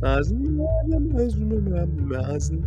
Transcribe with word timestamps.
Nasen, 0.00 0.56
Nasen, 0.88 2.08
Nasen. 2.08 2.64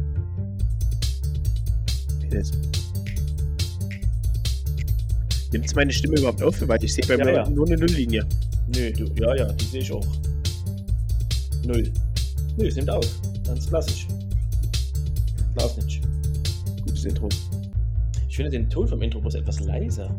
Nimmt 5.51 5.65
es 5.65 5.75
meine 5.75 5.91
Stimme 5.91 6.17
überhaupt 6.17 6.41
auf? 6.41 6.67
Weil 6.67 6.83
ich 6.83 6.93
sehe 6.93 7.05
bei 7.07 7.15
Ja, 7.17 7.25
mir 7.25 7.33
ja. 7.33 7.49
nur 7.49 7.65
eine 7.67 7.77
Nulllinie. 7.77 8.25
Nö, 8.75 8.91
du, 8.91 9.05
ja, 9.21 9.35
ja, 9.35 9.51
die 9.53 9.65
sehe 9.65 9.81
ich 9.81 9.91
auch. 9.91 10.05
Null. 11.65 11.91
Nö, 12.57 12.67
es 12.67 12.75
nimmt 12.75 12.89
auf. 12.89 13.05
Ganz 13.45 13.67
klassisch. 13.67 14.07
Glaub 15.55 15.75
nicht. 15.77 16.01
Gutes 16.83 17.05
Intro. 17.05 17.29
Ich 18.27 18.35
finde 18.35 18.51
den 18.51 18.69
Ton 18.69 18.87
vom 18.87 19.01
Intro 19.01 19.19
bloß 19.21 19.35
etwas 19.35 19.59
leiser. 19.59 20.09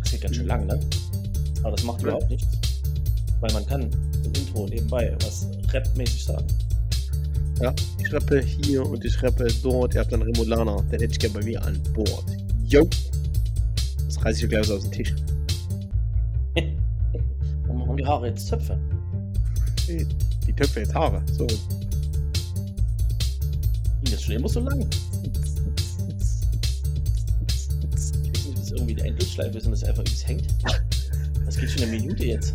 Das 0.00 0.10
geht 0.10 0.20
ganz 0.22 0.34
schön 0.36 0.46
lang, 0.46 0.66
ne? 0.66 0.78
Aber 1.62 1.70
das 1.76 1.84
macht 1.84 2.00
Ja. 2.02 2.08
überhaupt 2.08 2.30
nichts. 2.30 2.46
Weil 3.44 3.52
man 3.52 3.66
kann 3.66 3.82
im 3.82 4.32
Intro 4.32 4.66
nebenbei 4.66 5.14
was 5.22 5.46
rapmäßig 5.70 6.24
sagen. 6.24 6.46
Ja, 7.60 7.74
ich 7.98 8.10
rappe 8.10 8.40
hier 8.40 8.86
und 8.86 9.04
ich 9.04 9.22
rappe 9.22 9.46
dort. 9.62 9.94
Ihr 9.94 10.00
habt 10.00 10.14
einen 10.14 10.22
Remolaner, 10.22 10.82
den 10.84 10.92
hätte 10.92 11.12
ich 11.12 11.18
gerne 11.18 11.34
bei 11.34 11.44
mir 11.44 11.62
an 11.62 11.78
Bord. 11.92 12.24
Yo! 12.66 12.88
Das 14.06 14.24
reiße 14.24 14.44
ich 14.44 14.48
gleich 14.48 14.70
aus 14.70 14.80
dem 14.84 14.92
Tisch. 14.92 15.14
Und 17.68 17.76
machen 17.76 17.98
die 17.98 18.06
Haare 18.06 18.28
jetzt 18.28 18.46
Zöpfe. 18.46 18.78
Die 19.88 20.52
Töpfe 20.54 20.80
jetzt 20.80 20.94
Haare. 20.94 21.22
So. 21.32 21.46
Die 24.04 24.12
ist 24.14 24.22
schon 24.22 24.36
immer 24.36 24.48
so 24.48 24.60
lang. 24.60 24.88
Ich 25.20 25.38
weiß 27.92 28.12
nicht, 28.14 28.48
ob 28.48 28.54
das 28.54 28.70
irgendwie 28.70 28.94
eine 28.94 29.10
Endlosschleife 29.10 29.58
ist 29.58 29.66
und 29.66 29.72
das 29.72 29.84
einfach 29.84 30.00
übelst 30.00 30.26
hängt. 30.26 30.46
Das 31.44 31.58
geht 31.58 31.70
schon 31.70 31.82
eine 31.82 31.92
Minute 31.92 32.24
jetzt. 32.24 32.54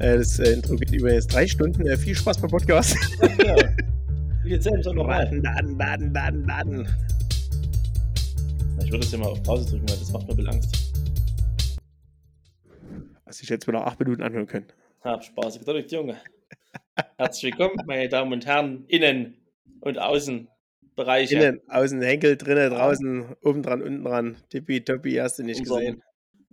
Äh, 0.00 0.16
das 0.16 0.38
äh, 0.38 0.54
Intro 0.54 0.76
geht 0.76 0.92
über 0.92 1.12
jetzt 1.12 1.26
drei 1.26 1.46
Stunden. 1.46 1.86
Äh, 1.86 1.98
viel 1.98 2.14
Spaß 2.14 2.40
beim 2.40 2.50
Podcast. 2.50 2.96
Ja. 3.44 3.56
Wie 4.42 4.50
jetzt 4.50 4.64
selbst 4.64 4.88
auch 4.88 4.94
nochmal. 4.94 5.24
Laden, 5.24 5.76
laden, 5.78 6.14
laden, 6.14 6.46
laden. 6.46 6.88
Ich 8.82 8.90
würde 8.90 9.00
das 9.00 9.12
ja 9.12 9.18
mal 9.18 9.28
auf 9.28 9.42
Pause 9.42 9.68
drücken, 9.68 9.86
weil 9.90 9.98
das 9.98 10.10
macht 10.10 10.26
mir 10.26 10.38
ein 10.38 10.48
Angst. 10.48 10.94
Was 13.26 13.42
ich 13.42 13.48
jetzt 13.50 13.68
wieder 13.68 13.86
acht 13.86 14.00
Minuten 14.00 14.22
anhören 14.22 14.46
können. 14.46 14.66
Hab 15.02 15.22
Spaß 15.22 15.58
gedrückt, 15.58 15.92
Junge. 15.92 16.16
Herzlich 17.18 17.52
willkommen, 17.52 17.76
meine 17.86 18.08
Damen 18.08 18.32
und 18.32 18.46
Herren, 18.46 18.86
Innen- 18.88 19.36
und 19.80 19.98
Außenbereiche. 19.98 21.34
Innen, 21.34 21.60
außen, 21.68 22.00
Henkel, 22.00 22.38
drinnen, 22.38 22.70
draußen, 22.70 23.36
oben 23.42 23.62
dran, 23.62 23.82
unten 23.82 24.04
dran. 24.04 24.36
Tippitoppi, 24.48 25.16
hast 25.16 25.38
du 25.38 25.42
nicht 25.42 25.60
Unserem 25.60 25.80
gesehen. 25.80 26.02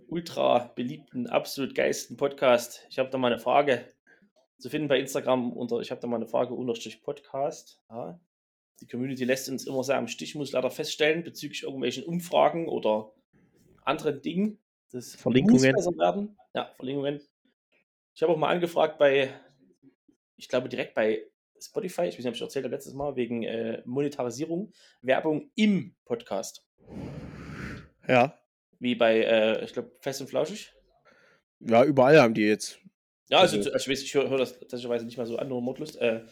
Ultra 0.08 0.72
beliebten, 0.74 1.26
absolut 1.26 1.74
geisten 1.74 2.16
Podcast. 2.16 2.86
Ich 2.90 2.98
habe 2.98 3.10
da 3.10 3.18
mal 3.18 3.32
eine 3.32 3.40
Frage 3.40 3.84
zu 4.58 4.70
finden 4.70 4.88
bei 4.88 4.98
Instagram 4.98 5.52
unter, 5.52 5.80
ich 5.80 5.90
habe 5.90 6.00
da 6.00 6.06
mal 6.06 6.16
eine 6.16 6.26
Frage 6.26 6.54
unterstrich 6.54 7.02
Podcast. 7.02 7.80
Ja. 7.90 8.18
Die 8.80 8.86
Community 8.86 9.24
lässt 9.24 9.48
uns 9.48 9.66
immer 9.66 9.84
sehr 9.84 9.96
am 9.96 10.08
Stich, 10.08 10.34
muss 10.34 10.52
leider 10.52 10.70
feststellen, 10.70 11.24
bezüglich 11.24 11.64
irgendwelchen 11.64 12.04
Umfragen 12.04 12.68
oder 12.68 13.12
anderen 13.84 14.22
Dingen. 14.22 14.58
Das 14.90 15.14
Verlinkungen. 15.14 15.62
muss 15.62 15.84
besser 15.84 15.98
werden. 15.98 16.36
Ja, 16.54 16.72
Verlinkungen. 16.76 17.20
Ich 18.14 18.22
habe 18.22 18.32
auch 18.32 18.38
mal 18.38 18.50
angefragt 18.50 18.98
bei, 18.98 19.32
ich 20.36 20.48
glaube 20.48 20.68
direkt 20.68 20.94
bei 20.94 21.22
Spotify, 21.60 22.02
ich 22.02 22.14
weiß 22.14 22.18
nicht, 22.18 22.28
ob 22.28 22.34
ich 22.34 22.40
erzählt 22.40 22.64
habe 22.64 22.74
letztes 22.74 22.94
Mal, 22.94 23.16
wegen 23.16 23.42
äh, 23.42 23.82
Monetarisierung, 23.84 24.72
Werbung 25.02 25.50
im 25.54 25.96
Podcast. 26.04 26.64
Ja. 28.06 28.37
Wie 28.78 28.94
bei, 28.94 29.20
äh, 29.22 29.64
ich 29.64 29.72
glaube, 29.72 29.92
Fest 30.00 30.20
und 30.20 30.28
Flauschig. 30.28 30.72
Ja, 31.60 31.84
überall 31.84 32.20
haben 32.20 32.34
die 32.34 32.42
jetzt. 32.46 32.78
Ja, 33.28 33.40
also, 33.40 33.56
Also- 33.56 33.72
also 33.72 33.84
ich, 33.84 33.90
weiß, 33.98 34.02
ich 34.04 34.14
höre 34.14 34.30
hör 34.30 34.38
das 34.38 34.58
tatsächlich 34.58 35.02
nicht 35.02 35.18
mal 35.18 35.26
so 35.26 35.36
an, 35.36 35.48
nur 35.48 35.60
Mordlust, 35.60 35.96
äh, 35.96 36.24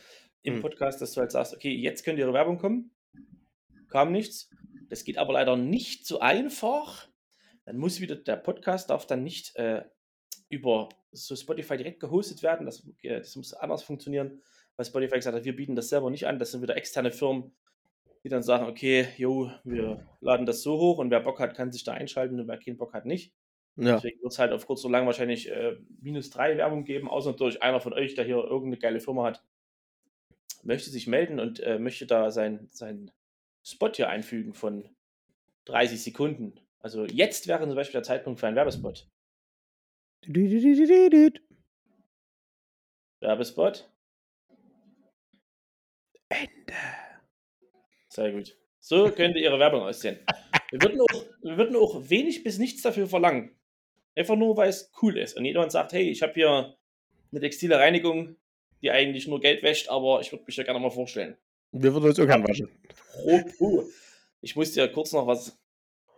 im 0.43 0.55
Hm. 0.55 0.63
Podcast, 0.63 1.01
dass 1.03 1.13
du 1.13 1.21
halt 1.21 1.33
sagst, 1.33 1.55
okay, 1.55 1.75
jetzt 1.75 2.05
könnte 2.05 2.21
ihre 2.23 2.33
Werbung 2.33 2.59
kommen. 2.59 2.93
Kam 3.89 4.13
nichts. 4.13 4.49
Das 4.89 5.03
geht 5.05 5.19
aber 5.19 5.33
leider 5.33 5.57
nicht 5.57 6.07
so 6.07 6.21
einfach. 6.21 7.09
Dann 7.65 7.77
muss 7.79 8.01
wieder, 8.01 8.15
der 8.15 8.37
Podcast 8.37 8.91
darf 8.91 9.07
dann 9.07 9.25
nicht 9.25 9.57
äh, 9.57 9.83
über 10.49 10.89
so 11.11 11.35
Spotify 11.35 11.77
direkt 11.77 11.99
gehostet 11.99 12.43
werden. 12.45 12.67
Das, 12.67 12.87
äh, 13.03 13.19
das 13.19 13.35
muss 13.35 13.53
anders 13.55 13.83
funktionieren, 13.83 14.41
weil 14.77 14.87
Spotify 14.87 15.17
gesagt 15.17 15.37
hat, 15.37 15.45
wir 15.45 15.57
bieten 15.57 15.75
das 15.75 15.89
selber 15.89 16.11
nicht 16.11 16.27
an. 16.29 16.39
Das 16.39 16.53
sind 16.53 16.63
wieder 16.63 16.77
externe 16.77 17.11
Firmen, 17.11 17.57
die 18.27 18.31
dann 18.31 18.43
sagen, 18.43 18.67
okay, 18.67 19.07
jo, 19.19 19.53
wir 19.63 20.05
laden 20.21 20.47
das 20.47 20.63
so 20.63 20.77
hoch 20.81 20.99
und 20.99 21.13
wer 21.13 21.21
Bock 21.21 21.39
hat, 21.39 21.55
kann 21.55 21.71
sich 21.71 21.85
da 21.85 21.93
einschalten 21.93 22.41
und 22.41 22.49
wer 22.49 22.59
keinen 22.59 22.77
Bock 22.77 22.93
hat, 22.93 23.07
nicht. 23.07 23.33
Ja. 23.77 23.95
Deswegen 23.95 24.21
wird 24.21 24.33
es 24.33 24.41
halt 24.41 24.51
auf 24.51 24.67
kurz 24.67 24.85
oder 24.85 24.91
lang 24.91 25.07
wahrscheinlich 25.07 25.49
äh, 25.49 25.77
minus 26.01 26.31
drei 26.31 26.57
Werbung 26.57 26.83
geben, 26.83 27.09
außer 27.09 27.31
natürlich 27.31 27.63
einer 27.63 27.79
von 27.79 27.93
euch, 27.93 28.17
der 28.17 28.25
hier 28.25 28.39
irgendeine 28.39 28.79
geile 28.79 28.99
Firma 28.99 29.27
hat, 29.27 29.45
möchte 30.65 30.91
sich 30.91 31.07
melden 31.07 31.39
und 31.39 31.61
äh, 31.61 31.79
möchte 31.79 32.05
da 32.05 32.33
sein, 32.33 32.67
sein 32.73 33.13
Spot 33.63 33.93
hier 33.93 34.09
einfügen 34.09 34.55
von 34.55 34.89
30 35.67 36.03
Sekunden. 36.03 36.59
Also 36.81 37.05
jetzt 37.05 37.47
wäre 37.47 37.65
zum 37.65 37.77
Beispiel 37.77 38.01
der 38.01 38.03
Zeitpunkt 38.03 38.41
für 38.41 38.49
einen 38.49 38.57
Werbespot. 38.57 39.09
Werbespot. 43.21 43.89
Ende. 46.29 46.75
Sehr 48.17 48.33
gut. 48.33 48.57
So 48.81 49.11
könnte 49.11 49.39
Ihre 49.39 49.59
Werbung 49.59 49.83
aussehen. 49.83 50.19
Wir 50.71 50.81
würden, 50.81 51.03
auch, 51.03 51.25
wir 51.43 51.59
würden 51.59 51.77
auch 51.77 52.09
wenig 52.09 52.43
bis 52.43 52.57
nichts 52.57 52.81
dafür 52.81 53.07
verlangen. 53.07 53.55
Einfach 54.15 54.37
nur, 54.37 54.57
weil 54.57 54.71
es 54.71 54.91
cool 55.03 55.19
ist. 55.19 55.37
Und 55.37 55.45
jemand 55.45 55.71
sagt, 55.71 55.93
hey, 55.93 56.09
ich 56.09 56.23
habe 56.23 56.33
hier 56.33 56.75
eine 57.31 57.41
textile 57.43 57.79
Reinigung, 57.79 58.37
die 58.81 58.91
eigentlich 58.91 59.29
nur 59.29 59.39
Geld 59.39 59.63
wäscht, 59.63 59.91
aber 59.91 60.23
ich 60.23 60.33
würde 60.33 60.45
mich 60.47 60.57
ja 60.57 60.65
gerne 60.65 60.81
mal 60.81 60.91
vorstellen. 60.91 61.37
Wir 61.73 61.93
würden 61.93 62.07
uns 62.07 62.19
auch 62.19 62.27
gern 62.27 62.43
waschen. 62.49 62.71
Ich 64.41 64.57
muss 64.57 64.73
dir 64.73 64.89
kurz 64.89 65.13
noch 65.13 65.27
was 65.27 65.59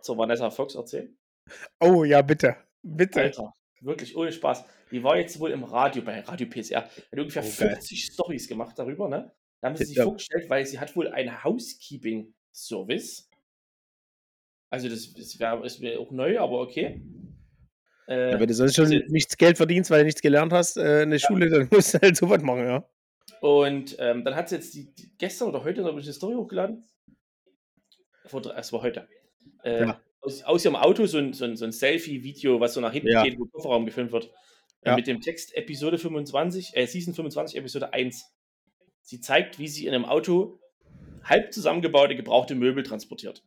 zur 0.01 0.17
Vanessa 0.17 0.49
Fox 0.49 0.75
erzählen. 0.75 1.17
Oh 1.81 2.05
ja, 2.05 2.21
bitte. 2.21 2.55
Bitte. 2.81 3.23
Alter, 3.23 3.53
wirklich 3.81 4.15
ohne 4.15 4.31
Spaß. 4.31 4.63
Die 4.89 5.03
war 5.03 5.17
jetzt 5.17 5.37
wohl 5.37 5.51
im 5.51 5.65
Radio 5.65 6.01
bei 6.01 6.21
Radio 6.21 6.47
PCR. 6.47 6.83
Hat 6.83 6.93
ungefähr 7.11 7.43
Oh, 7.43 7.59
geil. 7.59 7.71
50 7.71 8.05
Stories 8.05 8.47
gemacht 8.47 8.79
darüber, 8.79 9.09
ne? 9.09 9.33
Da 9.61 9.67
haben 9.67 9.75
sie 9.75 9.85
sich 9.85 9.97
Ja. 9.97 10.03
vorgestellt, 10.05 10.49
weil 10.49 10.65
sie 10.65 10.79
hat 10.79 10.95
wohl 10.95 11.07
einen 11.09 11.43
Housekeeping-Service. 11.43 13.29
Also 14.69 14.87
das, 14.89 15.13
das 15.13 15.39
wär, 15.39 15.63
ist 15.63 15.79
mir 15.79 15.99
auch 15.99 16.11
neu, 16.11 16.39
aber 16.39 16.61
okay. 16.61 17.01
Äh, 18.07 18.31
Ja, 18.31 18.39
wenn 18.39 18.47
du 18.47 18.53
sonst 18.53 18.75
schon 18.75 18.85
also- 18.85 18.99
nichts 19.07 19.35
Geld 19.37 19.57
verdienst, 19.57 19.89
weil 19.91 19.99
du 19.99 20.05
nichts 20.05 20.21
gelernt 20.21 20.53
hast 20.53 20.77
äh, 20.77 21.03
in 21.03 21.09
der 21.11 21.19
Schule, 21.19 21.49
dann 21.49 21.67
musst 21.71 21.93
du 21.93 21.99
halt 22.01 22.15
sowas 22.15 22.41
machen, 22.41 22.65
ja. 22.65 22.87
Und 23.41 23.95
ähm, 23.99 24.23
dann 24.25 24.35
hat 24.35 24.49
sie 24.49 24.55
jetzt 24.55 24.73
die, 24.73 24.93
die, 24.93 25.11
gestern 25.17 25.49
oder 25.49 25.63
heute 25.63 25.81
ich 25.81 25.87
eine 25.87 26.13
Story 26.13 26.35
hochgeladen. 26.35 26.83
Vor, 28.25 28.45
es 28.55 28.73
war 28.73 28.81
heute. 28.81 29.07
Äh, 29.63 29.81
Ja. 29.81 30.01
aus, 30.21 30.43
aus 30.43 30.65
ihrem 30.65 30.75
Auto 30.75 31.05
so 31.05 31.17
ein, 31.17 31.33
so 31.33 31.45
ein, 31.45 31.55
so 31.55 31.65
ein 31.65 31.71
Selfie-Video, 31.71 32.59
was 32.59 32.73
so 32.73 32.81
nach 32.81 32.91
hinten 32.93 33.09
Ja. 33.09 33.23
geht, 33.23 33.37
wo 33.39 33.45
Kofferraum 33.45 33.85
gefilmt 33.85 34.11
wird. 34.11 34.25
Äh, 34.81 34.89
Ja. 34.89 34.95
Mit 34.95 35.07
dem 35.07 35.19
Text 35.21 35.55
Episode 35.55 35.97
25, 35.97 36.71
äh, 36.75 36.85
Season 36.85 37.13
25, 37.13 37.57
Episode 37.57 37.91
1. 37.93 38.23
Sie 39.09 39.19
zeigt, 39.19 39.57
wie 39.57 39.67
sie 39.67 39.87
in 39.87 39.93
einem 39.95 40.05
Auto 40.05 40.59
halb 41.23 41.51
zusammengebaute, 41.51 42.15
gebrauchte 42.15 42.53
Möbel 42.53 42.83
transportiert. 42.83 43.43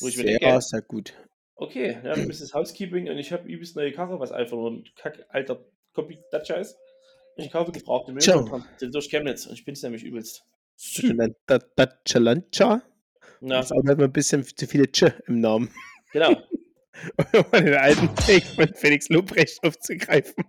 Wo 0.00 0.06
ich 0.06 0.16
mir 0.16 0.22
Sehr, 0.22 0.38
denke- 0.38 0.60
sehr 0.60 0.82
gut. 0.82 1.12
Okay, 1.56 1.98
ja, 2.04 2.14
bist 2.14 2.40
das 2.40 2.54
Housekeeping 2.54 3.08
und 3.10 3.18
ich 3.18 3.32
habe 3.32 3.48
übelst 3.48 3.74
neue 3.74 3.90
Karre, 3.90 4.20
was 4.20 4.30
einfach 4.30 4.56
nur 4.56 4.70
ein 4.70 4.84
kack 4.94 5.26
alter 5.30 5.66
Copy 5.92 6.20
Dacia 6.30 6.54
ist. 6.54 6.76
Ich 7.36 7.50
kaufe 7.50 7.72
gebrauchte 7.72 8.12
Möbel 8.12 8.22
Ciao. 8.22 8.62
durch 8.92 9.10
Chemnitz 9.10 9.46
und 9.46 9.54
ich 9.54 9.64
bin 9.64 9.72
es 9.72 9.82
nämlich 9.82 10.04
übelst. 10.04 10.44
Das 10.76 11.64
Chalancha. 12.04 12.82
Na, 13.40 13.56
Das 13.56 13.70
mal 13.70 14.00
ein 14.00 14.12
bisschen 14.12 14.44
zu 14.44 14.68
viele 14.68 14.86
Ch 14.86 15.02
im 15.26 15.40
Namen. 15.40 15.68
genau. 16.12 16.30
um 17.34 17.50
den 17.64 17.74
alten 17.74 18.14
Take 18.14 18.46
von 18.46 18.72
Felix 18.74 19.08
Lobrecht 19.08 19.64
aufzugreifen. 19.64 20.44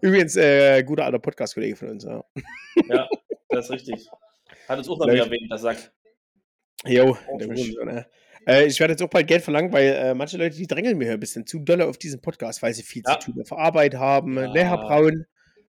Übrigens, 0.00 0.36
äh, 0.36 0.82
guter 0.84 1.04
alter 1.04 1.18
Podcast-Kollege 1.18 1.76
von 1.76 1.88
uns. 1.90 2.04
Ja. 2.04 2.24
Ja, 2.88 3.08
das 3.48 3.66
ist 3.66 3.70
richtig. 3.72 4.06
Hat 4.68 4.78
uns 4.78 4.88
auch 4.88 4.98
noch 4.98 5.08
erwähnt, 5.08 5.50
der 5.50 5.58
Sack. 5.58 5.92
Jo. 6.86 7.16
Wurm, 7.26 7.86
ne? 7.88 8.06
äh, 8.46 8.66
ich 8.66 8.78
werde 8.78 8.92
jetzt 8.92 9.02
auch 9.02 9.08
bald 9.10 9.26
Geld 9.26 9.42
verlangen, 9.42 9.72
weil 9.72 9.86
äh, 9.88 10.14
manche 10.14 10.36
Leute, 10.38 10.56
die 10.56 10.66
drängeln 10.66 10.96
mir 10.98 11.12
ein 11.12 11.20
bisschen 11.20 11.46
zu 11.46 11.58
dolle 11.58 11.86
auf 11.86 11.98
diesen 11.98 12.20
Podcast, 12.20 12.62
weil 12.62 12.72
sie 12.74 12.82
viel 12.82 13.02
Ja. 13.06 13.18
zu 13.18 13.32
tun 13.32 13.42
auf 13.42 13.52
Arbeit 13.52 13.94
haben. 13.94 14.36
Ja. 14.36 14.52
Ne, 14.52 14.64
Herr 14.64 14.78
Braun? 14.78 15.24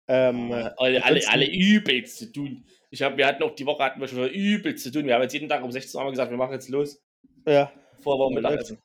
Ähm, 0.08 0.52
Alle, 0.52 0.74
alle, 0.78 1.04
ansonsten- 1.04 1.30
alle 1.30 1.46
übelst 1.50 2.18
zu 2.18 2.32
tun. 2.32 2.64
Ich 2.90 3.00
hab, 3.02 3.16
wir 3.16 3.26
hatten 3.26 3.42
auch 3.42 3.54
die 3.54 3.64
Woche 3.66 3.82
hatten 3.82 4.00
wir 4.00 4.06
schon 4.08 4.28
übelst 4.28 4.84
zu 4.84 4.92
tun. 4.92 5.06
Wir 5.06 5.14
haben 5.14 5.22
jetzt 5.22 5.32
jeden 5.32 5.48
Tag 5.48 5.64
um 5.64 5.72
16 5.72 5.98
Uhr 6.00 6.10
gesagt, 6.10 6.30
wir 6.30 6.36
machen 6.36 6.52
jetzt 6.52 6.68
los. 6.68 7.02
ja, 7.46 7.72
Ja, 8.04 8.28
Mittagessen. 8.30 8.78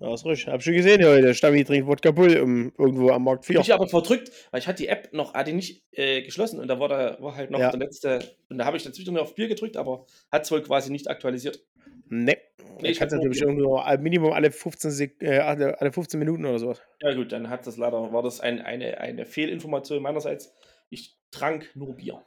Ja, 0.00 0.14
ist 0.14 0.24
ruhig. 0.24 0.46
Hab 0.46 0.62
schon 0.62 0.74
gesehen 0.74 1.04
heute, 1.04 1.22
der 1.22 1.34
Stammi 1.34 1.64
trinkt 1.64 1.86
Wodka 1.86 2.10
Bull 2.10 2.38
um, 2.40 2.72
irgendwo 2.78 3.10
am 3.10 3.24
Markt 3.24 3.44
4. 3.46 3.60
Ich 3.60 3.72
aber 3.72 3.88
verdrückt, 3.88 4.30
weil 4.50 4.60
ich 4.60 4.66
hatte 4.66 4.82
die 4.82 4.88
App 4.88 5.12
noch, 5.12 5.34
hatte 5.34 5.52
nicht 5.52 5.82
äh, 5.92 6.22
geschlossen 6.22 6.60
und 6.60 6.68
da 6.68 6.78
war, 6.78 6.88
da 6.88 7.16
war 7.20 7.34
halt 7.36 7.50
noch 7.50 7.58
Ja. 7.60 7.70
der 7.70 7.80
letzte, 7.80 8.18
und 8.48 8.58
da 8.58 8.64
habe 8.64 8.76
ich 8.76 8.82
dazwischen 8.84 9.14
noch 9.14 9.22
auf 9.22 9.34
Bier 9.34 9.48
gedrückt, 9.48 9.76
aber 9.76 10.06
hat 10.30 10.44
es 10.44 10.50
wohl 10.50 10.62
quasi 10.62 10.90
nicht 10.92 11.08
aktualisiert. 11.08 11.60
Ne. 12.08 12.36
Nee, 12.80 12.90
ich 12.90 13.00
hab 13.00 13.10
natürlich 13.10 13.40
nur- 13.40 13.50
irgendwo 13.86 14.02
Minimum 14.02 14.32
alle 14.32 14.50
15, 14.50 14.90
Sek 14.90 15.22
äh, 15.22 15.38
alle, 15.38 15.80
alle 15.80 15.92
15 15.92 16.18
Minuten 16.18 16.44
oder 16.44 16.58
sowas. 16.58 16.82
Ja 17.00 17.14
gut, 17.14 17.32
dann 17.32 17.48
hat 17.48 17.66
das 17.66 17.78
leider, 17.78 18.12
war 18.12 18.22
das 18.22 18.40
ein, 18.40 18.60
eine, 18.60 18.98
eine 18.98 19.24
Fehlinformation 19.24 20.02
meinerseits. 20.02 20.54
Ich 20.90 21.16
trank 21.30 21.70
nur 21.74 21.96
Bier. 21.96 22.22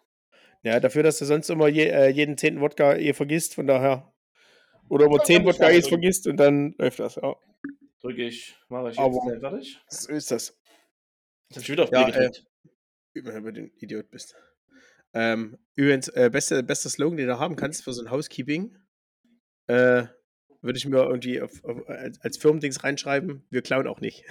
Ja, 0.64 0.80
dafür, 0.80 1.04
dass 1.04 1.20
du 1.20 1.26
sonst 1.26 1.50
immer 1.50 1.68
je, 1.68 1.86
äh, 1.86 2.10
jeden 2.10 2.36
zehnten 2.38 2.62
Wodka 2.62 2.96
eh 2.96 3.14
vergisst, 3.14 3.56
von 3.56 3.68
daher. 3.68 4.12
Oder 4.90 5.06
immer 5.06 5.18
Ja, 5.18 5.24
10 5.24 5.36
kann 5.46 5.48
ich 5.52 5.60
Wodka 5.60 5.90
vergisst 5.90 6.28
und 6.28 6.38
dann 6.38 6.76
läuft 6.78 7.00
das, 7.00 7.16
ja. 7.16 7.36
Drücke 8.02 8.24
ich, 8.28 8.56
mache 8.70 8.90
ich 8.90 8.96
jetzt 8.98 9.00
Aber- 9.00 9.20
schnell 9.24 9.40
fertig. 9.40 9.80
So 9.90 10.12
ist 10.12 10.32
das. 10.32 10.58
Jetzt 11.50 11.56
habe 11.58 11.62
ich 11.64 11.70
wieder 11.70 11.84
auf 11.84 11.92
Ja. 11.92 12.32
Wenn 13.14 13.44
du 13.44 13.54
den 13.54 13.72
Idiot 13.78 14.10
bist. 14.12 14.36
Ähm, 15.14 15.58
übrigens, 15.76 16.08
äh, 16.10 16.30
beste, 16.32 16.62
bester 16.64 16.90
Slogan, 16.90 17.18
den 17.18 17.28
du 17.28 17.40
haben 17.40 17.56
kannst 17.56 17.84
für 17.84 17.92
so 17.94 18.04
ein 18.04 18.12
Housekeeping, 18.12 18.78
äh, 19.68 20.04
würde 20.62 20.78
ich 20.78 20.86
mir 20.86 20.98
irgendwie 21.04 21.42
auf, 21.42 21.64
auf, 21.64 21.88
als, 21.90 22.22
als 22.22 22.38
Firmendings 22.38 22.84
reinschreiben, 22.84 23.44
wir 23.50 23.62
klauen 23.64 23.88
auch 23.88 24.00
nicht. 24.02 24.24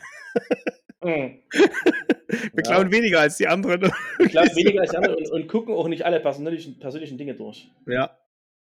Mhm. 1.02 1.43
wir 1.52 2.50
Ja. 2.56 2.62
klauen 2.62 2.93
weniger 2.93 3.20
als 3.20 3.37
die 3.37 3.49
anderen. 3.49 3.90
Ich 4.20 4.31
glaube 4.31 4.49
weniger 4.56 4.82
als 4.82 4.90
die 4.90 4.96
anderen 4.99 5.16
und, 5.16 5.31
und 5.31 5.49
gucken 5.49 5.75
auch 5.75 5.88
nicht 5.88 6.04
alle 6.04 6.20
persönlichen, 6.20 6.78
persönlichen 6.78 7.19
Dinge 7.19 7.34
durch. 7.34 7.69
ja. 7.87 8.16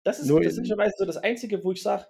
Das 0.05 0.21
ist 0.21 0.29
persönlicherweise 0.29 0.95
so 0.99 1.05
das 1.07 1.17
Einzige, 1.17 1.65
wo 1.65 1.73
ich 1.73 1.83
sage, 1.83 2.07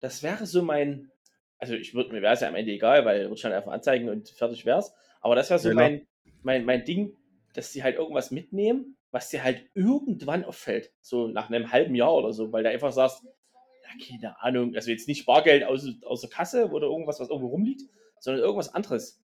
das 0.00 0.22
wäre 0.22 0.46
so 0.46 0.62
mein. 0.62 1.10
Also 1.58 1.74
ich 1.74 1.94
würde 1.94 2.12
mir 2.12 2.22
wäre 2.22 2.34
es 2.34 2.40
ja 2.40 2.48
am 2.48 2.56
Ende 2.56 2.72
egal, 2.72 3.04
weil 3.04 3.22
würde 3.22 3.36
schon 3.36 3.52
einfach 3.52 3.72
anzeigen 3.72 4.08
und 4.08 4.30
fertig 4.30 4.66
wär's. 4.66 4.94
Aber 5.20 5.36
das 5.36 5.50
wäre 5.50 5.60
so 5.60 5.68
Ja, 5.68 5.74
mein, 5.76 6.08
mein, 6.42 6.64
mein 6.64 6.84
Ding, 6.84 7.16
dass 7.54 7.70
die 7.70 7.84
halt 7.84 7.96
irgendwas 7.96 8.32
mitnehmen, 8.32 8.96
was 9.12 9.28
dir 9.30 9.44
halt 9.44 9.70
irgendwann 9.74 10.44
auffällt. 10.44 10.92
So 11.00 11.28
nach 11.28 11.48
einem 11.50 11.70
halben 11.70 11.94
Jahr 11.94 12.14
oder 12.14 12.32
so, 12.32 12.52
weil 12.52 12.64
du 12.64 12.70
einfach 12.70 12.92
sagst, 12.92 13.22
ja, 13.24 14.06
keine 14.06 14.42
Ahnung, 14.42 14.74
also 14.74 14.90
jetzt 14.90 15.06
nicht 15.06 15.26
Bargeld 15.26 15.64
aus, 15.64 15.86
aus 16.04 16.22
der 16.22 16.30
Kasse 16.30 16.70
oder 16.70 16.88
irgendwas, 16.88 17.20
was 17.20 17.28
irgendwo 17.28 17.48
rumliegt, 17.48 17.82
sondern 18.18 18.42
irgendwas 18.42 18.74
anderes. 18.74 19.22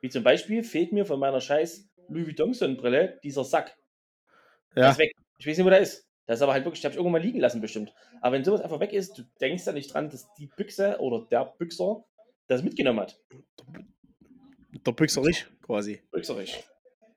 Wie 0.00 0.08
zum 0.10 0.22
Beispiel 0.24 0.62
fehlt 0.62 0.92
mir 0.92 1.06
von 1.06 1.18
meiner 1.20 1.40
scheiß 1.40 1.88
Louis 2.08 2.26
Vuitton 2.26 2.54
Sonnenbrille 2.54 3.18
dieser 3.22 3.44
Sack. 3.44 3.76
Der 4.80 4.86
Ja. 4.86 4.90
ist 4.90 4.98
weg. 4.98 5.12
Ich 5.38 5.46
weiß 5.46 5.56
nicht, 5.58 5.66
wo 5.66 5.70
der 5.70 5.80
ist. 5.80 6.09
Das 6.30 6.38
ist 6.38 6.42
aber 6.42 6.52
halt 6.52 6.64
wirklich, 6.64 6.80
den 6.80 6.84
habe 6.84 6.92
ich 6.92 6.98
irgendwann 6.98 7.20
mal 7.20 7.26
liegen 7.26 7.40
lassen 7.40 7.60
bestimmt. 7.60 7.92
Aber 8.20 8.36
wenn 8.36 8.44
sowas 8.44 8.60
einfach 8.60 8.78
weg 8.78 8.92
ist, 8.92 9.18
du 9.18 9.24
denkst 9.40 9.66
ja 9.66 9.72
nicht 9.72 9.92
dran, 9.92 10.10
dass 10.10 10.32
die 10.34 10.46
Büchse 10.46 10.96
oder 11.00 11.26
der 11.28 11.44
Büchser 11.58 12.04
das 12.46 12.62
mitgenommen 12.62 13.00
hat. 13.00 13.20
Der 14.86 14.92
Büchserich 14.92 15.48
quasi. 15.60 16.02
Büchserich. 16.12 16.62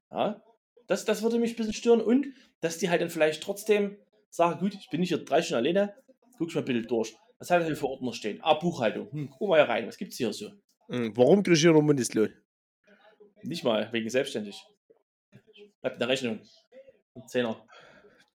Ja, 0.10 0.42
das, 0.88 1.06
das 1.06 1.22
würde 1.22 1.38
mich 1.38 1.52
ein 1.52 1.58
bisschen 1.58 1.74
stören 1.74 2.02
und 2.02 2.26
dass 2.62 2.80
die 2.80 2.90
halt 2.90 3.04
dann 3.04 3.12
vielleicht 3.12 3.44
trotzdem 3.44 4.00
sagen, 4.32 4.60
gut, 4.60 4.74
ich 4.74 4.90
bin 4.90 5.00
nicht 5.00 5.10
hier 5.10 5.24
drei 5.24 5.44
Stunden 5.44 5.64
alleine, 5.64 5.94
guck 6.40 6.50
ich 6.50 6.56
mal 6.56 6.64
bitte 6.64 6.82
durch. 6.82 7.16
Was 7.38 7.52
hat 7.52 7.64
hier 7.64 7.76
für 7.76 7.90
Ordner 7.90 8.14
stehen? 8.14 8.40
Ah, 8.42 8.56
Buchhaltung. 8.56 9.12
Hm, 9.12 9.30
guck 9.30 9.48
mal 9.48 9.60
hier 9.64 9.70
rein, 9.70 9.86
was 9.88 9.98
gibt's 9.98 10.18
hier 10.18 10.34
so? 10.34 10.50
Hm, 10.90 11.16
Warum 11.16 11.44
kriege 11.44 11.54
ich 11.54 11.62
hier 11.62 11.72
noch 11.72 11.84
Mindestlohn? 11.84 12.34
Nicht 13.44 13.64
mal, 13.64 13.94
wegen 13.94 14.10
selbstständig. 14.10 14.60
Bleibt 15.82 15.98
in 15.98 16.00
der 16.00 16.10
Rechnung. 16.10 16.42
Ein 17.14 17.28
Zehner. 17.28 17.64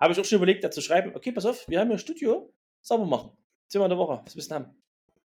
Habe 0.04 0.12
ich 0.12 0.20
auch 0.20 0.26
schon 0.26 0.36
überlegt, 0.36 0.66
da 0.66 0.70
zu 0.70 0.82
schreiben, 0.82 1.16
okay, 1.16 1.32
pass 1.32 1.46
auf, 1.46 1.66
wir 1.70 1.80
haben 1.80 1.88
hier 1.88 1.96
ein 1.96 2.00
Studio, 2.00 2.54
sauber 2.82 3.06
machen. 3.06 3.32
Zehnmal 3.70 3.86
in 3.86 3.92
der 3.92 3.98
Woche, 3.98 4.22
du 4.26 4.38
denn 4.38 4.52
haben? 4.52 4.76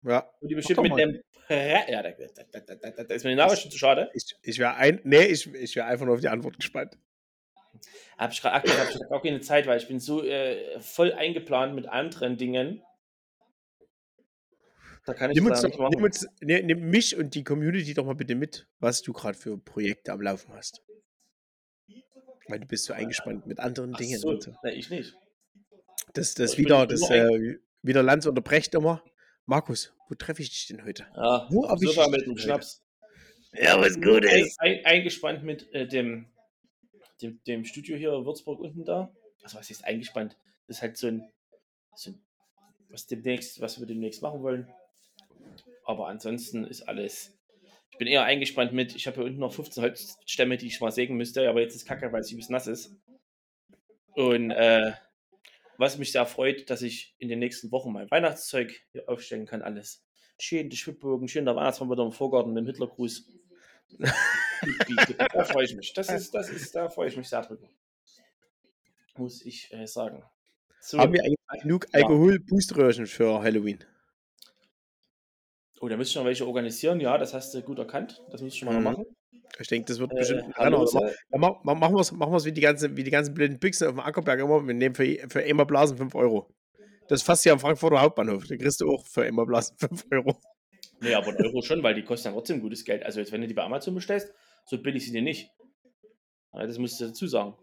Ja. 0.02 0.28
Und 0.40 0.48
die 0.48 0.56
bestimmt 0.56 0.82
mit 0.82 0.98
dem. 0.98 1.22
Ja, 1.48 2.02
da, 2.02 2.10
da, 2.10 2.60
da, 2.60 3.04
da, 3.04 3.14
ist 3.14 3.22
mir 3.22 3.30
die 3.30 3.36
Nachricht 3.36 3.62
schon 3.62 3.70
zu 3.70 3.78
schade. 3.78 4.10
Ich, 4.14 4.34
ich 4.42 4.58
wäre 4.58 4.74
ein. 4.74 5.00
Nee, 5.04 5.26
ich, 5.26 5.46
ich 5.54 5.76
wäre 5.76 5.86
einfach 5.86 6.06
nur 6.06 6.16
auf 6.16 6.20
die 6.20 6.28
Antwort 6.28 6.56
gespannt. 6.56 6.98
Habe 8.18 8.32
ich 8.32 8.42
gerade 8.42 8.56
aktuell 8.56 8.78
hab 8.78 8.90
ich 8.90 9.00
auch 9.12 9.22
keine 9.22 9.40
Zeit, 9.42 9.68
weil 9.68 9.78
ich 9.78 9.86
bin 9.86 10.00
so 10.00 10.24
äh, 10.24 10.80
voll 10.80 11.12
eingeplant 11.12 11.76
mit 11.76 11.86
anderen 11.86 12.36
Dingen. 12.36 12.82
Da 15.06 15.14
kann 15.14 15.30
ich 15.30 15.36
Nimm, 15.36 15.46
uns 15.46 15.62
doch, 15.62 15.68
nicht 15.68 15.78
nimm, 15.78 16.02
uns, 16.02 16.26
nimm 16.40 16.90
mich 16.90 17.16
und 17.16 17.36
die 17.36 17.44
Community 17.44 17.94
doch 17.94 18.06
mal 18.06 18.16
bitte 18.16 18.34
mit, 18.34 18.66
was 18.80 19.02
du 19.02 19.12
gerade 19.12 19.38
für 19.38 19.56
Projekte 19.56 20.10
am 20.10 20.20
Laufen 20.20 20.52
hast. 20.52 20.82
Weil 22.48 22.60
du 22.60 22.66
bist 22.66 22.84
so 22.84 22.92
eingespannt 22.92 23.46
mit 23.46 23.60
anderen 23.60 23.94
Ach 23.94 23.98
Dingen. 23.98 24.18
so, 24.18 24.38
na, 24.62 24.72
ich 24.72 24.90
nicht. 24.90 25.14
Das, 26.12 26.34
das 26.34 26.52
Ich 26.52 26.58
wieder, 26.58 26.86
das 26.86 27.08
äh, 27.10 27.58
wieder 27.82 28.02
Lanz 28.02 28.26
unterbrecht 28.26 28.74
immer. 28.74 29.02
Markus, 29.46 29.92
wo 30.08 30.14
treffe 30.14 30.42
ich 30.42 30.50
dich 30.50 30.66
denn 30.68 30.84
heute? 30.84 31.06
Ja, 31.16 31.46
Wo 31.50 31.64
auf 31.64 31.70
hab 31.70 31.78
dem 31.78 31.88
ich 31.88 31.96
dich 31.96 32.08
mit 32.08 32.26
dem 32.26 32.36
Schnaps. 32.38 32.82
Ja, 33.52 33.80
was 33.80 34.00
gut 34.00 34.26
Ein, 34.26 34.48
ein, 34.58 34.84
eingespannt 34.84 35.44
mit 35.44 35.72
äh, 35.72 35.86
dem, 35.86 36.26
dem, 37.22 37.40
dem 37.46 37.64
Studio 37.64 37.96
hier 37.96 38.12
in 38.14 38.24
Würzburg 38.24 38.60
unten 38.60 38.84
da. 38.84 39.12
Also 39.42 39.58
was 39.58 39.70
ist 39.70 39.84
eingespannt? 39.84 40.36
Das 40.66 40.78
ist 40.78 40.82
halt 40.82 40.96
so 40.96 41.06
ein, 41.06 41.30
so 41.94 42.10
ein 42.10 42.24
was 42.88 43.06
demnächst, 43.06 43.60
was 43.60 43.78
wir 43.78 43.86
demnächst 43.86 44.22
machen 44.22 44.42
wollen. 44.42 44.72
Aber 45.84 46.08
ansonsten 46.08 46.64
ist 46.64 46.82
alles. 46.82 47.36
Ich 47.94 47.98
bin 47.98 48.08
eher 48.08 48.24
eingespannt 48.24 48.72
mit, 48.72 48.96
ich 48.96 49.06
habe 49.06 49.18
hier 49.18 49.24
unten 49.26 49.38
noch 49.38 49.52
15 49.52 49.80
Holzstämme, 49.80 50.56
die 50.56 50.66
ich 50.66 50.80
mal 50.80 50.90
sägen 50.90 51.16
müsste, 51.16 51.48
aber 51.48 51.60
jetzt 51.60 51.76
ist 51.76 51.86
Kacke, 51.86 52.10
weil 52.10 52.22
es 52.22 52.32
übelst 52.32 52.50
nass 52.50 52.66
ist. 52.66 52.92
Und 54.16 54.50
äh, 54.50 54.94
was 55.78 55.96
mich 55.96 56.10
sehr 56.10 56.26
freut, 56.26 56.68
dass 56.70 56.82
ich 56.82 57.14
in 57.18 57.28
den 57.28 57.38
nächsten 57.38 57.70
Wochen 57.70 57.92
mein 57.92 58.10
Weihnachtszeug 58.10 58.82
hier 58.90 59.08
aufstellen 59.08 59.46
kann, 59.46 59.62
alles. 59.62 60.04
Schön 60.40 60.70
die 60.70 60.76
Schwibbogen, 60.76 61.28
schön 61.28 61.44
der 61.44 61.54
Weihnachtsmann 61.54 61.88
wieder 61.88 62.02
im 62.02 62.10
Vorgarten 62.10 62.52
mit 62.52 62.64
dem 62.64 62.66
Hitlergruß. 62.66 63.28
da 63.98 65.44
freue 65.44 65.64
ich 65.64 65.76
mich. 65.76 65.92
Das 65.92 66.08
ist, 66.08 66.34
das 66.34 66.50
ist, 66.50 66.74
da 66.74 66.88
freue 66.88 67.06
ich 67.10 67.16
mich 67.16 67.28
sehr 67.28 67.42
drüber. 67.42 67.68
Muss 69.16 69.46
ich 69.46 69.72
äh, 69.72 69.86
sagen. 69.86 70.24
So. 70.80 70.98
Haben 70.98 71.12
wir 71.12 71.22
eigentlich 71.22 71.62
genug 71.62 71.86
Ja. 71.92 72.00
Alkohol-Booströhrchen 72.00 73.06
für 73.06 73.40
Halloween? 73.40 73.84
Oh, 75.84 75.88
da 75.88 75.98
müsst 75.98 76.16
ihr 76.16 76.20
noch 76.20 76.26
welche 76.26 76.46
organisieren. 76.46 76.98
Ja, 76.98 77.18
das 77.18 77.34
hast 77.34 77.52
du 77.52 77.60
gut 77.60 77.78
erkannt. 77.78 78.22
Das 78.30 78.40
müsst 78.40 78.56
ihr 78.56 78.60
schon 78.60 78.68
mal 78.68 78.78
Mhm. 78.78 78.84
machen. 78.84 79.04
Ich 79.58 79.68
denke, 79.68 79.86
das 79.86 79.98
wird 79.98 80.12
Äh, 80.12 80.14
bestimmt 80.16 80.56
hallo. 80.56 80.88
Ja, 81.30 81.38
ma- 81.38 81.60
machen 81.62 81.94
wir 81.94 82.00
es 82.00 82.10
machen 82.10 82.32
wir's 82.32 82.46
wie, 82.46 82.52
die 82.52 82.62
ganze, 82.62 82.96
wie 82.96 83.04
die 83.04 83.10
ganzen 83.10 83.34
blinden 83.34 83.58
Büchsen 83.58 83.86
auf 83.88 83.92
dem 83.92 84.00
Ackerberg 84.00 84.40
immer. 84.40 84.66
Wir 84.66 84.72
nehmen 84.72 84.94
für, 84.94 85.04
für 85.28 85.42
immer 85.42 85.66
Blasen 85.66 85.98
5 85.98 86.14
Euro. 86.14 86.48
Das 87.08 87.20
ist 87.20 87.26
fast 87.26 87.42
hier 87.42 87.52
am 87.52 87.60
Frankfurter 87.60 88.00
Hauptbahnhof. 88.00 88.46
Da 88.46 88.56
kriegst 88.56 88.80
du 88.80 88.90
auch 88.90 89.06
für 89.06 89.26
immer 89.26 89.44
Blasen 89.44 89.76
5 89.78 90.06
Euro. 90.10 90.40
Nee, 91.00 91.12
aber 91.12 91.28
ein 91.28 91.44
Euro 91.44 91.60
schon, 91.60 91.82
weil 91.82 91.94
die 91.94 92.02
kosten 92.02 92.28
ja 92.28 92.32
trotzdem 92.32 92.62
gutes 92.62 92.82
Geld. 92.82 93.02
Also 93.02 93.20
jetzt, 93.20 93.30
wenn 93.32 93.42
du 93.42 93.46
die 93.46 93.52
bei 93.54 93.62
Amazon 93.64 93.94
bestellst, 93.94 94.32
so 94.64 94.80
billig 94.80 95.04
sind 95.04 95.12
die 95.14 95.20
nicht. 95.20 95.50
Ja, 96.54 96.66
das 96.66 96.78
musst 96.78 96.98
du 97.00 97.04
dazu 97.08 97.26
sagen. 97.26 97.54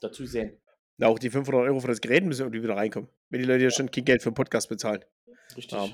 Dazu 0.00 0.24
sehen. 0.26 0.60
Na, 0.96 1.08
auch 1.08 1.18
die 1.18 1.28
500 1.30 1.64
Euro 1.66 1.80
für 1.80 1.88
das 1.88 2.00
Gerät 2.00 2.24
müssen 2.24 2.42
irgendwie 2.42 2.62
wieder 2.62 2.76
reinkommen. 2.76 3.08
Wenn 3.30 3.40
die 3.40 3.46
Leute 3.46 3.64
ja 3.64 3.70
schon 3.70 3.90
kein 3.90 4.04
Geld 4.04 4.22
für 4.22 4.28
einen 4.28 4.34
Podcast 4.36 4.68
bezahlen. 4.68 5.04
Richtig. 5.56 5.72
Ja. 5.72 5.88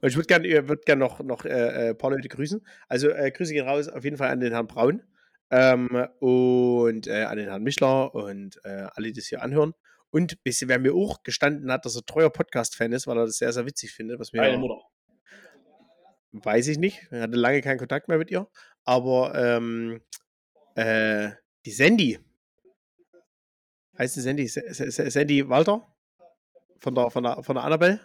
Und 0.00 0.08
ich 0.08 0.16
würde 0.16 0.26
gerne 0.26 0.68
würd 0.68 0.86
gern 0.86 0.98
noch, 0.98 1.20
noch 1.20 1.44
äh, 1.44 1.90
ein 1.90 1.98
paar 1.98 2.10
Leute 2.10 2.28
grüßen. 2.28 2.64
Also 2.88 3.10
äh, 3.10 3.30
Grüße 3.30 3.52
gehen 3.52 3.66
raus 3.66 3.88
auf 3.88 4.04
jeden 4.04 4.16
Fall 4.16 4.30
an 4.30 4.40
den 4.40 4.52
Herrn 4.52 4.66
Braun 4.66 5.02
ähm, 5.50 6.06
und 6.20 7.06
äh, 7.06 7.24
an 7.24 7.38
den 7.38 7.48
Herrn 7.48 7.62
Mischler 7.62 8.14
und 8.14 8.60
äh, 8.64 8.86
alle, 8.94 9.08
die 9.08 9.14
das 9.14 9.26
hier 9.26 9.42
anhören. 9.42 9.74
Und 10.10 10.42
bisschen, 10.42 10.68
wer 10.68 10.78
mir 10.78 10.94
auch 10.94 11.22
gestanden 11.22 11.70
hat, 11.70 11.84
dass 11.84 11.96
er 11.96 12.04
treuer 12.04 12.30
Podcast-Fan 12.30 12.92
ist, 12.92 13.06
weil 13.06 13.18
er 13.18 13.26
das 13.26 13.36
sehr, 13.36 13.52
sehr 13.52 13.66
witzig 13.66 13.92
findet, 13.92 14.18
was 14.18 14.32
mir 14.32 14.40
Meine 14.40 14.58
Mutter. 14.58 14.80
weiß 16.32 16.68
ich 16.68 16.78
nicht. 16.78 17.02
Ich 17.10 17.18
hatte 17.18 17.36
lange 17.36 17.60
keinen 17.60 17.78
Kontakt 17.78 18.08
mehr 18.08 18.18
mit 18.18 18.30
ihr. 18.30 18.48
Aber 18.84 19.34
ähm, 19.34 20.00
äh, 20.76 21.30
die 21.66 21.72
Sandy. 21.72 22.18
Heißt 23.98 24.16
die 24.16 24.20
Sandy? 24.20 24.48
Sandy 24.48 25.48
Walter? 25.48 25.86
Von 26.78 26.94
der, 26.94 27.10
von 27.10 27.24
der, 27.24 27.42
von 27.42 27.56
der 27.56 27.64
Annabelle? 27.64 28.00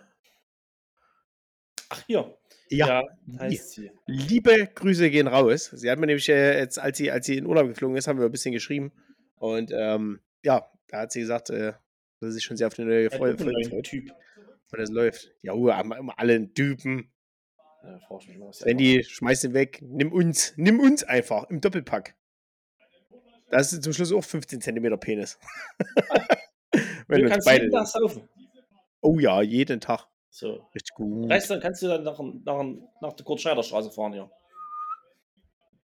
Ach, 1.94 2.04
hier. 2.08 2.38
Ja. 2.70 2.88
Ja, 2.88 3.04
die. 3.26 3.40
heißt 3.40 3.72
sie. 3.72 3.92
Liebe 4.08 4.68
Grüße 4.74 5.10
gehen 5.10 5.28
raus. 5.28 5.66
Sie 5.74 5.90
hat 5.92 6.00
mir 6.00 6.08
nämlich 6.08 6.28
äh, 6.30 6.58
jetzt, 6.60 6.80
als 6.80 6.98
sie, 6.98 7.12
als 7.12 7.26
sie 7.26 7.38
in 7.38 7.46
Urlaub 7.46 7.68
geflogen 7.68 7.96
ist, 7.98 8.08
haben 8.08 8.18
wir 8.20 8.26
ein 8.26 8.32
bisschen 8.32 8.52
geschrieben. 8.54 8.92
Und 9.36 9.72
ähm, 9.76 10.22
ja, 10.44 10.70
da 10.88 11.00
hat 11.02 11.12
sie 11.12 11.20
gesagt, 11.22 11.50
äh, 11.50 11.74
dass 12.20 12.30
sie 12.30 12.32
sich 12.32 12.44
schon 12.44 12.58
sehr 12.58 12.68
auf 12.68 12.74
die 12.74 12.84
neue 12.84 13.10
Der 13.10 13.18
Folge 13.18 13.38
Typ, 13.38 13.70
freut, 13.70 13.84
Typ. 13.86 14.12
weil 14.72 14.80
das 14.80 14.90
läuft. 14.90 15.32
Ja, 15.42 15.54
immer 15.54 16.18
alle 16.18 16.34
einen 16.36 16.54
Typen. 16.54 17.12
Ja, 17.84 18.00
frag 18.08 18.22
ich 18.22 18.30
mich 18.30 18.38
mal, 18.38 18.48
was 18.48 18.60
der 18.60 18.70
Sandy, 18.70 19.04
schmeiß 19.04 19.44
ihn 19.44 19.54
weg. 19.54 19.80
Nimm 19.84 20.12
uns. 20.12 20.54
Nimm 20.56 20.80
uns 20.80 21.04
einfach 21.04 21.50
im 21.50 21.60
Doppelpack. 21.62 22.16
Das 23.52 23.72
ist 23.72 23.84
zum 23.84 23.94
Schluss 23.94 24.12
auch 24.14 24.24
15 24.24 24.62
Centimeter 24.62 24.98
Penis. 24.98 25.38
Wenn 27.08 27.22
Du 27.24 27.30
kannst 27.30 27.46
beide. 27.46 27.66
jeden 27.66 27.76
Tag 27.76 27.86
saufen. 27.88 28.28
Oh 29.02 29.20
ja, 29.20 29.42
jeden 29.42 29.80
Tag. 29.80 30.08
So. 30.34 30.68
Richtig 30.74 30.96
gut. 30.96 31.30
Weißt 31.30 31.48
du, 31.48 31.54
dann 31.54 31.62
kannst 31.62 31.84
du 31.84 31.88
dann 31.88 32.04
nach, 32.04 32.20
nach, 32.20 32.64
nach 33.02 33.14
der 33.14 33.24
Kurt-Schneider-Straße 33.24 33.92
fahren 33.92 34.14
hier. 34.14 34.32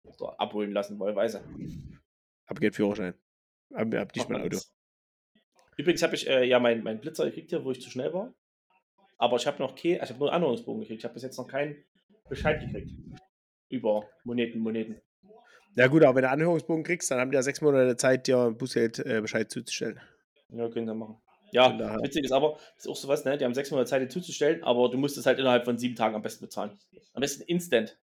Oder 0.03 0.35
abholen 0.41 0.73
lassen, 0.73 0.99
wollweise. 0.99 1.45
Hab 2.49 2.61
keinen 2.61 2.73
Führerschein. 2.73 3.15
Hab, 3.73 3.95
hab 3.95 4.17
nicht 4.17 4.29
mein 4.29 4.43
Auto. 4.43 4.59
Übrigens 5.77 6.03
habe 6.03 6.17
ich 6.17 6.29
äh, 6.29 6.45
ja 6.45 6.59
meinen 6.59 6.83
mein 6.83 7.01
Blitzer 7.01 7.25
gekriegt 7.27 7.51
hier, 7.51 7.65
wo 7.65 7.71
ich 7.71 7.81
zu 7.81 7.89
schnell 7.89 8.13
war. 8.13 8.35
Aber 9.17 9.37
ich 9.37 9.47
habe 9.47 9.63
noch 9.63 9.77
kein, 9.77 10.01
also 10.01 10.05
ich 10.05 10.11
habe 10.11 10.19
nur 10.19 10.33
einen 10.33 10.43
Anhörungsbogen 10.43 10.81
gekriegt. 10.81 10.99
Ich 10.99 11.05
habe 11.05 11.15
bis 11.15 11.23
jetzt 11.23 11.39
noch 11.39 11.47
keinen 11.47 11.77
Bescheid 12.29 12.61
gekriegt. 12.61 12.91
Über 13.69 14.09
Moneten, 14.25 14.59
Moneten. 14.59 15.01
Ja 15.77 15.87
gut, 15.87 16.03
aber 16.03 16.17
wenn 16.17 16.25
du 16.25 16.31
Anhörungsbogen 16.31 16.83
kriegst, 16.83 17.13
dann 17.13 17.21
haben 17.21 17.31
die 17.31 17.37
ja 17.37 17.43
sechs 17.43 17.61
Monate 17.61 17.97
Zeit, 17.97 18.27
dir 18.27 18.51
Bußgeldbescheid 18.51 19.19
äh, 19.19 19.21
Bescheid 19.21 19.51
zuzustellen. 19.53 20.01
Ja, 20.49 20.69
können 20.69 20.87
wir 20.87 20.95
machen. 20.95 21.23
Ja, 21.53 22.03
witzig 22.03 22.25
ist 22.25 22.33
aber, 22.33 22.59
das 22.77 22.87
ist 22.87 22.89
auch 22.91 22.97
sowas, 22.97 23.25
ne? 23.27 23.37
Die 23.37 23.45
haben 23.45 23.53
sechs 23.53 23.71
Monate 23.71 23.89
Zeit, 23.89 24.03
die 24.03 24.09
zuzustellen, 24.09 24.65
aber 24.65 24.89
du 24.89 24.97
musst 24.97 25.19
es 25.19 25.27
halt 25.27 25.39
innerhalb 25.39 25.67
von 25.67 25.77
sieben 25.77 25.95
Tagen 25.95 26.15
am 26.15 26.23
besten 26.23 26.47
bezahlen. 26.47 26.79
Am 27.13 27.21
besten 27.21 27.43
instant. 27.43 27.99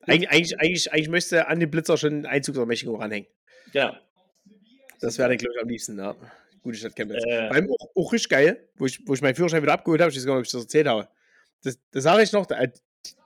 Eigentlich, 0.00 0.28
eigentlich, 0.30 0.60
eigentlich, 0.60 0.92
eigentlich 0.92 1.08
möchte 1.08 1.46
an 1.46 1.60
den 1.60 1.70
Blitzer 1.70 1.96
schon 1.96 2.26
Einzugsermächtigung 2.26 3.00
ranhängen. 3.00 3.28
Genau. 3.72 3.94
Das 5.00 5.16
wäre 5.16 5.28
dann, 5.28 5.38
glaube 5.38 5.54
ich, 5.54 5.62
am 5.62 5.68
liebsten, 5.68 5.98
ja. 5.98 6.16
Gute 6.62 6.76
Stadt 6.76 6.96
Chemnitz. 6.96 7.24
Äh, 7.24 7.48
allem 7.48 7.70
auch, 7.70 7.88
auch 7.94 8.12
richtig 8.12 8.30
geil, 8.30 8.68
wo 8.76 8.86
ich, 8.86 9.06
wo 9.06 9.14
ich 9.14 9.22
meinen 9.22 9.34
Führerschein 9.34 9.62
wieder 9.62 9.74
abgeholt 9.74 10.00
habe, 10.00 10.10
ich 10.10 10.16
weiß 10.16 10.26
gar 10.26 10.34
nicht, 10.34 10.40
ob 10.40 10.46
ich 10.46 10.52
das 10.52 10.62
erzählt 10.62 10.88
habe. 10.88 11.08
Das, 11.62 11.78
das 11.92 12.02
sage 12.02 12.22
ich 12.22 12.32
noch, 12.32 12.46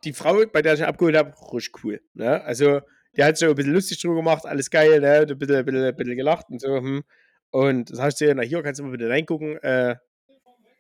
die 0.05 0.13
Frau, 0.13 0.45
bei 0.53 0.61
der 0.61 0.75
ich 0.75 0.81
ihn 0.81 0.87
abgeholt 0.87 1.17
habe, 1.17 1.33
richtig 1.53 1.83
cool. 1.83 2.01
Ne? 2.15 2.43
Also, 2.43 2.81
die 3.17 3.25
hat 3.25 3.39
sich 3.39 3.49
ein 3.49 3.55
bisschen 3.55 3.73
lustig 3.73 4.01
drüber 4.01 4.17
gemacht, 4.17 4.45
alles 4.45 4.71
geil, 4.71 5.01
ne? 5.01 5.21
ein, 5.21 5.39
bisschen, 5.39 5.65
bisschen, 5.65 5.85
ein 5.85 5.97
bisschen 5.97 6.17
gelacht 6.17 6.51
und 6.51 6.61
so. 6.61 6.77
Hm. 6.77 7.05
Und 7.51 7.91
das 7.91 8.01
heißt, 8.01 8.25
na 8.35 8.43
hier 8.43 8.63
kannst 8.63 8.81
du 8.81 8.85
mal 8.85 8.91
bitte 8.91 9.09
reingucken, 9.09 9.57
äh, 9.63 9.97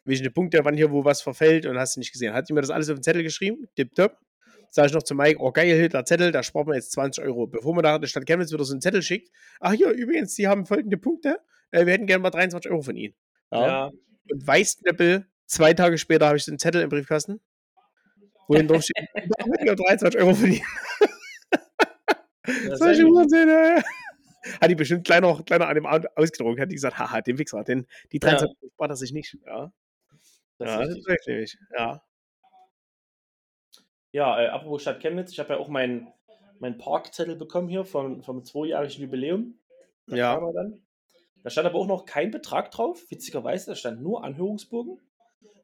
welche 0.04 0.30
Punkte, 0.30 0.64
wann 0.64 0.76
hier 0.76 0.90
wo 0.90 1.04
was 1.04 1.22
verfällt 1.22 1.66
und 1.66 1.78
hast 1.78 1.96
du 1.96 2.00
nicht 2.00 2.12
gesehen. 2.12 2.32
Hat 2.32 2.46
sie 2.46 2.52
mir 2.52 2.60
das 2.60 2.70
alles 2.70 2.88
auf 2.88 2.98
den 2.98 3.02
Zettel 3.02 3.22
geschrieben, 3.22 3.68
tipptopp. 3.76 4.18
Sag 4.70 4.86
ich 4.86 4.92
noch 4.92 5.02
zu 5.02 5.14
Mike, 5.14 5.40
oh 5.40 5.50
geil, 5.50 5.88
der 5.88 6.04
Zettel, 6.04 6.30
da 6.30 6.42
spart 6.42 6.66
man 6.66 6.76
jetzt 6.76 6.92
20 6.92 7.24
Euro. 7.24 7.46
Bevor 7.46 7.74
man 7.74 7.82
da 7.82 7.98
der 7.98 8.06
Stadt 8.06 8.26
Chemnitz 8.26 8.52
wieder 8.52 8.64
so 8.64 8.74
einen 8.74 8.82
Zettel 8.82 9.00
schickt, 9.00 9.30
ach 9.60 9.72
hier, 9.72 9.90
übrigens, 9.90 10.34
die 10.34 10.46
haben 10.46 10.66
folgende 10.66 10.98
Punkte, 10.98 11.38
äh, 11.70 11.86
wir 11.86 11.94
hätten 11.94 12.06
gerne 12.06 12.22
mal 12.22 12.30
23 12.30 12.70
Euro 12.70 12.82
von 12.82 12.96
ihnen. 12.96 13.14
Ja. 13.50 13.66
ja. 13.66 13.90
Und 14.30 14.46
Weißknöppel, 14.46 15.26
zwei 15.46 15.72
Tage 15.72 15.96
später 15.96 16.26
habe 16.26 16.36
ich 16.36 16.44
den 16.44 16.58
Zettel 16.58 16.82
im 16.82 16.90
Briefkasten, 16.90 17.40
wo 18.46 18.56
hin 18.56 18.68
drauf 18.68 18.82
steht, 18.82 18.96
ich 19.14 19.74
23 19.74 20.20
Euro 20.20 20.34
von 20.34 20.52
ihnen. 20.52 20.66
Solche 22.76 23.06
Unsinn, 23.06 23.48
ey 23.48 23.82
hat 24.60 24.70
die 24.70 24.74
bestimmt 24.74 25.04
kleiner, 25.04 25.42
kleiner 25.44 25.68
an 25.68 25.74
dem 25.74 25.86
ausgedruckt, 25.86 26.60
hat 26.60 26.70
die 26.70 26.74
gesagt, 26.74 26.98
haha, 26.98 27.20
den 27.20 27.38
Wichser, 27.38 27.64
den, 27.64 27.86
die 28.12 28.18
23 28.18 28.56
ja. 28.60 28.68
spart 28.70 28.90
er 28.90 28.96
sich 28.96 29.12
nicht. 29.12 29.36
Ja, 29.46 29.72
das, 30.58 30.68
ja, 30.68 30.82
ist 30.82 30.88
das 30.88 31.16
ist 31.16 31.26
nämlich. 31.26 31.58
Ja. 31.76 32.02
Ja, 34.10 34.40
äh, 34.40 34.46
apropos 34.48 34.82
Stadt 34.82 35.00
Chemnitz, 35.00 35.32
ich 35.32 35.38
habe 35.38 35.54
ja 35.54 35.58
auch 35.58 35.68
meinen 35.68 36.08
mein 36.60 36.78
Parkzettel 36.78 37.36
bekommen 37.36 37.68
hier 37.68 37.84
vom, 37.84 38.22
vom 38.22 38.44
zweijährigen 38.44 39.02
Jubiläum. 39.02 39.58
Da 40.06 40.16
ja. 40.16 40.40
Da 41.44 41.50
stand 41.50 41.66
aber 41.66 41.78
auch 41.78 41.86
noch 41.86 42.04
kein 42.04 42.30
Betrag 42.30 42.70
drauf, 42.70 43.04
witzigerweise, 43.10 43.70
da 43.70 43.76
stand 43.76 44.02
nur 44.02 44.24
Anhörungsbogen. 44.24 45.00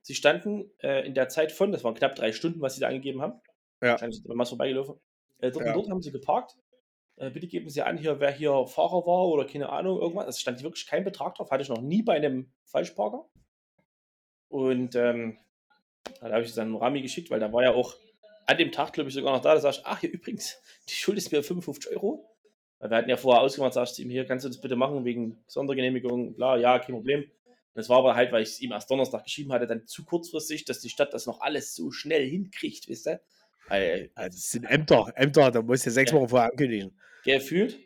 Sie 0.02 0.14
standen 0.14 0.70
äh, 0.82 1.06
in 1.06 1.14
der 1.14 1.28
Zeit 1.28 1.50
von, 1.50 1.72
das 1.72 1.82
waren 1.82 1.94
knapp 1.94 2.14
drei 2.14 2.32
Stunden, 2.32 2.60
was 2.60 2.74
sie 2.74 2.80
da 2.80 2.88
angegeben 2.88 3.22
haben. 3.22 3.40
Ja. 3.82 3.92
Wahrscheinlich 3.92 4.18
sind 4.18 4.28
wir 4.28 4.36
mal 4.36 4.44
vorbeigelaufen. 4.44 5.00
Äh, 5.38 5.50
dort, 5.50 5.66
ja. 5.66 5.72
dort 5.72 5.90
haben 5.90 6.02
sie 6.02 6.12
geparkt 6.12 6.56
äh, 7.16 7.30
bitte 7.30 7.46
geben 7.46 7.68
Sie 7.70 7.82
an, 7.82 7.98
hier, 7.98 8.20
wer 8.20 8.32
hier 8.32 8.66
Fahrer 8.66 9.06
war 9.06 9.28
oder 9.28 9.44
keine 9.44 9.68
Ahnung, 9.68 10.00
irgendwas. 10.00 10.28
Es 10.28 10.40
stand 10.40 10.62
wirklich 10.62 10.86
kein 10.86 11.04
Betrag 11.04 11.34
drauf, 11.34 11.50
hatte 11.50 11.62
ich 11.62 11.68
noch 11.68 11.80
nie 11.80 12.02
bei 12.02 12.14
einem 12.14 12.52
Falschparker. 12.64 13.28
Und 14.48 14.94
ähm, 14.94 15.38
da 16.20 16.30
habe 16.30 16.42
ich 16.42 16.50
es 16.50 16.54
dann 16.54 16.76
Rami 16.76 17.02
geschickt, 17.02 17.30
weil 17.30 17.40
da 17.40 17.52
war 17.52 17.62
ja 17.62 17.74
auch 17.74 17.94
an 18.46 18.58
dem 18.58 18.72
Tag, 18.72 18.92
glaube 18.92 19.08
ich, 19.08 19.14
sogar 19.14 19.32
noch 19.32 19.42
da. 19.42 19.54
Da 19.54 19.60
sag 19.60 19.74
ich, 19.74 19.80
ach, 19.84 20.00
hier 20.00 20.10
übrigens, 20.10 20.60
die 20.88 20.94
Schuld 20.94 21.18
ist 21.18 21.32
mir 21.32 21.42
55 21.42 21.90
Euro. 21.92 22.30
Weil 22.78 22.90
wir 22.90 22.96
hatten 22.98 23.10
ja 23.10 23.16
vorher 23.16 23.42
ausgemacht, 23.42 23.72
sagst 23.72 23.96
du 23.96 24.02
ihm, 24.02 24.10
hier 24.10 24.26
kannst 24.26 24.44
du 24.44 24.48
das 24.48 24.60
bitte 24.60 24.76
machen 24.76 25.04
wegen 25.04 25.42
Sondergenehmigung, 25.46 26.34
bla, 26.34 26.56
ja, 26.56 26.78
kein 26.78 26.94
Problem. 26.94 27.24
Das 27.72 27.88
war 27.88 27.98
aber 27.98 28.14
halt, 28.14 28.30
weil 28.30 28.42
ich 28.42 28.50
es 28.50 28.60
ihm 28.60 28.72
erst 28.72 28.90
Donnerstag 28.90 29.24
geschrieben 29.24 29.52
hatte, 29.52 29.66
dann 29.66 29.86
zu 29.86 30.04
kurzfristig, 30.04 30.64
dass 30.64 30.80
die 30.80 30.90
Stadt 30.90 31.14
das 31.14 31.26
noch 31.26 31.40
alles 31.40 31.74
so 31.74 31.90
schnell 31.90 32.28
hinkriegt, 32.28 32.88
wisst 32.88 33.08
ihr? 33.08 33.20
Also, 33.68 34.08
das 34.16 34.50
sind 34.50 34.64
Ämter, 34.64 35.12
Ämter, 35.16 35.50
da 35.50 35.62
musst 35.62 35.86
du 35.86 35.90
sechs 35.90 36.12
Wochen 36.12 36.28
vorher 36.28 36.50
ankündigen. 36.50 36.98
Gefühlt. 37.24 37.78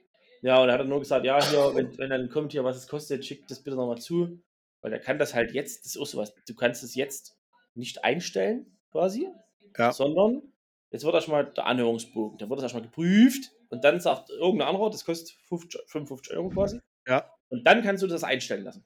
Ja, 0.43 0.61
und 0.63 0.69
er 0.69 0.75
hat 0.75 0.81
dann 0.81 0.89
nur 0.89 1.01
gesagt, 1.01 1.25
ja, 1.25 1.43
hier, 1.43 1.75
wenn, 1.75 1.97
wenn 1.99 2.11
dann 2.11 2.29
kommt 2.29 2.53
hier, 2.53 2.65
was 2.65 2.77
es 2.77 2.87
kostet, 2.87 3.25
schickt 3.25 3.51
das 3.51 3.63
bitte 3.63 3.77
nochmal 3.77 3.99
zu. 3.99 4.41
Weil 4.81 4.93
er 4.93 5.01
kann 5.01 5.19
das 5.19 5.35
halt 5.35 5.53
jetzt, 5.53 5.85
das 5.85 5.97
ist 5.97 6.01
auch 6.01 6.07
sowas, 6.07 6.35
du 6.47 6.55
kannst 6.55 6.85
es 6.85 6.95
jetzt 6.95 7.37
nicht 7.75 8.05
einstellen, 8.05 8.79
quasi, 8.91 9.29
ja. 9.77 9.93
sondern 9.93 10.43
jetzt 10.91 11.05
wird 11.05 11.15
erstmal 11.15 11.53
der 11.53 11.67
Anhörungsbogen, 11.67 12.39
da 12.39 12.49
wird 12.49 12.59
das 12.59 12.65
erstmal 12.65 12.83
geprüft 12.83 13.53
und 13.71 13.85
dann 13.85 14.01
sagt 14.01 14.31
irgendein 14.31 14.69
anderer, 14.69 14.91
das 14.91 15.05
kostet 15.05 15.37
50, 15.49 15.81
55 15.87 16.37
Euro 16.37 16.49
quasi. 16.51 16.81
Ja. 17.07 17.31
Und 17.49 17.67
dann 17.67 17.83
kannst 17.83 18.03
du 18.03 18.07
das 18.07 18.25
einstellen 18.25 18.65
lassen. 18.65 18.85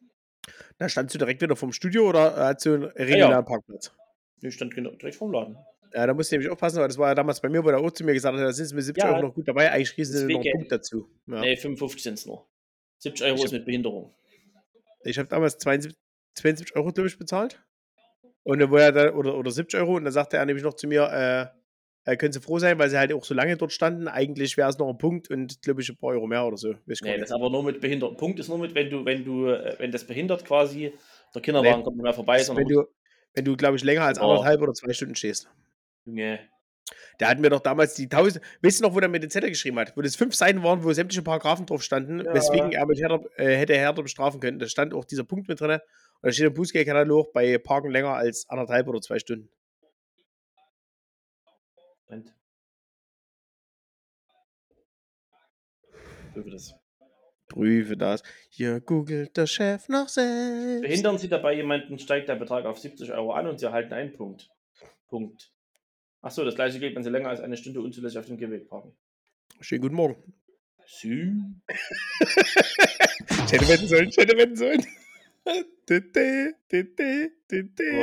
Da 0.79 0.89
standst 0.89 1.15
du 1.15 1.19
direkt 1.19 1.43
wieder 1.43 1.57
vom 1.57 1.73
Studio 1.73 2.09
oder 2.09 2.37
hast 2.37 2.65
du 2.65 2.75
einen 2.75 2.85
regulären 2.85 3.31
ja, 3.31 3.31
ja. 3.31 3.43
Parkplatz? 3.43 3.93
Ich 4.41 4.55
stand 4.55 4.75
direkt 4.75 5.15
vom 5.15 5.33
Laden. 5.33 5.57
Ja, 5.95 6.07
da 6.07 6.15
musst 6.15 6.33
du 6.33 6.37
nämlich 6.37 6.51
aufpassen, 6.51 6.79
weil 6.79 6.89
das 6.89 6.97
war 6.97 7.09
ja 7.09 7.15
damals 7.15 7.41
bei 7.41 7.49
mir, 7.49 7.63
wo 7.63 7.69
der 7.69 7.79
auch 7.79 7.91
zu 7.91 8.05
mir 8.05 8.15
gesagt 8.15 8.37
hat, 8.37 8.43
da 8.43 8.53
sind 8.53 8.67
es 8.67 8.73
mit 8.73 8.85
70 8.85 9.05
ja, 9.05 9.11
Euro 9.13 9.27
noch 9.27 9.35
gut 9.35 9.47
dabei, 9.47 9.71
eigentlich 9.71 9.95
kriegen 9.95 10.07
sie 10.07 10.27
noch 10.27 10.41
einen 10.41 10.53
Punkt 10.53 10.73
dazu. 10.73 11.09
Ja. 11.27 11.41
Nee, 11.41 11.57
55 11.57 12.03
sind 12.03 12.15
es 12.15 12.27
nur. 12.27 12.47
70 12.99 13.27
Euro 13.27 13.37
ich 13.37 13.45
ist 13.45 13.53
mit 13.53 13.65
Behinderung. 13.67 14.15
Ich 15.05 15.19
habe 15.19 15.29
damals 15.29 15.59
72, 15.59 15.99
72 16.35 16.77
Euro, 16.77 16.93
glaube 16.93 17.09
ich, 17.09 17.19
bezahlt. 17.19 17.63
Und 18.45 18.59
dann, 18.61 18.71
wo 18.71 18.77
er 18.77 18.93
da, 18.93 19.13
oder, 19.13 19.37
oder 19.37 19.51
70 19.51 19.79
Euro, 19.81 19.97
und 19.97 20.05
dann 20.05 20.13
sagte 20.13 20.37
er 20.37 20.47
nämlich 20.47 20.65
noch 20.65 20.75
zu 20.75 20.87
mir, 20.87 21.53
äh, 22.07 22.11
äh, 22.11 22.17
können 22.17 22.33
Sie 22.33 22.41
froh 22.41 22.59
sein, 22.59 22.79
weil 22.79 22.91
sie 22.91 22.99
halt 22.99 23.13
auch 23.13 23.25
so 23.25 23.35
lange 23.35 23.57
dort 23.57 23.73
standen. 23.73 24.09
Eigentlich 24.09 24.57
wäre 24.57 24.69
es 24.69 24.79
noch 24.79 24.89
ein 24.89 24.99
Punkt 24.99 25.31
und 25.31 25.63
glaube 25.63 25.83
ich 25.83 25.89
ein 25.89 25.97
paar 25.97 26.11
Euro 26.11 26.27
mehr 26.27 26.45
oder 26.45 26.57
so. 26.57 26.75
Weiß 26.87 27.01
nee, 27.03 27.17
das 27.17 27.31
ist 27.31 27.33
aber 27.33 27.49
nur 27.49 27.63
mit 27.63 27.81
behindert. 27.81 28.17
Punkt 28.17 28.41
ist 28.41 28.49
nur 28.49 28.59
mit, 28.59 28.75
wenn 28.75 28.91
du, 28.91 29.05
wenn 29.05 29.25
du, 29.25 29.47
äh, 29.47 29.77
wenn 29.79 29.93
das 29.93 30.05
behindert 30.05 30.45
quasi, 30.45 30.93
der 31.35 31.43
Kinderwagen 31.43 31.79
nee. 31.79 31.85
kommt 31.85 31.97
nicht 31.97 32.05
mehr 32.05 32.13
vorbei. 32.13 32.45
Wenn 32.49 32.67
du, 32.67 32.85
wenn 33.35 33.45
du, 33.45 33.57
glaube 33.57 33.77
ich, 33.77 33.85
länger 33.85 34.03
als 34.03 34.19
anderthalb 34.19 34.61
oder 34.61 34.73
zwei 34.73 34.93
Stunden 34.93 35.15
stehst. 35.15 35.49
Junge. 36.05 36.49
Der 37.21 37.29
hat 37.29 37.39
mir 37.39 37.51
doch 37.51 37.61
damals 37.61 37.95
die 37.95 38.09
tausend. 38.09 38.45
Weißt 38.63 38.81
du 38.81 38.85
noch, 38.85 38.95
wo 38.95 39.01
der 39.01 39.09
mit 39.09 39.23
den 39.23 39.31
Zettel 39.31 39.51
geschrieben 39.51 39.79
hat? 39.79 39.97
Wo 39.97 40.03
das 40.03 40.17
fünf 40.17 40.35
Seiten 40.35 40.63
waren, 40.63 40.83
wo 40.83 40.93
sämtliche 40.93 41.23
Paragraphen 41.23 41.67
drauf 41.67 41.83
standen, 41.83 42.25
ja. 42.25 42.35
weswegen 42.35 42.73
er 42.73 42.87
mit 42.87 42.99
Herder, 42.99 43.23
äh, 43.37 43.57
hätte 43.57 43.75
Herder 43.75 44.03
bestrafen 44.03 44.41
können. 44.41 44.59
Da 44.59 44.67
stand 44.67 44.95
auch 44.95 45.05
dieser 45.05 45.25
Punkt 45.25 45.49
mit 45.49 45.61
drin. 45.61 45.71
Und 45.71 45.81
da 46.23 46.33
steht 46.33 46.47
im 46.47 46.55
Bußgeldkatalog 46.55 47.33
bei 47.33 47.59
Parken 47.59 47.91
länger 47.91 48.15
als 48.15 48.49
anderthalb 48.49 48.89
oder 48.89 49.01
zwei 49.01 49.19
Stunden. 49.19 49.49
Moment. 52.09 52.35
Prüfe 56.33 56.51
das. 56.51 56.75
Prüfe 57.49 57.97
das. 57.97 58.23
Hier 58.49 58.81
googelt 58.81 59.37
der 59.37 59.47
Chef 59.47 59.89
noch 59.89 60.09
selbst. 60.09 60.83
Behindern 60.83 61.19
Sie 61.19 61.29
dabei 61.29 61.55
jemanden, 61.55 61.99
steigt 61.99 62.29
der 62.29 62.37
Betrag 62.37 62.65
auf 62.65 62.79
70 62.79 63.13
Euro 63.13 63.33
an 63.33 63.47
und 63.47 63.61
Sie 63.61 63.67
erhalten 63.67 63.93
einen 63.93 64.15
Punkt. 64.15 64.51
Punkt. 65.09 65.52
Achso, 66.23 66.45
das 66.45 66.55
gleiche 66.55 66.79
gilt, 66.79 66.95
wenn 66.95 67.03
Sie 67.03 67.11
länger 67.11 67.31
als 67.31 67.41
eine 67.41 67.57
Stunde 67.57 67.81
unzulässig 67.81 68.17
auf 68.17 68.27
dem 68.27 68.39
Gehweg 68.39 68.69
parken. 68.69 68.95
Schönen 69.61 69.83
guten 69.83 69.97
Morgen. 69.97 70.35
Sü. 70.87 71.35
ich 71.69 71.79
hätte 73.53 73.69
wetten 73.69 73.89
sollen, 73.89 74.09
ich 74.09 74.17
hätte 74.17 74.37
wetten 74.37 74.55
sollen. 74.55 74.87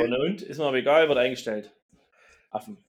na 0.06 0.18
und? 0.18 0.42
Ist 0.42 0.58
mir 0.58 0.64
aber 0.64 0.76
egal, 0.76 1.08
wird 1.08 1.18
eingestellt. 1.18 1.74
Affen. 2.50 2.84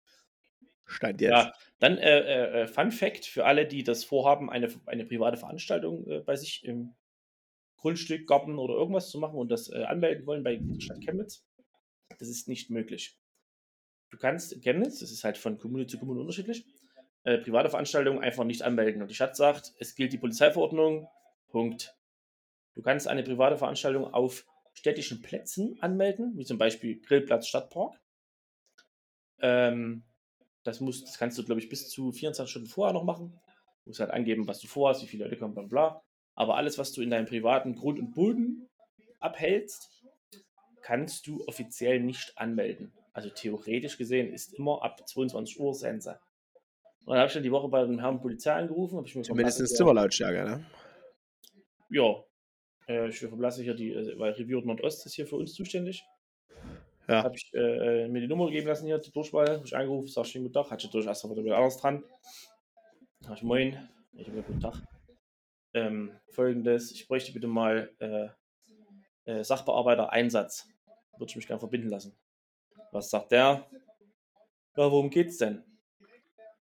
Stand 0.86 1.22
jetzt. 1.22 1.32
Ja, 1.32 1.54
dann 1.80 1.98
äh, 1.98 2.20
äh, 2.20 2.64
äh, 2.64 2.68
Fun 2.68 2.92
Fact 2.92 3.26
für 3.26 3.46
alle, 3.46 3.66
die 3.66 3.84
das 3.84 4.04
vorhaben, 4.04 4.50
eine, 4.50 4.68
eine 4.86 5.06
private 5.06 5.38
Veranstaltung 5.38 6.06
äh, 6.10 6.20
bei 6.20 6.36
sich 6.36 6.66
im 6.66 6.94
Grundstück, 7.78 8.28
Garten 8.28 8.60
oder 8.60 8.74
irgendwas 8.74 9.10
zu 9.10 9.18
machen 9.18 9.38
und 9.38 9.50
das 9.50 9.72
äh, 9.72 9.84
anmelden 9.84 10.26
wollen 10.26 10.44
bei 10.44 10.60
Stadt 10.80 11.00
Chemnitz. 11.00 11.46
Das 12.20 12.28
ist 12.28 12.50
nicht 12.50 12.70
möglich 12.70 13.21
du 14.12 14.18
kannst 14.18 14.62
Chemnitz, 14.62 15.00
das 15.00 15.12
ist 15.12 15.24
halt 15.24 15.38
von 15.38 15.58
Kommune 15.58 15.88
zu 15.88 15.98
Kommune 15.98 16.20
unterschiedlich, 16.20 16.66
äh, 17.24 17.38
private 17.38 17.70
Veranstaltungen 17.70 18.20
einfach 18.20 18.44
nicht 18.44 18.62
anmelden. 18.62 19.02
Und 19.02 19.10
die 19.10 19.16
Stadt 19.16 19.36
sagt, 19.36 19.74
es 19.80 19.96
gilt 19.96 20.14
die 20.14 20.18
Polizeiverordnung, 20.18 21.08
Punkt. 21.50 21.96
Du 22.76 22.82
kannst 22.82 23.08
eine 23.08 23.24
private 23.24 23.58
Veranstaltung 23.58 24.14
auf 24.14 24.46
städtischen 24.74 25.22
Plätzen 25.22 25.78
anmelden, 25.82 26.38
wie 26.38 26.46
zum 26.46 26.58
Beispiel 26.58 27.02
Grillplatz 27.02 27.48
Stadtpark. 27.48 28.00
Ähm, 29.40 30.04
das, 30.64 30.80
musst, 30.80 31.08
das 31.08 31.18
kannst 31.18 31.38
du, 31.38 31.44
glaube 31.44 31.60
ich, 31.60 31.70
bis 31.70 31.90
zu 31.90 32.12
24 32.12 32.50
Stunden 32.50 32.70
vorher 32.70 32.94
noch 32.94 33.04
machen. 33.04 33.40
Du 33.84 33.90
musst 33.90 34.00
halt 34.00 34.12
angeben, 34.12 34.48
was 34.48 34.60
du 34.60 34.68
vorhast, 34.68 35.02
wie 35.02 35.08
viele 35.08 35.26
Leute 35.26 35.38
kommen, 35.38 35.54
bla 35.54 35.64
bla. 35.64 36.04
Aber 36.36 36.56
alles, 36.56 36.78
was 36.78 36.94
du 36.94 37.02
in 37.02 37.10
deinem 37.10 37.26
privaten 37.26 37.76
Grund 37.76 38.00
und 38.00 38.12
Boden 38.12 38.70
abhältst, 39.20 40.04
kannst 40.82 41.28
du 41.28 41.44
offiziell 41.48 42.00
nicht 42.00 42.38
anmelden. 42.38 42.94
Also 43.14 43.30
theoretisch 43.30 43.98
gesehen 43.98 44.32
ist 44.32 44.54
immer 44.54 44.82
ab 44.84 45.08
22 45.08 45.60
Uhr 45.60 45.74
Sense. 45.74 46.20
Und 47.06 47.14
dann 47.14 47.18
habe 47.18 47.28
ich 47.28 47.34
dann 47.34 47.44
die 47.44 47.52
Woche 47.52 47.68
bei 47.68 47.84
dem 47.84 48.00
Herrn 48.00 48.22
Polizei 48.22 48.54
angerufen. 48.54 48.98
Hab 48.98 49.06
ich 49.06 49.16
mir 49.16 49.24
Mindestens 49.34 49.74
Zimmerlautstärke, 49.74 50.44
ne? 50.44 50.66
Ja. 51.90 52.24
Äh, 52.88 53.10
ich 53.10 53.20
verblasse 53.20 53.64
hier 53.64 53.74
die, 53.74 53.92
äh, 53.92 54.18
weil 54.18 54.34
Review 54.34 54.62
Nordost 54.62 55.06
ist 55.06 55.14
hier 55.14 55.28
für 55.28 55.36
uns 55.36 55.54
zuständig. 55.54 56.04
Ja. 57.08 57.24
Habe 57.24 57.36
ich 57.36 57.52
äh, 57.54 58.08
mir 58.08 58.22
die 58.22 58.28
Nummer 58.28 58.46
gegeben 58.46 58.68
lassen 58.68 58.86
hier, 58.86 59.00
die 59.00 59.12
Durchwahl. 59.12 59.50
Habe 59.50 59.66
ich 59.66 59.76
angerufen, 59.76 60.08
sag 60.08 60.26
schönen 60.26 60.46
guten 60.46 60.54
Tag. 60.54 60.72
Hatte 60.72 60.88
durchaus 60.88 61.24
wieder 61.24 61.58
alles 61.58 61.78
dran. 61.78 62.04
Sag 63.22 63.38
ich 63.38 63.44
moin. 63.44 63.90
Ich 64.14 64.28
habe 64.28 64.44
guten 64.44 64.60
Tag. 64.60 64.82
Ähm, 65.74 66.12
Folgendes, 66.30 66.92
ich 66.92 67.08
bräuchte 67.08 67.34
bitte 67.34 67.48
mal 67.48 67.92
äh, 68.00 68.28
äh, 69.26 69.44
Sachbearbeiter-Einsatz. 69.44 70.68
Würde 71.18 71.30
ich 71.30 71.36
mich 71.36 71.48
gerne 71.48 71.60
verbinden 71.60 71.90
lassen. 71.90 72.16
Was 72.92 73.10
sagt 73.10 73.32
der? 73.32 73.68
Ja, 74.76 74.92
worum 74.92 75.10
geht's 75.10 75.38
denn? 75.38 75.64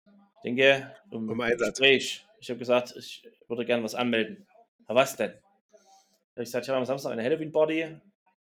Ich 0.06 0.42
denke, 0.44 0.96
um, 1.12 1.30
um 1.30 1.42
Einsatz. 1.42 1.80
Gespräch. 1.80 2.26
Ich 2.40 2.50
habe 2.50 2.60
gesagt, 2.60 2.96
ich 2.98 3.28
würde 3.48 3.66
gerne 3.66 3.84
was 3.84 3.96
anmelden. 3.96 4.48
Ja, 4.88 4.96
was 4.96 5.16
denn? 5.16 5.34
Ich 6.36 6.46
gesagt, 6.46 6.66
ich 6.66 6.70
habe 6.70 6.78
am 6.80 6.86
Samstag 6.86 7.12
eine 7.12 7.24
Halloween-Party 7.24 8.00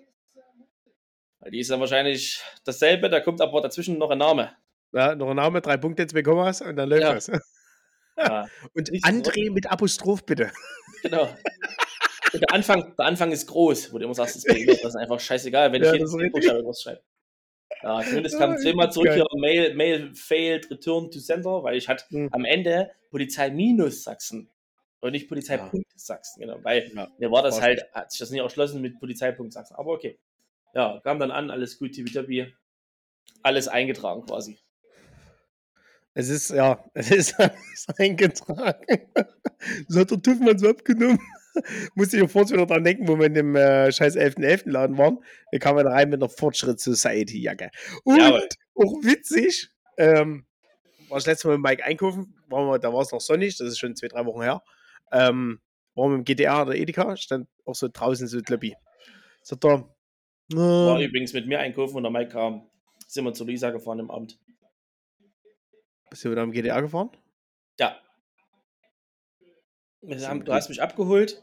Die 1.50 1.60
ist 1.60 1.72
dann 1.72 1.80
wahrscheinlich 1.80 2.42
dasselbe, 2.66 3.10
da 3.10 3.20
kommt 3.20 3.42
aber 3.42 3.62
dazwischen 3.62 3.98
noch 3.98 4.12
ein 4.12 4.20
Name. 4.20 4.56
Ja, 4.94 5.16
noch 5.16 5.30
ein 5.30 5.38
Name, 5.38 5.62
drei 5.62 5.78
Punkte, 5.78 6.06
zwei 6.06 6.22
Kommas 6.22 6.62
und 6.62 6.76
dann 6.76 6.90
läuft 6.90 7.04
ja. 7.04 7.14
das. 7.14 7.32
Ja. 8.18 8.46
und 8.76 8.90
André 8.90 9.50
mit 9.52 9.72
Apostroph 9.72 10.26
bitte. 10.26 10.52
Genau. 11.02 11.28
Der 12.34 12.54
Anfang, 12.54 12.94
der 12.98 13.06
Anfang 13.06 13.32
ist 13.32 13.48
groß, 13.48 13.92
wo 13.92 13.98
du 13.98 14.06
immer 14.06 14.14
sagst, 14.14 14.36
das 14.38 14.46
ist 14.46 14.96
einfach 14.96 15.20
scheißegal, 15.20 15.72
wenn 15.74 15.84
ja, 15.84 15.94
ich 15.94 16.00
jetzt 16.00 16.14
irgendwas 16.14 16.82
schreibe. 16.82 17.02
Ja, 17.84 18.02
zumindest 18.02 18.38
kam 18.38 18.58
zweimal 18.58 18.92
zurück 18.92 19.12
hier 19.14 19.26
Mail, 19.36 19.74
Mail 19.76 20.14
failed, 20.14 20.70
return 20.70 21.10
to 21.12 21.20
sender, 21.20 21.64
weil 21.64 21.76
ich 21.76 21.90
hatte 21.90 22.06
hm. 22.10 22.30
am 22.32 22.46
Ende 22.46 22.92
Polizei 23.10 23.50
minus 23.50 24.04
Sachsen 24.04 24.50
und 25.02 25.12
nicht 25.12 25.28
Polizeipunkt 25.28 25.76
ja. 25.76 25.82
Sachsen, 25.96 26.42
genau, 26.42 26.64
weil 26.64 26.90
ja. 26.94 27.12
mir 27.18 27.32
war 27.32 27.44
das 27.44 27.62
halt, 27.62 27.84
hat 27.94 28.12
sich 28.12 28.20
das 28.20 28.30
nicht 28.30 28.42
erschlossen 28.42 28.82
mit 28.82 29.00
Polizeipunkt 29.00 29.54
Sachsen, 29.54 29.76
aber 29.76 29.92
okay. 29.92 30.18
Ja, 30.74 31.02
kam 31.04 31.20
dann 31.20 31.32
an, 31.32 31.52
alles 31.52 31.78
gut, 31.78 31.92
tippitoppi, 31.92 32.54
alles 33.44 33.68
eingetragen 33.68 34.26
quasi. 34.26 34.58
Es 36.14 36.30
ist, 36.30 36.50
ja, 36.50 36.84
es 36.94 37.12
ist 37.12 37.36
eingetragen. 37.98 39.10
so 39.88 40.00
hat 40.00 40.12
der 40.12 40.22
TÜV 40.22 40.40
mal 40.40 40.58
so 40.58 40.70
abgenommen. 40.70 41.20
Musste 41.96 42.16
ich 42.16 42.22
sofort 42.22 42.50
wieder 42.50 42.66
dran 42.66 42.84
denken, 42.84 43.08
wo 43.08 43.18
wir 43.20 43.26
in 43.26 43.34
dem 43.34 43.56
äh, 43.56 43.92
scheiß 43.92 44.16
11.11. 44.16 44.38
.11. 44.38 44.70
Laden 44.70 44.98
waren. 44.98 45.20
Da 45.52 45.58
kam 45.60 45.76
man 45.76 45.88
rein 45.88 46.10
mit 46.10 46.22
einer 46.22 46.30
Fortschritt-Society-Jacke. 46.30 47.72
Und 48.04 48.18
ja, 48.18 48.40
auch 48.76 49.04
witzig, 49.04 49.70
ähm, 49.98 50.46
war 51.10 51.18
ich 51.18 51.26
letztes 51.26 51.46
Mal 51.46 51.58
mit 51.58 51.70
Mike 51.70 51.84
einkaufen, 51.84 52.36
waren 52.48 52.68
wir, 52.68 52.80
da 52.80 52.94
war 52.94 53.02
es 53.02 53.12
noch 53.12 53.20
sonnig, 53.20 53.58
das 53.58 53.68
ist 53.68 53.80
schon 53.80 53.96
zwei, 53.96 54.08
drei 54.08 54.26
Wochen 54.26 54.42
her. 54.42 54.62
Ähm, 55.12 55.60
waren 55.96 56.12
wir 56.12 56.16
im 56.18 56.24
GDR 56.24 56.64
oder 56.64 56.76
Edeka, 56.76 57.18
stand 57.18 57.48
auch 57.66 57.76
so 57.76 57.88
draußen 57.92 58.28
so 58.28 58.38
ein 58.38 58.44
Lobby. 58.48 58.76
Sagt 59.42 59.66
er, 59.66 59.90
äh, 60.52 60.56
war 60.56 61.02
übrigens 61.02 61.34
mit 61.34 61.48
mir 61.48 61.60
einkaufen 61.60 61.98
und 61.98 62.04
der 62.04 62.12
Mike 62.12 62.32
kam, 62.32 62.70
sind 63.08 63.26
wir 63.26 63.34
zu 63.34 63.46
Lisa 63.46 63.72
gefahren 63.72 64.00
im 64.00 64.12
Abend. 64.12 64.40
Bist 66.10 66.26
du 66.26 66.32
wieder 66.32 66.42
am 66.42 66.52
GDR 66.52 66.82
gefahren? 66.82 67.10
Ja. 67.80 68.00
Haben, 70.04 70.46
du 70.46 70.54
hast 70.54 70.70
mich 70.70 70.82
abgeholt 70.82 71.42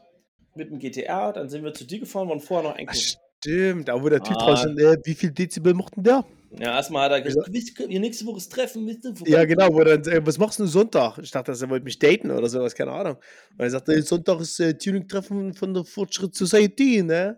mit 0.55 0.69
dem 0.69 0.79
GTR, 0.79 1.33
dann 1.33 1.49
sind 1.49 1.63
wir 1.63 1.73
zu 1.73 1.85
dir 1.85 1.99
gefahren, 1.99 2.29
waren 2.29 2.39
vorher 2.39 2.69
noch 2.69 2.77
einkaufen. 2.77 3.17
Stimmt, 3.41 3.87
da 3.87 4.01
wo 4.01 4.09
der 4.09 4.21
Typ 4.21 4.35
ah. 4.37 4.45
draußen, 4.45 4.77
äh, 4.77 4.97
wie 5.05 5.15
viel 5.15 5.31
Dezibel 5.31 5.73
mochten 5.73 6.03
der? 6.03 6.25
Ja, 6.57 6.75
erstmal 6.75 7.05
hat 7.05 7.11
er 7.11 7.21
gesagt, 7.21 7.47
ja. 7.47 7.89
wir 7.89 7.99
nächste 7.99 8.25
Woche 8.25 8.41
treffen, 8.49 8.85
wisst 8.87 9.05
ihr? 9.05 9.13
Ja, 9.27 9.45
genau, 9.45 9.71
wo 9.71 9.83
dann, 9.83 10.03
äh, 10.03 10.25
was 10.25 10.37
machst 10.37 10.59
du 10.59 10.65
Sonntag? 10.65 11.17
Ich 11.19 11.31
dachte, 11.31 11.51
er 11.51 11.69
wollte 11.69 11.85
mich 11.85 11.99
daten 11.99 12.31
oder 12.31 12.49
sowas, 12.49 12.75
keine 12.75 12.91
Ahnung. 12.91 13.15
Und 13.51 13.59
er 13.59 13.69
sagte, 13.69 14.01
Sonntag 14.01 14.41
ist 14.41 14.59
äh, 14.59 14.73
Tuning-Treffen 14.77 15.53
von 15.53 15.73
der 15.73 15.85
Fortschritt 15.85 16.35
Society, 16.35 17.03
ne? 17.03 17.37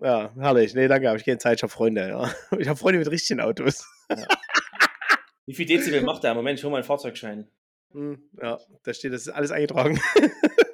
Ja, 0.00 0.32
herrlich. 0.36 0.74
Nee, 0.74 0.86
danke, 0.86 1.08
habe 1.08 1.18
ich 1.18 1.24
keine 1.24 1.38
Zeit, 1.38 1.56
ich 1.56 1.62
habe 1.62 1.72
Freunde, 1.72 2.08
ja. 2.08 2.30
Ich 2.58 2.68
habe 2.68 2.78
Freunde 2.78 2.98
mit 2.98 3.10
richtigen 3.10 3.40
Autos. 3.40 3.84
Ja. 4.10 4.26
Wie 5.46 5.54
viel 5.54 5.66
Dezibel 5.66 6.02
macht 6.02 6.22
der? 6.22 6.34
Moment, 6.34 6.58
ich 6.58 6.64
hole 6.64 6.72
meinen 6.72 6.84
Fahrzeugschein. 6.84 7.48
Hm, 7.92 8.18
ja, 8.40 8.58
da 8.82 8.92
steht, 8.92 9.12
das 9.12 9.22
ist 9.22 9.32
alles 9.32 9.50
eingetragen. 9.50 9.98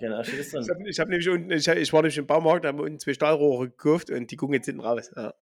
Genau, 0.00 0.22
steht 0.22 0.52
drin. 0.52 0.62
Ich 0.86 1.00
habe 1.00 1.00
hab 1.00 1.08
nämlich 1.08 1.28
unten, 1.28 1.50
ich, 1.50 1.66
ich, 1.66 1.92
war 1.92 2.02
nämlich 2.02 2.18
im 2.18 2.26
Baumarkt, 2.26 2.64
da 2.64 2.68
haben 2.68 2.78
wir 2.78 2.84
unten 2.84 2.98
zwei 2.98 3.14
Stahlrohre 3.14 3.68
gekauft 3.68 4.10
und 4.10 4.30
die 4.30 4.36
gucken 4.36 4.54
jetzt 4.54 4.66
hinten 4.66 4.80
raus. 4.80 5.10
Ja. 5.16 5.34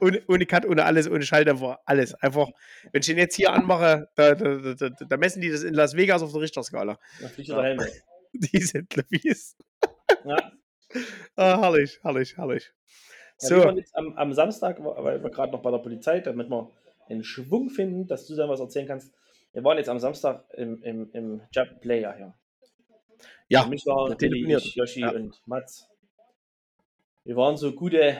Ohne, 0.00 0.22
ohne 0.28 0.44
Cut, 0.44 0.66
ohne 0.66 0.84
alles, 0.84 1.08
ohne 1.08 1.22
Schalldämpfer, 1.22 1.80
alles. 1.86 2.14
Einfach, 2.14 2.48
wenn 2.92 3.00
ich 3.00 3.06
den 3.06 3.16
jetzt 3.16 3.34
hier 3.34 3.52
anmache, 3.52 4.08
da, 4.14 4.34
da, 4.34 4.74
da, 4.74 4.90
da, 4.90 5.16
messen 5.16 5.40
die 5.40 5.50
das 5.50 5.62
in 5.62 5.72
Las 5.72 5.96
Vegas 5.96 6.22
auf 6.22 6.32
der 6.32 6.42
Richterskala. 6.42 6.98
Da 7.20 7.28
fliegt 7.28 7.48
ja. 7.48 7.62
Helm 7.62 7.80
weg. 7.80 8.02
Die 8.32 8.60
sind 8.60 8.94
Levis. 8.94 9.56
Ja. 10.26 10.52
ah, 11.36 11.60
herrlich, 11.62 11.98
herrlich, 12.02 12.36
herrlich. 12.36 12.72
Ja, 13.40 13.48
so. 13.48 13.70
jetzt 13.70 13.96
am, 13.96 14.12
am 14.18 14.34
Samstag, 14.34 14.76
weil 14.80 15.22
wir 15.22 15.30
gerade 15.30 15.52
noch 15.52 15.62
bei 15.62 15.70
der 15.70 15.78
Polizei, 15.78 16.20
damit 16.20 16.50
wir 16.50 16.70
einen 17.08 17.24
Schwung 17.24 17.70
finden, 17.70 18.06
dass 18.06 18.26
du 18.26 18.36
dann 18.36 18.50
was 18.50 18.60
erzählen 18.60 18.86
kannst. 18.86 19.14
Wir 19.52 19.64
waren 19.64 19.78
jetzt 19.78 19.88
am 19.88 19.98
Samstag 19.98 20.44
im, 20.52 20.82
im, 20.82 21.10
im 21.12 21.40
Jab 21.52 21.80
Player 21.80 22.14
hier. 22.14 22.34
Ja, 23.48 23.62
Für 23.62 23.70
mich 23.70 23.86
war 23.86 24.16
Tilly, 24.16 24.54
ich, 24.54 24.74
Yoshi 24.74 25.00
ja. 25.00 25.12
und 25.12 25.40
Mats. 25.46 25.88
Wir 27.24 27.36
waren 27.36 27.56
so 27.56 27.72
gute 27.72 28.16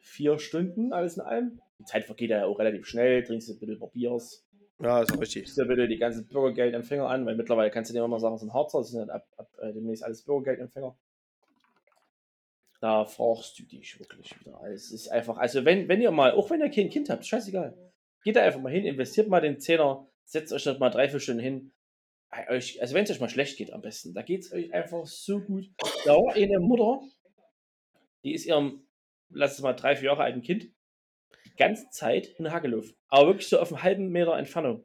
vier 0.00 0.38
Stunden 0.38 0.92
alles 0.92 1.16
in 1.16 1.22
allem. 1.22 1.60
Die 1.78 1.84
Zeit 1.84 2.04
vergeht 2.04 2.30
ja 2.30 2.44
auch 2.44 2.58
relativ 2.58 2.86
schnell, 2.86 3.22
trinkst 3.22 3.48
du 3.48 3.54
ein 3.54 3.58
bisschen 3.58 3.90
Biers. 3.92 4.44
Ja, 4.80 5.02
ist 5.02 5.18
richtig. 5.18 5.44
Guckst 5.44 5.58
du 5.58 5.66
bitte 5.66 5.88
die 5.88 5.98
ganzen 5.98 6.26
Bürgergeldempfänger 6.26 7.08
an, 7.08 7.26
weil 7.26 7.36
mittlerweile 7.36 7.70
kannst 7.70 7.90
du 7.90 7.94
dir 7.94 8.04
immer 8.04 8.20
sagen, 8.20 8.34
es 8.36 8.40
sind 8.40 8.54
Harzer, 8.54 8.78
das 8.78 8.90
sind 8.90 9.00
halt 9.00 9.10
ab, 9.10 9.26
ab 9.36 9.48
äh, 9.60 9.72
demnächst 9.72 10.04
alles 10.04 10.22
Bürgergeldempfänger. 10.22 10.96
Da 12.80 13.04
fragst 13.04 13.58
du 13.58 13.64
dich 13.64 13.98
wirklich 13.98 14.38
wieder. 14.40 14.60
Es 14.72 14.92
ist 14.92 15.08
einfach, 15.08 15.36
also 15.36 15.64
wenn, 15.64 15.88
wenn 15.88 16.00
ihr 16.00 16.12
mal, 16.12 16.32
auch 16.32 16.48
wenn 16.50 16.60
ihr 16.60 16.70
kein 16.70 16.90
Kind 16.90 17.10
habt, 17.10 17.26
scheißegal, 17.26 17.76
Geht 18.24 18.36
da 18.36 18.42
einfach 18.42 18.60
mal 18.60 18.72
hin, 18.72 18.84
investiert 18.84 19.28
mal 19.28 19.40
den 19.40 19.60
Zehner, 19.60 20.06
setzt 20.24 20.52
euch 20.52 20.64
dort 20.64 20.80
mal 20.80 20.90
drei, 20.90 21.08
vier 21.08 21.20
Stunden 21.20 21.40
hin. 21.40 21.72
Also 22.30 22.94
wenn 22.94 23.04
es 23.04 23.10
euch 23.10 23.20
mal 23.20 23.30
schlecht 23.30 23.56
geht 23.56 23.72
am 23.72 23.80
besten, 23.80 24.12
da 24.12 24.22
geht 24.22 24.42
es 24.42 24.52
euch 24.52 24.72
einfach 24.72 25.06
so 25.06 25.40
gut. 25.40 25.70
Da 26.04 26.14
war 26.14 26.34
eine 26.34 26.60
Mutter, 26.60 27.00
die 28.22 28.34
ist 28.34 28.46
ihrem, 28.46 28.86
lass 29.30 29.54
es 29.54 29.62
mal 29.62 29.72
drei, 29.72 29.96
vier 29.96 30.10
Jahre 30.10 30.24
alten 30.24 30.42
Kind, 30.42 30.64
die 31.46 31.56
ganze 31.56 31.88
Zeit 31.90 32.26
in 32.38 32.50
Hageluft. 32.50 32.94
Aber 33.08 33.28
wirklich 33.28 33.48
so 33.48 33.58
auf 33.58 33.72
einem 33.72 33.82
halben 33.82 34.08
Meter 34.10 34.36
Entfernung. 34.36 34.84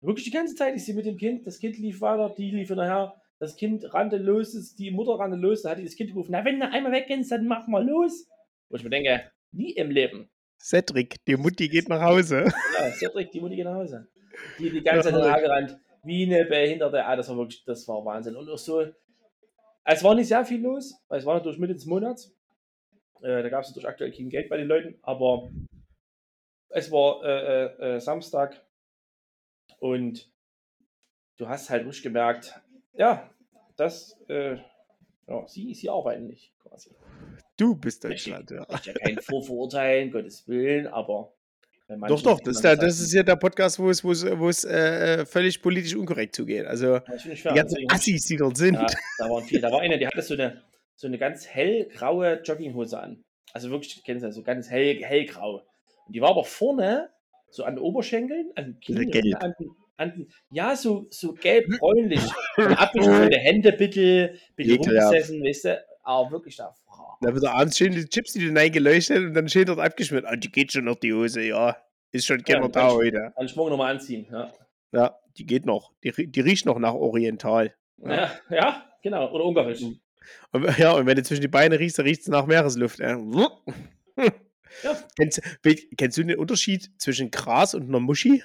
Wirklich 0.00 0.24
die 0.24 0.30
ganze 0.30 0.54
Zeit 0.54 0.74
ist 0.74 0.86
sie 0.86 0.94
mit 0.94 1.06
dem 1.06 1.16
Kind, 1.16 1.46
das 1.46 1.58
Kind 1.58 1.78
lief 1.78 2.00
weiter, 2.00 2.34
die 2.36 2.50
lief 2.50 2.68
hinterher, 2.68 3.20
das 3.38 3.56
Kind 3.56 3.92
rannte 3.92 4.16
los, 4.16 4.74
die 4.76 4.90
Mutter 4.90 5.18
rannte 5.18 5.36
los, 5.36 5.62
da 5.62 5.70
hat 5.70 5.78
die 5.78 5.84
das 5.84 5.96
Kind 5.96 6.10
gerufen, 6.10 6.32
na 6.32 6.44
wenn 6.44 6.60
du 6.60 6.68
einmal 6.70 6.92
weggehst, 6.92 7.32
dann 7.32 7.46
mach 7.46 7.66
mal 7.66 7.86
los. 7.86 8.28
Wo 8.68 8.76
ich 8.76 8.84
mir 8.84 8.90
denke, 8.90 9.30
nie 9.52 9.72
im 9.72 9.90
Leben. 9.90 10.30
Cedric, 10.58 11.24
die 11.26 11.36
Mutti 11.36 11.68
geht 11.68 11.88
nach 11.88 12.00
Hause. 12.00 12.52
Ja, 12.78 12.90
Cedric, 12.92 13.30
die 13.30 13.40
Mutti 13.40 13.56
geht 13.56 13.64
nach 13.64 13.74
Hause. 13.74 14.08
Die 14.58 14.70
die 14.70 14.80
ganze 14.84 15.10
Zeit 15.10 15.20
ja, 15.20 15.38
gerannt, 15.38 15.78
wie 16.06 16.24
eine 16.24 16.44
Behinderte. 16.44 17.04
Ah, 17.04 17.16
das 17.16 17.28
war 17.28 17.36
wirklich, 17.36 17.64
das 17.64 17.86
war 17.88 18.04
Wahnsinn. 18.04 18.36
Und 18.36 18.48
auch 18.48 18.58
so, 18.58 18.84
Es 19.84 20.02
war 20.02 20.14
nicht 20.14 20.28
sehr 20.28 20.44
viel 20.44 20.60
los, 20.60 20.94
weil 21.08 21.20
es 21.20 21.26
war 21.26 21.34
natürlich 21.34 21.58
Mitte 21.58 21.74
des 21.74 21.86
Monats. 21.86 22.34
Äh, 23.22 23.42
da 23.42 23.48
gab 23.48 23.62
es 23.62 23.68
natürlich 23.68 23.88
aktuell 23.88 24.12
kein 24.12 24.28
Geld 24.28 24.48
bei 24.48 24.56
den 24.56 24.68
Leuten, 24.68 24.98
aber 25.02 25.48
es 26.68 26.90
war 26.90 27.24
äh, 27.24 27.64
äh, 27.64 27.96
äh, 27.96 28.00
Samstag 28.00 28.64
und 29.78 30.30
du 31.36 31.48
hast 31.48 31.70
halt 31.70 31.86
richtig 31.86 32.02
gemerkt, 32.02 32.60
ja, 32.94 33.30
dass 33.76 34.20
äh, 34.28 34.56
ja, 35.26 35.46
sie, 35.46 35.74
sie 35.74 35.88
arbeiten 35.88 36.26
nicht 36.26 36.52
quasi. 36.58 36.90
Du 37.56 37.74
bist 37.74 38.04
Deutschland, 38.04 38.50
ja. 38.50 38.66
Ich 38.74 38.84
ja 38.84 38.92
kein 38.92 39.18
Vorverurteilen, 39.18 40.10
Gottes 40.10 40.46
Willen, 40.46 40.86
aber. 40.86 41.32
Doch, 41.88 42.20
doch, 42.20 42.40
das, 42.40 42.60
da, 42.60 42.74
das 42.74 42.98
ist 42.98 43.12
ja 43.12 43.22
der 43.22 43.36
Podcast, 43.36 43.78
wo 43.78 43.90
es, 43.90 44.02
wo 44.02 44.10
es, 44.10 44.24
wo 44.24 44.48
es 44.48 44.64
äh, 44.64 45.24
völlig 45.24 45.62
politisch 45.62 45.94
unkorrekt 45.94 46.34
zugeht. 46.34 46.66
Also 46.66 46.98
die 46.98 47.54
ganzen 47.54 47.88
Assis, 47.88 48.24
die 48.24 48.36
dort 48.36 48.56
sind. 48.56 48.74
Ja, 48.74 48.86
da 49.18 49.30
waren 49.30 49.44
viele. 49.44 49.60
Da 49.60 49.70
war 49.70 49.80
eine, 49.80 49.96
die 49.96 50.06
hatte 50.06 50.20
so 50.20 50.34
eine, 50.34 50.62
so 50.96 51.06
eine 51.06 51.16
ganz 51.16 51.46
hellgraue 51.46 52.40
Jogginghose 52.42 52.98
an. 52.98 53.22
Also 53.52 53.70
wirklich, 53.70 54.02
kennst 54.04 54.24
du 54.24 54.26
das, 54.26 54.34
so 54.34 54.42
ganz 54.42 54.68
hell, 54.68 55.00
hellgrau. 55.00 55.62
Und 56.06 56.16
die 56.16 56.20
war 56.20 56.30
aber 56.30 56.44
vorne, 56.44 57.10
so 57.50 57.62
an 57.62 57.76
den 57.76 57.84
Oberschenkeln, 57.84 58.50
an, 58.56 58.78
Knie, 58.84 59.34
an, 59.36 59.54
an, 59.96 60.26
ja, 60.50 60.74
so, 60.74 61.06
so 61.10 61.34
gelb-bräunlich. 61.34 62.20
Abgeschnittene 62.56 63.38
Hände 63.38 63.72
bitte, 63.72 64.34
bitte 64.56 64.74
rumgesessen, 64.74 65.40
weißt 65.42 65.64
du, 65.66 65.84
aber 66.02 66.32
wirklich 66.32 66.56
da 66.56 66.74
da 67.20 67.34
wird 67.34 67.44
abends 67.46 67.76
schön 67.78 67.92
die 67.92 68.06
Chips, 68.06 68.32
die 68.32 68.52
du 68.52 68.70
geleuchtet 68.70 69.18
und 69.18 69.34
dann 69.34 69.48
steht 69.48 69.68
dort 69.68 69.80
abgeschmiert. 69.80 70.24
Ah, 70.26 70.36
die 70.36 70.50
geht 70.50 70.72
schon 70.72 70.84
noch, 70.84 70.96
die 70.96 71.12
Hose, 71.12 71.42
ja. 71.42 71.76
Ist 72.12 72.26
schon 72.26 72.42
gerne 72.42 72.66
ja, 72.66 72.68
da 72.68 72.90
heute. 72.90 73.32
Ich 73.42 73.56
morgen 73.56 73.70
nochmal 73.70 73.92
anziehen, 73.92 74.26
ja. 74.30 74.52
Ja, 74.92 75.18
die 75.36 75.46
geht 75.46 75.66
noch. 75.66 75.92
Die, 76.02 76.30
die 76.30 76.40
riecht 76.40 76.66
noch 76.66 76.78
nach 76.78 76.94
Oriental. 76.94 77.74
Ja, 77.98 78.10
ja, 78.10 78.38
ja 78.50 78.86
genau. 79.02 79.30
Oder 79.32 79.44
ungarisch. 79.44 79.82
Und, 80.52 80.78
ja, 80.78 80.92
und 80.92 81.06
wenn 81.06 81.16
du 81.16 81.22
zwischen 81.22 81.42
die 81.42 81.48
Beine 81.48 81.78
riechst, 81.78 81.98
dann 81.98 82.06
riecht 82.06 82.22
es 82.22 82.28
nach 82.28 82.46
Meeresluft. 82.46 82.98
Ja. 82.98 83.16
ja. 84.16 84.98
Kennst, 85.16 85.42
kennst, 85.96 86.18
du 86.18 86.24
den 86.24 86.38
Unterschied 86.38 86.90
zwischen 86.98 87.30
Gras 87.30 87.74
und 87.74 87.88
einer 87.88 88.00
Muschi? 88.00 88.42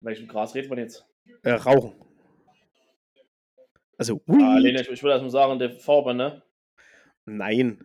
Welchem 0.00 0.26
Gras 0.28 0.54
redet 0.54 0.70
man 0.70 0.78
jetzt? 0.78 1.04
Äh, 1.42 1.52
Rauchen. 1.52 1.94
Also, 3.98 4.20
ah, 4.26 4.58
Lene, 4.58 4.82
ich, 4.82 4.88
ich 4.88 5.02
würde 5.02 5.12
erstmal 5.12 5.30
sagen, 5.30 5.58
die 5.58 5.68
Farbe, 5.78 6.12
ne? 6.12 6.42
Nein. 7.24 7.84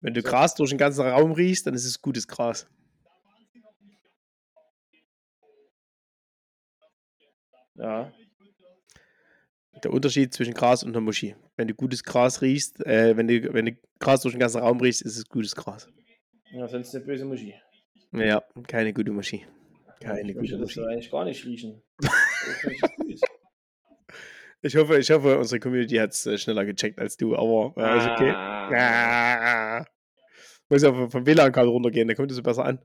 Wenn 0.00 0.14
du 0.14 0.22
Gras 0.22 0.54
durch 0.54 0.70
den 0.70 0.78
ganzen 0.78 1.06
Raum 1.06 1.32
riechst, 1.32 1.66
dann 1.66 1.74
ist 1.74 1.84
es 1.84 2.00
gutes 2.00 2.28
Gras. 2.28 2.68
Ja. 7.74 8.12
Der 9.82 9.92
Unterschied 9.92 10.32
zwischen 10.32 10.54
Gras 10.54 10.82
und 10.82 10.90
einer 10.90 11.00
Muschi. 11.00 11.34
Wenn 11.56 11.68
du 11.68 11.74
gutes 11.74 12.02
Gras 12.02 12.40
riechst, 12.40 12.84
äh, 12.86 13.16
wenn, 13.16 13.28
du, 13.28 13.52
wenn 13.52 13.66
du 13.66 13.76
Gras 13.98 14.22
durch 14.22 14.34
den 14.34 14.40
ganzen 14.40 14.60
Raum 14.60 14.80
riechst, 14.80 15.02
ist 15.02 15.16
es 15.16 15.28
gutes 15.28 15.54
Gras. 15.54 15.88
Ja, 16.52 16.66
sonst 16.68 16.94
eine 16.94 17.04
böse 17.04 17.24
Muschi. 17.24 17.54
Ja, 18.12 18.42
keine 18.68 18.92
gute 18.94 19.10
Muschi. 19.10 19.44
Keine 20.00 20.30
ich 20.30 20.38
gute 20.38 20.58
Muschi. 20.58 20.76
Das 20.76 20.86
eigentlich 20.86 21.10
gar 21.10 21.24
nicht 21.24 21.44
riechen. 21.44 21.82
Ich 24.66 24.74
hoffe, 24.74 24.98
ich 24.98 25.08
hoffe, 25.12 25.38
unsere 25.38 25.60
Community 25.60 25.94
hat 25.94 26.10
es 26.10 26.26
äh, 26.26 26.36
schneller 26.36 26.64
gecheckt 26.64 26.98
als 26.98 27.16
du, 27.16 27.36
aber 27.36 27.72
äh, 27.76 27.98
ist 27.98 28.08
okay. 28.08 28.30
Ah. 28.30 29.86
Muss 30.68 30.82
ja 30.82 31.08
vom 31.08 31.24
WLAN-Kabel 31.24 31.70
runtergehen, 31.70 32.08
da 32.08 32.14
kommt 32.14 32.32
es 32.32 32.42
besser 32.42 32.64
an. 32.64 32.80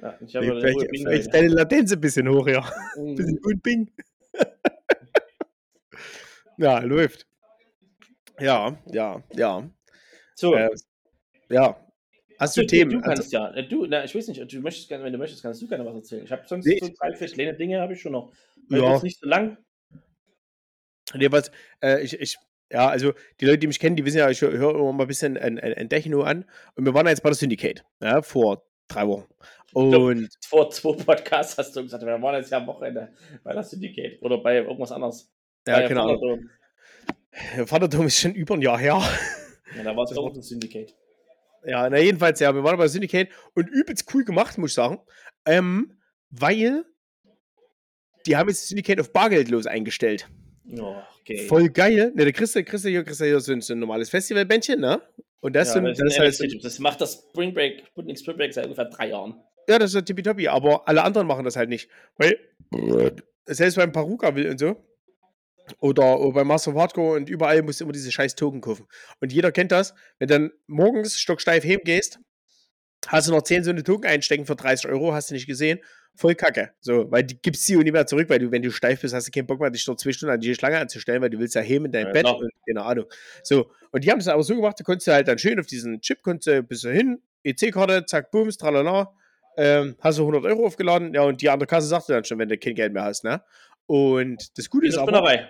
Ja, 0.00 0.18
ich 0.20 0.36
habe 0.36 0.46
vielleicht, 0.46 0.88
vielleicht 0.90 1.34
deine 1.34 1.48
Latenz 1.48 1.92
ein 1.92 2.00
bisschen 2.00 2.28
hoch, 2.28 2.46
ja. 2.46 2.60
Ein 2.96 3.04
mhm. 3.04 3.14
bisschen 3.14 3.40
gut 3.40 3.62
Bing. 3.62 3.90
ja, 6.58 6.80
läuft. 6.80 7.26
Ja, 8.38 8.76
ja, 8.92 9.22
ja. 9.34 9.70
So. 10.34 10.54
Äh, 10.54 10.68
ja. 11.48 11.76
Hast 12.38 12.56
du, 12.56 12.62
du 12.62 12.66
Themen? 12.66 12.90
Du 12.90 13.00
kannst 13.00 13.22
also, 13.22 13.36
ja. 13.36 13.54
Äh, 13.54 13.66
du, 13.66 13.86
na, 13.86 14.04
ich 14.04 14.14
weiß 14.14 14.28
nicht, 14.28 14.52
du 14.52 14.60
möchtest 14.60 14.88
gerne, 14.88 15.04
wenn 15.04 15.12
du 15.12 15.18
möchtest, 15.18 15.42
kannst 15.42 15.62
du 15.62 15.68
gerne 15.68 15.86
was 15.86 15.94
erzählen. 15.94 16.24
Ich 16.24 16.32
habe 16.32 16.42
sonst 16.46 16.66
nee, 16.66 16.78
so 16.82 16.90
drei, 16.98 17.14
vier 17.14 17.28
kleine 17.28 17.54
Dinge 17.54 17.80
habe 17.80 17.94
ich 17.94 18.02
schon 18.02 18.12
noch. 18.12 18.32
Weil 18.68 18.82
ja. 18.82 19.02
nicht 19.02 19.18
so 19.18 19.26
lang. 19.26 19.56
Was, 21.14 21.50
äh, 21.82 22.02
ich, 22.02 22.18
ich, 22.20 22.38
ja, 22.70 22.88
also 22.88 23.12
die 23.40 23.44
Leute, 23.44 23.58
die 23.58 23.66
mich 23.66 23.78
kennen, 23.78 23.96
die 23.96 24.04
wissen 24.04 24.18
ja, 24.18 24.30
ich 24.30 24.40
höre 24.40 24.52
immer 24.74 24.92
mal 24.92 25.04
ein 25.04 25.08
bisschen 25.08 25.36
ein, 25.36 25.58
ein, 25.58 25.74
ein 25.74 25.88
Techno 25.88 26.22
an. 26.22 26.44
Und 26.74 26.84
wir 26.86 26.94
waren 26.94 27.06
jetzt 27.06 27.22
bei 27.22 27.28
der 27.28 27.36
Syndicate, 27.36 27.84
ja, 28.00 28.22
vor 28.22 28.64
drei 28.88 29.06
Wochen. 29.06 29.26
Und 29.72 30.28
vor 30.46 30.70
zwei 30.70 30.92
Podcasts 30.92 31.56
hast 31.56 31.74
du 31.74 31.82
gesagt, 31.82 32.04
wir 32.04 32.20
waren 32.20 32.34
jetzt 32.34 32.50
ja 32.50 32.58
am 32.58 32.66
Wochenende 32.66 33.12
bei 33.42 33.52
der 33.52 33.62
Syndicate 33.62 34.20
oder 34.22 34.38
bei 34.38 34.56
irgendwas 34.56 34.92
anderes. 34.92 35.30
Ja, 35.66 35.80
bei 35.80 35.88
genau. 35.88 36.08
Vaterdom. 36.08 36.50
Vaterdom 37.66 38.06
ist 38.06 38.18
schon 38.18 38.34
über 38.34 38.54
ein 38.54 38.62
Jahr 38.62 38.78
her. 38.78 39.02
Ja, 39.76 39.82
da 39.84 39.96
war 39.96 40.04
es 40.04 40.16
auch 40.16 40.34
ein 40.34 40.42
Syndicate. 40.42 40.94
Ja, 41.64 41.88
na 41.88 41.98
jedenfalls, 41.98 42.40
ja, 42.40 42.54
wir 42.54 42.64
waren 42.64 42.76
bei 42.76 42.84
der 42.84 42.90
Syndicate 42.90 43.28
und 43.54 43.68
übelst 43.68 44.12
cool 44.12 44.24
gemacht, 44.24 44.58
muss 44.58 44.72
ich 44.72 44.74
sagen. 44.74 44.98
Ähm, 45.46 45.98
weil 46.30 46.84
die 48.26 48.36
haben 48.36 48.48
jetzt 48.48 48.68
Syndicate 48.68 49.00
auf 49.00 49.12
bargeldlos 49.12 49.66
eingestellt. 49.66 50.28
Oh, 50.78 50.96
okay. 51.20 51.46
Voll 51.46 51.68
geil. 51.68 52.12
Ne, 52.14 52.24
der 52.24 52.32
kriegst 52.32 52.54
du, 52.54 52.64
kriegst 52.64 52.84
du 52.84 52.88
hier, 52.88 53.04
kriegst 53.04 53.20
du 53.20 53.24
hier 53.24 53.40
so 53.40 53.52
ein, 53.52 53.60
so 53.60 53.74
ein 53.74 53.78
normales 53.78 54.10
Festivalbändchen, 54.10 54.80
ne? 54.80 55.02
Und 55.40 55.56
das, 55.56 55.68
ja, 55.68 55.74
sind, 55.74 55.84
das, 55.86 55.98
das, 55.98 56.18
heißt, 56.18 56.56
das 56.62 56.78
macht 56.78 57.00
das 57.00 57.26
Spring 57.30 57.52
Break, 57.52 57.84
Sputnik 57.88 58.18
Spring 58.18 58.36
Break 58.36 58.54
seit 58.54 58.64
ungefähr 58.64 58.84
drei 58.84 59.08
Jahren. 59.08 59.34
Ja, 59.68 59.78
das 59.78 59.90
ist 59.90 59.94
ja 59.94 60.02
tippitoppi, 60.02 60.48
aber 60.48 60.86
alle 60.88 61.02
anderen 61.02 61.26
machen 61.26 61.44
das 61.44 61.56
halt 61.56 61.68
nicht. 61.68 61.88
Weil, 62.16 62.38
selbst 63.46 63.76
beim 63.76 63.92
Paruka 63.92 64.34
will 64.34 64.48
und 64.48 64.58
so, 64.58 64.76
oder, 65.80 66.20
oder 66.20 66.32
bei 66.32 66.44
Master 66.44 66.72
of 66.72 66.76
Hardcore 66.76 67.16
und 67.16 67.28
überall 67.28 67.62
musst 67.62 67.80
du 67.80 67.84
immer 67.84 67.92
diese 67.92 68.10
scheiß 68.10 68.34
Token 68.34 68.60
kaufen. 68.60 68.86
Und 69.20 69.32
jeder 69.32 69.52
kennt 69.52 69.72
das, 69.72 69.94
wenn 70.18 70.28
du 70.28 70.34
dann 70.34 70.52
morgens 70.66 71.18
stocksteif 71.18 71.64
heben 71.64 71.84
gehst, 71.84 72.20
hast 73.08 73.28
du 73.28 73.32
noch 73.32 73.42
10 73.42 73.64
so 73.64 73.70
eine 73.70 73.82
Token 73.82 74.06
einstecken 74.06 74.46
für 74.46 74.56
30 74.56 74.90
Euro, 74.90 75.12
hast 75.12 75.30
du 75.30 75.34
nicht 75.34 75.46
gesehen, 75.46 75.80
voll 76.14 76.34
kacke. 76.34 76.70
So, 76.80 77.10
weil 77.10 77.24
die 77.24 77.40
gibst 77.40 77.66
sie 77.66 77.76
nicht 77.76 77.92
mehr 77.92 78.06
zurück, 78.06 78.28
weil 78.28 78.38
du, 78.38 78.50
wenn 78.50 78.62
du 78.62 78.70
steif 78.70 79.00
bist, 79.00 79.14
hast 79.14 79.26
du 79.26 79.30
keinen 79.30 79.46
Bock 79.46 79.60
mehr, 79.60 79.70
dich 79.70 79.86
noch 79.86 79.96
zwei 79.96 80.12
Stunden 80.12 80.34
an 80.34 80.40
die 80.40 80.54
Schlange 80.54 80.78
anzustellen, 80.78 81.22
weil 81.22 81.30
du 81.30 81.38
willst 81.38 81.54
ja 81.54 81.60
heben 81.60 81.86
in 81.86 81.92
dein 81.92 82.06
ja, 82.06 82.12
Bett 82.12 82.24
klar. 82.24 82.38
und 82.38 82.50
keine 82.66 82.84
Ahnung. 82.84 83.06
So, 83.42 83.70
und 83.90 84.04
die 84.04 84.10
haben 84.10 84.18
es 84.18 84.28
aber 84.28 84.42
so 84.42 84.54
gemacht, 84.54 84.78
da 84.78 84.84
konntest 84.84 85.06
du 85.06 85.12
halt 85.12 85.28
dann 85.28 85.38
schön 85.38 85.58
auf 85.58 85.66
diesen 85.66 86.00
Chip, 86.00 86.22
konntest 86.22 86.46
du 86.48 86.62
bis 86.62 86.82
hin, 86.82 87.20
EC-Karte, 87.44 88.04
zack, 88.06 88.30
booms, 88.30 88.56
tralala, 88.56 89.12
ähm, 89.56 89.96
hast 90.00 90.18
du 90.18 90.22
100 90.22 90.44
Euro 90.44 90.66
aufgeladen, 90.66 91.12
ja, 91.14 91.22
und 91.22 91.40
die 91.40 91.50
andere 91.50 91.66
Kasse 91.66 91.86
sagte 91.86 92.12
dann 92.12 92.24
schon, 92.24 92.38
wenn 92.38 92.48
du 92.48 92.58
kein 92.58 92.74
Geld 92.74 92.92
mehr 92.92 93.04
hast, 93.04 93.24
ne? 93.24 93.42
Und 93.86 94.56
das 94.56 94.70
Gute 94.70 94.86
ist 94.86 94.96
aber, 94.96 95.12
dabei. 95.12 95.48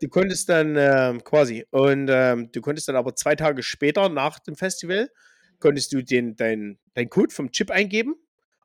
du 0.00 0.08
konntest 0.08 0.48
dann 0.48 0.76
ähm, 0.76 1.22
quasi, 1.22 1.66
und 1.70 2.08
ähm, 2.10 2.50
du 2.50 2.60
konntest 2.60 2.88
dann 2.88 2.96
aber 2.96 3.14
zwei 3.14 3.36
Tage 3.36 3.62
später 3.62 4.08
nach 4.08 4.38
dem 4.38 4.56
Festival, 4.56 5.10
konntest 5.60 5.92
du 5.92 6.02
den, 6.02 6.36
dein, 6.36 6.78
dein 6.94 7.08
Code 7.08 7.32
vom 7.32 7.50
Chip 7.50 7.70
eingeben 7.70 8.14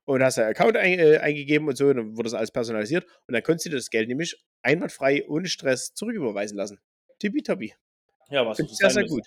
und 0.05 0.23
hast 0.23 0.37
deinen 0.37 0.49
Account 0.49 0.77
ein, 0.77 0.99
äh, 0.99 1.17
eingegeben 1.17 1.67
und 1.67 1.77
so, 1.77 1.87
und 1.87 1.97
dann 1.97 2.17
wurde 2.17 2.23
das 2.23 2.33
alles 2.33 2.51
personalisiert 2.51 3.05
und 3.27 3.33
dann 3.33 3.43
konntest 3.43 3.67
du 3.67 3.69
das 3.69 3.89
Geld 3.89 4.07
nämlich 4.07 4.37
einwandfrei, 4.61 5.27
ohne 5.27 5.47
Stress 5.47 5.93
zurücküberweisen 5.93 6.57
lassen. 6.57 6.79
Tippitoppi. 7.19 7.73
Ja, 8.29 8.45
was 8.45 8.57
sehr, 8.57 8.89
sehr 8.89 9.05
gut. 9.05 9.23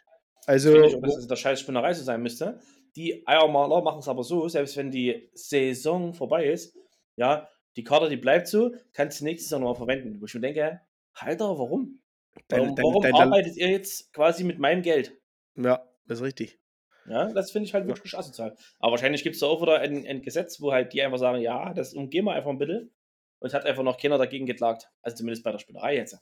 Also, 0.47 0.83
ich 0.83 0.95
auch, 0.95 1.01
dass 1.01 1.17
es 1.17 1.23
in 1.23 1.29
der 1.29 1.37
scheiß 1.37 1.61
Spinnerei 1.61 1.95
so 1.95 2.05
sein 2.05 2.23
müsste. 2.23 2.61
Die 2.97 3.27
Eiermaler 3.27 3.83
machen 3.83 4.01
es 4.01 4.09
aber 4.09 4.23
so, 4.23 4.49
selbst 4.49 4.77
wenn 4.77 4.91
die 4.91 5.31
Saison 5.35 6.13
vorbei 6.13 6.47
ist, 6.47 6.77
ja, 7.17 7.49
die 7.77 7.85
Karte, 7.85 8.09
die 8.09 8.17
bleibt 8.17 8.47
so, 8.47 8.75
kannst 8.93 9.21
du 9.21 9.25
nächstes 9.25 9.51
Jahr 9.51 9.61
nochmal 9.61 9.75
verwenden. 9.75 10.21
Wo 10.21 10.27
ich 10.27 10.35
mir 10.35 10.41
denke, 10.41 10.81
Halter, 11.15 11.59
warum? 11.59 12.01
Warum, 12.49 12.75
dein, 12.75 12.85
warum 12.85 13.03
dein, 13.03 13.13
dein, 13.13 13.23
arbeitet 13.23 13.57
ihr 13.57 13.69
jetzt 13.69 14.13
quasi 14.13 14.45
mit 14.45 14.59
meinem 14.59 14.83
Geld? 14.83 15.17
Ja, 15.57 15.89
das 16.07 16.19
ist 16.19 16.25
richtig. 16.25 16.59
Ja, 17.07 17.33
das 17.33 17.51
finde 17.51 17.67
ich 17.67 17.75
halt 17.75 17.87
wirklich 17.87 18.17
asozial. 18.17 18.57
Aber 18.79 18.93
wahrscheinlich 18.93 19.23
gibt 19.23 19.35
es 19.35 19.41
da 19.41 19.47
auch 19.47 19.61
wieder 19.61 19.81
ein, 19.81 20.07
ein, 20.07 20.23
Gesetz, 20.23 20.61
wo 20.61 20.73
halt 20.73 20.93
die 20.93 21.03
einfach 21.03 21.19
sagen, 21.19 21.41
ja, 21.41 21.75
das 21.75 21.95
umgehen 21.95 22.25
wir 22.25 22.33
einfach 22.33 22.51
ein 22.51 22.59
bisschen. 22.59 22.95
Und 23.41 23.49
es 23.49 23.55
hat 23.55 23.67
einfach 23.67 23.83
noch 23.83 23.99
keiner 23.99 24.17
dagegen 24.17 24.47
geklagt. 24.47 24.89
Also 25.03 25.19
zumindest 25.19 25.45
bei 25.45 25.53
der 25.53 25.59
Spinnerei 25.59 25.97
jetzt. 25.97 26.19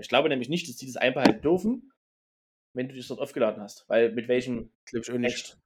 Ich 0.00 0.08
glaube 0.08 0.28
nämlich 0.28 0.48
nicht, 0.48 0.68
dass 0.68 0.76
die 0.76 0.86
das 0.86 0.96
einbehalten 0.96 1.42
dürfen, 1.42 1.92
wenn 2.72 2.88
du 2.88 2.94
dich 2.94 3.06
dort 3.08 3.20
aufgeladen 3.20 3.62
hast. 3.62 3.84
Weil 3.88 4.12
mit 4.12 4.28
welchem 4.28 4.72
glaube 4.86 5.04
ich 5.06 5.12
auch 5.12 5.18
nicht. 5.18 5.34
Recht? 5.34 5.58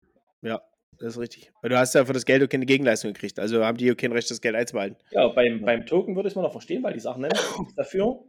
Ja, 0.42 0.62
das 0.98 1.14
ist 1.14 1.20
richtig. 1.20 1.52
Weil 1.62 1.70
du 1.70 1.79
hast 1.79 1.94
ja 1.94 2.05
für 2.05 2.12
das 2.12 2.24
Geld 2.24 2.42
auch 2.42 2.48
keine 2.48 2.66
Gegenleistung 2.66 3.12
gekriegt. 3.12 3.38
Also 3.38 3.64
haben 3.64 3.79
die 3.79 3.92
auch 3.92 3.96
kein 3.96 4.12
Recht, 4.12 4.31
das 4.31 4.40
Geld 4.40 4.57
einzubehalten. 4.57 4.96
Ja, 5.11 5.29
beim, 5.29 5.62
beim 5.62 5.87
Token 5.87 6.16
würde 6.16 6.29
ich 6.29 6.33
es 6.33 6.37
mal 6.37 6.42
noch 6.42 6.52
verstehen, 6.52 6.83
weil 6.83 6.94
die 6.94 7.00
Sachen 7.00 7.22
nennen 7.22 7.38
dafür 7.76 8.24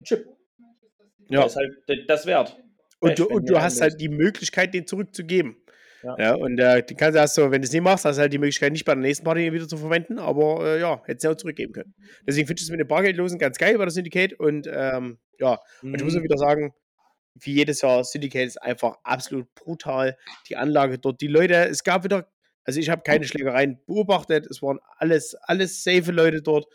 ein 0.00 0.04
Chip. 0.04 0.26
Ja. 1.28 1.42
Das 1.42 1.52
ist 1.52 1.56
halt 1.56 2.10
das 2.10 2.26
wert. 2.26 2.58
Und 3.00 3.18
du, 3.18 3.26
und 3.26 3.48
du 3.48 3.60
hast 3.60 3.80
halt 3.80 4.00
die 4.00 4.08
Möglichkeit, 4.08 4.74
den 4.74 4.86
zurückzugeben. 4.86 5.56
Ja. 6.02 6.16
ja 6.18 6.34
und 6.34 6.58
äh, 6.58 6.82
die 6.82 6.94
kannst 6.94 7.16
du 7.16 7.20
erst 7.20 7.34
so, 7.34 7.50
wenn 7.50 7.62
du 7.62 7.66
es 7.66 7.72
nicht 7.72 7.82
machst, 7.82 8.04
hast 8.04 8.16
du 8.16 8.20
halt 8.20 8.32
die 8.32 8.38
Möglichkeit, 8.38 8.72
nicht 8.72 8.84
bei 8.84 8.94
der 8.94 9.02
nächsten 9.02 9.24
Party 9.24 9.52
wieder 9.52 9.68
zu 9.68 9.76
verwenden, 9.76 10.18
aber 10.18 10.64
äh, 10.64 10.80
ja, 10.80 11.02
hättest 11.04 11.24
du 11.24 11.30
auch 11.30 11.36
zurückgeben 11.36 11.72
können. 11.72 11.94
Deswegen 12.26 12.46
finde 12.46 12.60
ich 12.60 12.66
es 12.66 12.70
mit 12.70 12.80
den 12.80 12.88
Bargeldlosen 12.88 13.38
ganz 13.38 13.58
geil 13.58 13.76
bei 13.78 13.84
der 13.84 13.90
Syndicate 13.90 14.38
und 14.38 14.68
ähm, 14.72 15.18
ja, 15.38 15.58
mhm. 15.82 15.92
und 15.92 15.98
ich 15.98 16.04
muss 16.04 16.14
auch 16.14 16.20
mhm. 16.20 16.24
wieder 16.24 16.38
sagen, 16.38 16.72
wie 17.40 17.52
jedes 17.52 17.82
Jahr, 17.82 18.04
Syndicate 18.04 18.46
ist 18.46 18.62
einfach 18.62 18.96
absolut 19.04 19.52
brutal. 19.54 20.16
Die 20.48 20.56
Anlage 20.56 20.98
dort, 20.98 21.20
die 21.20 21.28
Leute, 21.28 21.54
es 21.68 21.84
gab 21.84 22.04
wieder, 22.04 22.28
also 22.64 22.80
ich 22.80 22.90
habe 22.90 23.02
keine 23.02 23.24
Schlägereien 23.28 23.80
beobachtet, 23.86 24.46
es 24.46 24.62
waren 24.62 24.78
alles, 24.96 25.34
alles 25.42 25.82
safe 25.82 26.10
Leute 26.10 26.42
dort, 26.42 26.66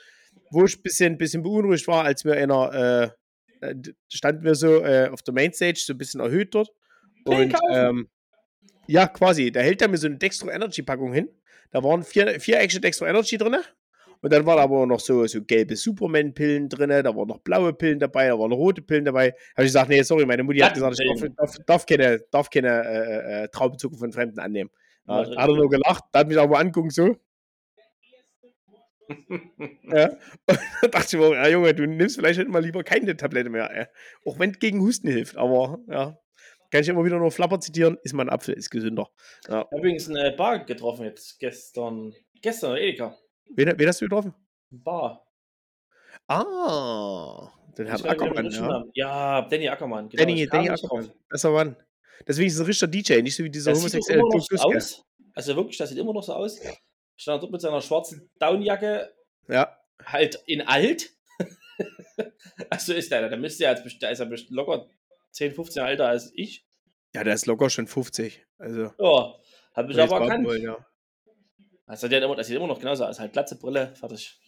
wo 0.51 0.65
ich 0.65 0.77
ein 0.77 0.83
bisschen, 0.83 1.17
bisschen 1.17 1.43
beunruhigt 1.43 1.87
war, 1.87 2.05
als 2.05 2.23
mir 2.23 2.33
einer 2.33 3.11
äh, 3.61 3.69
äh, 3.69 3.75
standen 4.09 4.43
wir 4.43 4.55
so 4.55 4.83
äh, 4.83 5.09
auf 5.09 5.21
der 5.21 5.33
Mainstage, 5.33 5.81
so 5.83 5.93
ein 5.93 5.97
bisschen 5.97 6.19
erhöht 6.19 6.53
dort. 6.53 6.69
Und 7.25 7.55
ähm, 7.71 8.09
ja, 8.87 9.07
quasi, 9.07 9.51
da 9.51 9.61
hält 9.61 9.81
er 9.81 9.87
mir 9.87 9.97
so 9.97 10.07
eine 10.07 10.17
Dextro 10.17 10.49
Energy 10.49 10.81
Packung 10.81 11.13
hin. 11.13 11.29
Da 11.71 11.83
waren 11.83 12.03
vier, 12.03 12.39
vier 12.39 12.59
Action 12.59 12.81
Dextro 12.81 13.05
Energy 13.05 13.37
drin. 13.37 13.57
Und 14.21 14.31
dann 14.31 14.45
waren 14.45 14.59
aber 14.59 14.85
noch 14.85 15.01
so, 15.01 15.27
so 15.27 15.43
gelbe 15.43 15.75
Superman-Pillen 15.75 16.69
drin, 16.69 16.89
da 16.89 17.13
waren 17.13 17.27
noch 17.27 17.39
blaue 17.39 17.73
Pillen 17.73 17.99
dabei, 17.99 18.27
da 18.27 18.39
waren 18.39 18.51
noch 18.51 18.57
rote 18.57 18.81
Pillen 18.81 19.03
dabei. 19.03 19.31
Da 19.31 19.35
habe 19.57 19.63
ich 19.63 19.67
gesagt, 19.67 19.89
nee, 19.89 20.01
sorry, 20.01 20.25
meine 20.25 20.43
Mutti 20.43 20.59
hat 20.59 20.73
gesagt, 20.73 20.97
ich 20.97 21.07
darf, 21.07 21.35
darf, 21.35 21.57
darf 21.65 21.85
keine, 21.85 22.19
darf 22.31 22.49
keine 22.49 22.69
äh, 22.69 23.43
äh, 23.43 23.47
Traubenzucker 23.49 23.97
von 23.97 24.13
Fremden 24.13 24.39
annehmen. 24.39 24.69
Ja, 25.07 25.15
hat 25.15 25.49
er 25.49 25.55
nur 25.55 25.69
gelacht, 25.69 26.05
da 26.13 26.19
hat 26.19 26.29
mich 26.29 26.39
aber 26.39 26.57
angucken 26.57 26.89
so. 26.89 27.17
ja. 29.91 30.09
Und 30.47 30.59
dann 30.81 30.91
dachte 30.91 31.17
ich 31.17 31.21
mir, 31.21 31.33
ja, 31.33 31.47
Junge, 31.49 31.73
du 31.73 31.85
nimmst 31.85 32.15
vielleicht 32.15 32.47
mal 32.47 32.63
lieber 32.63 32.83
keine 32.85 33.17
Tablette 33.17 33.49
mehr. 33.49 33.69
Ja. 33.75 33.87
Auch 34.25 34.39
wenn 34.39 34.51
es 34.51 34.59
gegen 34.59 34.79
Husten 34.79 35.09
hilft, 35.09 35.35
aber 35.35 35.79
ja. 35.89 36.17
Kann 36.73 36.81
ich 36.81 36.89
immer 36.89 37.05
wieder 37.05 37.19
nur 37.19 37.29
Flapper 37.29 37.59
zitieren, 37.59 37.99
ist 38.01 38.13
mein 38.13 38.31
Apfel, 38.31 38.55
ist 38.55 38.71
gesünder. 38.71 39.07
Ja. 39.47 39.59
Ich 39.59 39.65
habe 39.65 39.77
übrigens 39.77 40.09
eine 40.09 40.31
Bar 40.31 40.65
getroffen 40.65 41.05
jetzt 41.05 41.37
gestern. 41.37 42.15
Gestern, 42.41 42.77
Edeka. 42.77 43.15
Wen, 43.51 43.77
wen 43.77 43.87
hast 43.87 44.01
du 44.01 44.05
getroffen? 44.05 44.33
Bar. 44.71 45.23
Ah, 46.25 47.51
den 47.77 47.85
Herrn 47.85 48.03
Ackermann, 48.07 48.49
ja. 48.49 48.83
ja. 48.95 49.41
Danny 49.43 49.69
Ackermann. 49.69 50.09
Genau. 50.09 50.23
Danny, 50.23 50.47
Danny 50.47 50.69
Ackermann, 50.71 51.11
besser 51.29 51.51
Mann. 51.51 51.75
Deswegen 52.27 52.47
ist 52.47 52.59
ein 52.59 52.65
richtiger 52.65 52.89
DJ, 52.89 53.21
nicht 53.21 53.35
so 53.35 53.43
wie 53.43 53.51
dieser 53.51 53.75
homosexuelle 53.75 54.23
so 54.39 54.57
aus. 54.57 55.05
Also 55.35 55.55
wirklich, 55.55 55.77
das 55.77 55.89
sieht 55.89 55.99
immer 55.99 56.13
noch 56.13 56.23
so 56.23 56.33
aus. 56.33 56.59
Stand 57.15 57.43
dort 57.43 57.51
mit 57.51 57.61
seiner 57.61 57.81
schwarzen 57.81 58.31
Downjacke. 58.39 59.13
Ja. 59.47 59.77
Halt 60.03 60.41
in 60.47 60.61
alt. 60.61 61.11
also 62.71 62.93
ist 62.93 63.11
der, 63.11 63.29
der 63.29 63.37
müsste 63.37 63.65
ja 63.65 63.73
jetzt, 63.75 64.01
der 64.01 64.09
ist 64.09 64.17
ja 64.17 64.27
locker 64.49 64.87
10, 65.33 65.53
15 65.53 65.79
Jahre 65.81 65.91
älter 65.91 66.07
als 66.07 66.31
ich. 66.33 66.65
Ja, 67.13 67.23
der 67.23 67.33
ist 67.33 67.45
locker 67.45 67.69
schon 67.69 67.87
50. 67.87 68.45
Also. 68.57 68.93
Ja, 68.97 69.35
habe 69.75 69.91
ich 69.91 69.99
aber 69.99 70.21
erkannt. 70.21 70.47
Wollen, 70.47 70.63
ja. 70.63 70.85
Also 71.85 72.07
der 72.07 72.23
immer, 72.23 72.35
das 72.35 72.47
sieht 72.47 72.55
immer 72.55 72.67
noch 72.67 72.79
genauso 72.79 73.05
aus, 73.05 73.19
halt 73.19 73.33
glatze 73.33 73.57
Brille, 73.57 73.93
fertig. 73.95 74.39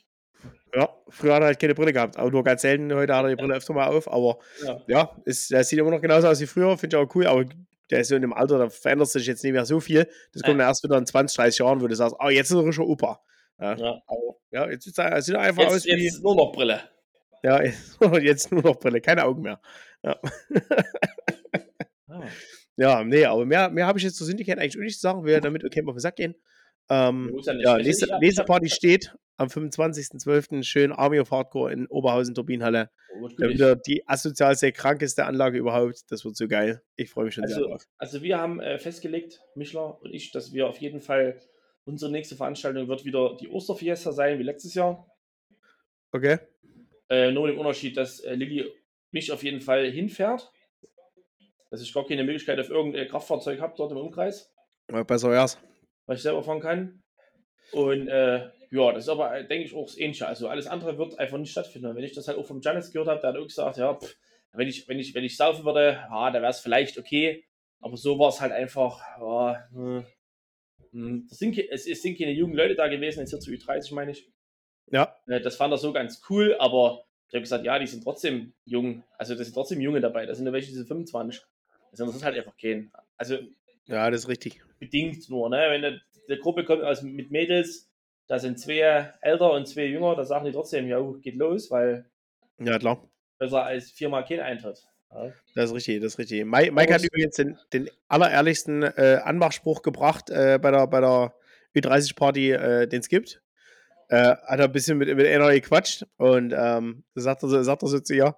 Ja, 0.74 0.90
früher 1.10 1.36
hat 1.36 1.42
er 1.42 1.48
halt 1.48 1.60
keine 1.60 1.76
Brille 1.76 1.94
gehabt, 1.94 2.18
aber 2.18 2.32
nur 2.32 2.44
ganz 2.44 2.62
selten. 2.62 2.94
Heute 2.94 3.16
hat 3.16 3.26
er 3.26 3.30
die 3.30 3.36
Brille 3.36 3.56
öfter 3.56 3.74
mal 3.74 3.88
auf, 3.88 4.12
aber 4.12 4.40
ja, 4.64 4.82
ja 4.88 5.18
ist, 5.26 5.52
der 5.52 5.64
sieht 5.64 5.80
immer 5.80 5.92
noch 5.92 6.02
genauso 6.02 6.28
aus 6.28 6.40
wie 6.40 6.48
früher, 6.48 6.78
finde 6.78 6.98
ich 6.98 7.04
auch 7.04 7.16
cool, 7.16 7.28
aber 7.28 7.46
der 7.90 8.00
ist 8.00 8.10
so 8.10 8.16
in 8.16 8.22
dem 8.22 8.34
Alter, 8.34 8.58
da 8.58 8.70
verändert 8.70 9.10
sich 9.10 9.28
jetzt 9.28 9.44
nicht 9.44 9.54
mehr 9.54 9.66
so 9.66 9.80
viel. 9.80 10.10
Das 10.34 10.44
kommt 10.44 10.60
ja. 10.60 10.68
erst 10.68 10.84
wieder 10.84 10.98
in 10.98 11.06
20, 11.06 11.36
30 11.36 11.60
Jahren, 11.60 11.82
wo 11.82 11.88
du 11.88 11.96
sagst, 11.96 12.16
oh, 12.20 12.30
jetzt 12.30 12.52
ist 12.52 12.58
er 12.58 12.74
schon 12.74 12.88
Opa. 12.88 13.22
Ja, 13.60 13.76
ja. 13.76 14.02
Aber, 14.08 14.38
ja 14.52 14.70
jetzt 14.70 14.86
sieht 14.86 14.98
er, 14.98 15.22
sieht 15.22 15.36
er 15.36 15.42
einfach 15.42 15.64
jetzt, 15.64 15.74
aus 15.74 15.86
wie. 15.86 16.04
Jetzt 16.04 16.24
nur 16.24 16.36
noch 16.36 16.52
Brille. 16.52 16.82
Ja, 17.44 17.62
jetzt 18.22 18.52
nur 18.52 18.64
noch 18.64 18.80
Brille, 18.80 19.02
keine 19.02 19.24
Augen 19.24 19.44
mehr. 19.44 19.62
Ja. 20.06 20.20
ah. 22.08 22.24
ja, 22.78 23.04
nee, 23.04 23.26
aber 23.26 23.46
mehr, 23.46 23.70
mehr 23.70 23.88
habe 23.88 23.98
ich 23.98 24.04
jetzt 24.04 24.18
zur 24.18 24.28
Syndicate 24.28 24.60
eigentlich 24.60 24.76
nicht 24.76 24.96
zu 24.96 25.02
sagen. 25.02 25.26
Wir 25.26 25.42
damit 25.42 25.64
okay 25.66 25.84
auf 25.86 25.96
den 25.96 26.00
Sack 26.00 26.18
gehen. 26.18 26.36
Ähm, 26.90 27.36
ja, 27.60 27.78
nächste, 27.78 28.20
nächste 28.20 28.44
Party 28.44 28.70
steht 28.70 29.16
am 29.38 29.48
25.12. 29.48 30.64
schön 30.64 30.92
Army 30.92 31.20
of 31.20 31.32
Hardcore 31.32 31.74
in 31.74 31.88
Oberhausen 31.88 32.36
Turbinenhalle. 32.36 32.92
Oh, 33.20 33.28
wieder 33.30 33.76
die 33.76 34.08
asozialste, 34.08 34.72
krankeste 34.72 35.26
Anlage 35.26 35.58
überhaupt. 35.58 36.04
Das 36.10 36.24
wird 36.24 36.36
so 36.36 36.48
geil. 36.48 36.84
Ich 36.96 37.10
freue 37.10 37.26
mich 37.26 37.34
schon 37.34 37.46
also, 37.46 37.56
sehr 37.56 37.64
drauf. 37.66 37.88
Also 37.98 38.22
wir 38.22 38.38
haben 38.38 38.60
äh, 38.60 38.78
festgelegt, 38.78 39.42
Michler 39.56 40.00
und 40.02 40.14
ich, 40.14 40.32
dass 40.32 40.54
wir 40.54 40.68
auf 40.68 40.78
jeden 40.78 41.02
Fall 41.02 41.42
unsere 41.86 42.12
nächste 42.12 42.36
Veranstaltung 42.36 42.88
wird 42.88 43.06
wieder 43.06 43.36
die 43.40 43.50
Osterfiesta 43.50 44.12
sein, 44.12 44.38
wie 44.38 44.44
letztes 44.44 44.76
Jahr. 44.76 45.10
Okay. 46.12 46.38
Äh, 47.10 47.32
nur 47.32 47.48
mit 47.48 47.56
dem 47.56 47.60
Unterschied, 47.60 47.98
dass 47.98 48.20
äh, 48.20 48.36
Lilly 48.36 48.66
mich 49.16 49.32
auf 49.32 49.44
jeden 49.44 49.62
Fall 49.62 49.90
hinfährt. 49.90 50.52
Dass 51.72 51.82
ich 51.82 51.94
gar 51.94 52.06
keine 52.06 52.24
Möglichkeit 52.24 52.60
auf 52.60 52.70
irgendein 52.70 53.08
Kraftfahrzeug 53.08 53.60
habe 53.60 53.74
dort 53.76 53.92
im 53.92 53.98
Umkreis. 53.98 54.54
Ja, 54.92 55.02
besser 55.04 55.32
wär's. 55.32 55.58
Was 56.06 56.18
ich 56.18 56.24
selber 56.24 56.44
fahren 56.44 56.60
kann. 56.60 57.04
Und 57.72 58.08
äh, 58.08 58.50
ja, 58.70 58.92
das 58.92 59.06
ist 59.06 59.10
aber, 59.10 59.42
denke 59.44 59.66
ich, 59.66 59.74
auch 59.74 59.86
das 59.86 59.98
Ähnliche. 59.98 60.28
Also 60.28 60.48
alles 60.48 60.68
andere 60.68 60.98
wird 61.00 61.18
einfach 61.18 61.40
nicht 61.40 61.52
stattfinden. 61.52 61.88
Und 61.88 61.96
wenn 61.96 62.04
ich 62.04 62.14
das 62.14 62.28
halt 62.28 62.38
auch 62.38 62.46
vom 62.46 62.62
Janis 62.62 62.92
gehört 62.92 63.08
habe, 63.08 63.20
der 63.22 63.32
hat 63.32 63.38
auch 63.38 63.48
gesagt, 63.48 63.78
ja, 63.78 63.96
pff, 63.96 64.16
wenn 64.54 64.68
ich, 64.68 64.88
wenn 64.88 65.00
ich, 65.00 65.16
wenn 65.16 65.24
ich 65.24 65.38
saufen 65.38 65.66
würde, 65.66 66.06
ja, 66.10 66.32
da 66.32 66.42
wäre 66.42 66.52
es 66.52 66.60
vielleicht 66.60 67.00
okay. 67.00 67.44
Aber 67.80 67.98
so 67.98 68.20
war 68.20 68.30
es 68.30 68.42
halt 68.42 68.52
einfach, 68.52 69.02
ja, 69.20 69.68
hm, 69.72 70.06
hm. 70.92 71.28
Sind, 71.30 71.58
es 71.58 71.84
sind 71.84 72.18
keine 72.18 72.32
jungen 72.32 72.56
Leute 72.56 72.76
da 72.76 72.88
gewesen, 72.88 73.20
jetzt 73.20 73.32
hier 73.32 73.40
zu 73.40 73.52
Ü30, 73.52 73.94
meine 73.94 74.12
ich. 74.12 74.30
Ja. 74.92 75.16
Äh, 75.28 75.42
das 75.42 75.56
fand 75.56 75.74
er 75.74 75.78
so 75.78 75.92
ganz 75.92 76.22
cool, 76.30 76.56
aber 76.60 77.06
ich 77.28 77.34
habe 77.34 77.42
gesagt, 77.42 77.66
ja, 77.66 77.80
die 77.80 77.88
sind 77.88 78.04
trotzdem 78.04 78.54
jung. 78.66 79.04
Also, 79.18 79.36
das 79.36 79.48
sind 79.48 79.54
trotzdem 79.54 79.82
Junge 79.82 80.00
dabei. 80.00 80.26
Das 80.26 80.38
sind 80.38 80.46
ja 80.46 80.54
welche, 80.54 80.70
die 80.70 80.76
sind 80.76 80.88
25. 80.88 81.42
Also, 81.92 82.06
das 82.06 82.16
ist 82.16 82.24
halt 82.24 82.38
einfach 82.38 82.56
kein. 82.58 82.92
Also, 83.18 83.40
ja, 83.88 84.10
das 84.10 84.22
ist 84.22 84.28
richtig. 84.28 84.62
Bedingt 84.80 85.30
nur, 85.30 85.50
ne? 85.50 85.58
Wenn 85.70 85.84
eine, 85.84 86.02
eine 86.28 86.40
Gruppe 86.40 86.66
kommt 86.66 86.84
aus, 86.84 87.02
mit 87.02 87.32
Mädels, 87.32 87.90
da 88.28 88.40
sind 88.40 88.60
zwei 88.60 89.12
älter 89.22 89.52
und 89.52 89.68
zwei 89.68 89.86
jünger, 89.86 90.16
da 90.16 90.24
sagen 90.24 90.46
die 90.46 90.52
trotzdem, 90.52 90.88
ja, 90.88 91.00
geht 91.22 91.36
los, 91.36 91.70
weil. 91.72 92.10
Ja, 92.60 92.78
klar. 92.78 93.08
Besser 93.38 93.64
als 93.64 93.92
viermal 93.92 94.24
kein 94.26 94.40
Eintritt. 94.40 94.88
Ja. 95.14 95.32
Das 95.56 95.66
ist 95.66 95.76
richtig, 95.76 96.02
das 96.02 96.14
ist 96.14 96.20
richtig. 96.20 96.46
Mike, 96.46 96.72
Mike 96.72 96.94
hat 96.94 97.04
übrigens 97.04 97.36
den, 97.36 97.58
den 97.74 97.90
allerehrlichsten 98.08 98.84
äh, 98.84 99.20
Anmachspruch 99.24 99.82
gebracht 99.82 100.30
äh, 100.30 100.58
bei 100.62 100.72
der, 100.72 100.88
bei 100.88 101.02
der 101.02 101.34
Ü30-Party, 101.76 102.52
äh, 102.52 102.88
den 102.88 103.02
es 103.02 103.10
gibt 103.10 103.42
äh, 104.10 104.36
hat 104.46 104.60
er 104.60 104.66
ein 104.66 104.72
bisschen 104.72 104.98
mit, 104.98 105.14
mit 105.16 105.28
einer 105.28 105.52
gequatscht 105.52 106.06
und 106.18 106.54
ähm, 106.56 107.04
sagt, 107.16 107.44
er 107.44 107.50
so, 107.50 107.64
sagt 107.64 107.84
er 107.84 107.88
so 107.88 108.00
zu 108.00 108.14
ihr, 108.14 108.36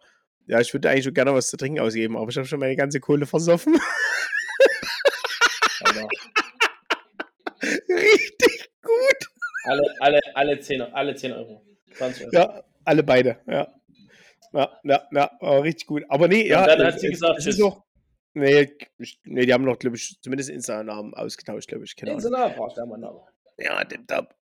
ja, 0.47 0.62
ich 0.62 0.73
würde 0.73 0.89
eigentlich 0.89 1.03
schon 1.03 1.13
gerne 1.13 1.34
was 1.34 1.49
zu 1.49 1.58
trinken 1.58 1.80
ausgeben, 1.80 2.15
aber 2.17 2.30
ich 2.30 2.38
habe 2.38 2.47
schon 2.47 2.60
meine 2.60 2.75
ganze 2.75 2.99
Kohle 2.99 3.25
versoffen. 3.25 3.77
Richtig 7.89 8.69
gut. 8.82 9.27
Alle, 9.65 9.84
alle, 9.99 10.19
alle, 10.34 10.60
10, 10.60 10.82
alle 10.82 11.15
10 11.15 11.34
Euro. 11.34 11.65
20 11.97 12.25
Euro. 12.25 12.36
Ja, 12.36 12.63
alle 12.86 13.03
beide, 13.03 13.38
ja. 13.47 13.67
Ja, 14.53 14.80
ja, 14.84 15.08
ja, 15.12 15.32
aber 15.41 15.63
richtig 15.63 15.88
gut. 15.88 16.03
Aber 16.08 16.27
nee, 16.27 16.47
ja. 16.47 16.65
Dann 16.65 16.86
hat 16.88 16.99
sie 16.99 17.10
gesagt, 17.10 17.39
es 17.39 17.47
ist 17.47 17.60
noch, 17.60 17.84
nee, 18.34 18.71
nee, 19.25 19.45
die 19.45 19.53
haben 19.53 19.65
noch, 19.65 19.77
glaube 19.77 19.97
ich, 19.97 20.17
zumindest 20.21 20.49
Insta-Namen 20.49 21.13
ausgetauscht, 21.13 21.67
glaube 21.67 21.84
ich. 21.84 22.01
Insta-Namen 22.01 22.56
brauchst 22.56 22.77
du 22.77 22.82
ja 22.82 22.86
mal 22.86 22.97
Namen. 22.97 23.19
Ja, 23.58 23.84
Tab. 23.84 24.36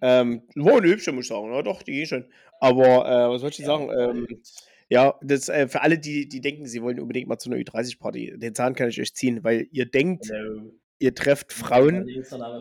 Ähm, 0.00 0.42
war 0.54 0.76
eine 0.76 0.88
hübsche, 0.88 1.12
muss 1.12 1.24
ich 1.24 1.28
sagen. 1.28 1.52
Ja, 1.52 1.62
doch, 1.62 1.82
die 1.82 1.92
gehen 1.92 2.06
schon. 2.06 2.24
Aber 2.60 3.06
äh, 3.06 3.28
was 3.30 3.40
soll 3.40 3.50
ich 3.50 3.58
ja, 3.58 3.66
sagen? 3.66 3.90
Ähm, 3.90 4.42
ja, 4.88 5.14
das 5.22 5.48
äh, 5.48 5.68
für 5.68 5.82
alle, 5.82 5.98
die, 5.98 6.28
die 6.28 6.40
denken, 6.40 6.66
sie 6.66 6.82
wollen 6.82 7.00
unbedingt 7.00 7.28
mal 7.28 7.38
zu 7.38 7.50
einer 7.50 7.60
Ü30-Party, 7.60 8.38
den 8.38 8.54
Zahn 8.54 8.74
kann 8.74 8.88
ich 8.88 9.00
euch 9.00 9.14
ziehen, 9.14 9.44
weil 9.44 9.68
ihr 9.70 9.86
denkt, 9.86 10.30
Hello. 10.30 10.72
ihr 10.98 11.14
trefft 11.14 11.52
Frauen, 11.52 12.06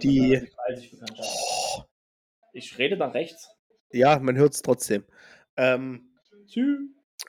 die. 0.02 0.42
Oh. 1.18 1.84
Ich 2.54 2.78
rede 2.78 2.98
nach 2.98 3.14
rechts. 3.14 3.50
Ja, 3.92 4.20
man 4.20 4.36
hört 4.36 4.54
es 4.54 4.62
trotzdem. 4.62 5.06
Ähm, 5.56 6.10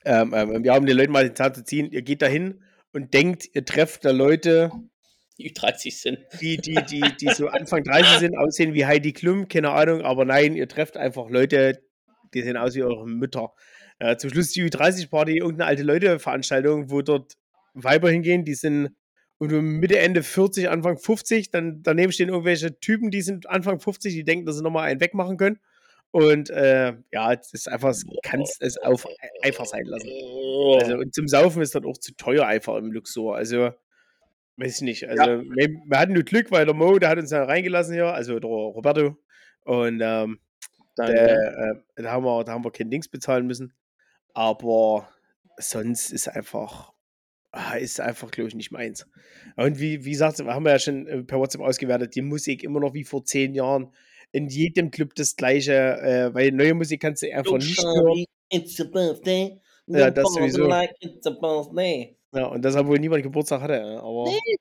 ähm, 0.05 0.33
ähm, 0.35 0.65
wir 0.65 0.73
haben 0.73 0.87
den 0.87 0.97
Leuten 0.97 1.13
mal 1.13 1.25
den 1.25 1.37
Zahn 1.37 1.55
zu 1.55 1.65
ziehen. 1.65 1.91
Ihr 1.93 2.03
geht 2.03 2.23
dahin 2.23 2.63
und 2.93 3.15
denkt, 3.15 3.49
ihr 3.55 3.65
trefft 3.65 4.05
da 4.05 4.11
Leute, 4.11 4.73
die 5.39 5.53
30 5.53 5.99
sind. 5.99 6.19
Die, 6.41 6.57
die, 6.57 6.75
die, 6.75 7.01
die 7.21 7.29
so 7.31 7.49
Anfang 7.49 7.85
30 7.85 8.19
sind, 8.19 8.37
aussehen 8.37 8.75
wie 8.75 8.87
Heidi 8.87 9.13
Klum, 9.13 9.49
keine 9.49 9.71
Ahnung, 9.71 10.03
aber 10.03 10.25
nein, 10.25 10.55
ihr 10.57 10.69
trefft 10.69 10.97
einfach 10.97 11.31
Leute, 11.31 11.81
die 12.35 12.43
sehen 12.43 12.57
aus 12.57 12.75
wie 12.75 12.83
eure 12.83 13.07
Mütter. 13.07 13.53
Äh, 14.01 14.17
zum 14.17 14.31
Schluss 14.31 14.51
die 14.51 14.65
Ü30-Party, 14.65 15.39
irgendeine 15.39 15.67
alte 15.67 15.83
Leute-Veranstaltung, 15.83 16.91
wo 16.91 17.03
dort 17.03 17.35
Weiber 17.75 18.11
hingehen, 18.11 18.45
die 18.45 18.55
sind 18.55 18.91
Mitte, 19.41 19.99
Ende 19.99 20.25
40, 20.25 20.69
Anfang 20.69 20.99
50, 20.99 21.53
dann 21.53 21.83
daneben 21.83 22.11
stehen 22.11 22.29
irgendwelche 22.29 22.79
Typen, 22.81 23.13
die 23.13 23.23
sind 23.23 23.49
Anfang 23.49 23.79
50, 23.79 24.13
die 24.13 24.25
denken, 24.25 24.47
dass 24.47 24.57
sie 24.57 24.63
nochmal 24.65 24.89
einen 24.89 25.01
wegmachen 25.01 25.37
können. 25.37 25.61
Und 26.11 26.51
äh, 26.51 26.95
ja, 27.13 27.37
das 27.37 27.53
ist 27.53 27.69
einfach, 27.69 27.95
kannst 28.23 28.63
es 28.63 28.79
auf, 28.79 29.07
einfach 29.43 29.67
sein 29.67 29.85
lassen. 29.85 30.09
Also, 30.81 30.97
und 30.97 31.15
zum 31.15 31.29
Saufen 31.29 31.63
ist 31.63 31.75
das 31.75 31.85
auch 31.85 31.99
zu 31.99 32.17
teuer 32.17 32.47
einfach 32.47 32.77
im 32.77 32.91
Luxor. 32.91 33.37
Also, 33.37 33.71
Weiß 34.59 34.77
ich 34.77 34.83
nicht. 34.83 35.09
Also, 35.09 35.23
ja. 35.23 35.41
wir, 35.41 35.69
wir, 35.87 35.99
hatten 35.99 36.15
nur 36.15 36.25
Glück, 36.25 36.51
weil 36.51 36.67
der 36.67 36.75
Mo, 36.75 36.99
der 36.99 37.11
hat 37.11 37.19
uns 37.19 37.31
ja 37.31 37.45
reingelassen 37.45 37.95
hier, 37.95 38.13
also 38.13 38.41
der 38.41 38.51
Roberto. 38.51 39.17
Und 39.65 40.01
ähm, 40.03 40.41
der, 40.99 41.81
äh, 41.97 42.03
da, 42.03 42.11
haben 42.11 42.25
wir, 42.25 42.43
da 42.43 42.53
haben 42.53 42.65
wir 42.65 42.73
kein 42.73 42.91
Dings 42.91 43.07
bezahlen 43.07 43.47
müssen. 43.47 43.73
Aber 44.35 45.09
sonst 45.59 46.11
ist 46.11 46.27
einfach, 46.27 46.93
ah, 47.53 47.75
ist 47.75 48.01
einfach, 48.01 48.33
glaube 48.33 48.49
ich, 48.49 48.57
nicht 48.57 48.73
meins. 48.73 49.07
Und 49.55 49.79
wie, 49.79 50.05
wie 50.05 50.11
gesagt, 50.11 50.41
haben 50.41 50.65
wir 50.65 50.73
ja 50.73 50.79
schon 50.81 51.07
äh, 51.07 51.23
per 51.23 51.39
WhatsApp 51.39 51.61
ausgewertet, 51.61 52.17
die 52.17 52.23
Musik 52.23 52.65
immer 52.65 52.81
noch 52.81 52.95
wie 52.95 53.05
vor 53.05 53.25
zehn 53.25 53.55
Jahren. 53.55 53.93
In 54.33 54.49
jedem 54.49 54.91
Club 54.91 55.15
das 55.15 55.37
gleiche, 55.37 55.73
äh, 55.73 56.35
weil 56.35 56.51
neue 56.51 56.75
Musik 56.75 57.01
kannst 57.01 57.23
du 57.23 57.33
einfach 57.33 57.59
nicht 57.59 57.81
hören. 57.81 58.25
It's 58.51 58.81
a 58.81 58.85
birthday. 58.85 59.61
Ja, 59.87 60.11
das 60.11 60.35
sowieso. 60.35 60.67
Like 60.67 60.95
it's 61.01 61.27
a 61.27 61.31
birthday. 61.31 62.18
Ja, 62.33 62.47
und 62.47 62.65
deshalb 62.65 62.87
wohl 62.87 62.99
niemand 62.99 63.23
Geburtstag 63.23 63.63
hatte. 63.63 64.01
Aber 64.01 64.25
nee. 64.27 64.57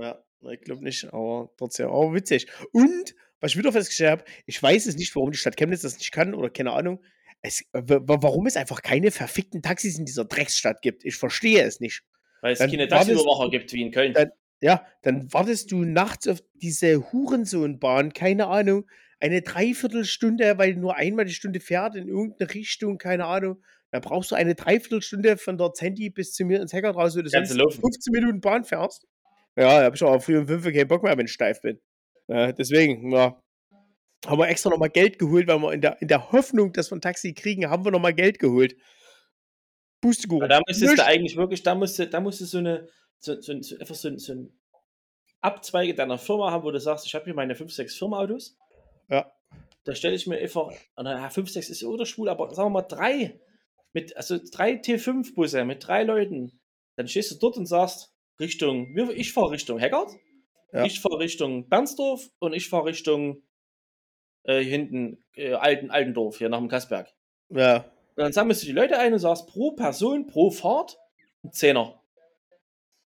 ja, 0.00 0.22
ich 0.50 0.60
glaube 0.60 0.82
nicht, 0.82 1.12
aber 1.12 1.50
trotzdem, 1.56 1.88
aber 1.88 2.14
witzig. 2.14 2.46
Und, 2.72 3.14
was 3.40 3.52
ich 3.52 3.58
wieder 3.58 3.72
festgestellt 3.72 4.10
habe, 4.10 4.24
ich 4.46 4.62
weiß 4.62 4.86
es 4.86 4.96
nicht, 4.96 5.14
warum 5.14 5.30
die 5.30 5.38
Stadt 5.38 5.56
Chemnitz 5.56 5.82
das 5.82 5.98
nicht 5.98 6.12
kann 6.12 6.34
oder 6.34 6.50
keine 6.50 6.72
Ahnung. 6.72 7.02
Es, 7.42 7.62
warum 7.72 8.46
es 8.46 8.56
einfach 8.56 8.80
keine 8.80 9.10
verfickten 9.10 9.60
Taxis 9.60 9.98
in 9.98 10.06
dieser 10.06 10.24
Drecksstadt 10.24 10.80
gibt. 10.80 11.04
Ich 11.04 11.16
verstehe 11.16 11.62
es 11.62 11.78
nicht. 11.78 12.02
Weil 12.40 12.54
es 12.54 12.58
dann 12.58 12.70
keine 12.70 12.88
Taxiüberwacher 12.88 13.50
gibt 13.50 13.72
wie 13.74 13.82
in 13.82 13.90
Köln. 13.90 14.14
Dann, 14.14 14.30
ja, 14.62 14.86
dann 15.02 15.30
wartest 15.32 15.70
du 15.72 15.84
nachts 15.84 16.26
auf 16.26 16.42
diese 16.54 17.12
Hurensohnbahn, 17.12 18.14
keine 18.14 18.46
Ahnung, 18.46 18.86
eine 19.20 19.42
Dreiviertelstunde, 19.42 20.56
weil 20.56 20.74
nur 20.74 20.96
einmal 20.96 21.26
die 21.26 21.34
Stunde 21.34 21.60
fährt 21.60 21.96
in 21.96 22.08
irgendeine 22.08 22.52
Richtung, 22.54 22.96
keine 22.96 23.26
Ahnung. 23.26 23.62
Da 23.94 24.00
brauchst 24.00 24.32
du 24.32 24.34
eine 24.34 24.56
Dreiviertelstunde 24.56 25.36
von 25.36 25.56
der 25.56 25.72
Zenti 25.72 26.10
bis 26.10 26.32
zu 26.32 26.44
mir 26.44 26.60
ins 26.60 26.72
Hecker 26.72 26.90
raus, 26.90 27.16
wo 27.16 27.22
du 27.22 27.28
sonst 27.28 27.52
15 27.52 28.10
Minuten 28.10 28.40
Bahn 28.40 28.64
fährst. 28.64 29.06
Ja, 29.54 29.78
da 29.78 29.84
habe 29.84 29.94
ich 29.94 30.02
aber 30.02 30.18
früh 30.18 30.36
um 30.36 30.48
5 30.48 30.66
Uhr 30.66 30.72
keinen 30.72 30.88
Bock 30.88 31.04
mehr, 31.04 31.16
wenn 31.16 31.26
ich 31.26 31.32
steif 31.32 31.60
bin. 31.60 31.80
Ja, 32.26 32.50
deswegen, 32.50 33.12
ja, 33.12 33.40
haben 34.26 34.38
wir 34.40 34.48
extra 34.48 34.70
nochmal 34.70 34.90
Geld 34.90 35.20
geholt, 35.20 35.46
weil 35.46 35.60
wir 35.60 35.72
in 35.72 35.80
der, 35.80 36.02
in 36.02 36.08
der 36.08 36.32
Hoffnung, 36.32 36.72
dass 36.72 36.90
wir 36.90 36.96
ein 36.96 37.02
Taxi 37.02 37.34
kriegen, 37.34 37.70
haben 37.70 37.84
wir 37.84 37.92
nochmal 37.92 38.14
Geld 38.14 38.40
geholt. 38.40 38.74
Pustekuchen. 40.00 40.48
Da 40.48 40.60
müsstest 40.66 40.98
du 40.98 41.04
eigentlich 41.04 41.36
wirklich, 41.36 41.62
da 41.62 41.76
musst 41.76 41.96
du, 41.96 42.08
da 42.08 42.18
musst 42.18 42.40
du 42.40 42.46
so 42.46 42.58
eine, 42.58 42.88
so, 43.20 43.40
so, 43.40 43.62
so, 43.62 43.78
einfach 43.78 43.94
so, 43.94 44.18
so 44.18 44.32
ein 44.32 44.60
Abzweige 45.40 45.94
deiner 45.94 46.18
Firma 46.18 46.50
haben, 46.50 46.64
wo 46.64 46.72
du 46.72 46.80
sagst, 46.80 47.06
ich 47.06 47.14
habe 47.14 47.26
hier 47.26 47.34
meine 47.34 47.54
5, 47.54 47.72
6 47.72 47.94
Firmenautos. 47.94 48.58
Ja. 49.08 49.30
Da 49.84 49.94
stelle 49.94 50.16
ich 50.16 50.26
mir 50.26 50.38
einfach, 50.38 50.72
na, 50.96 51.30
5, 51.30 51.48
6 51.48 51.70
ist 51.70 51.84
oder 51.84 52.04
schwul, 52.06 52.28
aber 52.28 52.52
sagen 52.52 52.66
wir 52.66 52.80
mal 52.80 52.82
drei, 52.82 53.38
mit, 53.94 54.16
also 54.16 54.38
drei 54.52 54.74
T5-Busse 54.74 55.64
mit 55.64 55.86
drei 55.86 56.02
Leuten. 56.02 56.60
Dann 56.96 57.08
stehst 57.08 57.30
du 57.30 57.36
dort 57.36 57.56
und 57.56 57.66
sagst, 57.66 58.12
Richtung, 58.38 58.94
ich 59.14 59.32
fahre 59.32 59.52
Richtung 59.52 59.78
Heckert, 59.78 60.10
ja. 60.72 60.84
ich 60.84 61.00
fahre 61.00 61.20
Richtung 61.20 61.68
Bernsdorf 61.68 62.30
und 62.40 62.52
ich 62.52 62.68
fahre 62.68 62.86
Richtung 62.86 63.42
äh, 64.42 64.62
hinten 64.62 65.24
äh, 65.34 65.54
Alten, 65.54 65.90
Altendorf, 65.90 66.38
hier 66.38 66.48
nach 66.48 66.58
dem 66.58 66.68
Kassberg. 66.68 67.08
Ja. 67.48 67.76
Und 68.16 68.22
dann 68.22 68.32
sammelst 68.32 68.62
du 68.62 68.66
die 68.66 68.72
Leute 68.72 68.98
ein 68.98 69.12
und 69.12 69.18
sagst 69.18 69.46
pro 69.46 69.72
Person, 69.72 70.26
pro 70.26 70.50
Fahrt 70.50 70.98
ein 71.42 71.52
Zehner. 71.52 72.00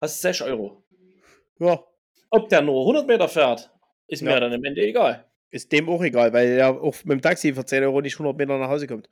Hast 0.01 0.21
6 0.21 0.43
Euro. 0.43 0.85
Ja. 1.59 1.85
Ob 2.31 2.49
der 2.49 2.63
nur 2.63 2.81
100 2.83 3.07
Meter 3.07 3.29
fährt, 3.29 3.71
ist 4.07 4.23
mir 4.23 4.31
ja. 4.31 4.41
dann 4.41 4.53
am 4.53 4.65
Ende 4.65 4.83
egal. 4.83 5.25
Ist 5.51 5.73
dem 5.73 5.89
auch 5.89 6.03
egal, 6.03 6.33
weil 6.33 6.49
er 6.51 6.81
auch 6.81 6.95
mit 7.05 7.19
dem 7.19 7.23
Taxi 7.23 7.55
für 7.55 7.65
10 7.65 7.83
Euro 7.85 8.01
nicht 8.01 8.15
100 8.15 8.37
Meter 8.37 8.59
nach 8.59 8.69
Hause 8.69 8.87
kommt. 8.87 9.09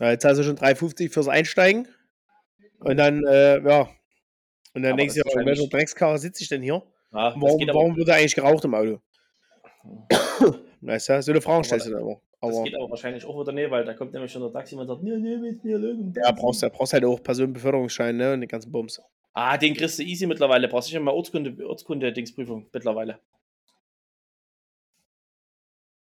Jetzt 0.00 0.24
hast 0.24 0.38
du 0.38 0.44
schon 0.44 0.56
3,50 0.56 1.10
fürs 1.10 1.28
Einsteigen. 1.28 1.88
Und 2.80 2.96
dann, 2.96 3.24
äh, 3.24 3.60
ja. 3.60 3.88
Und 4.74 4.82
dann 4.82 4.92
aber 4.92 4.98
denkst 4.98 5.14
du, 5.14 5.22
in 5.40 5.46
welcher 5.46 5.66
Dreckskarre 5.66 6.18
sitze 6.18 6.42
ich 6.42 6.48
denn 6.48 6.62
hier? 6.62 6.82
Ja, 7.12 7.34
warum, 7.36 7.66
warum 7.66 7.96
wird 7.96 8.08
er 8.08 8.16
eigentlich 8.16 8.34
geraucht 8.34 8.64
im 8.64 8.74
Auto? 8.74 9.00
Weißt 10.80 11.08
du, 11.08 11.22
so 11.22 11.32
eine 11.32 11.40
Frage 11.40 11.64
stellst 11.64 11.86
du 11.86 11.90
dann 11.92 12.02
immer. 12.02 12.20
Aber 12.40 12.52
das 12.52 12.64
geht 12.64 12.76
aber 12.76 12.90
wahrscheinlich 12.90 13.24
auch 13.24 13.40
wieder 13.40 13.52
nicht, 13.52 13.70
weil 13.70 13.84
da 13.84 13.94
kommt 13.94 14.12
nämlich 14.12 14.30
schon 14.30 14.42
der 14.42 14.52
Taxi 14.52 14.76
und 14.76 14.86
sagt, 14.86 15.02
nee, 15.02 15.16
nee, 15.16 15.36
mit 15.38 15.64
mir 15.64 15.78
lösen. 15.78 16.14
Ja, 16.16 16.30
brauchst 16.30 16.62
du 16.62 16.70
brauchst 16.70 16.92
halt 16.92 17.04
auch 17.04 17.20
Personenbeförderungsschein, 17.20 18.16
ne, 18.16 18.34
und 18.34 18.40
den 18.40 18.48
ganzen 18.48 18.70
Bums. 18.70 19.00
Ah, 19.32 19.56
den 19.56 19.74
kriegst 19.74 19.98
du 19.98 20.04
easy 20.04 20.26
mittlerweile. 20.26 20.68
Brauchst 20.68 20.90
du 20.90 20.94
nicht 20.94 21.02
mal 21.02 21.10
Ortskunde, 21.10 21.66
Ortskunde-Dingsprüfung 21.66 22.68
mittlerweile. 22.72 23.18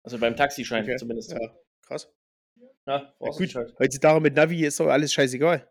Also 0.02 0.18
beim 0.18 0.36
Taxischein 0.36 0.84
okay. 0.84 0.96
zumindest. 0.96 1.32
Ja, 1.32 1.50
krass. 1.86 2.10
Ja, 2.88 3.14
ja 3.20 3.30
gut. 3.30 3.54
Halt. 3.54 3.78
Heutzutage 3.78 4.20
mit 4.20 4.34
Navi 4.34 4.64
ist 4.64 4.80
doch 4.80 4.86
alles 4.88 5.12
scheißegal. 5.12 5.68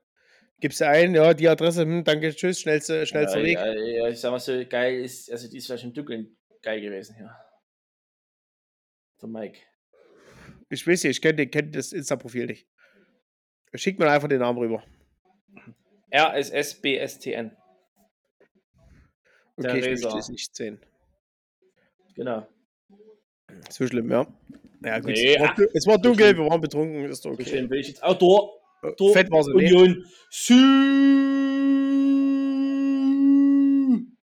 Gibst 0.60 0.82
du 0.82 0.88
ein, 0.88 1.15
ja, 1.15 1.34
die 1.34 1.47
Adresse, 1.47 1.82
hm, 1.82 2.03
danke, 2.03 2.34
tschüss, 2.34 2.60
schnellster, 2.62 3.03
ja, 3.03 3.43
Weg. 3.43 3.58
Ja, 3.58 3.73
ja, 3.73 4.08
ich 4.08 4.19
sag 4.19 4.32
mal 4.32 4.39
so, 4.39 4.63
geil 4.67 5.01
ist, 5.01 5.32
also 5.32 5.49
die 5.49 5.58
ist 5.58 5.65
vielleicht 5.65 5.84
im 5.84 5.93
Dunkeln 5.93 6.38
geil 6.62 6.80
gewesen, 6.82 7.15
ja. 7.19 7.36
Von 9.17 9.32
Mike. 9.32 9.60
Ich 10.69 10.86
weiß 10.86 11.03
nicht, 11.03 11.17
ich 11.17 11.21
kenne 11.21 11.47
kenn 11.47 11.71
das 11.71 11.91
Insta-Profil 11.91 12.45
nicht. 12.45 12.67
Schickt 13.73 13.99
mir 13.99 14.10
einfach 14.10 14.27
den 14.27 14.39
Namen 14.39 14.60
rüber. 14.60 14.84
RSSBSTN. 16.13 17.56
Okay, 19.58 19.80
ich 19.80 20.03
möchte 20.03 20.17
es 20.17 20.30
nicht 20.30 20.56
sehen. 20.56 20.80
Genau. 22.15 22.47
So 23.69 23.88
schlimm, 23.88 24.12
ja. 24.12 24.27
Ja, 24.83 24.99
gut. 24.99 25.11
Nee, 25.11 25.35
es, 25.35 25.41
war, 25.41 25.55
es 25.73 25.87
war 25.87 25.97
dunkel, 25.97 26.37
wir 26.37 26.45
waren 26.45 26.61
betrunken, 26.61 27.05
ist 27.05 27.25
doch 27.25 27.31
okay. 27.31 27.69
Will 27.69 27.79
ich 27.79 27.87
jetzt 27.89 28.03
auch 28.03 28.17
Tor. 28.17 28.53
Tor 28.95 29.13
Fett 29.13 29.31
war 29.31 29.43
sie 29.43 29.51
Union. 29.51 30.05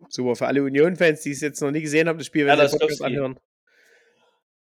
Super, 0.09 0.35
für 0.35 0.45
alle 0.47 0.63
Union-Fans, 0.63 1.21
die 1.21 1.31
es 1.31 1.41
jetzt 1.41 1.61
noch 1.61 1.71
nie 1.71 1.81
gesehen 1.81 2.07
haben, 2.07 2.17
das 2.17 2.27
Spiel, 2.27 2.45
wenn 2.45 2.57
ja, 2.57 2.67
sie 2.67 2.77
Podcast 2.77 3.01
anhören. 3.01 3.39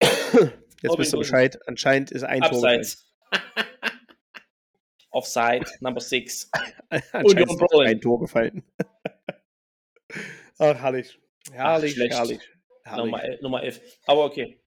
Jetzt 0.82 0.98
wisst 0.98 1.14
ihr 1.14 1.18
Bescheid. 1.18 1.58
Anscheinend 1.66 2.12
ist 2.12 2.22
ein 2.22 2.42
Abseits. 2.42 3.04
Tor 3.30 3.40
Offside, 5.10 5.64
Number 5.80 6.00
6. 6.00 6.50
Anscheinend 7.12 7.50
ist 7.50 7.62
ein 7.72 8.00
Tor 8.00 8.20
gefallen. 8.20 8.62
Ach, 10.58 10.80
herrlich. 10.80 11.18
Herrlich, 11.50 11.98
Ach, 12.12 12.18
herrlich. 12.18 12.40
herrlich. 12.84 13.40
Nummer 13.40 13.62
11. 13.62 13.80
Aber 14.06 14.26
okay. 14.26 14.60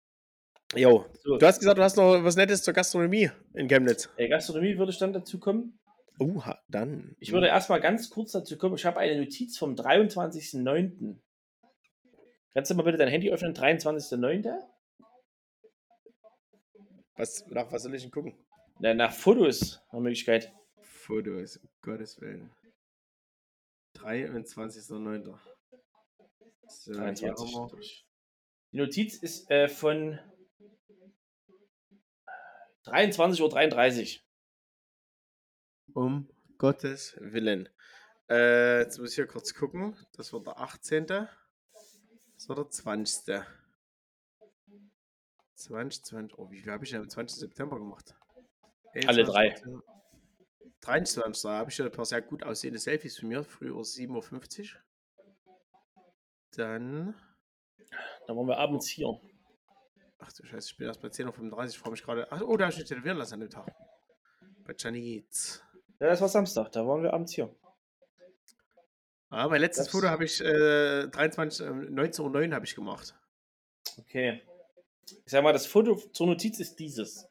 Jo, 0.76 1.06
so. 1.24 1.38
du 1.38 1.46
hast 1.46 1.60
gesagt, 1.60 1.78
du 1.78 1.84
hast 1.84 1.96
noch 1.96 2.24
was 2.24 2.36
Nettes 2.36 2.62
zur 2.62 2.74
Gastronomie 2.74 3.32
in 3.54 3.68
Chemnitz. 3.68 4.10
Äh, 4.18 4.28
Gastronomie 4.28 4.78
würde 4.78 4.92
ich 4.92 4.98
dann 4.98 5.14
dazu 5.14 5.40
kommen. 5.40 5.80
Uha, 6.20 6.62
dann. 6.68 7.16
Ich 7.20 7.32
würde 7.32 7.48
erstmal 7.48 7.80
ganz 7.80 8.10
kurz 8.10 8.32
dazu 8.32 8.58
kommen. 8.58 8.76
Ich 8.76 8.86
habe 8.86 9.00
eine 9.00 9.20
Notiz 9.20 9.58
vom 9.58 9.76
23.09. 9.76 11.20
Kannst 12.54 12.72
du 12.72 12.76
mal 12.76 12.84
bitte 12.84 12.98
dein 12.98 13.08
Handy 13.08 13.32
öffnen? 13.32 13.54
23.09. 13.54 14.52
Was, 17.16 17.46
nach 17.48 17.72
was 17.72 17.84
soll 17.84 17.96
ich 17.96 18.02
denn 18.02 18.12
gucken? 18.12 18.34
Na, 18.80 18.94
nach 18.94 19.14
Fotos 19.14 19.80
nach 19.92 20.00
Möglichkeit. 20.00 20.52
Fotos, 20.82 21.58
um 21.58 21.70
Gottes 21.82 22.20
Willen. 22.20 22.52
23.09. 23.96 25.38
So, 26.68 26.94
23. 26.94 28.06
Die 28.72 28.78
Notiz 28.78 29.18
ist 29.18 29.50
äh, 29.50 29.68
von 29.68 30.20
23.33 32.88 34.22
Uhr. 35.94 36.04
Um 36.04 36.30
Gottes 36.58 37.16
Willen. 37.20 37.70
Äh, 38.30 38.80
jetzt 38.80 39.00
muss 39.00 39.10
ich 39.10 39.16
hier 39.16 39.28
kurz 39.28 39.54
gucken. 39.54 39.96
Das 40.14 40.34
war 40.34 40.42
der 40.42 40.60
18. 40.60 41.06
Das 41.06 41.30
war 42.48 42.56
der 42.56 42.70
20. 42.70 43.44
20, 45.56 46.04
20, 46.04 46.38
oh, 46.38 46.52
wie 46.52 46.60
viel 46.60 46.72
habe 46.72 46.84
ich 46.86 46.92
denn 46.92 47.02
am 47.02 47.10
20. 47.10 47.40
September 47.40 47.80
gemacht? 47.80 48.16
21, 48.94 49.10
Alle 49.10 49.24
drei. 49.24 49.56
23, 50.82 51.42
da 51.42 51.58
habe 51.58 51.72
ich 51.72 51.78
ja 51.78 51.86
ein 51.86 51.92
paar 51.92 52.06
sehr 52.06 52.22
gut 52.22 52.44
aussehende 52.44 52.80
Selfies 52.80 53.18
von 53.18 53.30
mir, 53.30 53.44
früher 53.44 53.74
7.50 53.74 54.62
Uhr. 54.62 54.80
Dann. 56.52 57.16
Dann 58.28 58.38
waren 58.38 58.48
wir 58.48 58.58
abends 58.58 58.88
hier. 58.88 59.20
Ach 60.20 60.32
du 60.34 60.46
Scheiße, 60.46 60.70
ich 60.72 60.78
bin 60.78 60.88
erst 60.88 61.02
bei 61.02 61.10
10.35 61.10 61.54
Uhr, 61.54 61.66
ich 61.66 61.78
freue 61.78 61.92
mich 61.92 62.04
gerade. 62.04 62.32
Ach, 62.32 62.42
oh, 62.42 62.58
da 62.58 62.66
habe 62.66 62.74
ich 62.74 62.80
mich 62.80 62.88
tätowieren 62.88 63.18
lassen 63.18 63.36
an 63.36 63.40
dem 63.42 63.50
Tag. 63.50 63.74
Bei 64.66 64.74
Janitz. 64.78 65.64
Ja, 66.00 66.08
das 66.08 66.22
war 66.22 66.30
Samstag, 66.30 66.72
da 66.72 66.86
waren 66.88 67.04
wir 67.04 67.14
abends 67.14 67.34
hier. 67.34 67.54
Ah, 69.30 69.48
mein 69.48 69.62
letztes 69.62 69.86
das 69.86 69.92
Foto 69.92 70.08
habe 70.08 70.26
ich 70.26 70.40
äh, 70.42 71.08
23, 71.08 71.66
äh, 71.66 71.70
19.09 71.70 72.48
Uhr 72.50 72.56
habe 72.56 72.66
ich 72.66 72.76
gemacht. 72.76 73.16
Okay. 73.98 74.42
Ich 75.10 75.32
sag 75.32 75.44
mal, 75.44 75.54
das 75.54 75.68
Foto 75.68 75.96
zur 75.96 76.28
Notiz 76.28 76.60
ist 76.60 76.80
dieses. 76.80 77.28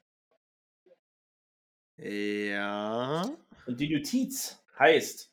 Ja. 1.97 3.25
Und 3.67 3.81
die 3.81 3.95
Notiz 3.95 4.63
heißt 4.79 5.33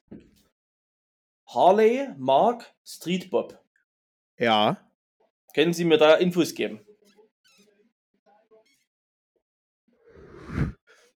Harley 1.47 2.09
Mark 2.17 2.73
Street 2.85 3.29
Bob. 3.29 3.59
Ja. 4.37 4.89
Können 5.53 5.73
Sie 5.73 5.85
mir 5.85 5.97
da 5.97 6.15
Infos 6.15 6.53
geben? 6.55 6.85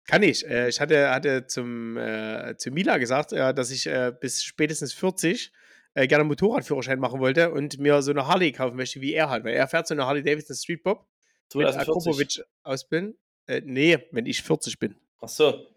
Kann 0.08 0.24
ich. 0.24 0.46
Äh, 0.48 0.70
ich 0.70 0.80
hatte, 0.80 1.10
hatte 1.10 1.48
zum, 1.48 1.98
äh, 1.98 2.56
zu 2.58 2.72
Mila 2.72 2.98
gesagt, 2.98 3.34
äh, 3.34 3.54
dass 3.54 3.72
ich 3.72 3.88
äh, 3.88 4.13
bis 4.20 4.44
spätestens 4.44 4.94
40 4.94 5.52
äh, 5.96 6.08
gerne 6.08 6.22
einen 6.22 6.30
Motorradführerschein 6.30 7.00
machen 7.00 7.20
wollte 7.20 7.51
und 7.51 7.80
mir 7.80 8.01
so 8.01 8.12
eine 8.12 8.28
Harley 8.28 8.51
kaufen 8.51 8.76
möchte, 8.76 9.01
wie 9.01 9.14
er 9.14 9.30
hat. 9.30 9.43
Weil 9.43 9.56
er 9.56 9.68
fährt 9.68 9.88
so 9.88 9.95
eine 9.95 10.06
Harley 10.06 10.24
Davidson 10.24 10.56
Street 10.56 10.84
Bob. 10.84 11.08
2040. 11.49 12.18
mit 12.18 12.45
aus 12.64 12.88
bin. 12.88 13.18
Äh, 13.47 13.62
nee, 13.64 13.99
wenn 14.12 14.26
ich 14.26 14.43
40 14.43 14.80
bin. 14.80 14.95
Ach 15.22 15.30
so. 15.30 15.68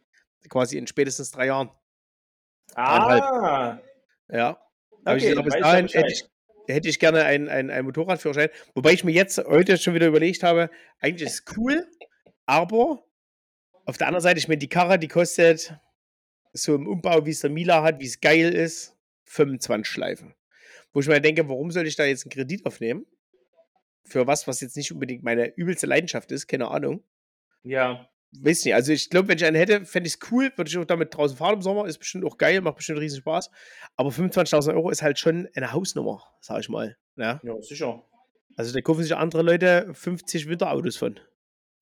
Quasi 0.49 0.79
in 0.79 0.87
spätestens 0.87 1.31
drei 1.31 1.47
Jahren. 1.47 1.71
Ah. 2.75 3.79
Ja. 4.31 4.59
Okay, 5.05 5.33
ich 5.33 5.43
bis 5.43 5.55
dahin 5.55 5.89
hätte 5.89 6.13
ich, 6.13 6.25
hätte 6.67 6.89
ich 6.89 6.99
gerne 6.99 7.25
einen, 7.25 7.49
einen, 7.49 7.71
einen 7.71 7.87
Motorradführerschein. 7.87 8.51
Wobei 8.75 8.93
ich 8.93 9.05
mir 9.05 9.13
jetzt 9.13 9.39
heute 9.39 9.77
schon 9.79 9.95
wieder 9.95 10.07
überlegt 10.07 10.43
habe, 10.43 10.71
eigentlich 11.01 11.29
ist 11.29 11.49
es 11.49 11.57
cool, 11.57 11.87
aber 12.47 13.05
auf 13.89 13.99
der 13.99 14.07
anderen 14.07 14.23
Seite, 14.23 14.39
ich 14.39 14.49
meine, 14.49 14.59
die 14.59 14.69
Karre, 14.69 14.99
die 14.99 15.09
kostet 15.09 15.75
so 16.53 16.75
im 16.75 16.87
Umbau, 16.87 17.25
wie 17.27 17.31
es 17.31 17.41
der 17.41 17.51
Mila 17.51 17.83
hat, 17.83 18.01
wie 18.01 18.07
es 18.07 18.21
geil 18.21 18.53
ist, 18.55 18.97
25 19.25 19.87
Schleifen. 19.87 20.35
Wo 20.93 21.01
ich 21.01 21.09
mir 21.09 21.21
denke, 21.21 21.49
warum 21.49 21.71
soll 21.71 21.87
ich 21.87 21.97
da 21.97 22.05
jetzt 22.05 22.25
einen 22.25 22.31
Kredit 22.33 22.65
aufnehmen? 22.67 23.07
für 24.09 24.27
was, 24.27 24.47
was 24.49 24.61
jetzt 24.61 24.77
nicht 24.77 24.93
unbedingt 24.93 25.23
meine 25.23 25.55
übelste 25.57 25.87
Leidenschaft 25.87 26.33
ist, 26.33 26.47
keine 26.47 26.69
Ahnung. 26.71 27.05
Ja. 27.63 28.09
weiß 28.33 28.65
nicht, 28.65 28.75
also 28.75 28.93
ich 28.93 29.11
glaube, 29.11 29.29
wenn 29.29 29.37
ich 29.37 29.45
einen 29.45 29.57
hätte, 29.57 29.85
fände 29.85 30.09
ich 30.09 30.15
es 30.15 30.31
cool, 30.31 30.51
würde 30.57 30.69
ich 30.71 30.79
auch 30.79 30.85
damit 30.85 31.15
draußen 31.15 31.37
fahren 31.37 31.55
im 31.57 31.63
Sommer, 31.63 31.87
ist 31.87 31.99
bestimmt 31.99 32.25
auch 32.25 32.39
geil, 32.39 32.61
macht 32.61 32.77
bestimmt 32.77 33.01
riesen 33.01 33.21
Spaß. 33.21 33.51
Aber 33.97 34.11
25.000 34.11 34.75
Euro 34.75 34.91
ist 34.91 35.03
halt 35.03 35.19
schon 35.19 35.49
eine 35.55 35.73
Hausnummer, 35.73 36.23
sag 36.41 36.61
ich 36.61 36.69
mal. 36.69 36.97
Ja, 37.17 37.41
Ja, 37.43 37.61
sicher. 37.61 38.03
also 38.57 38.73
da 38.73 38.81
kaufen 38.81 39.03
sich 39.03 39.15
andere 39.15 39.43
Leute 39.43 39.91
50 39.93 40.49
Winterautos 40.49 40.97
von. 40.97 41.21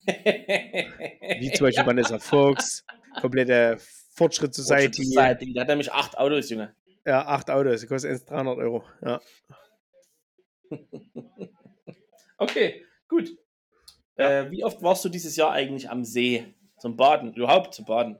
Wie 0.07 1.51
zum 1.51 1.65
Beispiel 1.67 1.85
Vanessa 1.85 2.19
Fox, 2.19 2.85
komplette 3.19 3.77
Fortschritt 4.13 4.53
Society. 4.53 5.03
Society. 5.03 5.53
Der 5.53 5.61
hat 5.61 5.69
nämlich 5.69 5.91
acht 5.91 6.17
Autos, 6.17 6.49
Junge. 6.49 6.73
Ja, 7.05 7.25
acht 7.25 7.49
Autos, 7.49 7.81
die 7.81 7.87
kosten 7.87 8.09
erst 8.09 8.29
300 8.29 8.57
Euro. 8.57 8.83
Ja. 9.03 9.21
Okay, 12.39 12.85
gut. 13.07 13.31
Äh, 14.15 14.51
wie 14.51 14.63
oft 14.63 14.81
warst 14.83 15.03
du 15.03 15.09
dieses 15.09 15.35
Jahr 15.35 15.51
eigentlich 15.51 15.89
am 15.89 16.03
See 16.03 16.53
zum 16.77 16.95
Baden? 16.95 17.33
Überhaupt 17.33 17.73
zum 17.73 17.85
Baden? 17.85 18.19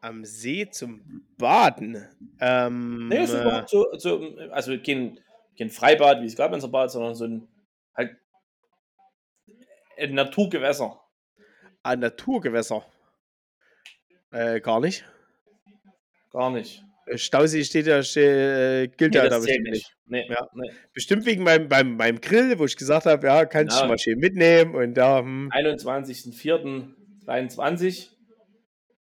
Am 0.00 0.24
See 0.24 0.68
zum 0.70 1.26
Baden. 1.36 2.06
Ähm, 2.40 3.08
Nee, 3.08 3.16
äh, 3.24 3.64
so, 3.66 3.88
so, 3.98 4.36
also 4.50 4.78
kein, 4.78 5.20
kein 5.58 5.68
Freibad, 5.68 6.22
wie 6.22 6.26
es 6.26 6.36
gab 6.36 6.52
in 6.54 6.60
so 6.60 6.68
Bad, 6.70 6.90
sondern 6.90 7.14
so 7.14 7.24
ein 7.26 7.48
halt 7.94 8.16
ein 9.98 10.14
Naturgewässer. 10.14 11.00
an 11.82 12.00
Naturgewässer. 12.00 12.84
Äh, 14.32 14.60
gar 14.60 14.80
nicht. 14.80 15.04
Gar 16.30 16.50
nicht. 16.50 16.82
Äh, 17.06 17.16
Stausee 17.18 17.62
steht 17.64 17.86
ja, 17.86 17.98
äh, 18.00 18.88
gilt 18.88 19.12
Nee, 19.14 19.18
ja 19.18 19.28
da 19.28 19.38
bestimmt 19.38 19.70
nicht. 19.70 19.92
Nee, 20.06 20.26
Ja. 20.28 20.48
nee. 20.54 20.70
Bestimmt 20.92 21.24
wegen 21.26 21.44
meinem, 21.44 21.68
meinem, 21.68 21.96
meinem 21.96 22.20
Grill, 22.20 22.58
wo 22.58 22.64
ich 22.64 22.76
gesagt 22.76 23.06
habe, 23.06 23.24
ja, 23.26 23.46
kannst 23.46 23.76
du 23.76 23.82
Ja. 23.82 23.86
mal 23.88 23.98
schön 23.98 24.18
mitnehmen 24.18 24.74
und 24.74 24.94
da, 24.94 25.20
hm, 25.20 25.50
21.04.23. 25.52 28.08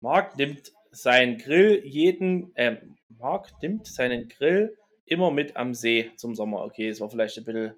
Marc 0.02 0.36
nimmt 0.38 0.72
seinen 0.92 1.38
Grill 1.38 1.82
jeden, 1.86 2.52
ähm, 2.56 2.98
Marc 3.18 3.52
nimmt 3.62 3.88
seinen 3.88 4.28
Grill 4.28 4.76
immer 5.06 5.32
mit 5.32 5.56
am 5.56 5.74
See 5.74 6.12
zum 6.18 6.36
Sommer. 6.36 6.66
Okay, 6.66 6.90
das 6.90 7.00
war 7.00 7.10
vielleicht 7.10 7.38
ein 7.38 7.46
bisschen 7.46 7.76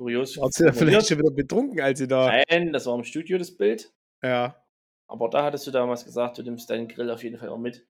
kurios. 0.00 0.38
warst 0.38 0.60
du 0.60 0.64
da 0.64 0.72
vielleicht 0.72 1.08
schon 1.08 1.18
wieder 1.18 1.30
betrunken, 1.30 1.80
als 1.80 1.98
sie 1.98 2.08
da. 2.08 2.42
Nein, 2.48 2.72
das 2.72 2.86
war 2.86 2.94
im 2.96 3.04
Studio 3.04 3.36
das 3.38 3.54
Bild. 3.54 3.92
Ja. 4.22 4.56
Aber 5.06 5.28
da 5.28 5.44
hattest 5.44 5.66
du 5.66 5.70
damals 5.70 6.04
gesagt, 6.04 6.38
du 6.38 6.42
nimmst 6.42 6.70
deinen 6.70 6.88
Grill 6.88 7.10
auf 7.10 7.22
jeden 7.22 7.36
Fall 7.36 7.50
auch 7.50 7.58
mit. 7.58 7.86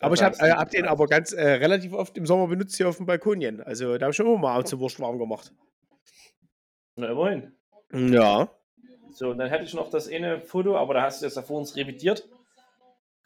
Aber 0.00 0.14
ich 0.14 0.22
habe 0.22 0.36
äh, 0.40 0.50
hab 0.50 0.70
den 0.70 0.86
aber 0.86 1.06
ganz 1.06 1.32
äh, 1.32 1.42
relativ 1.42 1.92
oft 1.92 2.18
im 2.18 2.26
Sommer 2.26 2.48
benutzt 2.48 2.76
hier 2.76 2.88
auf 2.88 2.96
dem 2.96 3.06
Balkonien. 3.06 3.60
Also 3.62 3.96
da 3.96 4.06
habe 4.06 4.10
ich 4.10 4.16
schon 4.16 4.26
immer 4.26 4.38
mal 4.38 4.54
abends 4.54 4.76
Wurst 4.78 5.00
warm 5.00 5.18
gemacht. 5.18 5.52
Na, 6.96 7.10
immerhin. 7.10 7.52
Ja. 7.92 8.50
So, 9.12 9.30
und 9.30 9.38
dann 9.38 9.48
hätte 9.48 9.64
ich 9.64 9.74
noch 9.74 9.88
das 9.88 10.08
eine 10.08 10.40
Foto, 10.40 10.76
aber 10.76 10.94
da 10.94 11.02
hast 11.02 11.22
du 11.22 11.26
das 11.26 11.36
ja 11.36 11.42
vor 11.42 11.58
uns 11.58 11.76
revidiert. 11.76 12.28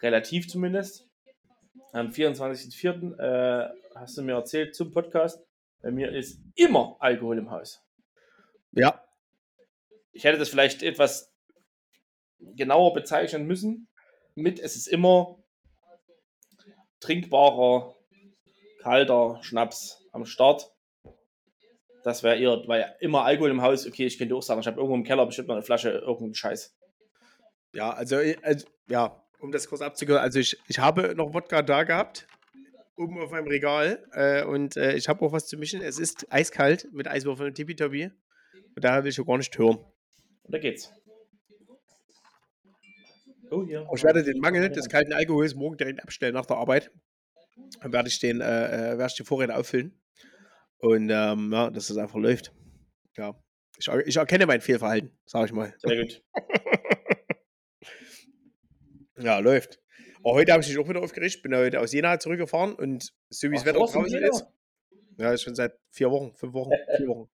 Relativ 0.02 0.46
zumindest. 0.48 1.08
Am 1.92 2.08
24.04. 2.08 3.18
Äh, 3.18 3.70
hast 3.94 4.18
du 4.18 4.22
mir 4.22 4.34
erzählt 4.34 4.76
zum 4.76 4.92
Podcast, 4.92 5.42
bei 5.80 5.90
mir 5.90 6.12
ist 6.12 6.40
immer 6.54 6.96
Alkohol 7.00 7.38
im 7.38 7.50
Haus. 7.50 7.87
Ja. 8.72 9.04
Ich 10.12 10.24
hätte 10.24 10.38
das 10.38 10.48
vielleicht 10.48 10.82
etwas 10.82 11.32
genauer 12.38 12.92
bezeichnen 12.94 13.46
müssen. 13.46 13.88
Mit, 14.34 14.60
es 14.60 14.76
ist 14.76 14.86
immer 14.86 15.38
trinkbarer, 17.00 17.94
kalter 18.82 19.38
Schnaps 19.42 20.04
am 20.12 20.24
Start. 20.24 20.72
Das 22.04 22.22
wäre 22.22 22.38
eher, 22.38 22.62
weil 22.66 22.96
immer 23.00 23.24
Alkohol 23.24 23.50
im 23.50 23.62
Haus, 23.62 23.86
okay, 23.86 24.06
ich 24.06 24.18
könnte 24.18 24.34
auch 24.34 24.42
sagen, 24.42 24.60
ich 24.60 24.66
habe 24.66 24.78
irgendwo 24.78 24.94
im 24.94 25.04
Keller 25.04 25.26
bestimmt 25.26 25.48
noch 25.48 25.56
eine 25.56 25.64
Flasche 25.64 25.90
irgendeinen 25.90 26.34
Scheiß. 26.34 26.76
Ja, 27.74 27.90
also, 27.90 28.16
äh, 28.16 28.36
also 28.42 28.66
ja, 28.88 29.22
um 29.40 29.52
das 29.52 29.68
kurz 29.68 29.82
abzugehören, 29.82 30.22
also 30.22 30.38
ich, 30.38 30.56
ich 30.68 30.78
habe 30.78 31.14
noch 31.14 31.34
Wodka 31.34 31.62
da 31.62 31.84
gehabt, 31.84 32.26
oben 32.96 33.20
auf 33.20 33.30
meinem 33.30 33.48
Regal 33.48 34.04
äh, 34.12 34.44
und 34.44 34.76
äh, 34.76 34.94
ich 34.94 35.08
habe 35.08 35.24
auch 35.24 35.32
was 35.32 35.46
zu 35.46 35.56
mischen. 35.56 35.82
Es 35.82 35.98
ist 35.98 36.26
eiskalt 36.30 36.88
mit 36.92 37.08
Eiswürfeln 37.08 37.48
und 37.48 37.54
Tippitoppi. 37.54 38.10
Und 38.78 38.84
da 38.84 39.02
will 39.02 39.10
ich 39.10 39.20
auch 39.20 39.26
gar 39.26 39.38
nicht 39.38 39.58
hören. 39.58 39.78
Und 40.44 40.54
da 40.54 40.58
geht's. 40.60 40.92
Oh, 43.50 43.64
ja. 43.64 43.84
Ich 43.92 44.04
werde 44.04 44.22
den 44.22 44.38
Mangel 44.38 44.70
des 44.70 44.88
kalten 44.88 45.12
Alkohols 45.12 45.56
morgen 45.56 45.76
direkt 45.76 46.00
abstellen 46.00 46.34
nach 46.34 46.46
der 46.46 46.58
Arbeit. 46.58 46.92
Dann 47.80 47.92
werde 47.92 48.08
ich 48.08 48.20
den, 48.20 48.40
äh, 48.40 48.44
äh, 48.44 48.98
werde 48.98 49.06
ich 49.06 49.16
die 49.16 49.24
Vorräte 49.24 49.56
auffüllen. 49.56 50.00
Und 50.76 51.10
ähm, 51.10 51.52
ja, 51.52 51.70
dass 51.70 51.88
das 51.88 51.96
einfach 51.96 52.20
läuft. 52.20 52.54
Ja. 53.16 53.34
Ich, 53.78 53.88
ich 53.88 54.16
erkenne 54.16 54.46
mein 54.46 54.60
Fehlverhalten, 54.60 55.10
sage 55.26 55.46
ich 55.46 55.52
mal. 55.52 55.74
Sehr 55.78 56.00
gut. 56.00 56.22
Ja, 59.20 59.40
läuft. 59.40 59.80
Aber 60.22 60.34
heute 60.34 60.52
habe 60.52 60.62
ich 60.62 60.68
mich 60.68 60.78
auch 60.78 60.88
wieder 60.88 61.02
aufgeregt. 61.02 61.42
Bin 61.42 61.52
heute 61.52 61.80
aus 61.80 61.92
Jena 61.92 62.20
zurückgefahren 62.20 62.76
und 62.76 63.12
so 63.30 63.50
wie 63.50 63.56
das 63.56 63.64
Wetter 63.64 63.80
draußen 63.80 64.04
ist. 64.22 64.46
Ja, 65.16 65.32
ist 65.32 65.42
schon 65.42 65.56
seit 65.56 65.76
vier 65.90 66.08
Wochen, 66.12 66.32
fünf 66.36 66.52
Wochen, 66.52 66.70
vier 66.96 67.08
Wochen. 67.08 67.28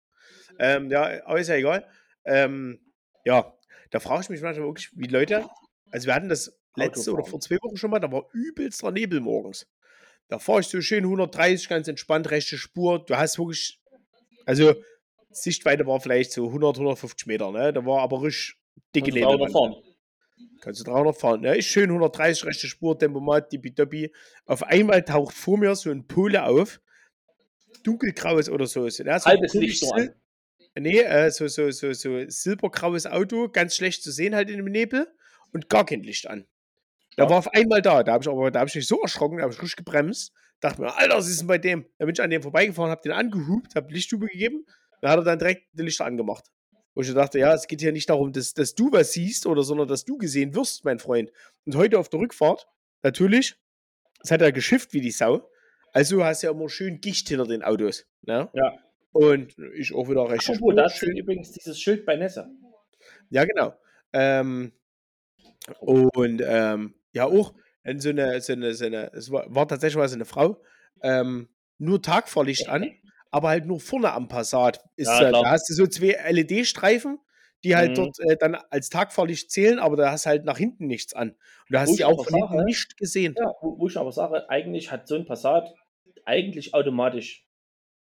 Ähm, 0.59 0.91
ja, 0.91 1.25
aber 1.25 1.41
ist 1.41 1.49
ja 1.49 1.57
egal. 1.57 1.87
Ähm, 2.25 2.81
ja, 3.25 3.53
da 3.91 4.01
frage 4.01 4.23
ich 4.23 4.29
mich 4.31 4.43
manchmal 4.43 4.67
wirklich, 4.67 4.91
wie 4.95 5.07
Leute, 5.07 5.47
also 5.91 6.07
wir 6.07 6.15
hatten 6.15 6.29
das 6.29 6.59
letzte 6.77 7.13
oder 7.13 7.25
vor 7.25 7.41
zwei 7.41 7.57
Wochen 7.63 7.77
schon 7.77 7.91
mal, 7.91 7.99
da 8.01 8.11
war 8.11 8.25
übelster 8.33 8.91
Nebel 8.91 9.21
morgens. 9.21 9.67
Da 10.29 10.39
fahre 10.39 10.61
ich 10.61 10.69
so 10.69 10.81
schön 10.81 11.05
130, 11.05 11.69
ganz 11.69 11.89
entspannt, 11.89 12.31
rechte 12.31 12.57
Spur. 12.57 13.05
Du 13.05 13.17
hast 13.17 13.39
wirklich, 13.39 13.81
also 14.47 14.75
Sichtweite 15.31 15.87
war 15.87 16.01
vielleicht 16.01 16.33
so 16.33 16.47
100, 16.47 16.77
150 16.77 17.27
Meter, 17.27 17.51
ne? 17.53 17.73
Da 17.73 17.85
war 17.85 18.01
aber 18.01 18.23
richtig 18.23 18.57
dicke 18.95 19.13
Nebel 19.13 19.37
Nebel. 19.37 19.51
fahren. 19.51 19.75
Kannst 20.61 20.81
du 20.81 20.85
300 20.85 21.17
fahren. 21.17 21.41
Ne? 21.41 21.57
Ich 21.59 21.67
schön 21.67 21.91
130 21.91 22.47
rechte 22.47 22.67
Spur, 22.67 22.99
Tempomat, 22.99 23.53
Dippidoppi. 23.53 24.13
Auf 24.47 24.63
einmal 24.63 25.03
taucht 25.03 25.35
vor 25.35 25.59
mir 25.59 25.75
so 25.75 25.91
ein 25.91 26.07
Pole 26.07 26.45
auf. 26.45 26.81
Dunkelgraues 27.83 28.49
oder 28.49 28.67
so. 28.67 28.89
so 28.89 29.03
so 29.03 29.05
ein 29.05 29.25
Halbes 29.25 29.55
Licht 29.55 29.83
komisches- 29.83 30.09
an. 30.11 30.15
Nee, 30.75 31.01
äh, 31.01 31.31
so, 31.31 31.49
so, 31.49 31.71
so, 31.71 31.93
so 31.93 32.25
silbergraues 32.29 33.07
Auto, 33.07 33.49
ganz 33.49 33.77
schlecht 33.77 34.03
zu 34.03 34.11
sehen 34.11 34.35
halt 34.35 34.49
in 34.51 34.57
dem 34.57 34.67
Nebel 34.67 35.07
und 35.53 35.69
gar 35.69 35.85
kein 35.85 36.03
Licht 36.03 36.29
an. 36.29 36.47
Da 37.17 37.25
Ja. 37.25 37.31
war 37.31 37.39
auf 37.39 37.49
einmal 37.53 37.83
da. 37.83 38.03
Da 38.03 38.13
habe 38.13 38.25
ich 38.25 38.29
aber, 38.29 38.51
da 38.51 38.61
habe 38.61 38.69
ich 38.69 38.75
mich 38.75 38.87
so 38.89 39.01
erschrocken, 39.03 39.37
da 39.37 39.43
habe 39.45 39.53
ich 39.53 39.61
richtig 39.61 39.77
gebremst. 39.77 40.33
Dachte 40.61 40.81
mir, 40.81 40.97
Alter, 40.97 41.17
was 41.17 41.29
ist 41.29 41.41
denn 41.41 41.47
bei 41.49 41.59
dem? 41.59 41.85
Da 41.99 42.07
bin 42.07 42.15
ich 42.15 42.23
an 42.23 42.31
dem 42.31 42.41
vorbeigefahren, 42.43 42.91
habe 42.91 43.03
den 43.03 43.13
angehupt, 43.13 43.75
habe 43.75 43.93
Lichthupe 43.93 44.27
gegeben. 44.27 44.65
Da 45.03 45.11
hat 45.11 45.19
er 45.19 45.25
dann 45.25 45.39
direkt 45.39 45.65
die 45.73 45.83
Lichter 45.83 46.05
angemacht. 46.07 46.47
Wo 46.95 47.01
ich 47.03 47.13
dachte, 47.13 47.39
ja, 47.39 47.53
es 47.53 47.67
geht 47.67 47.81
hier 47.81 47.93
nicht 47.93 48.09
darum, 48.09 48.33
dass, 48.33 48.55
dass 48.55 48.75
du 48.75 48.93
was 48.93 49.13
siehst 49.13 49.47
oder 49.47 49.63
sondern 49.63 49.89
dass 49.89 50.05
du 50.05 50.17
gesehen 50.19 50.55
wirst, 50.55 50.85
mein 50.85 50.99
Freund. 50.99 51.31
Und 51.65 51.75
heute 51.75 51.99
auf 51.99 52.09
der 52.09 52.21
Rückfahrt, 52.21 52.67
natürlich, 53.03 53.57
es 54.23 54.31
hat 54.31 54.41
er 54.41 54.53
geschifft 54.53 54.93
wie 54.93 55.01
die 55.01 55.11
Sau. 55.11 55.51
Also 55.93 56.25
hast 56.25 56.43
du 56.43 56.47
ja 56.47 56.53
immer 56.53 56.69
schön 56.69 57.01
Gicht 57.01 57.29
hinter 57.29 57.47
den 57.47 57.63
Autos. 57.63 58.07
Ne? 58.23 58.49
Ja. 58.55 58.79
Und 59.13 59.55
ich 59.75 59.95
auch 59.95 60.09
wieder 60.09 60.29
recht. 60.31 60.49
Apropos, 60.49 60.75
da 60.75 60.89
steht 60.89 61.17
übrigens 61.19 61.53
dieses 61.53 61.79
Schild 61.81 62.07
bei 62.07 62.17
Nesse. 62.17 62.51
Ja, 63.31 63.45
genau. 63.45 63.75
Ähm, 64.13 64.73
und 65.81 66.43
ähm, 66.45 66.95
ja, 67.13 67.27
auch 67.27 67.55
in 67.85 68.01
so 68.01 68.11
eine, 68.11 68.41
so 68.41 68.53
eine, 68.53 68.75
so 68.75 68.87
eine, 68.87 69.13
es 69.13 69.31
war, 69.31 69.45
war 69.55 69.69
tatsächlich 69.69 69.97
mal 69.99 70.09
so 70.09 70.15
eine 70.15 70.25
Frau, 70.25 70.63
ähm, 71.03 71.49
nur 71.79 72.01
Tagfahrlicht 72.01 72.69
an, 72.69 72.91
aber 73.31 73.49
halt 73.49 73.67
nur 73.67 73.81
vorne 73.81 74.13
am 74.13 74.29
Passat. 74.29 74.81
Ist, 74.97 75.09
Ja, 75.09 75.29
äh, 75.29 75.33
da 75.33 75.51
hast 75.51 75.69
du 75.69 75.75
so 75.75 75.87
zwei 75.87 76.17
LED-Streifen, 76.31 77.19
die 77.65 77.77
halt 77.77 77.91
Mhm. 77.91 77.95
dort 77.95 78.21
äh, 78.21 78.37
dann 78.37 78.55
als 78.71 78.89
Tagfahrlicht 78.89 79.51
zählen, 79.51 79.79
aber 79.79 79.97
da 79.97 80.11
hast 80.11 80.27
halt 80.27 80.45
nach 80.45 80.59
hinten 80.59 80.87
nichts 80.87 81.13
an. 81.15 81.31
Und 81.31 81.39
da 81.71 81.81
hast 81.81 81.91
du 81.91 81.95
ich 81.95 82.05
auch 82.05 82.25
von 82.25 82.35
hinten 82.35 82.65
nicht 82.65 82.97
gesehen. 82.97 83.35
Ja, 83.39 83.53
wo, 83.61 83.79
wo 83.79 83.89
ich 83.89 83.97
aber 83.97 84.13
sage, 84.13 84.49
eigentlich 84.49 84.91
hat 84.91 85.07
so 85.07 85.17
ein 85.17 85.27
Passat 85.27 85.73
eigentlich 86.25 86.75
automatisch, 86.75 87.47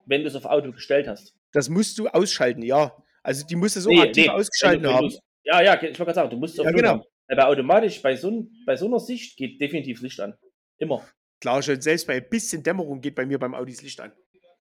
wenn 0.07 0.21
du 0.21 0.27
es 0.27 0.35
auf 0.35 0.45
Auto 0.45 0.71
gestellt 0.71 1.07
hast. 1.07 1.33
Das 1.53 1.69
musst 1.69 1.97
du 1.99 2.07
ausschalten, 2.07 2.61
ja. 2.63 2.95
Also 3.23 3.45
die 3.45 3.55
musst 3.55 3.75
du 3.75 3.81
so 3.81 3.89
Nee, 3.89 4.01
aktiv 4.01 4.25
nee, 4.25 4.29
ausgeschaltet 4.31 4.83
wenn 4.83 4.89
du- 4.89 4.95
haben. 4.95 5.07
du's- 5.09 5.19
Ja, 5.43 5.61
ja, 5.61 5.75
ich 5.75 5.81
wollte 5.83 5.97
gerade 5.97 6.13
sagen, 6.13 6.29
du 6.29 6.37
musst 6.37 6.55
es 6.55 6.59
auf 6.59 6.65
Ja, 6.65 6.71
genau. 6.71 6.89
haben. 6.89 7.03
Aber 7.29 7.47
automatisch 7.47 8.01
bei 8.01 8.15
so, 8.15 8.47
bei 8.65 8.75
so 8.75 8.85
einer 8.87 8.99
Sicht 8.99 9.37
geht 9.37 9.59
definitiv 9.61 10.01
Licht 10.01 10.19
an. 10.19 10.33
Immer. 10.77 11.05
Klar, 11.41 11.61
schon 11.61 11.79
selbst 11.81 12.07
bei 12.07 12.15
ein 12.17 12.29
bisschen 12.29 12.63
Dämmerung 12.63 12.99
geht 13.01 13.15
bei 13.15 13.25
mir 13.25 13.37
beim 13.39 13.53
Audi 13.53 13.71
das 13.73 13.81
Licht 13.81 13.99
an. 13.99 14.11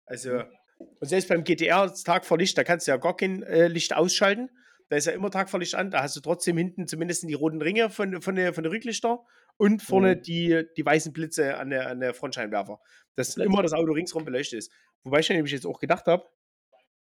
Also, 0.05 0.43
und 0.79 1.09
selbst 1.09 1.29
beim 1.29 1.43
GTR, 1.45 1.93
Tag 2.05 2.25
vor 2.25 2.39
Licht, 2.39 2.57
da 2.59 2.65
kannst 2.65 2.87
du 2.87 2.91
ja 2.93 2.97
gar 2.99 3.17
kein 3.17 3.43
äh, 3.45 3.69
Licht 3.69 3.95
ausschalten. 3.95 4.51
Da 4.89 4.97
ist 4.97 5.07
ja 5.07 5.13
immer 5.13 5.31
Tag 5.31 5.49
vor 5.51 5.59
Licht 5.61 5.75
an. 5.75 5.91
Da 5.91 6.03
hast 6.03 6.15
du 6.17 6.21
trotzdem 6.21 6.57
hinten 6.57 6.87
zumindest 6.87 7.29
die 7.29 7.35
roten 7.35 7.61
Ringe 7.63 7.91
von, 7.91 8.21
von, 8.23 8.35
der, 8.37 8.53
von 8.53 8.63
der 8.63 8.73
Rücklichter 8.73 9.25
und 9.59 9.83
vorne 9.83 10.17
Mhm. 10.17 10.23
die, 10.23 10.65
die 10.77 10.85
weißen 10.87 11.13
Blitze 11.13 11.57
an 11.57 11.71
der, 11.71 11.89
an 11.89 12.01
der 12.01 12.15
Frontscheinwerfer. 12.15 12.81
Dass 13.15 13.37
immer 13.37 13.63
das 13.63 13.73
Auto 13.73 13.93
ringsrum 13.93 14.25
beleuchtet 14.25 14.59
ist. 14.59 14.73
Wobei 15.05 15.21
ich 15.21 15.29
mir 15.29 15.37
nämlich 15.37 15.53
jetzt 15.53 15.67
auch 15.67 15.79
gedacht 15.81 16.07
habe, 16.07 16.27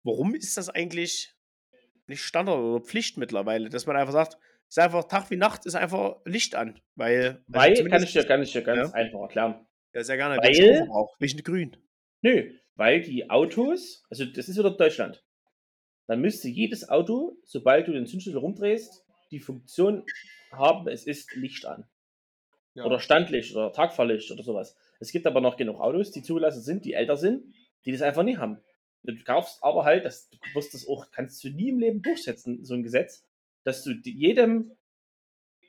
warum 0.04 0.34
ist 0.34 0.56
das 0.56 0.68
eigentlich 0.68 1.34
nicht 2.06 2.22
Standard 2.22 2.58
oder 2.58 2.84
Pflicht 2.84 3.16
mittlerweile, 3.18 3.68
dass 3.68 3.86
man 3.86 3.96
einfach 3.96 4.12
sagt, 4.12 4.38
ist 4.68 4.78
einfach 4.78 5.04
Tag 5.04 5.30
wie 5.30 5.36
Nacht, 5.36 5.66
ist 5.66 5.74
einfach 5.74 6.16
Licht 6.24 6.54
an. 6.54 6.80
Weil, 6.94 7.26
also 7.26 7.38
Weil, 7.48 7.68
kann 7.68 7.76
zumindest- 7.76 8.04
ich 8.06 8.12
dir, 8.12 8.24
kann 8.26 8.42
ich 8.42 8.52
dir 8.52 8.62
ganz 8.62 8.90
Ja. 8.90 8.94
einfach 8.94 9.20
erklären. 9.20 9.66
ja, 9.92 10.02
sehr 10.04 10.16
gerne. 10.16 10.36
Weil- 10.38 10.88
welchen 11.18 11.42
grün. 11.42 11.76
Nö, 12.22 12.50
weil 12.74 13.00
die 13.02 13.28
Autos, 13.30 14.04
also 14.10 14.24
das 14.24 14.48
ist 14.48 14.58
wieder 14.58 14.70
Deutschland, 14.70 15.22
dann 16.06 16.20
müsste 16.20 16.48
jedes 16.48 16.88
Auto, 16.88 17.36
sobald 17.44 17.88
du 17.88 17.92
den 17.92 18.06
Zündschlüssel 18.06 18.38
rumdrehst, 18.38 19.04
die 19.30 19.40
Funktion 19.40 20.04
haben, 20.52 20.86
es 20.88 21.06
ist 21.06 21.34
Licht 21.34 21.66
an. 21.66 21.84
Ja. 22.76 22.84
Oder 22.84 23.00
Standlicht 23.00 23.56
oder 23.56 23.72
Tagfahrlicht 23.72 24.30
oder 24.30 24.42
sowas. 24.42 24.76
Es 25.00 25.10
gibt 25.10 25.26
aber 25.26 25.40
noch 25.40 25.56
genug 25.56 25.80
Autos, 25.80 26.10
die 26.10 26.22
zugelassen 26.22 26.60
sind, 26.60 26.84
die 26.84 26.92
älter 26.92 27.16
sind, 27.16 27.54
die 27.86 27.92
das 27.92 28.02
einfach 28.02 28.22
nicht 28.22 28.38
haben. 28.38 28.58
Du 29.02 29.14
kaufst 29.24 29.62
aber 29.62 29.84
halt, 29.84 30.04
das, 30.04 30.28
du 30.28 30.38
wirst 30.54 30.74
das 30.74 30.86
auch, 30.86 31.10
kannst 31.10 31.42
du 31.42 31.48
nie 31.48 31.70
im 31.70 31.78
Leben 31.78 32.02
durchsetzen, 32.02 32.64
so 32.64 32.74
ein 32.74 32.82
Gesetz, 32.82 33.24
dass 33.64 33.82
du 33.82 33.92
jedem 33.92 34.76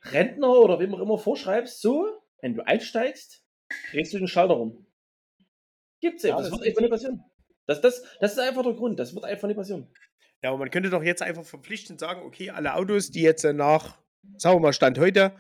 Rentner 0.03 0.59
oder 0.59 0.79
wem 0.79 0.93
auch 0.95 0.99
immer 0.99 1.17
vorschreibst, 1.17 1.81
so, 1.81 2.07
wenn 2.41 2.55
du 2.55 2.67
einsteigst, 2.67 3.43
drehst 3.91 4.13
du 4.13 4.17
den 4.17 4.27
Schalter 4.27 4.55
rum. 4.55 4.85
Gibt's 6.01 6.23
ja, 6.23 6.31
Ja, 6.31 6.37
das, 6.37 6.49
das 6.49 6.59
wird 6.59 6.67
einfach 6.67 6.81
nicht 6.81 6.91
passieren. 6.91 7.23
Das, 7.67 7.81
das, 7.81 8.03
das 8.19 8.33
ist 8.33 8.39
einfach 8.39 8.63
der 8.63 8.73
Grund, 8.73 8.99
das 8.99 9.15
wird 9.15 9.23
einfach 9.23 9.47
nicht 9.47 9.57
passieren. 9.57 9.87
Ja, 10.43 10.49
aber 10.49 10.59
man 10.59 10.71
könnte 10.71 10.89
doch 10.89 11.03
jetzt 11.03 11.21
einfach 11.21 11.45
verpflichtend 11.45 11.99
sagen, 11.99 12.21
okay, 12.25 12.49
alle 12.49 12.75
Autos, 12.75 13.11
die 13.11 13.21
jetzt 13.21 13.45
äh, 13.45 13.53
nach, 13.53 13.97
sagen 14.37 14.57
wir 14.57 14.61
mal, 14.61 14.73
Stand 14.73 14.99
heute, 14.99 15.33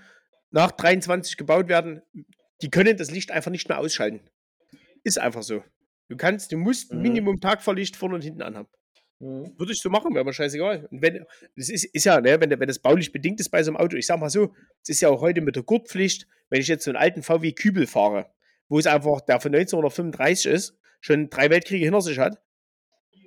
nach 0.51 0.71
23 0.71 1.37
gebaut 1.37 1.67
werden, 1.67 2.01
die 2.61 2.69
können 2.69 2.97
das 2.97 3.11
Licht 3.11 3.31
einfach 3.31 3.51
nicht 3.51 3.69
mehr 3.69 3.79
ausschalten. 3.79 4.21
Ist 5.03 5.19
einfach 5.19 5.43
so. 5.43 5.63
Du 6.09 6.17
kannst, 6.17 6.51
du 6.51 6.57
musst 6.57 6.93
Mhm. 6.93 7.01
Minimum 7.01 7.41
Tagfahrlicht 7.41 7.95
vorne 7.95 8.15
und 8.15 8.23
hinten 8.23 8.41
anhaben. 8.41 8.69
Mhm. 9.19 9.53
Würde 9.57 9.73
ich 9.73 9.81
so 9.81 9.89
machen, 9.89 10.13
wäre 10.13 10.25
mir 10.25 10.33
scheißegal. 10.33 10.87
Und 10.91 11.01
wenn, 11.01 11.25
das 11.55 11.69
ist, 11.69 11.85
ist 11.85 12.05
ja, 12.05 12.21
ne, 12.21 12.39
wenn, 12.39 12.49
wenn 12.49 12.67
das 12.67 12.79
baulich 12.79 13.11
bedingt 13.11 13.39
ist 13.39 13.49
bei 13.49 13.63
so 13.63 13.71
einem 13.71 13.77
Auto, 13.77 13.97
ich 13.97 14.05
sag 14.05 14.19
mal 14.19 14.29
so, 14.29 14.53
es 14.83 14.89
ist 14.89 15.01
ja 15.01 15.09
auch 15.09 15.21
heute 15.21 15.41
mit 15.41 15.55
der 15.55 15.63
Gurtpflicht, 15.63 16.27
wenn 16.49 16.61
ich 16.61 16.67
jetzt 16.67 16.85
so 16.85 16.91
einen 16.91 16.97
alten 16.97 17.23
VW 17.23 17.51
Kübel 17.51 17.87
fahre, 17.87 18.31
wo 18.69 18.79
es 18.79 18.87
einfach, 18.87 19.21
der 19.21 19.39
von 19.39 19.53
1935 19.53 20.51
ist, 20.51 20.77
schon 21.01 21.29
drei 21.29 21.49
Weltkriege 21.49 21.85
hinter 21.85 22.01
sich 22.01 22.19
hat, 22.19 22.41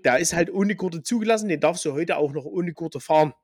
der 0.05 0.19
ist 0.19 0.35
halt 0.35 0.51
ohne 0.53 0.77
Gurte 0.77 1.03
zugelassen, 1.03 1.49
den 1.49 1.61
darfst 1.61 1.85
du 1.85 1.93
heute 1.93 2.17
auch 2.17 2.33
noch 2.33 2.45
ohne 2.45 2.73
Gurte 2.73 3.01
fahren. 3.01 3.35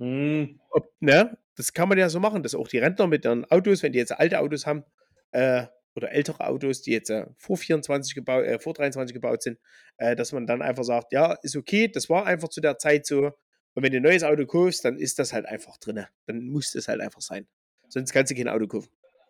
Mhm. 0.00 0.60
Ob, 0.70 0.90
ne? 1.00 1.36
Das 1.56 1.72
kann 1.72 1.88
man 1.88 1.98
ja 1.98 2.08
so 2.08 2.20
machen, 2.20 2.42
dass 2.42 2.54
auch 2.54 2.68
die 2.68 2.78
Rentner 2.78 3.06
mit 3.06 3.24
ihren 3.24 3.44
Autos, 3.50 3.82
wenn 3.82 3.92
die 3.92 3.98
jetzt 3.98 4.12
alte 4.12 4.40
Autos 4.40 4.66
haben, 4.66 4.84
äh, 5.32 5.66
oder 5.94 6.12
ältere 6.12 6.46
Autos, 6.46 6.82
die 6.82 6.92
jetzt 6.92 7.10
äh, 7.10 7.26
vor 7.36 7.56
24 7.56 8.14
gebaut, 8.14 8.44
äh, 8.44 8.58
vor 8.58 8.74
23 8.74 9.12
gebaut 9.12 9.42
sind, 9.42 9.58
äh, 9.98 10.16
dass 10.16 10.32
man 10.32 10.46
dann 10.46 10.62
einfach 10.62 10.84
sagt, 10.84 11.12
ja, 11.12 11.32
ist 11.42 11.56
okay, 11.56 11.88
das 11.88 12.08
war 12.08 12.26
einfach 12.26 12.48
zu 12.48 12.60
der 12.60 12.78
Zeit 12.78 13.06
so. 13.06 13.26
Und 13.74 13.82
wenn 13.82 13.92
du 13.92 13.98
ein 13.98 14.02
neues 14.02 14.22
Auto 14.22 14.46
kaufst, 14.46 14.84
dann 14.84 14.96
ist 14.98 15.18
das 15.18 15.32
halt 15.32 15.46
einfach 15.46 15.76
drin. 15.78 16.04
Dann 16.26 16.46
muss 16.46 16.72
das 16.72 16.88
halt 16.88 17.00
einfach 17.00 17.20
sein. 17.20 17.46
Sonst 17.88 18.12
kannst 18.12 18.30
du 18.30 18.36
kein 18.36 18.48
Auto 18.48 18.66
kaufen. 18.66 18.88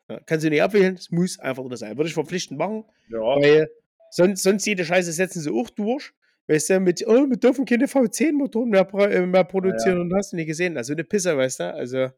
Ja, 0.08 0.20
kannst 0.26 0.44
du 0.44 0.50
nicht 0.50 0.62
abwählen, 0.62 0.94
es 0.94 1.10
muss 1.10 1.38
einfach 1.38 1.64
drin 1.64 1.76
sein. 1.76 1.96
Würde 1.96 2.08
ich 2.08 2.14
verpflichtend 2.14 2.58
machen, 2.58 2.84
Ja. 3.08 3.20
weil 3.20 3.70
sonst, 4.10 4.42
sonst 4.42 4.66
jede 4.66 4.84
Scheiße 4.84 5.12
setzen 5.12 5.40
sie 5.40 5.50
auch 5.50 5.70
durch. 5.70 6.12
Weißt 6.50 6.70
du, 6.70 6.80
mit, 6.80 7.06
oh, 7.06 7.28
wir 7.30 7.36
dürfen 7.36 7.64
keine 7.64 7.86
V10-Motoren 7.86 8.70
mehr, 8.70 8.84
pro- 8.84 8.98
äh, 9.04 9.24
mehr 9.24 9.44
produzieren 9.44 10.00
und 10.00 10.14
hast 10.16 10.32
du 10.32 10.36
nicht 10.36 10.48
gesehen. 10.48 10.76
Also 10.76 10.92
eine 10.94 11.04
Pisse, 11.04 11.36
weißt 11.36 11.60
du? 11.60 11.74
Also, 11.74 12.08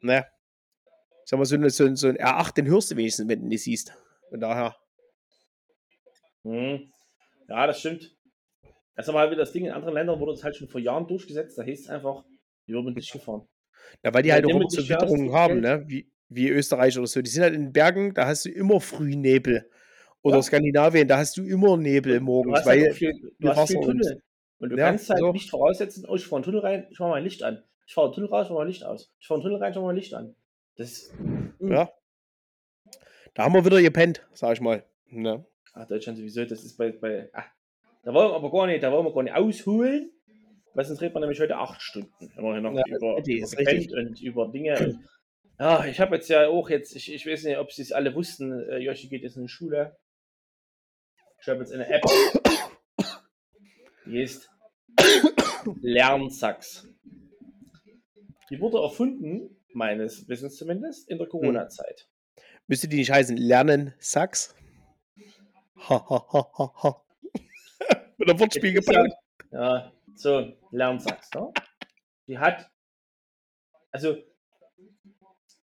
ne. 0.00 0.26
Sag 1.24 1.38
mal, 1.38 1.44
so, 1.44 1.54
eine, 1.54 1.70
so, 1.70 1.84
ein- 1.84 1.94
so 1.94 2.08
ein 2.08 2.16
R8, 2.16 2.54
den 2.56 2.66
hörst 2.66 2.90
du 2.90 2.96
wenigstens, 2.96 3.28
wenn 3.28 3.40
du 3.42 3.46
nicht 3.46 3.62
siehst. 3.62 3.92
Von 4.30 4.40
daher. 4.40 4.74
Mhm. 6.42 6.92
Ja, 7.48 7.66
das 7.68 7.78
stimmt. 7.78 8.16
Das 8.96 9.06
ist 9.06 9.10
aber 9.10 9.20
halt 9.20 9.30
wieder 9.30 9.42
das 9.42 9.52
Ding, 9.52 9.64
in 9.66 9.70
anderen 9.72 9.94
Ländern 9.94 10.18
wurde 10.18 10.32
es 10.32 10.42
halt 10.42 10.56
schon 10.56 10.68
vor 10.68 10.80
Jahren 10.80 11.06
durchgesetzt, 11.06 11.56
da 11.56 11.62
hieß 11.62 11.82
es 11.82 11.88
einfach, 11.88 12.24
die 12.66 12.74
wurden 12.74 12.94
nicht 12.94 13.12
gefahren. 13.12 13.46
Ja, 14.02 14.12
weil 14.12 14.22
die 14.22 14.30
Ja, 14.30 14.34
halt 14.34 14.46
auch 14.46 14.50
immer 14.50 14.68
so 14.68 14.88
Witterungen 14.88 15.32
haben, 15.32 15.62
Geld. 15.62 15.80
ne? 15.80 15.84
Wie, 15.88 16.10
wie 16.28 16.48
Österreich 16.48 16.98
oder 16.98 17.06
so. 17.06 17.22
Die 17.22 17.30
sind 17.30 17.42
halt 17.44 17.54
in 17.54 17.66
den 17.66 17.72
Bergen, 17.72 18.12
da 18.12 18.26
hast 18.26 18.44
du 18.44 18.50
immer 18.50 18.80
Frühnebel. 18.80 19.70
Oder 20.28 20.36
Ja. 20.36 20.42
Skandinavien, 20.42 21.08
da 21.08 21.18
hast 21.18 21.36
du 21.36 21.42
immer 21.44 21.76
Nebel 21.76 22.20
morgens, 22.20 22.64
halt 22.64 22.66
weil 22.66 22.90
auch 22.90 22.94
viel, 22.94 23.32
du 23.38 23.48
hast 23.48 23.68
viel 23.70 23.80
Tunnel. 23.80 24.22
Und 24.58 24.70
du 24.70 24.76
Ja, 24.76 24.86
kannst 24.88 25.08
halt 25.10 25.20
so. 25.20 25.32
nicht 25.32 25.50
voraussetzen, 25.50 26.04
oh, 26.08 26.16
ich 26.16 26.24
fahre 26.26 26.36
einen 26.36 26.44
Tunnel 26.44 26.60
rein, 26.60 26.86
ich 26.90 26.98
mache 26.98 27.10
mein 27.10 27.24
Licht 27.24 27.42
an. 27.42 27.62
Ich 27.86 27.94
fahre 27.94 28.08
einen 28.08 28.14
Tunnel 28.14 28.28
raus, 28.30 28.44
ich 28.46 28.50
mache 28.50 28.58
mein 28.60 28.68
Licht 28.68 28.84
aus. 28.84 29.12
Ich 29.20 29.26
fahre 29.26 29.38
einen 29.38 29.44
Tunnel 29.44 29.58
rein, 29.62 29.70
ich 29.70 29.76
mache 29.76 29.86
mein 29.86 29.96
Licht 29.96 30.14
an. 30.14 30.34
Das 30.76 30.90
ist, 30.92 31.18
Mhm. 31.18 31.72
ja. 31.72 31.90
Da 33.34 33.44
haben 33.44 33.54
wir 33.54 33.64
wieder 33.64 33.80
gepennt, 33.80 34.26
sag 34.32 34.54
ich 34.54 34.60
mal. 34.60 34.84
Ne? 35.10 35.44
ach, 35.74 35.86
Deutschland 35.86 36.18
sowieso, 36.18 36.44
das 36.44 36.64
ist 36.64 36.76
bei, 36.76 36.90
bei 36.90 37.30
ah, 37.32 37.44
da 38.02 38.12
wollen 38.12 38.30
wir 38.30 38.34
aber 38.34 38.50
gar 38.50 38.66
nicht, 38.66 38.82
da 38.82 38.90
wollen 38.90 39.06
wir 39.06 39.12
gar 39.14 39.22
nicht 39.22 39.34
ausholen, 39.34 40.10
weil 40.74 40.84
sonst 40.84 41.00
redet 41.00 41.14
man 41.14 41.20
nämlich 41.22 41.40
heute 41.40 41.56
acht 41.56 41.80
Stunden. 41.80 42.30
Immerhin 42.36 42.64
noch 42.64 42.72
Ja, 42.74 42.82
über, 42.88 43.18
über 43.18 43.72
ist 43.72 43.92
und 43.92 44.20
über 44.20 44.48
Dinge. 44.48 44.76
Und, 44.78 44.98
ja, 45.60 45.84
ich 45.86 46.00
habe 46.00 46.16
jetzt 46.16 46.28
ja 46.28 46.48
auch 46.48 46.68
jetzt, 46.68 46.96
ich, 46.96 47.12
ich 47.12 47.26
weiß 47.26 47.44
nicht, 47.44 47.58
ob 47.58 47.70
sie 47.72 47.82
es 47.82 47.92
alle 47.92 48.14
wussten, 48.14 48.52
äh, 48.68 48.78
Joshi 48.78 49.08
geht 49.08 49.22
jetzt 49.22 49.36
in 49.36 49.42
die 49.42 49.48
Schule. 49.48 49.96
Ich 51.40 51.48
habe 51.48 51.60
jetzt 51.60 51.72
eine 51.72 51.86
App, 51.88 52.02
die 54.06 54.20
heißt 54.22 54.48
Lernsachs. 55.80 56.86
Die 58.50 58.60
wurde 58.60 58.78
erfunden, 58.78 59.56
meines 59.72 60.28
Wissens 60.28 60.56
zumindest, 60.56 61.08
in 61.08 61.18
der 61.18 61.28
Corona-Zeit. 61.28 62.08
Müsste 62.66 62.88
die 62.88 62.96
nicht 62.96 63.10
heißen 63.10 63.36
Lernen 63.36 63.94
Sachs? 63.98 64.54
Ha, 65.88 66.10
ha, 66.10 66.26
ha, 66.32 66.50
ha, 66.58 66.72
ha. 66.82 67.04
Mit 68.16 68.28
einem 68.28 68.40
Wortspiel 68.40 68.76
ist 68.76 68.88
ja- 68.90 69.02
gebaut. 69.02 69.18
Ja, 69.50 69.92
so, 70.14 70.52
Lernsachs, 70.70 71.30
ne? 71.34 71.52
Die 72.26 72.38
hat, 72.38 72.70
also, 73.90 74.16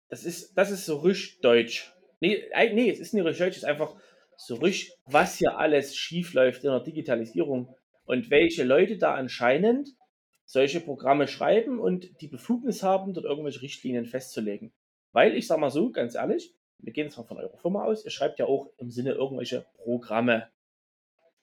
das 0.08 0.24
ist, 0.24 0.56
das 0.56 0.70
ist 0.70 0.86
so 0.86 0.98
richtig 0.98 1.40
deutsch. 1.40 1.92
Nee, 2.20 2.44
nee, 2.72 2.90
es 2.90 3.00
ist 3.00 3.12
nicht 3.12 3.24
richtig 3.24 3.40
deutsch, 3.44 3.56
es 3.56 3.62
ist 3.64 3.68
einfach 3.68 3.96
so 4.36 4.56
richtig, 4.56 4.92
was 5.06 5.36
hier 5.38 5.58
alles 5.58 5.96
schief 5.96 6.34
läuft 6.34 6.64
in 6.64 6.70
der 6.70 6.80
Digitalisierung 6.80 7.74
und 8.04 8.30
welche 8.30 8.64
Leute 8.64 8.98
da 8.98 9.14
anscheinend 9.14 9.88
solche 10.44 10.80
Programme 10.80 11.26
schreiben 11.26 11.80
und 11.80 12.20
die 12.20 12.28
Befugnis 12.28 12.82
haben, 12.82 13.14
dort 13.14 13.26
irgendwelche 13.26 13.62
Richtlinien 13.62 14.06
festzulegen. 14.06 14.72
Weil, 15.12 15.34
ich 15.36 15.46
sag 15.46 15.58
mal 15.58 15.70
so, 15.70 15.90
ganz 15.90 16.14
ehrlich, 16.14 16.52
wir 16.78 16.92
gehen 16.92 17.06
jetzt 17.06 17.16
mal 17.16 17.24
von 17.24 17.38
eurer 17.38 17.56
Firma 17.56 17.84
aus, 17.84 18.04
ihr 18.04 18.10
schreibt 18.10 18.38
ja 18.38 18.46
auch 18.46 18.68
im 18.78 18.90
Sinne 18.90 19.12
irgendwelche 19.12 19.64
Programme. 19.76 20.48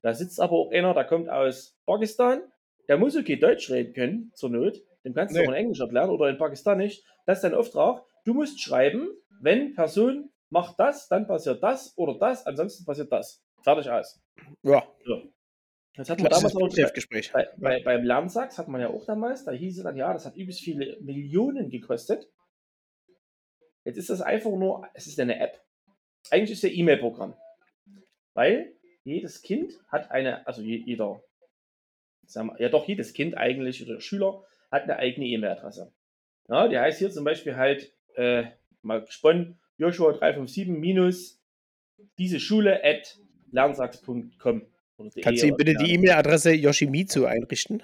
Da 0.02 0.14
sitzt 0.14 0.40
aber 0.40 0.54
auch 0.54 0.72
einer, 0.72 0.94
der 0.94 1.06
kommt 1.06 1.30
aus 1.30 1.78
Pakistan, 1.86 2.42
der 2.88 2.98
muss 2.98 3.16
okay 3.16 3.38
Deutsch 3.38 3.70
reden 3.72 3.94
können, 3.94 4.32
zur 4.36 4.50
Not. 4.50 4.82
Dem 5.04 5.14
kannst 5.14 5.36
du 5.36 5.40
Nee. 5.40 5.48
auch 5.48 5.52
in 5.52 5.58
Englisch 5.58 5.80
erklären 5.80 6.10
oder 6.10 6.30
in 6.30 6.38
Pakistanisch. 6.38 7.02
Das 7.26 7.38
ist 7.40 7.44
dein 7.44 7.56
Auftrag. 7.56 8.04
Du 8.26 8.34
musst 8.34 8.62
schreiben, 8.62 9.10
wenn 9.40 9.74
Person 9.74 10.30
macht 10.52 10.80
das, 10.80 11.08
dann 11.08 11.26
passiert 11.28 11.64
das 11.64 11.98
oder 11.98 12.20
das, 12.20 12.46
ansonsten 12.46 12.86
passiert 12.86 13.12
das. 13.12 13.44
Fertig 13.64 13.90
aus. 13.90 14.22
Ja, 14.64 14.84
Das 15.96 16.10
hat 16.10 16.20
man 16.20 16.28
klassisches 16.28 16.54
damals 16.54 16.56
auch 16.56 16.76
Betriebsgespräch. 16.76 17.32
bei, 17.32 17.48
bei, 17.58 17.84
beim 17.84 18.04
Lernsachs 18.04 18.58
hat 18.58 18.68
man 18.68 18.82
ja 18.82 18.90
auch 18.90 19.06
damals, 19.06 19.46
da 19.46 19.52
hieß 19.52 19.78
es 19.78 19.84
dann, 19.84 19.96
ja, 19.98 20.12
das 20.14 20.26
hat 20.26 20.36
übelst 20.36 20.60
viele 20.62 21.00
Millionen 21.02 21.70
gekostet. 21.70 22.30
Jetzt 23.84 23.98
ist 23.98 24.10
das 24.10 24.22
einfach 24.22 24.52
nur, 24.52 24.88
es 24.94 25.08
ist 25.08 25.20
eine 25.20 25.40
App. 25.40 25.60
Eigentlich 26.30 26.52
ist 26.52 26.64
es 26.64 26.70
ein 26.70 26.78
E-Mail-Programm. 26.78 27.36
Weil 28.34 28.76
jedes 29.04 29.42
Kind 29.42 29.74
hat 29.88 30.12
eine, 30.12 30.46
also 30.46 30.62
je- 30.62 30.84
jeder, 30.86 31.24
sagen 32.26 32.50
wir, 32.50 32.62
ja 32.62 32.70
doch, 32.70 32.88
jedes 32.88 33.14
Kind 33.14 33.36
eigentlich 33.38 33.84
oder 33.84 34.00
Schüler 34.02 34.44
hat 34.72 34.84
eine 34.84 34.98
eigene 34.98 35.26
E-Mail-Adresse. 35.28 35.94
Ja, 36.48 36.68
die 36.68 36.78
heißt 36.78 37.00
hier 37.00 37.10
zum 37.12 37.24
Beispiel 37.24 37.56
halt, 37.56 37.94
äh, 38.16 38.46
mal 38.82 39.04
gesponnen, 39.04 39.60
Joshua357 39.82 40.68
minus 40.68 41.42
diese 42.18 42.40
Schule 42.40 42.84
at 42.84 43.20
lernsachs.com. 43.52 44.68
Kannst 45.22 45.42
du 45.42 45.48
ihm 45.48 45.54
oder 45.54 45.58
bitte 45.58 45.74
keine 45.74 45.88
die 45.88 45.94
E-Mail-Adresse 45.96 46.54
Yoshimitsu 46.54 47.26
einrichten? 47.26 47.82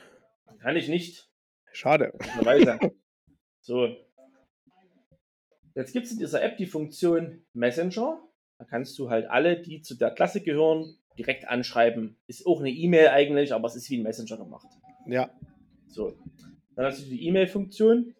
Kann 0.59 0.75
ich 0.75 0.87
nicht. 0.87 1.29
Schade. 1.71 2.13
So. 3.61 3.95
Jetzt 5.75 5.93
gibt 5.93 6.05
es 6.05 6.11
in 6.11 6.19
dieser 6.19 6.43
App 6.43 6.57
die 6.57 6.65
Funktion 6.65 7.43
Messenger. 7.53 8.21
Da 8.59 8.65
kannst 8.65 8.97
du 8.97 9.09
halt 9.09 9.29
alle, 9.29 9.61
die 9.61 9.81
zu 9.81 9.95
der 9.95 10.11
Klasse 10.11 10.41
gehören, 10.41 10.97
direkt 11.17 11.47
anschreiben. 11.47 12.17
Ist 12.27 12.45
auch 12.45 12.59
eine 12.59 12.71
E-Mail 12.71 13.09
eigentlich, 13.09 13.53
aber 13.53 13.67
es 13.67 13.75
ist 13.75 13.89
wie 13.89 13.97
ein 13.97 14.03
Messenger 14.03 14.37
gemacht. 14.37 14.67
Ja. 15.05 15.29
So. 15.87 16.13
Dann 16.75 16.85
hast 16.85 17.03
du 17.03 17.09
die 17.09 17.25
E-Mail-Funktion, 17.27 18.15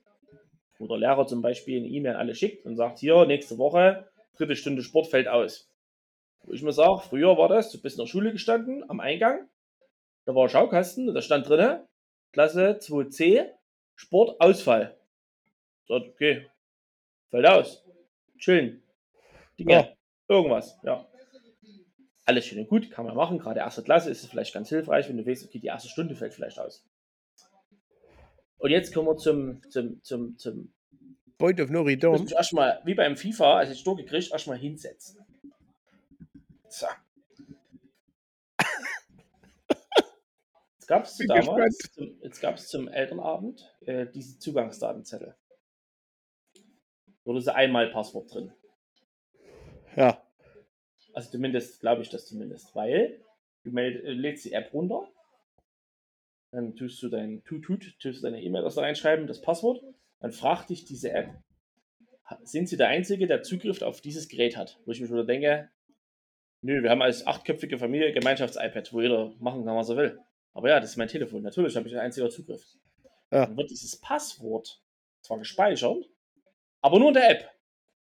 wo 0.79 0.87
der 0.87 0.97
Lehrer 0.97 1.27
zum 1.27 1.41
Beispiel 1.41 1.79
eine 1.79 1.87
E-Mail 1.87 2.15
alle 2.15 2.35
schickt 2.35 2.65
und 2.65 2.75
sagt, 2.75 2.99
hier, 2.99 3.25
nächste 3.25 3.57
Woche, 3.57 4.09
dritte 4.35 4.55
Stunde 4.55 4.83
Sport 4.83 5.07
fällt 5.07 5.27
aus. 5.27 5.69
Wo 6.43 6.53
ich 6.53 6.61
mir 6.61 6.71
sage, 6.73 7.01
früher 7.01 7.37
war 7.37 7.49
das, 7.49 7.71
du 7.71 7.81
bist 7.81 7.97
in 7.97 8.03
der 8.03 8.07
Schule 8.09 8.31
gestanden, 8.31 8.89
am 8.89 8.99
Eingang, 8.99 9.47
da 10.25 10.35
war 10.35 10.43
ein 10.43 10.49
Schaukasten 10.49 11.07
und 11.09 11.15
da 11.15 11.21
stand 11.21 11.47
drinne, 11.49 11.87
Klasse 12.31 12.77
2c, 12.79 13.49
Sport, 13.95 14.39
Ausfall. 14.39 14.95
Sagt, 15.87 16.07
okay, 16.07 16.47
fällt 17.29 17.45
aus. 17.47 17.83
Chillen. 18.37 18.83
Dinge, 19.57 19.73
Ja. 19.73 19.93
irgendwas, 20.27 20.77
ja. 20.83 21.07
Alles 22.25 22.45
schön 22.45 22.59
und 22.59 22.67
gut, 22.67 22.91
kann 22.91 23.05
man 23.05 23.15
machen. 23.15 23.39
Gerade 23.39 23.61
erste 23.61 23.81
Klasse 23.83 24.11
ist 24.11 24.21
es 24.23 24.29
vielleicht 24.29 24.53
ganz 24.53 24.67
hilfreich, 24.69 25.07
wenn 25.07 25.17
du 25.17 25.25
weißt, 25.25 25.45
okay, 25.45 25.59
die 25.59 25.67
erste 25.67 25.87
Stunde 25.89 26.13
fällt 26.13 26.33
vielleicht 26.33 26.59
aus. 26.59 26.85
Und 28.59 28.71
jetzt 28.71 28.93
kommen 28.93 29.07
wir 29.07 29.17
zum, 29.17 29.61
zum, 29.69 30.03
zum, 30.03 30.37
zum 30.37 30.73
Point 31.37 31.61
of 31.61 31.69
no 31.69 31.81
muss 31.81 31.91
return. 31.91 32.23
mich 32.23 32.33
erstmal, 32.33 32.81
wie 32.83 32.95
beim 32.95 33.15
FIFA, 33.15 33.57
als 33.59 33.71
ich 33.71 33.79
Stor 33.79 33.95
gekriegt, 33.95 34.31
erstmal 34.31 34.57
hinsetzen. 34.57 35.19
So. 36.69 36.87
Jetzt 40.87 40.87
gab 40.87 41.03
es 41.03 41.17
damals, 41.17 41.77
zum, 41.93 42.17
jetzt 42.21 42.41
gab 42.41 42.55
es 42.55 42.67
zum 42.69 42.87
Elternabend 42.87 43.75
äh, 43.81 44.07
diese 44.07 44.39
Zugangsdatenzettel. 44.39 45.35
Dort 47.25 47.37
ist 47.39 47.49
einmal 47.49 47.89
Passwort 47.89 48.33
drin. 48.33 48.53
Ja. 49.97 50.23
Also 51.13 51.31
zumindest 51.31 51.81
glaube 51.81 52.03
ich 52.03 52.09
das 52.09 52.27
zumindest, 52.27 52.73
weil 52.73 53.19
du 53.63 53.71
meld, 53.71 54.01
äh, 54.03 54.11
lädst 54.11 54.45
die 54.45 54.53
App 54.53 54.73
runter, 54.73 55.07
dann 56.57 56.75
tust 56.75 57.01
du 57.03 57.09
dein 57.09 57.43
Tutut, 57.43 57.99
tust 57.99 58.19
du 58.19 58.23
deine 58.23 58.41
E-Mail 58.41 58.63
da 58.63 58.81
reinschreiben, 58.81 59.27
das 59.27 59.41
Passwort, 59.41 59.83
dann 60.19 60.31
fragt 60.31 60.69
dich 60.69 60.85
diese 60.85 61.11
App, 61.11 61.29
sind 62.43 62.67
sie 62.67 62.77
der 62.77 62.87
Einzige, 62.87 63.27
der 63.27 63.43
Zugriff 63.43 63.81
auf 63.81 64.01
dieses 64.01 64.27
Gerät 64.27 64.57
hat? 64.57 64.79
Wo 64.85 64.91
ich 64.91 64.99
mir 64.99 65.09
wieder 65.09 65.23
denke, 65.23 65.69
nö, 66.61 66.83
wir 66.83 66.89
haben 66.89 67.01
als 67.01 67.25
achtköpfige 67.25 67.77
Familie 67.77 68.11
Gemeinschafts-iPad, 68.11 68.91
wo 68.91 69.01
jeder 69.01 69.33
machen 69.39 69.63
kann, 69.63 69.77
was 69.77 69.89
er 69.89 69.97
will. 69.97 70.19
Aber 70.53 70.69
ja, 70.69 70.79
das 70.79 70.91
ist 70.91 70.97
mein 70.97 71.07
Telefon, 71.07 71.43
natürlich 71.43 71.75
habe 71.75 71.87
ich 71.87 71.93
ein 71.93 72.01
einziger 72.01 72.29
Zugriff. 72.29 72.65
Ja. 73.31 73.45
Dann 73.45 73.55
wird 73.55 73.69
dieses 73.69 73.99
Passwort 73.99 74.81
zwar 75.21 75.37
gespeichert, 75.37 76.09
aber 76.81 76.99
nur 76.99 77.09
in 77.09 77.13
der 77.13 77.29
App. 77.29 77.51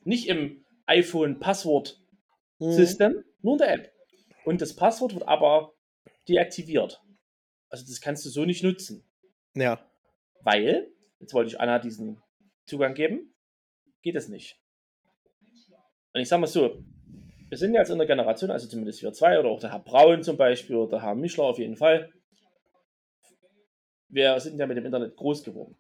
Nicht 0.05 0.29
im 0.29 0.65
iPhone 0.87 1.39
Passwort 1.39 2.01
Mhm. 2.59 3.25
Nur 3.43 3.55
in 3.55 3.59
der 3.59 3.75
App. 3.75 3.93
Und 4.45 4.61
das 4.61 4.75
Passwort 4.75 5.15
wird 5.15 5.29
aber 5.29 5.75
deaktiviert. 6.29 7.01
Also 7.71 7.85
das 7.87 8.01
kannst 8.01 8.25
du 8.25 8.31
so 8.31 8.45
nicht 8.45 8.63
nutzen. 8.63 9.05
Ja. 9.55 9.81
Weil, 10.43 10.91
jetzt 11.21 11.35
wollte 11.35 11.51
ich 11.51 11.61
Anna 11.61 11.79
diesen 11.79 12.23
Zugang 12.67 12.95
geben, 12.95 13.35
geht 14.03 14.17
es 14.17 14.29
nicht. 14.29 14.61
Und 16.13 16.21
ich 16.21 16.29
sage 16.29 16.41
mal 16.41 16.47
so, 16.47 16.83
wir 17.49 17.59
sind 17.59 17.75
jetzt 17.75 17.91
in 17.91 17.99
der 17.99 18.07
Generation, 18.07 18.51
also 18.51 18.69
zumindest 18.69 19.03
wir 19.03 19.13
zwei 19.13 19.39
oder 19.39 19.49
auch 19.49 19.61
der 19.61 19.73
Herr 19.73 19.81
Braun 19.81 20.23
zum 20.23 20.37
Beispiel 20.37 20.77
oder 20.77 20.91
der 20.91 21.03
Herr 21.03 21.15
Mischler 21.15 21.45
auf 21.45 21.59
jeden 21.59 21.77
Fall. 21.77 22.13
Wir 24.09 24.39
sind 24.41 24.59
ja 24.59 24.67
mit 24.67 24.77
dem 24.77 24.87
Internet 24.87 25.17
groß 25.17 25.45
geworden. 25.45 25.77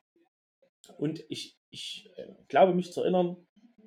Und 0.96 1.24
ich, 1.28 1.58
ich 1.70 2.10
äh, 2.16 2.26
glaube 2.48 2.74
mich 2.74 2.92
zu 2.92 3.02
erinnern, 3.02 3.36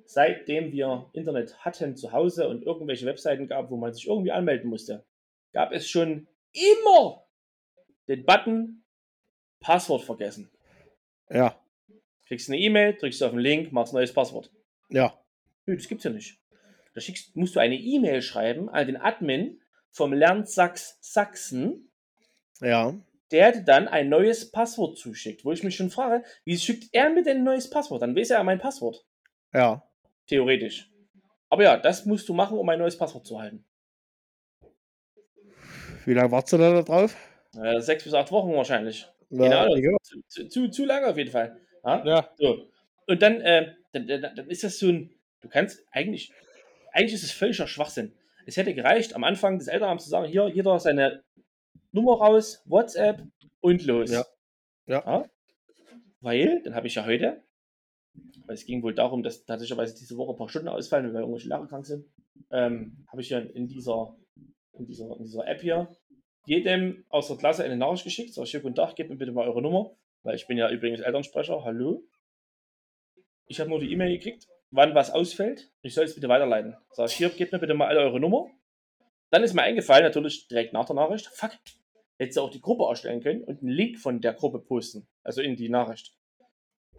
seitdem 0.06 0.72
wir 0.72 1.10
Internet 1.12 1.58
hatten 1.64 1.96
zu 1.96 2.12
Hause 2.12 2.48
und 2.48 2.62
irgendwelche 2.62 3.06
Webseiten 3.06 3.46
gab, 3.48 3.70
wo 3.70 3.76
man 3.76 3.92
sich 3.92 4.06
irgendwie 4.06 4.32
anmelden 4.32 4.68
musste, 4.68 5.04
gab 5.52 5.72
es 5.72 5.88
schon 5.88 6.28
immer 6.52 7.21
den 8.08 8.24
Button 8.24 8.84
Passwort 9.60 10.02
vergessen. 10.04 10.50
Ja. 11.30 11.58
Kriegst 12.26 12.48
eine 12.48 12.58
E-Mail, 12.58 12.94
drückst 12.94 13.22
auf 13.22 13.30
den 13.30 13.40
Link, 13.40 13.72
machst 13.72 13.92
neues 13.92 14.12
Passwort. 14.12 14.50
Ja. 14.88 15.18
Nö, 15.66 15.76
das 15.76 15.88
gibt's 15.88 16.04
ja 16.04 16.10
nicht. 16.10 16.38
Da 16.94 17.00
schickst, 17.00 17.36
musst 17.36 17.56
du 17.56 17.60
eine 17.60 17.76
E-Mail 17.76 18.22
schreiben 18.22 18.68
an 18.68 18.86
den 18.86 18.96
Admin 18.96 19.60
vom 19.90 20.12
Lernsachs 20.12 20.98
Sachsen, 21.00 21.90
Ja. 22.60 22.94
der 23.30 23.52
dir 23.52 23.62
dann 23.62 23.88
ein 23.88 24.08
neues 24.08 24.50
Passwort 24.50 24.98
zuschickt. 24.98 25.44
Wo 25.44 25.52
ich 25.52 25.62
mich 25.62 25.76
schon 25.76 25.90
frage, 25.90 26.24
wie 26.44 26.58
schickt 26.58 26.88
er 26.92 27.10
mir 27.10 27.22
denn 27.22 27.38
ein 27.38 27.44
neues 27.44 27.70
Passwort? 27.70 28.02
Dann 28.02 28.16
weiß 28.16 28.30
er 28.30 28.38
ja 28.38 28.44
mein 28.44 28.58
Passwort. 28.58 29.04
Ja. 29.52 29.86
Theoretisch. 30.26 30.90
Aber 31.48 31.62
ja, 31.64 31.76
das 31.76 32.06
musst 32.06 32.28
du 32.28 32.34
machen, 32.34 32.58
um 32.58 32.68
ein 32.68 32.78
neues 32.78 32.96
Passwort 32.96 33.26
zu 33.26 33.38
halten. 33.38 33.64
Wie 36.04 36.14
lange 36.14 36.30
wartest 36.30 36.54
du 36.54 36.58
da 36.58 36.82
drauf? 36.82 37.16
Äh, 37.56 37.80
sechs 37.80 38.04
bis 38.04 38.14
acht 38.14 38.30
Wochen 38.32 38.54
wahrscheinlich. 38.54 39.06
Ja. 39.30 39.66
Zu, 40.02 40.22
zu, 40.28 40.48
zu, 40.48 40.68
zu 40.68 40.84
lange 40.84 41.06
auf 41.06 41.16
jeden 41.16 41.30
Fall. 41.30 41.58
Ja? 41.84 42.04
ja. 42.04 42.30
So. 42.36 42.68
Und 43.06 43.22
dann, 43.22 43.40
äh, 43.40 43.74
dann, 43.92 44.06
dann, 44.06 44.34
dann 44.34 44.50
ist 44.50 44.64
das 44.64 44.78
so 44.78 44.88
ein, 44.88 45.10
du 45.40 45.48
kannst 45.48 45.84
eigentlich, 45.90 46.32
eigentlich 46.92 47.14
ist 47.14 47.24
es 47.24 47.32
völliger 47.32 47.66
Schwachsinn. 47.66 48.12
Es 48.46 48.56
hätte 48.56 48.74
gereicht, 48.74 49.14
am 49.14 49.24
Anfang 49.24 49.58
des 49.58 49.68
Elternabends 49.68 50.04
zu 50.04 50.10
sagen, 50.10 50.26
hier, 50.26 50.48
jeder 50.48 50.78
seine 50.78 51.22
Nummer 51.92 52.18
raus, 52.18 52.62
WhatsApp 52.64 53.22
und 53.60 53.84
los. 53.84 54.10
Ja. 54.10 54.24
Ja. 54.86 55.24
Weil, 56.20 56.62
dann 56.62 56.74
habe 56.74 56.86
ich 56.86 56.94
ja 56.94 57.04
heute, 57.04 57.42
weil 58.46 58.54
es 58.54 58.66
ging 58.66 58.82
wohl 58.82 58.94
darum, 58.94 59.22
dass 59.22 59.44
tatsächlich 59.44 59.94
diese 59.94 60.16
Woche 60.16 60.32
ein 60.32 60.36
paar 60.36 60.48
Stunden 60.48 60.68
ausfallen, 60.68 61.12
weil 61.12 61.20
irgendwelche 61.20 61.48
Lehrer 61.48 61.66
krank 61.66 61.86
sind, 61.86 62.06
ähm, 62.50 63.04
habe 63.08 63.20
ich 63.22 63.30
ja 63.30 63.38
in 63.38 63.66
dieser, 63.68 64.16
in 64.72 64.86
dieser, 64.86 65.16
in 65.16 65.24
dieser 65.24 65.46
App 65.46 65.60
hier 65.60 65.88
jedem 66.44 67.04
aus 67.08 67.28
der 67.28 67.36
Klasse 67.36 67.64
eine 67.64 67.76
Nachricht 67.76 68.04
geschickt. 68.04 68.36
Ich, 68.36 68.50
hier, 68.50 68.60
guten 68.60 68.74
Tag, 68.74 68.96
gebt 68.96 69.10
mir 69.10 69.16
bitte 69.16 69.32
mal 69.32 69.46
eure 69.46 69.62
Nummer, 69.62 69.94
weil 70.22 70.34
ich 70.34 70.46
bin 70.46 70.58
ja 70.58 70.70
übrigens 70.70 71.00
Elternsprecher. 71.00 71.64
Hallo. 71.64 72.04
Ich 73.46 73.60
habe 73.60 73.70
nur 73.70 73.80
die 73.80 73.92
E-Mail 73.92 74.16
gekriegt, 74.16 74.48
wann 74.70 74.94
was 74.94 75.10
ausfällt. 75.10 75.70
Ich 75.82 75.94
soll 75.94 76.04
es 76.04 76.14
bitte 76.14 76.28
weiterleiten. 76.28 76.76
Sag 76.92 77.08
ich, 77.08 77.14
hier, 77.14 77.28
gebt 77.30 77.52
mir 77.52 77.58
bitte 77.58 77.74
mal 77.74 77.88
alle 77.88 78.00
eure 78.00 78.20
Nummer. 78.20 78.50
Dann 79.30 79.42
ist 79.42 79.54
mir 79.54 79.62
eingefallen, 79.62 80.04
natürlich 80.04 80.48
direkt 80.48 80.72
nach 80.72 80.84
der 80.84 80.96
Nachricht, 80.96 81.26
fuck, 81.26 81.52
hättest 82.18 82.36
du 82.36 82.42
auch 82.42 82.50
die 82.50 82.60
Gruppe 82.60 82.84
erstellen 82.84 83.22
können 83.22 83.44
und 83.44 83.60
einen 83.60 83.70
Link 83.70 83.98
von 83.98 84.20
der 84.20 84.34
Gruppe 84.34 84.58
posten. 84.58 85.06
Also 85.22 85.40
in 85.40 85.56
die 85.56 85.68
Nachricht. 85.68 86.14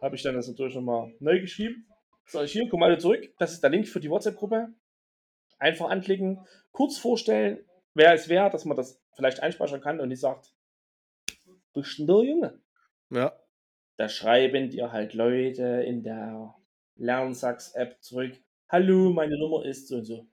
Habe 0.01 0.15
ich 0.15 0.23
dann 0.23 0.35
das 0.35 0.47
natürlich 0.47 0.75
nochmal 0.75 1.13
neu 1.19 1.39
geschrieben. 1.39 1.87
Sag 2.25 2.45
ich, 2.45 2.53
hier, 2.53 2.67
komm 2.69 2.83
alle 2.83 2.97
zurück. 2.97 3.33
Das 3.37 3.51
ist 3.53 3.61
der 3.61 3.69
Link 3.69 3.87
für 3.87 3.99
die 3.99 4.09
WhatsApp-Gruppe. 4.09 4.73
Einfach 5.59 5.89
anklicken, 5.89 6.45
kurz 6.71 6.97
vorstellen, 6.97 7.63
wer 7.93 8.13
es 8.13 8.27
wäre, 8.27 8.49
dass 8.49 8.65
man 8.65 8.75
das 8.75 9.02
vielleicht 9.15 9.41
einspeichern 9.41 9.81
kann 9.81 9.99
und 9.99 10.09
die 10.09 10.15
sagt, 10.15 10.53
bist 11.73 11.99
du 11.99 12.05
der 12.05 12.23
Junge? 12.23 12.59
Ja. 13.09 13.33
Da 13.97 14.09
schreiben 14.09 14.69
dir 14.69 14.91
halt 14.91 15.13
Leute 15.13 15.63
in 15.85 16.03
der 16.03 16.55
Lernsachs-App 16.95 18.01
zurück, 18.01 18.33
hallo, 18.69 19.11
meine 19.11 19.37
Nummer 19.37 19.65
ist 19.65 19.87
so 19.87 19.97
und 19.97 20.05
so. 20.05 20.27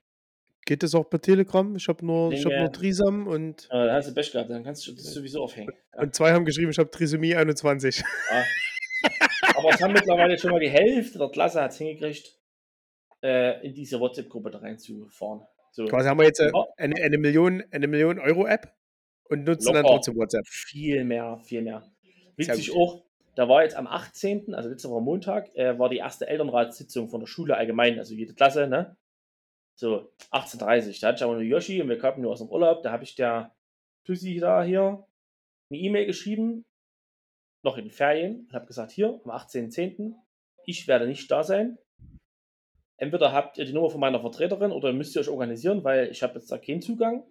Geht 0.65 0.83
das 0.83 0.93
auch 0.93 1.09
per 1.09 1.19
Telegram? 1.19 1.75
Ich 1.75 1.87
habe 1.87 2.05
nur, 2.05 2.31
ich 2.31 2.45
hab 2.45 2.53
nur 2.53 2.71
Trisam 2.71 3.27
und, 3.27 3.67
Ja, 3.71 3.87
da 3.87 3.93
hast 3.95 4.09
du 4.09 4.13
Pech 4.13 4.31
gehabt, 4.31 4.49
dann 4.49 4.63
kannst 4.63 4.87
du 4.87 4.91
das 4.93 5.05
sowieso 5.05 5.43
aufhängen. 5.43 5.73
Ja. 5.93 6.01
und 6.01 6.15
zwei 6.15 6.31
haben 6.31 6.45
geschrieben, 6.45 6.71
ich 6.71 6.77
habe 6.77 6.89
Trisomie 6.89 7.35
21. 7.35 7.99
Ja. 7.99 8.43
Aber 9.55 9.69
es 9.69 9.81
haben 9.81 9.93
mittlerweile 9.93 10.37
schon 10.37 10.51
mal 10.51 10.59
die 10.59 10.69
Hälfte 10.69 11.17
der 11.17 11.29
Klasse 11.29 11.61
hat 11.61 11.71
es 11.71 11.77
hingekriegt, 11.77 12.37
äh, 13.23 13.65
in 13.65 13.73
diese 13.73 13.99
WhatsApp-Gruppe 13.99 14.51
da 14.51 14.59
reinzufahren. 14.59 15.41
So, 15.71 15.85
Quasi 15.85 16.07
haben 16.09 16.19
wir 16.19 16.25
jetzt 16.25 16.39
äh, 16.39 16.51
Ja. 16.53 16.65
eine, 16.77 17.01
eine 17.01 17.17
Million, 17.17 17.63
eine 17.71 17.87
Million 17.87 18.19
Euro 18.19 18.45
App 18.45 18.73
und 19.29 19.45
nutzen 19.45 19.73
dann 19.73 19.83
Locker. 19.83 19.95
trotzdem 19.95 20.15
WhatsApp. 20.17 20.45
viel 20.47 21.03
mehr, 21.05 21.37
viel 21.39 21.61
mehr. 21.61 21.83
Witzig 22.35 22.75
auch, 22.75 23.03
da 23.35 23.47
war 23.47 23.63
jetzt 23.63 23.75
am 23.75 23.87
18., 23.87 24.53
also 24.53 24.69
letzte 24.69 24.89
Woche 24.89 25.01
Montag, 25.01 25.55
äh, 25.55 25.79
war 25.79 25.87
die 25.89 25.97
erste 25.97 26.27
Elternratssitzung 26.27 27.07
von 27.09 27.21
der 27.21 27.27
Schule 27.27 27.55
allgemein, 27.55 27.97
also 27.99 28.13
jede 28.13 28.33
Klasse, 28.33 28.67
ne? 28.67 28.97
So, 29.75 30.11
18.30 30.31 30.99
Da 30.99 31.07
hatte 31.07 31.15
ich 31.17 31.23
aber 31.23 31.33
nur 31.33 31.41
Yoshi 31.43 31.81
und 31.81 31.87
wir 31.89 31.97
kamen 31.97 32.21
nur 32.21 32.31
aus 32.33 32.39
dem 32.39 32.49
Urlaub. 32.49 32.83
Da 32.83 32.91
habe 32.91 33.03
ich 33.03 33.15
der 33.15 33.55
Tussi 34.03 34.37
da 34.39 34.63
hier 34.63 35.05
eine 35.69 35.79
E-Mail 35.79 36.05
geschrieben, 36.05 36.65
noch 37.63 37.77
in 37.77 37.85
den 37.85 37.91
Ferien, 37.91 38.41
und 38.47 38.53
habe 38.53 38.65
gesagt: 38.65 38.91
Hier, 38.91 39.19
am 39.23 39.31
18.10., 39.31 40.13
ich 40.65 40.87
werde 40.87 41.07
nicht 41.07 41.31
da 41.31 41.43
sein. 41.43 41.77
Entweder 43.01 43.31
habt 43.31 43.57
ihr 43.57 43.65
die 43.65 43.73
Nummer 43.73 43.89
von 43.89 43.99
meiner 43.99 44.19
Vertreterin 44.19 44.71
oder 44.71 44.93
müsst 44.93 45.15
ihr 45.15 45.21
euch 45.21 45.29
organisieren, 45.29 45.83
weil 45.83 46.11
ich 46.11 46.21
habe 46.21 46.35
jetzt 46.35 46.51
da 46.51 46.59
keinen 46.59 46.83
Zugang. 46.83 47.23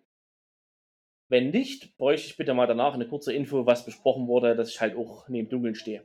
Wenn 1.29 1.51
nicht, 1.51 1.97
bräuchte 1.97 2.27
ich 2.27 2.37
bitte 2.37 2.55
mal 2.55 2.67
danach 2.67 2.95
eine 2.95 3.07
kurze 3.07 3.33
Info, 3.33 3.67
was 3.67 3.85
besprochen 3.85 4.27
wurde, 4.27 4.57
dass 4.57 4.71
ich 4.71 4.81
halt 4.81 4.97
auch 4.97 5.29
neben 5.29 5.49
Dunkeln 5.49 5.77
stehe. 5.77 6.05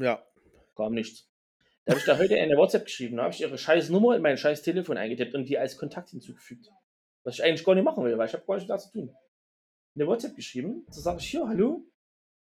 Ja. 0.00 0.26
Kam 0.74 0.94
nichts. 0.94 1.30
Da 1.84 1.92
habe 1.92 2.00
ich 2.00 2.06
da 2.06 2.18
heute 2.18 2.40
eine 2.40 2.56
WhatsApp 2.56 2.86
geschrieben, 2.86 3.18
da 3.18 3.22
habe 3.22 3.32
ich 3.32 3.40
ihre 3.40 3.56
scheiß 3.56 3.88
Nummer 3.90 4.16
in 4.16 4.22
mein 4.22 4.36
scheiß 4.36 4.62
Telefon 4.62 4.96
eingetippt 4.96 5.36
und 5.36 5.48
die 5.48 5.58
als 5.58 5.78
Kontakt 5.78 6.10
hinzugefügt. 6.10 6.68
Was 7.22 7.36
ich 7.36 7.44
eigentlich 7.44 7.64
gar 7.64 7.76
nicht 7.76 7.84
machen 7.84 8.02
will, 8.02 8.18
weil 8.18 8.26
ich 8.26 8.32
habe 8.32 8.44
gar 8.44 8.56
nichts 8.56 8.66
da 8.66 8.78
zu 8.78 8.90
tun. 8.90 9.14
Eine 9.94 10.08
WhatsApp 10.08 10.34
geschrieben, 10.34 10.84
da 10.88 10.94
sage 10.94 11.20
ich, 11.20 11.30
hier, 11.30 11.46
hallo, 11.46 11.86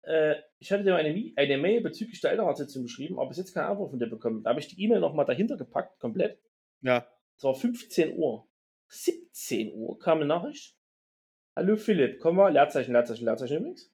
äh, 0.06 0.36
ich 0.58 0.72
hatte 0.72 0.84
dir 0.84 0.96
eine, 0.96 1.32
eine 1.36 1.58
Mail 1.58 1.80
bezüglich 1.80 2.20
der 2.20 2.30
Elternratssitzung 2.30 2.82
geschrieben, 2.82 3.18
aber 3.18 3.28
bis 3.28 3.38
jetzt 3.38 3.54
keine 3.54 3.66
Antwort 3.68 3.90
von 3.90 3.98
dir 3.98 4.08
bekommen. 4.08 4.42
Da 4.42 4.50
habe 4.50 4.60
ich 4.60 4.68
die 4.68 4.82
E-Mail 4.82 5.00
nochmal 5.00 5.26
dahinter 5.26 5.56
gepackt, 5.56 5.98
komplett. 6.00 6.38
Ja. 6.80 7.06
Es 7.36 7.44
war 7.44 7.54
15 7.54 8.16
Uhr. 8.16 8.46
17 8.88 9.72
Uhr 9.74 9.98
kam 9.98 10.18
eine 10.18 10.26
Nachricht. 10.26 10.76
Hallo 11.56 11.76
Philipp, 11.76 12.20
Komma, 12.20 12.48
Leerzeichen, 12.48 12.92
Leerzeichen, 12.92 13.24
Leerzeichen 13.24 13.56
übrigens. 13.58 13.92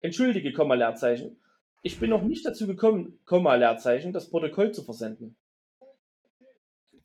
Entschuldige, 0.00 0.52
Komma, 0.52 0.74
Leerzeichen. 0.74 1.40
Ich 1.82 1.98
bin 1.98 2.10
noch 2.10 2.22
nicht 2.22 2.44
dazu 2.46 2.66
gekommen, 2.66 3.20
Komma, 3.24 3.54
Leerzeichen, 3.54 4.12
das 4.12 4.30
Protokoll 4.30 4.72
zu 4.72 4.82
versenden. 4.82 5.36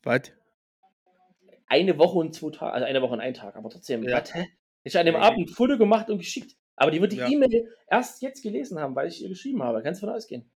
Was? 0.04 0.32
Eine 1.68 1.98
Woche 1.98 2.18
und 2.18 2.34
zwei 2.34 2.52
Tage, 2.52 2.74
also 2.74 2.86
eine 2.86 3.02
Woche 3.02 3.14
und 3.14 3.20
ein 3.20 3.34
Tag, 3.34 3.56
aber 3.56 3.70
trotzdem, 3.70 4.04
Ja. 4.04 4.22
was, 4.22 4.34
hä? 4.34 4.48
Ich 4.84 4.96
habe 4.96 5.02
an 5.02 5.06
dem 5.08 5.16
Ja, 5.16 5.22
Abend 5.22 5.40
ein 5.40 5.54
Foto 5.54 5.78
gemacht 5.78 6.10
und 6.10 6.18
geschickt. 6.20 6.56
Aber 6.80 6.92
die 6.92 7.02
wird 7.02 7.12
die 7.12 7.18
Ja. 7.18 7.28
E-Mail 7.30 7.70
erst 7.90 8.22
jetzt 8.22 8.42
gelesen 8.42 8.80
haben, 8.80 8.96
weil 8.96 9.10
ich 9.10 9.22
ihr 9.22 9.28
geschrieben 9.30 9.62
habe. 9.62 9.84
Kannst 9.84 10.02
du 10.02 10.06
von 10.08 10.16
ausgehen. 10.16 10.50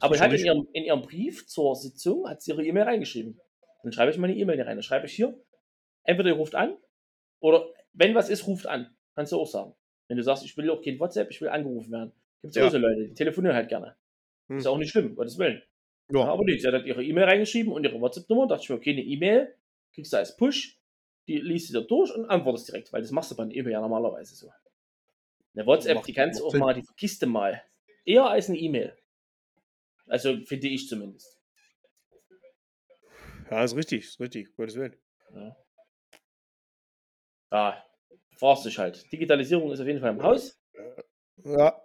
Aber 0.00 0.14
ich 0.14 0.20
hatte 0.20 0.34
in 0.34 0.44
ihrem, 0.44 0.68
in 0.72 0.84
ihrem 0.84 1.02
Brief 1.02 1.46
zur 1.46 1.76
Sitzung, 1.76 2.28
hat 2.28 2.42
sie 2.42 2.50
ihre 2.50 2.64
E-Mail 2.64 2.82
reingeschrieben. 2.84 3.40
Dann 3.84 3.92
schreibe 3.92 4.10
ich 4.10 4.18
meine 4.18 4.34
E-Mail 4.34 4.56
hier 4.56 4.66
rein. 4.66 4.76
Dann 4.76 4.82
schreibe 4.82 5.06
ich 5.06 5.12
hier, 5.12 5.38
entweder 6.02 6.30
ihr 6.30 6.36
ruft 6.36 6.54
an 6.56 6.76
oder 7.38 7.68
wenn 7.92 8.14
was 8.14 8.28
ist, 8.28 8.46
ruft 8.46 8.66
an. 8.66 8.94
Kannst 9.14 9.30
du 9.32 9.38
auch 9.40 9.46
sagen. 9.46 9.74
Wenn 10.08 10.16
du 10.16 10.22
sagst, 10.24 10.44
ich 10.44 10.56
will 10.56 10.68
auch 10.70 10.82
kein 10.82 10.98
WhatsApp, 10.98 11.30
ich 11.30 11.40
will 11.40 11.48
angerufen 11.48 11.92
werden. 11.92 12.12
Gibt 12.42 12.50
es 12.50 12.56
Ja. 12.56 12.66
auch 12.66 12.70
so 12.72 12.78
Leute, 12.78 13.06
die 13.08 13.14
telefonieren 13.14 13.54
halt 13.54 13.68
gerne. 13.68 13.96
Hm. 14.48 14.58
Ist 14.58 14.66
auch 14.66 14.78
nicht 14.78 14.90
schlimm, 14.90 15.14
Gottes 15.14 15.38
Willen. 15.38 15.62
Ja, 16.10 16.18
Ja. 16.20 16.24
aber 16.32 16.44
nicht. 16.44 16.60
Sie 16.62 16.66
hat 16.66 16.74
halt 16.74 16.86
ihre 16.86 17.04
E-Mail 17.04 17.24
reingeschrieben 17.24 17.72
und 17.72 17.84
ihre 17.84 18.00
WhatsApp-Nummer. 18.00 18.48
Dachte 18.48 18.64
ich 18.64 18.70
mir, 18.70 18.76
okay, 18.76 18.90
eine 18.90 19.02
E-Mail 19.02 19.54
kriegst 19.94 20.12
du 20.12 20.16
als 20.16 20.36
Push, 20.36 20.80
die 21.28 21.38
liest 21.38 21.72
du 21.72 21.78
dir 21.80 21.86
durch 21.86 22.12
und 22.14 22.24
antwortest 22.24 22.66
direkt, 22.68 22.92
weil 22.92 23.02
das 23.02 23.12
machst 23.12 23.30
du 23.30 23.36
bei 23.36 23.44
einer 23.44 23.54
E-Mail 23.54 23.72
ja 23.72 23.80
normalerweise 23.80 24.34
so. 24.34 24.50
Eine 25.54 25.66
WhatsApp, 25.66 25.96
Macht- 25.96 26.06
die 26.08 26.12
kannst 26.12 26.40
du 26.40 26.46
auch 26.46 26.54
mal, 26.54 26.74
die 26.74 26.82
vergisst 26.82 27.22
du 27.22 27.26
mal. 27.26 27.62
Eher 28.04 28.26
als 28.26 28.48
eine 28.48 28.58
E-Mail. 28.58 28.96
Also 30.06 30.36
finde 30.44 30.68
ich 30.68 30.88
zumindest. 30.88 31.38
Ja, 33.50 33.64
ist 33.64 33.74
richtig, 33.76 34.04
ist 34.04 34.20
richtig, 34.20 34.54
Gottes 34.56 34.76
Willen. 34.76 34.96
Ja. 35.34 35.56
ja, 37.52 37.84
fragst 38.38 38.64
dich 38.64 38.78
halt. 38.78 39.10
Digitalisierung 39.12 39.72
ist 39.72 39.80
auf 39.80 39.86
jeden 39.86 40.00
Fall 40.00 40.10
im 40.10 40.22
Haus. 40.22 40.60
Ja. 41.44 41.80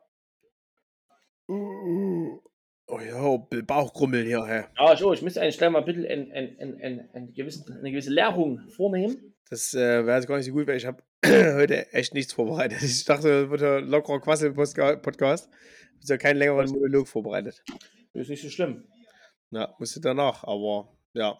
Uh, 1.47 2.39
Oh 2.87 2.99
ja, 2.99 3.37
Bauchgrummeln 3.63 4.25
hier, 4.27 4.45
hä? 4.45 4.65
Ja, 4.77 4.93
ich, 4.93 5.03
oh, 5.03 5.11
ich 5.11 5.21
müsste 5.23 5.41
eigentlich 5.41 5.57
gleich 5.57 5.71
mal 5.71 5.79
ein 5.79 5.85
bisschen 5.85 6.05
ein, 6.05 6.31
ein, 6.31 6.57
ein, 6.59 6.81
ein, 6.81 7.09
ein 7.13 7.33
gewissen, 7.33 7.65
eine 7.79 7.89
gewisse 7.89 8.11
Leerung 8.11 8.59
vornehmen. 8.69 9.33
Das 9.49 9.73
äh, 9.73 10.05
wäre 10.05 10.17
jetzt 10.17 10.27
gar 10.27 10.37
nicht 10.37 10.45
so 10.45 10.51
gut, 10.51 10.67
weil 10.67 10.77
ich 10.77 10.85
habe 10.85 11.01
heute 11.25 11.91
echt 11.93 12.13
nichts 12.13 12.33
vorbereitet. 12.33 12.81
Ich 12.83 13.05
dachte, 13.05 13.41
das 13.41 13.49
wird 13.49 13.63
ein 13.63 13.87
lockerer 13.89 14.21
Quassel-Podcast. 14.21 15.49
Ich 15.51 16.11
habe 16.11 16.13
ja 16.13 16.17
keinen 16.17 16.37
längeren 16.37 16.69
Monolog 16.69 17.07
vorbereitet. 17.07 17.63
Das 18.13 18.23
ist 18.23 18.29
nicht 18.29 18.43
so 18.43 18.49
schlimm. 18.49 18.87
Ja, 19.49 19.73
musste 19.79 19.99
danach, 19.99 20.43
aber 20.43 20.95
ja. 21.13 21.39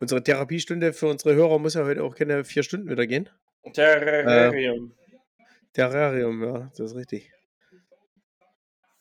Unsere 0.00 0.22
Therapiestunde 0.22 0.92
für 0.92 1.08
unsere 1.08 1.34
Hörer 1.34 1.58
muss 1.58 1.74
ja 1.74 1.84
heute 1.84 2.02
auch 2.02 2.14
keine 2.14 2.44
vier 2.44 2.62
Stunden 2.62 2.88
wieder 2.88 3.06
gehen. 3.06 3.28
Terrarium. 3.72 4.94
Äh, 4.96 5.16
Terrarium, 5.72 6.42
ja, 6.42 6.70
das 6.76 6.92
ist 6.92 6.96
richtig. 6.96 7.30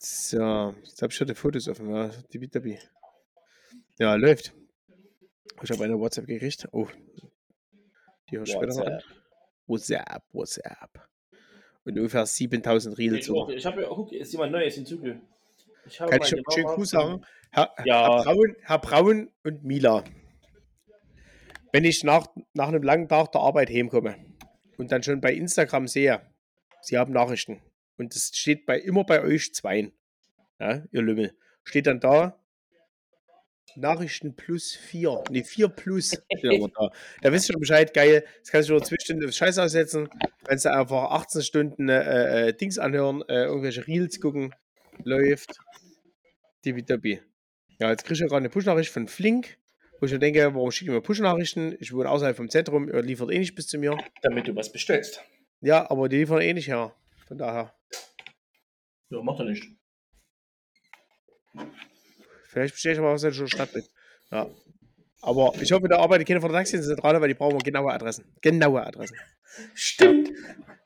So, 0.09 0.73
jetzt 0.85 1.01
habe 1.01 1.11
ich 1.11 1.17
schon 1.17 1.27
die 1.27 1.35
Fotos 1.35 1.67
offen. 1.67 1.93
Ja, 1.93 2.09
die 2.31 2.79
Ja, 3.99 4.15
läuft. 4.15 4.53
Ich 5.61 5.69
habe 5.69 5.83
eine 5.83 5.99
WhatsApp 5.99 6.27
gekriegt. 6.27 6.65
Oh. 6.71 6.87
Die 8.29 8.37
höre 8.37 8.43
ich 8.43 8.51
später 8.53 8.87
an. 8.87 9.01
WhatsApp, 9.65 10.23
WhatsApp. 10.31 11.09
Und 11.83 11.97
ungefähr 11.97 12.25
7000 12.25 12.97
Reels. 12.97 13.27
Ich, 13.27 13.55
ich 13.55 13.65
habe 13.65 13.81
ja, 13.81 13.89
guck, 13.89 14.13
ist 14.13 14.31
jemand 14.31 14.53
Neues 14.53 14.75
hinzugefügt. 14.75 15.21
Ich 15.85 15.97
Kann 15.97 16.21
ich 16.21 16.27
schön 16.27 16.43
Gruß 16.43 16.89
sagen? 16.89 17.25
Herr, 17.51 17.73
ja. 17.83 18.15
Herr, 18.15 18.23
Braun, 18.23 18.55
Herr 18.61 18.79
Braun 18.79 19.31
und 19.43 19.65
Mila. 19.65 20.05
Wenn 21.73 21.83
ich 21.83 22.05
nach, 22.05 22.27
nach 22.53 22.69
einem 22.69 22.83
langen 22.83 23.09
Tag 23.09 23.33
der 23.33 23.41
Arbeit 23.41 23.69
heimkomme 23.69 24.15
und 24.77 24.89
dann 24.89 25.03
schon 25.03 25.19
bei 25.19 25.33
Instagram 25.33 25.85
sehe, 25.87 26.21
Sie 26.81 26.97
haben 26.97 27.11
Nachrichten, 27.11 27.61
und 27.97 28.15
das 28.15 28.31
steht 28.33 28.65
bei, 28.65 28.79
immer 28.79 29.03
bei 29.03 29.21
euch 29.21 29.53
zweien, 29.53 29.91
ja, 30.59 30.83
ihr 30.91 31.01
Lümmel, 31.01 31.33
steht 31.63 31.87
dann 31.87 31.99
da, 31.99 32.39
Nachrichten 33.77 34.35
plus 34.35 34.73
4, 34.73 35.23
ne 35.29 35.43
4 35.43 35.69
plus 35.69 36.11
da. 36.41 36.89
Da 37.21 37.31
wisst 37.31 37.49
ihr 37.49 37.53
schon 37.53 37.59
Bescheid, 37.59 37.93
geil. 37.93 38.25
Das 38.39 38.51
kannst 38.51 38.69
du 38.69 38.73
nur 38.73 38.83
zwei 38.83 38.95
Stunden 38.99 39.31
Scheiß 39.31 39.59
aussetzen. 39.59 40.09
Kannst 40.45 40.65
du 40.65 40.73
einfach 40.73 41.11
18 41.11 41.41
Stunden 41.43 41.89
äh, 41.89 42.47
äh, 42.47 42.53
Dings 42.53 42.79
anhören, 42.79 43.21
äh, 43.27 43.45
irgendwelche 43.45 43.85
Reels 43.87 44.19
gucken, 44.19 44.53
läuft. 45.03 45.59
Tippitoppi. 46.63 47.21
Ja, 47.79 47.91
jetzt 47.91 48.03
kriege 48.03 48.15
ich 48.15 48.19
ja 48.21 48.27
gerade 48.27 48.39
eine 48.39 48.49
Push-Nachricht 48.49 48.91
von 48.91 49.07
Flink, 49.07 49.57
wo 49.99 50.07
ich 50.07 50.11
mir 50.11 50.19
denke, 50.19 50.55
warum 50.55 50.71
schicke 50.71 50.91
ich 50.91 50.95
mir 50.95 51.01
Push-Nachrichten? 51.01 51.75
Ich 51.79 51.93
wohne 51.93 52.09
außerhalb 52.09 52.35
vom 52.35 52.49
Zentrum, 52.49 52.89
er 52.89 53.03
liefert 53.03 53.31
eh 53.31 53.37
nicht 53.37 53.53
bis 53.53 53.67
zu 53.67 53.77
mir. 53.77 53.97
Damit 54.23 54.47
du 54.47 54.55
was 54.55 54.71
bestellst. 54.71 55.23
Ja, 55.61 55.89
aber 55.89 56.09
die 56.09 56.17
liefern 56.17 56.41
eh 56.41 56.53
nicht 56.53 56.67
her. 56.67 56.95
Von 57.27 57.37
daher. 57.37 57.73
Ja, 59.09 59.21
macht 59.21 59.39
er 59.39 59.45
nicht. 59.45 59.67
Vielleicht 62.47 62.73
bestehe 62.73 62.93
ich 62.93 62.99
aber 62.99 63.11
aus 63.11 63.21
der 63.21 63.31
Stadt 63.31 63.73
mit. 63.75 63.85
Ja. 64.31 64.47
Aber 65.21 65.53
ich 65.61 65.71
hoffe, 65.71 65.87
da 65.87 65.97
arbeitet 65.99 66.27
keine 66.27 66.41
von 66.41 66.51
der 66.51 66.59
Taxizentrale, 66.59 67.19
weil 67.19 67.27
die 67.27 67.33
brauchen 67.33 67.59
genaue 67.59 67.91
Adressen. 67.91 68.25
Genaue 68.41 68.85
Adressen. 68.85 69.17
Stimmt. 69.73 70.29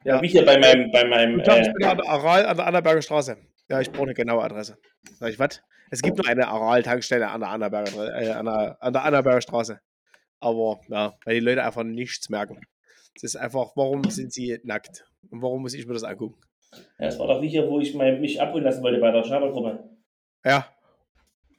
Ja, 0.04 0.16
ja 0.16 0.22
wie 0.22 0.28
hier 0.28 0.46
bei 0.46 0.58
meinem. 0.58 0.92
Bei 0.92 1.06
meinem 1.06 1.40
ich 1.40 1.48
äh, 1.48 1.74
bin 1.74 1.86
an 1.86 1.98
der 1.98 2.10
Aral 2.10 2.46
an 2.46 2.58
der 2.58 2.66
Annaberger 2.66 3.02
Straße. 3.02 3.38
Ja, 3.70 3.80
ich 3.82 3.92
brauche 3.92 4.04
eine 4.04 4.14
genaue 4.14 4.44
Adresse. 4.44 4.78
Sag 5.20 5.30
ich, 5.30 5.40
was? 5.40 5.62
Es 5.92 6.02
gibt 6.02 6.18
nur 6.18 6.28
eine 6.28 6.48
Aral-Tankstelle 6.48 7.30
an 7.30 7.42
der 7.42 7.50
Annaberger, 7.50 8.22
äh, 8.22 8.32
an 8.32 8.46
der, 8.46 8.78
an 8.80 8.94
der 8.94 9.04
Annaberger 9.04 9.42
Straße. 9.42 9.80
Aber 10.40 10.80
ja, 10.88 11.14
weil 11.26 11.36
die 11.36 11.42
Leute 11.42 11.64
einfach 11.64 11.84
nichts 11.84 12.30
merken. 12.30 12.62
Es 13.16 13.24
ist 13.24 13.36
einfach, 13.36 13.72
warum 13.76 14.10
sind 14.10 14.34
sie 14.34 14.60
nackt? 14.64 15.06
Und 15.30 15.42
warum 15.42 15.62
muss 15.62 15.74
ich 15.74 15.86
mir 15.86 15.94
das 15.94 16.04
angucken? 16.04 16.40
Ja, 16.98 17.08
das 17.08 17.20
war 17.20 17.28
doch 17.28 17.42
wie 17.42 17.50
hier, 17.50 17.68
wo 17.68 17.80
ich 17.80 17.94
mein, 17.94 18.22
mich 18.22 18.42
abholen 18.42 18.64
lassen 18.64 18.82
wollte 18.82 19.00
bei 19.00 19.12
der 19.12 19.24
Schnabelgruppe. 19.24 19.84
Ja. 20.44 20.68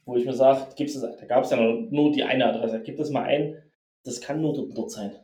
Wo 0.04 0.16
ich 0.16 0.24
mir 0.24 0.34
sage, 0.34 0.66
da 0.76 1.26
gab 1.26 1.44
es 1.44 1.50
ja 1.50 1.56
nur 1.56 2.12
die 2.12 2.24
eine 2.24 2.46
Adresse. 2.46 2.82
Gib 2.82 2.96
das 2.96 3.10
mal 3.10 3.24
ein, 3.24 3.62
das 4.04 4.20
kann 4.20 4.40
nur 4.40 4.52
dort, 4.52 4.76
dort 4.76 4.90
sein. 4.90 5.16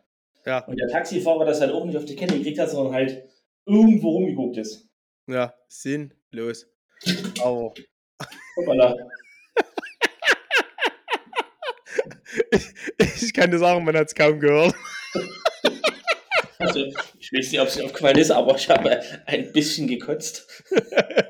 Ja. 0.46 0.64
Und 0.66 0.78
der 0.78 0.88
Taxifahrer 0.88 1.44
das 1.44 1.60
halt 1.60 1.72
auch 1.72 1.84
nicht 1.84 1.96
auf 1.96 2.04
die 2.04 2.14
Kette 2.16 2.38
gekriegt 2.38 2.58
hat, 2.58 2.70
sondern 2.70 2.94
halt 2.94 3.28
irgendwo 3.66 4.10
rumgeguckt 4.10 4.56
ist. 4.56 4.88
Ja, 5.26 5.52
sinnlos. 5.68 6.66
Aber. 7.42 7.74
Hoppala. 8.56 8.96
ich, 12.98 13.22
ich 13.22 13.34
kann 13.34 13.50
dir 13.50 13.58
sagen, 13.58 13.84
man 13.84 13.96
hat 13.96 14.08
es 14.08 14.14
kaum 14.14 14.38
gehört. 14.38 14.74
Also, 16.60 16.86
ich 17.18 17.32
weiß 17.32 17.52
nicht, 17.52 17.60
ob 17.60 17.68
es 17.68 17.80
aufgefallen 17.80 18.18
ist, 18.18 18.30
aber 18.30 18.56
ich 18.56 18.68
habe 18.68 19.00
ein 19.26 19.52
bisschen 19.52 19.86
gekotzt. 19.86 20.64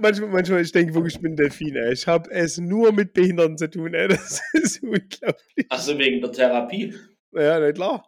manchmal, 0.00 0.30
manchmal 0.30 0.62
ich 0.62 0.72
denke 0.72 0.94
wirklich, 0.94 1.14
ich 1.14 1.20
bin 1.20 1.36
Delfin, 1.36 1.76
ey. 1.76 1.92
Ich 1.92 2.06
habe 2.06 2.30
es 2.30 2.58
nur 2.58 2.92
mit 2.92 3.12
Behinderten 3.12 3.56
zu 3.56 3.68
tun, 3.70 3.94
ey. 3.94 4.08
Das 4.08 4.40
ist 4.52 4.82
unglaublich. 4.82 5.66
Achso, 5.68 5.98
wegen 5.98 6.20
der 6.20 6.32
Therapie? 6.32 6.94
Ja, 7.32 7.58
na 7.58 7.72
klar. 7.72 8.04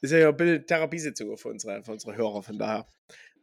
Das 0.00 0.10
ist 0.10 0.18
ja 0.18 0.30
eine 0.30 0.66
Therapiesitzung 0.66 1.36
für 1.36 1.48
unsere, 1.48 1.82
für 1.84 1.92
unsere 1.92 2.16
Hörer, 2.16 2.42
von 2.42 2.58
daher. 2.58 2.86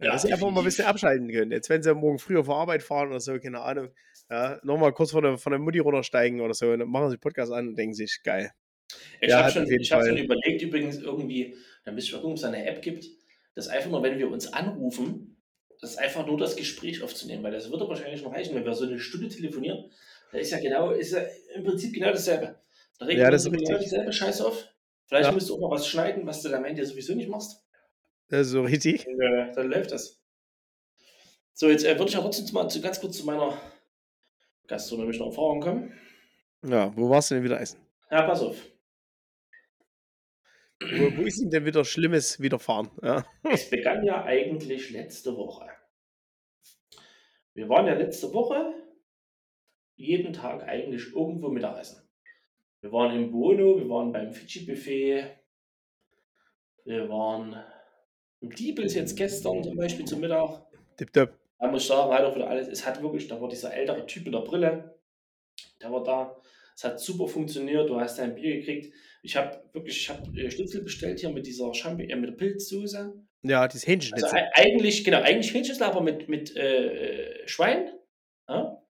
Ja, 0.01 0.13
dass 0.13 0.23
sie 0.23 0.33
einfach 0.33 0.49
mal 0.49 0.59
ein 0.59 0.65
bisschen 0.65 0.85
abschalten 0.85 1.29
können. 1.29 1.51
Jetzt, 1.51 1.69
wenn 1.69 1.83
sie 1.83 1.93
morgen 1.93 2.19
früher 2.19 2.43
vor 2.43 2.57
Arbeit 2.57 2.83
fahren 2.83 3.09
oder 3.09 3.19
so, 3.19 3.37
keine 3.39 3.61
Ahnung, 3.61 3.89
ja, 4.29 4.59
nochmal 4.63 4.93
kurz 4.93 5.11
von 5.11 5.23
der, 5.23 5.37
von 5.37 5.51
der 5.51 5.59
Mutti 5.59 5.79
runtersteigen 5.79 6.41
oder 6.41 6.53
so, 6.53 6.75
dann 6.75 6.89
machen 6.89 7.09
sie 7.09 7.17
Podcast 7.17 7.51
an 7.51 7.69
und 7.69 7.75
denken 7.77 7.93
sich, 7.93 8.19
geil. 8.23 8.51
Ich 9.21 9.31
habe 9.33 9.51
schon, 9.51 9.65
hab 9.65 10.05
schon 10.05 10.17
überlegt, 10.17 10.61
übrigens 10.61 10.99
irgendwie, 10.99 11.55
dann 11.85 11.95
müsste 11.95 12.09
ich 12.09 12.13
mal 12.13 12.21
gucken, 12.21 12.33
ob 12.33 12.37
es 12.37 12.43
eine 12.43 12.65
App 12.65 12.81
gibt, 12.81 13.05
dass 13.55 13.67
einfach 13.67 13.89
nur, 13.89 14.03
wenn 14.03 14.17
wir 14.17 14.29
uns 14.29 14.51
anrufen, 14.51 15.38
das 15.81 15.97
einfach 15.97 16.25
nur 16.25 16.37
das 16.37 16.55
Gespräch 16.55 17.01
aufzunehmen, 17.01 17.43
weil 17.43 17.51
das 17.51 17.71
würde 17.71 17.87
wahrscheinlich 17.87 18.21
noch 18.23 18.33
reichen, 18.33 18.55
wenn 18.55 18.65
wir 18.65 18.73
so 18.73 18.85
eine 18.85 18.99
Stunde 18.99 19.29
telefonieren. 19.29 19.91
Da 20.31 20.37
ist 20.37 20.51
ja 20.51 20.59
genau, 20.59 20.91
ist 20.91 21.13
ja 21.13 21.21
im 21.55 21.63
Prinzip 21.63 21.93
genau 21.93 22.11
dasselbe. 22.11 22.59
Da 22.99 23.05
regen 23.05 23.21
ja, 23.21 23.31
das 23.31 23.45
wir 23.45 23.57
genau 23.57 23.79
dieselbe 23.79 24.11
Scheiße 24.11 24.45
auf. 24.45 24.67
Vielleicht 25.07 25.25
ja. 25.25 25.31
musst 25.31 25.49
du 25.49 25.55
auch 25.55 25.59
mal 25.59 25.71
was 25.71 25.87
schneiden, 25.87 26.25
was 26.25 26.41
du 26.41 26.55
am 26.55 26.65
Ende 26.65 26.85
sowieso 26.85 27.15
nicht 27.15 27.29
machst. 27.29 27.63
Das 28.27 28.47
ist 28.47 28.51
so 28.51 28.61
richtig. 28.61 29.07
Und, 29.07 29.21
äh, 29.21 29.51
dann 29.55 29.69
läuft 29.69 29.91
das. 29.91 30.19
So, 31.53 31.69
jetzt 31.69 31.83
äh, 31.83 31.97
würde 31.97 32.09
ich 32.09 32.17
auch 32.17 32.23
trotzdem 32.23 32.53
mal 32.53 32.69
zu, 32.69 32.79
ganz 32.81 32.99
kurz 32.99 33.17
zu 33.17 33.25
meiner 33.25 33.59
gastronomischen 34.67 35.25
Erfahrung 35.25 35.61
kommen. 35.61 35.93
Ja, 36.63 36.95
wo 36.95 37.09
warst 37.09 37.31
du 37.31 37.35
denn 37.35 37.43
wieder 37.43 37.59
essen? 37.59 37.79
Ja, 38.11 38.21
pass 38.23 38.41
auf. 38.41 38.55
Wo, 40.81 41.17
wo 41.17 41.21
ist 41.23 41.41
ihm 41.41 41.49
denn 41.49 41.65
wieder 41.65 41.83
Schlimmes 41.83 42.39
widerfahren? 42.39 42.89
Ja. 43.03 43.25
Es 43.51 43.69
begann 43.69 44.03
ja 44.03 44.23
eigentlich 44.23 44.91
letzte 44.91 45.35
Woche. 45.35 45.67
Wir 47.53 47.67
waren 47.67 47.87
ja 47.87 47.93
letzte 47.93 48.33
Woche 48.33 48.73
jeden 49.95 50.31
Tag 50.31 50.63
eigentlich 50.63 51.13
irgendwo 51.13 51.49
Mittagessen. 51.49 52.07
Wir 52.81 52.91
waren 52.93 53.13
im 53.13 53.31
Bono, 53.31 53.77
wir 53.77 53.89
waren 53.89 54.13
beim 54.13 54.31
Fidschi-Buffet, 54.31 55.25
wir 56.85 57.09
waren 57.09 57.61
im 58.39 58.49
Diebels 58.49 58.95
jetzt 58.95 59.17
gestern 59.17 59.61
zum 59.61 59.75
Beispiel 59.75 60.05
zum 60.05 60.21
Mittag. 60.21 60.65
Tipptopp. 60.95 61.37
Da 61.59 61.67
muss 61.67 61.81
ich 61.81 61.87
sagen, 61.89 62.09
auch 62.09 62.35
wieder 62.35 62.49
alles, 62.49 62.69
es 62.69 62.85
hat 62.85 63.01
wirklich, 63.01 63.27
da 63.27 63.41
war 63.41 63.49
dieser 63.49 63.73
ältere 63.73 64.05
Typ 64.05 64.23
mit 64.23 64.33
der 64.33 64.39
Brille, 64.39 64.97
der 65.81 65.91
war 65.91 66.03
da. 66.03 66.41
Es 66.79 66.85
hat 66.85 66.97
super 67.01 67.27
funktioniert, 67.27 67.89
du 67.89 67.99
hast 67.99 68.19
dein 68.19 68.35
Bier 68.35 68.55
gekriegt. 68.55 68.93
Ich 69.21 69.35
habe 69.35 69.61
wirklich, 69.73 69.97
ich 69.97 70.09
habe 70.09 70.23
äh, 70.39 70.49
Schnitzel 70.49 70.81
bestellt 70.81 71.19
hier 71.19 71.29
mit 71.29 71.45
dieser 71.45 71.73
Champi 71.73 72.09
äh, 72.09 72.15
mit 72.15 72.29
der 72.29 72.35
Pilzsoße. 72.37 73.15
Ja, 73.41 73.67
dieses 73.67 73.85
Hähnchenschnitzel. 73.85 74.29
Also 74.29 74.49
eigentlich, 74.53 75.03
genau, 75.03 75.17
eigentlich 75.17 75.53
Hähnchenschnitzel, 75.53 75.83
aber 75.83 75.99
mit, 75.99 76.29
mit 76.29 76.55
äh, 76.55 77.45
Schwein. 77.49 77.89
Ja? 78.47 78.81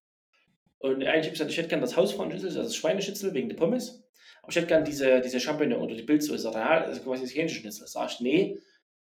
Und 0.78 1.02
eigentlich 1.02 1.08
habe 1.08 1.18
ich 1.26 1.32
gesagt, 1.32 1.50
ich 1.50 1.58
hätte 1.58 1.66
gerne 1.66 1.80
das 1.80 1.96
Hausfrauenschnitzel, 1.96 2.50
also 2.50 2.62
das 2.62 2.76
Schweineschnitzel 2.76 3.34
wegen 3.34 3.48
der 3.48 3.56
Pommes. 3.56 4.04
Aber 4.42 4.50
ich 4.50 4.56
hätte 4.56 4.68
gerne 4.68 4.84
diese, 4.84 5.20
diese 5.20 5.40
Champignon 5.40 5.82
oder 5.82 5.96
die 5.96 6.04
Pilzsoße. 6.04 6.38
Sagt 6.38 6.54
er, 6.54 6.60
ja, 6.60 6.86
das 6.86 6.98
ist 6.98 7.04
quasi 7.04 7.24
das 7.24 7.34
Hähnchenschnitzel. 7.34 7.88
Sag 7.88 8.12
ich, 8.12 8.20
nee. 8.20 8.56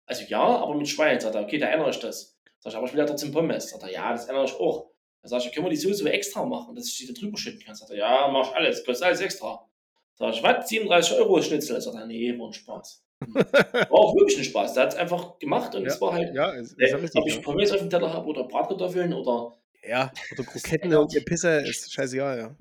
Also 0.06 0.24
ja, 0.28 0.40
aber 0.40 0.74
mit 0.74 0.88
Schwein. 0.88 1.20
Sagt 1.20 1.34
er, 1.34 1.42
okay, 1.42 1.58
da 1.58 1.66
erinnere 1.66 1.90
ich 1.90 1.98
das. 1.98 2.40
Sag 2.60 2.70
ich, 2.70 2.76
aber 2.78 2.86
ich 2.86 2.94
will 2.94 3.00
ja 3.00 3.04
trotzdem 3.04 3.32
Pommes. 3.32 3.68
Sagt 3.68 3.82
er, 3.82 3.92
ja, 3.92 4.12
das 4.12 4.24
erinnere 4.24 4.46
ich 4.46 4.54
auch. 4.54 4.90
Dann 5.22 5.28
sag 5.30 5.44
ich, 5.44 5.52
können 5.52 5.66
wir 5.66 5.70
die 5.70 5.76
Soße 5.76 6.10
extra 6.10 6.44
machen, 6.44 6.74
dass 6.74 6.88
ich 6.88 6.96
die 6.96 7.06
da 7.06 7.12
drüber 7.12 7.36
schütten 7.36 7.60
kann? 7.60 7.74
Sagt 7.74 7.90
er, 7.90 7.96
ja, 7.96 8.28
mach 8.28 8.50
ich 8.50 8.56
alles, 8.56 8.84
kostet 8.84 9.06
alles 9.06 9.20
extra. 9.20 9.68
Sag 10.14 10.34
ich, 10.34 10.42
was? 10.42 10.68
37 10.68 11.16
Euro 11.18 11.42
Schnitzel? 11.42 11.80
Sagt 11.80 11.96
er, 11.96 12.06
nee, 12.06 12.36
war 12.38 12.48
ein 12.48 12.52
Spaß. 12.52 13.04
war 13.34 13.92
auch 13.92 14.14
wirklich 14.14 14.38
ein 14.38 14.44
Spaß. 14.44 14.74
Der 14.74 14.84
hat 14.84 14.92
es 14.92 14.98
einfach 14.98 15.38
gemacht 15.38 15.74
und 15.74 15.82
ja, 15.82 15.88
es 15.88 16.00
war 16.00 16.12
halt, 16.12 16.34
ja, 16.34 16.54
es, 16.54 16.72
äh, 16.78 16.94
ob 17.14 17.26
ich 17.26 17.42
Pommes 17.42 17.72
auf 17.72 17.78
dem 17.78 17.90
Teller 17.90 18.12
habe 18.12 18.26
oder 18.26 18.44
Bratkartoffeln 18.44 19.12
oder. 19.12 19.58
Ja, 19.82 20.12
oder 20.32 20.44
Kroketten 20.44 20.94
und 20.94 21.24
Pisse, 21.24 21.62
ist 21.62 21.92
scheißegal, 21.92 22.38
ja. 22.38 22.56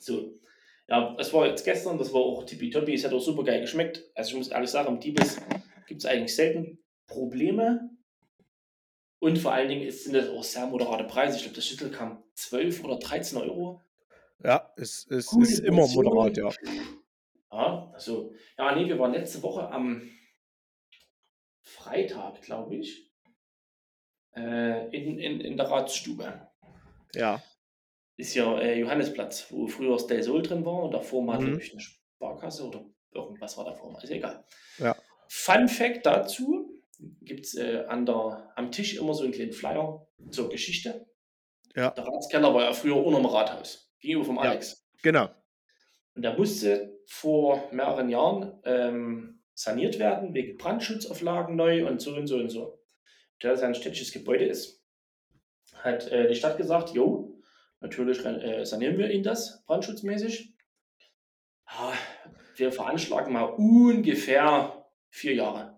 So. 0.00 0.38
Ja, 0.86 1.16
es 1.18 1.32
war 1.32 1.46
jetzt 1.46 1.64
gestern, 1.64 1.96
das 1.96 2.12
war 2.12 2.20
auch 2.20 2.44
tippitoppi, 2.44 2.92
es 2.92 3.04
hat 3.04 3.12
auch 3.14 3.20
super 3.20 3.42
geil 3.42 3.62
geschmeckt. 3.62 4.02
Also 4.14 4.30
ich 4.30 4.36
muss 4.36 4.48
ehrlich 4.48 4.68
sagen, 4.68 4.88
am 4.88 5.00
Diebes 5.00 5.40
gibt 5.86 6.02
es 6.02 6.06
eigentlich 6.06 6.34
selten 6.34 6.78
Probleme. 7.06 7.90
Und 9.24 9.38
vor 9.38 9.52
allen 9.54 9.70
Dingen 9.70 9.90
sind 9.90 10.12
das 10.12 10.28
auch 10.28 10.44
sehr 10.44 10.66
moderate 10.66 11.04
Preise. 11.04 11.36
Ich 11.36 11.44
glaube, 11.44 11.56
das 11.56 11.66
Schüttel 11.66 11.90
kam 11.90 12.22
12 12.34 12.84
oder 12.84 12.98
13 12.98 13.38
Euro. 13.38 13.80
Ja, 14.42 14.70
es, 14.76 15.06
es 15.08 15.28
Gute 15.28 15.48
ist 15.50 15.60
immer 15.60 15.86
moderat, 15.86 16.36
ja. 16.36 16.50
Ja, 17.50 17.90
also, 17.94 18.34
ja, 18.58 18.74
nee, 18.76 18.86
wir 18.86 18.98
waren 18.98 19.12
letzte 19.12 19.42
Woche 19.42 19.66
am 19.70 20.10
Freitag, 21.62 22.42
glaube 22.42 22.76
ich, 22.76 23.10
äh, 24.36 24.94
in, 24.94 25.18
in, 25.18 25.40
in 25.40 25.56
der 25.56 25.70
Ratsstube. 25.70 26.48
Ja, 27.14 27.42
Ist 28.18 28.34
ja 28.34 28.58
äh, 28.58 28.78
Johannesplatz, 28.78 29.46
wo 29.50 29.66
früher 29.68 29.92
das 29.92 30.06
Del 30.06 30.22
Sol 30.22 30.42
drin 30.42 30.66
war 30.66 30.82
und 30.82 30.92
davor 30.92 31.26
war, 31.26 31.40
Mhm. 31.40 31.46
glaube 31.46 31.62
ich, 31.62 31.72
eine 31.72 31.80
Sparkasse 31.80 32.68
oder 32.68 32.84
irgendwas 33.12 33.56
war 33.56 33.64
davor, 33.64 33.98
ist 34.02 34.10
egal. 34.10 34.44
Ja. 34.76 34.94
Fun 35.28 35.68
Fact 35.68 36.04
dazu: 36.04 36.73
gibt 37.22 37.46
es 37.46 37.54
äh, 37.56 37.84
an 37.88 38.06
der, 38.06 38.52
am 38.56 38.70
Tisch 38.70 38.96
immer 38.96 39.14
so 39.14 39.24
einen 39.24 39.32
kleinen 39.32 39.52
Flyer 39.52 40.06
zur 40.30 40.48
Geschichte. 40.48 41.06
Ja. 41.74 41.90
Der 41.90 42.06
Ratskeller 42.06 42.54
war 42.54 42.64
ja 42.64 42.72
früher 42.72 42.96
unterm 43.04 43.26
Rathaus, 43.26 43.92
gegenüber 44.00 44.24
vom 44.24 44.36
Ja. 44.36 44.42
Alex. 44.42 44.86
genau. 45.02 45.28
Und 46.14 46.22
der 46.22 46.36
musste 46.38 47.00
vor 47.06 47.68
mehreren 47.72 48.08
Jahren 48.08 48.60
ähm, 48.64 49.42
saniert 49.54 49.98
werden, 49.98 50.32
wegen 50.34 50.56
Brandschutzauflagen 50.56 51.56
neu 51.56 51.86
und 51.88 52.00
so 52.00 52.14
und 52.14 52.26
so 52.26 52.36
und 52.36 52.50
so. 52.50 52.80
Da 53.40 53.50
das 53.50 53.62
ein 53.62 53.74
städtisches 53.74 54.12
Gebäude 54.12 54.44
ist, 54.46 54.80
hat 55.74 56.06
äh, 56.12 56.28
die 56.28 56.36
Stadt 56.36 56.56
gesagt, 56.56 56.90
jo, 56.90 57.40
natürlich 57.80 58.24
äh, 58.24 58.64
sanieren 58.64 58.96
wir 58.96 59.10
ihn 59.10 59.22
das 59.24 59.64
brandschutzmäßig. 59.66 60.54
Ah, 61.66 61.92
wir 62.56 62.70
veranschlagen 62.70 63.32
mal 63.32 63.44
ungefähr 63.44 64.86
vier 65.10 65.34
Jahre. 65.34 65.73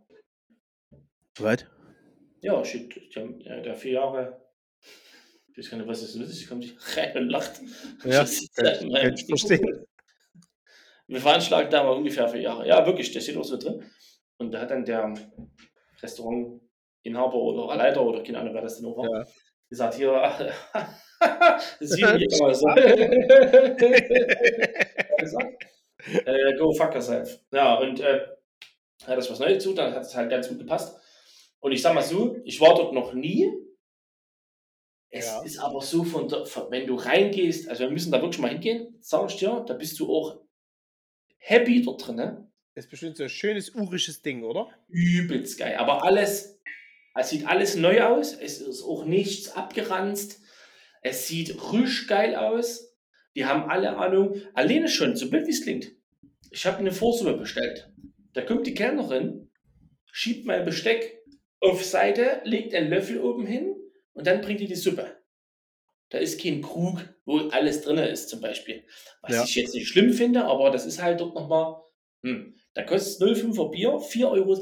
Weit? 1.39 1.67
Ja, 2.41 2.65
shit, 2.65 2.95
die 2.95 3.21
haben, 3.21 3.41
äh, 3.43 3.63
der 3.63 3.75
vier 3.75 3.93
Jahre. 3.93 4.41
Ich 5.49 5.59
weiß 5.59 5.71
gar 5.71 5.79
nicht, 5.79 5.89
was 5.89 6.01
das 6.03 6.15
ist. 6.15 6.41
Ich 6.43 6.49
komme 6.49 6.61
nicht 6.61 6.77
rein 6.97 7.17
und 7.17 7.29
lacht. 7.31 7.61
Ja, 8.05 8.25
kann- 8.55 9.15
ich 9.15 9.27
verstehen. 9.27 9.87
Wir 11.09 11.21
veranschlagen 11.21 11.71
da 11.71 11.85
mal 11.85 11.93
ungefähr 11.97 12.29
vier 12.29 12.41
Jahre. 12.43 12.67
Ja, 12.67 12.85
wirklich, 12.85 13.13
das 13.13 13.23
steht 13.23 13.37
auch 13.37 13.45
so 13.45 13.57
drin. 13.57 13.83
Und 14.39 14.53
da 14.53 14.61
hat 14.61 14.71
dann 14.71 14.85
der 14.85 15.15
Restaurantinhaber 16.03 17.35
oder 17.35 17.77
Leiter 17.77 18.03
oder 18.03 18.23
keine 18.23 18.41
Ahnung, 18.41 18.55
wer 18.55 18.63
das 18.63 18.77
denn 18.79 18.87
auch 18.87 18.97
war, 18.97 19.09
Ja. 19.21 19.25
gesagt: 19.71 19.95
Hier, 19.95 20.13
Jäger, 21.81 22.55
so. 22.55 22.67
gesagt, 25.19 25.65
äh, 26.27 26.55
go 26.57 26.73
fuck 26.73 26.95
yourself. 26.95 27.41
Ja, 27.53 27.77
und 27.77 28.01
äh, 28.01 28.21
hat 29.07 29.17
das 29.19 29.31
was 29.31 29.39
Neues 29.39 29.63
zu, 29.63 29.73
dann 29.75 29.95
hat 29.95 30.03
es 30.03 30.15
halt 30.15 30.31
ganz 30.31 30.49
gut 30.49 30.59
gepasst. 30.59 30.99
Und 31.67 31.73
ich 31.73 31.83
sag 31.83 31.97
mal 31.97 32.03
so, 32.03 32.37
ich 32.45 32.61
war 32.61 32.77
dort 32.77 32.95
noch 32.95 33.13
nie. 33.13 33.51
Es 35.11 35.27
Ja. 35.27 35.43
ist 35.43 35.59
aber 35.59 35.81
so, 35.81 36.05
von 36.05 36.29
der, 36.29 36.47
von, 36.47 36.71
wenn 36.71 36.87
du 36.87 36.95
reingehst, 36.95 37.69
also 37.69 37.83
wir 37.83 37.91
müssen 37.91 38.13
da 38.13 38.23
wirklich 38.23 38.39
mal 38.39 38.53
hingehen, 38.53 38.95
sag 39.01 39.29
ich 39.29 39.39
dir, 39.39 39.65
da 39.67 39.75
bist 39.75 39.99
du 39.99 40.09
auch 40.09 40.41
happy 41.39 41.83
dort 41.83 42.07
drin. 42.07 42.15
Ne? 42.15 42.49
Ist 42.77 42.89
bestimmt 42.89 43.17
so 43.17 43.25
ein 43.25 43.29
schönes 43.29 43.75
urisches 43.75 44.23
Ding, 44.23 44.45
oder? 44.45 44.69
Übelst 44.87 45.59
geil. 45.59 45.75
Aber 45.75 46.05
alles, 46.05 46.61
es 47.17 47.31
sieht 47.31 47.49
alles 47.49 47.75
neu 47.75 48.01
aus. 48.01 48.33
Es 48.33 48.61
ist 48.61 48.85
auch 48.85 49.05
nichts 49.05 49.49
abgeranzt. 49.49 50.41
Es 51.03 51.27
sieht 51.27 51.73
rüsch 51.73 52.07
geil 52.07 52.37
aus. 52.37 52.95
Die 53.35 53.45
haben 53.45 53.69
alle 53.69 53.97
Ahnung. 53.97 54.41
Alleine 54.55 54.87
schon, 54.87 55.17
so 55.17 55.29
blöd 55.29 55.49
wie 55.49 55.51
es 55.51 55.65
klingt. 55.65 55.91
Ich 56.53 56.65
habe 56.65 56.79
eine 56.79 56.93
Vorsuppe 56.93 57.37
bestellt. 57.37 57.91
Da 58.35 58.43
kommt 58.43 58.69
die 58.69 58.75
Kellnerin, 58.75 59.51
schiebt 60.13 60.47
mein 60.47 60.65
Besteck 60.65 61.16
auf 61.61 61.85
Seite, 61.85 62.41
legt 62.45 62.75
einen 62.75 62.91
Löffel 62.91 63.21
oben 63.21 63.47
hin 63.47 63.75
und 64.13 64.27
dann 64.27 64.41
bringt 64.41 64.61
die 64.61 64.67
die 64.67 64.75
Suppe. 64.75 65.17
Da 66.11 66.19
ist 66.19 66.41
kein 66.41 66.63
Krug, 66.63 67.01
wo 67.25 67.39
alles 67.49 67.83
drin 67.83 67.99
ist, 67.99 68.29
zum 68.29 68.41
Beispiel. 68.41 68.87
Was 69.23 69.35
Ja. 69.35 69.45
ich 69.45 69.55
jetzt 69.57 69.75
nicht 69.75 69.89
schlimm 69.89 70.13
finde, 70.13 70.45
aber 70.45 70.71
das 70.71 70.87
ist 70.87 71.03
halt 71.03 71.21
dort 71.21 71.35
nochmal. 71.35 71.83
Hm, 72.23 72.55
da 72.75 72.83
kostet 72.85 73.21
0,5er 73.29 73.71
Bier 73.71 73.91
4,20 73.91 74.25
Euro 74.31 74.61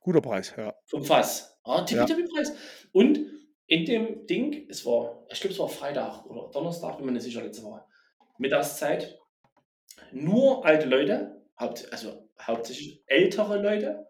Guter 0.00 0.20
Preis, 0.20 0.54
ja. 0.56 0.74
vom 0.86 1.04
Fass. 1.04 1.58
Ah, 1.64 1.84
Ja. 1.88 2.04
Preis. 2.06 2.52
Und 2.92 3.20
in 3.66 3.84
dem 3.84 4.26
Ding, 4.26 4.66
es 4.70 4.84
war, 4.86 5.26
ich 5.30 5.40
glaube, 5.40 5.52
es 5.52 5.58
war 5.58 5.68
Freitag 5.68 6.24
oder 6.26 6.50
Donnerstag, 6.50 6.96
bin 6.96 7.06
mir 7.06 7.12
nicht 7.12 7.22
sicher, 7.24 7.42
letzte 7.42 7.62
Woche, 7.62 7.84
Mittagszeit, 8.38 9.18
nur 10.12 10.64
alte 10.64 10.86
Leute, 10.88 11.42
also 11.56 12.28
hauptsächlich 12.40 13.02
ältere 13.06 13.60
Leute, 13.60 14.07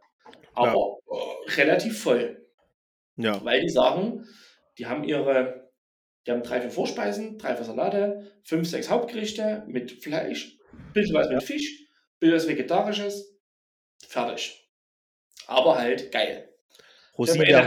aber 0.58 0.98
äh, 1.10 1.50
relativ 1.52 2.02
voll. 2.02 2.46
Ja, 3.16 3.44
Weil 3.44 3.62
die 3.62 3.68
sagen, 3.68 4.24
die 4.78 4.86
haben 4.86 5.02
ihre, 5.04 5.70
die 6.26 6.30
haben 6.30 6.42
drei, 6.42 6.60
vier 6.60 6.70
Vorspeisen, 6.70 7.36
drei, 7.38 7.56
vier 7.56 7.64
Salate, 7.64 8.30
fünf, 8.44 8.68
sechs 8.68 8.88
Hauptgerichte 8.88 9.64
mit 9.66 9.90
Fleisch, 10.04 10.56
bisschen 10.92 11.14
was 11.16 11.28
mit 11.28 11.42
Fisch, 11.42 11.88
bisschen 12.20 12.36
was 12.36 12.46
Vegetarisches, 12.48 13.36
fertig. 14.06 14.68
Aber 15.46 15.78
halt 15.78 16.12
geil. 16.12 16.48
Rosine 17.16 17.50
Ja. 17.50 17.66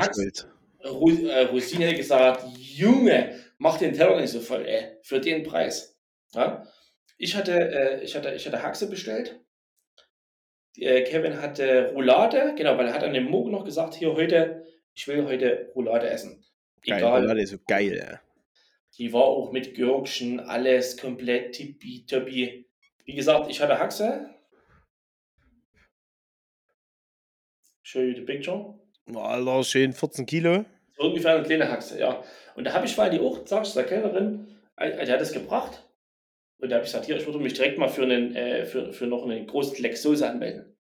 Ru- 0.84 1.28
äh, 1.28 1.46
Rosine 1.48 1.90
hat 1.90 1.98
gesagt, 1.98 2.46
Junge, 2.58 3.40
mach 3.58 3.78
den 3.78 3.94
Teller 3.94 4.20
nicht 4.20 4.32
so 4.32 4.40
voll, 4.40 4.66
ey, 4.66 4.98
für 5.04 5.20
den 5.20 5.44
Preis. 5.44 5.98
Ja? 6.34 6.66
Ich, 7.18 7.36
hatte, 7.36 7.52
äh, 7.54 8.04
ich, 8.04 8.16
hatte, 8.16 8.34
ich 8.34 8.46
hatte 8.48 8.64
Haxe 8.64 8.90
bestellt. 8.90 9.41
Äh, 10.78 11.04
Kevin 11.04 11.42
hatte 11.42 11.92
Roulade, 11.94 12.54
genau, 12.58 12.78
weil 12.78 12.88
er 12.88 12.94
hat 12.94 13.04
an 13.04 13.14
dem 13.14 13.26
Morgen 13.26 13.52
noch 13.52 13.66
gesagt, 13.66 13.96
hier 13.96 14.14
heute, 14.14 14.66
ich 14.94 15.08
will 15.08 15.26
heute 15.26 15.72
Roulade 15.76 16.10
essen. 16.10 16.44
Geil, 16.86 17.00
Egal, 17.00 17.22
Roulade 17.22 17.42
ist 17.42 17.52
so 17.52 17.58
geil, 17.68 17.98
ja. 17.98 18.20
die 18.98 19.12
war 19.14 19.24
auch 19.24 19.52
mit 19.52 19.76
Gürkchen, 19.76 20.40
alles 20.40 20.98
komplett 20.98 21.54
tippitoppi. 21.54 22.66
Wie 23.06 23.14
gesagt, 23.14 23.50
ich 23.50 23.62
hatte 23.62 23.78
Haxe. 23.78 24.30
Show 27.84 28.00
you 28.00 28.16
the 28.16 28.22
picture. 28.22 28.76
Alter, 29.14 29.64
schön 29.64 29.92
14 29.92 30.26
Kilo. 30.26 30.64
So 30.96 31.04
ungefähr 31.04 31.36
eine 31.36 31.44
kleine 31.44 31.70
Haxe, 31.70 32.00
ja. 32.00 32.24
Und 32.56 32.64
da 32.64 32.74
habe 32.74 32.86
ich, 32.86 32.98
weil 32.98 33.10
die 33.10 33.20
auch, 33.20 33.46
sag 33.46 33.66
ich 33.66 33.74
der 33.74 33.84
Kellnerin, 33.84 34.48
äh, 34.78 35.06
die 35.06 35.12
hat 35.12 35.20
das 35.20 35.34
gebracht. 35.34 35.84
Und 36.62 36.70
da 36.70 36.76
habe 36.76 36.86
ich 36.86 36.92
gesagt, 36.92 37.08
hier, 37.08 37.18
ich 37.18 37.26
würde 37.26 37.40
mich 37.40 37.54
direkt 37.54 37.78
mal 37.78 37.88
für, 37.90 38.04
einen, 38.04 38.36
äh, 38.36 38.66
für, 38.66 38.94
für 38.94 39.08
noch 39.08 39.24
einen 39.26 39.48
großen 39.48 39.76
Fleck 39.76 39.98
Soße 39.98 40.28
anmelden. 40.30 40.78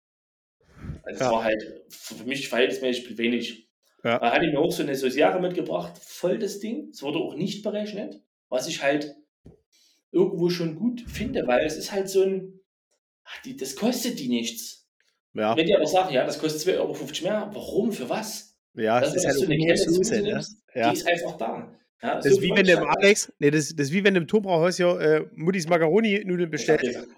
Also 1.04 1.20
Ja. 1.20 1.26
es 1.26 1.32
war 1.32 1.44
halt 1.44 1.62
für 1.88 2.24
mich 2.24 2.48
verhältnismäßig 2.48 3.16
wenig. 3.16 3.68
Ja. 4.04 4.18
Da 4.18 4.32
hatte 4.32 4.46
ich 4.46 4.52
mir 4.52 4.58
auch 4.60 4.70
so 4.72 4.82
eine 4.82 4.94
Sauciere 4.94 5.40
mitgebracht, 5.40 5.98
voll 5.98 6.38
das 6.38 6.58
Ding. 6.60 6.88
Es 6.90 7.02
wurde 7.02 7.18
auch 7.18 7.34
nicht 7.34 7.62
berechnet, 7.62 8.20
was 8.48 8.68
ich 8.68 8.82
halt 8.82 9.14
irgendwo 10.10 10.48
schon 10.50 10.76
gut 10.76 11.02
finde, 11.02 11.46
weil 11.46 11.64
es 11.64 11.76
ist 11.76 11.92
halt 11.92 12.08
so 12.08 12.22
ein, 12.22 12.60
ach, 13.24 13.42
die, 13.42 13.56
das 13.56 13.76
kostet 13.76 14.18
die 14.18 14.28
nichts. 14.28 14.88
Ja, 15.34 15.56
Wenn 15.56 15.66
die 15.66 15.74
aber 15.74 15.86
sagen, 15.86 16.12
ja, 16.12 16.24
das 16.24 16.38
kostet 16.38 16.74
2,50 16.74 16.78
Euro 16.78 16.94
mehr, 17.22 17.50
warum, 17.52 17.92
für 17.92 18.08
was? 18.08 18.56
ja, 18.74 19.00
Das 19.00 19.14
ist 19.14 19.26
halt 19.26 19.36
so 19.36 19.44
eine 19.44 19.56
Kette 19.58 19.90
Soße, 19.90 20.22
ne? 20.22 20.44
Ja. 20.74 20.90
Die 20.90 20.96
ist 20.98 21.06
einfach 21.06 21.36
da. 21.36 21.74
Ja, 22.02 22.16
Das 22.16 22.26
ist 22.26 22.42
wie 22.42 22.50
wenn 22.50 22.66
du 22.66 22.72
im 22.72 22.78
freundlich 22.78 23.04
Alex, 23.04 23.32
nee, 23.38 23.50
das, 23.50 23.74
das 23.74 23.88
ist 23.88 23.92
wie 23.92 24.04
wenn 24.04 24.26
Turmbrauhaus 24.26 24.76
hier 24.76 25.00
äh, 25.00 25.26
Muttis 25.34 25.68
Macaroni-Nudeln 25.68 26.50
bestellst 26.50 27.08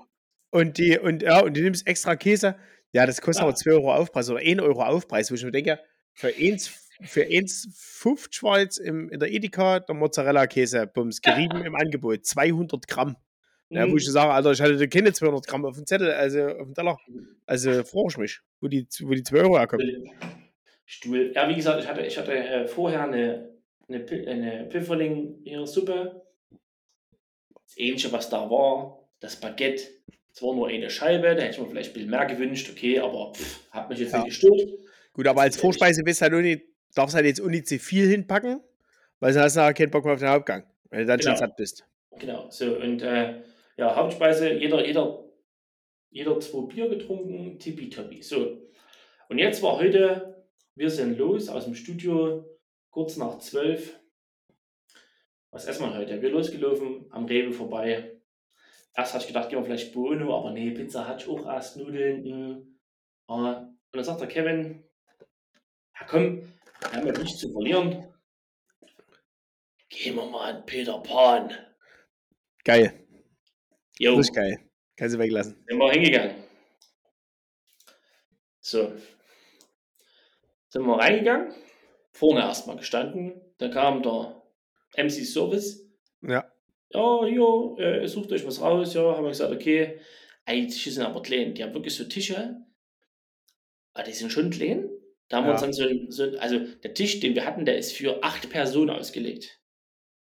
und 0.50 0.78
die, 0.78 0.98
und, 0.98 1.22
ja, 1.22 1.40
und 1.40 1.56
du 1.56 1.60
nimmst 1.62 1.86
extra 1.86 2.16
Käse. 2.16 2.56
Ja, 2.92 3.06
das 3.06 3.20
kostet 3.20 3.42
Ja. 3.42 3.48
aber 3.48 3.54
2 3.54 3.70
Euro 3.72 3.94
Aufpreis 3.94 4.30
oder 4.30 4.40
1 4.40 4.60
Euro 4.60 4.82
Aufpreis, 4.82 5.30
wo 5.30 5.34
ich 5.34 5.44
mir 5.44 5.52
denke, 5.52 5.78
für 6.14 6.28
1, 6.28 6.68
für 7.02 7.22
1,50 7.22 8.42
war 8.42 8.58
jetzt 8.58 8.78
im, 8.78 9.08
in 9.10 9.20
der 9.20 9.30
Edeka 9.30 9.80
der 9.80 9.94
Mozzarella-Käse-Bums 9.94 11.20
gerieben 11.22 11.62
im 11.64 11.74
Angebot. 11.76 12.24
200 12.26 12.88
Gramm. 12.88 13.16
Ja, 13.72 13.88
wo 13.88 13.96
ich 13.96 14.06
Mhm. 14.08 14.12
sage, 14.12 14.32
Alter, 14.32 14.50
ich 14.50 14.60
hatte 14.60 14.88
keine 14.88 15.12
200 15.12 15.46
Gramm 15.46 15.64
auf 15.64 15.76
dem 15.76 15.86
Zettel, 15.86 16.10
also 16.10 16.48
auf 16.48 16.66
dem 16.66 16.74
Teller. 16.74 16.98
Also 17.46 17.84
frage 17.84 18.08
ich 18.08 18.18
mich, 18.18 18.40
wo 18.60 18.66
die, 18.66 18.88
wo 19.02 19.10
die 19.12 19.22
2 19.22 19.38
Euro 19.38 19.58
herkommen. 19.58 20.10
Stuhl. 20.84 21.30
Ja, 21.32 21.48
wie 21.48 21.54
gesagt, 21.54 21.80
ich 21.80 21.88
hatte, 21.88 22.00
ich 22.00 22.18
hatte 22.18 22.32
äh, 22.34 22.66
vorher 22.66 23.04
eine, 23.04 23.54
eine, 23.94 24.06
eine 24.28 24.70
Pfifferling 24.70 25.42
ihre 25.44 25.66
Suppe. 25.66 26.22
Das 27.66 27.76
Ähnliche, 27.76 28.12
was 28.12 28.28
da 28.30 28.50
war, 28.50 29.08
das 29.20 29.36
Baguette. 29.36 29.84
Es 30.32 30.42
war 30.42 30.54
nur 30.54 30.68
eine 30.68 30.90
Scheibe, 30.90 31.34
da 31.34 31.42
hätte 31.42 31.56
ich 31.56 31.60
mir 31.60 31.66
vielleicht 31.68 31.90
ein 31.90 31.94
bisschen 31.94 32.10
mehr 32.10 32.26
gewünscht, 32.26 32.70
okay, 32.70 33.00
aber 33.00 33.32
pff, 33.34 33.70
hat 33.70 33.90
mich 33.90 33.98
jetzt 33.98 34.12
Ja. 34.12 34.18
nicht 34.22 34.40
gestört. 34.40 34.60
Gut, 35.12 35.26
aber 35.26 35.42
als 35.42 35.56
Vorspeise 35.56 36.02
bist 36.04 36.22
halt 36.22 36.32
nicht, 36.32 36.64
darfst 36.94 37.14
halt 37.16 37.26
jetzt 37.26 37.40
auch 37.40 37.48
nicht 37.48 37.66
zu 37.66 37.78
viel 37.78 38.06
hinpacken, 38.08 38.60
weil 39.18 39.32
sonst 39.32 39.44
hast 39.44 39.56
du 39.56 39.60
nachher 39.60 39.74
keinen 39.74 39.90
Bock 39.90 40.04
mehr 40.04 40.14
auf 40.14 40.20
den 40.20 40.28
Hauptgang, 40.28 40.64
wenn 40.90 41.00
du 41.00 41.06
dann 41.06 41.20
schon 41.20 41.32
Genau. 41.32 41.38
satt 41.38 41.56
bist. 41.56 41.84
Genau, 42.18 42.46
so 42.50 42.76
und 42.76 43.02
äh, 43.02 43.42
ja, 43.76 43.94
Hauptspeise, 43.96 44.52
jeder, 44.52 44.86
jeder, 44.86 45.24
jeder 46.10 46.38
zwei 46.40 46.66
Bier 46.72 46.88
getrunken, 46.88 47.58
tippitoppi. 47.58 48.22
So, 48.22 48.58
und 49.28 49.38
jetzt 49.38 49.62
war 49.62 49.78
heute, 49.78 50.44
wir 50.76 50.90
sind 50.90 51.18
los 51.18 51.48
aus 51.48 51.64
dem 51.64 51.74
Studio, 51.74 52.44
kurz 52.90 53.16
nach 53.16 53.38
zwölf. 53.38 53.98
Was 55.50 55.66
essen 55.66 55.84
wir 55.86 55.94
heute? 55.96 56.20
Wir 56.22 56.30
losgelaufen, 56.30 57.06
am 57.10 57.24
Rewe 57.26 57.52
vorbei. 57.52 58.20
Erst 58.94 59.14
hatte 59.14 59.22
ich 59.22 59.28
gedacht, 59.28 59.48
gehen 59.48 59.58
wir 59.58 59.64
vielleicht 59.64 59.92
Bono, 59.92 60.36
aber 60.36 60.52
nee, 60.52 60.70
Pizza 60.72 61.06
hatte 61.06 61.24
ich 61.24 61.30
auch 61.30 61.46
erst, 61.46 61.76
Nudeln. 61.76 62.78
Ah, 63.26 63.58
Und 63.62 63.78
dann 63.92 64.04
sagt 64.04 64.20
der 64.20 64.28
Kevin, 64.28 64.84
ja 65.98 66.06
komm, 66.06 66.42
Wir 66.80 66.92
haben 66.92 67.06
ja 67.06 67.12
nichts 67.12 67.38
zu 67.38 67.50
verlieren. 67.52 68.12
Gehen 69.88 70.14
wir 70.16 70.26
mal 70.26 70.54
an 70.54 70.66
Peter 70.66 70.98
Pan. 71.00 71.52
Geil. 72.64 73.06
Jo, 73.98 74.16
Das 74.16 74.28
ist 74.28 74.34
geil. 74.34 74.70
Kannst 74.96 75.14
du 75.14 75.18
weglassen. 75.18 75.64
sind 75.68 75.78
wir 75.78 75.90
hingegangen. 75.92 76.44
So. 78.60 78.92
Sind 80.68 80.84
wir 80.86 80.96
reingegangen. 80.98 81.54
Vorne 82.20 82.40
erstmal 82.42 82.76
gestanden. 82.76 83.40
Da 83.56 83.68
kam 83.68 84.02
der 84.02 84.42
MC 84.96 85.24
Service. 85.24 85.88
Ja. 86.20 86.44
Ja, 86.92 87.24
hier, 87.24 87.78
äh, 87.78 88.06
sucht 88.06 88.30
euch 88.32 88.46
was 88.46 88.60
raus. 88.60 88.92
Ja, 88.92 89.16
haben 89.16 89.24
wir 89.24 89.30
gesagt, 89.30 89.52
okay. 89.54 89.98
Ey, 90.44 90.62
die 90.62 90.66
Tische 90.72 90.90
sind 90.90 91.04
aber 91.04 91.22
klein. 91.22 91.54
Die 91.54 91.62
haben 91.64 91.72
wirklich 91.72 91.94
so 91.94 92.04
Tische. 92.04 92.56
Aber 93.94 94.04
die 94.04 94.12
sind 94.12 94.30
schon 94.32 94.50
klein. 94.50 94.90
Da 95.28 95.38
haben 95.38 95.46
wir 95.46 95.52
uns 95.52 95.60
Ja. 95.62 95.66
dann 95.68 95.72
so, 95.72 95.84
ein- 95.84 96.10
so, 96.10 96.22
ein- 96.24 96.36
also 96.38 96.58
der 96.58 96.92
Tisch, 96.92 97.20
den 97.20 97.34
wir 97.34 97.46
hatten, 97.46 97.64
der 97.64 97.78
ist 97.78 97.92
für 97.92 98.22
acht 98.22 98.50
Personen 98.50 98.90
ausgelegt. 98.90 99.58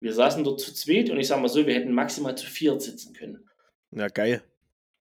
Wir 0.01 0.11
saßen 0.13 0.43
dort 0.43 0.59
zu 0.59 0.73
zweit 0.73 1.09
und 1.09 1.19
ich 1.19 1.27
sag 1.27 1.39
mal 1.39 1.47
so, 1.47 1.65
wir 1.65 1.73
hätten 1.73 1.93
maximal 1.93 2.35
zu 2.37 2.47
viert 2.47 2.81
sitzen 2.81 3.13
können. 3.13 3.47
Ja, 3.91 4.07
geil. 4.09 4.43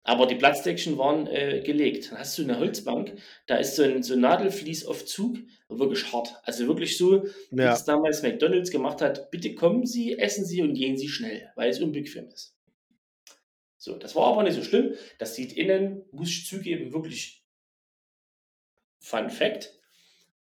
Aber 0.09 0.27
die 0.27 0.37
Platzdeckchen 0.37 0.99
waren 0.99 1.27
äh, 1.27 1.63
gelegt. 1.65 2.13
Dann 2.13 2.21
hast 2.21 2.39
du 2.39 2.43
eine 2.43 2.61
Holzbank, 2.61 3.15
da 3.49 3.57
ist 3.57 3.75
so 3.75 3.83
ein, 3.83 4.05
so 4.05 4.15
ein 4.15 4.21
Nadelflies 4.21 4.87
auf 4.87 5.05
Zug, 5.05 5.37
wirklich 5.69 6.13
hart. 6.13 6.33
Also 6.45 6.69
wirklich 6.69 6.97
so, 6.97 7.25
wie 7.51 7.63
Ja. 7.63 7.73
es 7.73 7.85
damals 7.85 8.23
McDonalds 8.23 8.71
gemacht 8.71 9.03
hat, 9.03 9.33
bitte 9.33 9.57
kommen 9.57 9.85
Sie, 9.85 10.17
essen 10.17 10.45
Sie 10.45 10.63
und 10.63 10.75
gehen 10.75 10.97
Sie 10.97 11.09
schnell, 11.09 11.51
weil 11.57 11.71
es 11.71 11.81
unbequem 11.81 12.29
ist. 12.29 12.57
So, 13.79 13.97
das 13.97 14.15
war 14.15 14.27
aber 14.29 14.45
nicht 14.45 14.55
so 14.55 14.63
schlimm. 14.63 14.95
Das 15.19 15.35
sieht 15.35 15.53
innen, 15.53 16.05
muss 16.13 16.29
ich 16.31 16.47
zugeben, 16.47 16.93
wirklich 16.93 17.43
Fun 19.01 19.29
Fact, 19.29 19.73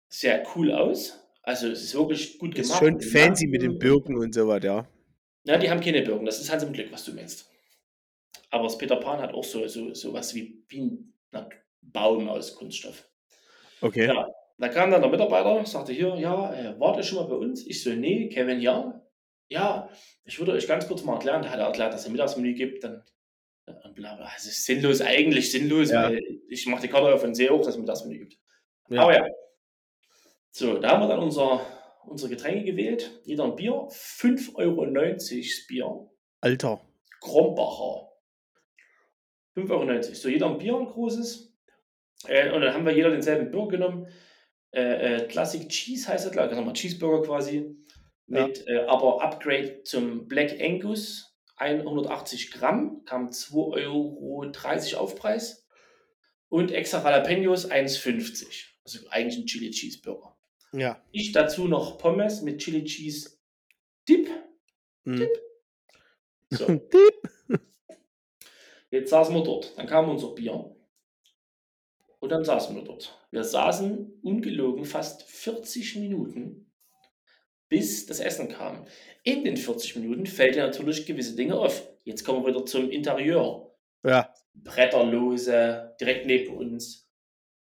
sehr 0.09 0.43
cool 0.55 0.71
aus. 0.71 1.19
Also 1.41 1.69
es 1.69 1.83
ist 1.83 1.95
wirklich 1.95 2.37
gut 2.37 2.55
Ist 2.55 2.67
gemacht. 2.67 2.79
schon 2.83 2.93
Und 2.93 3.03
die 3.03 3.07
fancy 3.07 3.47
mit 3.47 3.63
den 3.63 3.79
Birken 3.79 4.15
und 4.15 4.31
so 4.33 4.47
was, 4.47 4.63
ja. 4.63 4.87
ja, 5.45 5.57
die 5.57 5.71
haben 5.71 5.81
keine 5.81 6.03
Birken. 6.03 6.25
Das 6.27 6.39
ist 6.39 6.51
Hans 6.51 6.61
im 6.63 6.71
Glück, 6.73 6.91
was 6.91 7.03
du 7.05 7.13
meinst. 7.13 7.48
Aber 8.49 8.63
das 8.63 8.77
Peter 8.77 8.95
Pan 8.95 9.21
hat 9.21 9.33
auch 9.33 9.43
so, 9.43 9.67
so, 9.67 9.93
so 9.93 10.13
was 10.13 10.33
wie, 10.33 10.63
wie 10.67 10.81
ein 10.81 11.13
na, 11.31 11.49
Baum 11.81 12.27
aus 12.29 12.55
Kunststoff. 12.55 13.07
Okay. 13.81 14.07
Ja, 14.07 14.29
da 14.57 14.67
kam 14.67 14.91
dann 14.91 15.01
der 15.01 15.09
Mitarbeiter, 15.09 15.65
sagte 15.65 15.93
hier, 15.93 16.15
ja, 16.15 16.53
äh, 16.53 16.79
wart 16.79 16.97
ihr 16.97 17.03
schon 17.03 17.19
mal 17.19 17.27
bei 17.29 17.35
uns? 17.35 17.65
Ich 17.65 17.83
so, 17.83 17.91
nee, 17.91 18.27
Kevin, 18.29 18.59
ja. 18.59 19.01
Ja, 19.47 19.89
ich 20.25 20.37
würde 20.37 20.51
euch 20.51 20.67
ganz 20.67 20.87
kurz 20.87 21.03
mal 21.03 21.13
erklären. 21.13 21.41
Da 21.41 21.49
hat 21.49 21.59
er 21.59 21.65
erklärt, 21.65 21.93
dass 21.93 22.01
es 22.01 22.05
ein 22.07 22.11
Mittagsmenü 22.11 22.53
gibt. 22.53 22.83
Dann, 22.83 23.03
äh, 23.65 23.73
bla, 23.95 24.15
bla. 24.15 24.25
Also 24.25 24.49
ist 24.49 24.65
sinnlos, 24.65 25.01
eigentlich 25.01 25.51
sinnlos, 25.51 25.89
Ja. 25.89 26.03
weil 26.03 26.21
ich 26.49 26.67
mache 26.67 26.81
die 26.83 26.87
Karte 26.87 27.13
auf 27.13 27.23
und 27.23 27.35
sehe 27.35 27.51
auch, 27.51 27.59
dass 27.59 27.69
es 27.69 27.75
ein 27.75 27.81
Mittagsmenü 27.81 28.19
gibt. 28.19 28.37
Ja. 28.89 29.03
Aber 29.03 29.15
ja. 29.15 29.25
So, 30.51 30.77
da 30.77 30.91
haben 30.91 31.01
wir 31.03 31.07
dann 31.07 31.19
unser, 31.19 31.61
unsere 32.05 32.29
Getränke 32.29 32.63
gewählt. 32.63 33.21
Jeder 33.23 33.45
ein 33.45 33.55
Bier. 33.55 33.87
5,90 33.89 34.55
Euro 34.55 34.85
das 34.85 35.67
Bier. 35.67 36.09
Alter. 36.41 36.81
Krombacher. 37.21 38.08
5,90 39.55 39.69
Euro. 39.69 40.01
So, 40.13 40.29
jeder 40.29 40.47
ein 40.47 40.57
Bier, 40.57 40.75
ein 40.75 40.85
großes. 40.85 41.53
Äh, 42.27 42.51
und 42.51 42.61
dann 42.61 42.73
haben 42.73 42.85
wir 42.85 42.93
jeder 42.93 43.09
denselben 43.09 43.51
Burger 43.51 43.77
genommen. 43.77 44.07
Äh, 44.71 45.15
äh, 45.15 45.27
Classic 45.27 45.67
Cheese 45.67 46.07
heißt 46.07 46.25
das, 46.25 46.31
glaube 46.31 46.49
ich. 46.49 46.55
Nochmal 46.55 46.73
Cheeseburger 46.73 47.25
quasi. 47.25 47.75
Ja. 48.27 48.47
Mit 48.47 48.67
äh, 48.67 48.85
aber 48.87 49.21
Upgrade 49.21 49.83
zum 49.83 50.27
Black 50.27 50.59
Angus. 50.61 51.37
180 51.57 52.51
Gramm. 52.51 53.03
Kam 53.05 53.29
2,30 53.29 54.93
Euro 54.93 55.01
Aufpreis. 55.01 55.67
Und 56.49 56.71
extra 56.71 57.03
Jalapenos 57.03 57.69
1,50. 57.69 58.65
Also 58.85 58.99
eigentlich 59.09 59.37
ein 59.37 59.45
Chili 59.45 59.71
Cheeseburger. 59.71 60.35
Ja. 60.71 61.03
Ich 61.11 61.31
dazu 61.31 61.67
noch 61.67 61.97
Pommes 61.97 62.41
mit 62.41 62.59
Chili 62.59 62.83
Cheese 62.83 63.39
Dip. 64.07 64.29
Mhm. 65.03 65.27
So. 66.49 66.65
Piep. 66.89 67.29
Jetzt 68.91 69.09
saßen 69.09 69.35
wir 69.35 69.43
dort. 69.43 69.77
Dann 69.77 69.87
kam 69.87 70.09
unser 70.09 70.33
Bier. 70.33 70.75
Und 72.19 72.29
dann 72.29 72.43
saßen 72.43 72.75
wir 72.75 72.83
dort. 72.83 73.17
Wir 73.31 73.43
saßen 73.43 74.19
ungelogen 74.23 74.85
fast 74.85 75.23
40 75.23 75.95
Minuten, 75.97 76.71
bis 77.69 78.05
das 78.05 78.19
Essen 78.19 78.49
kam. 78.49 78.85
In 79.23 79.43
den 79.45 79.57
40 79.57 79.95
Minuten 79.97 80.25
fällt 80.25 80.55
ja 80.55 80.65
natürlich 80.65 81.05
gewisse 81.05 81.35
Dinge 81.35 81.57
auf. 81.57 81.87
Jetzt 82.03 82.25
kommen 82.25 82.43
wir 82.43 82.53
wieder 82.53 82.65
zum 82.65 82.89
Interieur. 82.89 83.73
Ja. 84.03 84.33
Bretterlose, 84.53 85.95
direkt 85.99 86.25
neben 86.25 86.57
uns. 86.57 87.09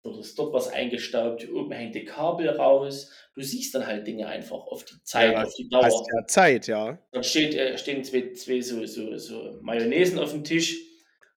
Dort 0.03 0.19
ist 0.19 0.39
dort 0.39 0.53
was 0.53 0.69
eingestaubt, 0.69 1.49
oben 1.51 1.73
hängt 1.73 1.95
die 1.95 2.05
Kabel 2.05 2.51
raus. 2.51 3.11
Du 3.35 3.41
siehst 3.41 3.75
dann 3.75 3.87
halt 3.87 4.07
Dinge 4.07 4.27
einfach 4.27 4.67
auf 4.67 4.85
die 4.85 5.03
Zeit, 5.03 5.33
Ja, 5.33 5.45
auf 5.45 5.55
die 5.55 5.69
Dauer. 5.69 6.07
Ja 6.15 6.27
Zeit, 6.27 6.67
ja. 6.67 6.99
Dann 7.12 7.25
steht, 7.25 7.55
äh, 7.55 7.79
stehen 7.79 8.05
zwei, 8.05 8.33
zwei 8.35 8.61
so, 8.61 8.85
so, 8.85 9.17
so 9.17 9.59
Mayonnaisen 9.62 10.19
auf 10.19 10.33
dem 10.33 10.45
Tisch. 10.45 10.77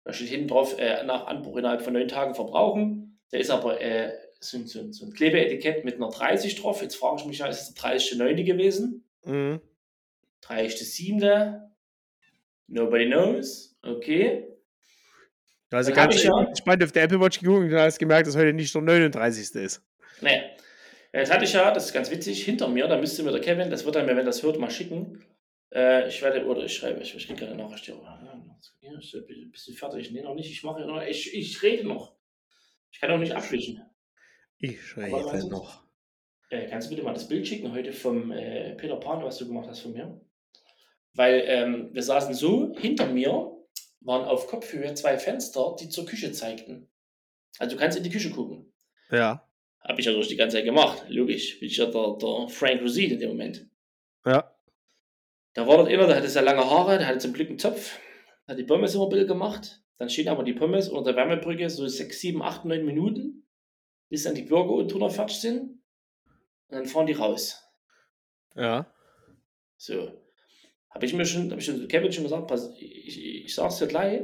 Da 0.08 0.14
steht 0.14 0.30
hinten 0.30 0.48
drauf, 0.48 0.80
äh, 0.80 1.04
nach 1.04 1.28
Anbruch 1.28 1.58
innerhalb 1.58 1.82
von 1.82 1.92
neun 1.92 2.08
Tagen 2.08 2.34
verbrauchen. 2.34 3.20
Da 3.30 3.38
ist 3.38 3.50
aber 3.52 3.82
äh, 3.82 4.14
so, 4.40 4.58
ein- 4.58 4.66
so, 4.68 4.90
so 4.94 5.06
ein 5.06 5.12
Klebeetikett 5.14 5.84
mit 5.84 5.96
einer 5.96 6.10
30 6.10 6.56
drauf. 6.56 6.82
Jetzt 6.82 6.96
frage 6.96 7.18
ich 7.20 7.26
mich, 7.28 7.40
ja, 7.40 7.48
ist 7.48 7.62
es 7.62 7.74
der 7.74 7.92
30.9. 7.92 8.44
gewesen? 8.46 9.04
Mhm. 9.26 9.60
30.7. 10.46 11.60
Nobody 12.68 13.08
knows. 13.08 13.78
Okay. 13.82 14.48
Also 15.72 15.90
Dann 15.92 15.96
ganz 16.10 16.16
ich 16.16 16.24
ja- 16.24 16.44
gespannt 16.46 16.84
auf 16.84 16.92
der 16.94 17.04
Apple 17.04 17.20
Watch 17.20 17.40
geguckt 17.42 17.64
und 17.66 17.74
hast 17.74 18.00
gemerkt, 18.00 18.28
dass 18.28 18.38
heute 18.38 18.54
nicht 18.54 18.74
der 18.74 18.82
39. 18.82 19.56
ist. 19.56 19.82
Naja. 20.22 20.42
Jetzt 21.14 21.34
hatte 21.34 21.46
ich 21.46 21.54
ja, 21.54 21.72
das 21.72 21.86
ist 21.88 21.94
ganz 21.94 22.12
witzig, 22.12 22.44
hinter 22.46 22.68
mir, 22.70 22.88
da 22.88 22.98
müsste 22.98 23.24
mir 23.24 23.32
der 23.32 23.42
Kevin, 23.42 23.70
das 23.70 23.86
wird 23.86 23.96
er 23.96 24.04
mir, 24.04 24.16
wenn 24.16 24.26
das 24.26 24.44
hört, 24.44 24.60
mal 24.60 24.70
schicken. 24.70 25.24
Äh, 25.74 26.08
ich 26.08 26.22
werde, 26.22 26.46
oder 26.46 26.64
ich 26.64 26.76
schreibe, 26.76 27.02
ich, 27.02 27.16
ich 27.16 27.28
kriege 27.28 27.46
eine 27.48 27.56
Nachricht 27.56 27.86
hier. 27.86 27.96
Ja, 28.82 28.98
ist 28.98 29.14
ein 29.16 29.52
bisschen 29.52 29.76
fertig. 29.76 30.12
Nee, 30.12 30.22
noch 30.22 30.36
nicht. 30.36 30.52
Ich 30.52 30.64
mache 30.64 30.82
noch, 30.86 31.02
ich, 31.04 31.34
ich 31.34 31.62
rede 31.64 31.88
noch. 31.88 32.16
Ich 32.92 33.00
kann 33.00 33.12
auch 33.12 33.18
nicht 33.18 33.34
abwischen. 33.34 33.82
Ich 34.60 34.78
Aber 34.96 35.38
du- 35.40 35.50
noch. 35.50 35.84
Äh, 36.50 36.68
kannst 36.70 36.88
du 36.88 36.92
bitte 36.92 37.04
mal 37.04 37.14
das 37.14 37.28
Bild 37.28 37.46
schicken 37.48 37.74
heute 37.74 37.92
vom 37.92 38.32
äh, 38.32 38.74
Peter 38.76 38.96
Pan, 38.96 39.22
was 39.24 39.38
du 39.38 39.48
gemacht 39.48 39.68
hast 39.68 39.82
von 39.82 39.92
mir? 39.94 40.20
Weil 41.14 41.44
ähm, 41.46 41.90
wir 41.94 42.02
saßen 42.04 42.34
so, 42.34 42.74
hinter 42.78 43.08
mir 43.08 43.52
waren 44.02 44.24
auf 44.26 44.48
Kopfhöhe 44.48 44.94
zwei 44.94 45.18
Fenster, 45.18 45.76
die 45.80 45.90
zur 45.90 46.06
Küche 46.06 46.32
zeigten. 46.32 46.90
Also 47.60 47.76
du 47.76 47.80
kannst 47.82 47.98
in 47.98 48.04
die 48.04 48.10
Küche 48.10 48.30
gucken. 48.32 48.72
Ja. 49.12 49.46
Habe 49.82 50.00
ich 50.00 50.06
ja 50.06 50.14
durch 50.14 50.28
die 50.30 50.36
ganze 50.38 50.58
Zeit 50.58 50.66
gemacht. 50.66 51.04
Logisch. 51.10 51.60
Bin 51.60 51.68
ich 51.68 51.78
ja 51.78 51.86
der, 51.88 52.18
der 52.22 52.48
Frank 52.50 52.82
Rosine 52.82 53.14
in 53.16 53.20
dem 53.20 53.30
Moment. 53.30 53.68
Ja. 54.26 54.56
Da 55.54 55.68
war 55.68 55.78
dort 55.78 55.90
einer, 55.90 56.08
der 56.08 56.18
hatte 56.18 56.30
sehr 56.30 56.44
lange 56.44 56.64
Haare, 56.70 56.98
der 56.98 57.08
hatte 57.08 57.18
zum 57.20 57.34
Glück 57.34 57.50
einen 57.50 57.58
Zopf, 57.60 57.98
hat 58.48 58.58
die 58.58 58.64
Pommes 58.64 58.96
immer 58.96 59.06
ein 59.06 59.10
bisschen 59.10 59.28
gemacht. 59.28 59.84
Dann 59.98 60.10
stehen 60.10 60.30
aber 60.30 60.44
die 60.44 60.54
Pommes 60.54 60.90
unter 60.90 61.14
der 61.14 61.28
Wärmebrücke 61.28 61.70
so 61.70 61.88
6, 61.88 62.20
7, 62.20 62.42
8, 62.42 62.66
9 62.66 62.86
Minuten, 62.86 63.48
bis 64.10 64.24
dann 64.24 64.36
die 64.36 64.44
Burger 64.44 64.72
unten 64.72 64.90
drunter 64.90 65.10
fertig 65.10 65.40
sind. 65.40 65.62
Und 66.70 66.78
dann 66.78 66.86
fahren 66.86 67.08
die 67.08 67.14
raus. 67.14 67.64
Ja. 68.56 68.92
So. 69.78 70.12
Habe 70.90 71.06
ich 71.06 71.14
mir 71.14 71.26
schon, 71.26 71.52
habe 71.52 71.60
ich 71.60 71.66
schon 71.66 71.88
Kevin 71.88 72.12
schon 72.12 72.24
gesagt, 72.24 72.48
pass, 72.48 72.74
ich, 72.80 73.08
ich, 73.08 73.46
ich 73.46 73.56
sag's 73.56 73.78
dir 73.78 73.88
gleich, 73.88 74.22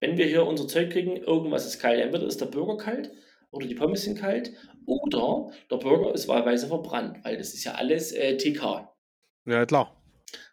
wenn 0.00 0.18
wir 0.18 0.26
hier 0.26 0.46
unser 0.46 0.68
Zeug 0.68 0.90
kriegen, 0.90 1.16
irgendwas 1.16 1.66
ist 1.66 1.80
kalt. 1.80 2.00
Entweder 2.00 2.26
ist 2.26 2.40
der 2.40 2.46
Burger 2.46 2.76
kalt 2.76 3.10
oder 3.50 3.66
die 3.66 3.74
Pommes 3.74 4.02
sind 4.02 4.18
kalt 4.18 4.52
oder 4.86 5.50
der 5.70 5.76
Burger 5.76 6.12
ist 6.14 6.28
wahlweise 6.28 6.66
verbrannt, 6.66 7.24
weil 7.24 7.38
das 7.38 7.54
ist 7.54 7.64
ja 7.64 7.72
alles 7.72 8.12
äh, 8.12 8.36
TK. 8.36 8.88
Ja, 9.46 9.64
klar. 9.66 10.02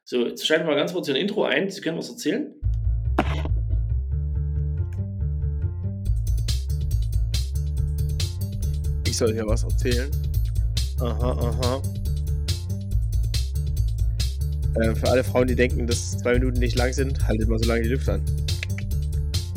So, 0.04 0.28
jetzt 0.28 0.46
schalten 0.46 0.66
wir 0.66 0.72
mal 0.72 0.78
ganz 0.78 0.94
kurz 0.94 1.08
hier 1.08 1.16
ein 1.16 1.22
Intro 1.22 1.44
ein. 1.44 1.70
Sie 1.70 1.82
können 1.82 1.98
was 1.98 2.10
erzählen. 2.10 2.61
Ich 9.12 9.18
soll 9.18 9.34
hier 9.34 9.46
was 9.46 9.64
erzählen. 9.64 10.10
Aha, 11.02 11.32
aha. 11.32 11.82
Äh, 14.76 14.96
für 14.96 15.10
alle 15.10 15.22
Frauen, 15.22 15.50
die 15.50 15.56
denken, 15.56 15.86
dass 15.86 16.18
zwei 16.18 16.36
Minuten 16.36 16.60
nicht 16.60 16.78
lang 16.78 16.94
sind, 16.94 17.28
haltet 17.28 17.50
mal 17.50 17.60
so 17.60 17.68
lange 17.68 17.82
die 17.82 17.90
Luft 17.90 18.08
an. 18.08 18.22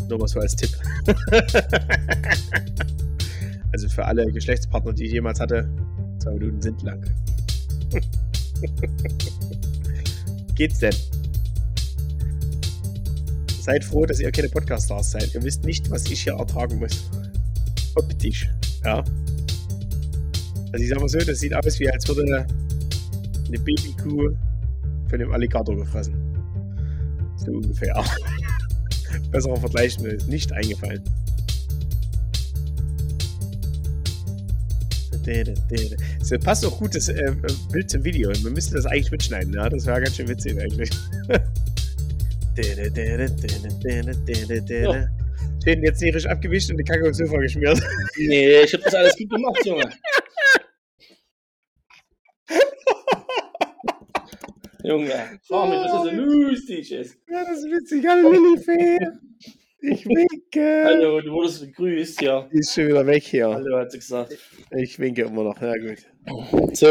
Nur 0.08 0.18
mal 0.18 0.26
so 0.26 0.40
als 0.40 0.56
Tipp. 0.56 0.70
also 3.72 3.88
für 3.90 4.04
alle 4.04 4.26
Geschlechtspartner, 4.32 4.92
die 4.92 5.04
ich 5.04 5.12
jemals 5.12 5.38
hatte, 5.38 5.68
zwei 6.18 6.32
Minuten 6.32 6.60
sind 6.60 6.82
lang. 6.82 7.04
Geht's 10.56 10.80
denn? 10.80 10.96
Seid 13.60 13.84
froh, 13.84 14.04
dass 14.04 14.18
ihr 14.18 14.32
keine 14.32 14.48
Podcast-Stars 14.48 15.12
seid. 15.12 15.32
Ihr 15.32 15.44
wisst 15.44 15.62
nicht, 15.62 15.88
was 15.92 16.06
ich 16.06 16.24
hier 16.24 16.32
ertragen 16.32 16.80
muss. 16.80 17.08
Optisch. 17.94 18.50
Ja. 18.84 19.04
Also 20.74 20.82
ich 20.82 20.90
sag 20.90 20.98
mal 20.98 21.08
so, 21.08 21.18
das 21.20 21.38
sieht 21.38 21.54
aus 21.54 21.78
wie 21.78 21.88
als 21.88 22.08
würde 22.08 22.24
eine 22.24 23.58
Babykuh 23.60 24.30
von 25.08 25.18
dem 25.20 25.32
Alligator 25.32 25.76
gefressen. 25.76 26.16
So 27.36 27.52
ungefähr. 27.52 28.04
Besserer 29.30 29.56
Vergleich 29.56 29.86
ist 29.86 30.00
mir 30.00 30.16
nicht 30.26 30.52
eingefallen. 30.52 31.00
So 36.20 36.38
passt 36.40 36.66
auch 36.66 36.76
gut 36.76 36.96
das 36.96 37.08
äh, 37.08 37.32
Bild 37.70 37.88
zum 37.88 38.02
Video. 38.02 38.32
Wir 38.42 38.50
müssten 38.50 38.74
das 38.74 38.86
eigentlich 38.86 39.12
mitschneiden, 39.12 39.54
ja? 39.54 39.68
Das 39.68 39.86
wäre 39.86 40.00
ganz 40.00 40.16
schön 40.16 40.26
witzig 40.26 40.60
eigentlich. 40.60 40.90
Ja. 44.82 45.08
Schön, 45.64 45.82
jetzt 45.84 46.02
nicht 46.02 46.14
richtig 46.14 46.30
abgewischt 46.30 46.70
und 46.70 46.78
die 46.78 46.84
Kacke 46.84 47.08
aufs 47.08 47.18
Sofa 47.18 47.36
geschmiert. 47.38 47.80
Nee, 48.16 48.62
ich 48.62 48.74
hab 48.74 48.82
das 48.82 48.94
alles 48.94 49.16
gut 49.16 49.30
gemacht, 49.30 49.64
Junge. 49.64 49.88
Junge, 54.84 55.40
frag 55.48 55.70
mich, 55.70 55.78
was 55.78 55.92
das 55.92 56.02
so 56.02 56.10
lustig 56.10 56.92
ist. 56.92 57.18
Ja, 57.26 57.42
das 57.42 57.60
ist 57.60 57.70
witzig. 57.70 58.06
Hallo 58.06 58.30
Lillifee. 58.32 58.98
Ich 59.80 60.04
winke. 60.04 60.84
Hallo, 60.84 61.22
du 61.22 61.32
wurdest 61.32 61.62
begrüßt, 61.62 62.20
ja. 62.20 62.46
Die 62.52 62.58
ist 62.58 62.74
schon 62.74 62.88
wieder 62.88 63.06
weg 63.06 63.22
hier. 63.22 63.48
Hallo, 63.48 63.78
hat 63.78 63.92
sie 63.92 63.98
gesagt. 63.98 64.36
Ich 64.76 64.98
winke 64.98 65.22
immer 65.22 65.42
noch. 65.42 65.58
Ja, 65.62 65.72
gut. 65.78 66.76
So. 66.76 66.86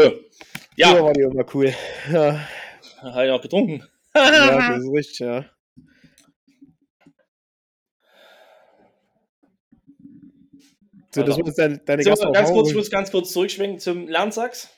Ja, 0.76 0.96
Ja, 0.96 1.04
war 1.04 1.12
die 1.12 1.20
immer 1.20 1.46
cool. 1.54 1.72
Ja, 2.12 2.40
hat 3.00 3.26
ja 3.26 3.34
auch 3.34 3.40
getrunken. 3.42 3.84
ja 4.12 4.70
das 4.74 4.82
ist 4.82 4.90
richtig, 4.92 5.18
ja. 5.20 5.44
So, 11.14 11.22
das 11.22 11.36
jetzt 11.36 11.58
deine, 11.60 11.78
deine 11.78 12.02
So, 12.02 12.32
ganz 12.32 12.50
kurz, 12.50 12.70
ich 12.70 12.74
muss 12.74 12.90
ganz 12.90 13.12
kurz 13.12 13.32
zurückschwenken 13.32 13.78
zum 13.78 14.08
Lernsachs. 14.08 14.73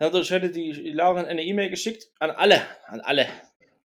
Hat 0.00 0.14
heute 0.14 0.50
die 0.50 0.72
Lauren 0.92 1.26
eine 1.26 1.44
E-Mail 1.44 1.68
geschickt 1.68 2.08
an 2.20 2.30
alle, 2.30 2.62
an 2.86 3.00
alle. 3.00 3.28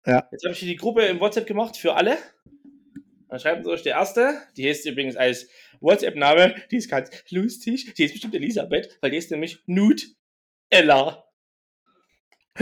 Ja. 0.05 0.27
Jetzt 0.33 0.43
habe 0.43 0.51
ich 0.53 0.59
hier 0.59 0.67
die 0.67 0.75
Gruppe 0.75 1.05
im 1.05 1.21
WhatsApp 1.21 1.47
gemacht 1.47 1.77
für 1.77 1.95
alle. 1.95 2.17
Dann 3.29 3.39
schreibt 3.39 3.65
euch 3.65 3.83
der 3.83 3.93
erste, 3.93 4.37
die 4.57 4.67
heißt 4.67 4.85
übrigens 4.85 5.15
als 5.15 5.47
WhatsApp-Name, 5.79 6.55
die 6.71 6.75
ist 6.75 6.89
ganz 6.89 7.09
lustig, 7.29 7.93
die 7.93 8.03
ist 8.03 8.11
bestimmt 8.11 8.35
Elisabeth, 8.35 8.97
weil 8.99 9.11
die 9.11 9.17
ist 9.17 9.31
nämlich 9.31 9.63
Nut 9.65 10.05
Ella. 10.69 11.23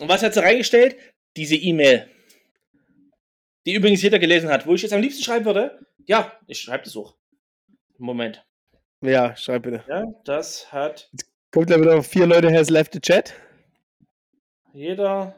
Und 0.00 0.08
was 0.08 0.22
hat 0.22 0.32
sie 0.32 0.42
reingestellt? 0.42 0.96
Diese 1.36 1.56
E-Mail. 1.56 2.08
Die 3.66 3.74
übrigens 3.74 4.00
jeder 4.00 4.18
gelesen 4.18 4.48
hat. 4.48 4.66
Wo 4.66 4.72
ich 4.74 4.80
jetzt 4.80 4.94
am 4.94 5.02
liebsten 5.02 5.22
schreiben 5.22 5.44
würde? 5.44 5.86
Ja, 6.06 6.32
ich 6.46 6.60
schreibe 6.60 6.84
das 6.84 6.96
auch. 6.96 7.14
Moment. 7.98 8.47
Ja, 9.00 9.36
schreib 9.36 9.62
bitte. 9.62 9.84
Ja, 9.88 10.04
das 10.24 10.72
hat 10.72 11.10
Kommt 11.50 11.70
da 11.70 11.80
wieder 11.80 12.02
vier 12.02 12.26
Leute 12.26 12.52
has 12.52 12.68
left 12.68 12.92
the 12.92 13.00
chat? 13.00 13.34
jeder 14.78 15.34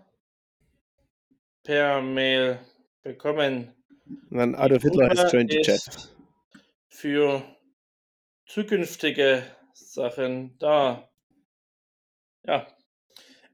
per 1.63 2.03
Mail 2.03 2.59
bekommen. 3.03 3.75
Und 4.31 4.39
dann 4.39 4.55
Adolf 4.55 4.83
Hitler 4.83 5.09
has 5.09 5.33
joined 5.33 5.51
the 5.51 5.63
chat. 5.63 6.13
Für 6.89 7.43
zukünftige 8.47 9.43
Sachen 9.73 10.59
da. 10.59 11.09
Ja. 12.45 12.67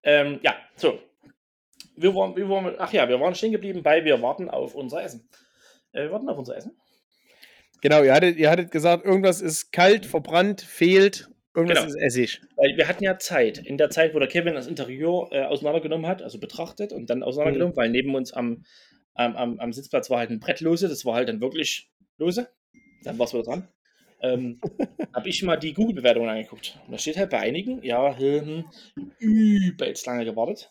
Ähm, 0.03 0.41
ja, 0.43 0.57
so. 0.77 0.99
Wir 1.95 2.15
waren, 2.15 2.37
wir 2.37 2.49
waren, 2.49 2.75
ach 2.79 2.93
ja, 2.93 3.09
wir 3.09 3.21
waren 3.21 3.35
stehen 3.35 3.53
geblieben 3.53 3.83
bei, 3.83 4.05
wir 4.05 4.21
warten 4.21 4.51
auf 4.51 4.75
unser 4.75 5.03
Essen. 5.03 5.29
Äh, 5.93 6.03
wir 6.03 6.13
warten 6.13 6.29
auf 6.29 6.39
unser 6.39 6.57
Essen. 6.57 6.77
Genau, 7.83 8.03
ihr 8.03 8.13
hattet, 8.15 8.37
ihr 8.37 8.51
hattet 8.51 8.71
gesagt, 8.71 9.05
irgendwas 9.05 9.41
ist 9.41 9.73
kalt, 9.73 10.07
verbrannt, 10.07 10.61
fehlt, 10.63 11.29
irgendwas 11.55 11.79
Genau. 11.79 11.89
ist 11.89 11.97
Essig. 11.97 12.41
Weil 12.57 12.77
wir 12.77 12.89
hatten 12.89 13.05
ja 13.05 13.19
Zeit. 13.19 13.59
In 13.59 13.79
der 13.79 13.91
Zeit, 13.91 14.15
wo 14.15 14.19
der 14.19 14.29
Kevin 14.29 14.55
das 14.55 14.67
Interieur 14.67 15.29
äh, 15.33 15.45
auseinandergenommen 15.45 16.07
hat, 16.07 16.23
also 16.23 16.39
betrachtet 16.41 16.93
und 16.93 17.11
dann 17.11 17.23
auseinandergenommen, 17.23 17.73
Mhm. 17.75 17.77
weil 17.77 17.91
neben 17.91 18.15
uns 18.15 18.33
am, 18.33 18.65
am, 19.15 19.37
am, 19.37 19.61
am 19.61 19.73
Sitzplatz 19.73 20.11
war 20.11 20.19
halt 20.19 20.31
ein 20.31 20.41
Brett 20.41 20.61
lose, 20.61 20.89
das 20.89 21.05
war 21.05 21.15
halt 21.15 21.29
dann 21.29 21.41
wirklich 21.41 21.91
lose. 22.19 22.49
Dann 23.05 23.19
war 23.19 23.27
es 23.27 23.33
wieder 23.35 23.45
dran. 23.45 23.69
Ähm, 24.23 24.61
habe 25.15 25.29
ich 25.29 25.43
mal 25.43 25.57
die 25.57 25.75
Google-Bewertungen 25.75 26.29
angeguckt. 26.31 26.79
Und 26.87 26.93
da 26.93 26.99
steht 26.99 27.17
halt 27.19 27.31
bei 27.31 27.39
einigen, 27.41 27.83
ja, 27.83 28.17
hm, 28.19 28.65
übelst 29.19 30.07
lange 30.07 30.25
gewartet. 30.25 30.71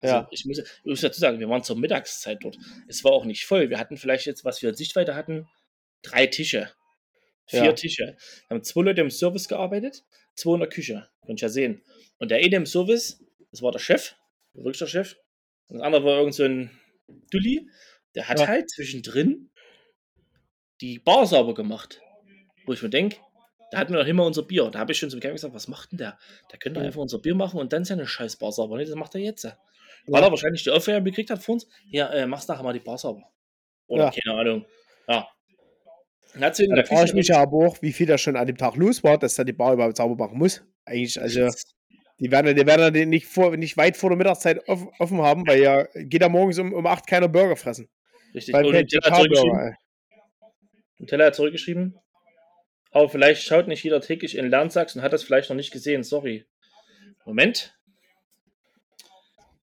Also 0.00 0.14
Ja. 0.16 0.28
ich, 0.30 0.44
muss, 0.44 0.58
ich 0.58 0.66
muss 0.84 1.00
dazu 1.00 1.18
sagen, 1.20 1.40
wir 1.40 1.48
waren 1.48 1.62
zur 1.64 1.76
Mittagszeit 1.76 2.38
dort. 2.42 2.56
Es 2.86 3.02
war 3.04 3.12
auch 3.12 3.24
nicht 3.24 3.46
voll. 3.46 3.68
Wir 3.70 3.78
hatten 3.78 3.96
vielleicht 3.96 4.26
jetzt, 4.26 4.44
was 4.44 4.62
wir 4.62 4.68
in 4.70 4.76
Sichtweite 4.76 5.14
hatten, 5.14 5.48
drei 6.02 6.26
Tische. 6.26 6.70
Vier 7.46 7.64
Ja. 7.64 7.72
Tische. 7.72 8.16
Da 8.48 8.54
haben 8.54 8.62
zwei 8.64 8.82
Leute 8.82 9.00
im 9.00 9.10
Service 9.10 9.48
gearbeitet, 9.48 10.04
zwei 10.34 10.54
in 10.54 10.60
der 10.60 10.68
Küche. 10.68 11.08
Könnt 11.26 11.40
ihr 11.40 11.46
ja 11.46 11.48
sehen. 11.48 11.82
Und 12.18 12.30
der 12.30 12.38
eine 12.38 12.56
im 12.56 12.66
Service, 12.66 13.24
das 13.50 13.62
war 13.62 13.72
der 13.72 13.78
Chef, 13.78 14.14
wirklich 14.52 14.78
der 14.78 14.86
Chef. 14.86 15.16
Und 15.68 15.78
das 15.78 15.82
andere 15.86 16.04
war 16.04 16.18
irgend 16.18 16.34
so 16.34 16.44
ein 16.44 16.70
Dulli. 17.30 17.68
Der 18.14 18.28
hat 18.28 18.38
Ja. 18.38 18.46
halt 18.48 18.68
zwischendrin 18.70 19.50
die 20.80 20.98
Bar 20.98 21.26
sauber 21.26 21.54
gemacht. 21.54 22.00
Wo 22.66 22.72
ich 22.72 22.82
mir 22.82 22.90
denke, 22.90 23.16
da 23.70 23.78
hatten 23.78 23.92
wir 23.92 24.00
noch 24.00 24.06
immer 24.08 24.24
unser 24.26 24.42
Bier. 24.42 24.70
Da 24.70 24.78
habe 24.78 24.92
ich 24.92 24.98
schon 24.98 25.10
zum 25.10 25.20
Kevin 25.20 25.34
gesagt, 25.36 25.54
was 25.54 25.68
macht 25.68 25.92
denn 25.92 25.98
der? 25.98 26.18
Der 26.52 26.58
könnte 26.58 26.80
Ja. 26.80 26.86
einfach 26.86 27.00
unser 27.00 27.18
Bier 27.18 27.34
machen 27.34 27.58
und 27.60 27.72
dann 27.72 27.84
seine 27.84 28.06
scheiß 28.06 28.36
Bar 28.36 28.52
sauber. 28.52 28.76
Nee, 28.76 28.84
das 28.84 28.94
macht 28.94 29.14
er 29.14 29.20
jetzt. 29.22 29.44
Weil 30.06 30.22
er 30.22 30.30
wahrscheinlich 30.30 30.62
die 30.64 30.70
Aufgabe 30.70 31.02
gekriegt 31.04 31.30
hat 31.30 31.42
von 31.42 31.54
uns, 31.54 31.66
ja, 31.90 32.08
äh, 32.10 32.26
machst 32.26 32.48
nachher 32.48 32.62
mal 32.62 32.72
die 32.72 32.78
Bar 32.80 32.98
sauber. 32.98 33.30
Oder 33.86 34.04
Ja. 34.04 34.10
keine 34.10 34.38
Ahnung. 34.38 34.66
Ja. 35.06 35.28
In 36.34 36.40
Da 36.40 36.52
frage 36.84 37.04
ich 37.06 37.14
mich 37.14 37.28
ja 37.28 37.40
aber 37.40 37.66
auch, 37.66 37.80
wie 37.80 37.92
viel 37.92 38.06
da 38.06 38.18
schon 38.18 38.36
an 38.36 38.46
dem 38.46 38.56
Tag 38.56 38.76
los 38.76 39.02
war, 39.02 39.18
dass 39.18 39.38
er 39.38 39.44
die 39.44 39.52
Bar 39.52 39.74
überhaupt 39.74 39.96
sauber 39.96 40.26
machen 40.26 40.38
muss. 40.38 40.62
Eigentlich, 40.84 41.20
also, 41.20 41.48
die 42.20 42.30
werden, 42.30 42.54
die 42.54 42.66
werden 42.66 42.92
den 42.92 43.08
nicht, 43.08 43.26
vor, 43.26 43.56
nicht 43.56 43.76
weit 43.76 43.96
vor 43.96 44.10
der 44.10 44.16
Mittagszeit 44.16 44.68
off, 44.68 44.86
offen 44.98 45.22
haben, 45.22 45.46
weil 45.46 45.62
ja 45.62 45.84
geht 45.94 46.20
ja 46.20 46.28
morgens 46.28 46.58
um, 46.58 46.72
um 46.72 46.86
8 46.86 47.06
keiner 47.06 47.28
Burger 47.28 47.56
fressen. 47.56 47.88
Richtig. 48.34 48.54
Weil 48.54 48.66
Und 48.66 48.72
kein 48.72 48.84
Nutella 48.84 49.10
hat 49.10 49.16
zurückgeschrieben. 49.16 49.58
TK-Burger, 49.58 49.76
Nutella 50.98 51.24
hat 51.26 51.34
zurückgeschrieben. 51.34 51.98
Aber 52.90 53.08
vielleicht 53.08 53.42
schaut 53.42 53.68
nicht 53.68 53.84
jeder 53.84 54.00
täglich 54.00 54.36
in 54.36 54.48
Lernsachs 54.50 54.96
und 54.96 55.02
hat 55.02 55.12
das 55.12 55.22
vielleicht 55.22 55.50
noch 55.50 55.56
nicht 55.56 55.70
gesehen. 55.70 56.02
Sorry. 56.02 56.44
Moment. 57.24 57.74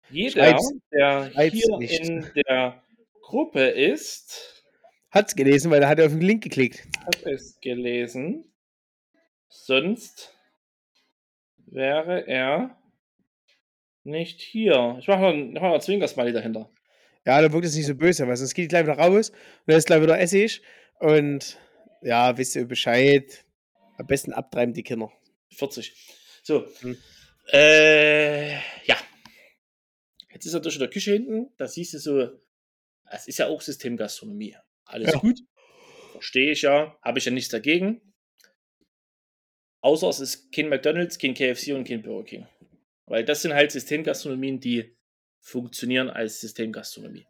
Jeder, 0.09 0.31
Schreib's. 0.31 0.73
der 0.91 1.31
Schreib's 1.33 1.55
hier 1.55 1.77
nicht. 1.77 1.99
in 1.99 2.31
der 2.47 2.81
Gruppe 3.21 3.67
ist, 3.67 4.54
Hat's 5.15 5.33
gelesen, 5.33 5.71
weil 5.71 5.81
er 5.81 5.87
hat 5.87 6.01
auf 6.01 6.11
den 6.11 6.19
Link 6.19 6.43
geklickt. 6.43 6.85
hat 7.05 7.25
es 7.25 7.57
gelesen. 7.61 8.51
Sonst 9.47 10.35
wäre 11.67 12.27
er 12.27 12.77
nicht 14.03 14.41
hier. 14.41 14.97
Ich 14.99 15.07
mache 15.07 15.21
noch, 15.21 15.33
mach 15.53 15.61
noch 15.61 15.73
ein 15.75 15.79
Zwinkersmiley 15.81 16.33
dahinter. 16.33 16.69
Ja, 17.25 17.41
da 17.41 17.53
wirkt 17.53 17.65
es 17.65 17.75
nicht 17.75 17.85
so 17.85 17.95
böse, 17.95 18.27
weil 18.27 18.35
sonst 18.35 18.53
geht 18.55 18.67
gleich 18.67 18.83
wieder 18.83 18.97
raus 18.97 19.29
und 19.29 19.37
dann 19.67 19.77
ist 19.77 19.87
gleich 19.87 20.01
wieder 20.01 20.19
Essig. 20.19 20.61
Und 20.99 21.57
ja, 22.01 22.37
wisst 22.37 22.57
ihr 22.57 22.65
Bescheid. 22.65 23.45
Am 23.97 24.07
besten 24.07 24.33
abtreiben 24.33 24.73
die 24.73 24.83
Kinder. 24.83 25.13
40. 25.51 25.95
So. 26.43 26.67
Hm. 26.81 26.97
Äh, 27.53 28.55
ja. 28.83 28.97
Jetzt 30.33 30.45
ist 30.45 30.53
er 30.53 30.59
durch 30.59 30.75
in 30.75 30.81
der 30.81 30.89
Küche 30.89 31.13
hinten. 31.13 31.53
Da 31.55 31.69
siehst 31.69 31.93
du 31.93 31.99
so, 31.99 32.29
es 33.09 33.29
ist 33.29 33.39
ja 33.39 33.47
auch 33.47 33.61
Systemgastronomie. 33.61 34.57
Alles 34.85 35.13
Ja. 35.13 35.19
gut. 35.19 35.39
Verstehe 36.11 36.51
ich 36.51 36.61
ja. 36.61 36.97
Habe 37.01 37.19
ich 37.19 37.25
ja 37.25 37.31
nichts 37.31 37.49
dagegen. 37.49 38.01
Außer 39.81 40.09
es 40.09 40.19
ist 40.19 40.51
kein 40.51 40.69
McDonalds, 40.69 41.19
kein 41.19 41.33
KFC 41.33 41.73
und 41.73 41.87
kein 41.87 42.01
Burger 42.01 42.23
King. 42.25 42.47
Weil 43.05 43.23
das 43.23 43.41
sind 43.41 43.53
halt 43.53 43.71
Systemgastronomien, 43.71 44.59
die 44.59 44.95
funktionieren 45.39 46.09
als 46.09 46.41
Systemgastronomie. 46.41 47.27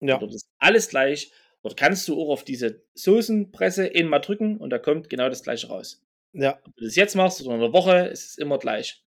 Ja, 0.00 0.18
Dort 0.18 0.34
ist 0.34 0.48
alles 0.58 0.88
gleich. 0.88 1.30
Dort 1.62 1.76
kannst 1.76 2.08
du 2.08 2.20
auch 2.20 2.30
auf 2.30 2.42
diese 2.44 2.82
Soßenpresse 2.94 3.86
in 3.86 4.08
mal 4.08 4.18
drücken 4.18 4.56
und 4.58 4.70
da 4.70 4.78
kommt 4.78 5.08
genau 5.10 5.28
das 5.28 5.44
gleiche 5.44 5.68
raus 5.68 6.02
ja, 6.32 6.58
ob 6.64 6.76
du 6.76 6.84
das 6.84 6.96
jetzt 6.96 7.14
machst 7.14 7.40
oder 7.42 7.54
in 7.54 7.62
einer 7.62 7.72
Woche, 7.72 8.06
ist 8.06 8.30
es 8.30 8.38
immer 8.38 8.58
gleich. 8.58 9.04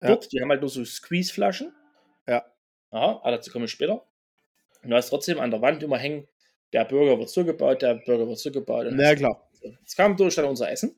Ja. 0.00 0.08
Dort, 0.08 0.32
die 0.32 0.40
haben 0.40 0.50
halt 0.50 0.60
nur 0.60 0.70
so 0.70 0.84
Squeeze-Flaschen. 0.84 1.72
Ja. 2.26 2.44
Aha, 2.90 3.20
aber 3.22 3.32
dazu 3.32 3.50
komme 3.50 3.64
ich 3.64 3.70
später. 3.70 4.06
Und 4.82 4.90
du 4.90 4.96
hast 4.96 5.08
trotzdem 5.08 5.40
an 5.40 5.50
der 5.50 5.60
Wand 5.60 5.82
immer 5.82 5.98
hängen, 5.98 6.28
der 6.72 6.84
Burger 6.84 7.18
wird 7.18 7.30
so 7.30 7.44
gebaut, 7.44 7.82
der 7.82 7.94
Burger 7.94 8.28
wird 8.28 8.38
so 8.38 8.50
gebaut. 8.50 8.86
Und 8.86 8.96
na 8.96 9.14
klar. 9.14 9.48
Jetzt 9.62 9.96
kam 9.96 10.16
durch 10.16 10.34
dann 10.34 10.44
unser 10.44 10.70
Essen. 10.70 10.94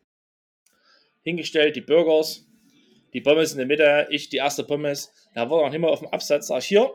Hingestellt, 1.23 1.77
die 1.77 1.81
Burgers, 1.81 2.47
die 3.13 3.21
Pommes 3.21 3.53
in 3.53 3.59
der 3.59 3.67
Mitte, 3.67 4.07
ich 4.11 4.29
die 4.29 4.37
erste 4.39 4.65
Pommes. 4.65 5.13
Da 5.35 5.49
war 5.51 5.63
noch 5.63 5.71
nicht 5.71 5.81
mal 5.81 5.89
auf 5.89 6.01
dem 6.01 6.09
Absatz, 6.09 6.49
sag 6.49 6.59
ich 6.59 6.67
hier, 6.67 6.91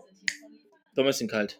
Pommes 0.95 1.17
sind 1.17 1.29
kalt. 1.29 1.59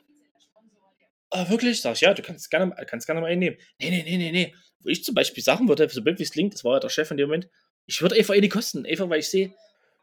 Ah, 1.29 1.49
wirklich? 1.49 1.81
Sag 1.81 1.95
ich, 1.95 2.01
ja, 2.01 2.13
du 2.13 2.21
kannst 2.21 2.49
gerne, 2.49 2.73
kannst 2.87 3.07
gerne 3.07 3.21
mal 3.21 3.27
einen 3.27 3.39
nehmen. 3.39 3.57
Nee, 3.79 3.89
nee, 3.89 4.03
nee, 4.03 4.17
nee, 4.17 4.31
nee. 4.31 4.55
Wo 4.81 4.89
ich 4.89 5.03
zum 5.03 5.15
Beispiel 5.15 5.43
sagen 5.43 5.67
würde, 5.67 5.89
so 5.89 6.01
blöd 6.01 6.19
wie 6.19 6.23
es 6.23 6.31
klingt, 6.31 6.53
das 6.53 6.63
war 6.63 6.73
ja 6.73 6.79
der 6.79 6.89
Chef 6.89 7.09
in 7.11 7.17
dem 7.17 7.27
Moment, 7.27 7.49
ich 7.87 8.01
würde 8.01 8.15
einfach 8.15 8.33
eine 8.33 8.49
kosten, 8.49 8.85
einfach 8.85 9.09
weil 9.09 9.19
ich 9.19 9.29
sehe, 9.29 9.53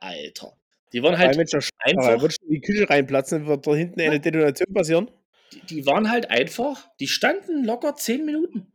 Alter, 0.01 0.57
die 0.93 1.03
waren 1.03 1.17
halt 1.17 1.37
wenn 1.37 1.47
der 1.47 1.63
Sch- 1.63 1.71
einfach, 1.79 2.21
wird 2.21 2.37
in 2.43 2.51
die 2.51 2.61
Küche 2.61 2.89
reinplatzen, 2.89 3.47
wird 3.47 3.67
da 3.67 3.75
hinten 3.75 4.01
eine 4.01 4.21
Detonation 4.21 4.75
passieren. 4.75 5.11
Die, 5.53 5.61
die 5.67 5.87
waren 5.87 6.11
halt 6.11 6.31
einfach, 6.31 6.89
die 7.01 7.09
standen 7.09 7.65
locker 7.65 7.95
10 7.95 8.25
Minuten. 8.25 8.73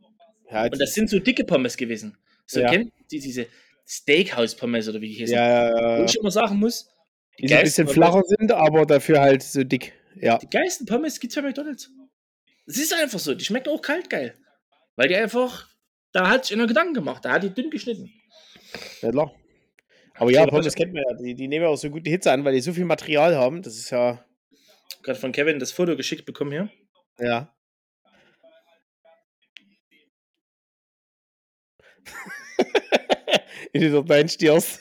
Ja, 0.50 0.64
Und 0.64 0.80
das 0.80 0.94
sind 0.94 1.10
so 1.10 1.18
dicke 1.18 1.44
Pommes 1.44 1.76
gewesen. 1.76 2.16
So, 2.46 2.60
Ja. 2.60 2.70
kennt 2.70 2.92
die, 3.10 3.20
diese 3.20 3.46
Steakhouse-Pommes 3.86 4.88
oder 4.88 5.00
wie 5.00 5.08
die 5.08 5.14
hießen. 5.14 5.34
ja, 5.34 5.68
ja, 5.68 5.74
Wo 5.74 6.00
ja. 6.00 6.04
ich 6.04 6.16
immer 6.16 6.30
sagen 6.30 6.56
muss, 6.56 6.88
Die 7.38 7.48
so 7.48 7.54
ein 7.54 7.62
bisschen 7.64 7.88
flacher 7.88 8.22
sind, 8.24 8.52
aber 8.52 8.86
dafür 8.86 9.20
halt 9.20 9.42
so 9.42 9.62
dick. 9.64 9.92
Ja, 10.20 10.38
Die 10.38 10.48
geilsten 10.48 10.86
Pommes 10.86 11.20
gibt's 11.20 11.36
bei 11.36 11.42
McDonalds. 11.42 11.90
Es 12.66 12.78
ist 12.78 12.92
einfach 12.92 13.18
so, 13.18 13.34
die 13.34 13.44
schmecken 13.44 13.70
auch 13.70 13.80
kalt 13.82 14.10
geil. 14.10 14.34
Weil 14.96 15.08
die 15.08 15.16
einfach 15.16 15.68
da 16.12 16.28
hat 16.30 16.46
sich 16.46 16.56
einer 16.56 16.66
Gedanken 16.66 16.94
gemacht. 16.94 17.24
Da 17.24 17.32
hat 17.32 17.42
die 17.42 17.50
dünn 17.50 17.70
geschnitten. 17.70 18.10
Ja, 19.02 19.10
klar. 19.10 19.32
Aber 20.14 20.30
ja, 20.32 20.46
Pommes 20.46 20.74
kennt 20.74 20.92
man 20.92 21.04
ja. 21.08 21.14
Die, 21.16 21.34
die 21.34 21.48
nehmen 21.48 21.64
ja 21.64 21.70
auch 21.70 21.76
so 21.76 21.90
gute 21.90 22.10
Hitze 22.10 22.32
an, 22.32 22.44
weil 22.44 22.54
die 22.54 22.60
so 22.60 22.72
viel 22.72 22.84
Material 22.86 23.36
haben. 23.36 23.62
Das 23.62 23.76
ist 23.76 23.90
ja. 23.90 24.24
Gerade 25.02 25.18
von 25.18 25.32
Kevin 25.32 25.58
das 25.58 25.72
Foto 25.72 25.96
geschickt 25.96 26.24
bekommen 26.26 26.52
hier. 26.52 26.70
Ja. 27.18 27.54
In 33.72 33.80
dieser 33.80 34.02
deinen 34.02 34.28
Stiers. 34.28 34.80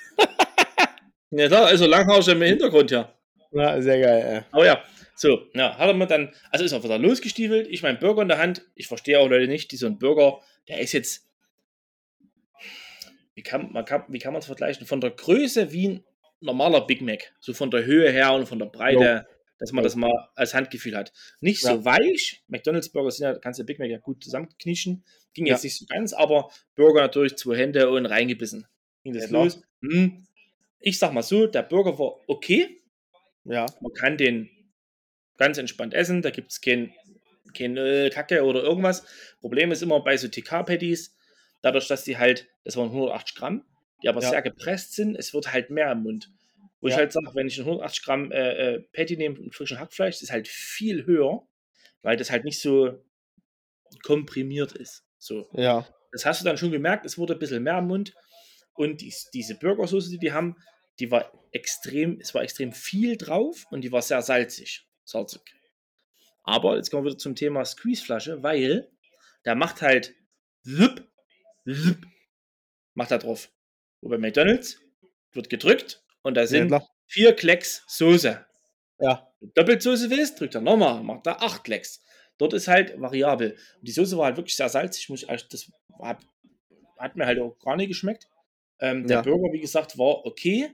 ja, 1.32 1.48
klar, 1.48 1.68
also 1.68 1.86
langhaarig 1.86 2.28
im 2.28 2.42
Hintergrund, 2.42 2.92
ja. 2.92 3.14
Ja, 3.52 3.82
sehr 3.82 4.00
geil, 4.00 4.34
ja. 4.34 4.46
Aber 4.52 4.66
ja, 4.66 4.84
so, 5.16 5.48
ja, 5.54 5.78
hat 5.78 5.88
er 5.88 5.94
mir 5.94 6.08
dann, 6.08 6.34
also 6.52 6.64
ist 6.64 6.72
er 6.72 6.84
wieder 6.84 6.98
losgestiefelt, 6.98 7.68
ich 7.68 7.82
meinen 7.82 8.00
Burger 8.00 8.22
in 8.22 8.28
der 8.28 8.38
Hand. 8.38 8.62
Ich 8.76 8.88
verstehe 8.88 9.20
auch 9.20 9.28
Leute 9.28 9.48
nicht, 9.48 9.72
die 9.72 9.78
so 9.78 9.88
ein 9.88 9.98
Burger, 9.98 10.42
der 10.68 10.80
ist 10.80 10.94
jetzt, 10.94 11.28
wie 13.34 13.44
kann 13.44 13.72
man 13.72 13.84
kann, 13.84 14.04
wie 14.10 14.20
kann 14.20 14.34
man 14.34 14.42
es 14.42 14.46
vergleichen? 14.46 14.86
Von 14.86 15.02
der 15.02 15.12
Größe 15.12 15.72
wie 15.72 15.88
ein 15.88 16.04
normaler 16.40 16.86
Big 16.86 17.02
Mac, 17.02 17.34
so 17.40 17.54
von 17.54 17.72
der 17.72 17.86
Höhe 17.86 18.12
her 18.12 18.34
und 18.34 18.48
von 18.48 18.60
der 18.60 18.68
Breite, 18.68 19.26
jo. 19.28 19.37
Dass 19.60 19.72
man 19.72 19.84
das 19.84 19.96
mal 19.96 20.30
als 20.36 20.54
Handgefühl 20.54 20.96
hat. 20.96 21.12
Nicht 21.40 21.64
ja. 21.64 21.76
so 21.76 21.86
weich, 21.86 22.44
McDonalds 22.48 22.90
Burger 22.90 23.12
sind 23.12 23.26
ja, 23.26 23.38
kannst 23.38 23.60
du 23.60 23.64
Big 23.64 23.80
Mac 23.80 23.90
ja 23.90 23.98
gut 23.98 24.24
zusammenknischen, 24.24 25.04
ging 25.34 25.46
ja. 25.46 25.54
jetzt 25.54 25.64
nicht 25.64 25.78
so 25.78 25.86
ganz, 25.88 26.14
aber 26.14 26.50
Burger 26.76 27.02
natürlich 27.02 27.38
zwei 27.38 27.58
Hände 27.58 27.90
und 27.90 28.06
reingebissen. 28.06 28.68
Ging 29.04 29.14
das 29.14 29.30
ja, 29.30 29.44
los? 29.44 29.62
Hm. 29.82 30.26
Ich 30.80 31.00
sag 31.00 31.14
mal 31.14 31.24
so, 31.24 31.48
der 31.48 31.64
Burger 31.64 31.98
war 31.98 32.18
okay. 32.28 32.82
Ja. 33.46 33.66
Man 33.82 33.94
kann 33.94 34.18
den 34.18 34.50
ganz 35.38 35.58
entspannt 35.58 35.94
essen, 35.94 36.22
da 36.22 36.30
gibt 36.30 36.52
es 36.52 36.62
kein, 36.62 36.94
keine 37.56 38.10
Kacke 38.12 38.44
oder 38.44 38.64
irgendwas. 38.64 39.06
Problem 39.40 39.72
ist 39.72 39.82
immer 39.82 40.04
bei 40.04 40.18
so 40.18 40.28
TK-Patties, 40.28 41.16
dadurch, 41.62 41.88
dass 41.88 42.04
die 42.04 42.18
halt, 42.18 42.48
das 42.64 42.76
waren 42.78 42.88
180 42.88 43.36
Gramm, 43.36 43.66
die 44.04 44.10
aber 44.10 44.22
ja. 44.22 44.30
sehr 44.30 44.42
gepresst 44.42 44.94
sind, 44.94 45.16
es 45.16 45.34
wird 45.34 45.52
halt 45.54 45.70
mehr 45.70 45.92
im 45.92 46.04
Mund. 46.04 46.32
Wo 46.80 46.88
ja. 46.88 46.94
ich 46.94 46.98
halt 46.98 47.12
sage, 47.12 47.32
wenn 47.34 47.48
ich 47.48 47.58
ein 47.58 47.66
180 47.66 48.04
Gramm 48.04 48.32
äh, 48.32 48.76
äh, 48.76 48.80
Patty 48.94 49.18
nehme, 49.18 49.38
ein 49.38 49.52
frischen 49.52 49.80
Hackfleisch, 49.80 50.22
ist 50.22 50.32
halt 50.32 50.48
viel 50.48 51.06
höher, 51.06 51.48
weil 52.02 52.18
das 52.18 52.30
halt 52.30 52.44
nicht 52.44 52.62
so 52.62 53.04
komprimiert 54.04 54.74
ist. 54.74 55.04
So. 55.18 55.50
Ja. 55.54 55.88
Das 56.12 56.26
hast 56.26 56.42
du 56.42 56.46
dann 56.46 56.58
schon 56.58 56.72
gemerkt, 56.72 57.06
es 57.06 57.18
wurde 57.18 57.34
ein 57.34 57.40
bisschen 57.40 57.64
mehr 57.64 57.80
im 57.80 57.88
Mund. 57.88 58.14
Und 58.74 59.02
die, 59.02 59.14
diese 59.34 59.56
Burgersoße, 59.56 60.10
die 60.10 60.20
die 60.20 60.32
haben, 60.32 60.56
die 61.00 61.10
war 61.10 61.32
extrem, 61.52 62.20
es 62.20 62.34
war 62.34 62.44
extrem 62.44 62.72
viel 62.72 63.18
drauf 63.18 63.66
und 63.72 63.82
die 63.82 63.92
war 63.92 64.02
sehr 64.02 64.22
salzig. 64.22 64.88
Salzig. 65.04 65.42
Aber 66.44 66.78
jetzt 66.78 66.92
kommen 66.92 67.04
wir 67.04 67.10
wieder 67.10 67.18
zum 67.18 67.36
Thema 67.36 67.66
Squeezeflasche, 67.66 68.44
weil 68.44 68.90
der 69.46 69.56
macht 69.56 69.82
halt 69.82 70.16
zip, 70.64 71.08
zip, 71.66 72.06
macht 72.94 73.12
da 73.12 73.18
drauf. 73.18 73.52
Wo 74.02 74.10
bei 74.10 74.18
McDonalds 74.18 74.80
wird 75.34 75.50
gedrückt 75.50 76.04
und 76.28 76.34
da 76.36 76.46
sind 76.46 76.72
ja, 76.72 76.86
vier 77.06 77.34
Klecks 77.34 77.84
Soße. 77.88 78.46
Ja. 79.00 79.32
Doppelsoße 79.56 80.10
willst, 80.10 80.40
drückt 80.40 80.56
er 80.56 80.62
nochmal, 80.62 81.02
macht 81.02 81.26
da 81.26 81.34
acht 81.34 81.64
Klecks. 81.64 82.04
Dort 82.38 82.54
ist 82.54 82.68
halt 82.68 83.00
variabel. 83.00 83.52
Und 83.52 83.88
die 83.88 83.92
Soße 83.92 84.18
war 84.18 84.26
halt 84.26 84.38
wirklich 84.38 84.56
sehr 84.56 84.70
salzig. 84.70 85.10
Muss 85.10 85.24
ich, 85.24 85.48
das 85.48 85.72
hat, 86.02 86.20
hat 86.98 87.16
mir 87.16 87.26
halt 87.26 87.40
auch 87.40 87.58
gar 87.60 87.78
nicht 87.78 87.88
geschmeckt. 87.88 88.28
Ähm, 88.80 89.08
der 89.08 89.18
ja. 89.18 89.22
Burger, 89.22 89.54
wie 89.54 89.62
gesagt, 89.62 89.98
war 89.98 90.26
okay. 90.26 90.70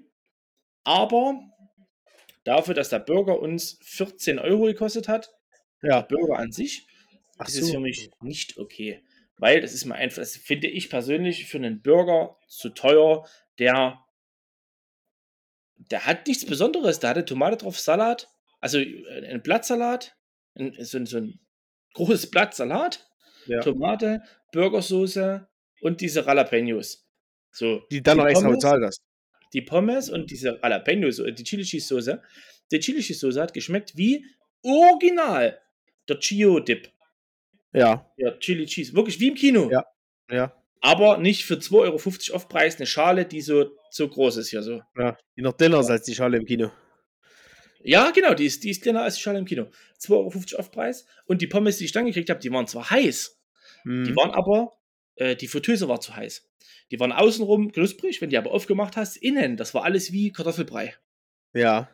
Aber 0.84 1.40
dafür, 2.44 2.74
dass 2.74 2.90
der 2.90 3.00
Burger 3.00 3.40
uns 3.40 3.78
14 3.84 4.40
Euro 4.40 4.64
gekostet 4.64 5.08
hat, 5.08 5.30
ja. 5.82 6.02
der 6.02 6.08
Burger 6.08 6.40
an 6.40 6.52
sich, 6.52 6.88
Ach 7.38 7.48
ist 7.48 7.56
so. 7.56 7.66
es 7.66 7.72
für 7.72 7.80
mich 7.80 8.10
nicht 8.22 8.58
okay. 8.58 9.04
Weil 9.38 9.62
das 9.62 9.74
ist 9.74 9.86
mir 9.86 9.96
einfach, 9.96 10.18
das 10.18 10.36
finde 10.36 10.68
ich 10.68 10.90
persönlich 10.90 11.46
für 11.46 11.58
einen 11.58 11.82
Burger 11.82 12.38
zu 12.48 12.70
teuer, 12.70 13.26
der 13.60 14.03
der 15.92 16.06
hat 16.06 16.28
nichts 16.28 16.46
Besonderes. 16.46 17.00
Da 17.00 17.10
hatte 17.10 17.26
Tomate 17.26 17.58
drauf, 17.58 17.80
Salat, 17.80 18.30
also 18.60 18.80
äh, 18.80 19.28
ein 19.28 19.42
Blattsalat, 19.42 20.16
ein, 20.56 20.76
so, 20.80 21.04
so 21.06 21.18
ein 21.18 21.40
großes 21.94 22.32
Blatt 22.32 22.56
Salat, 22.56 23.08
ja. 23.46 23.62
Tomate, 23.62 24.22
Burgersoße 24.52 25.48
und 25.82 26.02
diese 26.02 26.22
Jalapenos. 26.22 27.08
So, 27.52 27.82
die 27.92 28.02
dann 28.02 28.18
noch 28.18 28.28
extra 28.28 28.50
bezahlt 28.50 28.84
hast 28.84 29.04
die 29.54 29.62
Pommes 29.62 30.10
und 30.10 30.32
diese 30.32 30.60
Jalapenos, 30.62 31.18
die 31.18 31.44
Chili 31.44 31.64
Cheese 31.64 31.88
Soße. 31.88 32.22
Die 32.72 32.80
Chili 32.80 33.02
Cheese 33.02 33.20
Soße 33.20 33.42
hat 33.42 33.54
geschmeckt 33.54 33.96
wie 33.96 34.26
original 34.64 35.60
der 36.10 36.20
Chio 36.20 36.60
Dip. 36.60 36.92
Ja. 37.72 38.12
Ja, 38.18 38.32
Chili 38.40 38.66
Cheese. 38.66 38.94
Wirklich 38.94 39.20
wie 39.20 39.30
im 39.30 39.36
Kino. 39.36 39.70
Ja. 39.72 39.86
Ja. 40.30 40.63
Aber 40.86 41.18
nicht 41.18 41.46
für 41.46 41.54
2,50 41.56 41.74
Euro 41.80 42.36
Aufpreis 42.36 42.76
eine 42.76 42.86
Schale, 42.86 43.26
die 43.26 43.40
so, 43.40 43.72
so 43.90 44.10
groß 44.10 44.36
ist 44.36 44.50
hier 44.50 44.62
so. 44.62 44.82
Ja, 44.98 45.18
die 45.38 45.42
noch 45.42 45.54
dünner 45.54 45.80
ist 45.80 45.90
als 45.90 46.04
die 46.04 46.14
Schale 46.14 46.36
im 46.36 46.46
Kino. 46.46 46.72
Ja, 47.82 48.12
genau, 48.12 48.34
die 48.34 48.46
ist, 48.46 48.66
die 48.66 48.70
ist 48.70 48.86
dünner 48.86 49.02
als 49.02 49.16
die 49.16 49.22
Schale 49.22 49.40
im 49.40 49.46
Kino. 49.46 49.68
2,50 50.02 50.12
Euro 50.12 50.60
Aufpreis. 50.60 51.06
Und 51.26 51.42
die 51.42 51.48
Pommes, 51.48 51.78
die 51.78 51.86
ich 51.86 51.94
dann 51.94 52.06
gekriegt 52.06 52.30
habe, 52.30 52.42
die 52.42 52.52
waren 52.52 52.68
zwar 52.68 52.90
heiß, 52.90 53.40
hm. 53.84 54.04
die 54.04 54.16
waren 54.18 54.32
aber, 54.32 54.74
äh, 55.16 55.38
die 55.38 55.48
Fritteuse 55.48 55.88
war 55.88 56.02
zu 56.02 56.18
heiß. 56.18 56.50
Die 56.92 57.00
waren 57.00 57.14
außenrum 57.14 57.72
knusprig, 57.72 58.22
wenn 58.22 58.30
die 58.30 58.38
aber 58.38 58.52
aufgemacht 58.52 58.98
hast, 58.98 59.16
innen, 59.16 59.56
das 59.56 59.74
war 59.74 59.86
alles 59.86 60.12
wie 60.12 60.34
Kartoffelbrei. 60.34 60.96
Ja. 61.54 61.90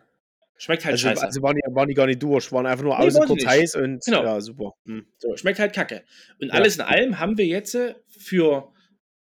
Schmeckt 0.58 0.84
halt 0.84 0.94
also, 0.94 1.10
scheiße. 1.10 1.26
Also 1.28 1.44
waren 1.44 1.56
die, 1.56 1.76
waren 1.76 1.88
die 1.88 1.94
gar 1.94 2.08
nicht 2.08 2.24
durch, 2.24 2.52
waren 2.52 2.66
einfach 2.66 2.84
nur 2.84 2.98
nee, 2.98 3.06
außen 3.06 3.24
kurz 3.26 3.46
heiß 3.46 3.76
und 3.76 4.04
genau. 4.04 4.24
ja, 4.24 4.42
super. 4.42 4.74
Hm. 4.86 5.06
So, 5.20 5.38
schmeckt 5.38 5.60
halt 5.60 5.74
kacke. 5.74 6.04
Und 6.42 6.48
ja. 6.48 6.54
alles 6.56 6.78
in 6.78 6.82
allem 6.82 7.20
haben 7.20 7.38
wir 7.38 7.46
jetzt 7.46 7.78
für 8.08 8.74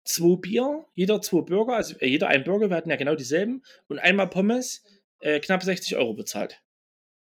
zwei 0.04 0.38
Bier, 0.38 0.86
jeder 0.94 1.22
zwei 1.22 1.42
Burger, 1.42 1.76
also 1.76 1.98
äh, 2.00 2.08
jeder 2.08 2.28
ein 2.28 2.44
Burger, 2.44 2.70
wir 2.70 2.78
hatten 2.78 2.90
ja 2.90 2.96
genau 2.96 3.16
dieselben, 3.16 3.64
und 3.88 4.00
einmal 4.00 4.30
Pommes, 4.30 4.84
äh, 5.20 5.40
knapp 5.40 5.64
60 5.64 5.96
Euro 5.96 6.14
bezahlt. 6.14 6.62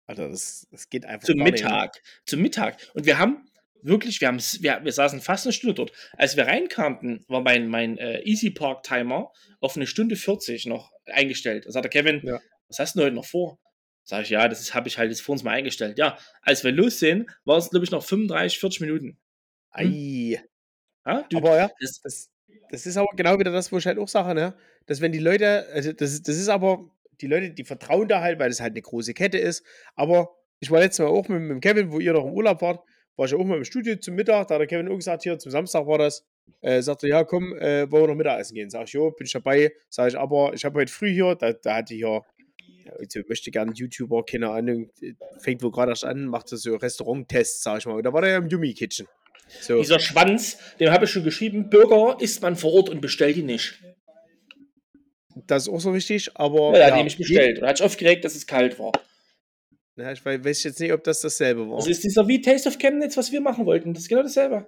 Alter, 0.07 0.29
das, 0.29 0.67
das 0.71 0.89
geht 0.89 1.05
einfach 1.05 1.27
Zum 1.27 1.37
Mittag. 1.37 1.93
Nicht. 1.93 2.21
Zum 2.25 2.41
Mittag. 2.41 2.77
Und 2.93 3.05
wir 3.05 3.19
haben 3.19 3.49
wirklich, 3.81 4.19
wir, 4.21 4.27
haben, 4.29 4.39
wir, 4.39 4.79
wir 4.83 4.91
saßen 4.91 5.21
fast 5.21 5.45
eine 5.45 5.53
Stunde 5.53 5.75
dort. 5.75 5.91
Als 6.13 6.35
wir 6.35 6.47
reinkamten, 6.47 7.23
war 7.27 7.41
mein, 7.41 7.67
mein 7.67 7.97
äh, 7.97 8.21
Easy 8.23 8.49
Park 8.49 8.83
Timer 8.83 9.31
auf 9.59 9.75
eine 9.75 9.87
Stunde 9.87 10.15
40 10.15 10.65
noch 10.65 10.91
eingestellt. 11.05 11.65
Da 11.65 11.71
sagte 11.71 11.89
Kevin, 11.89 12.21
ja. 12.23 12.39
was 12.67 12.79
hast 12.79 12.95
du 12.95 13.01
heute 13.01 13.15
noch 13.15 13.25
vor? 13.25 13.59
Sag 14.03 14.23
ich, 14.23 14.29
ja, 14.29 14.47
das 14.47 14.73
habe 14.73 14.87
ich 14.87 14.97
halt 14.97 15.11
jetzt 15.11 15.21
vor 15.21 15.33
uns 15.33 15.43
mal 15.43 15.51
eingestellt. 15.51 15.99
Ja, 15.99 16.17
als 16.41 16.63
wir 16.63 16.71
los 16.71 16.99
sind, 16.99 17.29
war 17.45 17.57
es, 17.57 17.69
glaube 17.69 17.85
ich, 17.85 17.91
noch 17.91 18.03
35, 18.03 18.57
40 18.59 18.81
Minuten. 18.81 19.05
Hm? 19.05 19.17
Ei. 19.71 20.43
Ja, 21.05 21.25
du, 21.29 21.37
aber 21.37 21.57
ja, 21.57 21.71
das, 21.79 22.01
das, 22.01 22.31
das 22.71 22.85
ist 22.85 22.97
aber 22.97 23.07
genau 23.15 23.39
wieder 23.39 23.51
das, 23.51 23.71
wo 23.71 23.77
ich 23.77 23.87
halt 23.87 23.97
auch 23.97 24.07
sage, 24.07 24.33
ne? 24.35 24.53
Dass 24.85 25.01
wenn 25.01 25.11
die 25.11 25.19
Leute, 25.19 25.67
also 25.73 25.91
das, 25.93 26.21
das 26.21 26.35
ist 26.35 26.49
aber, 26.49 26.89
die 27.21 27.27
Leute, 27.27 27.51
die 27.51 27.63
vertrauen 27.63 28.07
da 28.07 28.21
halt, 28.21 28.39
weil 28.39 28.49
das 28.49 28.61
halt 28.61 28.71
eine 28.71 28.81
große 28.81 29.13
Kette 29.13 29.37
ist. 29.37 29.63
Aber 29.95 30.35
ich 30.59 30.71
war 30.71 30.79
letztes 30.79 31.03
Mal 31.05 31.11
auch 31.11 31.27
mit, 31.27 31.41
mit 31.41 31.61
Kevin, 31.61 31.91
wo 31.91 31.99
ihr 31.99 32.13
noch 32.13 32.25
im 32.25 32.33
Urlaub 32.33 32.61
wart, 32.61 32.83
war 33.15 33.25
ich 33.25 33.35
auch 33.35 33.43
mal 33.43 33.57
im 33.57 33.65
Studio 33.65 33.97
zum 33.97 34.15
Mittag, 34.15 34.47
da 34.47 34.55
hat 34.55 34.61
der 34.61 34.67
Kevin 34.67 34.87
auch 34.87 34.95
gesagt, 34.95 35.23
hier 35.23 35.37
zum 35.37 35.51
Samstag 35.51 35.85
war 35.87 35.97
das, 35.97 36.25
äh, 36.61 36.81
sagte, 36.81 37.07
ja 37.07 37.23
komm, 37.23 37.53
äh, 37.57 37.91
wollen 37.91 38.03
wir 38.03 38.07
noch 38.07 38.15
Mittagessen 38.15 38.55
gehen? 38.55 38.69
Sag 38.69 38.87
ich, 38.87 38.93
jo, 38.93 39.11
bin 39.11 39.25
ich 39.25 39.33
dabei. 39.33 39.71
Sag 39.89 40.09
ich, 40.09 40.17
aber 40.17 40.53
ich 40.53 40.63
habe 40.63 40.79
heute 40.79 40.91
früh 40.91 41.11
hier, 41.11 41.35
da, 41.35 41.51
da 41.53 41.75
hatte 41.75 41.93
ich 41.93 42.01
ja, 42.01 42.21
also 42.97 43.19
möchte 43.27 43.51
gerne 43.51 43.73
YouTuber, 43.73 44.25
keine 44.25 44.49
Ahnung, 44.49 44.89
fängt 45.39 45.61
wohl 45.61 45.71
gerade 45.71 45.91
erst 45.91 46.05
an, 46.05 46.25
macht 46.25 46.49
so 46.49 46.75
Restaurant-Tests, 46.75 47.63
sag 47.63 47.79
ich 47.79 47.85
mal. 47.85 47.95
Und 47.95 48.03
da 48.03 48.13
war 48.13 48.21
der 48.21 48.31
ja 48.31 48.37
im 48.37 48.47
Yumi 48.47 48.73
Kitchen. 48.73 49.07
So. 49.61 49.77
Dieser 49.77 49.99
Schwanz, 49.99 50.57
dem 50.79 50.91
habe 50.91 51.05
ich 51.05 51.11
schon 51.11 51.23
geschrieben, 51.23 51.69
Burger 51.69 52.17
isst 52.19 52.41
man 52.41 52.55
vor 52.55 52.73
Ort 52.73 52.89
und 52.89 53.01
bestellt 53.01 53.37
ihn 53.37 53.47
nicht. 53.47 53.79
Das 55.47 55.63
ist 55.63 55.69
auch 55.69 55.79
so 55.79 55.93
wichtig, 55.93 56.31
aber. 56.35 56.73
Ja, 56.77 56.89
ja, 56.89 56.97
den 56.97 57.07
ich 57.07 57.17
bestellt. 57.17 57.59
Und 57.59 57.67
hat 57.67 57.77
sich 57.77 57.85
aufgeregt, 57.85 58.25
dass 58.25 58.35
es 58.35 58.45
kalt 58.45 58.77
war. 58.79 58.91
Ja, 59.95 60.11
ich 60.11 60.23
weiß 60.23 60.63
jetzt 60.63 60.79
nicht, 60.79 60.93
ob 60.93 61.03
das 61.03 61.21
dasselbe 61.21 61.69
war. 61.69 61.77
Das 61.77 61.87
ist 61.87 62.03
dieser 62.03 62.27
wie 62.27 62.41
Taste 62.41 62.69
of 62.69 62.77
Chemnitz, 62.77 63.17
was 63.17 63.31
wir 63.31 63.41
machen 63.41 63.65
wollten. 63.65 63.93
Das 63.93 64.03
ist 64.03 64.09
genau 64.09 64.23
dasselbe. 64.23 64.67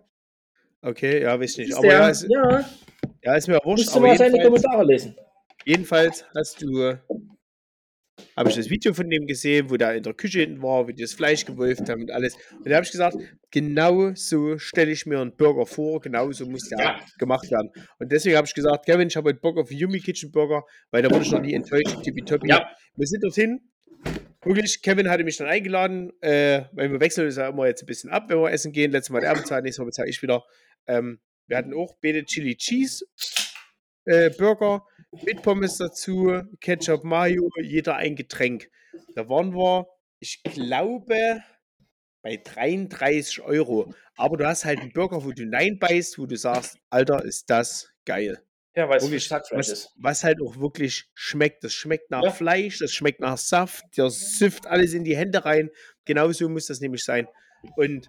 Okay, 0.81 1.21
ja, 1.21 1.39
weiß 1.39 1.51
ich 1.51 1.67
nicht. 1.67 1.73
Aber 1.73 1.87
der, 1.87 1.91
ja, 1.91 2.09
ist, 2.09 2.27
ja. 2.27 2.69
ja, 3.23 3.35
ist 3.35 3.47
mir 3.47 3.57
auch 3.57 3.65
wurscht. 3.65 3.85
Musst 3.85 3.95
du 3.95 3.99
mal 4.01 4.17
seine 4.17 4.41
Kommentare 4.41 4.83
lesen. 4.83 5.15
Jedenfalls 5.65 6.25
hast 6.35 6.61
du, 6.61 6.97
habe 8.35 8.49
ich 8.49 8.55
das 8.55 8.69
Video 8.69 8.93
von 8.93 9.09
dem 9.09 9.27
gesehen, 9.27 9.69
wo 9.69 9.77
der 9.77 9.95
in 9.95 10.03
der 10.03 10.13
Küche 10.13 10.39
hinten 10.39 10.61
war, 10.61 10.87
wie 10.87 10.93
die 10.93 11.03
das 11.03 11.13
Fleisch 11.13 11.45
gewolft 11.45 11.89
haben 11.89 12.01
und 12.01 12.11
alles. 12.11 12.35
Und 12.57 12.69
da 12.69 12.75
habe 12.75 12.85
ich 12.85 12.91
gesagt, 12.91 13.17
genau 13.51 14.11
so 14.15 14.57
stelle 14.57 14.91
ich 14.91 15.05
mir 15.05 15.19
einen 15.19 15.35
Burger 15.35 15.65
vor, 15.65 16.01
genau 16.01 16.31
so 16.31 16.45
muss 16.45 16.69
der 16.69 16.79
ja. 16.79 16.99
gemacht 17.17 17.49
werden. 17.51 17.71
Und 17.99 18.11
deswegen 18.11 18.37
habe 18.37 18.47
ich 18.47 18.53
gesagt, 18.53 18.85
Kevin, 18.85 19.07
ich 19.07 19.15
habe 19.15 19.29
heute 19.29 19.39
Bock 19.39 19.57
auf 19.57 19.71
Yumi 19.71 19.99
Kitchen 19.99 20.31
Burger, 20.31 20.63
weil 20.91 21.01
da 21.01 21.09
wurde 21.09 21.23
ich 21.23 21.31
noch 21.31 21.41
nie 21.41 21.53
enttäuscht, 21.53 22.03
tippitoppi. 22.03 22.49
Ja. 22.49 22.67
Wir 22.95 23.07
sind 23.07 23.23
dorthin, 23.23 23.59
Wirklich, 24.43 24.81
Kevin 24.81 25.07
hatte 25.07 25.23
mich 25.23 25.37
dann 25.37 25.47
eingeladen, 25.47 26.11
äh, 26.21 26.63
weil 26.71 26.91
wir 26.91 26.99
wechseln 26.99 27.27
uns 27.27 27.35
ja 27.35 27.49
immer 27.49 27.67
jetzt 27.67 27.83
ein 27.83 27.85
bisschen 27.85 28.09
ab, 28.09 28.25
wenn 28.27 28.39
wir 28.39 28.51
essen 28.51 28.71
gehen. 28.71 28.91
Letztes 28.91 29.11
Mal 29.11 29.19
der 29.19 29.29
er 29.29 29.35
bezahlt, 29.35 29.63
nächstes 29.63 29.79
Mal 29.79 29.85
bezahle 29.85 30.09
ich 30.09 30.21
wieder. 30.23 30.43
Ähm, 30.87 31.19
wir 31.45 31.57
hatten 31.57 31.75
auch 31.75 31.95
beide 32.01 32.25
Chili 32.25 32.55
Cheese 32.55 33.05
äh, 34.05 34.31
Burger 34.31 34.83
mit 35.23 35.41
Pommes 35.41 35.77
dazu, 35.77 36.41
Ketchup, 36.59 37.03
Mayo, 37.03 37.49
jeder 37.61 37.95
ein 37.95 38.15
Getränk. 38.15 38.69
Da 39.15 39.27
waren 39.29 39.53
wir, 39.53 39.87
ich 40.19 40.41
glaube, 40.43 41.43
bei 42.21 42.37
33 42.37 43.41
Euro. 43.41 43.93
Aber 44.15 44.37
du 44.37 44.47
hast 44.47 44.65
halt 44.65 44.79
einen 44.79 44.93
Burger, 44.93 45.23
wo 45.23 45.31
du 45.31 45.45
Nein 45.45 45.79
beißt, 45.79 46.17
wo 46.19 46.25
du 46.25 46.37
sagst, 46.37 46.77
Alter, 46.89 47.23
ist 47.23 47.49
das 47.49 47.91
geil. 48.05 48.41
Ja, 48.75 48.87
weil 48.87 48.97
es 48.97 49.31
Hackfleisch 49.31 49.59
was, 49.59 49.69
ist. 49.69 49.93
was 49.97 50.23
halt 50.23 50.41
auch 50.41 50.57
wirklich 50.57 51.09
schmeckt. 51.13 51.63
Das 51.63 51.73
schmeckt 51.73 52.09
nach 52.09 52.23
Ja. 52.23 52.31
Fleisch, 52.31 52.79
das 52.79 52.93
schmeckt 52.93 53.19
nach 53.19 53.37
Saft, 53.37 53.83
der 53.97 54.09
süfft 54.09 54.65
alles 54.65 54.93
in 54.93 55.03
die 55.03 55.17
Hände 55.17 55.43
rein. 55.43 55.69
Genauso 56.05 56.47
muss 56.47 56.67
das 56.67 56.79
nämlich 56.79 57.03
sein. 57.03 57.27
Und 57.75 58.07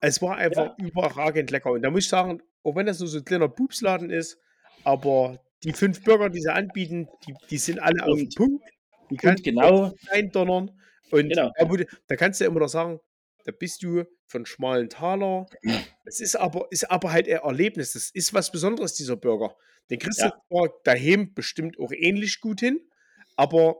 es 0.00 0.22
war 0.22 0.36
einfach 0.36 0.78
überragend 0.78 1.50
lecker. 1.50 1.72
Und 1.72 1.82
da 1.82 1.90
muss 1.90 2.04
ich 2.04 2.08
sagen, 2.08 2.40
auch 2.62 2.76
wenn 2.76 2.86
das 2.86 3.00
nur 3.00 3.08
so 3.08 3.18
ein 3.18 3.24
kleiner 3.24 3.48
Pupsladen 3.48 4.10
ist, 4.10 4.38
aber 4.84 5.43
die 5.64 5.72
fünf 5.72 6.02
Burger, 6.04 6.28
die 6.30 6.40
sie 6.40 6.52
anbieten, 6.52 7.08
die, 7.26 7.34
die 7.50 7.58
sind 7.58 7.80
alle 7.80 8.02
auf 8.04 8.16
den 8.16 8.26
Und- 8.26 8.34
Punkt. 8.36 8.64
Die 9.10 9.14
Und 9.14 9.20
kannst 9.20 9.46
du 9.46 9.50
genau, 9.50 9.92
eindonnern. 10.08 10.70
Und 11.10 11.28
Genau. 11.28 11.50
da, 11.58 11.84
da 12.08 12.16
kannst 12.16 12.40
du 12.40 12.44
immer 12.46 12.60
noch 12.60 12.68
sagen, 12.68 13.00
da 13.44 13.52
bist 13.52 13.82
du 13.82 14.04
von 14.26 14.46
schmalen 14.46 14.88
Taler. 14.88 15.46
Es 16.04 16.20
ist 16.20 16.34
aber, 16.36 16.66
ist 16.70 16.90
aber 16.90 17.12
halt 17.12 17.28
ein 17.28 17.36
Erlebnis. 17.36 17.92
Das 17.92 18.08
ist 18.10 18.32
was 18.32 18.50
Besonderes, 18.50 18.94
dieser 18.94 19.16
Burger. 19.16 19.54
Den 19.90 19.98
kriegst 19.98 20.20
Ja. 20.20 20.32
du 20.48 20.68
daheim 20.84 21.34
bestimmt 21.34 21.78
auch 21.78 21.92
ähnlich 21.92 22.40
gut 22.40 22.60
hin, 22.60 22.80
aber 23.36 23.76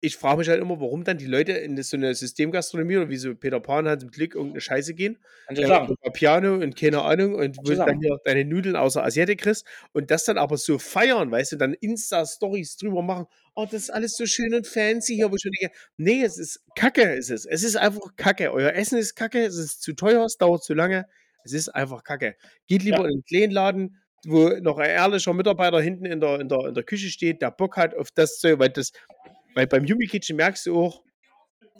ich 0.00 0.16
frage 0.16 0.38
mich 0.38 0.48
halt 0.48 0.60
immer, 0.60 0.80
warum 0.80 1.02
dann 1.02 1.18
die 1.18 1.26
Leute 1.26 1.52
in 1.52 1.80
so 1.82 1.96
eine 1.96 2.14
Systemgastronomie 2.14 2.98
oder 2.98 3.08
wie 3.08 3.16
so 3.16 3.34
Peter 3.34 3.58
Pan 3.58 3.88
hat 3.88 4.02
im 4.02 4.10
Glück 4.10 4.34
irgendeine 4.34 4.60
Scheiße 4.60 4.94
gehen. 4.94 5.18
sagen. 5.66 5.88
oder 6.00 6.12
Piano 6.12 6.54
und 6.54 6.76
keine 6.76 7.02
Ahnung 7.02 7.34
und 7.34 7.56
wo 7.58 7.62
du 7.62 7.76
dann 7.76 8.00
hier 8.00 8.16
deine 8.24 8.44
Nudeln 8.44 8.76
außer 8.76 9.02
Asiate 9.02 9.34
kriegst 9.34 9.66
und 9.92 10.10
das 10.10 10.24
dann 10.24 10.38
aber 10.38 10.56
so 10.56 10.78
feiern, 10.78 11.30
weißt 11.32 11.52
du, 11.52 11.56
dann 11.56 11.74
Insta-Stories 11.74 12.76
drüber 12.76 13.02
machen, 13.02 13.26
oh, 13.54 13.64
das 13.64 13.82
ist 13.82 13.90
alles 13.90 14.16
so 14.16 14.24
schön 14.26 14.54
und 14.54 14.66
fancy 14.66 15.16
hier, 15.16 15.30
wo 15.30 15.34
ich 15.36 15.42
schon 15.42 15.52
denke, 15.60 15.74
nee, 15.96 16.22
es 16.22 16.38
ist 16.38 16.60
Kacke, 16.76 17.02
ist 17.02 17.30
es. 17.30 17.44
Es 17.44 17.64
ist 17.64 17.76
einfach 17.76 18.14
Kacke. 18.16 18.52
Euer 18.52 18.72
Essen 18.74 18.98
ist 18.98 19.16
Kacke, 19.16 19.44
es 19.44 19.56
ist 19.56 19.82
zu 19.82 19.94
teuer, 19.94 20.24
es 20.24 20.36
dauert 20.36 20.62
zu 20.62 20.74
lange, 20.74 21.06
es 21.44 21.52
ist 21.52 21.70
einfach 21.70 22.04
Kacke. 22.04 22.36
Geht 22.68 22.84
lieber 22.84 22.98
Ja. 22.98 23.04
in 23.06 23.10
einen 23.14 23.24
kleinen 23.24 23.52
Laden, 23.52 23.96
wo 24.26 24.48
noch 24.60 24.78
ein 24.78 24.90
ehrlicher 24.90 25.32
Mitarbeiter 25.34 25.80
hinten 25.80 26.04
in 26.04 26.20
der, 26.20 26.40
in 26.40 26.48
der, 26.48 26.66
in 26.66 26.74
der 26.74 26.82
Küche 26.84 27.08
steht, 27.08 27.42
der 27.42 27.50
Bock 27.50 27.76
hat 27.76 27.94
auf 27.96 28.08
das 28.14 28.38
Zeug, 28.38 28.58
weil 28.58 28.68
das, 28.70 28.92
weil 29.58 29.66
beim 29.66 29.84
Yumi 29.84 30.06
Kitchen 30.06 30.36
merkst 30.36 30.66
du 30.66 30.78
auch, 30.80 31.02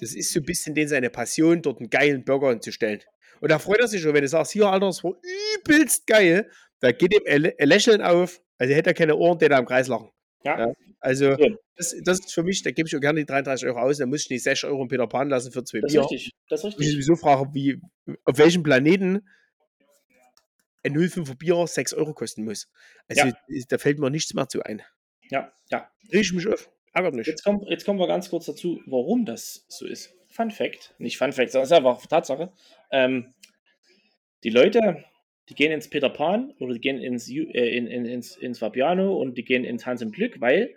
das 0.00 0.12
ist 0.14 0.32
so 0.32 0.40
ein 0.40 0.44
bisschen 0.44 0.74
den 0.74 0.88
seine 0.88 1.10
Passion, 1.10 1.62
dort 1.62 1.78
einen 1.78 1.90
geilen 1.90 2.24
Burger 2.24 2.50
hinzustellen. 2.50 3.00
Und 3.40 3.50
da 3.52 3.60
freut 3.60 3.78
er 3.78 3.86
sich 3.86 4.02
schon, 4.02 4.14
wenn 4.14 4.22
du 4.22 4.28
sagst, 4.28 4.50
hier, 4.52 4.66
Alter, 4.66 4.86
das 4.86 5.05
war 5.05 5.12
übelst 5.56 6.06
geil. 6.09 6.50
Da 6.80 6.90
geht 6.90 7.14
ihm 7.14 7.22
ein 7.26 7.42
Lä- 7.42 7.55
ein 7.59 7.68
Lächeln 7.68 8.02
auf, 8.02 8.40
also 8.59 8.74
hätte 8.74 8.90
er 8.90 8.94
keine 8.94 9.14
Ohren, 9.16 9.38
der 9.38 9.48
da 9.50 9.59
im 9.60 9.64
Kreis 9.66 9.86
lachen. 9.86 10.10
Ja. 10.44 10.59
Ja. 10.59 10.72
Also, 11.00 11.36
So. 11.36 11.48
das, 11.76 11.94
das 12.05 12.18
ist 12.20 12.32
für 12.34 12.42
mich, 12.42 12.62
da 12.64 12.72
gebe 12.72 12.88
ich 12.88 12.96
auch 12.96 13.00
gerne 13.00 13.20
die 13.20 13.26
33 13.26 13.68
Euro 13.68 13.78
aus, 13.78 13.98
dann 13.98 14.09
muss 14.09 14.22
ich 14.22 14.30
nicht 14.30 14.42
6 14.42 14.64
Euro 14.64 14.82
in 14.82 14.88
Peter 14.88 15.06
Pan 15.06 15.28
lassen 15.28 15.52
für 15.52 15.62
zwei 15.62 15.78
Das 15.80 15.92
ist 15.92 15.94
Bier. 15.94 16.02
richtig. 16.02 16.32
Das 16.48 16.64
ist 16.64 16.72
Ich 16.72 16.78
mich 16.78 16.86
richtig. 16.88 17.05
sowieso 17.06 17.16
frage, 17.20 17.48
wie, 17.55 17.80
auf 18.24 18.38
welchem 18.38 18.64
Planeten 18.64 19.28
ein 20.84 20.94
05er 20.96 21.36
Bier 21.36 21.66
6 21.66 21.92
Euro 21.94 22.14
kosten 22.14 22.44
muss. 22.44 22.68
Also, 23.09 23.26
Ja. 23.26 23.32
da 23.68 23.78
fällt 23.78 23.98
mir 23.98 24.10
nichts 24.10 24.32
mehr 24.34 24.48
zu 24.48 24.62
ein. 24.62 24.82
Ja, 25.30 25.52
ja. 25.70 25.90
Ich 26.10 26.32
mich 26.32 26.46
auf. 26.48 26.70
Ärgert 26.93 27.15
mich. 27.15 27.27
Jetzt 27.27 27.44
kommen, 27.44 27.62
jetzt 27.69 27.85
kommen 27.85 27.98
wir 27.98 28.06
ganz 28.06 28.31
kurz 28.31 28.47
dazu, 28.47 28.81
warum 28.86 29.24
das 29.24 29.65
so 29.69 29.86
ist. 29.86 30.15
Fun 30.28 30.51
Fact, 30.51 30.94
nicht 30.98 31.19
Fun 31.19 31.32
Fact, 31.32 31.51
sondern 31.51 31.65
es 31.65 31.70
ist 31.70 31.77
einfach 31.77 32.06
Tatsache. 32.06 32.52
Ähm, 32.90 33.35
die 34.44 34.51
Leute, 34.51 35.05
die 35.48 35.55
gehen 35.55 35.73
ins 35.73 35.89
Peter 35.89 36.10
Pan 36.10 36.52
oder 36.60 36.74
die 36.74 36.81
gehen 36.81 36.98
ins, 36.98 37.28
äh, 37.31 37.43
in, 37.77 37.86
in, 37.86 38.05
ins, 38.05 38.36
ins 38.36 38.59
Fabiano 38.59 39.16
und 39.16 39.36
die 39.36 39.44
gehen 39.44 39.65
ins 39.65 39.86
Hans 39.86 40.02
im 40.02 40.12
Glück, 40.12 40.40
weil 40.40 40.74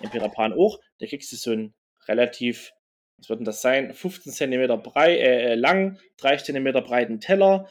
im 0.00 0.10
Peter 0.10 0.28
Pan 0.28 0.52
auch, 0.52 0.78
da 0.98 1.06
kriegst 1.06 1.32
du 1.32 1.36
so 1.36 1.52
einen 1.52 1.74
relativ, 2.06 2.72
was 3.16 3.28
wird 3.28 3.40
denn 3.40 3.44
das 3.44 3.62
sein, 3.62 3.94
15 3.94 4.32
cm 4.32 4.82
brei, 4.82 5.16
äh, 5.16 5.54
lang, 5.54 5.98
3 6.18 6.36
cm 6.36 6.72
breiten 6.84 7.20
Teller, 7.20 7.68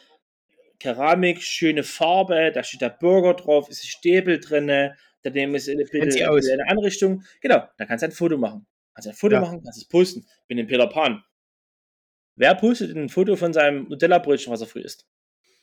Keramik, 0.80 1.42
schöne 1.44 1.84
Farbe, 1.84 2.52
da 2.54 2.64
steht 2.64 2.82
der 2.82 2.90
Burger 2.90 3.34
drauf, 3.34 3.70
ist 3.70 3.84
ein 3.84 3.88
Stäbel 3.88 4.40
drin, 4.40 4.94
daneben 5.24 5.56
ist 5.56 5.70
eine, 5.70 5.86
Fancy 5.86 6.24
eine, 6.24 6.32
aus. 6.32 6.50
eine 6.50 6.68
Anrichtung. 6.70 7.24
Genau, 7.42 7.64
da 7.78 7.86
kannst 7.86 8.04
du 8.04 8.08
ein 8.08 8.12
Foto 8.12 8.38
machen. 8.38 8.66
Kannst 8.94 9.08
ein 9.10 9.16
Foto 9.16 9.36
Ja. 9.36 9.42
machen, 9.42 9.62
kannst 9.64 9.78
es 9.82 9.88
posten. 9.88 10.26
Bin 10.48 10.58
in 10.58 10.68
Peter 10.68 10.88
Pan. 10.88 11.24
Wer 12.36 12.56
postet 12.56 12.96
ein 12.96 13.10
Foto 13.10 13.36
von 13.36 13.52
seinem 13.54 13.88
Nutella-Brötchen, 13.90 14.52
was 14.52 14.62
er 14.62 14.68
früh 14.68 14.82
isst? 14.82 15.06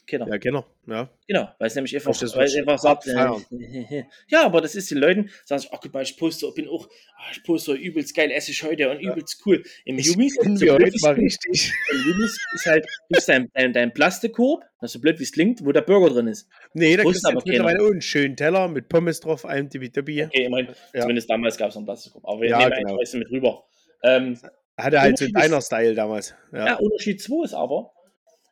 Keiner. 0.07 0.29
Ja, 0.29 0.37
genau. 0.37 0.65
Ja. 0.87 1.11
Genau, 1.27 1.49
weil 1.59 1.67
es 1.67 1.75
nämlich 1.75 1.95
einfach, 1.97 2.15
weil 2.37 2.45
es 2.47 2.55
einfach 2.57 2.79
sagt, 2.79 3.07
äh, 3.09 4.05
ja, 4.29 4.45
aber 4.45 4.61
das 4.61 4.75
ist 4.77 4.91
den 4.91 4.99
Leuten, 4.99 5.31
sagen 5.45 5.61
sie, 5.61 5.69
ach 5.73 5.81
guck 5.83 5.93
mal, 5.93 6.03
ich 6.03 6.17
poste, 6.17 6.51
bin 6.53 6.69
auch, 6.69 6.89
ah, 7.17 7.23
ich 7.33 7.43
poste 7.43 7.73
übelst 7.73 8.15
geil, 8.15 8.31
esse 8.31 8.53
ich 8.53 8.63
heute 8.63 8.89
und 8.91 9.01
übelst 9.01 9.43
cool. 9.45 9.65
Im 9.85 9.99
so 9.99 10.15
heute 10.15 10.97
mal 11.03 11.15
richtig. 11.15 11.73
im 11.91 11.99
Jumis 12.07 12.39
ist 12.55 12.67
halt, 12.67 12.87
ist 13.09 13.29
dein, 13.29 13.51
dein, 13.55 13.73
dein 13.73 13.93
Plastikkorb, 13.93 14.63
das 14.81 14.91
ist 14.91 14.93
so 14.95 15.01
blöd 15.01 15.19
wie 15.19 15.25
es 15.25 15.33
klingt, 15.33 15.65
wo 15.65 15.73
der 15.73 15.83
Burger 15.83 16.15
drin 16.15 16.29
ist. 16.29 16.49
Nee, 16.73 16.97
da 16.97 17.03
Wusste 17.03 17.13
kriegst 17.13 17.25
du 17.25 17.29
aber 17.31 17.39
jetzt 17.39 17.47
mittlerweile 17.49 17.83
auch 17.83 17.91
einen 17.91 18.01
schönen 18.03 18.37
Teller 18.37 18.69
mit 18.69 18.89
Pommes 18.89 19.19
drauf, 19.21 19.45
allem 19.45 19.69
Dibi-Dibi. 19.69 20.25
Okay, 20.27 20.45
ich 20.45 20.49
meine, 20.49 20.69
Ja. 20.95 21.01
zumindest 21.01 21.29
damals 21.29 21.57
gab 21.57 21.71
es 21.71 21.75
noch 21.75 21.81
einen 21.81 21.87
Plastikkorb, 21.87 22.25
aber 22.27 22.41
wir 22.43 22.51
Ja, 22.51 22.59
nehmen 22.61 22.73
genau. 22.85 22.95
meistens 22.97 23.19
mit 23.19 23.31
rüber. 23.33 23.65
Ähm, 24.05 24.39
Hatte 24.77 25.01
halt 25.01 25.19
so 25.19 25.25
einen 25.25 25.35
ist- 25.35 25.43
Diner-Style 25.43 25.95
damals. 25.95 26.35
Ja. 26.53 26.67
Ja, 26.67 26.75
Unterschied 26.77 27.21
2 27.21 27.45
ist 27.45 27.55
aber, 27.55 27.93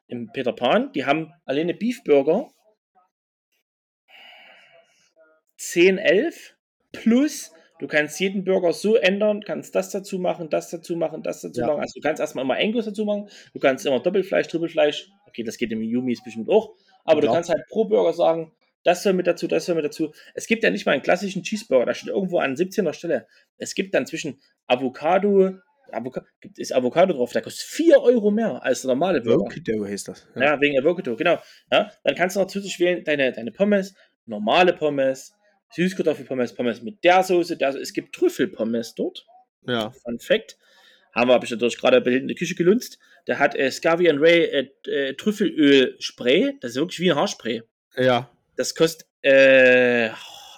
im 0.06 0.30
Peter 0.32 0.52
Pan, 0.52 0.92
die 0.92 1.04
haben 1.04 1.32
alleine 1.44 1.74
Beef 1.74 2.02
Burger 2.04 2.50
10, 5.56 5.98
11 5.98 6.56
plus 6.92 7.52
du 7.80 7.86
kannst 7.86 8.20
jeden 8.20 8.44
Burger 8.44 8.72
so 8.72 8.96
ändern, 8.96 9.42
kannst 9.42 9.74
das 9.74 9.90
dazu 9.90 10.18
machen, 10.18 10.48
das 10.48 10.70
dazu 10.70 10.96
machen, 10.96 11.22
das 11.22 11.40
dazu 11.40 11.60
Ja. 11.60 11.66
machen. 11.66 11.80
Also 11.80 11.94
du 11.96 12.00
kannst 12.00 12.20
erstmal 12.20 12.44
immer 12.44 12.56
Angus 12.56 12.84
dazu 12.84 13.04
machen, 13.04 13.28
du 13.52 13.58
kannst 13.58 13.84
immer 13.86 14.00
Doppelfleisch, 14.00 14.48
Trippelfleisch, 14.48 15.10
okay, 15.26 15.42
das 15.42 15.56
geht 15.58 15.72
im 15.72 15.82
Yumis 15.82 16.22
bestimmt 16.22 16.48
auch, 16.48 16.74
aber 17.04 17.20
du 17.20 17.26
Klar. 17.26 17.36
kannst 17.36 17.50
halt 17.50 17.66
pro 17.68 17.84
Burger 17.84 18.12
sagen, 18.12 18.52
das 18.84 19.02
soll 19.02 19.14
mit 19.14 19.26
dazu, 19.26 19.48
das 19.48 19.64
soll 19.64 19.74
mit 19.76 19.84
dazu. 19.84 20.12
Es 20.34 20.46
gibt 20.46 20.62
ja 20.62 20.70
nicht 20.70 20.84
mal 20.86 20.92
einen 20.92 21.02
klassischen 21.02 21.42
Cheeseburger, 21.42 21.86
da 21.86 21.94
steht 21.94 22.10
irgendwo 22.10 22.38
an 22.38 22.54
17er 22.54 22.92
Stelle. 22.92 23.26
Es 23.56 23.74
gibt 23.74 23.94
dann 23.94 24.06
zwischen 24.06 24.40
Avocado, 24.66 25.54
Avoca 25.94 26.24
gibt, 26.40 26.58
ist 26.58 26.74
Avocado 26.74 27.14
drauf, 27.14 27.32
der 27.32 27.42
kostet 27.42 27.66
4 27.66 28.00
Euro 28.00 28.30
mehr 28.30 28.62
als 28.62 28.82
der 28.82 28.88
normale 28.88 29.20
Burger. 29.20 29.44
Wokido 29.44 29.84
heißt 29.84 30.08
das. 30.08 30.26
Ja, 30.36 30.60
wegen 30.60 30.78
Avocado, 30.78 31.16
genau. 31.16 31.38
Ja, 31.70 31.90
dann 32.02 32.14
kannst 32.14 32.36
du 32.36 32.40
noch 32.40 32.46
zusätzlich 32.46 32.80
wählen, 32.80 33.04
deine, 33.04 33.32
deine 33.32 33.52
Pommes, 33.52 33.94
normale 34.26 34.72
Pommes, 34.72 35.34
Süßkartoffelpommes, 35.72 36.54
Pommes 36.54 36.82
mit 36.82 37.02
der 37.04 37.22
Soße, 37.22 37.56
der, 37.56 37.70
es 37.70 37.92
gibt 37.92 38.14
Trüffelpommes 38.14 38.94
dort. 38.94 39.26
ja. 39.66 39.90
Fun 39.90 40.18
Fact. 40.18 40.56
Haben 41.14 41.28
wir, 41.28 41.34
habe 41.34 41.44
ich 41.44 41.50
natürlich 41.52 41.78
gerade 41.78 42.00
bei 42.00 42.10
in 42.10 42.26
der 42.26 42.36
Küche 42.36 42.56
gelunzt. 42.56 42.98
Der 43.28 43.38
hat 43.38 43.54
äh, 43.54 43.70
Scavi 43.70 44.10
and 44.10 44.20
Ray 44.20 44.44
äh, 44.44 44.90
äh, 44.90 45.14
Trüffelöl-Spray. 45.14 46.58
Das 46.60 46.72
ist 46.72 46.76
wirklich 46.76 46.98
wie 46.98 47.12
ein 47.12 47.16
Haarspray. 47.16 47.62
Ja. 47.96 48.30
Das 48.56 48.74
kostet 48.74 49.06
äh, 49.22 50.10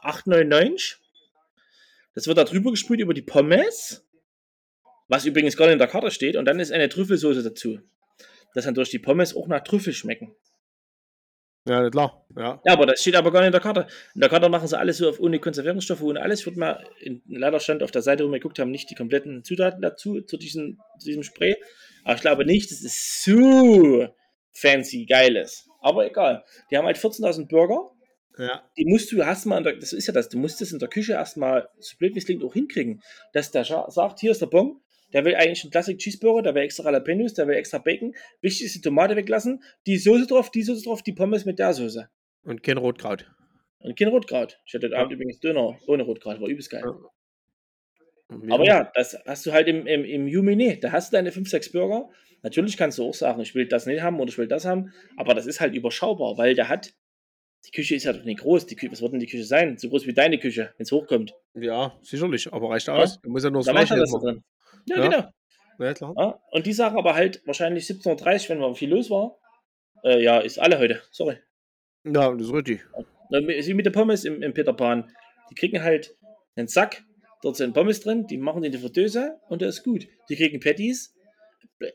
8,99. 0.02 0.96
Das 2.14 2.26
wird 2.26 2.38
da 2.38 2.44
drüber 2.44 2.70
gesprüht 2.70 3.00
über 3.00 3.12
die 3.12 3.22
Pommes. 3.22 4.05
Was 5.08 5.24
übrigens 5.24 5.56
gerade 5.56 5.72
in 5.72 5.78
der 5.78 5.88
Karte 5.88 6.10
steht. 6.10 6.36
Und 6.36 6.46
dann 6.46 6.60
ist 6.60 6.72
eine 6.72 6.88
Trüffelsoße 6.88 7.42
dazu. 7.42 7.78
Dass 8.54 8.64
dann 8.64 8.74
durch 8.74 8.90
die 8.90 8.98
Pommes 8.98 9.36
auch 9.36 9.48
nach 9.48 9.60
Trüffel 9.60 9.92
schmecken. 9.92 10.34
Ja, 11.68 11.90
klar. 11.90 12.24
Ja. 12.36 12.60
Ja, 12.64 12.72
aber 12.72 12.86
das 12.86 13.00
steht 13.00 13.16
aber 13.16 13.32
gar 13.32 13.40
nicht 13.40 13.48
in 13.48 13.52
der 13.52 13.60
Karte. 13.60 13.86
In 14.14 14.20
der 14.20 14.30
Karte 14.30 14.48
machen 14.48 14.68
sie 14.68 14.78
alles 14.78 14.98
so 14.98 15.08
auf 15.08 15.18
ohne 15.18 15.40
Konservierungsstoffe, 15.40 16.02
ohne 16.02 16.22
alles. 16.22 16.46
Wird 16.46 16.56
mal, 16.56 16.84
in, 17.00 17.22
leider 17.26 17.58
stand 17.58 17.82
auf 17.82 17.90
der 17.90 18.02
Seite, 18.02 18.24
wo 18.24 18.30
wir 18.30 18.38
geguckt 18.38 18.58
haben, 18.60 18.70
nicht 18.70 18.88
die 18.88 18.94
kompletten 18.94 19.42
Zutaten 19.42 19.82
dazu, 19.82 20.20
zu 20.20 20.36
diesem, 20.36 20.78
zu 20.98 21.06
diesem 21.06 21.24
Spray. 21.24 21.56
Aber 22.04 22.14
ich 22.14 22.20
glaube 22.20 22.46
nicht, 22.46 22.70
dass 22.70 22.82
es 22.82 23.24
so 23.24 24.06
fancy 24.52 25.06
geil 25.06 25.34
ist. 25.36 25.68
Aber 25.80 26.06
egal. 26.06 26.44
Die 26.70 26.76
haben 26.76 26.86
halt 26.86 26.98
14.000 26.98 27.48
Burger. 27.48 27.90
Ja. 28.38 28.62
Die 28.76 28.84
musst 28.84 29.10
du 29.10 29.18
erstmal, 29.18 29.62
das 29.62 29.92
ist 29.92 30.06
ja 30.06 30.12
das, 30.12 30.28
du 30.28 30.38
musst 30.38 30.60
es 30.62 30.72
in 30.72 30.78
der 30.78 30.88
Küche 30.88 31.14
erstmal, 31.14 31.68
so 31.78 31.96
blöd 31.96 32.14
wie 32.14 32.18
es 32.18 32.26
klingt, 32.26 32.44
auch 32.44 32.52
hinkriegen. 32.52 33.02
Dass 33.32 33.50
der 33.50 33.64
sagt, 33.64 34.20
hier 34.20 34.30
ist 34.30 34.40
der 34.40 34.46
Bon, 34.46 34.80
der 35.12 35.24
will 35.24 35.34
eigentlich 35.34 35.64
einen 35.64 35.70
Classic 35.70 35.98
Cheeseburger, 35.98 36.42
der 36.42 36.54
will 36.54 36.62
extra 36.62 36.84
Jalapenos, 36.84 37.34
der 37.34 37.46
will 37.46 37.56
extra 37.56 37.78
Bacon. 37.78 38.14
Wichtig 38.40 38.66
ist 38.66 38.74
die 38.74 38.80
Tomate 38.80 39.16
weglassen, 39.16 39.62
die 39.86 39.98
Soße 39.98 40.26
drauf, 40.26 40.50
die 40.50 40.62
Soße 40.62 40.84
drauf, 40.84 41.02
die 41.02 41.12
Pommes 41.12 41.44
mit 41.44 41.58
der 41.58 41.72
Soße. 41.72 42.08
Und 42.42 42.62
kein 42.62 42.78
Rotkraut. 42.78 43.30
Und 43.78 43.98
kein 43.98 44.08
Rotkraut. 44.08 44.60
Ich 44.66 44.74
hatte 44.74 44.86
heute 44.86 44.98
Abend 44.98 45.12
übrigens 45.12 45.40
Döner 45.40 45.78
ohne 45.86 46.02
Rotkraut, 46.02 46.40
war 46.40 46.48
übelst 46.48 46.70
geil. 46.70 46.82
Ja. 46.84 47.10
Aber 48.50 48.64
ja, 48.64 48.90
das 48.94 49.16
hast 49.26 49.46
du 49.46 49.52
halt 49.52 49.68
im, 49.68 49.86
im, 49.86 50.04
im 50.04 50.56
nicht. 50.56 50.82
Da 50.82 50.90
hast 50.90 51.12
du 51.12 51.16
deine 51.16 51.30
5, 51.30 51.48
6 51.48 51.72
Burger. 51.72 52.08
Natürlich 52.42 52.76
kannst 52.76 52.98
du 52.98 53.08
auch 53.08 53.14
sagen, 53.14 53.40
ich 53.40 53.54
will 53.54 53.66
das 53.66 53.86
nicht 53.86 54.02
haben 54.02 54.20
oder 54.20 54.28
ich 54.28 54.38
will 54.38 54.48
das 54.48 54.64
haben, 54.64 54.92
aber 55.16 55.34
das 55.34 55.46
ist 55.46 55.60
halt 55.60 55.74
überschaubar, 55.74 56.36
weil 56.36 56.54
der 56.54 56.68
hat, 56.68 56.94
die 57.66 57.70
Küche 57.70 57.94
ist 57.94 58.04
ja 58.04 58.12
doch 58.12 58.24
nicht 58.24 58.40
groß. 58.40 58.66
Die 58.66 58.76
Küche, 58.76 58.92
was 58.92 59.00
wird 59.00 59.12
denn 59.12 59.20
die 59.20 59.26
Küche 59.26 59.44
sein? 59.44 59.78
So 59.78 59.88
groß 59.88 60.06
wie 60.06 60.14
deine 60.14 60.38
Küche, 60.38 60.72
wenn 60.76 60.84
es 60.84 60.92
hochkommt. 60.92 61.34
Ja, 61.54 61.98
sicherlich. 62.02 62.52
Aber 62.52 62.70
reicht 62.70 62.88
aus. 62.88 63.20
Da 63.20 63.28
muss 63.28 63.42
ja 63.42 63.50
nur 63.50 63.62
das 63.62 63.70
Fleisch 63.70 63.88
da 63.88 64.18
drin. 64.18 64.44
Ja, 64.86 64.96
Ja. 64.96 65.08
genau. 65.08 65.28
Ja, 65.78 65.92
klar. 65.94 66.14
Ja, 66.16 66.40
und 66.52 66.66
die 66.66 66.72
sagen 66.72 66.96
aber 66.96 67.14
halt 67.14 67.42
wahrscheinlich 67.46 67.84
17.30 67.86 68.56
Uhr, 68.58 68.66
wenn 68.66 68.74
viel 68.74 68.90
los 68.90 69.10
war. 69.10 69.36
Äh, 70.04 70.22
ja, 70.22 70.38
ist 70.38 70.58
alle 70.58 70.78
heute. 70.78 71.02
Sorry. 71.10 71.36
Ja, 72.04 72.32
das 72.32 72.46
ist 72.46 72.52
richtig. 72.52 72.80
Wie 73.30 73.74
mit 73.74 73.84
der 73.84 73.90
Pommes 73.90 74.24
im, 74.24 74.42
im 74.42 74.54
Peter 74.54 74.72
Pan. 74.72 75.10
Die 75.50 75.54
kriegen 75.54 75.82
halt 75.82 76.16
einen 76.54 76.68
Sack, 76.68 77.02
dort 77.42 77.56
sind 77.56 77.74
Pommes 77.74 78.00
drin, 78.00 78.26
die 78.26 78.38
machen 78.38 78.62
die 78.62 78.66
in 78.66 78.72
die 78.72 78.78
Fritteuse 78.78 79.38
und 79.48 79.60
das 79.62 79.76
ist 79.78 79.84
gut. 79.84 80.06
Die 80.28 80.36
kriegen 80.36 80.60
Patties, 80.60 81.14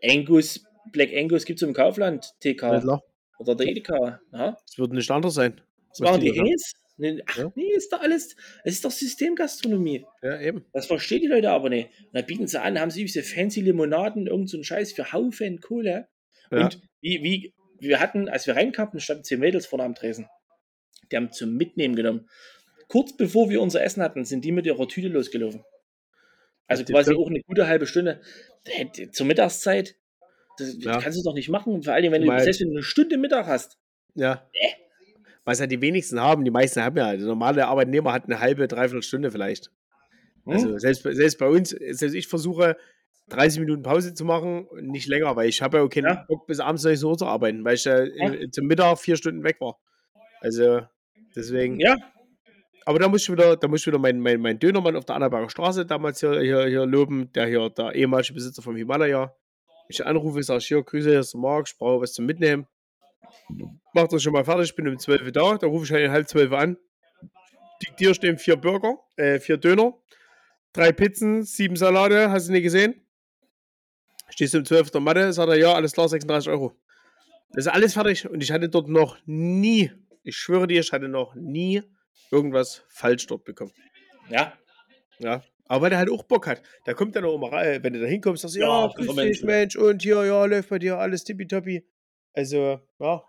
Angus, 0.03 0.63
Black 0.91 1.09
Angus 1.13 1.45
gibt 1.45 1.61
es 1.61 1.67
im 1.67 1.73
Kaufland, 1.73 2.33
Ja, 2.43 2.53
TK 2.53 2.81
klar. 2.81 3.01
oder 3.39 3.55
der 3.55 3.67
Edeka. 3.67 4.19
Ja? 4.31 4.57
Es 4.69 4.77
wird 4.77 4.91
nicht 4.93 5.09
anders 5.09 5.33
sein. 5.33 5.59
Das 5.89 6.01
Was 6.01 6.09
machen 6.11 6.21
die. 6.21 6.31
Häs? 6.31 6.73
Nee, 7.01 7.19
ach, 7.25 7.37
Ja. 7.37 7.51
nee, 7.55 7.71
ist 7.73 7.91
doch 7.91 8.01
alles, 8.01 8.35
es 8.63 8.73
ist 8.75 8.85
doch 8.85 8.91
Systemgastronomie. 8.91 10.05
Ja, 10.21 10.39
eben. 10.39 10.65
Das 10.71 10.85
verstehen 10.85 11.21
die 11.21 11.27
Leute 11.27 11.49
aber 11.49 11.69
nicht. 11.69 11.89
Und 11.99 12.13
dann 12.13 12.25
bieten 12.27 12.45
sie 12.47 12.61
an, 12.61 12.79
haben 12.79 12.91
sie 12.91 13.01
diese 13.01 13.23
fancy 13.23 13.61
Limonaden, 13.61 14.27
irgend 14.27 14.49
so 14.49 14.57
einen 14.57 14.63
Scheiß 14.63 14.91
für 14.93 15.11
Haufen 15.11 15.59
Kohle. 15.61 16.07
Ja. 16.51 16.65
Und 16.65 16.79
wie, 17.01 17.23
wie, 17.23 17.53
wir 17.79 17.99
hatten, 17.99 18.29
als 18.29 18.45
wir 18.45 18.55
reinkamen, 18.55 18.99
standen 18.99 19.23
zehn 19.23 19.39
Mädels 19.39 19.65
vorne 19.65 19.83
am 19.83 19.95
Tresen. 19.95 20.27
Die 21.11 21.15
haben 21.15 21.31
zum 21.31 21.57
Mitnehmen 21.57 21.95
genommen. 21.95 22.29
Kurz 22.87 23.17
bevor 23.17 23.49
wir 23.49 23.61
unser 23.61 23.81
Essen 23.83 24.03
hatten, 24.03 24.23
sind 24.23 24.45
die 24.45 24.51
mit 24.51 24.67
ihrer 24.67 24.87
Tüte 24.87 25.07
losgelaufen. 25.07 25.63
Also 26.67 26.83
die 26.83 26.93
quasi 26.93 27.15
auch 27.15 27.27
eine 27.27 27.41
gute 27.41 27.67
halbe 27.67 27.87
Stunde. 27.87 28.21
Hätte- 28.65 29.09
Zur 29.09 29.25
Mittagszeit, 29.25 29.95
das, 30.59 30.75
das 30.77 30.83
Ja. 30.83 30.99
kannst 31.01 31.17
du 31.17 31.23
doch 31.23 31.33
nicht 31.33 31.49
machen. 31.49 31.81
Vor 31.81 31.93
allem, 31.93 32.11
wenn 32.11 32.21
du 32.21 32.39
selbst 32.39 32.61
wenn 32.61 32.67
du 32.67 32.75
eine 32.75 32.83
Stunde 32.83 33.17
Mittag 33.17 33.47
hast. 33.47 33.79
Ja. 34.13 34.47
Was 35.43 35.59
ja 35.59 35.67
die 35.67 35.81
wenigsten 35.81 36.19
haben, 36.19 36.45
die 36.45 36.51
meisten 36.51 36.81
haben 36.83 36.97
ja, 36.97 37.15
der 37.15 37.25
normale 37.25 37.67
Arbeitnehmer 37.67 38.13
hat 38.13 38.25
eine 38.25 38.39
halbe, 38.39 38.67
dreiviertel 38.67 39.01
Stunde 39.01 39.31
vielleicht. 39.31 39.71
Hm? 40.45 40.53
Also 40.53 40.77
selbst, 40.77 41.03
bei- 41.03 41.13
selbst 41.13 41.37
bei 41.39 41.47
uns, 41.47 41.69
selbst 41.69 42.13
ich 42.13 42.27
versuche 42.27 42.77
30 43.29 43.59
Minuten 43.61 43.81
Pause 43.81 44.13
zu 44.13 44.25
machen, 44.25 44.65
und 44.67 44.87
nicht 44.87 45.07
länger, 45.07 45.35
weil 45.35 45.47
ich 45.49 45.61
habe 45.61 45.77
ja 45.77 45.83
auch 45.83 45.89
keinen 45.89 46.05
Ja. 46.05 46.25
Bock 46.27 46.45
bis 46.47 46.59
abends 46.59 46.83
19 46.83 47.07
Uhr 47.07 47.17
zu 47.17 47.25
arbeiten, 47.25 47.63
weil 47.63 47.75
ich 47.75 47.85
ja, 47.85 47.99
äh, 47.99 48.49
zum 48.51 48.67
Mittag 48.67 48.99
vier 48.99 49.15
Stunden 49.15 49.43
weg 49.43 49.57
war. 49.61 49.79
Also 50.41 50.81
deswegen. 51.35 51.79
ja, 51.79 51.95
Aber 52.85 52.99
da 52.99 53.07
muss 53.07 53.23
ich 53.23 53.31
wieder, 53.31 53.55
da 53.55 53.67
muss 53.67 53.81
ich 53.81 53.87
wieder 53.87 53.99
meinen 53.99 54.19
mein, 54.19 54.41
mein 54.41 54.59
Dönermann 54.59 54.95
auf 54.95 55.05
der 55.05 55.15
Annaberger 55.15 55.49
Straße 55.49 55.85
damals 55.85 56.19
hier, 56.19 56.39
hier, 56.41 56.65
hier 56.65 56.85
loben, 56.85 57.31
der 57.33 57.45
hier 57.47 57.69
der 57.69 57.93
ehemalige 57.95 58.33
Besitzer 58.33 58.61
vom 58.61 58.75
Himalaya. 58.75 59.33
Ich 59.87 60.05
anrufe, 60.05 60.41
sage 60.43 60.63
hier, 60.63 60.81
Grüße, 60.83 61.09
hier 61.09 61.19
ist 61.19 61.33
der 61.33 61.41
Marc, 61.41 61.67
ich 61.69 61.77
brauche 61.77 62.01
was 62.01 62.13
zum 62.13 62.25
Mitnehmen. 62.25 62.65
Macht 63.93 64.13
das 64.13 64.23
schon 64.23 64.33
mal 64.33 64.45
fertig, 64.45 64.69
ich 64.69 64.75
bin 64.75 64.87
um 64.87 64.97
12 64.97 65.21
Uhr 65.23 65.31
da, 65.31 65.57
da 65.57 65.67
rufe 65.67 65.85
ich 65.85 65.91
halt 65.91 66.05
um 66.07 66.11
halb 66.11 66.27
12 66.27 66.51
Uhr 66.51 66.59
an. 66.59 66.77
Diktiere 67.81 68.13
stehen 68.13 68.37
vier 68.37 68.55
Burger, 68.57 68.99
äh, 69.17 69.39
vier 69.39 69.57
Döner, 69.57 69.93
drei 70.73 70.91
Pizzen, 70.91 71.43
sieben 71.43 71.75
Salate, 71.75 72.29
hast 72.29 72.47
du 72.47 72.51
nicht 72.51 72.63
gesehen? 72.63 73.05
Stehst 74.29 74.53
du 74.53 74.59
um 74.59 74.65
12 74.65 74.87
Uhr 74.87 74.91
der 74.91 75.01
Matte, 75.01 75.33
sagt 75.33 75.49
er, 75.49 75.57
ja, 75.57 75.73
alles 75.73 75.93
klar, 75.93 76.07
36 76.07 76.49
Euro. 76.49 76.77
Das 77.53 77.65
ist 77.65 77.71
alles 77.71 77.93
fertig 77.93 78.29
und 78.29 78.41
ich 78.41 78.51
hatte 78.51 78.69
dort 78.69 78.87
noch 78.87 79.17
nie, 79.25 79.91
ich 80.23 80.37
schwöre 80.37 80.67
dir, 80.67 80.79
ich 80.79 80.91
hatte 80.91 81.09
noch 81.09 81.35
nie 81.35 81.81
irgendwas 82.31 82.83
falsch 82.87 83.27
dort 83.27 83.43
bekommen. 83.43 83.73
ja. 84.29 84.53
Ja. 85.19 85.43
Aber 85.71 85.83
weil 85.83 85.89
der 85.91 85.99
halt 85.99 86.09
auch 86.09 86.23
Bock 86.23 86.47
hat. 86.47 86.61
Da 86.83 86.93
kommt 86.93 87.15
dann 87.15 87.23
auch 87.23 87.35
immer 87.35 87.49
rein, 87.49 87.81
wenn 87.81 87.93
du 87.93 88.01
da 88.01 88.05
hinkommst, 88.05 88.41
sagst 88.41 88.57
du, 88.57 88.59
Ja, 88.59 88.87
ja, 88.87 88.93
grüß 88.93 89.15
dich. 89.15 89.41
Mensch, 89.43 89.77
und 89.77 90.01
hier, 90.01 90.25
ja, 90.25 90.43
läuft 90.43 90.67
bei 90.67 90.79
dir 90.79 90.97
alles 90.97 91.23
tippitoppi. 91.23 91.87
Also, 92.33 92.79
ja. 92.99 93.25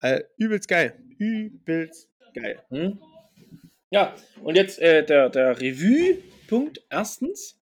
Äh, 0.00 0.22
übelst 0.36 0.68
geil. 0.68 0.98
Übelst 1.18 2.08
geil. 2.34 2.62
Hm? 2.68 3.00
Ja, 3.90 4.14
und 4.42 4.54
jetzt 4.56 4.78
äh, 4.78 5.04
der, 5.04 5.30
der 5.30 5.60
Revue-Punkt. 5.60 6.82
Erstens, 6.90 7.58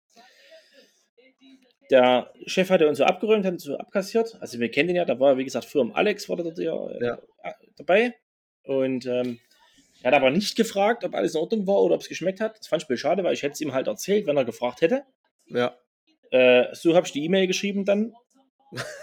der 1.90 2.32
Chef 2.46 2.70
hatte 2.70 2.88
uns 2.88 2.98
so 2.98 3.04
abgeräumt, 3.04 3.44
hat 3.44 3.52
uns 3.54 3.64
so 3.64 3.76
abkassiert. 3.76 4.36
Also 4.40 4.58
wir 4.60 4.70
kennen 4.70 4.88
den 4.88 4.96
ja, 4.96 5.04
da 5.04 5.18
war, 5.20 5.36
wie 5.36 5.44
gesagt, 5.44 5.66
früher 5.66 5.82
im 5.82 5.94
Alex 5.94 6.28
war 6.28 6.36
der 6.36 6.44
dort 6.46 6.58
ja, 6.58 6.88
äh, 6.90 7.04
Ja. 7.04 7.18
dabei. 7.76 8.14
Und 8.64 9.04
ähm, 9.06 9.40
er 10.02 10.12
hat 10.12 10.16
aber 10.16 10.30
nicht 10.30 10.56
gefragt, 10.56 11.04
ob 11.04 11.14
alles 11.14 11.34
in 11.34 11.40
Ordnung 11.40 11.66
war 11.66 11.82
oder 11.82 11.96
ob 11.96 12.00
es 12.00 12.08
geschmeckt 12.08 12.40
hat. 12.40 12.58
Das 12.58 12.68
fand 12.68 12.82
ich 12.82 12.86
ein 12.86 12.88
bisschen 12.88 13.02
schade, 13.10 13.24
weil 13.24 13.34
ich 13.34 13.42
hätte 13.42 13.52
es 13.52 13.60
ihm 13.60 13.72
halt 13.72 13.88
erzählt, 13.88 14.26
wenn 14.26 14.36
er 14.36 14.44
gefragt 14.44 14.80
hätte. 14.80 15.04
Ja. 15.46 15.76
Äh, 16.30 16.74
so 16.74 16.94
habe 16.94 17.06
ich 17.06 17.12
die 17.12 17.24
E-Mail 17.24 17.46
geschrieben 17.46 17.84
dann. 17.84 18.14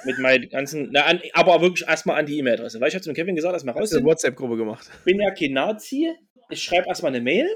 Mit 0.05 0.17
meinen 0.19 0.49
ganzen, 0.49 0.89
na, 0.91 1.01
an, 1.05 1.21
aber 1.33 1.61
wirklich 1.61 1.87
erstmal 1.87 2.19
an 2.19 2.25
die 2.25 2.37
E-Mail-Adresse. 2.39 2.79
Weil 2.81 2.89
ich 2.89 2.95
habe 2.95 3.03
zum 3.03 3.13
Kevin 3.13 3.35
gesagt, 3.35 3.53
erstmal 3.53 3.73
raus 3.75 3.83
Hast 3.83 3.93
du 3.93 3.97
eine 3.97 4.05
WhatsApp-Gruppe 4.07 4.57
gemacht? 4.57 4.89
bin 5.05 5.19
ja 5.19 5.31
kein 5.31 5.53
Nazi. 5.53 6.11
Ich 6.49 6.63
schreibe 6.63 6.87
erstmal 6.87 7.11
eine 7.13 7.21
Mail, 7.21 7.47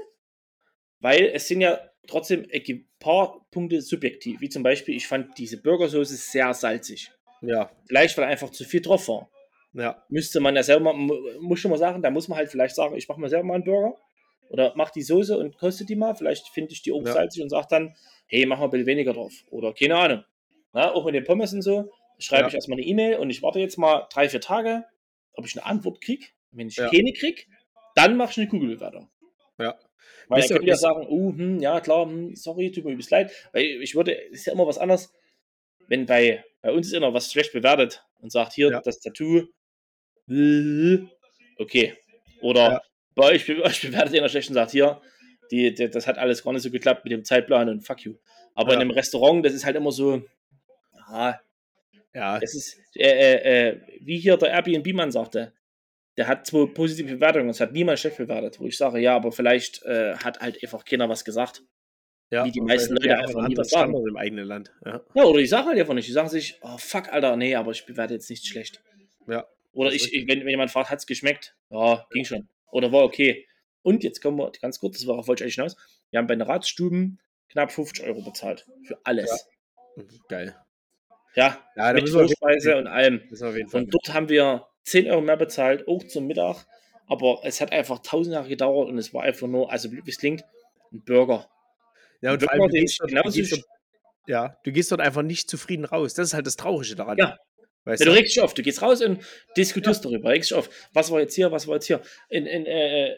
weil 1.00 1.26
es 1.34 1.48
sind 1.48 1.60
ja 1.60 1.80
trotzdem 2.06 2.46
ein 2.52 2.88
paar 3.00 3.46
Punkte 3.50 3.80
subjektiv. 3.80 4.40
Wie 4.40 4.48
zum 4.48 4.62
Beispiel, 4.62 4.94
ich 4.96 5.06
fand 5.06 5.36
diese 5.38 5.60
Burgersoße 5.60 6.14
sehr 6.16 6.52
salzig. 6.54 7.10
Ja. 7.40 7.70
Vielleicht, 7.88 8.16
weil 8.16 8.24
einfach 8.24 8.50
zu 8.50 8.64
viel 8.64 8.80
drauf 8.80 9.08
war. 9.08 9.30
Ja. 9.72 10.04
Müsste 10.08 10.40
man 10.40 10.54
ja 10.54 10.62
selber, 10.62 10.92
mu- 10.92 11.18
muss 11.40 11.58
schon 11.60 11.70
mal 11.70 11.78
sagen, 11.78 12.00
da 12.02 12.10
muss 12.10 12.28
man 12.28 12.38
halt 12.38 12.48
vielleicht 12.50 12.74
sagen, 12.76 12.94
ich 12.94 13.08
mache 13.08 13.20
mal 13.20 13.28
selber 13.28 13.46
mal 13.46 13.54
einen 13.54 13.64
Burger. 13.64 13.96
Oder 14.50 14.72
mach 14.76 14.90
die 14.90 15.02
Soße 15.02 15.36
und 15.36 15.56
koste 15.58 15.84
die 15.84 15.96
mal. 15.96 16.14
Vielleicht 16.14 16.48
finde 16.48 16.72
ich 16.72 16.82
die 16.82 16.92
auch 16.92 17.04
Ja. 17.04 17.12
salzig 17.12 17.42
und 17.42 17.48
sage 17.48 17.66
dann, 17.70 17.96
hey, 18.28 18.46
mach 18.46 18.58
mal 18.58 18.64
ein 18.66 18.70
bisschen 18.70 18.86
weniger 18.86 19.12
drauf. 19.12 19.32
Oder 19.50 19.72
keine 19.72 19.96
Ahnung. 19.96 20.24
Na, 20.72 20.92
auch 20.92 21.04
mit 21.06 21.14
den 21.14 21.24
Pommes 21.24 21.52
und 21.52 21.62
so. 21.62 21.90
Schreibe 22.18 22.42
Ja. 22.42 22.48
ich 22.48 22.54
erstmal 22.54 22.78
eine 22.78 22.86
E-Mail 22.86 23.16
und 23.18 23.30
ich 23.30 23.42
warte 23.42 23.58
jetzt 23.58 23.76
mal 23.78 24.06
drei, 24.12 24.28
vier 24.28 24.40
Tage, 24.40 24.84
ob 25.34 25.46
ich 25.46 25.56
eine 25.56 25.66
Antwort 25.66 26.00
kriege. 26.00 26.26
Wenn 26.52 26.68
ich 26.68 26.76
Ja. 26.76 26.88
keine 26.90 27.12
kriege, 27.12 27.42
dann 27.94 28.16
mache 28.16 28.30
ich 28.32 28.38
eine 28.38 28.48
Kugelbewertung. 28.48 29.10
Ja. 29.58 29.78
Weil 30.28 30.40
dann 30.40 30.48
könnt 30.50 30.64
ihr 30.66 30.72
wisst- 30.72 30.82
sagen, 30.82 31.06
uh, 31.08 31.32
hm, 31.36 31.58
ja 31.60 31.80
klar, 31.80 32.06
hm, 32.06 32.34
sorry, 32.36 32.70
tut 32.72 32.84
mir 32.84 32.92
übelst 32.92 33.10
leid. 33.10 33.30
Weil 33.52 33.64
ich 33.64 33.94
würde, 33.94 34.16
es 34.30 34.40
ist 34.40 34.46
ja 34.46 34.52
immer 34.52 34.66
was 34.66 34.78
anderes, 34.78 35.12
wenn 35.88 36.06
bei, 36.06 36.44
bei 36.62 36.72
uns 36.72 36.86
ist 36.86 36.92
immer 36.94 37.12
was 37.12 37.30
schlecht 37.32 37.52
bewertet 37.52 38.04
und 38.20 38.30
sagt, 38.32 38.52
hier, 38.54 38.70
Ja. 38.70 38.80
das 38.80 39.00
Tattoo, 39.00 39.42
äh, 40.30 40.98
okay. 41.58 41.94
Oder 42.40 42.60
Ja. 42.72 42.82
bei 43.14 43.24
euch, 43.32 43.48
euch 43.50 43.82
bewertet 43.82 44.14
einer 44.14 44.28
schlecht 44.28 44.48
und 44.48 44.54
sagt, 44.54 44.70
hier, 44.72 45.00
die, 45.50 45.74
die, 45.74 45.90
das 45.90 46.06
hat 46.06 46.18
alles 46.18 46.42
gar 46.42 46.52
nicht 46.52 46.62
so 46.62 46.70
geklappt 46.70 47.04
mit 47.04 47.12
dem 47.12 47.24
Zeitplan 47.24 47.68
und 47.68 47.80
fuck 47.82 48.00
you. 48.02 48.14
Aber 48.54 48.70
Ja. 48.70 48.76
in 48.76 48.80
einem 48.82 48.90
Restaurant, 48.92 49.44
das 49.44 49.52
ist 49.52 49.64
halt 49.64 49.76
immer 49.76 49.92
so, 49.92 50.22
ah, 51.06 51.34
Ja. 52.14 52.38
das 52.38 52.54
ist, 52.54 52.78
äh, 52.96 53.08
äh, 53.08 53.68
äh, 53.68 53.80
wie 54.00 54.18
hier 54.18 54.36
der 54.36 54.50
Airbnb-Mann 54.50 55.10
sagte, 55.10 55.52
der 56.16 56.28
hat 56.28 56.46
zwei 56.46 56.66
positive 56.66 57.14
Bewertungen, 57.14 57.48
es 57.48 57.60
hat 57.60 57.72
niemand 57.72 57.98
schlecht 57.98 58.18
bewertet, 58.18 58.60
wo 58.60 58.66
ich 58.66 58.76
sage, 58.76 59.00
ja, 59.00 59.16
aber 59.16 59.32
vielleicht 59.32 59.82
äh, 59.82 60.14
hat 60.16 60.40
halt 60.40 60.62
einfach 60.62 60.84
keiner 60.84 61.08
was 61.08 61.24
gesagt. 61.24 61.62
ja. 62.30 62.44
wie 62.44 62.52
die 62.52 62.60
meisten 62.60 62.94
Leute 62.94 63.18
einfach 63.18 63.48
nie 63.48 63.56
was 63.56 63.70
sagen. 63.70 63.94
Im 63.94 64.16
eigenen 64.16 64.46
Land. 64.46 64.72
Ja. 64.84 65.02
Ja, 65.14 65.24
oder 65.24 65.40
die 65.40 65.46
sagen 65.46 65.68
halt 65.68 65.78
einfach 65.78 65.94
nicht. 65.94 66.08
Die 66.08 66.12
sagen 66.12 66.28
sich, 66.28 66.58
oh 66.62 66.78
fuck, 66.78 67.12
Alter, 67.12 67.36
nee, 67.36 67.54
aber 67.54 67.72
ich 67.72 67.84
bewerte 67.84 68.14
jetzt 68.14 68.30
nicht 68.30 68.46
schlecht. 68.46 68.82
Ja. 69.26 69.44
Oder 69.72 69.92
ich, 69.92 70.12
ich, 70.12 70.28
wenn, 70.28 70.40
wenn 70.40 70.48
jemand 70.48 70.70
fragt, 70.70 70.90
hat 70.90 71.00
es 71.00 71.06
geschmeckt? 71.06 71.56
Ja, 71.70 72.06
ging 72.12 72.24
schon. 72.24 72.48
Oder 72.70 72.92
war 72.92 73.02
okay. 73.02 73.46
Und 73.82 74.04
jetzt 74.04 74.20
kommen 74.20 74.38
wir 74.38 74.52
ganz 74.60 74.78
kurz, 74.78 74.98
das 74.98 75.06
war 75.06 75.18
auch 75.18 75.26
wollte 75.26 75.42
ich 75.42 75.46
eigentlich 75.46 75.56
hinaus. 75.56 75.76
Wir 76.10 76.18
haben 76.18 76.26
bei 76.26 76.36
den 76.36 76.42
Ratsstuben 76.42 77.20
knapp 77.50 77.72
50 77.72 78.04
Euro 78.04 78.22
bezahlt. 78.22 78.66
Für 78.84 78.98
alles. 79.04 79.48
Geil. 80.28 80.56
Ja, 81.34 81.58
Ja, 81.76 81.92
mit 81.92 82.08
Vorspeise 82.08 82.76
und 82.76 82.86
allem. 82.86 83.22
Und 83.72 83.92
dort 83.94 84.14
haben 84.14 84.28
wir 84.28 84.66
10 84.84 85.10
Euro 85.10 85.20
mehr 85.20 85.36
bezahlt, 85.36 85.86
auch 85.88 86.04
zum 86.04 86.26
Mittag. 86.26 86.66
Aber 87.06 87.40
es 87.44 87.60
hat 87.60 87.72
einfach 87.72 87.98
tausend 88.00 88.34
Jahre 88.34 88.48
gedauert 88.48 88.88
und 88.88 88.98
es 88.98 89.12
war 89.12 89.24
einfach 89.24 89.46
nur, 89.46 89.70
also 89.70 89.92
wie 89.92 90.02
es 90.06 90.18
klingt, 90.18 90.42
ein 90.92 91.02
Burger. 91.04 91.48
Ja, 92.22 92.32
und 92.32 92.42
man 92.42 92.58
du 92.58 92.68
gehst, 92.68 93.00
dort, 93.00 93.10
du, 93.12 93.30
gehst 93.32 93.52
dort, 93.52 93.64
ja, 94.26 94.56
du 94.64 94.72
gehst 94.72 94.90
dort 94.90 95.00
einfach 95.02 95.22
nicht 95.22 95.50
zufrieden 95.50 95.84
raus. 95.84 96.14
Das 96.14 96.28
ist 96.28 96.34
halt 96.34 96.46
das 96.46 96.56
Traurige 96.56 96.94
daran. 96.94 97.18
Ja. 97.18 97.36
Weißt 97.84 98.02
Ja, 98.02 98.10
du 98.10 98.16
regst 98.16 98.34
dich 98.34 98.42
auf, 98.42 98.54
du 98.54 98.62
gehst 98.62 98.80
raus 98.80 99.02
und 99.02 99.18
diskutierst 99.58 100.04
darüber, 100.04 100.30
regst 100.30 100.50
dich 100.50 100.56
auf. 100.56 100.70
Was 100.94 101.10
war 101.10 101.20
jetzt 101.20 101.34
hier, 101.34 101.52
was 101.52 101.66
war 101.66 101.74
jetzt 101.74 101.86
hier? 101.86 102.00
In, 102.30 102.46
in, 102.46 102.64
äh, 102.64 103.08
äh, 103.08 103.16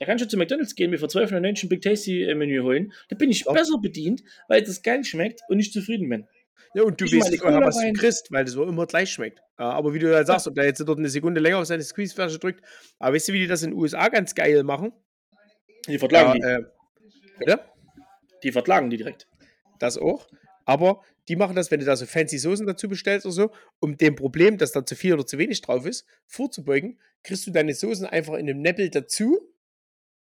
da 0.00 0.06
kannst 0.06 0.24
du 0.24 0.28
zu 0.28 0.36
McDonalds 0.36 0.74
gehen, 0.74 0.90
mir 0.90 0.98
für 0.98 1.06
12,99 1.06 1.66
ein 1.66 1.68
Big 1.68 1.82
Tasty 1.82 2.24
äh, 2.24 2.34
Menü 2.34 2.60
holen. 2.62 2.92
Da 3.08 3.14
bin 3.16 3.30
ich 3.30 3.44
Ja. 3.44 3.52
besser 3.52 3.78
bedient, 3.80 4.22
weil 4.48 4.62
das 4.62 4.82
geil 4.82 5.04
schmeckt 5.04 5.42
und 5.48 5.60
ich 5.60 5.72
zufrieden 5.72 6.08
bin. 6.08 6.26
Ja, 6.74 6.82
und 6.82 7.00
du 7.00 7.04
Ich 7.04 7.12
weißt 7.12 7.38
Cola 7.40 7.60
was 7.64 7.78
du 7.78 7.92
kriegst, 7.92 8.30
weil 8.30 8.44
das 8.44 8.54
so 8.54 8.64
immer 8.64 8.86
gleich 8.86 9.10
schmeckt. 9.10 9.40
Aber 9.56 9.92
wie 9.94 9.98
du 9.98 10.10
ja 10.10 10.24
sagst, 10.24 10.46
ob 10.46 10.54
der 10.54 10.64
jetzt 10.64 10.80
dort 10.80 10.98
eine 10.98 11.08
Sekunde 11.08 11.40
länger 11.40 11.58
auf 11.58 11.66
seine 11.66 11.82
Squeezeflasche 11.82 12.38
drückt. 12.38 12.64
Aber 12.98 13.14
weißt 13.14 13.28
du, 13.28 13.32
wie 13.32 13.40
die 13.40 13.46
das 13.46 13.62
in 13.62 13.70
den 13.70 13.78
USA 13.78 14.08
ganz 14.08 14.34
geil 14.34 14.62
machen? 14.62 14.92
Die 15.88 15.98
verklagen 15.98 16.40
Ja, 16.40 16.58
die. 16.58 16.62
äh, 16.64 16.66
bitte? 17.38 17.60
Die 18.42 18.52
verklagen 18.52 18.90
die 18.90 18.96
direkt. 18.96 19.26
Das 19.78 19.98
auch. 19.98 20.26
Aber 20.64 21.02
die 21.28 21.36
machen 21.36 21.56
das, 21.56 21.70
wenn 21.70 21.80
du 21.80 21.86
da 21.86 21.96
so 21.96 22.06
fancy 22.06 22.38
Soßen 22.38 22.66
dazu 22.66 22.88
bestellst 22.88 23.26
oder 23.26 23.32
so, 23.32 23.50
um 23.80 23.96
dem 23.96 24.14
Problem, 24.14 24.58
dass 24.58 24.72
da 24.72 24.84
zu 24.84 24.94
viel 24.94 25.14
oder 25.14 25.26
zu 25.26 25.38
wenig 25.38 25.60
drauf 25.62 25.86
ist, 25.86 26.06
vorzubeugen, 26.26 26.98
kriegst 27.22 27.46
du 27.46 27.50
deine 27.50 27.74
Soßen 27.74 28.06
einfach 28.06 28.34
in 28.34 28.48
einem 28.48 28.60
Neppel 28.60 28.90
dazu. 28.90 29.40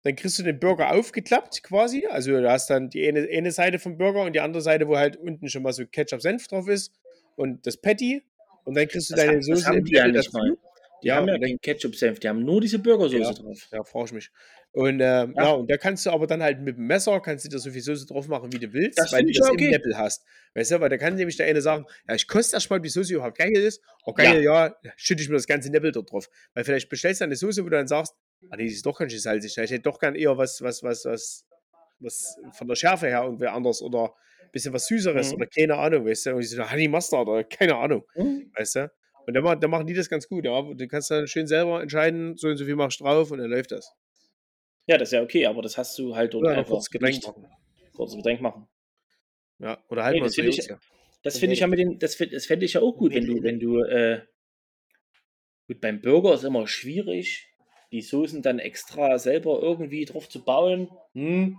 Dann 0.05 0.17
kriegst 0.17 0.39
du 0.39 0.43
den 0.43 0.59
Burger 0.59 0.93
aufgeklappt 0.93 1.63
quasi. 1.63 2.07
Also 2.07 2.33
du 2.33 2.51
hast 2.51 2.69
dann 2.71 2.91
die 2.91 3.07
eine, 3.07 3.29
eine 3.31 3.53
Seite 3.53 3.79
vom 3.79 3.97
Burger 3.99 4.23
und 4.23 4.33
die 4.35 4.41
andere 4.41 4.63
Seite, 4.63 4.89
wo 4.89 4.97
halt 4.97 5.17
unten 5.17 5.49
schon 5.49 5.63
mal 5.63 5.73
so 5.73 5.87
Ketchup-Senf 5.87 6.49
drauf 6.49 6.69
ist 6.69 6.93
und 7.37 7.67
das 7.67 7.77
Patty. 7.77 8.23
Und 8.65 8.77
dann 8.77 8.89
kriegst 8.89 9.11
du 9.11 9.15
Das, 9.15 9.21
deine 9.25 9.33
haben- 9.33 9.39
das 9.41 9.47
Soße 9.47 9.67
haben 9.67 9.79
im 9.79 9.85
die 9.85 9.93
ja 9.95 10.09
nicht 10.09 10.33
mal. 10.33 10.57
Die 11.03 11.09
Ja, 11.09 11.17
haben 11.17 11.27
ja 11.29 11.39
keinen 11.39 11.61
Ketchup-Senf, 11.61 12.21
die 12.21 12.29
haben 12.29 12.45
nur 12.45 12.61
diese 12.61 12.79
Burgersoße 12.79 13.19
Ja. 13.23 13.33
drauf. 13.33 13.69
Ja, 13.73 13.83
frage 13.85 14.05
ich 14.07 14.13
mich. 14.13 14.31
Und 14.71 15.01
ähm, 15.01 15.35
ja. 15.37 15.45
Ja. 15.45 15.51
und 15.51 15.71
da 15.71 15.77
kannst 15.77 16.07
du 16.07 16.11
aber 16.11 16.27
dann 16.27 16.43
halt 16.43 16.61
mit 16.61 16.77
dem 16.77 16.87
Messer, 16.87 17.21
kannst 17.21 17.45
du 17.45 17.49
dir 17.49 17.59
so 17.59 17.71
viel 17.71 17.81
Soße 17.83 18.07
drauf 18.07 18.27
machen, 18.29 18.53
wie 18.53 18.59
du 18.59 18.73
willst, 18.73 18.99
Das 18.99 19.13
weil 19.13 19.25
du 19.25 19.33
das 19.33 19.39
ja 19.39 19.47
im 19.49 19.53
okay. 19.55 19.71
Neppel 19.71 19.99
hast. 19.99 20.25
Weißt 20.55 20.71
du, 20.71 20.81
weil 20.81 20.89
da 20.89 20.97
kann 20.97 21.15
nämlich 21.17 21.37
der 21.37 21.47
eine 21.47 21.61
sagen, 21.61 21.87
ja, 22.09 22.15
ich 22.15 22.27
koste 22.29 22.57
erst 22.57 22.71
mal, 22.71 22.77
ob 22.77 22.83
die 22.83 22.89
Soße 22.89 23.13
überhaupt 23.15 23.37
geil 23.37 23.53
ist. 23.53 23.83
Oh, 24.07 24.13
geil, 24.15 24.43
ja, 24.43 24.75
schütte 24.97 25.23
ich 25.23 25.29
mir 25.29 25.35
das 25.37 25.47
ganze 25.47 25.71
Neppel 25.71 25.93
dort 25.93 26.11
drauf. 26.11 26.31
Weil 26.55 26.65
vielleicht 26.65 26.89
bestellst 26.89 27.21
du 27.21 27.25
eine 27.25 27.37
Soße, 27.37 27.63
wo 27.65 27.69
du 27.69 27.77
dann 27.77 27.89
sagst, 27.89 28.15
ah 28.51 28.57
nee, 28.57 28.67
die 28.67 28.73
ist 28.73 28.85
doch 28.87 28.99
ganz 28.99 29.13
schön 29.13 29.21
salzig. 29.21 29.57
Ich 29.57 29.71
hätte 29.71 29.83
doch 29.83 29.99
gern 29.99 30.15
eher 30.15 30.37
was, 30.37 30.61
was, 30.63 30.83
was, 30.83 31.05
was, 31.05 31.47
was 32.01 32.37
von 32.53 32.69
der 32.69 32.75
Schärfe 32.77 33.07
her 33.07 33.23
irgendwie 33.25 33.47
anders 33.47 33.83
oder 33.83 34.15
bisschen 34.53 34.73
was 34.75 34.87
Süßeres 34.87 35.31
Mhm. 35.31 35.37
oder 35.37 35.47
keine 35.47 35.77
Ahnung, 35.79 36.05
weißt 36.07 36.27
du, 36.27 36.35
und 36.37 36.43
so 36.43 36.71
Honey 36.71 36.89
Mustard 36.89 37.27
oder 37.27 37.45
keine 37.45 37.77
Ahnung, 37.77 38.05
Mhm. 38.15 38.51
weißt 38.55 38.77
du. 38.77 38.93
Und 39.27 39.35
dann, 39.35 39.61
dann 39.61 39.71
machen 39.71 39.87
die 39.87 39.95
das 39.95 40.09
ganz 40.11 40.29
gut, 40.29 40.45
ja. 40.45 40.61
Du 40.63 40.89
kannst 40.89 41.11
dann 41.11 41.27
schön 41.27 41.47
selber 41.47 41.81
entscheiden, 41.81 42.37
so 42.37 42.49
und 42.49 42.57
so 42.57 42.65
viel 42.65 42.75
machst 42.77 43.01
du 43.01 43.05
drauf 43.05 43.31
und 43.31 43.39
dann 43.39 43.49
läuft 43.51 43.71
das. 43.73 43.95
Ja, 44.87 44.99
das 44.99 45.09
ist 45.09 45.13
ja 45.13 45.23
okay, 45.23 45.47
aber 45.47 45.63
das 45.63 45.79
hast 45.79 45.97
du 45.99 46.17
halt 46.17 46.35
dort 46.35 46.43
Oder 46.43 46.51
ein 46.53 46.59
einfach 46.59 46.71
kurzes 46.71 46.91
Getränk 46.91 47.25
machen. 47.25 47.47
Kurzes 47.95 48.17
Getränk 48.17 48.41
machen. 48.41 48.67
Ja, 49.61 49.79
oder 49.89 50.03
halt 50.05 50.15
Nee, 50.15 50.21
mal 50.21 50.27
das 50.27 50.35
so 50.35 50.43
finde 50.43 50.51
ich-. 50.59 50.69
Das 51.23 51.39
finde 51.39 51.55
ich 51.55 51.61
ja 51.61 51.69
mit 51.69 51.79
den, 51.79 51.99
das, 52.01 52.17
find- 52.17 52.33
das 52.33 52.47
fände 52.47 52.65
ich 52.67 52.73
ja 52.73 52.81
auch 52.83 52.97
gut, 52.97 53.15
wenn 53.15 53.25
du, 53.25 53.43
wenn 53.45 53.61
du, 53.61 53.81
äh, 53.85 54.23
gut, 55.69 55.81
beim 55.81 56.01
Burger 56.03 56.35
ist 56.35 56.43
immer 56.43 56.67
schwierig, 56.67 57.52
die 57.93 58.01
Soßen 58.01 58.43
dann 58.43 58.59
extra 58.59 59.19
selber 59.19 59.61
irgendwie 59.63 60.05
drauf 60.07 60.29
zu 60.29 60.43
bauen. 60.43 60.89
Hm. 61.15 61.59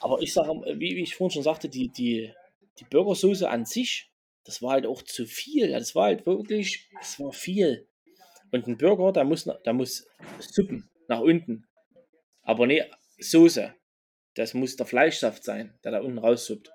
Aber 0.00 0.20
ich 0.20 0.32
sage, 0.34 0.50
wie, 0.78 0.96
wie 0.96 1.02
ich 1.02 1.16
vorhin 1.16 1.32
schon 1.32 1.42
sagte, 1.42 1.68
die, 1.68 1.88
die, 1.88 2.32
die 2.78 2.84
Burgersoße 2.84 3.48
an 3.48 3.64
sich, 3.64 4.10
das 4.44 4.60
war 4.60 4.72
halt 4.72 4.86
auch 4.86 5.02
zu 5.02 5.24
viel. 5.26 5.70
Das 5.70 5.94
war 5.94 6.04
halt 6.04 6.26
wirklich, 6.26 6.90
es 7.00 7.18
war 7.18 7.32
viel. 7.32 7.88
Und 8.52 8.68
ein 8.68 8.76
Burger, 8.76 9.12
da 9.12 9.24
muss, 9.24 9.48
da 9.64 9.72
muss 9.72 10.06
Suppen 10.38 10.90
nach 11.08 11.20
unten. 11.20 11.66
Aber 12.42 12.66
nee, 12.66 12.84
Soße. 13.18 13.74
Das 14.34 14.52
muss 14.52 14.76
der 14.76 14.86
Fleischsaft 14.86 15.44
sein, 15.44 15.78
der 15.84 15.92
da 15.92 16.00
unten 16.00 16.18
raussuppt. 16.18 16.70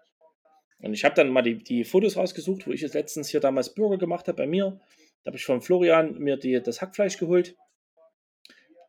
Und 0.82 0.94
ich 0.94 1.04
habe 1.04 1.16
dann 1.16 1.30
mal 1.30 1.42
die, 1.42 1.62
die 1.62 1.84
Fotos 1.84 2.18
rausgesucht, 2.18 2.66
wo 2.66 2.72
ich 2.72 2.82
jetzt 2.82 2.94
letztens 2.94 3.30
hier 3.30 3.42
damals 3.42 3.76
Burger 3.76 3.98
gemacht 3.98 4.28
habe 4.28 4.38
bei 4.38 4.48
mir. 4.48 4.80
Da 5.24 5.30
habe 5.30 5.38
ich 5.38 5.46
von 5.46 5.62
Florian 5.62 6.18
mir 6.18 6.38
die, 6.38 6.62
das 6.62 6.82
Hackfleisch 6.82 7.18
geholt. 7.18 7.56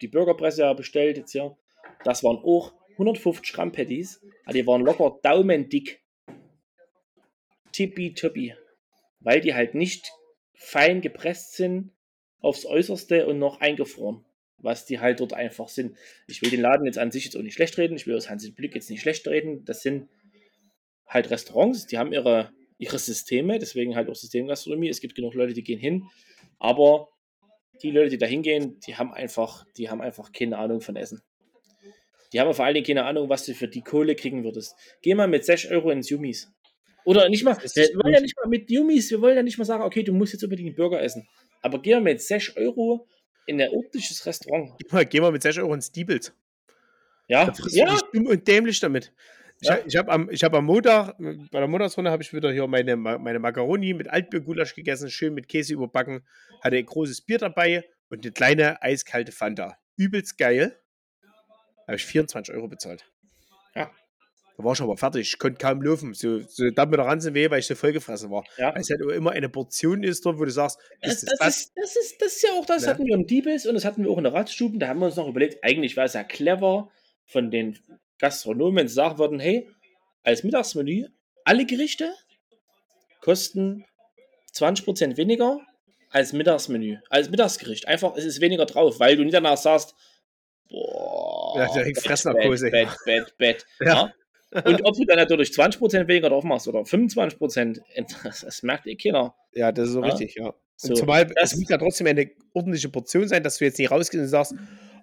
Die 0.01 0.09
Burgerpresse 0.09 0.63
ja 0.63 0.73
bestellt 0.73 1.17
jetzt 1.17 1.33
hier. 1.33 1.57
Das 2.05 2.25
waren 2.25 2.39
auch 2.39 2.73
150 2.93 3.55
Gramm 3.55 3.73
Patties. 3.73 4.21
Aber 4.45 4.55
die 4.55 4.67
waren 4.67 4.83
locker 4.83 5.19
daumendick. 5.23 6.01
Tippitoppi. 7.73 8.55
Weil 9.21 9.41
die 9.41 9.55
halt 9.55 9.75
nicht 9.75 10.11
fein 10.55 11.01
gepresst 11.01 11.55
sind 11.55 11.93
aufs 12.41 12.65
Äußerste 12.65 13.27
und 13.27 13.39
noch 13.39 13.61
eingefroren. 13.61 14.25
Was 14.59 14.87
die 14.87 15.01
halt 15.01 15.21
dort 15.21 15.33
einfach 15.33 15.69
sind. 15.69 15.97
Ich 16.27 16.43
will 16.43 16.51
den 16.51 16.61
Laden 16.61 16.87
jetzt 16.87 16.99
an 16.99 17.11
sich 17.11 17.25
jetzt 17.25 17.37
auch 17.37 17.43
nicht 17.43 17.55
schlecht 17.55 17.79
reden. 17.79 17.97
Ich 17.97 18.07
will 18.07 18.17
aus 18.17 18.29
Hansi 18.29 18.51
Blick 18.51 18.75
jetzt 18.75 18.91
nicht 18.91 19.01
schlecht 19.01 19.27
reden. 19.27 19.65
Das 19.65 19.83
sind 19.83 20.09
halt 21.11 21.31
Restaurants, 21.31 21.87
die 21.87 21.99
haben 21.99 22.13
ihre, 22.13 22.53
ihre 22.79 22.99
Systeme, 22.99 23.59
deswegen 23.59 23.97
halt 23.97 24.09
auch 24.09 24.15
Systemgastronomie. 24.15 24.89
Es 24.89 25.01
gibt 25.01 25.17
genug 25.17 25.35
Leute, 25.35 25.53
die 25.53 25.65
gehen 25.65 25.81
hin, 25.81 26.05
aber 26.59 27.09
die 27.83 27.91
Leute, 27.91 28.11
die 28.11 28.19
da 28.19 28.27
hingehen, 28.27 28.79
die 28.87 28.97
haben 28.97 29.13
einfach, 29.13 29.65
die 29.77 29.91
haben 29.91 30.01
einfach 30.01 30.33
keine 30.33 30.59
Ahnung 30.59 30.81
von 30.81 30.97
Essen. 30.97 31.23
Die 32.33 32.41
haben 32.41 32.53
vor 32.55 32.65
allen 32.65 32.75
Dingen 32.75 32.87
keine 32.87 33.05
Ahnung, 33.05 33.29
was 33.29 33.45
du 33.45 33.55
für 33.55 33.69
die 33.69 33.83
Kohle 33.83 34.15
kriegen 34.15 34.45
würdest. 34.45 34.77
Geh 35.03 35.15
mal 35.15 35.27
mit 35.27 35.45
6 35.45 35.67
Euro 35.67 35.91
ins 35.91 36.11
Yumis. 36.11 36.53
Oder 37.05 37.29
nicht 37.29 37.45
mal, 37.45 37.57
wir 37.57 37.89
wollen 38.03 38.15
ja 38.15 38.21
nicht 38.21 38.37
mal 38.37 38.49
mit 38.49 38.71
Yumis, 38.71 39.11
wir 39.11 39.21
wollen 39.21 39.37
ja 39.37 39.43
nicht 39.43 39.59
mal 39.59 39.65
sagen, 39.65 39.83
okay, 39.83 40.03
du 40.03 40.13
musst 40.13 40.33
jetzt 40.35 40.45
unbedingt 40.45 40.69
einen 40.69 40.77
Burger 40.77 41.03
essen. 41.03 41.27
Aber 41.63 41.81
geh 41.81 41.95
mal 41.95 42.03
mit 42.03 42.21
6 42.21 42.57
Euro 42.57 43.09
in 43.47 43.61
ein 43.61 43.71
ordentliches 43.71 44.25
Restaurant. 44.27 44.73
Geh 44.79 44.95
mal, 44.95 45.07
geh 45.07 45.21
mal 45.21 45.33
mit 45.33 45.43
6 45.43 45.59
Euro 45.59 45.75
ins 45.75 45.91
Diebels. 45.91 46.33
Ja, 47.27 47.53
ja, 47.71 47.99
dumm 48.13 48.27
und 48.27 48.47
dämlich 48.47 48.81
damit. 48.81 49.13
Ich, 49.61 49.69
Ja. 49.69 49.79
ich 49.87 49.97
habe 49.97 50.11
am, 50.11 50.31
ich 50.31 50.43
hab 50.43 50.55
am 50.55 50.65
Montag, 50.65 51.15
bei 51.19 51.59
der 51.59 51.67
Montagsrunde 51.69 52.11
habe 52.11 52.23
ich 52.23 52.33
wieder 52.33 52.51
hier 52.53 52.67
meine, 52.67 52.97
meine 52.97 53.39
Macaroni 53.39 53.93
mit 53.95 54.09
Altbiergulasch 54.09 54.75
gegessen, 54.75 55.11
schön 55.11 55.35
mit 55.35 55.49
Käse 55.49 55.75
überbacken, 55.75 56.27
hatte 56.63 56.77
ein 56.77 56.87
großes 56.87 57.23
Bier 57.23 57.39
dabei 57.39 57.85
und 58.09 58.25
eine 58.25 58.33
kleine 58.33 58.83
eiskalte 58.83 59.33
Fanta. 59.33 59.77
Übelst 59.97 60.39
geil. 60.39 60.81
Habe 61.87 61.97
ich 61.97 62.05
24 62.07 62.55
Euro 62.55 62.69
bezahlt. 62.69 63.05
Ja. 63.75 63.91
Da 64.57 64.65
war 64.65 64.73
ich 64.73 64.81
aber 64.81 64.97
fertig. 64.97 65.23
Ich 65.33 65.39
konnte 65.39 65.59
kaum 65.59 65.83
laufen. 65.83 66.15
So, 66.15 66.39
so 66.41 66.71
da 66.71 66.87
mit 66.87 66.99
der 66.99 67.07
Ranzen 67.07 67.35
weh, 67.35 67.51
weil 67.51 67.59
ich 67.61 67.67
so 67.67 67.75
vollgefressen 67.75 68.31
war. 68.31 68.45
ja. 68.57 68.73
Weil 68.75 68.81
es 68.81 68.91
halt 68.91 69.01
immer 69.03 69.33
eine 69.33 69.49
Portion 69.49 70.03
ist 70.03 70.25
wo 70.25 70.33
du 70.33 70.51
sagst, 70.51 70.79
Das, 71.03 71.15
ist 71.15 71.23
das, 71.25 71.39
das 71.39 71.39
das? 71.39 71.57
ist, 71.59 71.73
das, 71.77 71.97
ist, 71.97 72.23
das 72.23 72.33
ist 72.37 72.43
ja 72.43 72.51
auch 72.53 72.65
das, 72.67 72.85
Ja. 72.85 72.91
hatten 72.91 73.05
wir 73.05 73.15
im 73.15 73.27
Diebels 73.27 73.67
und 73.67 73.75
das 73.75 73.85
hatten 73.85 74.05
wir 74.05 74.11
auch 74.11 74.19
in 74.19 74.25
der 74.25 74.33
Ratstuben. 74.33 74.79
Da 74.79 74.89
haben 74.89 75.01
wir 75.01 75.07
uns 75.07 75.17
noch 75.17 75.29
überlegt, 75.29 75.63
eigentlich 75.65 75.97
wäre 75.97 76.07
es 76.07 76.15
ja 76.15 76.25
clever 76.25 76.91
von 77.27 77.51
den 77.51 77.79
Gastronomen, 78.21 78.89
sagen 78.89 79.19
würden, 79.19 79.41
hey, 79.41 79.69
als 80.23 80.45
Mittagsmenü, 80.45 81.07
alle 81.45 81.67
Gerichte 81.67 82.13
kosten 83.21 83.85
20% 84.55 85.17
weniger 85.17 85.61
als 86.11 86.33
Mittagsmenü, 86.33 86.99
als 87.09 87.31
Mittagsgericht. 87.31 87.89
Einfach, 87.89 88.17
es 88.17 88.25
ist 88.25 88.41
weniger 88.41 88.67
drauf, 88.67 89.01
weil 89.01 89.17
du 89.17 89.23
nicht 89.23 89.35
danach 89.35 89.57
sagst, 89.57 89.95
boah, 90.69 91.55
Ja, 91.59 91.73
direkt 91.73 91.97
Bett, 91.97 92.05
Fressnarkose. 92.05 92.71
Bett, 92.71 92.89
Bett, 93.05 93.35
Bett, 93.39 93.39
Bett. 93.39 93.67
Ja. 93.81 94.13
Ja. 94.53 94.63
Und 94.65 94.85
ob 94.85 94.97
du 94.97 95.05
dann 95.05 95.17
natürlich 95.17 95.51
20% 95.51 96.09
weniger 96.09 96.29
drauf 96.29 96.43
machst 96.43 96.67
oder 96.67 96.81
25%, 96.81 97.81
das, 98.25 98.41
das 98.41 98.63
merkt 98.65 98.87
eh 98.89 98.97
keiner. 98.97 99.35
Ja, 99.53 99.71
das 99.71 99.89
ist 99.89 99.95
so 99.95 100.01
Ja. 100.03 100.09
richtig, 100.09 100.35
ja. 100.35 100.53
So, 100.75 100.89
und 100.89 100.97
zumal, 100.97 101.31
es 101.37 101.55
muss 101.57 101.69
ja 101.69 101.79
trotzdem 101.79 102.09
eine 102.09 102.31
ordentliche 102.53 102.89
Portion 102.89 103.29
sein, 103.29 103.43
dass 103.45 103.59
du 103.59 103.65
jetzt 103.65 103.79
nicht 103.79 103.91
rausgehst 103.91 104.21
und 104.23 104.29
sagst, 104.29 104.55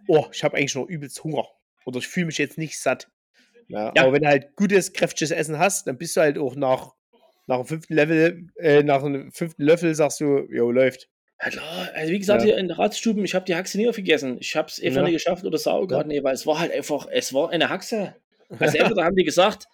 oh, 0.08 0.26
ich 0.34 0.44
habe 0.44 0.58
eigentlich 0.58 0.76
noch 0.76 0.88
übelst 0.88 1.24
Hunger. 1.24 1.48
Oder 1.88 2.00
ich 2.00 2.08
fühle 2.10 2.26
mich 2.26 2.38
jetzt 2.38 2.58
nicht 2.58 2.78
satt. 2.80 3.08
Ja, 3.70 3.94
Ja. 3.96 4.04
Aber 4.04 4.12
wenn 4.14 4.22
du 4.24 4.28
halt 4.28 4.56
gutes, 4.58 4.92
kräftiges 4.92 5.32
Essen 5.32 5.58
hast, 5.58 5.88
dann 5.88 5.98
bist 5.98 6.16
du 6.18 6.22
halt 6.22 6.38
auch 6.38 6.56
nach, 6.56 6.94
nach 7.48 7.58
dem 7.60 7.66
fünften 7.66 7.94
Level, 7.94 8.48
äh, 8.58 8.84
nach 8.84 9.02
dem 9.04 9.32
fünften 9.32 9.64
Löffel 9.64 9.96
sagst 9.96 10.20
du, 10.20 10.48
jo, 10.52 10.70
läuft. 10.70 11.08
Ja 11.42 11.50
klar, 11.50 11.90
also 11.94 12.12
wie 12.12 12.20
gesagt, 12.20 12.42
Ja. 12.42 12.48
hier 12.48 12.58
in 12.58 12.68
der 12.68 12.78
Ratsstuben, 12.78 13.24
ich 13.24 13.34
habe 13.36 13.46
die 13.46 13.56
Haxe 13.56 13.78
nie 13.78 13.88
aufgegessen. 13.88 14.38
Ich 14.42 14.56
habe 14.58 14.68
es 14.68 14.84
einfach 14.84 15.04
nicht 15.04 15.14
geschafft 15.14 15.46
oder 15.46 15.58
Sauergrad, 15.58 16.02
Ja. 16.02 16.08
nee, 16.08 16.24
weil 16.24 16.34
es 16.34 16.46
war 16.46 16.60
halt 16.60 16.72
einfach, 16.74 17.08
es 17.10 17.34
war 17.34 17.50
eine 17.52 17.70
Haxe. 17.70 18.16
Also 18.60 18.78
entweder 18.78 19.04
haben 19.06 19.16
die 19.16 19.24
gesagt, 19.24 19.66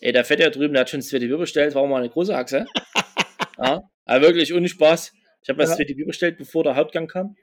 ey, 0.00 0.12
der 0.12 0.24
Fette 0.24 0.44
da 0.44 0.50
drüben, 0.50 0.72
der 0.74 0.82
hat 0.82 0.90
schon 0.90 1.00
das 1.00 1.08
zweite 1.08 1.26
Bier 1.26 1.36
bestellt, 1.38 1.74
war 1.74 1.86
mal 1.86 1.98
eine 2.00 2.08
große 2.10 2.34
Haxe. 2.34 2.66
ja, 3.58 3.82
aber 4.06 4.20
wirklich 4.22 4.54
ohne 4.54 4.68
Spaß. 4.68 5.12
Ich 5.42 5.48
habe 5.50 5.58
das 5.60 5.76
zweite 5.76 5.94
Bier 5.94 6.06
bestellt, 6.06 6.38
bevor 6.38 6.62
der 6.64 6.76
Hauptgang 6.76 7.08
kam. 7.08 7.36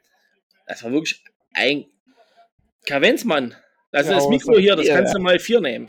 Das 0.67 0.83
war 0.83 0.91
wirklich 0.91 1.23
ein 1.53 1.85
Kavenzmann. 2.85 3.55
Also 3.91 4.11
Ja, 4.11 4.15
das 4.17 4.27
Mikro 4.27 4.53
das 4.53 4.61
hier, 4.61 4.75
das 4.75 4.87
kannst 4.87 5.15
du 5.15 5.19
mal 5.19 5.39
vier 5.39 5.61
nehmen. 5.61 5.87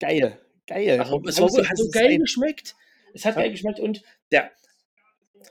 Geil, 0.00 0.38
geil. 0.66 0.98
Warum 0.98 1.26
es 1.26 1.40
war, 1.40 1.48
hat 1.48 1.72
das 1.72 1.78
so 1.78 1.90
geil 1.90 2.10
sein? 2.10 2.20
geschmeckt. 2.20 2.74
Es 3.12 3.24
hat 3.24 3.36
Ja. 3.36 3.42
geil 3.42 3.50
geschmeckt 3.52 3.80
und 3.80 4.02
der, 4.32 4.50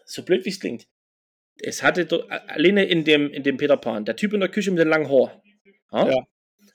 so 0.05 0.23
blöd 0.23 0.43
wie 0.45 0.49
es 0.49 0.59
klingt, 0.59 0.87
es 1.61 1.83
hatte 1.83 2.07
alleine 2.47 2.83
in 2.85 3.03
dem, 3.03 3.29
in 3.31 3.43
dem 3.43 3.57
Peter 3.57 3.77
Pan, 3.77 4.05
der 4.05 4.15
Typ 4.15 4.33
in 4.33 4.39
der 4.39 4.49
Küche 4.49 4.71
mit 4.71 4.79
dem 4.79 4.89
langen 4.89 5.09
Haar, 5.09 5.41
ja, 5.91 6.09
Ja. 6.09 6.23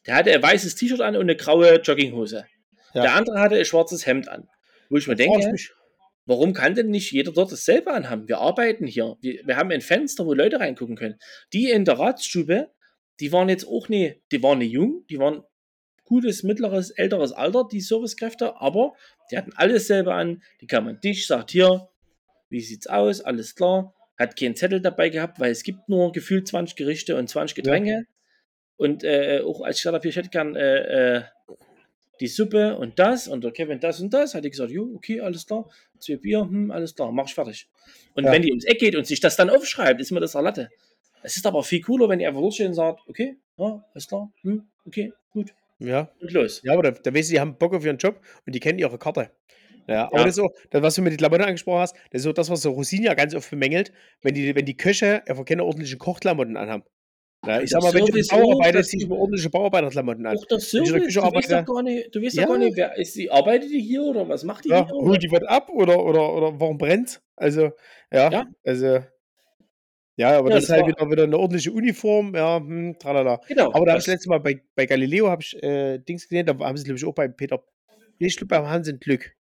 der 0.06 0.14
hatte 0.14 0.32
ein 0.32 0.42
weißes 0.42 0.76
T-Shirt 0.76 1.00
an 1.00 1.16
und 1.16 1.22
eine 1.22 1.36
graue 1.36 1.80
Jogginghose. 1.80 2.46
Der 2.94 3.14
andere 3.14 3.38
hatte 3.40 3.56
ein 3.56 3.64
schwarzes 3.64 4.06
Hemd 4.06 4.28
an. 4.28 4.48
Wo 4.88 4.96
ich 4.96 5.06
mir 5.06 5.12
ich 5.12 5.18
denke, 5.18 5.52
mich. 5.52 5.70
warum 6.24 6.52
kann 6.54 6.74
denn 6.74 6.88
nicht 6.88 7.12
jeder 7.12 7.32
dort 7.32 7.52
dasselbe 7.52 7.92
anhaben? 7.92 8.26
Wir 8.28 8.38
arbeiten 8.38 8.86
hier. 8.86 9.16
Wir, 9.20 9.42
wir 9.46 9.56
haben 9.56 9.70
ein 9.70 9.82
Fenster, 9.82 10.24
wo 10.24 10.32
Leute 10.32 10.58
reingucken 10.58 10.96
können. 10.96 11.18
Die 11.52 11.70
in 11.70 11.84
der 11.84 11.98
Ratsstube, 11.98 12.70
die 13.20 13.32
waren 13.32 13.48
jetzt 13.48 13.66
auch 13.66 13.88
nie, 13.88 14.20
die 14.32 14.42
waren 14.42 14.58
nicht 14.58 14.72
jung, 14.72 15.04
die 15.08 15.18
waren 15.18 15.42
gutes, 16.04 16.42
mittleres, 16.42 16.90
älteres 16.90 17.32
Alter, 17.32 17.68
die 17.70 17.80
Servicekräfte, 17.80 18.60
aber 18.60 18.94
die 19.30 19.36
hatten 19.36 19.52
alles 19.54 19.86
selber 19.86 20.14
an. 20.14 20.42
Die 20.60 20.66
kam 20.66 20.88
an 20.88 21.00
dich, 21.00 21.26
sagt 21.26 21.50
hier, 21.50 21.88
wie 22.48 22.60
sieht's 22.60 22.86
aus, 22.86 23.20
alles 23.20 23.54
klar. 23.54 23.94
Hat 24.18 24.36
keinen 24.36 24.56
Zettel 24.56 24.80
dabei 24.80 25.10
gehabt, 25.10 25.38
weil 25.38 25.50
es 25.50 25.62
gibt 25.62 25.88
nur 25.88 26.12
gefühlt 26.12 26.48
20 26.48 26.76
Gerichte 26.76 27.16
und 27.16 27.28
20 27.28 27.54
Getränke. 27.54 28.06
Und 28.76 29.04
äh, 29.04 29.42
auch 29.44 29.60
als 29.60 29.76
ich 29.76 29.82
gesagt 29.82 29.96
habe, 29.96 30.08
ich 30.08 30.16
hätte 30.16 30.30
gern 30.30 30.56
äh, 30.56 31.16
äh, 31.18 31.22
die 32.20 32.26
Suppe 32.26 32.76
und 32.76 32.98
das 32.98 33.28
und 33.28 33.44
der 33.44 33.52
Kevin 33.52 33.80
das 33.80 34.00
und 34.00 34.12
das, 34.12 34.34
hat 34.34 34.44
die 34.44 34.50
gesagt, 34.50 34.70
jo, 34.70 34.90
okay, 34.94 35.20
alles 35.20 35.46
klar. 35.46 35.68
Zwei 35.98 36.16
Bier, 36.16 36.40
hm, 36.40 36.70
alles 36.70 36.94
klar, 36.94 37.12
mach 37.12 37.26
ich 37.26 37.34
fertig. 37.34 37.68
Und 38.14 38.24
Ja. 38.24 38.32
wenn 38.32 38.42
die 38.42 38.50
ums 38.50 38.64
Eck 38.64 38.78
geht 38.78 38.96
und 38.96 39.06
sich 39.06 39.20
das 39.20 39.36
dann 39.36 39.50
aufschreibt, 39.50 40.00
ist 40.00 40.10
mir 40.10 40.20
das 40.20 40.34
Latte. 40.34 40.70
Es 41.22 41.36
ist 41.36 41.46
aber 41.46 41.62
viel 41.62 41.80
cooler, 41.80 42.08
wenn 42.08 42.18
die 42.18 42.26
einfach 42.26 42.40
und 42.40 42.74
sagt, 42.74 43.00
okay, 43.08 43.36
ja, 43.56 43.84
alles 43.92 44.08
klar, 44.08 44.30
hm, 44.42 44.62
okay, 44.86 45.12
gut, 45.32 45.54
Ja. 45.78 46.10
und 46.20 46.32
los. 46.32 46.60
Ja, 46.64 46.72
aber 46.74 46.82
da, 46.82 46.90
da 46.92 47.14
weißt 47.14 47.30
du, 47.30 47.34
die 47.34 47.40
haben 47.40 47.56
Bock 47.58 47.74
auf 47.74 47.84
ihren 47.84 47.98
Job 47.98 48.20
und 48.46 48.54
die 48.54 48.60
kennen 48.60 48.78
ihre 48.78 48.98
Karte. 48.98 49.30
Ja, 49.88 50.06
aber 50.12 50.18
Ja. 50.18 50.24
das 50.26 50.30
ist 50.30 50.36
so, 50.36 50.50
das, 50.70 50.82
was 50.82 50.94
du 50.96 51.02
mit 51.02 51.12
den 51.12 51.18
Klamotten 51.18 51.44
angesprochen 51.44 51.80
hast, 51.80 51.94
das 52.10 52.20
ist 52.20 52.22
so 52.24 52.32
das, 52.32 52.50
was 52.50 52.62
so 52.62 52.70
Rosin 52.72 53.02
ja 53.04 53.14
ganz 53.14 53.34
oft 53.34 53.50
bemängelt, 53.50 53.92
wenn 54.22 54.34
die, 54.34 54.54
wenn 54.54 54.66
die 54.66 54.76
Köche 54.76 55.22
einfach 55.26 55.44
keine 55.44 55.64
ordentlichen 55.64 55.98
Kochklamotten 55.98 56.56
anhaben. 56.56 56.84
Ja, 57.46 57.60
ich 57.60 57.70
sag 57.70 57.82
mal, 57.82 57.94
wenn 57.94 58.04
du 58.04 58.12
Bauarbeiter 58.28 58.80
auch, 58.80 58.82
ziehst, 58.82 59.06
zieh 59.06 59.10
ordentliche 59.10 59.50
Bauarbeiterklamotten 59.50 60.26
an. 60.26 60.36
Auch 60.36 60.44
der 60.46 60.60
Service, 60.60 61.14
du 61.14 61.22
weißt 61.22 61.52
doch 61.52 61.64
gar 61.64 61.82
nicht, 61.82 62.14
du 62.14 62.22
weißt 62.22 62.36
Ja. 62.36 62.46
gar 62.46 62.58
nicht, 62.58 62.76
wer 62.76 62.96
ist 62.96 63.16
die, 63.16 63.30
arbeitet 63.30 63.70
die 63.70 63.80
hier 63.80 64.02
oder 64.02 64.28
was 64.28 64.44
macht 64.44 64.64
die 64.64 64.70
Ja, 64.70 64.84
hier? 64.86 64.92
holt 64.94 65.22
die 65.22 65.30
was 65.30 65.42
ab 65.44 65.70
oder, 65.70 66.04
oder, 66.04 66.32
oder 66.34 66.60
warum 66.60 66.76
brennt? 66.78 67.22
Also, 67.36 67.70
ja, 68.12 68.30
Ja. 68.30 68.46
also. 68.64 69.00
Ja, 70.18 70.36
aber 70.36 70.50
Ja, 70.50 70.56
das 70.56 70.66
das 70.66 70.70
ist 70.76 70.82
halt 70.82 70.86
wieder, 70.88 71.10
wieder 71.10 71.22
eine 71.22 71.38
ordentliche 71.38 71.70
Uniform, 71.72 72.34
ja, 72.34 72.56
hm, 72.58 72.98
tralala. 72.98 73.40
Genau. 73.46 73.66
Aber 73.72 73.86
da 73.86 73.92
habe 73.92 73.98
das- 73.98 74.04
ich 74.06 74.12
letztes 74.12 74.26
Mal 74.26 74.40
bei, 74.40 74.60
bei 74.74 74.84
Galileo 74.84 75.28
habe 75.30 75.42
ich 75.42 75.62
äh, 75.62 75.98
Dings 75.98 76.28
gesehen, 76.28 76.44
da 76.44 76.58
haben 76.58 76.76
sie, 76.76 76.84
glaube 76.84 76.98
ich, 76.98 77.04
auch 77.04 77.14
bei 77.14 77.28
Peter. 77.28 77.62
Ich 78.18 78.36
glaube, 78.36 78.48
beim 78.48 78.66
Hansen 78.68 78.98
Glück 78.98 79.34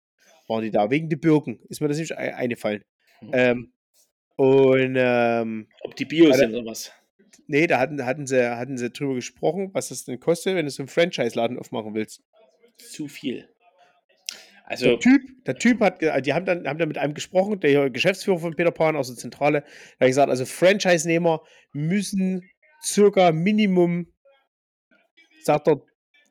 waren 0.47 0.61
die 0.63 0.69
da, 0.71 0.89
wegen 0.91 1.09
der 1.09 1.17
Birken. 1.17 1.59
Ist 1.67 1.81
mir 1.81 1.87
das 1.87 1.97
nicht 1.97 2.15
ein- 2.15 2.33
eingefallen. 2.35 2.83
Mhm. 3.21 3.29
Ähm, 3.33 3.71
und 4.35 4.93
ähm, 4.97 5.67
ob 5.81 5.95
die 5.95 6.05
Bio 6.05 6.31
sind 6.31 6.53
oder 6.53 6.69
was. 6.69 6.91
nee, 7.47 7.65
da 7.65 7.79
hatten, 7.79 8.05
hatten, 8.05 8.27
sie, 8.27 8.47
hatten 8.55 8.77
sie 8.77 8.91
drüber 8.91 9.15
gesprochen, 9.15 9.71
was 9.73 9.89
das 9.89 10.05
denn 10.05 10.19
kostet, 10.19 10.55
wenn 10.55 10.65
du 10.65 10.71
so 10.71 10.83
einen 10.83 10.89
Franchise-Laden 10.89 11.57
aufmachen 11.57 11.95
willst. 11.95 12.21
Zu 12.77 13.07
viel. 13.07 13.49
Also, 14.69 14.85
Der 14.85 14.99
Typ, 14.99 15.21
der 15.45 15.55
Typ 15.55 15.79
hat, 15.79 16.01
die 16.01 16.33
haben 16.33 16.45
dann, 16.45 16.67
haben 16.67 16.77
dann 16.77 16.89
mit 16.89 16.97
einem 16.97 17.13
gesprochen, 17.13 17.61
der 17.61 17.89
Geschäftsführer 17.89 18.39
von 18.39 18.53
Peter 18.53 18.71
Pan 18.71 18.97
aus 18.97 19.07
der 19.07 19.15
Zentrale, 19.15 19.61
der 19.61 20.05
hat 20.05 20.07
gesagt, 20.07 20.29
also 20.29 20.45
Franchise-Nehmer 20.45 21.41
müssen 21.71 22.43
circa 22.83 23.31
Minimum, 23.31 24.07
sagt 25.41 25.69
er, 25.69 25.81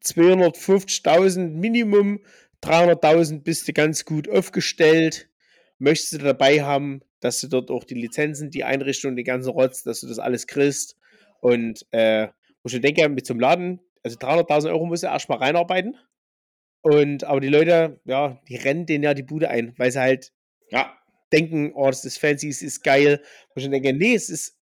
250.000 0.04 1.48
Minimum, 1.48 2.20
300.000 2.62 3.42
bist 3.42 3.68
du 3.68 3.72
ganz 3.72 4.04
gut 4.04 4.28
aufgestellt. 4.28 5.30
Möchtest 5.78 6.12
du 6.12 6.18
dabei 6.18 6.62
haben, 6.62 7.00
dass 7.20 7.40
du 7.40 7.48
dort 7.48 7.70
auch 7.70 7.84
die 7.84 7.94
Lizenzen, 7.94 8.50
die 8.50 8.64
Einrichtung, 8.64 9.16
den 9.16 9.24
ganzen 9.24 9.50
Rotz, 9.50 9.82
dass 9.82 10.02
du 10.02 10.08
das 10.08 10.18
alles 10.18 10.46
kriegst. 10.46 10.96
Und 11.40 11.86
äh, 11.90 12.28
wo 12.62 12.68
ich 12.68 12.80
denke, 12.80 13.08
mit 13.08 13.30
einem 13.30 13.40
Laden, 13.40 13.80
also 14.02 14.18
300.000 14.18 14.68
Euro 14.68 14.84
musst 14.84 15.04
du 15.04 15.06
erstmal 15.06 15.38
reinarbeiten. 15.38 15.96
Und 16.86 17.24
aber 17.24 17.40
die 17.40 17.48
Leute, 17.48 17.98
ja, 18.04 18.40
die 18.48 18.54
rennen 18.54 18.86
denen 18.86 19.02
ja 19.02 19.12
die 19.12 19.24
Bude 19.24 19.50
ein, 19.50 19.74
weil 19.76 19.90
sie 19.90 19.98
halt 19.98 20.32
ja, 20.70 20.96
denken, 21.32 21.72
oh, 21.74 21.86
das 21.86 22.04
ist 22.04 22.16
fancy, 22.16 22.48
es 22.48 22.62
ist 22.62 22.84
geil. 22.84 23.20
Wo 23.48 23.60
ich 23.60 23.68
denke, 23.68 23.92
nee, 23.92 24.14
es 24.14 24.30
ist, 24.30 24.56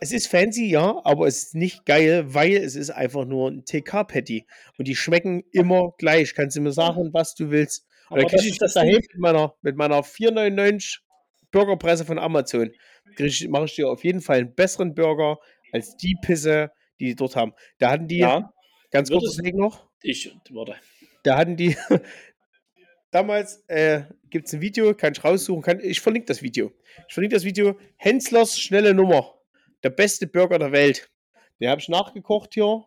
es 0.00 0.10
ist 0.10 0.26
fancy, 0.26 0.68
ja, 0.68 1.00
aber 1.04 1.28
es 1.28 1.38
ist 1.38 1.54
nicht 1.54 1.86
geil, 1.86 2.34
weil 2.34 2.56
es 2.56 2.74
ist 2.74 2.90
einfach 2.90 3.24
nur 3.26 3.52
ein 3.52 3.64
TK-Patty. 3.64 4.44
Und 4.76 4.88
die 4.88 4.96
schmecken 4.96 5.44
immer 5.52 5.94
gleich. 5.98 6.34
Kannst 6.34 6.56
du 6.56 6.62
mir 6.62 6.72
sagen, 6.72 7.10
was 7.12 7.36
du 7.36 7.52
willst. 7.52 7.86
Und 8.10 8.24
das 8.24 8.32
kriege 8.32 8.48
ich 8.48 8.58
das 8.58 8.74
daheim 8.74 8.96
mit 8.96 9.18
meiner, 9.18 9.54
mit 9.62 9.76
meiner 9.76 10.00
4,99 10.00 10.98
Burgerpresse 11.52 12.04
von 12.04 12.18
Amazon. 12.18 12.72
Mache 13.50 13.64
ich 13.66 13.74
dir 13.76 13.88
auf 13.88 14.02
jeden 14.02 14.20
Fall 14.20 14.38
einen 14.38 14.54
besseren 14.56 14.96
Burger 14.96 15.38
als 15.72 15.96
die 15.96 16.16
Pisse, 16.22 16.72
die 16.98 17.04
die 17.04 17.14
dort 17.14 17.36
haben. 17.36 17.52
Da 17.78 17.92
hatten 17.92 18.08
die, 18.08 18.18
ja, 18.18 18.52
ganz 18.90 19.10
kurz 19.10 19.36
deswegen 19.36 19.58
noch, 19.58 19.88
ich, 20.02 20.34
warte. 20.50 20.74
Da 21.28 21.36
hatten 21.36 21.56
die 21.56 21.76
damals 23.10 23.62
äh, 23.68 24.04
gibt 24.30 24.46
es 24.46 24.54
ein 24.54 24.62
Video, 24.62 24.94
kann 24.94 25.12
ich 25.12 25.22
raussuchen, 25.22 25.62
kann, 25.62 25.78
ich 25.80 26.00
verlinke 26.00 26.26
das 26.26 26.42
Video. 26.42 26.72
Ich 27.06 27.12
verlinke 27.12 27.36
das 27.36 27.44
Video. 27.44 27.78
Henslers 27.96 28.58
schnelle 28.58 28.94
Nummer. 28.94 29.34
Der 29.82 29.90
beste 29.90 30.26
Burger 30.26 30.58
der 30.58 30.72
Welt. 30.72 31.10
Den 31.60 31.68
habe 31.68 31.82
ich 31.82 31.88
nachgekocht 31.88 32.54
hier. 32.54 32.84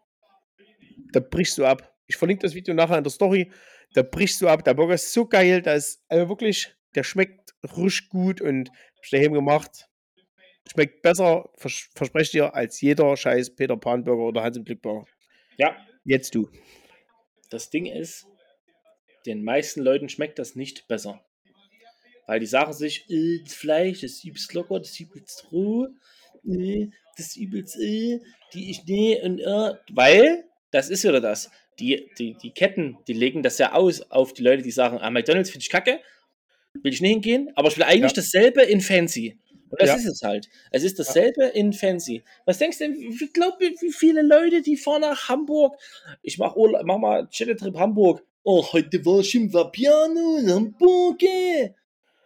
Da 1.14 1.20
brichst 1.20 1.58
du 1.60 1.66
ab. 1.66 1.96
Ich 2.08 2.18
verlinke 2.18 2.42
das 2.42 2.56
Video 2.56 2.74
nachher 2.74 2.98
in 2.98 3.04
der 3.04 3.12
Story. 3.12 3.52
Da 3.94 4.02
brichst 4.02 4.42
du 4.42 4.48
ab. 4.48 4.64
Der 4.64 4.74
Burger 4.74 4.96
ist 4.96 5.14
so 5.14 5.28
geil. 5.28 5.62
Da 5.62 5.74
ist 5.74 6.04
also 6.08 6.28
wirklich, 6.28 6.76
der 6.96 7.04
schmeckt 7.04 7.54
richtig 7.64 8.10
gut 8.10 8.42
und 8.42 8.70
hab 8.70 9.04
ich 9.04 9.12
daheim 9.12 9.34
gemacht. 9.34 9.88
Schmeckt 10.70 11.04
besser, 11.04 11.50
vers 11.56 11.90
verspreche 11.96 12.24
ich 12.24 12.32
dir, 12.32 12.56
als 12.56 12.82
jeder 12.82 13.16
scheiß 13.16 13.56
Peter 13.56 13.78
Pan 13.78 14.04
Burger 14.04 14.24
oder 14.24 14.44
Hans 14.44 14.58
im 14.58 14.64
Glück 14.64 14.82
Burger. 14.82 15.06
Ja, 15.58 15.76
Jetzt 16.04 16.34
du. 16.34 16.50
das 17.52 17.70
Ding 17.70 17.86
ist, 17.86 18.26
den 19.26 19.44
meisten 19.44 19.82
Leuten 19.82 20.10
schmeckt 20.10 20.40
das 20.40 20.56
nicht 20.56 20.88
besser. 20.88 21.24
Weil 22.28 22.40
die 22.40 22.46
sagen 22.46 22.74
sich, 22.74 23.10
äh, 23.10 23.40
das 23.44 23.54
Fleisch, 23.54 24.02
das 24.02 24.12
ist 24.12 24.24
übelst 24.26 24.54
locker, 24.54 24.80
das 24.80 24.90
ist 24.92 25.00
übelst 25.00 25.48
roh, 25.52 25.88
äh, 26.48 26.88
das 27.18 27.28
ist 27.28 27.38
übelst, 27.38 27.78
äh, 27.80 28.20
die 28.54 28.72
ich, 28.72 28.86
nee, 28.86 29.20
und, 29.22 29.40
äh, 29.40 29.74
weil, 29.92 30.46
das 30.72 30.90
ist 30.90 31.04
wieder 31.04 31.20
das, 31.20 31.50
die, 31.80 32.10
die, 32.18 32.36
die 32.36 32.52
Ketten, 32.52 32.98
die 33.08 33.14
legen 33.14 33.44
das 33.44 33.58
ja 33.58 33.74
aus 33.74 34.02
auf 34.12 34.34
die 34.34 34.44
Leute, 34.44 34.62
die 34.64 34.72
sagen, 34.72 34.98
ah, 35.00 35.10
McDonalds 35.10 35.50
finde 35.50 35.64
ich 35.64 35.70
kacke, 35.70 36.00
will 36.84 36.94
ich 36.94 37.02
nicht 37.02 37.12
hingehen, 37.12 37.52
aber 37.56 37.68
ich 37.70 37.78
will 37.78 37.84
eigentlich 37.84 38.12
Ja. 38.12 38.16
dasselbe 38.16 38.62
in 38.62 38.82
Fancy. 38.82 39.38
Und 39.70 39.82
das 39.82 39.90
Ja. 39.90 39.96
ist 39.96 40.06
es 40.06 40.22
halt. 40.22 40.50
Es 40.72 40.84
ist 40.84 41.00
dasselbe 41.00 41.46
in 41.46 41.72
Fancy. 41.74 42.24
Was 42.46 42.58
denkst 42.58 42.78
du, 42.80 42.84
denn, 42.86 42.96
wie, 42.96 43.28
glaub, 43.32 43.60
wie 43.60 43.92
viele 43.92 44.22
Leute, 44.22 44.62
die 44.62 44.76
fahren 44.78 45.02
nach 45.02 45.30
Hamburg? 45.30 45.78
Ich 46.22 46.38
mach, 46.38 46.56
Urlaub, 46.56 46.84
mach 46.86 46.98
mal 46.98 47.28
Städtetrip 47.32 47.78
Hamburg. 47.78 48.22
Oh, 48.44 48.66
heute 48.74 49.06
war 49.06 49.20
ich 49.20 49.36
im 49.36 49.54
Vapiano 49.54 50.38
in 50.38 50.52
Hamburg. 50.52 51.22
ey. 51.24 51.76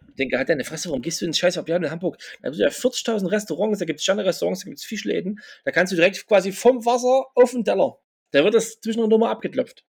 Ich 0.08 0.14
denke, 0.14 0.38
halt 0.38 0.48
deine 0.48 0.64
Fresse, 0.64 0.88
warum 0.88 1.02
gehst 1.02 1.20
du 1.20 1.26
ins 1.26 1.38
scheiß 1.38 1.56
Vapiano 1.58 1.84
in 1.84 1.90
Hamburg? 1.90 2.16
Da 2.40 2.48
gibt 2.48 2.54
es 2.54 2.60
ja 2.60 2.88
40.000 2.88 3.30
Restaurants, 3.30 3.78
da 3.80 3.84
gibt 3.84 3.98
es 3.98 4.04
Sterne-Restaurants, 4.04 4.60
da 4.60 4.64
gibt 4.64 4.78
es 4.78 4.84
Fischläden. 4.84 5.40
Da 5.64 5.72
kannst 5.72 5.92
du 5.92 5.96
direkt 5.96 6.26
quasi 6.26 6.52
vom 6.52 6.86
Wasser 6.86 7.26
auf 7.34 7.50
den 7.50 7.64
Teller. 7.64 7.98
Da 8.30 8.42
wird 8.42 8.54
das 8.54 8.80
zwischendurch 8.80 9.10
nochmal 9.10 9.30
abgeklopft. 9.30 9.84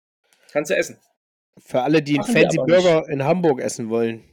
Kannst 0.51 0.71
du 0.71 0.77
essen. 0.77 0.99
Für 1.59 1.83
alle, 1.83 2.03
die 2.03 2.19
einen 2.19 2.21
Machen 2.21 2.35
Fancy 2.35 2.57
Burger 2.59 3.09
in 3.09 3.23
Hamburg 3.23 3.61
essen 3.61 3.89
wollen, 3.89 4.25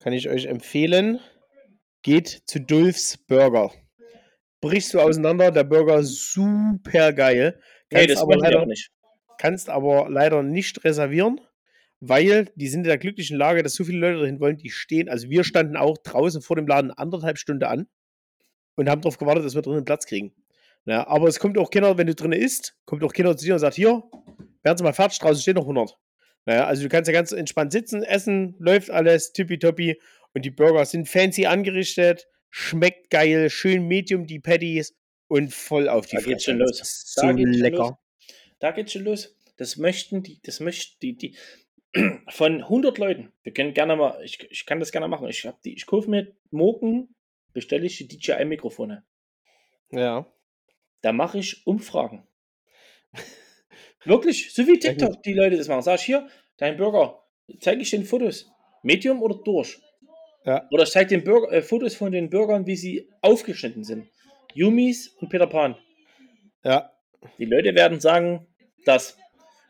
kann 0.00 0.12
ich 0.12 0.28
euch 0.28 0.46
empfehlen, 0.46 1.20
geht 2.02 2.42
zu 2.46 2.60
Dulfs 2.60 3.16
Burger. 3.16 3.72
Brichst 4.60 4.92
du 4.92 5.00
auseinander, 5.00 5.50
der 5.50 5.64
Burger 5.64 6.00
ist 6.00 6.32
super 6.32 7.12
geil. 7.12 7.60
Nee, 7.90 7.98
Kannst, 7.98 8.10
das 8.16 8.22
aber 8.22 8.36
leider, 8.36 8.62
auch 8.62 8.66
nicht. 8.66 8.90
Kannst 9.42 9.68
aber 9.70 10.08
leider 10.08 10.44
nicht 10.44 10.84
reservieren, 10.84 11.40
weil 11.98 12.52
die 12.54 12.68
sind 12.68 12.82
in 12.82 12.88
der 12.88 12.98
glücklichen 12.98 13.36
Lage, 13.36 13.64
dass 13.64 13.74
so 13.74 13.82
viele 13.82 13.98
Leute 13.98 14.20
dahin 14.20 14.38
wollen, 14.38 14.56
die 14.56 14.70
stehen. 14.70 15.08
Also 15.08 15.30
wir 15.30 15.42
standen 15.42 15.76
auch 15.76 15.98
draußen 15.98 16.42
vor 16.42 16.54
dem 16.54 16.68
Laden 16.68 16.92
anderthalb 16.92 17.38
Stunden 17.38 17.64
an 17.64 17.88
und 18.76 18.88
haben 18.88 19.00
darauf 19.00 19.18
gewartet, 19.18 19.44
dass 19.44 19.56
wir 19.56 19.62
drinnen 19.62 19.84
Platz 19.84 20.06
kriegen. 20.06 20.32
Ja, 20.84 21.08
aber 21.08 21.26
es 21.26 21.40
kommt 21.40 21.58
auch 21.58 21.70
keiner, 21.70 21.98
wenn 21.98 22.06
du 22.06 22.14
drinnen 22.14 22.40
isst, 22.40 22.76
kommt 22.84 23.02
auch 23.02 23.12
keiner 23.12 23.36
zu 23.36 23.44
dir 23.44 23.54
und 23.54 23.58
sagt, 23.58 23.74
hier, 23.74 24.04
werden 24.62 24.78
Sie 24.78 24.84
mal 24.84 24.92
fertig, 24.92 25.18
draußen 25.18 25.42
stehen 25.42 25.56
noch 25.56 25.62
100. 25.62 25.98
Naja, 26.46 26.66
also 26.66 26.84
du 26.84 26.88
kannst 26.88 27.08
ja 27.08 27.12
ganz 27.12 27.32
entspannt 27.32 27.72
sitzen, 27.72 28.04
essen, 28.04 28.54
läuft 28.60 28.90
alles, 28.90 29.32
tippitoppi 29.32 30.00
und 30.34 30.44
die 30.44 30.50
Burger 30.50 30.84
sind 30.84 31.08
fancy 31.08 31.46
angerichtet, 31.46 32.28
schmeckt 32.50 33.10
geil, 33.10 33.50
schön 33.50 33.88
medium 33.88 34.24
die 34.24 34.38
Patties 34.38 34.94
und 35.26 35.52
voll 35.52 35.88
auf 35.88 36.06
die 36.06 36.16
Da 36.16 36.22
geht's 36.22 36.44
schon 36.44 36.58
los. 36.58 36.78
Da 37.16 37.28
So 37.28 37.34
geht's 37.34 37.58
lecker. 37.58 37.76
los. 37.78 37.92
Da 38.62 38.70
geht's 38.70 38.92
schon 38.92 39.02
los. 39.02 39.36
Das 39.56 39.76
möchten 39.76 40.22
die, 40.22 40.40
das 40.40 40.60
möchten 40.60 41.00
die, 41.02 41.16
die 41.16 41.36
von 42.30 42.62
100 42.62 42.96
Leuten. 42.96 43.32
Wir 43.42 43.52
können 43.52 43.74
gerne 43.74 43.96
mal, 43.96 44.22
ich, 44.22 44.38
ich 44.50 44.66
kann 44.66 44.78
das 44.78 44.92
gerne 44.92 45.08
machen. 45.08 45.26
Ich 45.28 45.44
hab 45.44 45.60
die, 45.62 45.74
ich 45.74 45.84
kaufe 45.84 46.08
mir 46.08 46.32
morgen, 46.52 47.12
bestelle 47.52 47.86
ich 47.86 47.96
die 47.98 48.06
DJI-Mikrofone. 48.06 49.04
Ja. 49.90 50.32
Da 51.00 51.12
mache 51.12 51.40
ich 51.40 51.66
Umfragen. 51.66 52.24
Wirklich, 54.04 54.54
so 54.54 54.64
wie 54.68 54.78
TikTok 54.78 55.24
die 55.24 55.34
Leute 55.34 55.56
das 55.56 55.66
machen. 55.66 55.82
Sag 55.82 55.98
ich 55.98 56.04
hier, 56.04 56.28
dein 56.56 56.76
Burger, 56.76 57.20
zeige 57.58 57.82
ich 57.82 57.90
den 57.90 58.04
Fotos. 58.04 58.48
Medium 58.84 59.22
oder 59.22 59.42
durch? 59.42 59.80
Ja. 60.44 60.68
Oder 60.70 60.84
ich 60.84 60.90
zeige 60.90 61.08
den 61.08 61.24
Burger, 61.24 61.50
äh, 61.50 61.62
Fotos 61.62 61.96
von 61.96 62.12
den 62.12 62.30
Burgern, 62.30 62.64
wie 62.64 62.76
sie 62.76 63.10
aufgeschnitten 63.22 63.82
sind. 63.82 64.08
Yumis 64.54 65.08
und 65.08 65.30
Peter 65.30 65.48
Pan. 65.48 65.76
Ja. 66.62 66.92
Die 67.38 67.44
Leute 67.44 67.74
werden 67.74 68.00
sagen, 68.00 68.46
dass, 68.84 69.16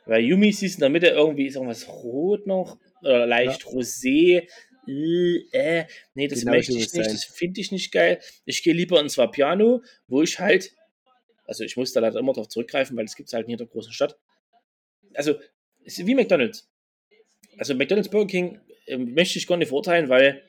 weil 0.06 0.22
Yumi 0.22 0.52
siehst 0.52 0.76
in 0.76 0.80
der 0.80 0.90
Mitte 0.90 1.08
irgendwie 1.08 1.46
ist 1.46 1.56
irgendwas 1.56 1.88
rot 1.88 2.46
noch 2.46 2.78
oder 3.02 3.26
leicht 3.26 3.64
rosé. 3.64 4.48
Äh, 4.86 5.36
äh, 5.52 5.86
nee, 6.14 6.26
das 6.26 6.40
Genau 6.40 6.52
möchte 6.52 6.72
ich 6.72 6.78
nicht, 6.78 6.90
sein. 6.90 7.04
das 7.04 7.24
finde 7.24 7.60
ich 7.60 7.70
nicht 7.70 7.92
geil. 7.92 8.20
Ich 8.44 8.62
gehe 8.62 8.74
lieber 8.74 9.00
ins 9.00 9.16
Vapiano, 9.16 9.82
wo 10.08 10.22
ich 10.22 10.40
halt, 10.40 10.74
also 11.46 11.62
ich 11.62 11.76
muss 11.76 11.92
da 11.92 12.00
leider 12.00 12.18
immer 12.18 12.32
drauf 12.32 12.48
zurückgreifen, 12.48 12.96
weil 12.96 13.04
es 13.04 13.14
gibt 13.14 13.32
halt 13.32 13.44
in 13.44 13.50
jeder 13.50 13.66
großen 13.66 13.92
Stadt. 13.92 14.18
Also, 15.14 15.38
es 15.84 15.98
ist 15.98 16.06
wie 16.06 16.14
McDonalds. 16.14 16.68
Also 17.58 17.74
McDonalds 17.74 18.08
Burger 18.08 18.26
King 18.28 18.60
ähm, 18.86 19.14
möchte 19.14 19.38
ich 19.38 19.46
gar 19.46 19.56
nicht 19.56 19.68
verurteilen, 19.68 20.08
weil 20.08 20.42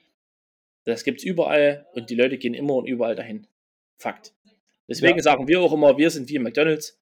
das 0.86 1.04
gibt 1.04 1.20
es 1.20 1.26
überall 1.26 1.86
und 1.94 2.10
die 2.10 2.16
Leute 2.16 2.38
gehen 2.38 2.54
immer 2.54 2.76
und 2.76 2.88
überall 2.88 3.16
dahin. 3.16 3.48
Fakt. 3.98 4.34
Deswegen 4.88 5.18
Ja. 5.18 5.24
sagen 5.24 5.48
wir 5.48 5.62
auch 5.62 5.74
immer, 5.74 5.98
wir 5.98 6.10
sind 6.10 6.30
wie 6.30 6.40
McDonalds. 6.40 7.00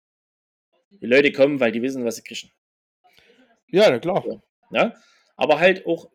Die 1.00 1.06
Leute 1.06 1.32
kommen, 1.32 1.60
weil 1.60 1.72
die 1.72 1.82
wissen, 1.82 2.06
was 2.06 2.18
sie 2.18 2.24
kriegen. 2.24 2.52
Ja, 3.68 3.90
na 3.90 4.00
klar. 4.00 4.24
Ja? 4.72 4.96
Aber 5.36 5.60
halt 5.60 5.86
auch, 5.86 6.10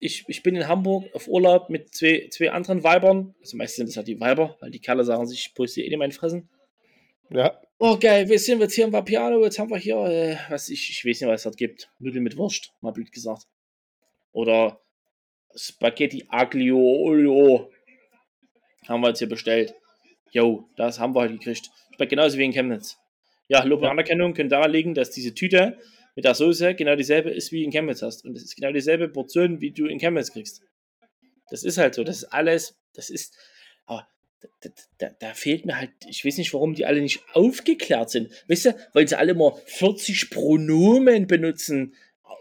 ich, 0.00 0.24
ich 0.28 0.42
bin 0.42 0.56
in 0.56 0.66
Hamburg 0.66 1.04
auf 1.14 1.28
Urlaub 1.28 1.70
mit 1.70 1.94
zwei, 1.94 2.28
zwei 2.30 2.50
anderen 2.50 2.82
Weibern. 2.82 3.34
Also 3.40 3.56
meistens 3.56 3.76
sind 3.76 3.88
das 3.88 3.96
halt 3.96 4.08
die 4.08 4.20
Weiber, 4.20 4.56
weil 4.60 4.70
die 4.70 4.80
Kerle 4.80 5.04
sagen 5.04 5.26
sich, 5.26 5.46
ich 5.46 5.54
poste 5.54 5.82
eh 5.82 5.88
nicht 5.88 5.98
mein 5.98 6.12
Fressen. 6.12 6.48
Ja. 7.30 7.60
Oh 7.78 7.98
geil, 7.98 8.28
wir 8.28 8.38
sind 8.38 8.60
jetzt 8.60 8.74
hier 8.74 8.84
im 8.84 8.92
Vapiano, 8.92 9.42
jetzt 9.42 9.58
haben 9.58 9.70
wir 9.70 9.78
hier, 9.78 9.96
äh, 9.96 10.36
was 10.48 10.68
ich, 10.68 10.90
ich 10.90 11.04
weiß 11.04 11.20
nicht, 11.20 11.30
was 11.30 11.40
es 11.40 11.44
dort 11.44 11.56
gibt. 11.56 11.90
Nudeln 11.98 12.22
mit 12.22 12.36
Wurst, 12.36 12.72
mal 12.80 12.92
blöd 12.92 13.12
gesagt. 13.12 13.46
Oder 14.32 14.80
Spaghetti 15.54 16.24
Aglio 16.28 16.78
Olio. 16.78 17.70
Haben 18.88 19.02
wir 19.02 19.08
jetzt 19.08 19.18
hier 19.18 19.28
bestellt. 19.28 19.74
Jo, 20.30 20.68
das 20.76 20.98
haben 20.98 21.14
wir 21.14 21.20
halt 21.20 21.32
gekriegt. 21.32 21.70
Schmeckt 21.94 22.10
genauso 22.10 22.38
wie 22.38 22.44
in 22.44 22.52
Chemnitz. 22.52 22.98
Ja, 23.48 23.62
Lob 23.64 23.80
und 23.80 23.84
Ja. 23.84 23.90
Anerkennung 23.90 24.34
können 24.34 24.48
daran 24.48 24.70
liegen, 24.70 24.94
dass 24.94 25.10
diese 25.10 25.34
Tüte 25.34 25.78
mit 26.16 26.24
der 26.24 26.34
Soße 26.34 26.74
genau 26.74 26.96
dieselbe 26.96 27.30
ist, 27.30 27.52
wie 27.52 27.64
in 27.64 27.70
Chemnitz 27.70 28.02
hast. 28.02 28.24
Und 28.24 28.36
es 28.36 28.44
ist 28.44 28.56
genau 28.56 28.72
dieselbe 28.72 29.08
Portion, 29.08 29.60
wie 29.60 29.70
du 29.72 29.86
in 29.86 29.98
Chemnitz 29.98 30.32
kriegst. 30.32 30.62
Das 31.50 31.64
ist 31.64 31.76
halt 31.78 31.94
so. 31.94 32.04
Das 32.04 32.18
ist 32.18 32.24
alles, 32.32 32.76
das 32.94 33.10
ist, 33.10 33.36
aber 33.86 34.06
da, 34.60 34.70
da, 34.98 35.10
da 35.18 35.34
fehlt 35.34 35.66
mir 35.66 35.76
halt, 35.78 35.90
ich 36.08 36.24
weiß 36.24 36.38
nicht, 36.38 36.54
warum 36.54 36.74
die 36.74 36.86
alle 36.86 37.00
nicht 37.02 37.20
aufgeklärt 37.32 38.10
sind. 38.10 38.30
Weißt 38.48 38.66
du, 38.66 38.76
weil 38.92 39.08
sie 39.08 39.16
alle 39.18 39.32
immer 39.32 39.56
40 39.66 40.30
Pronomen 40.30 41.26
benutzen 41.26 41.94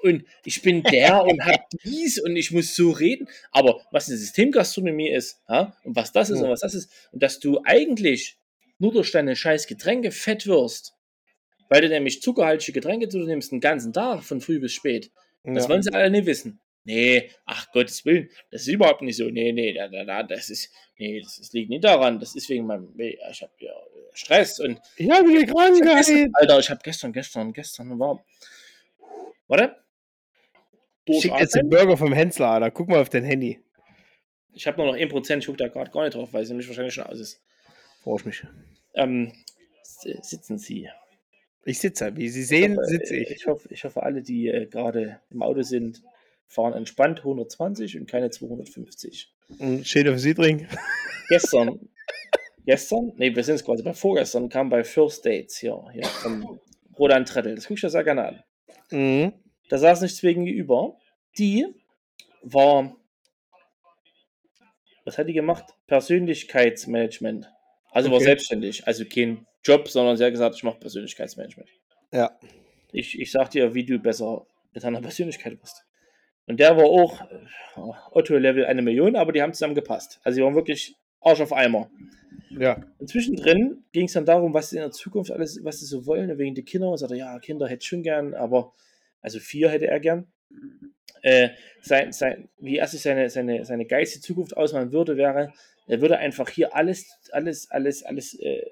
und 0.04 0.26
ich 0.46 0.62
bin 0.62 0.84
der 0.92 1.24
und 1.24 1.44
hab 1.46 1.70
dies 1.84 2.20
und 2.20 2.36
ich 2.36 2.52
muss 2.52 2.76
so 2.76 2.92
reden. 2.92 3.28
Aber 3.52 3.82
was 3.92 4.08
eine 4.08 4.18
Systemgastronomie 4.18 5.10
ist, 5.10 5.42
ja, 5.50 5.76
und 5.84 5.96
was 5.96 6.12
das 6.12 6.30
ist 6.30 6.40
Ja. 6.40 6.46
und 6.46 6.52
was 6.52 6.60
das 6.62 6.74
ist, 6.76 6.92
und 7.12 7.24
dass 7.24 7.40
du 7.40 7.62
eigentlich 7.66 8.38
nur 8.84 8.92
durch 8.92 9.12
deine 9.12 9.36
scheiß 9.36 9.68
Getränke 9.68 10.12
fett 10.12 10.46
wirst, 10.46 10.94
weil 11.70 11.82
du 11.82 11.88
nämlich 11.88 12.22
zuckerhaltige 12.22 12.74
Getränke 12.74 13.08
zu 13.08 13.18
dir 13.18 13.26
nimmst 13.26 13.54
den 13.54 13.62
ganzen 13.62 13.94
Tag, 13.94 14.24
von 14.24 14.42
früh 14.42 14.60
bis 14.60 14.74
spät. 14.74 15.10
Das 15.46 15.64
ja. 15.64 15.70
wollen 15.70 15.82
sie 15.82 15.94
alle 15.94 16.12
nicht 16.12 16.26
wissen. 16.26 16.60
Nee, 16.84 17.32
ach 17.46 17.72
Gottes 17.72 18.04
Willen, 18.04 18.30
das 18.52 18.64
ist 18.64 18.68
überhaupt 18.68 19.02
nicht 19.02 19.16
so. 19.16 19.30
Nee, 19.30 19.54
nee, 19.54 19.72
da, 19.74 19.88
da, 19.88 20.04
da, 20.04 20.24
das 20.24 20.50
ist, 20.50 20.70
nee, 20.98 21.22
das, 21.22 21.38
das 21.38 21.54
liegt 21.54 21.70
nicht 21.70 21.86
daran. 21.86 22.20
Das 22.20 22.36
ist 22.36 22.50
wegen 22.50 22.66
meinem, 22.66 22.94
ich 23.00 23.42
habe 23.42 23.54
ja 23.60 23.72
Stress 24.12 24.60
und. 24.60 24.82
Ich 24.98 25.10
habe 25.10 25.30
eine 25.30 25.46
Krankheit. 25.46 26.30
Alter, 26.34 26.60
ich 26.60 26.70
habe 26.70 26.82
gestern, 26.84 27.14
gestern, 27.14 27.54
gestern 27.54 27.98
war. 27.98 28.22
Warte. 29.48 29.78
Schick 31.10 31.34
jetzt 31.40 31.56
den 31.56 31.70
Burger 31.70 31.96
vom 31.96 32.12
Hensler, 32.12 32.50
Alter. 32.50 32.72
Guck 32.72 32.90
mal 32.90 33.00
auf 33.00 33.10
dein 33.10 33.24
Handy. 33.24 33.62
Ich 34.52 34.68
habe 34.68 34.78
nur 34.78 34.88
noch 34.88 34.98
1%, 34.98 35.38
ich 35.38 35.46
gucke 35.46 35.58
da 35.58 35.70
gerade 35.70 35.90
gar 35.90 36.04
nicht 36.04 36.16
drauf, 36.16 36.34
weil 36.34 36.44
es 36.44 36.50
nämlich 36.50 36.68
wahrscheinlich 36.68 36.94
schon 36.94 37.06
aus 37.06 37.20
ist. 37.20 37.42
Freue 38.04 38.18
ich 38.18 38.26
mich. 38.26 38.44
Ähm, 38.96 39.32
sitzen 40.22 40.58
Sie. 40.58 40.90
Ich 41.64 41.80
sitze, 41.80 42.16
wie 42.18 42.28
Sie 42.28 42.44
sehen, 42.44 42.78
sitze 42.84 43.16
ich. 43.16 43.32
Ich 43.32 43.48
hoffe, 43.48 43.70
ich 43.72 43.86
hoffe 43.86 44.04
alle, 44.04 44.22
die 44.22 44.50
äh, 44.50 44.66
gerade 44.66 45.22
im 45.30 45.42
Auto 45.42 45.62
sind, 45.62 46.04
fahren 46.46 46.74
entspannt 46.74 47.20
120 47.20 47.98
und 47.98 48.10
keine 48.10 48.30
250. 48.30 49.34
Und 49.58 49.88
schön 49.88 50.10
auf 50.10 50.20
Südring. 50.20 50.68
Gestern, 51.30 51.88
gestern, 52.66 53.14
nee, 53.16 53.34
wir 53.34 53.44
sind 53.46 53.56
es 53.56 53.64
quasi 53.64 53.82
bei 53.82 53.94
vorgestern, 53.94 54.50
kam 54.50 54.70
bei 54.70 54.84
First 54.84 55.26
Dates 55.26 55.58
hier, 55.58 55.82
hier 55.94 56.06
vom 56.06 56.60
Roland 57.00 57.30
Trettel. 57.30 57.56
Das 57.56 57.64
gucke 57.64 57.78
ich 57.78 57.84
ja 57.84 57.90
sehr 57.90 58.04
gerne 58.04 58.26
an. 58.28 58.44
Mhm. 58.92 59.34
Da 59.70 59.78
saß 59.78 60.02
nichts 60.02 60.20
gegenüber. 60.20 60.98
Die 61.38 61.66
war, 62.42 62.98
was 65.06 65.18
hat 65.18 65.30
die 65.30 65.34
gemacht? 65.34 65.74
Persönlichkeitsmanagement. 65.88 67.50
Also 67.94 68.10
war 68.10 68.18
Okay. 68.18 68.26
selbstständig. 68.26 68.88
Also 68.88 69.06
kein 69.06 69.46
Job, 69.64 69.88
sondern 69.88 70.18
sie 70.18 70.26
hat 70.26 70.32
gesagt, 70.32 70.56
ich 70.56 70.64
mache 70.64 70.80
Persönlichkeitsmanagement. 70.80 71.70
Ja. 72.12 72.38
Ich, 72.92 73.20
ich 73.20 73.32
sag 73.32 73.50
dir, 73.52 73.74
wie 73.74 73.86
du 73.86 74.00
besser 74.00 74.46
mit 74.74 74.84
deiner 74.84 75.02
Persönlichkeit 75.02 75.60
wirst. 75.62 75.86
Und 76.46 76.60
der 76.60 76.76
war 76.76 76.86
auch 76.86 77.22
äh, 77.22 77.82
Otto-Level 78.12 78.66
eine 78.66 78.82
Million, 78.82 79.16
aber 79.16 79.32
die 79.32 79.42
haben 79.42 79.54
zusammen 79.54 79.76
gepasst. 79.76 80.20
Also 80.24 80.38
die 80.38 80.44
waren 80.44 80.56
wirklich 80.56 80.96
Arsch 81.22 81.40
auf 81.40 81.54
Eimer. 81.54 81.90
Ja. 82.50 82.84
Und 83.00 83.10
zwischendrin 83.10 83.84
ging 83.92 84.06
es 84.06 84.14
dann 84.14 84.26
darum, 84.26 84.54
was 84.54 84.72
sie 84.72 84.78
in 84.78 84.82
der 84.82 84.92
Zukunft 84.92 85.32
alles, 85.32 85.64
was 85.64 85.80
sie 85.80 85.86
so 85.86 86.06
wollen, 86.06 86.38
wegen 86.38 86.56
der 86.56 86.66
Kinder. 86.66 86.90
Und 86.90 86.98
sagte, 86.98 87.16
ja, 87.16 87.40
Kinder 87.40 87.68
hätte 87.68 87.84
ich 87.84 87.88
schon 87.88 88.04
gern, 88.04 88.34
aber 88.34 88.74
also 89.22 89.40
vier 89.40 89.70
hätte 89.70 89.88
er 89.88 90.00
gern. 90.00 90.28
Äh, 91.22 91.50
sein, 91.82 92.12
sein, 92.12 92.50
wie 92.60 92.78
er 92.78 92.88
sich 92.88 93.02
seine, 93.02 93.30
seine, 93.30 93.64
seine 93.64 93.86
geistige 93.86 94.22
Zukunft 94.22 94.58
ausmalen 94.58 94.92
würde, 94.92 95.16
wäre, 95.16 95.54
er 95.88 96.02
würde 96.02 96.18
einfach 96.18 96.50
hier 96.50 96.76
alles, 96.76 97.20
alles, 97.32 97.70
alles, 97.72 98.04
alles 98.04 98.40
äh, 98.40 98.66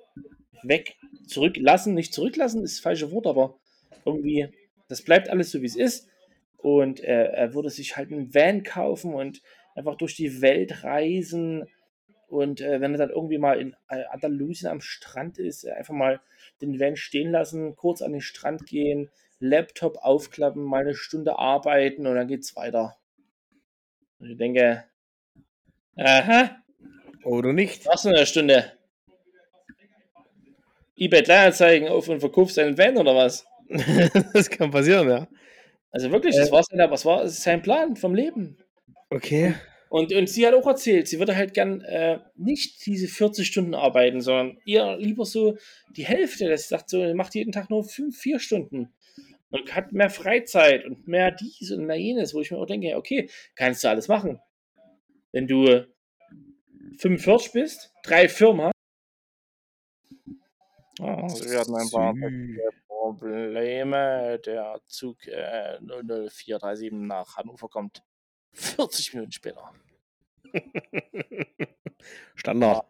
weg, 0.64 0.96
zurücklassen. 1.28 1.94
Nicht 1.94 2.14
zurücklassen 2.14 2.64
ist 2.64 2.78
das 2.78 2.84
falsche 2.84 3.12
Wort, 3.12 3.28
aber 3.28 3.60
irgendwie, 4.06 4.48
das 4.88 5.02
bleibt 5.02 5.30
alles 5.30 5.52
so, 5.52 5.62
wie 5.62 5.68
es 5.68 5.76
ist. 5.76 6.08
Und 6.58 7.04
äh, 7.04 7.26
er 7.26 7.54
würde 7.54 7.70
sich 7.70 7.98
halt 7.98 8.12
einen 8.12 8.34
Van 8.34 8.64
kaufen 8.64 9.14
und 9.14 9.42
einfach 9.76 9.96
durch 9.96 10.16
die 10.16 10.42
Welt 10.42 10.84
reisen. 10.84 11.68
Und 12.28 12.62
äh, 12.62 12.80
wenn 12.80 12.94
er 12.94 13.00
dann 13.00 13.10
irgendwie 13.10 13.40
mal 13.40 13.60
in 13.60 13.76
Andalusien 13.88 14.70
am 14.70 14.80
Strand 14.80 15.38
ist, 15.38 15.66
äh, 15.66 15.72
einfach 15.72 15.94
mal 15.94 16.22
den 16.62 16.80
Van 16.80 16.96
stehen 16.96 17.32
lassen, 17.32 17.76
kurz 17.76 18.02
an 18.02 18.14
den 18.14 18.22
Strand 18.22 18.66
gehen, 18.68 19.10
Laptop 19.40 19.98
aufklappen, 19.98 20.64
mal 20.64 20.82
eine 20.82 20.94
Stunde 20.94 21.40
arbeiten 21.40 22.06
und 22.06 22.16
dann 22.16 22.28
geht's 22.28 22.56
weiter. 22.56 22.96
Und 24.20 24.30
ich 24.30 24.38
denke, 24.38 24.86
aha, 25.98 26.62
Oder 27.24 27.54
nicht? 27.54 27.86
was 27.86 28.06
in 28.06 28.14
einer 28.16 28.26
Stunde? 28.26 28.72
eBay 30.98 31.24
Kleinanzeigen 31.24 31.88
auf 31.90 32.08
und 32.10 32.20
verkaufst 32.20 32.60
einen 32.60 32.78
Van 32.78 32.98
oder 32.98 33.16
was? 33.16 33.46
das 34.34 34.50
kann 34.50 34.70
passieren, 34.72 35.10
ja. 35.10 35.28
Also 35.92 36.12
wirklich, 36.12 36.36
das 36.36 36.50
Äh. 36.50 36.52
war 36.52 36.64
sein, 36.64 36.92
was 36.92 37.06
war 37.06 37.28
sein 37.28 37.62
Plan 37.62 37.96
vom 37.96 38.14
Leben. 38.16 38.58
Okay. 39.10 39.56
Und, 39.90 40.14
und 40.14 40.30
sie 40.30 40.48
hat 40.48 40.54
auch 40.54 40.66
erzählt, 40.68 41.08
sie 41.08 41.20
würde 41.20 41.36
halt 41.36 41.54
gern 41.54 41.82
äh, 41.82 42.20
nicht 42.36 42.86
diese 42.86 43.08
40 43.08 43.46
Stunden 43.46 43.74
arbeiten, 43.74 44.22
sondern 44.22 44.58
eher 44.66 44.98
lieber 44.98 45.26
so 45.26 45.58
die 45.98 46.06
Hälfte. 46.06 46.48
Das 46.48 46.70
sagt 46.70 46.90
so, 46.90 47.14
macht 47.14 47.36
jeden 47.36 47.52
Tag 47.52 47.70
nur 47.70 47.84
5, 47.84 48.18
4 48.18 48.40
Stunden. 48.40 48.94
Und 49.50 49.76
hat 49.76 49.92
mehr 49.92 50.10
Freizeit 50.10 50.86
und 50.86 51.10
mehr 51.10 51.32
dies 51.32 51.72
und 51.72 51.86
mehr 51.86 51.98
jenes, 51.98 52.34
wo 52.34 52.40
ich 52.40 52.52
mir 52.52 52.58
auch 52.58 52.66
denke, 52.66 52.96
okay, 52.96 53.30
kannst 53.56 53.84
du 53.84 53.90
alles 53.90 54.08
machen. 54.08 54.40
Wenn 55.34 55.46
du 55.48 55.86
45 56.98 57.54
bist, 57.54 57.94
drei 58.04 58.28
Firmen 58.30 58.66
hast. 58.66 58.72
Oh, 61.00 61.06
wir 61.06 61.60
hatten 61.60 61.76
ein 61.76 61.90
paar 61.90 62.14
Probleme. 62.88 64.40
Der 64.46 64.80
Zug 64.88 65.26
äh, 65.28 65.80
00437 65.82 66.92
nach 66.92 67.38
Hannover 67.38 67.70
kommt 67.70 68.04
40 68.54 69.14
Minuten 69.14 69.32
später. 69.32 69.74
Standard. 72.36 72.86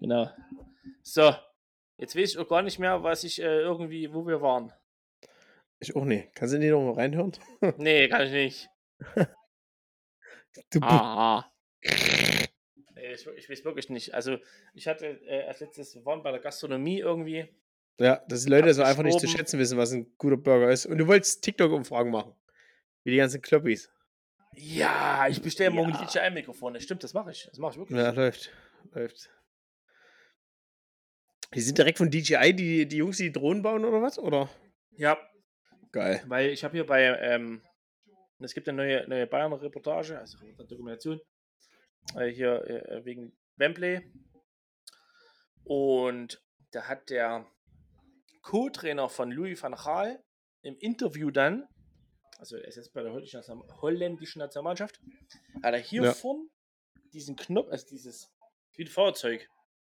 Genau. 0.00 0.30
So, 1.02 1.34
jetzt 1.98 2.16
weiß 2.16 2.30
ich 2.30 2.38
auch 2.38 2.48
gar 2.48 2.62
nicht 2.62 2.78
mehr, 2.78 3.02
was 3.02 3.24
ich 3.24 3.40
äh, 3.40 3.60
irgendwie, 3.60 4.12
wo 4.12 4.26
wir 4.26 4.40
waren. 4.40 4.72
Ich 5.78 5.94
auch 5.94 6.04
nicht. 6.04 6.34
Kannst 6.34 6.54
du 6.54 6.58
die 6.58 6.70
noch 6.70 6.82
mal 6.82 6.94
reinhören? 6.94 7.32
Nee, 7.78 8.08
kann 8.08 8.26
ich 8.26 8.32
nicht. 8.32 8.70
Du 10.70 10.80
Aha. 10.82 11.48
Ich, 13.12 13.26
ich 13.26 13.50
weiß 13.50 13.64
wirklich 13.64 13.88
nicht. 13.88 14.14
Also, 14.14 14.38
ich 14.74 14.86
hatte 14.88 15.06
äh, 15.26 15.42
als 15.44 15.60
letztes, 15.60 15.94
wir 15.94 16.04
waren 16.04 16.22
bei 16.22 16.30
der 16.30 16.40
Gastronomie 16.40 16.98
irgendwie. 17.00 17.48
Ja, 17.98 18.22
dass 18.28 18.44
die 18.44 18.50
Leute 18.50 18.72
so 18.72 18.82
einfach 18.82 19.02
nicht 19.02 19.20
zu 19.20 19.28
schätzen 19.28 19.58
wissen, 19.58 19.76
was 19.76 19.92
ein 19.92 20.10
guter 20.16 20.36
Burger 20.36 20.70
ist. 20.70 20.86
Und 20.86 20.98
du 20.98 21.06
wolltest 21.06 21.42
TikTok-Umfragen 21.42 22.10
machen. 22.10 22.34
Wie 23.04 23.10
die 23.10 23.16
ganzen 23.18 23.42
Kloppis. 23.42 23.90
Ja, 24.54 25.26
ich 25.28 25.40
bestelle 25.42 25.70
morgen 25.70 25.92
Ja. 25.92 26.04
die 26.04 26.06
DJI-Mikrofone. 26.18 26.80
Stimmt, 26.80 27.04
das 27.04 27.14
mache 27.14 27.30
ich. 27.30 27.46
Das 27.48 27.58
mache 27.58 27.72
ich 27.72 27.78
wirklich. 27.78 27.98
Ja, 27.98 28.10
läuft. 28.10 28.50
Läuft. 28.92 29.30
Die 31.54 31.60
sind 31.60 31.78
direkt 31.78 31.98
von 31.98 32.10
DJI, 32.10 32.54
die, 32.54 32.86
die 32.86 32.96
Jungs, 32.96 33.16
die, 33.16 33.24
die 33.24 33.32
Drohnen 33.32 33.62
bauen 33.62 33.84
oder 33.84 34.00
was? 34.00 34.18
Oder? 34.18 34.48
ja 34.96 35.18
Geil. 35.92 36.22
weil 36.26 36.50
ich 36.50 36.62
habe 36.62 36.76
hier 36.76 36.86
bei, 36.86 37.02
ähm, 37.02 37.62
es 38.38 38.54
gibt 38.54 38.68
eine 38.68 38.76
neue, 38.76 39.08
neue 39.08 39.26
Bayern-Reportage, 39.26 40.18
also 40.18 40.38
eine 40.38 40.54
Dokumentation, 40.66 41.20
äh, 42.16 42.28
hier 42.28 42.64
äh, 42.66 43.04
wegen 43.04 43.36
Wembley. 43.56 44.00
Und 45.64 46.42
da 46.72 46.82
hat 46.88 47.10
der 47.10 47.46
Co-Trainer 48.42 49.08
von 49.08 49.30
Louis 49.30 49.62
van 49.62 49.72
Gaal 49.74 50.22
im 50.62 50.76
Interview 50.78 51.30
dann, 51.30 51.68
also 52.38 52.56
er 52.56 52.64
ist 52.66 52.76
jetzt 52.76 52.92
bei 52.92 53.02
der 53.02 53.12
holländischen 53.12 53.38
Nation- 53.40 53.80
holländischen 53.80 54.38
Nationalmannschaft, 54.40 55.00
hat 55.62 55.74
er 55.74 55.80
hier 55.80 56.02
Ja. 56.02 56.14
vorn 56.14 56.48
diesen 57.12 57.36
Knopf, 57.36 57.68
also 57.70 57.86
dieses, 57.88 58.30
wie 58.76 58.84
ein 58.84 58.88
Feuerzeug, 58.88 59.48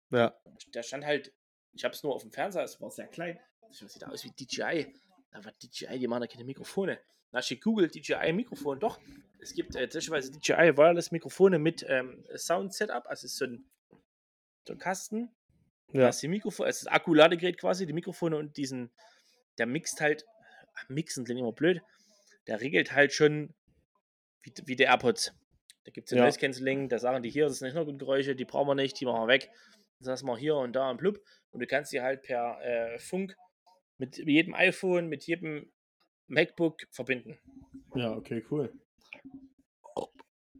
Ja. 0.10 0.36
der 0.74 0.84
stand 0.84 1.06
halt, 1.06 1.34
ich 1.74 1.84
habe 1.84 1.94
es 1.94 2.04
nur 2.04 2.14
auf 2.14 2.22
dem 2.24 2.32
Fernseher, 2.32 2.64
es 2.64 2.80
war 2.82 2.92
sehr 2.92 3.08
klein. 3.08 3.40
Das 3.62 3.78
sieht 3.80 4.04
aus 4.06 4.26
wie 4.26 4.32
DJI. 4.32 4.94
Aber 5.32 5.52
DJI, 5.54 5.98
die 5.98 6.08
machen 6.08 6.24
ja 6.24 6.28
keine 6.28 6.44
Mikrofone. 6.44 7.00
Da 7.32 7.38
hast 7.38 7.50
du 7.50 7.56
gegoogelt, 7.56 7.96
DJI 7.96 8.34
Mikrofon. 8.34 8.80
Doch, 8.80 9.00
es 9.40 9.54
gibt 9.54 9.76
äh, 9.76 9.88
tatsächlich 9.88 10.32
DJI 10.32 10.78
Wireless 10.78 11.12
Mikrofone 11.12 11.60
mit 11.60 11.86
ähm, 11.88 12.24
Sound 12.36 12.74
Setup. 12.74 13.06
Also 13.08 13.26
es 13.26 13.34
ist 13.34 13.38
so 13.38 13.46
ein, 13.46 13.66
so 14.68 14.74
ein 14.74 14.80
Kasten. 14.80 15.30
Da 15.94 16.00
Ja. 16.00 16.08
hast 16.08 16.22
du 16.22 16.28
die 16.28 16.32
Mikrofon, 16.32 16.68
es 16.68 16.78
ist 16.78 16.86
das 16.88 16.94
Akkuladegerät 16.94 17.58
quasi, 17.60 17.86
die 17.86 17.94
Mikrofone 17.94 18.38
und 18.38 18.58
diesen, 18.58 18.92
der 19.58 19.66
mixt 19.66 20.00
halt, 20.02 20.26
mixen 20.88 21.26
klingt 21.26 21.40
immer 21.40 21.52
blöd, 21.52 21.82
der 22.48 22.62
regelt 22.62 22.94
halt 22.94 23.14
schon 23.14 23.54
wie, 24.44 24.54
wie 24.66 24.76
der 24.76 24.88
AirPods. 24.88 25.34
Da 25.84 25.92
gibt 25.92 26.08
es 26.12 26.16
ja. 26.18 26.24
Noise 26.24 26.40
Cancelling, 26.40 26.90
da 26.90 27.00
sagen 27.00 27.24
die 27.24 27.30
hier, 27.30 27.46
das 27.48 27.60
sind 27.60 27.68
Hintergrundgeräusche, 27.68 28.36
die 28.36 28.46
brauchen 28.46 28.68
wir 28.68 28.76
nicht, 28.76 29.00
die 29.00 29.06
machen 29.06 29.22
wir 29.24 29.28
weg. 29.28 29.50
Das 30.00 30.08
lassen 30.08 30.28
wir 30.28 30.38
hier 30.38 30.56
und 30.56 30.74
da 30.74 30.90
und 30.90 30.98
blub. 30.98 31.20
Und 31.52 31.60
du 31.60 31.68
kannst 31.68 31.92
die 31.92 32.02
halt 32.02 32.24
per 32.24 32.60
äh, 32.64 33.00
Funk 33.00 33.36
mit 33.98 34.18
jedem 34.18 34.54
iPhone, 34.54 35.08
mit 35.08 35.26
jedem 35.26 35.72
MacBook 36.32 36.88
verbinden. 36.90 37.38
Ja, 37.96 38.14
okay, 38.16 38.44
cool. 38.50 38.74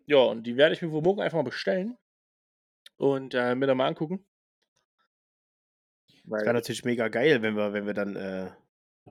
Ja, 0.06 0.18
und 0.18 0.44
die 0.44 0.58
werde 0.58 0.76
ich 0.76 0.82
mir 0.82 0.92
wohl 0.92 1.02
morgen 1.02 1.22
einfach 1.22 1.38
mal 1.38 1.44
bestellen 1.44 1.98
und 2.98 3.34
äh, 3.34 3.56
mir 3.56 3.68
dann 3.68 3.78
mal 3.78 3.88
angucken. 3.88 4.26
Das 6.26 6.44
wäre 6.44 6.54
natürlich 6.54 6.84
mega 6.86 7.08
geil, 7.08 7.42
wenn 7.42 7.56
wir, 7.56 7.74
wenn 7.74 7.86
wir 7.86 7.94
dann, 7.94 8.16
äh, 8.16 8.52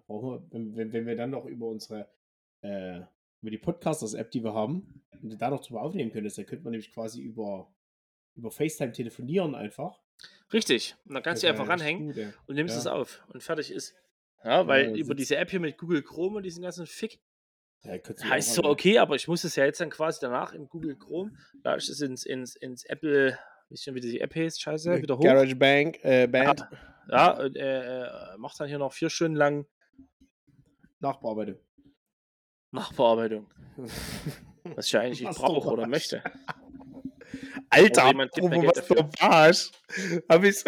wenn, 0.06 0.76
wenn, 0.76 0.92
wenn 0.92 1.06
wir 1.06 1.16
dann 1.16 1.30
noch 1.30 1.46
über 1.46 1.66
unsere, 1.68 2.08
äh, 2.62 3.00
über 3.40 3.50
die 3.50 3.58
Podcasters-App, 3.58 4.30
die 4.30 4.44
wir 4.44 4.52
haben, 4.54 5.02
und 5.22 5.38
da 5.40 5.50
noch 5.50 5.64
drüber 5.64 5.82
aufnehmen 5.82 6.12
könntest, 6.12 6.38
dann 6.38 6.46
könnte 6.46 6.64
man 6.64 6.72
nämlich 6.72 6.92
quasi 6.92 7.22
über, 7.22 7.72
über 8.36 8.50
FaceTime 8.50 8.92
telefonieren 8.92 9.54
einfach. 9.54 9.98
Richtig. 10.52 10.96
Und 11.06 11.14
dann 11.14 11.22
kannst 11.22 11.42
du 11.42 11.48
einfach 11.48 11.68
ranhängen 11.68 12.12
gut, 12.12 12.34
und 12.46 12.54
nimmst 12.54 12.74
Ja. 12.74 12.80
es 12.80 12.86
auf 12.86 13.24
und 13.28 13.42
fertig 13.42 13.70
ist. 13.70 13.94
Ja, 14.44 14.66
weil 14.66 14.86
dann 14.86 14.94
über 14.94 15.14
diese 15.14 15.36
App 15.36 15.50
hier 15.50 15.60
mit 15.60 15.76
Google 15.76 16.02
Chrome 16.02 16.38
und 16.38 16.42
diesen 16.44 16.62
ganzen 16.62 16.86
Fick 16.86 17.20
Ja, 17.82 17.98
du 17.98 18.14
heißt 18.24 18.54
so 18.54 18.64
okay, 18.64 18.98
aber 18.98 19.16
ich 19.16 19.28
muss 19.28 19.44
es 19.44 19.56
ja 19.56 19.64
jetzt 19.64 19.80
dann 19.80 19.90
quasi 19.90 20.18
danach 20.20 20.52
in 20.52 20.68
Google 20.68 20.96
Chrome, 20.96 21.32
da 21.62 21.76
ich 21.76 21.88
es 21.88 22.00
ins, 22.00 22.24
ins, 22.24 22.56
ins 22.56 22.84
Apple, 22.84 23.38
wisst 23.68 23.86
ihr, 23.86 23.94
wie 23.94 24.00
die 24.00 24.20
App 24.20 24.34
heißt, 24.34 24.60
scheiße, 24.60 25.02
wieder 25.02 25.18
hoch. 25.18 25.22
Garage 25.22 25.56
Bank, 25.56 26.02
äh, 26.02 26.26
Band, 26.26 26.66
Ja, 27.08 27.38
und, 27.38 27.56
äh, 27.56 28.04
äh, 28.04 28.36
macht 28.38 28.58
dann 28.60 28.68
hier 28.68 28.78
noch 28.78 28.92
vier 28.92 29.10
Stunden 29.10 29.36
lang 29.36 29.66
Nachbearbeitung. 31.00 31.58
Nachbearbeitung. 32.72 33.50
Was 34.76 34.86
ich 34.86 34.92
ja 34.92 35.00
eigentlich 35.00 35.22
nicht 35.22 35.38
brauche 35.38 35.70
oder 35.70 35.86
möchte. 35.86 36.22
Alter, 37.70 38.02
Oder 38.02 38.08
jemand 38.08 38.32
gibt 38.32 38.46
was 38.50 38.86
der 38.86 39.02
Barsch. 39.04 39.70
Hab 40.28 40.44
ich 40.44 40.64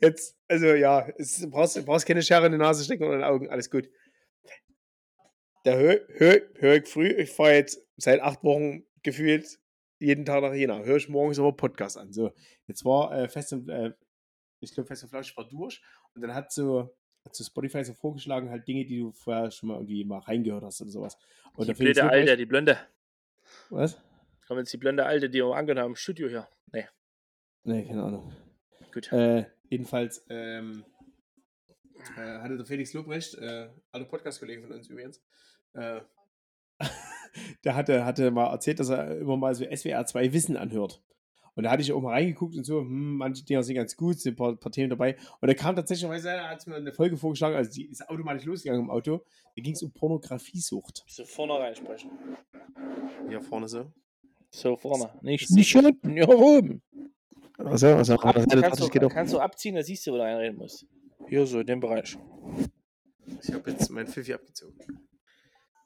jetzt, 0.00 0.36
also 0.48 0.66
ja, 0.74 1.08
es, 1.18 1.48
brauchst, 1.50 1.84
brauchst 1.84 2.06
keine 2.06 2.22
Schere 2.22 2.46
in 2.46 2.52
die 2.52 2.58
Nase 2.58 2.84
stecken 2.84 3.04
oder 3.04 3.14
in 3.14 3.20
die 3.20 3.26
Augen, 3.26 3.50
alles 3.50 3.70
gut. 3.70 3.88
Da 5.64 5.74
höre 5.74 6.00
hör, 6.08 6.40
hör 6.56 6.76
ich 6.76 6.88
früh, 6.88 7.08
ich 7.08 7.30
fahre 7.30 7.54
jetzt 7.54 7.80
seit 7.96 8.20
acht 8.20 8.42
Wochen 8.42 8.84
gefühlt 9.02 9.58
jeden 9.98 10.24
Tag 10.24 10.42
nach 10.42 10.52
Jena, 10.52 10.80
höre 10.82 10.96
ich 10.96 11.08
morgens 11.08 11.38
aber 11.38 11.52
Podcast 11.56 11.96
an. 11.96 12.12
So, 12.12 12.32
jetzt 12.66 12.84
war 12.84 13.16
äh, 13.16 13.28
fest 13.28 13.52
und, 13.52 13.68
äh, 13.68 13.92
ich 14.60 14.74
glaube, 14.74 14.88
fest 14.88 15.04
und 15.04 15.10
flauschig 15.10 15.36
war 15.36 15.48
durch 15.48 15.80
und 16.14 16.22
dann 16.22 16.34
hat 16.34 16.52
so, 16.52 16.96
hat 17.24 17.36
so 17.36 17.44
Spotify 17.44 17.84
so 17.84 17.94
vorgeschlagen, 17.94 18.50
halt 18.50 18.66
Dinge, 18.66 18.84
die 18.84 18.98
du 18.98 19.12
vorher 19.12 19.50
schon 19.52 19.68
mal 19.68 19.74
irgendwie 19.76 20.04
mal 20.04 20.18
reingehört 20.18 20.64
hast 20.64 20.80
oder 20.80 20.90
sowas. 20.90 21.16
Und 21.54 21.68
Die 21.68 21.74
blöde 21.74 22.02
Alte, 22.08 22.36
die 22.36 22.46
Blonde. 22.46 22.78
Was? 23.70 24.00
Kommen 24.48 24.60
jetzt 24.60 24.72
die 24.72 24.78
blonde 24.78 25.04
Alte, 25.06 25.30
die 25.30 25.38
wir 25.38 25.54
angenommen 25.54 25.84
haben 25.84 25.92
im 25.92 25.96
Studio 25.96 26.28
hier. 26.28 26.48
Nee, 26.72 26.86
Nee, 27.64 27.86
keine 27.86 28.02
Ahnung. 28.02 28.32
gut. 28.92 29.12
Äh, 29.12 29.44
jedenfalls 29.72 30.24
ähm, 30.28 30.84
äh, 32.16 32.38
hatte 32.38 32.56
der 32.58 32.66
Felix 32.66 32.92
Lobrecht, 32.92 33.34
äh, 33.34 33.70
alle 33.90 34.04
Podcast-Kollegen 34.04 34.62
von 34.62 34.72
uns 34.72 34.88
übrigens, 34.88 35.22
äh, 35.72 36.00
der 37.64 37.74
hatte, 37.74 38.04
hatte 38.04 38.30
mal 38.30 38.52
erzählt, 38.52 38.80
dass 38.80 38.90
er 38.90 39.18
immer 39.18 39.36
mal 39.36 39.54
so 39.54 39.64
SWR 39.64 40.04
2 40.04 40.32
Wissen 40.32 40.56
anhört. 40.56 41.02
Und 41.54 41.64
da 41.64 41.70
hatte 41.70 41.82
ich 41.82 41.92
auch 41.92 42.00
mal 42.00 42.12
reingeguckt 42.12 42.56
und 42.56 42.64
so, 42.64 42.80
hm, 42.80 43.16
manche 43.16 43.44
Dinger 43.44 43.62
sind 43.62 43.76
ganz 43.76 43.96
gut, 43.96 44.18
sind 44.18 44.34
ein 44.34 44.36
paar, 44.36 44.56
paar 44.56 44.72
Themen 44.72 44.90
dabei. 44.90 45.16
Und 45.40 45.48
da 45.48 45.54
kam 45.54 45.74
tatsächlich, 45.74 46.10
er 46.24 46.50
hat 46.50 46.66
mir 46.66 46.76
eine 46.76 46.92
Folge 46.92 47.16
vorgeschlagen, 47.16 47.56
also 47.56 47.70
die 47.70 47.90
ist 47.90 48.08
automatisch 48.08 48.44
losgegangen 48.44 48.84
im 48.84 48.90
Auto. 48.90 49.24
Da 49.54 49.62
ging 49.62 49.74
es 49.74 49.82
um 49.82 49.92
Pornografiesucht. 49.92 51.04
So 51.06 51.24
vorne 51.24 51.54
reinsprechen. 51.54 52.10
Hier 53.28 53.40
vorne 53.40 53.68
so. 53.68 53.92
So 54.50 54.76
vorne. 54.76 55.18
Nicht, 55.22 55.50
nicht 55.50 55.74
unten, 55.76 56.16
ja 56.16 56.28
oben. 56.28 56.82
Also, 57.58 57.88
also, 57.88 58.14
Ab, 58.14 58.34
kannst, 58.34 58.80
du, 58.80 59.08
kannst 59.08 59.32
du 59.32 59.38
abziehen, 59.38 59.74
da 59.74 59.82
siehst 59.82 60.06
du, 60.06 60.12
wo 60.12 60.16
du 60.16 60.24
einreden 60.24 60.56
musst. 60.56 60.86
Hier 61.28 61.46
so, 61.46 61.60
in 61.60 61.66
dem 61.66 61.80
Bereich. 61.80 62.16
Ich 63.42 63.52
habe 63.52 63.70
jetzt 63.70 63.90
mein 63.90 64.06
Pfiffi 64.06 64.34
abgezogen. 64.34 64.78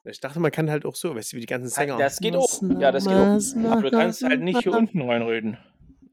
Ich 0.04 0.20
dachte, 0.20 0.38
man 0.38 0.52
kann 0.52 0.70
halt 0.70 0.86
auch 0.86 0.94
so, 0.94 1.14
weißt 1.14 1.32
du, 1.32 1.36
wie 1.36 1.40
die 1.40 1.46
ganzen 1.46 1.68
Sänger. 1.68 1.98
Das 1.98 2.18
geht 2.18 2.36
auch. 2.36 2.62
Ja, 2.78 2.92
das 2.92 3.04
geht 3.04 3.14
auch. 3.14 3.72
Aber 3.72 3.82
du 3.82 3.90
kannst 3.90 4.22
halt 4.22 4.40
nicht 4.40 4.62
hier 4.62 4.72
unten 4.72 5.02
reinreden. 5.02 5.58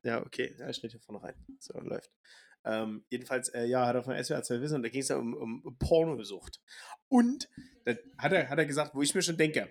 Ja, 0.04 0.22
okay. 0.22 0.56
Ja, 0.60 0.70
ich 0.70 0.78
schnitt 0.78 0.92
hier 0.92 1.00
vorne 1.00 1.24
rein. 1.24 1.36
So, 1.60 1.80
läuft. 1.80 2.12
Ähm, 2.66 3.06
jedenfalls, 3.10 3.50
äh, 3.50 3.66
ja, 3.66 3.86
hat 3.86 3.96
er 3.96 4.04
von 4.04 4.16
SWR 4.22 4.42
2 4.42 4.62
Wissen 4.62 4.76
und 4.76 4.84
da 4.84 4.90
ging 4.90 5.02
es 5.02 5.10
ja 5.10 5.18
um, 5.18 5.34
um 5.34 5.78
Pornosucht. 5.78 6.62
Und 7.08 7.50
da 7.86 7.94
hat 8.18 8.32
er, 8.32 8.50
hat 8.50 8.58
er 8.58 8.66
gesagt, 8.66 8.96
wo 8.96 9.02
ich 9.02 9.14
mir 9.14 9.22
schon 9.22 9.38
denke, 9.38 9.68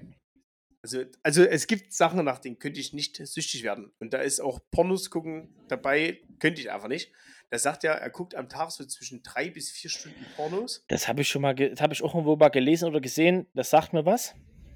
also, 0.82 1.02
also 1.22 1.44
es 1.44 1.66
gibt 1.66 1.92
Sachen, 1.92 2.24
nach 2.24 2.38
denen 2.38 2.58
könnte 2.58 2.80
ich 2.80 2.92
nicht 2.92 3.16
süchtig 3.26 3.62
werden. 3.62 3.92
Und 4.00 4.12
da 4.12 4.18
ist 4.18 4.40
auch 4.40 4.60
Pornos 4.70 5.10
gucken 5.10 5.54
dabei, 5.68 6.20
könnte 6.40 6.60
ich 6.60 6.70
einfach 6.70 6.88
nicht. 6.88 7.12
Da 7.50 7.58
sagt 7.58 7.84
er, 7.84 7.92
er 7.92 8.10
guckt 8.10 8.34
am 8.34 8.48
Tag 8.48 8.70
so 8.70 8.84
zwischen 8.84 9.22
drei 9.22 9.50
bis 9.50 9.70
vier 9.70 9.90
Stunden 9.90 10.24
Pornos. 10.36 10.84
Das 10.88 11.06
habe 11.06 11.20
ich 11.20 11.28
schon 11.28 11.42
mal, 11.42 11.54
das 11.54 11.80
habe 11.80 11.92
ich 11.92 12.02
auch 12.02 12.14
irgendwo 12.14 12.34
mal 12.36 12.48
gelesen 12.48 12.88
oder 12.88 13.00
gesehen. 13.00 13.46
Das 13.54 13.70
sagt 13.70 13.92
mir 13.92 14.04
was. 14.06 14.34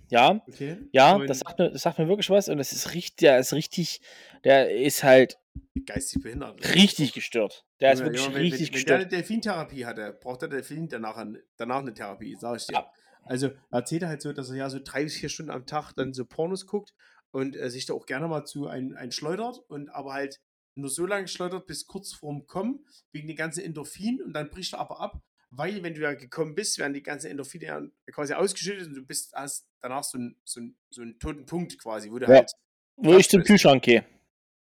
Ja, 0.08 0.40
Okay. 0.46 0.76
ja, 0.92 1.16
Und 1.16 1.26
das 1.26 1.40
sagt, 1.40 1.58
mir, 1.58 1.70
das 1.70 1.82
sagt 1.82 1.98
mir 1.98 2.06
wirklich 2.06 2.30
was. 2.30 2.48
Und 2.48 2.58
das 2.58 2.72
ist 2.72 2.94
richtig, 2.94 3.16
der 3.16 3.38
ist 3.40 3.52
richtig, 3.52 4.00
der 4.44 4.70
ist 4.70 5.02
halt 5.02 5.38
geistig 5.86 6.22
behindert. 6.22 6.62
richtig 6.76 7.12
gestört. 7.14 7.64
Der 7.80 7.92
ist 7.92 8.00
Ja, 8.00 8.04
wirklich 8.04 8.24
ja, 8.24 8.32
wenn, 8.34 8.42
richtig 8.42 8.68
wenn, 8.68 8.74
wenn 8.78 8.84
der 8.84 8.94
eine 8.94 9.04
gestört. 9.06 9.12
Delfintherapie 9.20 9.84
hatte, 9.86 10.12
braucht 10.20 10.42
der 10.42 10.48
Delfin 10.50 10.88
danach, 10.88 11.26
danach 11.56 11.80
eine 11.80 11.92
Therapie, 11.92 12.36
sag 12.38 12.56
ich 12.58 12.66
dir. 12.66 12.74
Ja. 12.74 12.92
Also 13.26 13.48
er 13.48 13.78
erzählt 13.78 14.04
halt 14.04 14.22
so, 14.22 14.32
dass 14.32 14.50
er 14.50 14.56
ja 14.56 14.70
so 14.70 14.78
drei 14.82 15.04
bis 15.04 15.16
vier 15.16 15.28
Stunden 15.28 15.50
am 15.50 15.66
Tag 15.66 15.92
dann 15.94 16.14
so 16.14 16.24
Pornos 16.24 16.66
guckt 16.66 16.94
und 17.30 17.56
äh, 17.56 17.70
sich 17.70 17.86
da 17.86 17.94
auch 17.94 18.06
gerne 18.06 18.28
mal 18.28 18.44
zu 18.44 18.66
ein, 18.68 18.96
ein 18.96 19.12
schleudert 19.12 19.58
und 19.68 19.90
aber 19.90 20.14
halt 20.14 20.40
nur 20.74 20.90
so 20.90 21.06
lange 21.06 21.28
schleudert 21.28 21.66
bis 21.66 21.86
kurz 21.86 22.12
vorm 22.12 22.46
Kommen, 22.46 22.86
wegen 23.12 23.26
den 23.28 23.36
ganzen 23.36 23.64
Endorphin 23.64 24.22
und 24.22 24.32
dann 24.32 24.50
bricht 24.50 24.74
er 24.74 24.80
aber 24.80 25.00
ab, 25.00 25.22
weil 25.50 25.82
wenn 25.82 25.94
du 25.94 26.02
ja 26.02 26.14
gekommen 26.14 26.54
bist, 26.54 26.78
werden 26.78 26.92
die 26.94 27.02
ganzen 27.02 27.30
Endorphine 27.30 27.64
ja 27.64 27.82
quasi 28.12 28.34
ausgeschüttet 28.34 28.88
und 28.88 28.94
du 28.94 29.02
bist 29.02 29.32
hast 29.34 29.68
danach 29.80 30.04
so, 30.04 30.18
ein, 30.18 30.36
so, 30.44 30.60
ein, 30.60 30.76
so 30.90 31.02
einen 31.02 31.18
toten 31.18 31.46
Punkt 31.46 31.78
quasi, 31.78 32.10
wo 32.10 32.18
du 32.18 32.26
Ja. 32.26 32.34
halt, 32.36 32.52
Wo 32.96 33.16
ich 33.16 33.28
zum 33.28 33.42
Kühlschrank 33.42 33.82
gehe. 33.82 34.04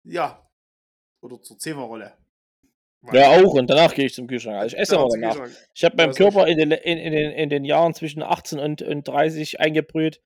ja, 0.04 0.48
oder 1.20 1.40
zur 1.42 1.58
Zewa-Rolle. 1.58 2.16
Ja, 3.12 3.28
auch. 3.30 3.54
Und 3.54 3.68
danach 3.68 3.94
gehe 3.94 4.06
ich 4.06 4.14
zum 4.14 4.26
Kühlschrank. 4.26 4.56
Also 4.56 4.76
ich 4.76 4.82
esse 4.82 4.98
aber 4.98 5.08
zum 5.08 5.20
danach. 5.20 5.36
Kühlschrank. 5.36 5.56
Ich 5.74 5.84
habe 5.84 5.96
meinem 5.96 6.10
Ja, 6.12 6.16
Körper 6.16 6.46
in 6.46 6.58
den, 6.58 6.70
in, 6.72 6.98
in, 6.98 7.12
den, 7.12 7.32
in 7.32 7.48
den 7.50 7.64
Jahren 7.64 7.94
zwischen 7.94 8.22
18 8.22 8.58
und, 8.58 8.82
und 8.82 9.06
30 9.06 9.60
eingebrüht. 9.60 10.20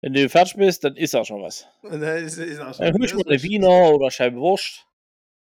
Wenn 0.00 0.14
du 0.14 0.28
fertig 0.28 0.56
bist, 0.56 0.82
dann 0.84 0.96
ist 0.96 1.14
auch 1.14 1.26
schon 1.26 1.42
was. 1.42 1.66
Dann 1.82 2.02
ist, 2.02 2.38
ist 2.38 2.60
auch 2.60 2.74
schon- 2.74 2.86
Dann 2.86 2.94
hol 2.94 3.04
ich 3.04 3.14
mal 3.14 3.22
eine. 3.26 3.42
Wiener 3.42 3.90
oder 3.92 4.10
Scheibe 4.10 4.38
Wurst. 4.38 4.86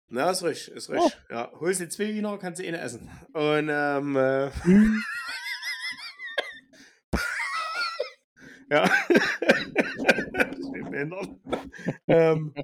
Na, 0.08 0.30
ist 0.30 0.42
richtig, 0.42 0.74
ist 0.74 0.90
richtig. 0.90 1.16
Ja, 1.30 1.52
holst 1.60 1.80
dir 1.80 1.88
zwei 1.90 2.08
Wiener, 2.14 2.38
kannst 2.38 2.60
du 2.60 2.66
eine 2.66 2.80
essen. 2.80 3.08
Und, 3.34 3.68
ähm, 3.70 4.16
äh, 4.16 4.50
ja. 8.70 8.90
Bin 10.72 10.90
behindert. 10.90 11.28
ähm, 12.06 12.54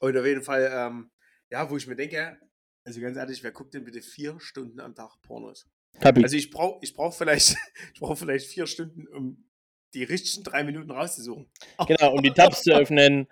und 0.00 0.16
auf 0.16 0.26
jeden 0.26 0.42
Fall, 0.42 0.70
ähm, 0.72 1.10
ja, 1.50 1.68
wo 1.68 1.76
ich 1.76 1.86
mir 1.86 1.96
denke, 1.96 2.38
also 2.84 3.00
ganz 3.00 3.16
ehrlich, 3.16 3.42
wer 3.42 3.52
guckt 3.52 3.74
denn 3.74 3.84
bitte 3.84 4.02
vier 4.02 4.38
Stunden 4.40 4.80
am 4.80 4.94
Tag 4.94 5.20
Pornos? 5.22 5.68
Kapi. 6.00 6.22
Also 6.22 6.36
ich 6.36 6.50
brauche 6.50 6.78
ich 6.82 6.94
brauch 6.94 7.14
vielleicht, 7.14 7.56
ich 7.94 8.00
brauch 8.00 8.16
vielleicht 8.16 8.46
vier 8.46 8.66
Stunden, 8.66 9.06
um 9.08 9.44
die 9.94 10.04
richtigen 10.04 10.44
drei 10.44 10.62
Minuten 10.62 10.90
rauszusuchen. 10.90 11.50
genau, 11.86 12.14
um 12.14 12.22
die 12.22 12.30
Tabs 12.30 12.62
zu 12.62 12.72
öffnen. 12.74 13.26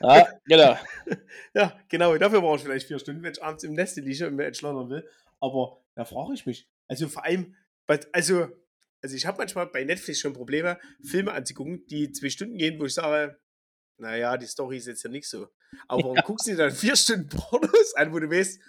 Ja, 0.00 0.28
genau. 0.46 0.76
Ja, 1.54 1.78
genau, 1.88 2.16
dafür 2.18 2.40
brauche 2.40 2.56
ich 2.56 2.62
vielleicht 2.62 2.86
vier 2.86 2.98
Stunden, 2.98 3.22
wenn 3.22 3.32
ich 3.32 3.42
abends 3.42 3.64
im 3.64 3.72
Nest 3.72 3.96
liege 3.96 4.26
und 4.26 4.36
mir 4.36 4.46
entschleudern 4.46 4.88
will. 4.90 5.08
Aber 5.40 5.82
da 5.94 6.04
frage 6.04 6.34
ich 6.34 6.46
mich. 6.46 6.68
Also 6.86 7.08
vor 7.08 7.24
allem, 7.24 7.56
also, 8.12 8.48
also 9.02 9.16
ich 9.16 9.26
habe 9.26 9.38
manchmal 9.38 9.66
bei 9.66 9.84
Netflix 9.84 10.20
schon 10.20 10.34
Probleme, 10.34 10.78
Filme 11.02 11.32
anzugucken, 11.32 11.86
die 11.86 12.12
zwei 12.12 12.28
Stunden 12.28 12.58
gehen, 12.58 12.78
wo 12.78 12.84
ich 12.84 12.94
sage, 12.94 13.38
naja, 13.98 14.36
die 14.36 14.46
Story 14.46 14.78
ist 14.78 14.86
jetzt 14.86 15.02
ja 15.04 15.10
nicht 15.10 15.28
so. 15.28 15.48
Aber 15.86 16.02
warum 16.04 16.16
guckst 16.24 16.46
du 16.46 16.52
dir 16.52 16.56
dann 16.56 16.72
vier 16.72 16.96
Stunden 16.96 17.28
Pornos 17.28 17.94
an, 17.96 18.12
wo 18.12 18.18
du 18.18 18.30
weißt, 18.30 18.60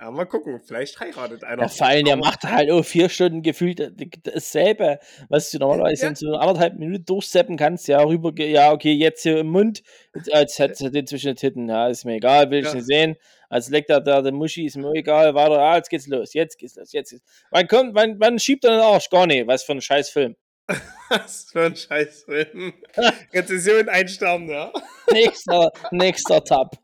ja, 0.00 0.12
mal 0.12 0.26
gucken, 0.26 0.60
vielleicht 0.60 1.00
heiratet 1.00 1.42
einer. 1.42 1.62
Ja, 1.62 1.68
vor 1.68 1.88
allem, 1.88 2.04
der 2.04 2.16
macht 2.16 2.44
halt 2.44 2.70
auch 2.70 2.84
vier 2.84 3.08
Stunden 3.08 3.42
gefühlt 3.42 3.80
äh, 3.80 3.90
dasselbe, 4.22 5.00
was 5.28 5.50
du 5.50 5.58
normalerweise 5.58 6.04
Ja. 6.04 6.08
in 6.10 6.14
so 6.14 6.34
anderthalb 6.36 6.78
Minuten 6.78 7.04
durchseppen 7.04 7.56
kannst. 7.56 7.88
Ja, 7.88 8.00
rüber, 8.04 8.32
ja, 8.40 8.70
okay, 8.70 8.92
jetzt 8.92 9.24
hier 9.24 9.40
im 9.40 9.48
Mund, 9.48 9.82
als 10.30 10.56
hätte 10.60 10.92
den 10.92 11.08
zwischen 11.08 11.26
den 11.28 11.36
Titten. 11.36 11.68
Ja, 11.68 11.88
ist 11.88 12.04
mir 12.04 12.14
egal, 12.14 12.48
will 12.50 12.60
ich 12.60 12.66
Ja. 12.66 12.74
nicht 12.74 12.86
sehen. 12.86 13.16
Als 13.48 13.70
leckt 13.70 13.90
er 13.90 14.00
da 14.00 14.22
der 14.22 14.30
Muschi, 14.30 14.66
ist 14.66 14.76
mir 14.76 14.92
egal, 14.92 15.34
weiter, 15.34 15.58
ah, 15.58 15.76
jetzt 15.76 15.88
geht's 15.90 16.06
los, 16.06 16.32
jetzt 16.32 16.58
geht's 16.58 16.76
los, 16.76 16.92
jetzt 16.92 17.10
geht's. 17.10 17.24
Wann 17.50 17.66
kommt, 17.66 17.94
wann, 17.96 18.20
wann 18.20 18.38
schiebt 18.38 18.64
er 18.64 18.72
den 18.72 18.80
Arsch? 18.80 19.10
Gar 19.10 19.26
nicht, 19.26 19.48
was 19.48 19.64
für 19.64 19.72
ein 19.72 19.80
scheiß 19.80 20.10
Film. 20.10 20.36
Was 21.08 21.50
für 21.50 21.64
ein 21.64 21.76
Scheißfilm. 21.76 22.74
Rezession 23.32 23.88
ein 23.88 24.08
Stern, 24.08 24.48
ja. 24.48 24.72
nächster, 25.10 25.72
nächster 25.90 26.44
Tab. 26.44 26.76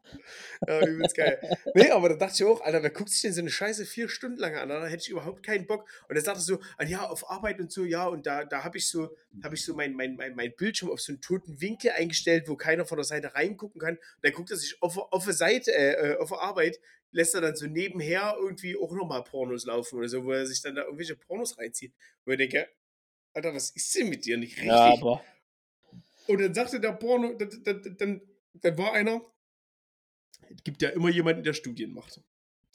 Ja, 0.67 0.87
übelst 0.87 1.15
geil. 1.15 1.39
Nee, 1.75 1.91
aber 1.91 2.09
da 2.11 2.15
dachte 2.17 2.35
ich 2.37 2.45
auch, 2.45 2.63
Alter, 2.63 2.83
wer 2.83 2.91
guckt 2.91 3.11
sich 3.11 3.21
denn 3.23 3.35
so 3.35 3.41
eine 3.41 3.51
Scheiße 3.51 3.85
vier 3.85 4.09
Stunden 4.09 4.39
lang 4.39 4.57
an? 4.57 4.71
Da 4.71 4.87
hätte 4.87 5.03
ich 5.03 5.11
überhaupt 5.11 5.43
keinen 5.43 5.67
Bock. 5.67 5.87
Und 6.09 6.17
er 6.17 6.23
sagte 6.23 6.41
so, 6.41 6.59
ah, 6.79 6.85
ja, 6.85 7.07
auf 7.07 7.31
Arbeit 7.31 7.61
und 7.61 7.71
so, 7.71 7.85
ja, 7.85 8.07
und 8.07 8.27
da, 8.27 8.45
da 8.45 8.65
habe 8.65 8.79
ich 8.79 8.89
so, 8.89 9.15
habe 9.43 9.55
ich 9.55 9.65
so 9.65 9.75
mein, 9.75 9.95
mein, 9.95 10.17
mein, 10.17 10.35
mein 10.35 10.55
Bildschirm 10.57 10.91
auf 10.91 11.01
so 11.01 11.13
einen 11.13 11.21
toten 11.21 11.61
Winkel 11.61 11.91
eingestellt, 11.91 12.49
wo 12.49 12.57
keiner 12.57 12.87
von 12.87 12.97
der 12.97 13.05
Seite 13.05 13.35
reingucken 13.35 13.81
kann. 13.81 13.97
Und 13.97 14.01
dann 14.23 14.33
guckt 14.33 14.51
er 14.51 14.57
sich 14.57 14.81
auf, 14.81 14.97
auf 14.97 15.25
der 15.25 15.35
Seite, 15.35 15.75
äh, 15.75 16.13
äh, 16.13 16.17
auf 16.17 16.31
der 16.31 16.41
Arbeit, 16.41 16.81
lässt 17.11 17.35
er 17.35 17.43
dann 17.43 17.57
so 17.57 17.67
nebenher 17.67 18.37
irgendwie 18.41 18.77
auch 18.77 18.93
nochmal 18.93 19.23
Pornos 19.23 19.67
laufen 19.67 19.99
oder 19.99 20.09
so, 20.09 20.25
wo 20.25 20.33
er 20.33 20.47
sich 20.47 20.63
dann 20.63 20.75
da 20.75 20.83
irgendwelche 20.85 21.17
Pornos 21.17 21.59
reinzieht. 21.59 21.93
Wo 22.25 22.33
ich 22.33 22.39
denke, 22.39 22.69
Alter, 23.35 23.55
was 23.55 23.71
ist 23.71 23.95
denn 23.95 24.09
mit 24.09 24.25
dir 24.25 24.37
nicht 24.37 24.57
richtig? 24.57 24.69
Ja, 24.69 24.93
aber 24.93 25.25
Und 26.29 26.41
dann 26.41 26.55
sagte 26.55 26.81
der 26.81 26.93
Porno, 26.93 27.35
dann, 27.35 27.63
dann, 27.65 27.97
dann, 27.99 28.21
dann 28.55 28.79
war 28.79 28.93
einer, 28.93 29.21
es 30.55 30.63
gibt 30.63 30.81
ja 30.83 30.91
immer 30.91 31.11
jemanden, 31.11 31.43
der 31.43 31.53
Studien 31.53 31.93
macht. 31.93 32.21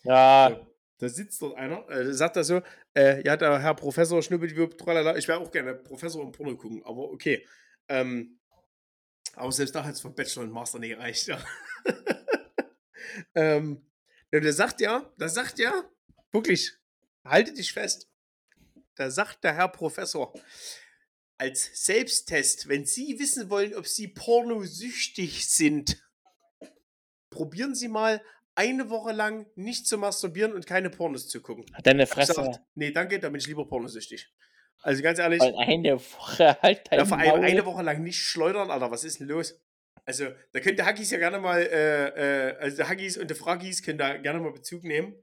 ja, 0.04 0.68
Da 0.98 1.08
sitzt 1.08 1.42
dort 1.42 1.56
einer, 1.58 1.90
äh, 1.90 2.14
sagt 2.14 2.36
er 2.36 2.44
so, 2.44 2.62
äh, 2.94 3.24
ja, 3.24 3.38
der 3.38 3.60
Herr 3.60 3.74
Professor 3.74 4.22
Schnuppelwurp, 4.22 4.78
tralala, 4.78 5.16
ich 5.16 5.28
wäre 5.28 5.40
auch 5.40 5.50
gerne 5.50 5.76
Professor 5.76 6.22
im 6.22 6.32
Porno 6.34 6.58
gucken, 6.58 6.84
aber 6.84 7.10
okay. 7.10 7.48
Ähm, 7.88 8.38
aber 9.36 9.52
selbst 9.54 9.74
da 9.74 9.86
hat 9.86 9.94
es 9.94 10.02
vom 10.02 10.14
Bachelor 10.14 10.44
und 10.44 10.52
Master 10.52 10.80
nicht 10.80 10.90
gereicht, 10.90 11.28
ja. 11.28 11.42
ähm, 13.36 13.86
der 14.32 14.54
sagt 14.54 14.82
ja, 14.82 15.10
da 15.18 15.30
sagt 15.30 15.58
ja, 15.60 15.90
wirklich, 16.32 16.74
halte 17.24 17.54
dich 17.54 17.72
fest, 17.72 18.09
da 19.00 19.10
sagt 19.10 19.44
der 19.44 19.56
Herr 19.56 19.70
Professor, 19.70 20.34
als 21.38 21.86
Selbsttest, 21.86 22.68
wenn 22.68 22.86
Sie 22.86 23.18
wissen 23.18 23.50
wollen, 23.50 23.74
ob 23.76 23.88
Sie 23.88 24.10
pornosüchtig 24.10 25.50
sind, 25.50 26.04
probieren 27.30 27.76
Sie 27.76 27.88
mal 27.88 28.22
eine 28.56 28.90
Woche 28.90 29.14
lang 29.14 29.46
nicht 29.56 29.88
zu 29.88 29.98
masturbieren 29.98 30.52
und 30.52 30.68
keine 30.68 30.90
Pornos 30.90 31.30
zu 31.30 31.42
gucken. 31.42 31.66
deine 31.82 32.08
Fresse. 32.08 32.34
gesagt, 32.34 32.60
nee, 32.76 32.92
danke, 32.92 33.20
da 33.20 33.30
bin 33.30 33.40
ich 33.40 33.48
lieber 33.48 33.66
pornosüchtig. 33.66 34.30
Also 34.82 35.02
ganz 35.02 35.20
ehrlich, 35.20 35.40
Weil 35.40 35.56
eine 35.56 35.98
Woche 35.98 36.58
halt 36.62 36.90
ja, 36.92 37.06
vor 37.06 37.18
allem 37.18 37.42
eine 37.42 37.66
Woche 37.66 37.84
lang 37.84 38.04
nicht 38.04 38.20
schleudern, 38.20 38.70
Alter, 38.70 38.92
was 38.92 39.06
ist 39.06 39.22
denn 39.22 39.28
los? 39.28 39.62
Also, 40.06 40.28
da 40.54 40.60
könnte 40.60 40.86
Haggis 40.86 41.12
ja 41.12 41.20
gerne 41.20 41.40
mal, 41.40 41.62
äh, 41.62 42.50
äh, 42.50 42.58
also 42.58 42.78
der 42.78 42.90
Haggis 42.90 43.18
und 43.18 43.30
der 43.30 43.38
Fragis 43.38 43.84
können 43.84 43.98
da 43.98 44.18
gerne 44.18 44.40
mal 44.40 44.52
Bezug 44.52 44.84
nehmen. 44.84 45.14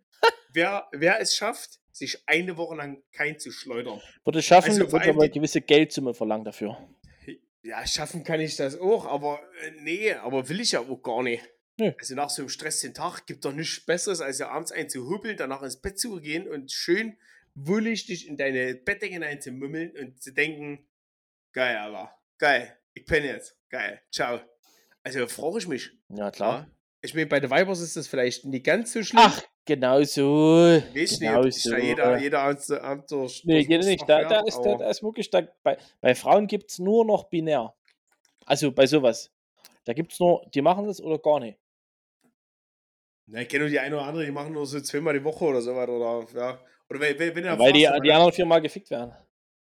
Wer, 0.53 0.89
wer 0.93 1.21
es 1.21 1.37
schafft, 1.37 1.81
sich 1.93 2.23
eine 2.27 2.57
Woche 2.57 2.77
lang 2.77 3.03
kein 3.13 3.39
zu 3.39 3.51
schleudern. 3.51 4.01
Würde 4.25 4.41
es 4.41 4.45
schaffen, 4.45 4.71
Also 4.71 4.93
wird 4.93 5.09
aber 5.09 5.23
eine 5.23 5.31
gewisse 5.31 5.61
Geldsumme 5.61 6.15
verlangen 6.15 6.45
dafür. 6.45 6.77
Ja, 7.63 7.85
schaffen 7.87 8.23
kann 8.23 8.41
ich 8.41 8.57
das 8.57 8.79
auch, 8.79 9.07
aber 9.07 9.41
äh, 9.63 9.73
nee, 9.83 10.13
aber 10.13 10.49
will 10.49 10.61
ich 10.61 10.73
ja 10.73 10.81
auch 10.81 11.03
gar 11.03 11.23
nicht. 11.23 11.43
Nö. 11.79 11.93
Also 11.99 12.15
nach 12.15 12.31
so 12.31 12.43
einem 12.43 12.49
stressigen 12.49 12.95
Tag 12.95 13.27
gibt 13.27 13.45
doch 13.45 13.53
nichts 13.53 13.85
Besseres, 13.85 14.21
als 14.21 14.39
ja 14.39 14.49
abends 14.49 14.73
einzuhubbeln, 14.73 15.37
danach 15.37 15.63
ins 15.63 15.81
Bett 15.81 15.99
zu 15.99 16.21
gehen 16.21 16.49
und 16.49 16.71
schön 16.71 17.17
wohlig 17.55 18.07
dich 18.07 18.29
in 18.29 18.37
deine 18.37 18.75
Bettdecke 18.75 19.15
hineinzumummeln 19.15 19.97
und 19.97 20.23
zu 20.23 20.33
denken, 20.33 20.87
geil, 21.53 21.77
aber 21.77 22.15
geil, 22.39 22.79
ich 22.95 23.07
penne 23.07 23.27
jetzt, 23.27 23.57
geil, 23.69 24.01
ciao. 24.13 24.41
Also 25.03 25.27
frage 25.27 25.59
ich 25.59 25.69
mich. 25.69 25.91
Ja, 26.11 26.31
klar. 26.31 26.61
Ja. 26.61 26.71
Ich 27.01 27.15
meine, 27.15 27.27
bei 27.27 27.41
den 27.41 27.51
Weibers 27.51 27.81
ist 27.81 27.97
das 27.97 28.09
vielleicht 28.09 28.45
nicht 28.45 28.65
ganz 28.65 28.93
so 28.93 29.03
schlimm. 29.03 29.23
Ach, 29.25 29.43
genau 29.67 30.03
so. 30.05 30.81
Weiß 30.95 31.19
genau 31.19 31.43
nicht, 31.43 31.67
da 31.67 31.79
jeder, 31.79 32.19
jeder 32.19 32.41
abends 32.41 32.67
durch, 33.09 33.45
Nee, 33.45 33.61
jeder 33.61 33.85
nicht. 33.85 34.09
Da, 34.09 34.25
da, 34.25 34.41
ist, 34.41 34.59
da, 34.61 34.77
da 34.77 34.89
ist 34.89 35.03
wirklich, 35.03 35.29
da, 35.29 35.43
bei, 35.63 35.77
bei 36.01 36.15
Frauen 36.15 36.47
gibt 36.47 36.71
es 36.71 36.79
nur 36.79 37.05
noch 37.05 37.25
binär. 37.25 37.75
Also 38.47 38.73
bei 38.73 38.87
sowas. 38.87 39.31
Da 39.85 39.93
gibt 39.93 40.13
es 40.13 40.21
nur, 40.21 40.47
die 40.55 40.63
machen 40.63 40.87
das 40.87 41.01
oder 41.01 41.19
gar 41.19 41.41
nicht. 41.41 41.59
Na, 43.27 43.43
ich 43.43 43.49
kenne 43.49 43.65
nur 43.65 43.71
die 43.71 43.79
eine 43.79 43.97
oder 43.97 44.07
andere, 44.07 44.25
die 44.25 44.31
machen 44.31 44.53
nur 44.53 44.67
so 44.67 44.81
zweimal 44.81 45.15
die 45.15 45.25
Woche 45.25 45.45
oder 45.45 45.61
so 45.61 45.75
was. 45.75 45.89
Oder, 45.89 46.27
ja. 46.41 46.61
oder 46.89 47.01
wenn, 47.01 47.19
wenn, 47.19 47.35
wenn 47.35 47.59
Weil 47.59 47.73
die, 47.73 47.81
die 47.81 48.13
anderen 48.13 48.33
viermal 48.33 48.63
gefickt 48.63 48.91
werden. 48.91 49.13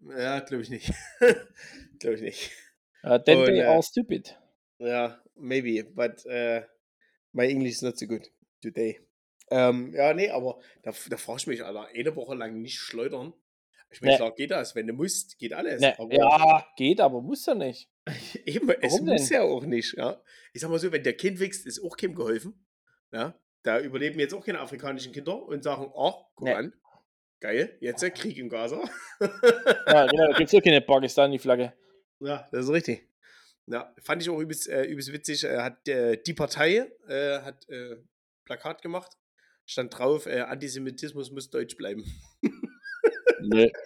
Ja, 0.00 0.40
glaube 0.40 0.62
ich 0.62 0.70
nicht. 0.70 0.90
glaube 1.98 2.16
ich 2.16 2.22
nicht. 2.22 2.50
Uh, 3.04 3.18
then 3.18 3.38
Und, 3.38 3.46
they 3.46 3.60
äh, 3.60 3.64
are 3.64 3.82
stupid. 3.82 4.36
Ja, 4.78 5.20
maybe, 5.34 5.84
but 5.84 6.24
uh, 6.26 6.60
my 7.32 7.46
English 7.46 7.72
is 7.72 7.82
not 7.82 7.98
so 7.98 8.06
good 8.06 8.30
today. 8.62 9.00
Ähm, 9.50 9.92
ja, 9.94 10.14
nee, 10.14 10.30
aber 10.30 10.60
da, 10.82 10.92
da 11.08 11.16
fragst 11.16 11.46
du 11.46 11.50
mich, 11.50 11.64
Alter, 11.64 11.88
eine 11.94 12.14
Woche 12.16 12.34
lang 12.34 12.60
nicht 12.62 12.78
schleudern. 12.78 13.32
Ich 13.92 14.00
meine, 14.00 14.12
Nee. 14.12 14.16
klar 14.18 14.34
geht 14.34 14.50
das, 14.52 14.74
wenn 14.76 14.86
du 14.86 14.92
musst, 14.92 15.38
geht 15.38 15.52
alles. 15.52 15.80
Ne, 15.80 15.98
aber 15.98 16.14
ja, 16.14 16.66
geht, 16.76 17.00
aber 17.00 17.20
muss 17.20 17.44
ja 17.46 17.54
nicht. 17.56 17.88
eben, 18.46 18.70
es 18.70 18.92
Warum 18.92 19.06
muss 19.06 19.28
denn? 19.28 19.36
ja 19.38 19.42
auch 19.42 19.64
nicht. 19.64 19.96
Ja. 19.96 20.22
Ich 20.52 20.60
sag 20.60 20.70
mal 20.70 20.78
so, 20.78 20.92
wenn 20.92 21.02
der 21.02 21.14
Kind 21.16 21.40
wächst, 21.40 21.66
ist 21.66 21.82
auch 21.82 21.96
keinem 21.96 22.14
geholfen. 22.14 22.64
Ja. 23.12 23.34
Da 23.64 23.80
überleben 23.80 24.18
jetzt 24.20 24.32
auch 24.32 24.44
keine 24.44 24.60
afrikanischen 24.60 25.12
Kinder 25.12 25.42
und 25.42 25.62
sagen, 25.64 25.90
oh, 25.92 26.14
guck 26.36 26.46
Nee. 26.46 26.54
an, 26.54 26.72
geil, 27.40 27.76
jetzt 27.80 28.02
der 28.02 28.10
Krieg 28.12 28.38
im 28.38 28.48
Gaza. 28.48 28.80
Ja, 29.20 30.06
genau, 30.06 30.28
da 30.30 30.38
gibt 30.38 30.52
es 30.52 30.54
auch 30.58 30.62
keine 30.64 30.80
Pakistani-Flagge. 30.80 31.72
Ja, 32.20 32.48
das 32.52 32.66
ist 32.66 32.70
richtig. 32.70 33.06
Ja, 33.66 33.92
fand 34.00 34.22
ich 34.22 34.30
auch 34.30 34.38
übelst, 34.38 34.68
äh, 34.68 34.84
übelst 34.84 35.12
witzig. 35.12 35.44
Äh, 35.44 35.58
hat 35.58 35.86
äh, 35.88 36.16
die 36.22 36.32
Partei 36.34 36.86
äh, 37.08 37.40
hat 37.40 37.68
äh, 37.68 37.96
Plakat 38.44 38.82
gemacht, 38.82 39.12
stand 39.70 39.96
drauf, 39.96 40.26
äh, 40.26 40.40
Antisemitismus 40.40 41.30
muss 41.30 41.48
deutsch 41.50 41.76
bleiben. 41.76 42.04
Nee. 43.42 43.70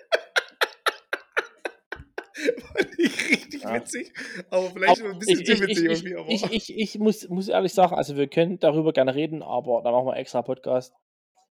fand 2.74 2.98
ich 2.98 3.30
richtig 3.30 3.62
Ja. 3.62 3.74
witzig. 3.74 4.12
Aber 4.50 4.70
vielleicht 4.70 5.00
Aber 5.00 5.10
ein 5.12 5.18
bisschen 5.18 5.40
ich, 5.40 5.46
zu 5.46 5.52
ich, 5.52 5.60
witzig 5.60 5.84
ich, 5.84 6.04
ich, 6.04 6.44
ich, 6.44 6.52
ich, 6.52 6.78
ich 6.78 6.98
muss, 6.98 7.28
muss 7.28 7.48
ehrlich 7.48 7.72
sagen, 7.72 7.94
also 7.94 8.16
wir 8.16 8.28
können 8.28 8.58
darüber 8.58 8.92
gerne 8.92 9.14
reden, 9.14 9.42
aber 9.42 9.82
da 9.82 9.92
machen 9.92 10.06
wir 10.06 10.16
extra 10.16 10.42
Podcast, 10.42 10.94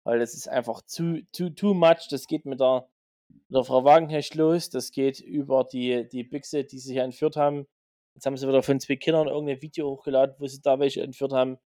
weil 0.04 0.18
das 0.18 0.34
ist 0.34 0.48
einfach 0.48 0.82
zu, 0.82 1.20
zu, 1.32 1.50
too 1.50 1.74
much. 1.74 2.08
Das 2.10 2.26
geht 2.26 2.46
mit 2.46 2.60
der, 2.60 2.88
mit 3.28 3.56
der 3.56 3.64
Frau 3.64 3.84
Wagenhecht 3.84 4.34
los, 4.34 4.70
das 4.70 4.92
geht 4.92 5.20
über 5.20 5.64
die, 5.64 6.08
die 6.08 6.24
Büchse, 6.24 6.64
die 6.64 6.78
sie 6.78 6.94
hier 6.94 7.04
entführt 7.04 7.36
haben. 7.36 7.66
Jetzt 8.14 8.26
haben 8.26 8.36
sie 8.36 8.48
wieder 8.48 8.62
von 8.62 8.80
zwei 8.80 8.96
Kindern 8.96 9.28
irgendein 9.28 9.62
Video 9.62 9.90
hochgeladen, 9.90 10.34
wo 10.38 10.46
sie 10.46 10.60
da 10.62 10.78
welche 10.78 11.02
entführt 11.02 11.32
haben. 11.32 11.58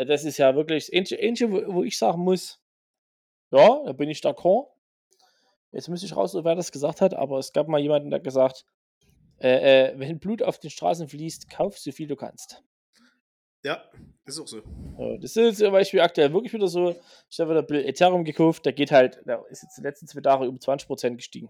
Äh, 0.00 0.06
Das 0.06 0.24
ist 0.24 0.38
ja 0.38 0.54
wirklich 0.54 0.86
das 0.86 0.96
Einzige, 0.96 1.22
Einzige, 1.22 1.52
wo, 1.52 1.74
wo 1.74 1.84
ich 1.84 1.98
sagen 1.98 2.22
muss, 2.22 2.60
ja, 3.50 3.82
da 3.84 3.92
bin 3.92 4.08
ich 4.08 4.20
d'accord. 4.20 4.68
Jetzt 5.72 5.88
müsste 5.88 6.06
ich 6.06 6.16
raus, 6.16 6.34
wer 6.34 6.54
das 6.54 6.72
gesagt 6.72 7.00
hat, 7.00 7.14
aber 7.14 7.38
es 7.38 7.52
gab 7.52 7.68
mal 7.68 7.80
jemanden, 7.80 8.10
der 8.10 8.20
gesagt, 8.20 8.64
äh, 9.40 9.90
äh, 9.90 9.98
wenn 9.98 10.18
Blut 10.18 10.42
auf 10.42 10.58
den 10.58 10.70
Straßen 10.70 11.08
fließt, 11.08 11.48
kauf 11.48 11.78
so 11.78 11.92
viel 11.92 12.08
du 12.08 12.16
kannst. 12.16 12.62
ja, 13.62 13.82
ist 14.24 14.40
auch 14.40 14.46
so. 14.46 14.62
Ja, 14.98 15.16
das 15.18 15.36
ist 15.36 15.58
zum 15.58 15.72
Beispiel 15.72 16.00
aktuell 16.00 16.32
wirklich 16.32 16.52
wieder 16.52 16.68
so. 16.68 16.96
Ich 17.28 17.38
habe 17.40 17.64
wieder 17.64 17.86
Ethereum 17.86 18.24
gekauft, 18.24 18.64
der 18.66 18.72
geht 18.72 18.90
halt, 18.90 19.20
der 19.26 19.44
ist 19.48 19.62
jetzt 19.62 19.78
die 19.78 19.82
letzten 19.82 20.06
zwei 20.06 20.20
Tage 20.20 20.48
um 20.48 20.56
20% 20.56 21.16
gestiegen. 21.16 21.48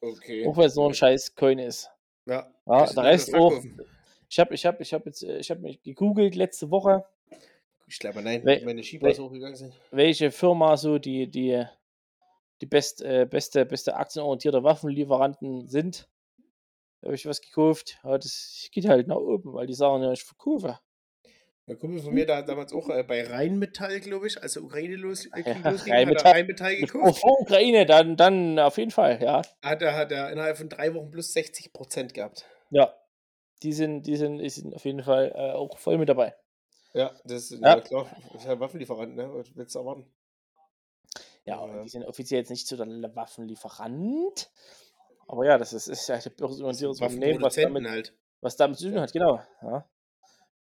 Okay. 0.00 0.46
Auch 0.46 0.56
weil 0.56 0.66
es 0.66 0.76
nur 0.76 0.88
ein 0.88 0.94
scheiß 0.94 1.34
Coin 1.34 1.58
ist. 1.58 1.90
Ja, 2.26 2.50
Ja, 2.66 2.84
Ist 2.84 2.96
der 2.96 3.04
Rest 3.04 3.34
auch. 3.34 3.52
Ich 4.28 4.38
habe 4.38 4.54
ich 4.54 4.64
hab, 4.64 4.80
ich 4.80 4.94
hab 4.94 5.04
jetzt, 5.06 5.22
äh, 5.22 5.38
ich 5.38 5.50
habe 5.50 5.60
mich 5.60 5.82
gegoogelt 5.82 6.34
letzte 6.34 6.70
Woche, 6.70 7.04
Ich 7.90 7.98
glaube, 7.98 8.22
nein, 8.22 8.44
Wel- 8.44 8.64
meine 8.64 8.82
Skipass 8.84 9.18
wel- 9.18 9.24
hochgegangen 9.24 9.56
sind. 9.56 9.74
welche 9.90 10.30
Firma 10.30 10.76
so 10.76 10.98
die, 10.98 11.28
die, 11.28 11.64
die 12.60 12.66
best, 12.66 13.02
äh, 13.02 13.26
beste, 13.28 13.66
beste 13.66 13.96
aktienorientierte 13.96 14.62
Waffenlieferanten 14.62 15.66
sind. 15.66 16.08
Da 17.00 17.06
habe 17.08 17.16
ich 17.16 17.26
was 17.26 17.40
gekauft. 17.40 17.98
Ja, 18.04 18.16
das 18.16 18.68
geht 18.72 18.86
halt 18.88 19.08
nach 19.08 19.16
oben, 19.16 19.54
weil 19.54 19.66
die 19.66 19.74
sagen 19.74 20.02
ja, 20.04 20.12
ich 20.12 20.22
verkaufe. 20.22 20.78
Ein 21.66 21.78
Kumpel 21.78 22.00
von 22.00 22.12
mir, 22.14 22.26
der 22.26 22.36
hat 22.38 22.48
damals 22.48 22.72
auch 22.72 22.88
äh, 22.90 23.02
bei 23.02 23.24
Rheinmetall, 23.24 24.00
glaube 24.00 24.26
ich, 24.26 24.40
als 24.42 24.54
der 24.54 24.62
Ukraine 24.64 24.96
los, 24.96 25.26
äh, 25.26 25.40
Ja, 25.44 25.52
losging, 25.54 25.64
hat 25.64 25.88
Rheinmetall. 25.88 26.32
Rheinmetall 26.32 26.74
Oh, 26.74 26.80
gekauft. 26.86 27.20
vor 27.20 27.40
Ukraine, 27.40 27.86
dann, 27.86 28.16
dann 28.16 28.58
auf 28.58 28.76
jeden 28.78 28.90
Fall, 28.90 29.20
ja. 29.22 29.42
Hat 29.62 29.82
er, 29.82 29.94
hat 29.96 30.12
er 30.12 30.30
innerhalb 30.32 30.56
von 30.58 30.68
drei 30.68 30.92
Wochen 30.94 31.10
plus 31.10 31.32
60 31.32 31.72
Prozent 31.72 32.14
gehabt. 32.14 32.44
Ja. 32.70 32.94
Die 33.62 33.72
sind, 33.72 34.02
die 34.06 34.16
sind, 34.16 34.38
die 34.38 34.48
sind 34.48 34.74
auf 34.74 34.84
jeden 34.84 35.02
Fall 35.02 35.32
äh, 35.34 35.52
auch 35.52 35.76
voll 35.78 35.98
mit 35.98 36.08
dabei. 36.08 36.34
Ja, 36.92 37.14
das 37.24 37.50
ist 37.50 37.60
Ja. 37.60 37.76
ja. 37.76 37.80
klar. 37.80 38.06
Das 38.32 38.42
ist 38.42 38.48
ja 38.48 38.58
Waffenlieferant, 38.58 39.14
ne? 39.16 39.32
Was 39.32 39.54
willst 39.54 39.74
du 39.74 39.78
erwarten? 39.80 40.12
Ja, 41.44 41.58
aber 41.58 41.76
Ja. 41.76 41.82
die 41.82 41.88
sind 41.88 42.04
offiziell 42.04 42.40
jetzt 42.40 42.50
nicht 42.50 42.66
so 42.66 42.76
der 42.76 42.86
Waffenlieferant. 43.14 44.50
Aber 45.28 45.46
ja, 45.46 45.58
das 45.58 45.72
ist, 45.72 45.86
ist 45.86 46.08
ja 46.08 46.16
ein 46.16 46.22
börsennotiertes 46.36 47.00
Unternehmen, 47.00 47.40
was 47.42 47.54
damit, 47.54 47.86
halt. 47.88 48.16
was 48.40 48.56
damit 48.56 48.78
zu 48.78 48.86
tun 48.86 48.94
Ja. 48.96 49.02
hat, 49.02 49.12
genau. 49.12 49.40
Ja. 49.62 49.88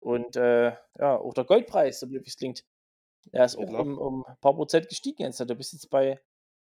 Und 0.00 0.36
äh, 0.36 0.70
ja, 0.98 1.16
auch 1.18 1.34
der 1.34 1.44
Goldpreis, 1.44 2.00
so 2.00 2.06
blöd 2.06 2.24
wie 2.24 2.28
es 2.28 2.36
klingt, 2.36 2.64
der 3.32 3.44
ist 3.44 3.56
auch 3.56 3.62
um, 3.62 3.98
um 3.98 4.24
ein 4.26 4.36
paar 4.40 4.54
Prozent 4.54 4.88
gestiegen 4.88 5.22
jetzt. 5.22 5.40
Du 5.40 5.54
bist 5.54 5.72
jetzt 5.72 5.90
bei 5.90 6.20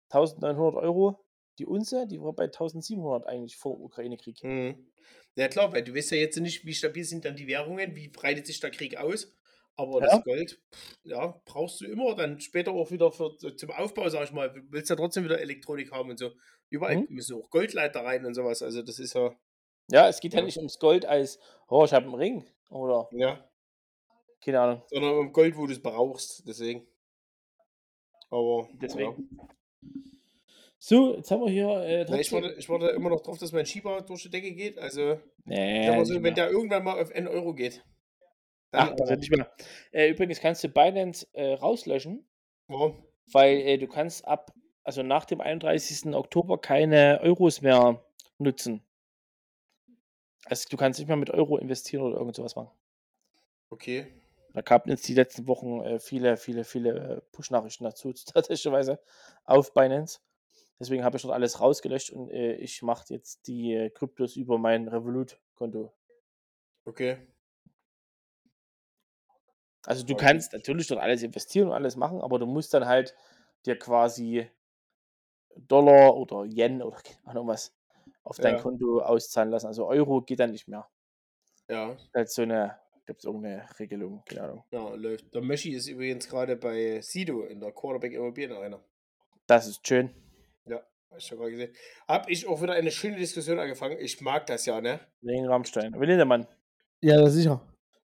1900 0.10 0.76
Euro 0.76 1.24
die 1.58 1.66
Unze, 1.66 2.08
die 2.08 2.22
war 2.22 2.34
bei 2.34 2.46
1700 2.46 3.28
eigentlich 3.28 3.58
vor 3.58 3.76
dem 3.76 3.84
Ukraine-Krieg. 3.84 4.44
Mhm. 4.44 4.92
Ja, 5.36 5.48
klar, 5.48 5.72
weil 5.72 5.84
du 5.84 5.94
weißt 5.94 6.12
ja 6.12 6.18
jetzt 6.18 6.38
nicht, 6.40 6.66
wie 6.66 6.74
stabil 6.74 7.04
sind 7.04 7.26
dann 7.26 7.36
die 7.36 7.48
Währungen, 7.48 7.96
wie 7.96 8.08
breitet 8.08 8.48
sich 8.48 8.60
der 8.60 8.72
Krieg 8.72 8.98
aus. 8.98 9.34
Aber 9.80 10.02
Ja. 10.02 10.08
das 10.08 10.24
Gold, 10.26 10.60
ja, 11.04 11.42
brauchst 11.46 11.80
du 11.80 11.86
immer, 11.86 12.14
dann 12.16 12.40
später 12.42 12.72
auch 12.72 12.92
wieder 12.92 13.12
für, 13.14 13.38
zum 13.38 13.72
Aufbau, 13.72 14.10
sag 14.10 14.26
ich 14.26 14.32
mal. 14.34 14.52
Du 14.52 14.62
willst 14.72 14.90
ja 14.90 14.96
trotzdem 14.98 15.24
wieder 15.24 15.40
Elektronik 15.40 15.92
haben 15.94 16.10
und 16.10 16.20
so. 16.20 16.32
Überall 16.70 16.98
Mhm. 16.98 17.08
müssen 17.10 17.38
auch 17.42 17.50
Goldleiter 17.50 18.02
rein 18.04 18.26
und 18.26 18.34
sowas. 18.34 18.62
Also, 18.62 18.82
das 18.82 19.00
ist 19.00 19.14
ja, 19.16 19.34
Ja, 19.92 20.08
es 20.10 20.20
geht 20.20 20.34
ja 20.34 20.40
Ja. 20.40 20.46
nicht 20.46 20.58
ums 20.58 20.78
Gold 20.80 21.06
als, 21.06 21.40
oh, 21.70 21.84
ich 21.86 21.94
habe 21.94 22.06
einen 22.06 22.14
Ring 22.16 22.46
oder 22.70 23.08
ja, 23.14 23.50
keine 24.44 24.60
Ahnung. 24.60 24.84
sondern 24.88 25.18
um 25.18 25.32
Gold, 25.34 25.56
wo 25.58 25.66
du 25.66 25.72
es 25.74 25.82
brauchst. 25.82 26.48
Deswegen. 26.48 26.86
Aber, 28.30 28.68
Ja. 28.70 28.78
Deswegen. 28.82 29.30
So, 30.78 31.16
jetzt 31.16 31.32
haben 31.32 31.42
wir 31.42 31.50
hier. 31.52 31.70
Äh, 31.70 32.06
Na, 32.08 32.20
ich, 32.20 32.32
warte, 32.32 32.54
ich 32.58 32.70
warte 32.70 32.88
immer 32.90 33.10
noch 33.10 33.22
drauf, 33.22 33.38
dass 33.38 33.52
mein 33.52 33.66
Schieber 33.66 34.02
durch 34.02 34.22
die 34.24 34.30
Decke 34.30 34.52
geht. 34.54 34.78
Also, 34.78 35.20
Nee, 35.46 36.04
so, 36.06 36.22
wenn 36.22 36.36
der 36.36 36.52
irgendwann 36.52 36.84
mal 36.84 37.02
auf 37.02 37.10
N 37.12 37.28
Euro 37.28 37.54
geht. 37.54 37.84
Ach, 38.72 38.92
also 39.00 39.16
nicht 39.16 39.32
mehr. 39.32 39.52
Äh, 39.92 40.10
übrigens 40.10 40.40
kannst 40.40 40.64
du 40.64 40.70
Binance 40.70 41.28
äh, 41.34 41.54
rauslöschen, 41.54 42.28
warum? 42.68 43.04
weil 43.32 43.58
äh, 43.58 43.78
du 43.78 43.88
kannst 43.88 44.28
ab, 44.28 44.54
also 44.84 45.04
nach 45.04 45.26
dem 45.26 45.42
31. 45.42 46.14
Oktober 46.14 46.60
keine 46.60 47.20
Euros 47.22 47.62
mehr 47.62 48.04
nutzen. 48.38 48.84
Also 50.46 50.68
du 50.70 50.78
kannst 50.78 51.00
nicht 51.00 51.08
mehr 51.08 51.18
mit 51.18 51.30
Euro 51.32 51.58
investieren 51.58 52.04
oder 52.04 52.18
irgend 52.18 52.36
sowas 52.36 52.56
machen. 52.56 52.72
Okay. 53.70 54.08
Da 54.54 54.62
kamen 54.62 54.86
jetzt 54.88 55.08
die 55.08 55.14
letzten 55.14 55.48
Wochen 55.48 55.82
äh, 55.82 56.00
viele, 56.00 56.38
viele, 56.38 56.64
viele 56.64 56.90
äh, 56.90 57.22
Push-Nachrichten 57.32 57.84
dazu, 57.84 58.14
tatsächlicherweise 58.34 59.00
auf 59.46 59.74
Binance. 59.74 60.20
Deswegen 60.80 61.04
habe 61.04 61.18
ich 61.18 61.24
dort 61.24 61.34
alles 61.34 61.60
rausgelöscht 61.60 62.12
und 62.12 62.32
äh, 62.32 62.54
ich 62.56 62.82
mache 62.82 63.14
jetzt 63.14 63.48
die 63.48 63.92
Kryptos 63.94 64.38
über 64.38 64.58
mein 64.58 64.88
Revolut-Konto. 64.88 65.94
Okay. 66.86 67.18
Also 69.86 70.06
du 70.06 70.16
kannst 70.16 70.54
natürlich 70.54 70.88
dort 70.88 71.02
alles 71.02 71.24
investieren 71.24 71.68
und 71.70 71.74
alles 71.74 71.96
machen, 71.96 72.22
aber 72.22 72.38
du 72.40 72.46
musst 72.46 72.74
dann 72.74 72.86
halt 72.86 73.16
dir 73.66 73.78
quasi 73.78 74.50
Dollar 75.56 76.16
oder 76.16 76.46
Yen 76.46 76.82
oder 76.82 76.98
keine 77.04 77.26
Ahnung 77.26 77.48
was 77.48 77.74
auf 78.24 78.38
dein 78.38 78.56
Ja. 78.56 78.62
Konto 78.62 79.00
auszahlen 79.02 79.50
lassen. 79.50 79.68
Also 79.68 79.88
Euro 79.88 80.22
geht 80.22 80.40
dann 80.40 80.52
nicht 80.52 80.68
mehr. 80.68 80.88
Ja, 81.70 81.96
Halt 82.16 82.30
so 82.30 82.42
eine, 82.42 82.78
gibt 83.06 83.20
es 83.20 83.26
irgendeine 83.26 83.64
Regelung, 83.80 84.24
keine 84.26 84.44
Ahnung. 84.44 84.64
ja, 84.72 84.90
läuft. 84.96 85.34
Der 85.34 85.42
Messi 85.42 85.70
ist 85.70 85.88
übrigens 85.88 86.28
gerade 86.28 86.56
bei 86.56 87.00
Sido 87.02 87.44
in 87.44 87.60
der 87.60 87.72
Quarterback 87.72 88.14
Immobilien 88.14 88.54
Arena. 88.54 88.80
Das 89.48 89.68
ist 89.68 89.88
schön. 89.88 90.10
Ja. 90.66 90.84
Hab 91.10 91.18
ich 91.18 91.26
schon 91.26 91.40
mal 91.40 91.50
gesehen. 91.50 91.74
Hab 92.08 92.30
ich 92.30 92.48
auch 92.48 92.62
wieder 92.62 92.74
eine 92.74 92.92
schöne 92.92 93.18
Diskussion 93.18 93.60
angefangen. 93.60 93.98
Ich 94.00 94.20
mag 94.22 94.46
das 94.48 94.66
ja, 94.66 94.80
ne? 94.82 95.00
Wegen 95.22 95.48
Rammstein. 95.48 95.94
Lindemann. 95.94 96.48
Ja, 97.02 97.26
sicher. 97.30 97.62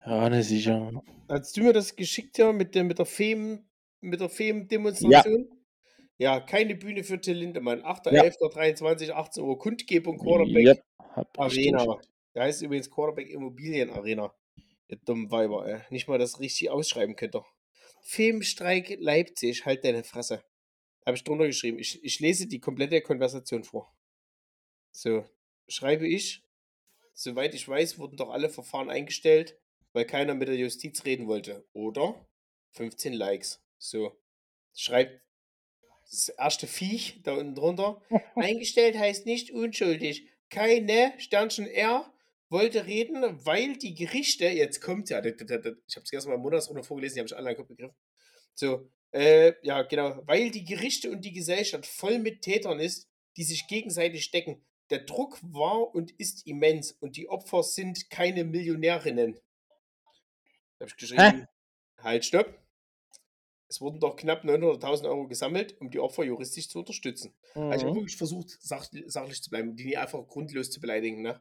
Ja, 0.05 0.29
ne, 0.29 0.43
sicher. 0.43 1.03
Als 1.29 1.53
du 1.53 1.63
mir 1.63 1.73
das 1.73 1.95
geschickt 1.95 2.39
ja 2.39 2.53
mit 2.53 2.75
der, 2.75 2.85
mit 2.85 2.99
der 2.99 3.07
Fem, 3.07 3.65
mit 4.01 4.21
der 4.21 4.29
Fem-Demonstration? 4.29 5.49
Ja. 6.19 6.37
ja. 6.37 6.41
keine 6.41 6.75
Bühne 6.75 7.05
für 7.05 7.21
Till 7.21 7.37
Lindemann. 7.37 7.83
8.11.23, 7.83 9.11
18 9.11 9.43
Uhr. 9.43 9.59
Kundgebung 9.59 10.19
Quarterback 10.19 10.83
Yep, 11.17 11.39
Arena. 11.39 12.01
Der 12.35 12.45
heißt 12.45 12.63
übrigens 12.63 12.91
Quarterback 12.91 13.31
Immobilien 13.31 13.91
Arena. 13.91 14.33
Ihr 14.89 14.99
dummen 15.05 15.31
Weiber, 15.31 15.67
ey. 15.67 15.81
Nicht 15.91 16.09
mal 16.09 16.19
das 16.19 16.41
richtig 16.41 16.71
ausschreiben 16.71 17.15
könnt 17.17 17.37
ihr. 17.37 17.45
Filmstreik 18.03 18.97
Leipzig, 18.99 19.67
halt 19.67 19.85
deine 19.85 20.03
Fresse. 20.03 20.43
Habe 21.07 21.17
ich 21.17 21.25
drunter 21.25 21.47
geschrieben. 21.47 21.79
Ich, 21.79 22.03
ich 22.03 22.21
lese 22.21 22.47
die 22.47 22.61
komplette 22.61 23.01
Konversation 23.03 23.65
vor. 23.65 23.95
So, 24.93 25.25
schreibe 25.69 26.09
ich. 26.09 26.43
Soweit 27.13 27.55
ich 27.55 27.69
weiß, 27.69 27.99
wurden 27.99 28.17
doch 28.17 28.31
alle 28.31 28.49
Verfahren 28.49 28.91
eingestellt, 28.91 29.59
weil 29.93 30.05
keiner 30.05 30.35
mit 30.35 30.49
der 30.49 30.57
Justiz 30.57 31.05
reden 31.05 31.27
wollte. 31.27 31.67
Oder? 31.73 32.27
15 32.73 33.13
Likes. 33.13 33.63
So. 33.79 34.17
Schreibt 34.75 35.21
das 36.11 36.29
erste 36.29 36.67
Viech 36.67 37.23
da 37.23 37.35
unten 37.35 37.55
drunter. 37.55 38.03
Eingestellt 38.35 38.99
heißt 38.99 39.27
nicht 39.27 39.51
unschuldig. 39.51 40.29
Keine 40.49 41.15
Sternchen 41.19 41.67
R 41.67 42.13
wollte 42.49 42.87
reden, 42.87 43.23
weil 43.47 43.77
die 43.77 43.95
Gerichte, 43.95 44.47
jetzt 44.47 44.81
kommt 44.81 45.09
ja, 45.09 45.25
ich 45.25 45.35
habe 45.41 45.77
es 45.87 46.11
gestern 46.11 46.31
mal 46.31 46.37
im 46.37 46.43
Monatsrunde 46.43 46.83
vorgelesen, 46.83 47.15
die 47.15 47.21
habe 47.21 47.27
ich 47.29 47.37
alle 47.37 47.55
Kopf 47.55 47.69
begriffen. 47.69 47.95
So, 48.55 48.91
äh, 49.13 49.55
ja, 49.63 49.83
genau, 49.83 50.21
weil 50.27 50.51
die 50.51 50.65
Gerichte 50.65 51.11
und 51.11 51.25
die 51.25 51.33
Gesellschaft 51.33 51.87
voll 51.87 52.19
mit 52.19 52.43
Tätern 52.43 52.81
ist, 52.81 53.09
die 53.37 53.45
sich 53.45 53.69
gegenseitig 53.69 54.25
stecken. 54.25 54.65
Der 54.91 55.05
Druck 55.05 55.39
war 55.43 55.95
und 55.95 56.11
ist 56.19 56.47
immens 56.47 56.93
und 56.93 57.17
die 57.17 57.29
Opfer 57.29 57.63
sind 57.63 58.11
keine 58.11 58.45
Millionärinnen. 58.45 59.39
Da 60.81 60.85
habe 60.85 60.91
ich 60.91 60.97
geschrieben, 60.97 61.23
Hä? 61.23 62.03
halt, 62.03 62.25
stopp. 62.25 62.59
Es 63.69 63.81
wurden 63.81 64.01
doch 64.01 64.17
knapp 64.17 64.45
900.000 64.45 65.05
Euro 65.05 65.29
gesammelt, 65.29 65.81
um 65.81 65.91
die 65.91 66.01
Opfer 66.01 66.25
juristisch 66.25 66.69
zu 66.69 66.81
unterstützen. 66.81 67.33
Mhm. 67.55 67.63
Also 67.63 67.77
ich 67.77 67.83
habe 67.83 67.93
mhm. 67.93 67.97
wirklich 68.03 68.17
versucht, 68.17 68.59
sachlich 68.61 69.43
zu 69.43 69.51
bleiben, 69.51 69.77
die 69.77 69.85
nicht 69.85 69.99
einfach 69.99 70.27
grundlos 70.27 70.73
zu 70.73 70.81
beleidigen. 70.81 71.23
Ne? 71.23 71.41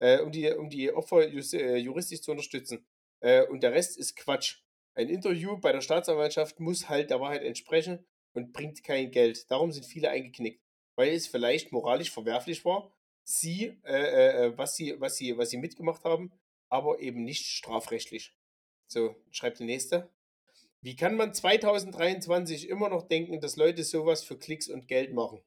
äh, 0.00 0.20
um, 0.20 0.32
die, 0.32 0.50
um 0.50 0.68
die 0.68 0.92
Opfer 0.92 1.28
äh, 1.28 1.76
juristisch 1.76 2.22
zu 2.22 2.32
unterstützen. 2.32 2.84
Äh, 3.20 3.46
und 3.46 3.62
der 3.62 3.72
Rest 3.72 3.96
ist 3.96 4.16
Quatsch. 4.16 4.58
Ein 4.94 5.08
Interview 5.08 5.58
bei 5.58 5.72
der 5.72 5.82
Staatsanwaltschaft 5.82 6.58
muss 6.58 6.88
halt 6.88 7.10
der 7.10 7.20
Wahrheit 7.20 7.44
entsprechen 7.44 8.04
und 8.32 8.52
bringt 8.52 8.82
kein 8.82 9.10
Geld. 9.10 9.50
Darum 9.50 9.70
sind 9.70 9.86
viele 9.86 10.10
eingeknickt, 10.10 10.62
weil 10.96 11.12
es 11.12 11.28
vielleicht 11.28 11.70
moralisch 11.70 12.10
verwerflich 12.10 12.64
war, 12.64 12.92
sie, 13.22 13.78
äh, 13.84 14.46
äh, 14.46 14.58
was 14.58 14.74
sie, 14.74 15.00
was 15.00 15.16
sie, 15.16 15.38
was 15.38 15.50
sie 15.50 15.58
mitgemacht 15.58 16.02
haben, 16.04 16.32
aber 16.68 17.00
eben 17.00 17.22
nicht 17.22 17.46
strafrechtlich. 17.46 18.34
So, 18.92 19.14
schreibt 19.30 19.60
der 19.60 19.66
nächste. 19.66 20.10
Wie 20.82 20.96
kann 20.96 21.14
man 21.14 21.32
2023 21.32 22.68
immer 22.68 22.88
noch 22.88 23.06
denken, 23.06 23.40
dass 23.40 23.56
Leute 23.56 23.84
sowas 23.84 24.24
für 24.24 24.36
Klicks 24.36 24.68
und 24.68 24.88
Geld 24.88 25.14
machen? 25.14 25.40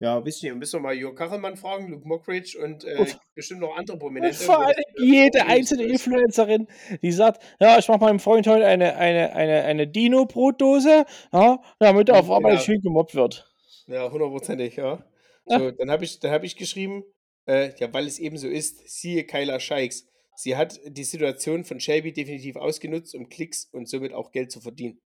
Ja, 0.00 0.24
wisst 0.24 0.42
ihr, 0.42 0.52
müssen 0.56 0.78
wir 0.78 0.88
mal 0.88 0.94
Jörg 0.94 1.14
Kachelmann 1.14 1.56
fragen, 1.56 1.86
Luke 1.88 2.08
Mockridge 2.08 2.58
und 2.60 2.82
äh, 2.82 3.06
bestimmt 3.36 3.60
noch 3.60 3.76
andere 3.76 3.98
Prominente. 3.98 4.34
Vor 4.34 4.66
allem 4.66 4.74
jede 4.98 5.46
einzelne 5.46 5.84
Influencerin, 5.84 6.66
die 7.02 7.12
sagt, 7.12 7.40
ja, 7.60 7.78
ich 7.78 7.86
mache 7.86 8.00
meinem 8.00 8.18
Freund 8.18 8.48
heute 8.48 8.66
eine, 8.66 8.96
eine, 8.96 9.32
eine, 9.32 9.62
eine 9.62 9.86
Dino-Brotdose, 9.86 11.06
ja, 11.32 11.62
damit 11.78 12.08
er 12.08 12.18
auf 12.18 12.30
Arbeit 12.30 12.54
ja. 12.54 12.60
schön 12.60 12.80
gemobbt 12.80 13.14
wird. 13.14 13.48
Ja, 13.86 14.10
hundertprozentig, 14.10 14.74
ja. 14.74 15.04
So, 15.46 15.70
dann 15.70 15.88
habe 15.88 16.02
ich, 16.02 16.18
hab 16.24 16.42
ich 16.42 16.56
geschrieben, 16.56 17.04
äh, 17.46 17.70
ja, 17.78 17.94
weil 17.94 18.08
es 18.08 18.18
eben 18.18 18.38
so 18.38 18.48
ist, 18.48 18.88
siehe 18.88 19.24
Kyla 19.24 19.60
Scheiks. 19.60 20.08
Sie 20.36 20.56
hat 20.56 20.80
die 20.86 21.04
Situation 21.04 21.64
von 21.64 21.80
Shelby 21.80 22.12
definitiv 22.12 22.56
ausgenutzt, 22.56 23.14
um 23.14 23.28
Klicks 23.28 23.66
und 23.66 23.88
somit 23.88 24.12
auch 24.12 24.32
Geld 24.32 24.50
zu 24.50 24.60
verdienen. 24.60 25.00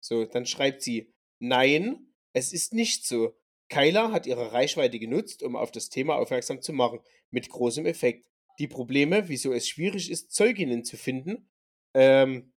So, 0.00 0.24
dann 0.24 0.46
schreibt 0.46 0.82
sie, 0.82 1.12
nein, 1.38 2.08
es 2.32 2.52
ist 2.52 2.74
nicht 2.74 3.06
so. 3.06 3.34
Kyla 3.68 4.12
hat 4.12 4.26
ihre 4.26 4.52
Reichweite 4.52 4.98
genutzt, 4.98 5.42
um 5.42 5.56
auf 5.56 5.70
das 5.70 5.88
Thema 5.88 6.16
aufmerksam 6.16 6.60
zu 6.60 6.72
machen, 6.72 7.00
mit 7.30 7.48
großem 7.48 7.86
Effekt. 7.86 8.26
Die 8.58 8.68
Probleme, 8.68 9.28
wieso 9.28 9.52
es 9.52 9.68
schwierig 9.68 10.10
ist, 10.10 10.32
Zeuginnen 10.32 10.84
zu 10.84 10.96
finden, 10.96 11.48
ähm, 11.94 12.52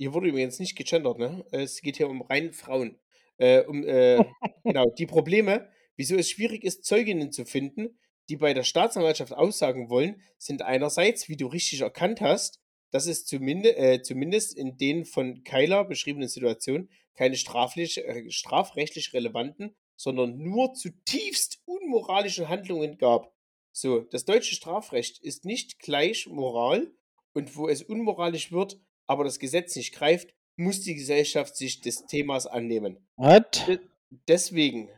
hier 0.00 0.14
wurde 0.14 0.28
übrigens 0.28 0.58
nicht 0.58 0.76
gegendert, 0.76 1.18
ne? 1.18 1.44
Es 1.52 1.82
geht 1.82 1.98
hier 1.98 2.08
um 2.08 2.22
rein 2.22 2.52
Frauen. 2.52 2.98
Äh, 3.36 3.64
um, 3.64 3.84
äh, 3.86 4.18
genau, 4.64 4.86
die 4.98 5.06
Probleme, 5.06 5.70
wieso 5.96 6.16
es 6.16 6.30
schwierig 6.30 6.64
ist, 6.64 6.84
Zeuginnen 6.84 7.32
zu 7.32 7.44
finden, 7.44 7.98
die 8.30 8.36
bei 8.36 8.54
der 8.54 8.62
Staatsanwaltschaft 8.62 9.34
aussagen 9.34 9.90
wollen, 9.90 10.22
sind 10.38 10.62
einerseits, 10.62 11.28
wie 11.28 11.36
du 11.36 11.46
richtig 11.48 11.82
erkannt 11.82 12.22
hast, 12.22 12.60
dass 12.90 13.06
es 13.06 13.26
zumindest, 13.26 13.76
äh, 13.76 14.02
zumindest 14.02 14.56
in 14.56 14.78
den 14.78 15.04
von 15.04 15.44
Kyla 15.44 15.82
beschriebenen 15.82 16.28
Situationen 16.28 16.88
keine 17.14 17.36
straflich, 17.36 17.98
äh, 17.98 18.30
strafrechtlich 18.30 19.12
relevanten 19.12 19.76
sondern 20.00 20.38
nur 20.38 20.72
zutiefst 20.72 21.60
unmoralische 21.66 22.48
Handlungen 22.48 22.96
gab. 22.96 23.34
So, 23.70 24.00
das 24.00 24.24
deutsche 24.24 24.54
Strafrecht 24.54 25.18
ist 25.18 25.44
nicht 25.44 25.78
gleich 25.78 26.26
Moral 26.26 26.90
und 27.34 27.54
wo 27.54 27.68
es 27.68 27.82
unmoralisch 27.82 28.50
wird, 28.50 28.80
aber 29.06 29.24
das 29.24 29.38
Gesetz 29.38 29.76
nicht 29.76 29.92
greift, 29.92 30.32
muss 30.56 30.80
die 30.80 30.94
Gesellschaft 30.94 31.54
sich 31.54 31.82
des 31.82 32.06
Themas 32.06 32.46
annehmen. 32.46 32.96
What? 33.16 33.78
Deswegen, 34.26 34.88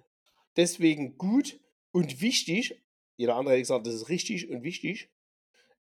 deswegen 0.56 1.18
gut 1.18 1.59
und 1.90 2.20
wichtig, 2.20 2.80
jeder 3.23 3.36
andere 3.36 3.55
hat 3.55 3.61
gesagt, 3.61 3.86
das 3.86 3.94
ist 3.94 4.09
richtig 4.09 4.51
und 4.51 4.65
wichtig, 4.65 5.11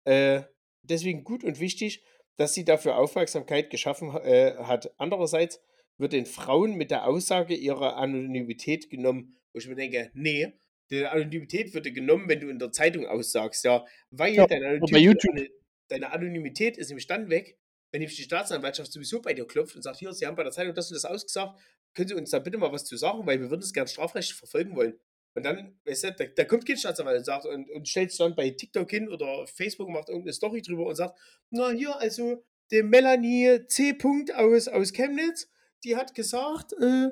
äh, 0.05 0.43
deswegen 0.83 1.23
gut 1.23 1.43
und 1.43 1.59
wichtig, 1.59 2.03
dass 2.37 2.53
sie 2.53 2.65
dafür 2.65 2.97
Aufmerksamkeit 2.97 3.71
geschaffen 3.71 4.15
äh, 4.15 4.55
hat. 4.59 4.93
Andererseits 4.97 5.59
wird 5.97 6.13
den 6.13 6.27
Frauen 6.27 6.75
mit 6.75 6.91
der 6.91 7.07
Aussage 7.07 7.55
ihrer 7.55 7.97
Anonymität 7.97 8.89
genommen, 8.89 9.35
wo 9.53 9.59
ich 9.59 9.67
mir 9.67 9.75
denke, 9.75 10.11
nee, 10.13 10.53
die 10.91 11.05
Anonymität 11.05 11.73
wird 11.73 11.87
dir 11.87 11.93
genommen, 11.93 12.29
wenn 12.29 12.39
du 12.39 12.49
in 12.49 12.59
der 12.59 12.71
Zeitung 12.71 13.07
aussagst, 13.07 13.63
ja, 13.63 13.85
weil 14.11 14.35
ja, 14.35 14.45
deine, 14.45 14.67
Anonymität, 14.67 15.51
deine 15.87 16.11
Anonymität 16.11 16.77
ist 16.77 16.91
im 16.91 16.99
Stand 16.99 17.29
weg, 17.29 17.57
wenn 17.91 18.01
nämlich 18.01 18.17
die 18.17 18.23
Staatsanwaltschaft 18.23 18.91
sowieso 18.91 19.19
bei 19.19 19.33
dir 19.33 19.47
klopft 19.47 19.75
und 19.75 19.81
sagt, 19.81 19.97
hier, 19.97 20.13
Sie 20.13 20.27
haben 20.27 20.35
bei 20.35 20.43
der 20.43 20.51
Zeitung 20.51 20.75
das 20.75 20.89
und 20.91 20.95
das 20.95 21.05
ausgesagt, 21.05 21.59
können 21.95 22.07
Sie 22.07 22.15
uns 22.15 22.29
da 22.29 22.39
bitte 22.39 22.59
mal 22.59 22.71
was 22.71 22.85
zu 22.85 22.97
sagen, 22.97 23.25
weil 23.25 23.41
wir 23.41 23.49
würden 23.49 23.61
es 23.61 23.73
gerne 23.73 23.87
strafrechtlich 23.87 24.37
verfolgen 24.37 24.75
wollen. 24.75 24.99
Und 25.33 25.43
dann, 25.43 25.79
weißt 25.85 26.03
du, 26.03 26.11
da, 26.13 26.25
da 26.25 26.43
kommt 26.43 26.65
kein 26.65 26.77
Staatsanwalt 26.77 27.19
und 27.19 27.23
sagt 27.23 27.45
und, 27.45 27.69
und 27.69 27.87
stellt 27.87 28.11
sich 28.11 28.17
dann 28.17 28.35
bei 28.35 28.49
TikTok 28.49 28.89
hin 28.89 29.09
oder 29.09 29.47
Facebook 29.47 29.89
macht 29.89 30.09
irgendeine 30.09 30.33
Story 30.33 30.61
drüber 30.61 30.85
und 30.85 30.95
sagt, 30.95 31.17
na 31.49 31.69
hier, 31.69 31.95
also 31.97 32.43
der 32.71 32.83
Melanie 32.83 33.65
C. 33.67 33.97
aus, 34.35 34.67
aus 34.67 34.93
Chemnitz, 34.93 35.49
die 35.83 35.95
hat 35.95 36.13
gesagt, 36.13 36.73
äh, 36.73 37.09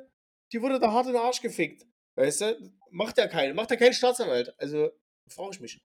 die 0.51 0.61
wurde 0.61 0.79
da 0.79 0.91
hart 0.91 1.07
in 1.07 1.13
den 1.13 1.21
Arsch 1.21 1.41
gefickt. 1.41 1.85
Weißt 2.15 2.41
du? 2.41 2.71
Macht 2.91 3.17
ja 3.17 3.27
keinen, 3.27 3.55
macht 3.55 3.71
ja 3.71 3.77
keinen 3.77 3.93
Staatsanwalt. 3.93 4.53
Also, 4.57 4.91
frage 5.27 5.51
ich 5.53 5.59
mich. 5.61 5.79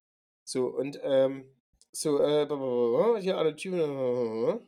So, 0.44 0.66
und, 0.66 0.98
ähm, 1.02 1.48
so, 1.92 2.20
äh, 2.20 3.20
hier 3.20 3.38
alle 3.38 3.54
Typen, 3.54 4.60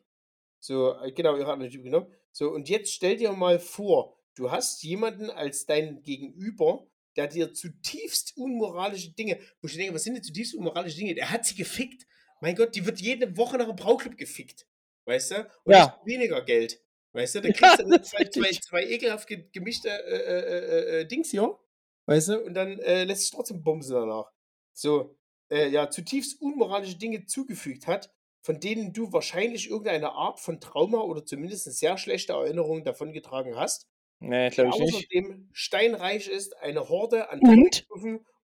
so, 0.60 0.94
äh, 1.00 1.12
genau, 1.12 1.36
ihre 1.36 1.52
alle 1.52 1.68
Typen 1.68 1.84
genommen. 1.84 2.12
So, 2.32 2.50
und 2.50 2.68
jetzt 2.68 2.92
stell 2.92 3.16
dir 3.16 3.32
mal 3.32 3.58
vor, 3.58 4.16
du 4.34 4.50
hast 4.50 4.82
jemanden 4.82 5.30
als 5.30 5.66
dein 5.66 6.02
Gegenüber, 6.02 6.86
der 7.16 7.26
dir 7.28 7.52
zutiefst 7.52 8.36
unmoralische 8.36 9.12
Dinge, 9.12 9.38
wo 9.60 9.68
ich 9.68 9.76
denke, 9.76 9.94
was 9.94 10.04
sind 10.04 10.14
denn 10.14 10.22
zutiefst 10.22 10.54
unmoralische 10.54 10.98
Dinge? 10.98 11.14
Der 11.14 11.30
hat 11.30 11.44
sie 11.44 11.54
gefickt. 11.54 12.06
Mein 12.40 12.54
Gott, 12.54 12.74
die 12.74 12.84
wird 12.84 13.00
jede 13.00 13.36
Woche 13.36 13.56
nach 13.56 13.66
einem 13.66 13.76
Brauclub 13.76 14.16
gefickt. 14.16 14.66
Weißt 15.06 15.30
du? 15.30 15.50
Und 15.64 15.74
ja. 15.74 16.00
weniger 16.04 16.44
Geld. 16.44 16.80
Weißt 17.12 17.36
du, 17.36 17.40
da 17.40 17.50
kriegst 17.50 17.78
du 17.80 17.90
ja, 17.90 18.02
zwei, 18.02 18.24
zwei, 18.24 18.50
zwei, 18.52 18.84
ekelhaft 18.84 19.26
gemischte 19.52 19.88
äh, 19.88 20.16
äh, 20.16 20.40
äh, 20.40 21.00
äh, 21.00 21.06
Dings 21.06 21.30
hier. 21.30 21.58
Weißt 22.04 22.28
du, 22.28 22.40
und 22.44 22.54
dann 22.54 22.78
äh, 22.80 23.04
lässt 23.04 23.22
sich 23.22 23.30
trotzdem 23.30 23.62
bumsen 23.62 23.94
danach. 23.94 24.30
So, 24.74 25.16
äh, 25.50 25.68
ja, 25.68 25.88
zutiefst 25.88 26.40
unmoralische 26.42 26.98
Dinge 26.98 27.24
zugefügt 27.24 27.86
hat, 27.86 28.12
von 28.42 28.60
denen 28.60 28.92
du 28.92 29.12
wahrscheinlich 29.12 29.70
irgendeine 29.70 30.12
Art 30.12 30.40
von 30.40 30.60
Trauma 30.60 30.98
oder 30.98 31.24
zumindest 31.24 31.66
eine 31.66 31.74
sehr 31.74 31.96
schlechte 31.96 32.34
Erinnerung 32.34 32.84
davongetragen 32.84 33.56
hast. 33.56 33.88
Nee, 34.20 34.50
glaube 34.50 34.70
ich 34.70 34.78
nicht. 34.78 34.94
Außerdem 34.94 35.48
steinreich 35.52 36.28
ist, 36.28 36.56
eine 36.58 36.88
Horde 36.88 37.30
an 37.30 37.40
und? 37.40 37.86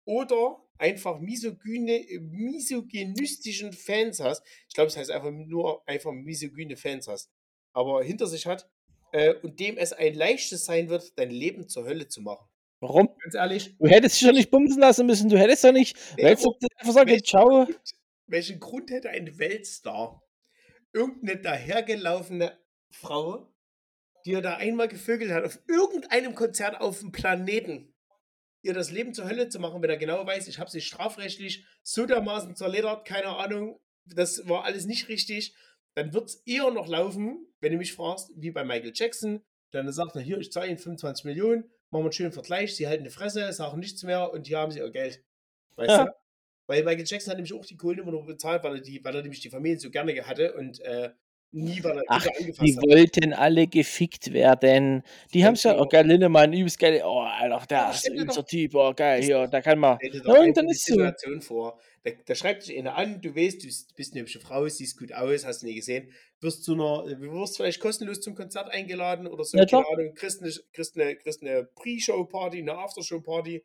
oder 0.05 0.57
einfach 0.77 1.19
misogyne, 1.19 2.03
misogynistischen 2.19 3.71
Fans 3.71 4.19
hast. 4.19 4.43
Ich 4.67 4.73
glaube, 4.73 4.87
es 4.87 4.97
heißt 4.97 5.11
einfach 5.11 5.31
nur 5.31 5.87
einfach 5.87 6.11
misogyne 6.11 6.75
Fans 6.75 7.07
hast 7.07 7.31
aber 7.73 8.03
hinter 8.03 8.27
sich 8.27 8.45
hat 8.45 8.69
äh, 9.11 9.33
und 9.35 9.59
dem 9.59 9.77
es 9.77 9.93
ein 9.93 10.13
leichtes 10.13 10.65
sein 10.65 10.89
wird, 10.89 11.17
dein 11.17 11.29
Leben 11.29 11.67
zur 11.67 11.85
Hölle 11.85 12.07
zu 12.07 12.21
machen. 12.21 12.47
Warum? 12.79 13.09
Ganz 13.19 13.35
ehrlich. 13.35 13.77
Du 13.77 13.87
hättest 13.87 14.19
dich 14.19 14.27
doch 14.27 14.33
nicht 14.33 14.49
bumsen 14.49 14.81
lassen 14.81 15.05
müssen. 15.05 15.29
Du 15.29 15.37
hättest 15.37 15.63
doch 15.63 15.71
nicht. 15.71 15.95
Nee, 16.17 16.23
hättest 16.23 16.45
du 16.45 16.55
einfach 16.77 16.93
sagen, 16.93 17.09
welchen, 17.09 17.25
ciao. 17.25 17.65
Grund, 17.65 17.79
welchen 18.27 18.59
Grund 18.59 18.89
hätte 18.89 19.09
ein 19.09 19.37
Weltstar, 19.37 20.23
irgendeine 20.91 21.39
dahergelaufene 21.39 22.57
Frau, 22.89 23.50
die 24.25 24.33
er 24.33 24.41
da 24.41 24.55
einmal 24.55 24.87
gevögelt 24.87 25.31
hat, 25.31 25.43
auf 25.43 25.59
irgendeinem 25.67 26.35
Konzert 26.35 26.79
auf 26.79 26.99
dem 26.99 27.11
Planeten, 27.11 27.93
ihr 28.63 28.73
das 28.73 28.91
Leben 28.91 29.13
zur 29.13 29.27
Hölle 29.27 29.49
zu 29.49 29.59
machen, 29.59 29.81
wenn 29.81 29.89
er 29.89 29.97
genau 29.97 30.25
weiß, 30.25 30.47
ich 30.47 30.59
habe 30.59 30.69
sie 30.69 30.81
strafrechtlich 30.81 31.65
so 31.83 32.05
dermaßen 32.05 32.55
zerledert, 32.55 33.05
keine 33.05 33.35
Ahnung, 33.37 33.79
das 34.05 34.47
war 34.47 34.65
alles 34.65 34.85
nicht 34.85 35.07
richtig, 35.09 35.55
dann 35.95 36.13
wird 36.13 36.29
es 36.29 36.35
eher 36.45 36.71
noch 36.71 36.87
laufen, 36.87 37.47
wenn 37.59 37.71
du 37.71 37.77
mich 37.77 37.93
fragst, 37.93 38.31
wie 38.35 38.51
bei 38.51 38.63
Michael 38.63 38.93
Jackson, 38.95 39.41
dann 39.71 39.91
sagt 39.91 40.15
er, 40.15 40.21
hier, 40.21 40.37
ich 40.37 40.51
zahle 40.51 40.67
Ihnen 40.67 40.77
25 40.77 41.25
Millionen, 41.25 41.63
machen 41.89 42.03
wir 42.03 42.05
einen 42.05 42.11
schönen 42.11 42.31
Vergleich, 42.31 42.75
sie 42.75 42.87
halten 42.87 43.03
die 43.03 43.09
Fresse, 43.09 43.51
sagen 43.53 43.79
nichts 43.79 44.03
mehr 44.03 44.31
und 44.31 44.47
hier 44.47 44.59
haben 44.59 44.71
sie 44.71 44.79
ihr 44.79 44.91
Geld. 44.91 45.23
Weißt 45.75 45.89
ja. 45.89 46.05
du? 46.05 46.11
Weil 46.67 46.83
Michael 46.83 47.05
Jackson 47.05 47.31
hat 47.31 47.37
nämlich 47.37 47.53
auch 47.53 47.65
die 47.65 47.77
Kohle 47.77 48.01
immer 48.01 48.11
noch 48.11 48.25
bezahlt, 48.25 48.63
weil 48.63 48.75
er, 48.75 48.81
die, 48.81 49.03
weil 49.03 49.15
er 49.15 49.21
nämlich 49.21 49.41
die 49.41 49.49
Familie 49.49 49.79
so 49.79 49.89
gerne 49.89 50.25
hatte 50.25 50.53
und 50.53 50.79
äh, 50.81 51.11
nie, 51.51 51.83
weil 51.83 51.97
er 51.97 52.03
Ach, 52.07 52.25
die 52.39 52.75
hat. 52.75 52.83
wollten 52.83 53.33
alle 53.33 53.67
gefickt 53.67 54.33
werden. 54.33 55.03
Die 55.33 55.45
haben 55.45 55.53
es 55.53 55.63
ja, 55.63 55.79
oh 55.79 55.85
geil, 55.85 56.07
Lindemann, 56.07 56.53
übelst 56.53 56.79
geil, 56.79 57.01
oh, 57.03 57.19
Alter, 57.19 57.65
der 57.67 57.91
ist 57.91 58.07
ein 58.07 58.15
übelster 58.15 58.45
Typ, 58.45 58.75
oh 58.75 58.93
geil, 58.93 59.21
hier, 59.21 59.47
da 59.47 59.61
kann 59.61 59.79
man. 59.79 59.97
Ja, 60.01 60.39
und 60.39 60.55
dann 60.55 60.67
ist 60.69 60.85
Situation 60.85 61.41
so. 61.41 61.47
vor. 61.47 61.79
Da, 62.03 62.11
da 62.25 62.35
schreibt 62.35 62.67
dich 62.67 62.77
einer 62.77 62.95
an, 62.95 63.21
du 63.21 63.35
weißt, 63.35 63.63
du 63.63 63.67
bist 63.95 64.13
eine 64.13 64.21
hübsche 64.21 64.39
Frau, 64.39 64.67
siehst 64.67 64.97
gut 64.97 65.13
aus, 65.13 65.45
hast 65.45 65.61
du 65.61 65.67
nie 65.67 65.75
gesehen, 65.75 66.11
wirst 66.39 66.63
zu 66.63 66.73
einer, 66.73 67.15
du 67.15 67.31
wirst 67.31 67.57
vielleicht 67.57 67.79
kostenlos 67.79 68.21
zum 68.21 68.33
Konzert 68.33 68.69
eingeladen 68.69 69.27
oder 69.27 69.43
so, 69.43 69.57
ja, 69.57 69.65
keine 69.65 69.87
Ahnung, 69.87 70.13
kriegst 70.15 70.41
eine, 70.41 70.51
kriegst 70.73 70.97
eine, 70.97 71.15
kriegst 71.15 71.41
eine 71.41 71.65
Pre-Show-Party, 71.75 72.59
eine 72.59 72.77
Aftershow-Party. 72.77 73.63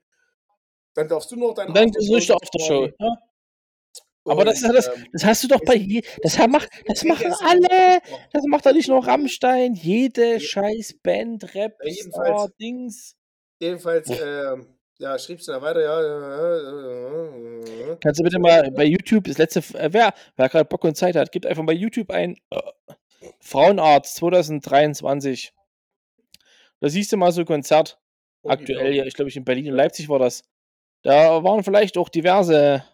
Dann 0.94 1.08
darfst 1.08 1.30
du 1.30 1.36
noch 1.36 1.52
deine 1.52 1.72
Dann 1.74 1.90
ist 1.90 2.30
Aftershow. 2.30 2.88
Ja? 2.98 3.16
Aber 4.26 4.44
das, 4.44 4.60
das, 4.60 4.88
ähm, 4.88 5.06
das, 5.12 5.24
hast 5.24 5.44
du 5.44 5.48
doch 5.48 5.60
bei 5.64 5.76
je, 5.76 6.02
das, 6.22 6.36
macht, 6.48 6.68
das 6.86 7.04
machen 7.04 7.32
alle. 7.40 8.00
Das 8.32 8.42
macht 8.48 8.66
doch 8.66 8.72
nicht 8.72 8.88
nur 8.88 9.06
Rammstein, 9.06 9.74
jede 9.74 10.40
scheiß 10.40 10.98
Band, 11.02 11.54
Rap, 11.54 11.78
Star, 11.88 12.48
Dings. 12.60 13.16
Jedenfalls, 13.60 14.10
äh, 14.10 14.56
ja, 14.98 15.18
schriebst 15.18 15.48
du 15.48 15.52
da 15.52 15.62
weiter, 15.62 15.80
ja. 15.80 15.96
Kannst 18.02 18.20
du 18.20 18.24
bitte 18.24 18.38
mal 18.38 18.70
bei 18.70 18.84
YouTube, 18.84 19.24
das 19.24 19.38
letzte, 19.38 19.60
äh, 19.78 19.92
wer, 19.92 20.12
wer 20.36 20.48
gerade 20.48 20.64
Bock 20.64 20.84
und 20.84 20.96
Zeit 20.96 21.16
hat, 21.16 21.32
gibt 21.32 21.46
einfach 21.46 21.64
bei 21.64 21.72
YouTube 21.72 22.10
ein 22.10 22.36
äh, 22.50 22.60
Frauenarzt 23.40 24.16
2023. 24.16 25.52
Da 26.80 26.88
siehst 26.88 27.12
du 27.12 27.16
mal 27.16 27.32
so 27.32 27.42
ein 27.42 27.46
Konzert. 27.46 27.98
Aktuell, 28.44 28.94
ja, 28.94 29.04
ich 29.04 29.14
glaube, 29.14 29.28
ich 29.28 29.36
in 29.36 29.44
Berlin 29.44 29.70
und 29.70 29.76
Leipzig 29.76 30.08
war 30.08 30.18
das. 30.18 30.44
Da 31.02 31.42
waren 31.42 31.64
vielleicht 31.64 31.98
auch 31.98 32.08
diverse 32.08 32.84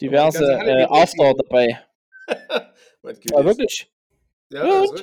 diverse 0.00 0.44
äh, 0.44 0.84
After 0.84 1.34
dabei. 1.34 1.84
ja, 2.28 3.44
wirklich. 3.44 3.90
Ja, 4.50 4.66
ja. 4.66 4.86
So, 4.86 5.02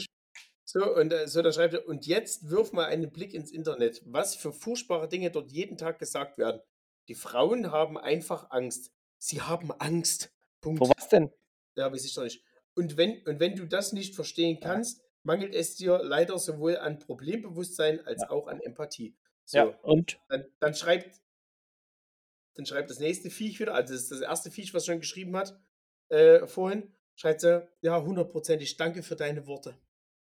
so, 0.63 0.95
und 0.95 1.13
äh, 1.13 1.27
so, 1.27 1.41
da 1.41 1.51
schreibt 1.51 1.73
er, 1.73 1.87
und 1.87 2.05
jetzt 2.05 2.49
wirf 2.49 2.73
mal 2.73 2.85
einen 2.85 3.11
Blick 3.11 3.33
ins 3.33 3.51
Internet, 3.51 4.01
was 4.05 4.35
für 4.35 4.51
furchtbare 4.51 5.07
Dinge 5.07 5.31
dort 5.31 5.51
jeden 5.51 5.77
Tag 5.77 5.99
gesagt 5.99 6.37
werden. 6.37 6.61
Die 7.07 7.15
Frauen 7.15 7.71
haben 7.71 7.97
einfach 7.97 8.51
Angst. 8.51 8.91
Sie 9.17 9.41
haben 9.41 9.71
Angst. 9.79 10.33
Punkt. 10.61 10.79
Vor 10.79 10.89
was 10.89 11.07
denn? 11.07 11.31
Ja, 11.75 11.91
weiß 11.91 12.03
ich 12.03 12.13
doch 12.13 12.23
nicht. 12.23 12.43
Und 12.75 12.97
wenn, 12.97 13.21
und 13.25 13.39
wenn 13.39 13.55
du 13.55 13.65
das 13.65 13.93
nicht 13.93 14.13
verstehen 14.13 14.59
kannst, 14.59 15.01
mangelt 15.23 15.55
es 15.55 15.75
dir 15.75 16.01
leider 16.03 16.37
sowohl 16.37 16.77
an 16.77 16.99
Problembewusstsein 16.99 18.05
als 18.05 18.21
ja. 18.23 18.29
auch 18.29 18.47
an 18.47 18.59
Empathie. 18.59 19.15
So, 19.45 19.57
ja, 19.57 19.65
und? 19.83 20.19
Dann, 20.27 20.45
dann, 20.59 20.73
schreibt, 20.73 21.21
dann 22.57 22.65
schreibt 22.65 22.89
das 22.89 22.99
nächste 22.99 23.29
Viech 23.29 23.59
wieder, 23.59 23.73
also 23.73 23.93
das 23.93 24.03
ist 24.03 24.11
das 24.11 24.21
erste 24.21 24.51
Viech, 24.51 24.73
was 24.73 24.85
schon 24.85 24.99
geschrieben 24.99 25.37
hat 25.37 25.57
äh, 26.09 26.47
vorhin, 26.47 26.91
schreibt 27.15 27.41
sie, 27.41 27.67
ja, 27.81 28.01
hundertprozentig, 28.01 28.77
danke 28.77 29.03
für 29.03 29.15
deine 29.15 29.45
Worte. 29.47 29.77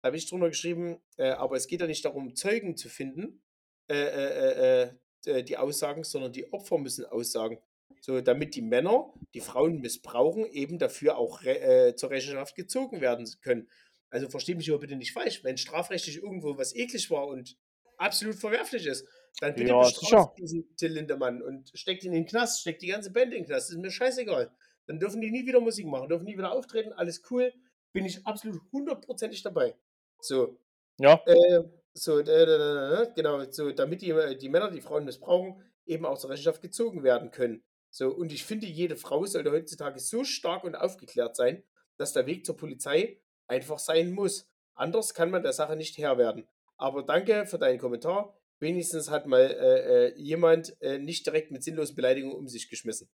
Habe 0.03 0.17
ich 0.17 0.29
drunter 0.29 0.49
geschrieben, 0.49 0.97
äh, 1.17 1.29
aber 1.29 1.55
es 1.55 1.67
geht 1.67 1.81
ja 1.81 1.87
nicht 1.87 2.05
darum, 2.05 2.35
Zeugen 2.35 2.77
zu 2.77 2.89
finden, 2.89 3.41
äh, 3.89 3.95
äh, 3.95 4.83
äh, 4.83 4.89
äh 5.25 5.43
die 5.43 5.57
Aussagen, 5.57 6.03
sondern 6.03 6.31
die 6.31 6.51
Opfer 6.53 6.77
müssen 6.77 7.05
aussagen. 7.05 7.59
So, 8.01 8.21
damit 8.21 8.55
die 8.55 8.61
Männer, 8.61 9.13
die 9.33 9.41
Frauen 9.41 9.79
missbrauchen, 9.79 10.45
eben 10.45 10.77
dafür 10.77 11.17
auch 11.17 11.43
re 11.43 11.95
zur 11.95 12.11
Rechenschaft 12.11 12.55
gezogen 12.55 13.01
werden 13.01 13.27
können. 13.41 13.69
Also 14.09 14.29
verstehe 14.29 14.55
mich 14.55 14.69
aber 14.69 14.79
bitte 14.79 14.95
nicht 14.95 15.13
falsch, 15.13 15.43
wenn 15.43 15.57
strafrechtlich 15.57 16.17
irgendwo 16.17 16.57
was 16.57 16.75
eklig 16.75 17.09
war 17.09 17.27
und 17.27 17.57
absolut 17.97 18.35
verwerflich 18.35 18.85
ist, 18.85 19.07
dann 19.39 19.53
bitte 19.55 19.69
ja, 19.69 19.81
bestraft 19.81 20.37
diesen 20.37 20.75
Till 20.75 20.93
Lindemann 20.93 21.41
und 21.41 21.71
steckt 21.73 22.03
ihn 22.03 22.13
in 22.13 22.23
den 22.23 22.25
Knast, 22.25 22.61
steckt 22.61 22.81
die 22.81 22.87
ganze 22.87 23.11
Band 23.11 23.33
in 23.33 23.41
den 23.41 23.45
Knast. 23.45 23.69
Das 23.69 23.75
ist 23.75 23.81
mir 23.81 23.91
scheißegal. 23.91 24.51
Dann 24.87 24.99
dürfen 24.99 25.21
die 25.21 25.31
nie 25.31 25.45
wieder 25.45 25.59
Musik 25.59 25.85
machen, 25.85 26.09
dürfen 26.09 26.25
nie 26.25 26.37
wieder 26.37 26.51
auftreten, 26.51 26.93
alles 26.93 27.21
cool. 27.29 27.53
Bin 27.93 28.05
ich 28.05 28.25
absolut 28.25 28.61
hundertprozentig 28.71 29.43
dabei. 29.43 29.75
So. 30.19 30.59
Ja. 30.99 31.21
Äh, 31.25 31.63
so, 31.93 32.19
äh, 32.19 33.07
genau, 33.15 33.43
so, 33.51 33.71
damit 33.71 34.01
die, 34.01 34.13
die 34.39 34.49
Männer, 34.49 34.71
die 34.71 34.81
Frauen 34.81 35.05
missbrauchen, 35.05 35.63
eben 35.85 36.05
auch 36.05 36.17
zur 36.17 36.29
Rechenschaft 36.29 36.61
gezogen 36.61 37.03
werden 37.03 37.31
können. 37.31 37.63
So, 37.89 38.09
und 38.09 38.31
ich 38.31 38.45
finde, 38.45 38.67
jede 38.67 38.95
Frau 38.95 39.25
sollte 39.25 39.51
heutzutage 39.51 39.99
so 39.99 40.23
stark 40.23 40.63
und 40.63 40.75
aufgeklärt 40.75 41.35
sein, 41.35 41.63
dass 41.97 42.13
der 42.13 42.27
Weg 42.27 42.45
zur 42.45 42.55
Polizei 42.57 43.19
einfach 43.47 43.79
sein 43.79 44.11
muss. 44.11 44.47
Anders 44.75 45.13
kann 45.13 45.31
man 45.31 45.41
der 45.41 45.53
Sache 45.53 45.75
nicht 45.75 45.97
Herr 45.97 46.17
werden. 46.17 46.47
Aber 46.77 47.03
danke 47.03 47.47
für 47.47 47.57
deinen 47.57 47.79
Kommentar 47.79 48.37
wenigstens 48.59 49.09
hat 49.09 49.27
mal 49.27 49.41
äh, 49.41 50.07
äh, 50.07 50.13
jemand 50.17 50.79
äh, 50.81 50.97
nicht 50.97 51.25
direkt 51.25 51.51
mit 51.51 51.63
sinnlosen 51.63 51.95
Beleidigungen 51.95 52.35
um 52.35 52.47
sich 52.47 52.69
geschmissen. 52.69 53.09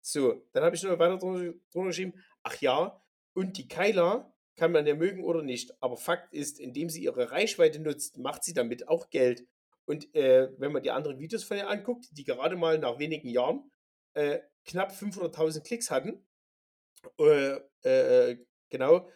So, 0.00 0.46
dann 0.52 0.64
habe 0.64 0.76
ich 0.76 0.82
noch 0.82 0.98
weiter 0.98 1.18
drunter, 1.18 1.54
geschrieben, 1.72 2.14
ach 2.42 2.60
ja, 2.60 3.02
und 3.32 3.56
die 3.56 3.68
Keiler 3.68 4.32
kann 4.56 4.70
man 4.70 4.86
ja 4.86 4.94
mögen 4.94 5.24
oder 5.24 5.42
nicht, 5.42 5.82
aber 5.82 5.96
Fakt 5.96 6.32
ist, 6.32 6.60
indem 6.60 6.88
sie 6.88 7.02
ihre 7.02 7.30
Reichweite 7.30 7.80
nutzt, 7.80 8.18
macht 8.18 8.44
sie 8.44 8.54
damit 8.54 8.86
auch 8.86 9.10
Geld. 9.10 9.46
Und 9.86 10.14
äh, 10.14 10.50
wenn 10.58 10.72
man 10.72 10.82
die 10.82 10.90
anderen 10.90 11.18
Videos 11.18 11.42
von 11.42 11.56
ihr 11.56 11.68
anguckt, 11.68 12.06
die 12.12 12.24
gerade 12.24 12.56
mal 12.56 12.78
nach 12.78 12.98
wenigen 12.98 13.28
Jahren 13.28 13.70
äh, 14.12 14.40
knapp 14.64 14.92
500.000 14.92 15.62
Klicks 15.62 15.90
hatten, 15.90 16.24
genau, 18.70 19.08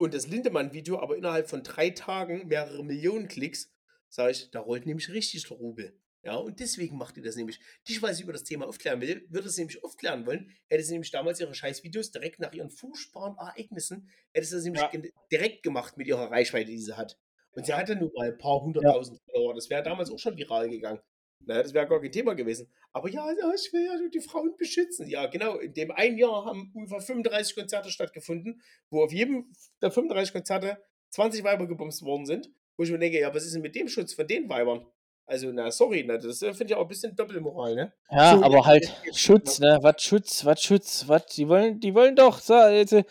und 0.00 0.14
das 0.14 0.28
Lindemann-Video 0.28 0.98
aber 0.98 1.16
innerhalb 1.18 1.50
von 1.50 1.62
drei 1.62 1.90
Tagen 1.90 2.48
mehrere 2.48 2.82
Millionen 2.82 3.28
Klicks, 3.28 3.70
sage 4.10 4.32
ich, 4.32 4.50
da 4.50 4.60
rollt 4.60 4.86
nämlich 4.86 5.08
richtig 5.10 5.48
der 5.48 5.56
Rubel. 5.56 5.98
Ja, 6.22 6.34
und 6.34 6.60
deswegen 6.60 6.98
macht 6.98 7.16
ihr 7.16 7.22
das 7.22 7.36
nämlich. 7.36 7.60
Dich, 7.88 8.02
weil 8.02 8.12
sie 8.12 8.24
über 8.24 8.32
das 8.32 8.44
Thema 8.44 8.66
aufklären 8.66 9.00
will, 9.00 9.26
würde 9.30 9.48
sie 9.48 9.62
nämlich 9.62 9.82
aufklären 9.82 10.26
wollen, 10.26 10.52
hätte 10.68 10.82
sie 10.82 10.92
nämlich 10.92 11.10
damals 11.10 11.40
ihre 11.40 11.54
Scheißvideos 11.54 12.10
direkt 12.10 12.40
nach 12.40 12.52
ihren 12.52 12.70
furchtbaren 12.70 13.36
Ereignissen, 13.38 14.10
hätte 14.34 14.46
sie 14.46 14.56
das 14.56 14.64
nämlich 14.64 14.82
ja. 14.82 15.00
direkt 15.32 15.62
gemacht 15.62 15.96
mit 15.96 16.06
ihrer 16.06 16.30
Reichweite, 16.30 16.70
die 16.70 16.78
sie 16.78 16.96
hat. 16.96 17.18
Und 17.52 17.64
sie 17.64 17.72
hatte 17.72 17.96
nur 17.96 18.12
mal 18.14 18.28
ein 18.28 18.38
paar 18.38 18.60
hunderttausend 18.60 19.18
ja. 19.18 19.32
Follower. 19.32 19.54
Das 19.54 19.70
wäre 19.70 19.82
damals 19.82 20.10
auch 20.10 20.18
schon 20.18 20.36
viral 20.36 20.68
gegangen. 20.68 21.00
Naja, 21.46 21.62
das 21.62 21.72
wäre 21.72 21.88
gar 21.88 22.00
kein 22.00 22.12
Thema 22.12 22.34
gewesen. 22.34 22.70
Aber 22.92 23.08
ja, 23.08 23.30
ich 23.32 23.72
will 23.72 23.86
ja 23.86 24.08
die 24.12 24.20
Frauen 24.20 24.54
beschützen. 24.58 25.08
Ja, 25.08 25.26
genau. 25.26 25.56
In 25.56 25.72
dem 25.72 25.90
einen 25.90 26.18
Jahr 26.18 26.44
haben 26.44 26.70
ungefähr 26.74 27.00
35 27.00 27.54
Konzerte 27.56 27.90
stattgefunden, 27.90 28.60
wo 28.90 29.02
auf 29.02 29.12
jedem 29.12 29.50
der 29.80 29.90
35 29.90 30.34
Konzerte 30.34 30.84
20 31.10 31.42
Weiber 31.42 31.66
gebumst 31.66 32.02
worden 32.02 32.26
sind 32.26 32.50
wo 32.80 32.84
ich 32.84 32.90
mir 32.90 32.98
denke, 32.98 33.20
ja, 33.20 33.32
was 33.34 33.44
ist 33.44 33.54
denn 33.54 33.60
mit 33.60 33.74
dem 33.74 33.88
Schutz 33.88 34.14
von 34.14 34.26
den 34.26 34.48
Weibern? 34.48 34.86
Also, 35.26 35.52
na, 35.52 35.70
sorry, 35.70 36.02
na, 36.02 36.16
das 36.16 36.40
äh, 36.40 36.54
finde 36.54 36.72
ich 36.72 36.74
auch 36.74 36.80
ein 36.80 36.88
bisschen 36.88 37.14
Doppelmoral, 37.14 37.74
ne? 37.74 37.92
Ja, 38.10 38.38
so, 38.38 38.42
aber 38.42 38.64
halt 38.64 38.90
Schutz, 39.12 39.58
ne? 39.58 39.78
Was 39.82 40.02
Schutz, 40.02 40.46
was 40.46 40.62
Schutz, 40.62 41.04
was? 41.06 41.26
Die 41.26 41.46
wollen, 41.46 41.78
die 41.78 41.94
wollen 41.94 42.16
doch, 42.16 42.38
so, 42.38 42.54
also, 42.54 43.02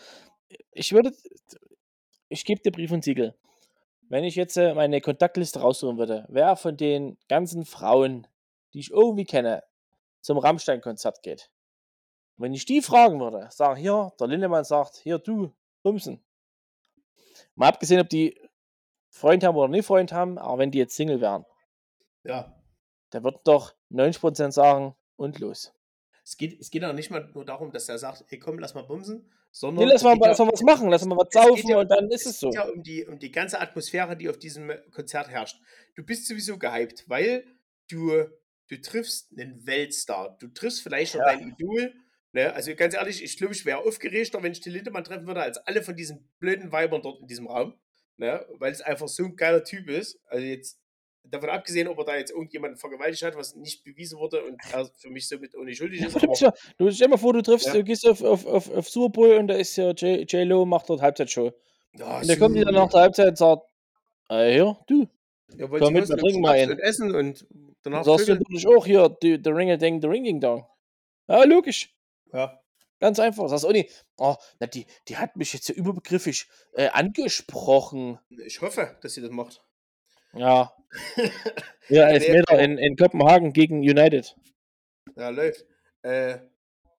ich 0.72 0.92
würde, 0.92 1.14
ich 2.30 2.46
gebe 2.46 2.60
dir 2.64 2.72
Brief 2.72 2.92
und 2.92 3.04
Siegel. 3.04 3.36
Wenn 4.08 4.24
ich 4.24 4.34
jetzt 4.34 4.58
äh, 4.58 4.74
meine 4.74 5.02
Kontaktliste 5.02 5.60
raussuchen 5.60 6.00
würde, 6.00 6.26
wer 6.30 6.56
von 6.56 6.76
den 6.76 7.20
ganzen 7.28 7.64
Frauen, 7.64 8.26
die 8.74 8.80
ich 8.80 8.90
irgendwie 8.90 9.26
kenne, 9.26 9.62
zum 10.22 10.40
Rammstein-Konzert 10.40 11.22
geht, 11.22 11.52
wenn 12.38 12.56
ich 12.56 12.66
die 12.66 12.82
fragen 12.82 13.20
würde, 13.20 13.50
sagen, 13.52 13.80
hier, 13.80 14.14
der 14.20 14.26
Lindemann 14.26 14.64
sagt, 14.64 14.96
hier, 14.96 15.20
du, 15.20 15.54
Bumsen. 15.84 16.24
Mal 17.54 17.68
abgesehen, 17.68 18.02
ob 18.02 18.10
die 18.10 18.36
Freund 19.10 19.44
haben 19.44 19.56
oder 19.56 19.68
nicht 19.68 19.86
Freund 19.86 20.12
haben, 20.12 20.38
aber 20.38 20.60
wenn 20.60 20.72
die 20.72 20.78
jetzt 20.78 20.96
Single 20.96 21.22
wären, 21.22 21.46
ja. 22.24 22.56
da 23.10 23.24
würden 23.24 23.40
doch 23.44 23.74
90% 23.92 24.52
sagen 24.52 24.96
und 25.16 25.40
los. 25.40 25.74
Es 26.24 26.38
geht, 26.38 26.60
es 26.60 26.70
geht 26.70 26.84
auch 26.84 26.94
nicht 26.94 27.10
mal 27.10 27.30
nur 27.34 27.44
darum, 27.44 27.72
dass 27.72 27.90
er 27.90 27.98
sagt, 27.98 28.26
ey 28.30 28.38
komm, 28.38 28.60
lass 28.60 28.76
mal 28.76 28.84
bumsen, 28.84 29.32
sondern. 29.52 29.86
Nee, 29.86 29.92
lass 29.92 30.04
mal, 30.04 30.16
lass 30.20 30.38
mal 30.38 30.52
was 30.52 30.62
machen, 30.62 30.90
lass 30.90 31.06
mal 31.06 31.18
was 31.18 31.34
saufen 31.34 31.70
ja, 31.70 31.80
und 31.80 31.90
dann 31.90 32.08
ist 32.10 32.28
es, 32.28 32.40
so. 32.40 32.50
Es 32.50 32.56
geht 32.56 32.64
ja 32.64 32.70
um 32.70 32.84
die, 32.84 33.06
um 33.06 33.18
die 33.18 33.32
ganze 33.32 33.60
Atmosphäre, 33.60 34.16
die 34.16 34.30
auf 34.30 34.38
diesem 34.38 34.72
Konzert 34.92 35.30
herrscht. 35.30 35.60
Du 35.96 36.04
bist 36.04 36.28
sowieso 36.28 36.60
gehypt, 36.60 37.06
weil 37.08 37.46
du, 37.90 38.26
du 38.68 38.82
triffst 38.82 39.32
einen 39.38 39.66
Weltstar. 39.66 40.38
Du 40.40 40.50
triffst 40.50 40.84
vielleicht 40.84 41.16
noch 41.16 41.22
ja. 41.22 41.36
dein 41.36 41.50
Idol. 41.50 41.94
Ne? 42.32 42.54
Also 42.54 42.76
ganz 42.76 42.94
ehrlich, 42.94 43.24
ich 43.24 43.38
glaube, 43.38 43.54
ich 43.54 43.66
wäre 43.66 43.80
aufgeregter, 43.80 44.44
wenn 44.44 44.52
ich 44.52 44.62
den 44.62 44.74
Lindemann 44.74 45.04
treffen 45.04 45.26
würde, 45.26 45.42
als 45.42 45.58
alle 45.58 45.82
von 45.82 45.96
diesen 45.96 46.30
blöden 46.40 46.72
Weibern 46.72 47.02
dort 47.02 47.22
in 47.22 47.28
diesem 47.28 47.48
Raum 47.48 47.74
ne? 48.20 48.46
weil 48.58 48.72
es 48.72 48.82
einfach 48.82 49.08
so 49.08 49.24
ein 49.24 49.36
geiler 49.36 49.64
Typ 49.64 49.90
ist. 49.90 50.20
Also 50.28 50.46
jetzt 50.46 50.80
davon 51.24 51.50
abgesehen, 51.50 51.88
ob 51.88 51.98
er 52.00 52.06
da 52.06 52.16
jetzt 52.18 52.32
irgendjemanden 52.32 52.78
vergewaltigt 52.78 53.24
hat, 53.24 53.36
was 53.36 53.56
nicht 53.56 53.84
bewiesen 53.84 54.20
wurde 54.20 54.44
und 54.44 54.60
er 54.72 54.90
für 54.98 55.10
mich 55.10 55.28
somit 55.28 55.56
ohne 55.56 55.74
schuldig 55.74 56.02
ist. 56.02 56.42
Ja, 56.42 56.54
du 56.78 56.92
stell 56.92 57.08
dir 57.08 57.10
mal 57.10 57.18
vor, 57.18 57.34
du 57.34 57.42
triffst, 57.42 57.68
ja. 57.68 57.74
du 57.74 57.84
gehst 57.84 58.08
auf, 58.08 58.22
auf, 58.24 58.46
auf, 58.46 58.70
auf 58.70 58.90
Super 58.90 59.10
Bowl 59.10 59.38
und 59.38 59.48
da 59.48 59.56
ist 59.56 59.76
ja 59.76 59.92
J-Lo, 59.92 60.66
macht 60.66 60.90
dort 60.90 61.02
Halbzeitshow. 61.02 61.52
Ja, 61.94 62.20
und 62.20 62.30
da 62.30 62.36
kommt 62.36 62.56
die 62.56 62.62
dann 62.62 62.74
nach 62.74 62.90
der 62.90 63.02
Halbzeit 63.02 63.30
und 63.30 63.38
sagt, 63.38 63.64
äh, 64.30 64.54
hier, 64.54 64.78
du. 64.88 65.08
Ja, 65.58 65.68
komm 65.68 65.94
mit, 65.94 66.08
wir 66.08 66.18
trinken 66.18 66.42
mal 66.42 66.52
ein. 66.52 66.72
Und 66.72 66.80
essen 66.80 67.16
und 67.16 67.46
danach 67.82 68.04
sagst 68.04 68.28
du 68.28 68.36
natürlich 68.36 68.68
auch 68.68 68.86
hier, 68.86 69.10
die, 69.22 69.42
der 69.42 69.56
Ringelding, 69.56 70.00
der 70.00 70.10
Ringing 70.10 70.40
Dong. 70.40 70.66
Ja, 71.28 71.44
logisch. 71.44 71.94
Ja. 72.32 72.59
Ganz 73.00 73.20
einfach. 73.20 73.48
Sagst 73.48 73.64
du 73.64 73.72
nicht, 73.72 74.06
oh, 74.18 74.36
na, 74.60 74.68
die, 74.68 74.86
die 75.08 75.18
hat 75.18 75.36
mich 75.36 75.54
jetzt 75.54 75.70
ja 75.70 75.76
überbegriffig 75.76 76.48
äh, 76.74 76.88
angesprochen. 76.90 78.20
Ich 78.30 78.62
hoffe, 78.62 78.98
dass 79.02 79.14
sie 79.14 79.22
das 79.22 79.32
macht. 79.32 79.64
Ja. 80.34 80.74
Ja, 81.92 82.08
Elfmeter 82.08 82.60
in, 82.60 82.78
in 82.78 82.96
Kopenhagen 82.96 83.52
gegen 83.52 83.80
United. 83.80 84.36
Ja, 85.16 85.30
läuft. 85.30 85.66
Äh, 86.04 86.38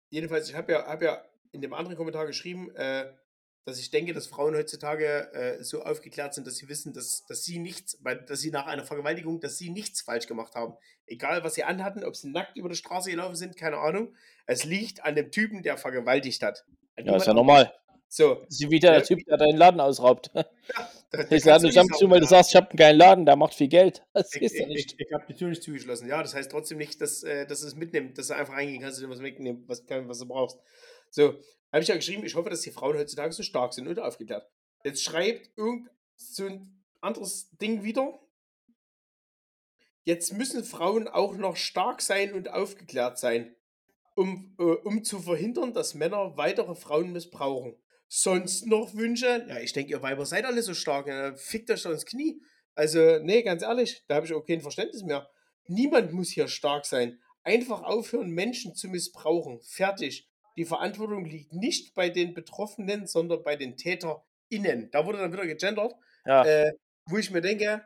jedenfalls, 0.09 0.49
ich 0.49 0.57
habe 0.57 0.73
ja, 0.73 0.85
hab 0.85 1.01
ja 1.01 1.25
in 1.53 1.61
dem 1.61 1.75
anderen 1.75 1.97
Kommentar 1.97 2.27
geschrieben, 2.27 2.75
äh, 2.75 3.13
dass 3.65 3.79
ich 3.79 3.91
denke, 3.91 4.13
dass 4.15 4.27
Frauen 4.27 4.55
heutzutage 4.55 5.33
äh, 5.33 5.63
so 5.63 5.83
aufgeklärt 5.83 6.35
sind, 6.35 6.47
dass 6.47 6.57
sie 6.57 6.69
wissen, 6.69 6.93
dass, 6.93 7.25
dass 7.27 7.45
sie 7.45 7.59
nichts, 7.59 7.99
dass 8.27 8.41
sie 8.41 8.51
nach 8.51 8.67
einer 8.67 8.85
Vergewaltigung, 8.85 9.41
dass 9.41 9.59
sie 9.59 9.71
nichts 9.71 10.01
falsch 10.03 10.27
gemacht 10.27 10.55
haben. 10.55 10.75
Egal, 11.07 11.45
was 11.45 11.55
sie 11.55 11.65
anhatten, 11.65 12.05
ob 12.05 12.17
sie 12.17 12.31
nackt 12.31 12.57
über 12.57 12.69
die 12.69 12.77
Straße 12.77 13.11
gelaufen 13.11 13.37
sind, 13.37 13.57
keine 13.57 13.79
Ahnung. 13.79 14.15
Es 14.47 14.65
liegt 14.65 15.05
an 15.05 15.15
dem 15.15 15.31
Typen, 15.31 15.63
der 15.63 15.77
vergewaltigt 15.77 16.43
hat. 16.43 16.65
An 16.97 17.07
Ja, 17.07 17.17
ist 17.17 17.27
ja 17.27 17.35
normal. 17.35 17.73
So, 18.13 18.43
ist 18.49 18.69
wie 18.69 18.81
der, 18.81 18.95
Ja. 18.95 19.01
Typ, 19.03 19.25
der 19.25 19.37
deinen 19.37 19.57
Laden 19.57 19.81
ausraubt. 19.81 20.31
da, 20.35 20.45
da 21.13 21.31
Ich 21.31 21.45
lade 21.45 21.65
nicht 21.67 21.79
am 21.79 21.87
zu, 21.93 22.11
weil 22.11 22.19
du 22.19 22.25
ja. 22.25 22.31
sagst, 22.31 22.51
ich 22.51 22.57
habe 22.57 22.69
einen 22.71 22.77
geilen 22.77 22.99
Laden, 22.99 23.25
der 23.25 23.37
macht 23.37 23.55
viel 23.55 23.69
Geld. 23.69 24.03
Das 24.13 24.35
Ich, 24.35 24.43
ist 24.43 24.55
ja 24.57 24.63
ich, 24.63 24.69
nicht. 24.69 24.93
ich, 24.99 25.07
ich 25.07 25.13
habe 25.13 25.25
die 25.29 25.35
Tür 25.35 25.49
nicht 25.49 25.63
zugeschlossen. 25.63 26.09
Ja, 26.09 26.21
das 26.21 26.35
heißt 26.35 26.51
trotzdem 26.51 26.79
nicht, 26.79 27.01
dass, 27.01 27.23
äh, 27.23 27.47
dass 27.47 27.63
es 27.63 27.77
mitnimmt, 27.77 28.19
dass 28.19 28.27
du 28.27 28.35
einfach 28.35 28.55
reingehen 28.55 28.83
kannst 28.83 28.99
und 28.99 29.05
dir 29.07 29.15
was 29.15 29.23
wegnehmen, 29.23 29.63
was, 29.69 29.85
was 29.89 30.19
du 30.19 30.27
brauchst. 30.27 30.59
So, 31.11 31.41
habe 31.73 31.83
ich 31.83 31.89
ja 31.89 31.97
geschrieben, 31.97 32.25
ich 32.25 32.35
hoffe, 32.35 32.51
dass 32.51 32.63
die 32.63 32.71
Frauen 32.71 32.97
heutzutage 32.97 33.33
so 33.33 33.43
stark 33.43 33.75
sind 33.75 33.89
und 33.89 33.99
aufgeklärt. 33.99 34.49
Jetzt 34.85 35.03
schreibt 35.05 35.51
irgend 35.57 35.89
so 36.17 36.47
ein 36.47 36.85
anderes 37.01 37.51
Ding 37.59 37.83
wieder. 37.83 38.19
Jetzt 40.05 40.33
müssen 40.33 40.65
Frauen 40.65 41.09
auch 41.09 41.37
noch 41.37 41.57
stark 41.57 42.01
sein 42.03 42.33
und 42.33 42.51
aufgeklärt 42.51 43.19
sein, 43.19 43.55
um, 44.17 44.57
äh, 44.59 44.63
um 44.63 45.05
zu 45.05 45.21
verhindern, 45.21 45.75
dass 45.75 45.95
Männer 45.95 46.37
weitere 46.37 46.75
Frauen 46.75 47.13
missbrauchen. 47.13 47.77
Sonst 48.09 48.67
noch 48.67 48.95
Wünsche? 48.95 49.47
Ja, 49.49 49.61
ich 49.61 49.73
denke, 49.73 49.93
ihr 49.93 50.03
Weiber 50.03 50.27
seid 50.27 50.45
alle 50.45 50.63
so 50.63 50.75
stark. 50.75 51.07
Ja, 51.07 51.37
fickt 51.37 51.71
euch 51.71 51.83
doch 51.83 51.93
ins 51.93 52.07
Knie. 52.07 52.43
Also, 52.75 53.19
nee, 53.21 53.43
ganz 53.43 53.63
ehrlich, 53.63 54.05
da 54.09 54.17
habe 54.17 54.27
ich 54.27 54.33
auch 54.33 54.45
kein 54.45 54.61
Verständnis 54.61 55.03
mehr. 55.03 55.31
Niemand 55.67 56.13
muss 56.13 56.31
hier 56.31 56.49
stark 56.49 56.87
sein. 56.87 57.21
Einfach 57.43 57.83
aufhören, 57.83 58.31
Menschen 58.31 58.75
zu 58.75 58.89
missbrauchen. 58.89 59.61
Fertig. 59.61 60.30
Die 60.61 60.67
Verantwortung 60.67 61.25
liegt 61.25 61.55
nicht 61.55 61.95
bei 61.95 62.11
den 62.11 62.35
Betroffenen, 62.35 63.07
sondern 63.07 63.43
bei 63.43 63.57
den 63.57 63.79
TäterInnen. 63.79 64.91
Da 64.91 65.07
wurde 65.07 65.17
dann 65.17 65.33
wieder 65.33 65.47
gegendert, 65.47 65.95
Ja, 66.27 66.45
äh, 66.45 66.75
wo 67.07 67.17
ich 67.17 67.31
mir 67.31 67.41
denke, 67.41 67.83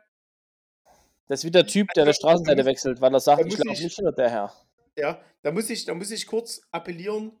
das 1.29 1.39
ist 1.39 1.45
wie 1.45 1.51
der 1.51 1.65
Typ, 1.65 1.87
der 1.95 2.03
die 2.03 2.13
Straßenseite 2.13 2.57
muss- 2.63 2.65
wechselt, 2.65 2.99
weil 2.99 3.13
er 3.13 3.21
sagt, 3.21 3.45
ich 3.47 3.57
ich- 3.57 3.79
nicht 3.81 3.95
hinter 3.95 4.11
der 4.11 4.29
her. 4.29 4.53
ja, 4.97 5.21
da 5.41 5.53
muss 5.53 5.69
ich, 5.69 5.85
da 5.85 5.93
muss 5.93 6.11
ich 6.11 6.27
kurz 6.27 6.59
appellieren 6.71 7.31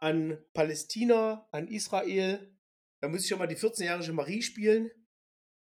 an 0.00 0.36
Palästina, 0.52 1.48
an 1.50 1.66
Israel. 1.68 2.54
Da 3.00 3.08
muss 3.08 3.22
ich 3.22 3.28
schon 3.28 3.38
mal 3.38 3.46
die 3.46 3.56
14-jährige 3.56 4.12
Marie 4.12 4.42
spielen. 4.42 4.90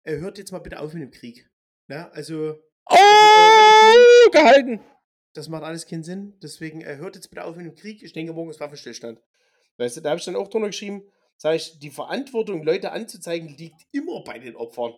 Er 0.02 0.16
hört 0.20 0.38
jetzt 0.38 0.50
mal 0.50 0.60
bitte 0.60 0.80
auf 0.80 0.94
mit 0.94 1.02
dem 1.02 1.10
Krieg. 1.10 1.46
Ja, 1.88 2.08
also 2.12 2.54
Oh, 2.86 4.30
gehalten. 4.32 4.80
Das 5.34 5.48
macht 5.48 5.64
alles 5.64 5.86
keinen 5.86 6.02
Sinn. 6.04 6.38
Deswegen 6.42 6.80
äh, 6.80 6.96
hört 6.96 7.16
jetzt 7.16 7.28
bitte 7.28 7.44
auf 7.44 7.56
mit 7.56 7.66
dem 7.66 7.74
Krieg. 7.74 8.02
Ich 8.02 8.12
denke, 8.12 8.32
morgen 8.32 8.50
ist 8.50 8.60
Waffenstillstand. 8.60 9.20
Weißt 9.76 9.96
du, 9.96 10.00
da 10.00 10.10
habe 10.10 10.18
ich 10.18 10.24
dann 10.24 10.36
auch 10.36 10.48
drunter 10.48 10.68
geschrieben, 10.68 11.02
sage 11.36 11.56
ich, 11.56 11.78
die 11.80 11.90
Verantwortung, 11.90 12.62
Leute 12.62 12.92
anzuzeigen, 12.92 13.48
liegt 13.48 13.82
immer 13.92 14.22
bei 14.22 14.38
den 14.38 14.56
Opfern. 14.56 14.94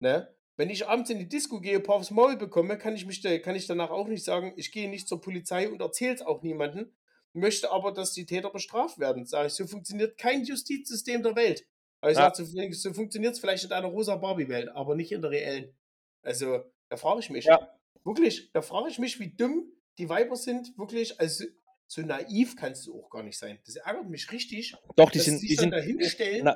Ne? 0.00 0.34
Wenn 0.56 0.70
ich 0.70 0.86
abends 0.86 1.10
in 1.10 1.18
die 1.18 1.28
Disco 1.28 1.60
gehe, 1.60 1.76
ein 1.76 1.82
paar 1.82 1.96
aufs 1.96 2.10
Maul 2.10 2.36
bekomme, 2.36 2.76
kann 2.78 2.94
ich, 2.94 3.06
mich, 3.06 3.22
kann 3.42 3.56
ich 3.56 3.66
danach 3.66 3.90
auch 3.90 4.08
nicht 4.08 4.24
sagen, 4.24 4.52
ich 4.56 4.72
gehe 4.72 4.90
nicht 4.90 5.08
zur 5.08 5.20
Polizei 5.20 5.68
und 5.70 5.80
erzähle 5.80 6.14
es 6.14 6.22
auch 6.22 6.42
niemandem, 6.42 6.92
möchte 7.32 7.70
aber, 7.70 7.92
dass 7.92 8.12
die 8.12 8.26
Täter 8.26 8.50
bestraft 8.50 8.98
werden. 8.98 9.24
Sage 9.24 9.46
ich, 9.46 9.54
so 9.54 9.66
funktioniert 9.66 10.18
kein 10.18 10.44
Justizsystem 10.44 11.22
der 11.22 11.36
Welt. 11.36 11.66
Aber 12.00 12.10
ich 12.12 12.18
Ja. 12.18 12.34
sage, 12.34 12.44
so, 12.74 12.90
so 12.90 12.94
funktioniert 12.94 13.34
es 13.34 13.40
vielleicht 13.40 13.64
in 13.64 13.72
einer 13.72 13.88
rosa 13.88 14.16
Barbie-Welt, 14.16 14.68
aber 14.70 14.94
nicht 14.94 15.12
in 15.12 15.22
der 15.22 15.30
reellen. 15.30 15.76
Also, 16.22 16.64
da 16.88 16.96
frage 16.96 17.20
ich 17.20 17.30
mich. 17.30 17.44
Ja. 17.46 17.74
Wirklich, 18.04 18.50
da 18.52 18.62
frage 18.62 18.88
ich 18.88 18.98
mich, 18.98 19.18
wie 19.20 19.34
dumm 19.34 19.72
die 19.98 20.08
Weiber 20.08 20.36
sind. 20.36 20.76
Wirklich, 20.78 21.18
also 21.20 21.44
so 21.86 22.02
naiv 22.02 22.56
kannst 22.56 22.86
du 22.86 22.98
auch 22.98 23.08
gar 23.10 23.22
nicht 23.22 23.38
sein. 23.38 23.58
Das 23.64 23.76
ärgert 23.76 24.08
mich 24.08 24.30
richtig, 24.32 24.74
Doch, 24.96 25.10
die 25.10 25.18
sind, 25.18 25.40
die 25.42 25.54
sind, 25.54 25.70
da 25.70 25.78
hinstellen 25.78 26.42
na, 26.44 26.54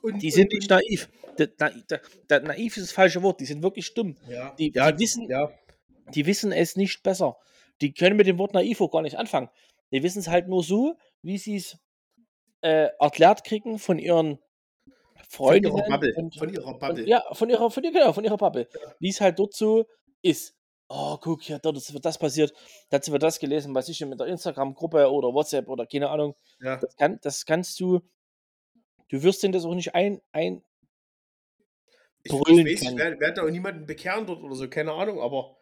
und, 0.00 0.22
die 0.22 0.30
sind 0.30 0.52
und, 0.52 0.58
nicht 0.58 0.70
naiv. 0.70 1.08
Da, 1.36 1.46
da, 1.46 2.00
da, 2.28 2.40
naiv 2.40 2.76
ist 2.76 2.84
das 2.88 2.92
falsche 2.92 3.22
Wort. 3.22 3.40
Die 3.40 3.46
sind 3.46 3.62
wirklich 3.62 3.92
dumm. 3.94 4.16
Ja, 4.28 4.54
Die, 4.54 4.72
ja, 4.74 4.90
die, 4.92 5.02
wissen, 5.02 5.28
ja, 5.28 5.50
die 6.14 6.26
wissen 6.26 6.52
es 6.52 6.76
nicht 6.76 7.02
besser. 7.02 7.36
Die 7.80 7.92
können 7.92 8.16
mit 8.16 8.26
dem 8.26 8.38
Wort 8.38 8.54
naiv 8.54 8.80
auch 8.80 8.90
gar 8.90 9.02
nicht 9.02 9.16
anfangen. 9.18 9.48
Die 9.92 10.02
wissen 10.02 10.20
es 10.20 10.28
halt 10.28 10.48
nur 10.48 10.62
so, 10.62 10.96
wie 11.22 11.36
sie 11.38 11.56
es 11.56 11.76
äh, 12.62 12.88
erklärt 12.98 13.44
kriegen 13.44 13.78
von 13.78 13.98
ihren 13.98 14.38
von 15.28 15.54
ihrer. 15.62 15.82
Bubble. 15.88 16.14
und- 16.16 16.36
Von 16.36 16.48
ihrer 16.52 16.78
Bubble. 16.78 17.06
ja, 17.08 17.22
von 17.32 17.48
ihrer, 17.50 17.70
von 17.70 17.82
genau, 17.82 18.12
von 18.12 18.24
ihrer 18.24 18.36
Bubble. 18.36 18.68
Wie 19.00 19.08
es 19.08 19.20
halt 19.20 19.38
dort 19.38 19.54
so 19.54 19.86
ist. 20.22 20.54
Oh, 20.94 21.16
guck, 21.16 21.48
ja, 21.48 21.58
dort 21.58 21.78
ist 21.78 22.04
das 22.04 22.18
passiert. 22.18 22.52
Da 22.90 22.96
hat 22.96 23.04
sie 23.04 23.18
das 23.18 23.38
gelesen, 23.38 23.74
weiß 23.74 23.88
ich, 23.88 24.02
in 24.02 24.14
der 24.14 24.26
Instagram-Gruppe 24.26 25.10
oder 25.10 25.32
WhatsApp 25.32 25.66
oder 25.68 25.86
keine 25.86 26.10
Ahnung. 26.10 26.34
Ja. 26.60 26.76
Das, 26.76 26.94
kann, 26.96 27.18
das 27.22 27.46
kannst 27.46 27.80
du, 27.80 28.02
du 29.08 29.22
wirst 29.22 29.42
denen 29.42 29.54
das 29.54 29.64
auch 29.64 29.74
nicht 29.74 29.94
ein, 29.94 30.20
ein 30.32 30.62
Ich, 32.24 32.32
weiß, 32.32 32.82
ich 32.82 32.96
werde 32.96 33.18
werd 33.18 33.38
da 33.38 33.42
auch 33.44 33.50
niemanden 33.50 33.86
bekehren 33.86 34.26
dort 34.26 34.42
oder 34.42 34.54
so, 34.54 34.68
keine 34.68 34.92
Ahnung, 34.92 35.18
aber 35.22 35.56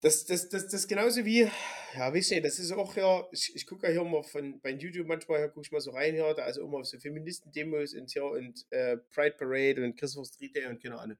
das, 0.00 0.26
das, 0.26 0.48
das, 0.48 0.68
das 0.68 0.86
genauso 0.86 1.24
wie, 1.24 1.50
ja, 1.94 2.14
weiß 2.14 2.30
nicht, 2.30 2.44
das 2.44 2.60
ist 2.60 2.70
auch 2.70 2.94
ja, 2.94 3.26
ich, 3.32 3.50
ich 3.56 3.66
gucke 3.66 3.88
ja 3.88 3.92
hier 3.92 4.04
mal 4.04 4.22
von, 4.22 4.60
bei 4.60 4.70
YouTube 4.70 5.08
manchmal, 5.08 5.48
gucke 5.48 5.66
ich 5.66 5.72
mal 5.72 5.80
so 5.80 5.90
rein 5.90 6.14
hier, 6.14 6.32
da 6.34 6.46
auch 6.46 6.56
immer 6.58 6.84
so 6.84 7.00
Feministen-Demos 7.00 7.94
und 7.94 8.12
hier 8.12 8.26
und 8.26 8.64
äh, 8.70 8.96
Pride 9.12 9.34
Parade 9.36 9.84
und 9.84 9.98
Christopher 9.98 10.26
Street 10.26 10.54
Day 10.54 10.66
und 10.66 10.80
keine 10.80 11.00
Ahnung. 11.00 11.18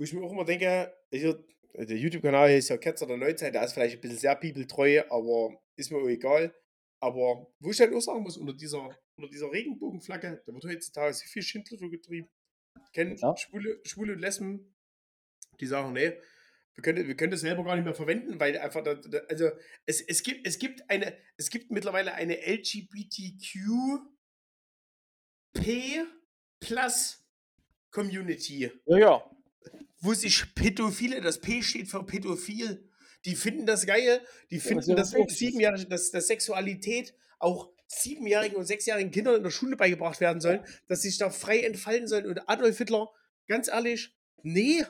Wo 0.00 0.04
ich 0.04 0.14
mir 0.14 0.22
auch 0.22 0.32
immer 0.32 0.46
denke, 0.46 0.96
hier, 1.12 1.44
der 1.74 1.98
YouTube-Kanal 1.98 2.48
hier 2.48 2.56
ist 2.56 2.70
ja 2.70 2.78
Ketzer 2.78 3.06
der 3.06 3.18
Neuzeit, 3.18 3.52
der 3.52 3.62
ist 3.62 3.74
vielleicht 3.74 3.96
ein 3.96 4.00
bisschen 4.00 4.16
sehr 4.16 4.34
bibeltreu, 4.34 5.02
aber 5.10 5.60
ist 5.76 5.92
mir 5.92 5.98
auch 5.98 6.08
egal. 6.08 6.54
Aber 7.00 7.52
wo 7.58 7.70
ich 7.70 7.78
halt 7.80 7.92
auch 7.92 8.00
sagen 8.00 8.22
muss, 8.22 8.38
unter 8.38 8.54
dieser, 8.54 8.96
unter 9.16 9.28
dieser 9.30 9.52
Regenbogenflagge, 9.52 10.42
da 10.46 10.54
wird 10.54 10.64
heutzutage 10.64 11.12
so 11.12 11.26
viel 11.26 11.42
Schindler 11.42 11.76
getrieben. 11.90 12.30
Kennen 12.94 13.14
Ja. 13.18 13.36
Schwule, 13.36 13.78
Schwule 13.84 14.14
und 14.14 14.20
Lesben, 14.20 14.74
die 15.60 15.66
sagen, 15.66 15.92
nee, 15.92 16.18
wir 16.76 16.82
können, 16.82 17.06
wir 17.06 17.14
können 17.14 17.32
das 17.32 17.42
selber 17.42 17.62
gar 17.62 17.76
nicht 17.76 17.84
mehr 17.84 17.94
verwenden, 17.94 18.40
weil 18.40 18.56
einfach, 18.56 18.82
da, 18.82 18.94
da, 18.94 19.18
also 19.28 19.50
es, 19.84 20.00
es, 20.00 20.22
gibt, 20.22 20.46
es 20.46 20.58
gibt 20.58 20.88
eine, 20.88 21.14
es 21.36 21.50
gibt 21.50 21.70
mittlerweile 21.70 22.14
eine 22.14 22.38
LGBTQ 22.38 24.00
P 25.52 26.06
plus 26.58 27.22
Community 27.90 28.72
Ja, 28.86 28.98
ja. 28.98 29.30
Wo 30.00 30.14
sich 30.14 30.54
Pädophile, 30.54 31.20
das 31.20 31.40
P 31.40 31.62
steht 31.62 31.88
für 31.88 32.04
Pädophil, 32.04 32.88
die 33.24 33.36
finden 33.36 33.66
das 33.66 33.86
geil, 33.86 34.20
die 34.50 34.60
finden, 34.60 34.90
ja 34.90 34.96
dass 34.96 35.12
auch 35.12 35.18
Ähnliches. 35.18 35.38
siebenjährige, 35.38 35.86
dass, 35.86 36.10
dass 36.10 36.26
Sexualität 36.26 37.14
auch 37.38 37.70
siebenjährigen 37.86 38.56
und 38.56 38.64
sechsjährigen 38.64 39.10
Kindern 39.10 39.36
in 39.36 39.42
der 39.42 39.50
Schule 39.50 39.76
beigebracht 39.76 40.20
werden 40.20 40.40
sollen, 40.40 40.64
dass 40.86 41.02
sie 41.02 41.08
sich 41.10 41.18
da 41.18 41.28
frei 41.30 41.60
entfalten 41.60 42.06
sollen. 42.06 42.26
Und 42.26 42.48
Adolf 42.48 42.78
Hitler, 42.78 43.10
ganz 43.48 43.68
ehrlich, 43.68 44.14
nee, 44.42 44.84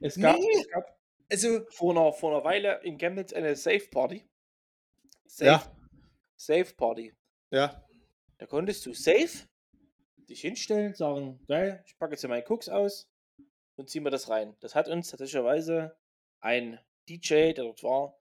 Es 0.00 0.18
gab, 0.18 0.38
Nee. 0.38 0.46
es 0.60 0.68
gab 0.68 0.84
also, 1.30 1.64
vor, 1.70 1.90
einer, 1.96 2.12
vor 2.12 2.32
einer 2.34 2.44
Weile 2.44 2.80
in 2.84 2.96
Chemnitz 2.96 3.32
eine 3.32 3.56
Safe 3.56 3.86
Party. 3.90 4.28
Safe, 5.26 5.44
Ja. 5.46 5.76
Safe 6.36 6.72
Party. 6.76 7.12
ja, 7.50 7.84
Da 8.38 8.46
konntest 8.46 8.86
du 8.86 8.94
safe 8.94 9.46
dich 10.28 10.40
hinstellen, 10.42 10.94
sagen, 10.94 11.40
geil, 11.48 11.82
ich 11.86 11.98
packe 11.98 12.12
jetzt 12.12 12.20
hier 12.20 12.28
meinen 12.30 12.44
Cooks 12.48 12.68
aus 12.68 13.08
und 13.76 13.90
zieh 13.90 14.00
mir 14.00 14.10
das 14.10 14.28
rein. 14.28 14.56
Das 14.60 14.74
hat 14.74 14.88
uns 14.88 15.10
tatsächlicherweise 15.10 15.96
ein 16.40 16.78
DJ, 17.08 17.52
der 17.52 17.64
dort 17.64 17.82
war, 17.82 18.18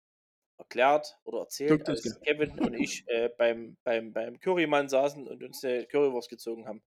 erklärt 0.57 1.17
oder 1.23 1.39
erzählt, 1.39 1.87
als 1.87 2.01
Skin. 2.01 2.21
Kevin 2.23 2.59
und 2.59 2.73
ich 2.73 3.07
äh, 3.07 3.29
beim, 3.37 3.77
beim, 3.83 4.13
beim 4.13 4.39
Currymann 4.39 4.89
saßen 4.89 5.27
und 5.27 5.43
uns 5.43 5.63
eine 5.63 5.85
Currywurst 5.85 6.29
gezogen 6.29 6.67
haben. 6.67 6.81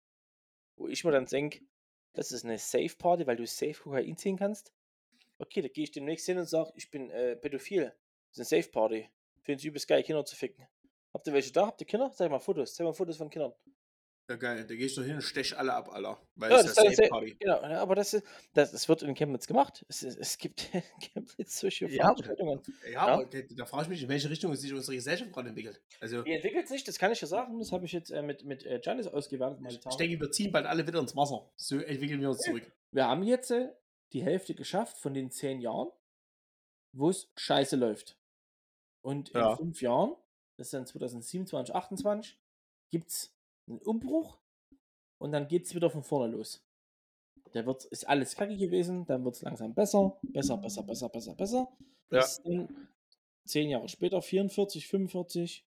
Wo 0.77 0.89
ich 0.89 1.05
mir 1.05 1.13
dann 1.13 1.27
denke, 1.27 1.61
das 2.13 2.33
ist 2.33 2.45
eine 2.45 2.59
Safe 2.59 2.95
Party, 2.97 3.27
weil 3.27 3.37
du 3.37 3.47
safe 3.47 3.75
Kokain 3.75 4.17
ziehen 4.17 4.39
kannst. 4.39 4.73
Okay, 5.39 5.61
da 5.61 5.69
gehe 5.69 5.85
ich 5.85 5.91
demnächst 5.91 6.27
hin 6.27 6.39
und 6.39 6.49
sage, 6.49 6.73
ich 6.75 6.91
bin 6.91 7.11
äh, 7.11 7.37
pädophil. 7.37 7.93
Das 8.31 8.39
ist 8.39 8.53
eine 8.53 8.63
Safe 8.63 8.73
Party. 8.73 9.11
Finde 9.43 9.61
ich 9.61 9.67
übelst 9.67 9.87
geil, 9.87 10.03
Kinder 10.03 10.25
zu 10.25 10.35
ficken. 10.35 10.67
Habt 11.13 11.27
ihr 11.27 11.33
welche 11.33 11.53
da? 11.53 11.67
Habt 11.67 11.81
ihr 11.81 11.87
Kinder? 11.87 12.11
Zeig 12.13 12.31
mal 12.31 12.39
Fotos. 12.39 12.75
Zeig 12.75 12.85
mal 12.85 12.93
Fotos 12.93 13.17
von 13.19 13.31
Kindern. 13.31 13.53
Ja 14.29 14.37
geil, 14.37 14.67
da 14.67 14.75
geh 14.75 14.85
ich 14.87 14.95
doch 14.95 15.05
hin 15.05 15.15
und 15.15 15.23
stech 15.23 15.57
alle 15.57 15.73
ab, 15.73 15.89
Alter. 15.93 16.21
Weil 16.35 16.51
Ja, 16.51 16.57
es 16.59 16.67
das 16.67 16.71
ist 16.73 16.77
ja 16.79 16.91
Safe 16.91 16.95
Sa- 16.97 17.09
Party. 17.09 17.37
Genau, 17.39 17.63
ja, 17.63 17.81
aber 17.81 17.95
das, 17.95 18.15
ist, 18.15 18.27
das, 18.55 18.73
das 18.73 18.89
wird 18.89 19.03
in 19.03 19.15
Chemnitz 19.15 19.47
gemacht. 19.47 19.85
Es, 19.89 20.03
es, 20.03 20.37
gibt 20.39 20.69
in 20.75 20.83
Chemnitz 21.01 21.61
solche 21.61 21.87
Ja, 21.89 22.03
Veranstaltungen. 22.05 22.61
Ja, 22.91 23.01
aber 23.07 23.25
da, 23.27 23.67
frage 23.67 23.83
ich 23.85 23.89
mich, 23.89 24.03
in 24.03 24.09
welche 24.09 24.29
Richtung 24.31 24.55
sich 24.57 24.73
unsere 24.73 24.97
Gesellschaft 24.97 25.33
gerade 25.33 25.49
entwickelt. 25.51 25.81
Also, 26.01 26.23
Die 26.23 26.33
entwickelt 26.33 26.67
sich, 26.69 26.83
das 26.85 26.99
kann 26.99 27.13
ich 27.13 27.21
ja 27.21 27.27
sagen. 27.27 27.59
Das 27.59 27.71
habe 27.73 27.85
ich 27.85 27.93
jetzt 27.93 28.11
äh, 28.11 28.23
mit, 28.23 28.45
mit 28.45 28.65
äh, 28.67 28.81
Giannis 28.81 29.07
ausgewertet. 29.07 29.59
Ich 29.69 29.79
Tage. 29.81 29.97
denke, 29.97 30.21
wir 30.21 30.31
ziehen 30.31 30.51
bald 30.51 30.67
alle 30.67 30.87
wieder 30.87 30.99
ins 31.01 31.15
Wasser. 31.17 31.49
So 31.57 31.79
entwickeln 31.79 32.21
wir 32.21 32.31
uns 32.31 32.41
zurück. 32.41 32.71
Wir 32.91 33.07
haben 33.07 33.23
jetzt 33.23 33.51
äh, 33.53 33.69
die 34.13 34.23
Hälfte 34.25 34.55
geschafft 34.55 34.97
von 34.99 35.15
den 35.15 35.31
zehn 35.31 35.61
Jahren. 35.61 35.89
wo 36.93 37.11
es 37.11 37.31
scheiße 37.37 37.77
läuft. 37.77 38.17
Und 39.03 39.29
in 39.29 39.41
Ja. 39.41 39.55
fünf 39.57 39.83
Jahren, 39.83 40.17
das 40.57 40.69
ist 40.69 40.73
dann 40.75 40.87
2027, 40.87 41.75
28, 41.75 42.39
gibt 42.91 43.11
es 43.11 43.36
einen 43.67 43.79
Umbruch 43.79 44.39
und 45.19 45.33
dann 45.33 45.49
geht 45.49 45.65
es 45.67 45.75
wieder 45.75 45.91
von 45.91 46.03
vorne 46.03 46.33
los. 46.33 46.63
Da 47.53 47.65
wird, 47.65 47.85
ist 47.87 48.09
alles 48.09 48.35
kacke 48.35 48.57
gewesen, 48.57 49.07
dann 49.07 49.25
wird 49.25 49.37
es 49.37 49.43
langsam 49.43 49.75
besser, 49.75 50.19
besser, 50.23 50.57
besser, 50.57 50.83
besser, 50.83 51.09
besser, 51.09 51.35
besser. 51.35 51.69
Ja. 52.11 52.21
Bis 52.21 52.43
dann 52.43 52.89
zehn 53.45 53.71
Jahre 53.71 53.89
später, 53.89 54.21
44, 54.21 54.87
45, 54.87 55.65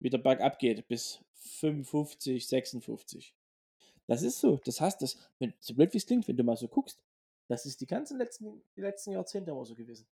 wieder 0.00 0.18
bergab 0.18 0.58
geht 0.58 0.86
bis 0.88 1.20
55, 1.34 2.46
56. 2.46 3.34
Das 4.06 4.22
ist 4.22 4.40
so. 4.40 4.58
Das 4.64 4.80
heißt, 4.80 5.00
das, 5.02 5.16
wenn, 5.38 5.54
so 5.60 5.74
blöd 5.74 5.92
wie 5.92 5.98
es 5.98 6.06
klingt, 6.06 6.28
wenn 6.28 6.36
du 6.36 6.44
mal 6.44 6.56
so 6.56 6.68
guckst, 6.68 7.02
das 7.48 7.66
ist 7.66 7.80
die 7.80 7.86
ganzen 7.86 8.18
letzten, 8.18 8.62
die 8.76 8.80
letzten 8.80 9.12
Jahrzehnte 9.12 9.52
immer 9.52 9.64
so 9.64 9.74
gewesen. 9.74 10.06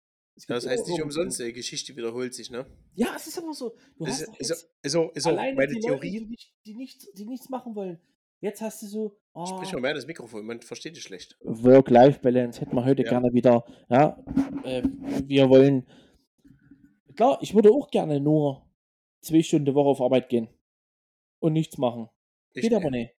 Das 0.49 0.67
heißt 0.67 0.87
nicht 0.89 0.97
immer 0.97 1.05
umsonst, 1.07 1.39
die 1.39 1.53
Geschichte 1.53 1.97
wiederholt 1.97 2.35
sich, 2.35 2.51
ne? 2.51 2.67
Ja, 2.95 3.13
es 3.17 3.27
ist 3.29 3.39
aber 3.39 3.53
so. 3.55 3.77
Du 3.97 4.05
Ist, 4.05 4.23
hast 4.27 4.41
ist, 4.41 4.51
jetzt 4.51 4.69
ist, 4.83 4.97
auch, 4.97 5.13
ist 5.15 5.27
auch 5.27 5.37
meine 5.37 5.55
die 5.69 5.75
Leute, 5.75 5.81
Theorie. 5.81 6.11
die, 6.11 6.27
nicht, 6.27 6.55
die, 6.67 6.75
nichts, 6.75 7.13
die 7.13 7.25
nichts 7.25 7.49
machen 7.49 7.75
wollen. 7.77 8.01
Jetzt 8.41 8.61
hast 8.61 8.83
du 8.83 8.87
so, 8.87 9.17
oh, 9.33 9.47
Sprich 9.47 9.73
mal 9.73 9.81
mehr 9.81 9.95
das 9.95 10.07
Mikrofon, 10.07 10.45
man 10.45 10.61
versteht 10.61 10.97
dich 10.97 11.05
schlecht. 11.05 11.39
Work-Life-Balance 11.43 12.61
hätten 12.61 12.75
wir 12.75 12.85
heute 12.85 13.03
Ja. 13.05 13.11
gerne 13.11 13.33
wieder. 13.33 13.65
Ja, 13.89 14.23
äh, 14.65 14.83
wir 15.25 15.49
wollen. 15.49 15.87
Klar, 17.17 17.39
ich 17.41 17.55
würde 17.55 17.71
auch 17.71 17.91
gerne 17.91 18.21
nur 18.21 18.67
zwei 19.21 19.43
Stunden 19.43 19.67
die 19.67 19.75
Woche 19.75 19.89
auf 19.89 20.01
Arbeit 20.01 20.29
gehen 20.29 20.49
und 21.39 21.53
nichts 21.53 21.79
machen. 21.79 22.09
Ich, 22.53 22.63
Geht 22.63 22.75
aber 22.75 22.91
nicht. 22.91 23.13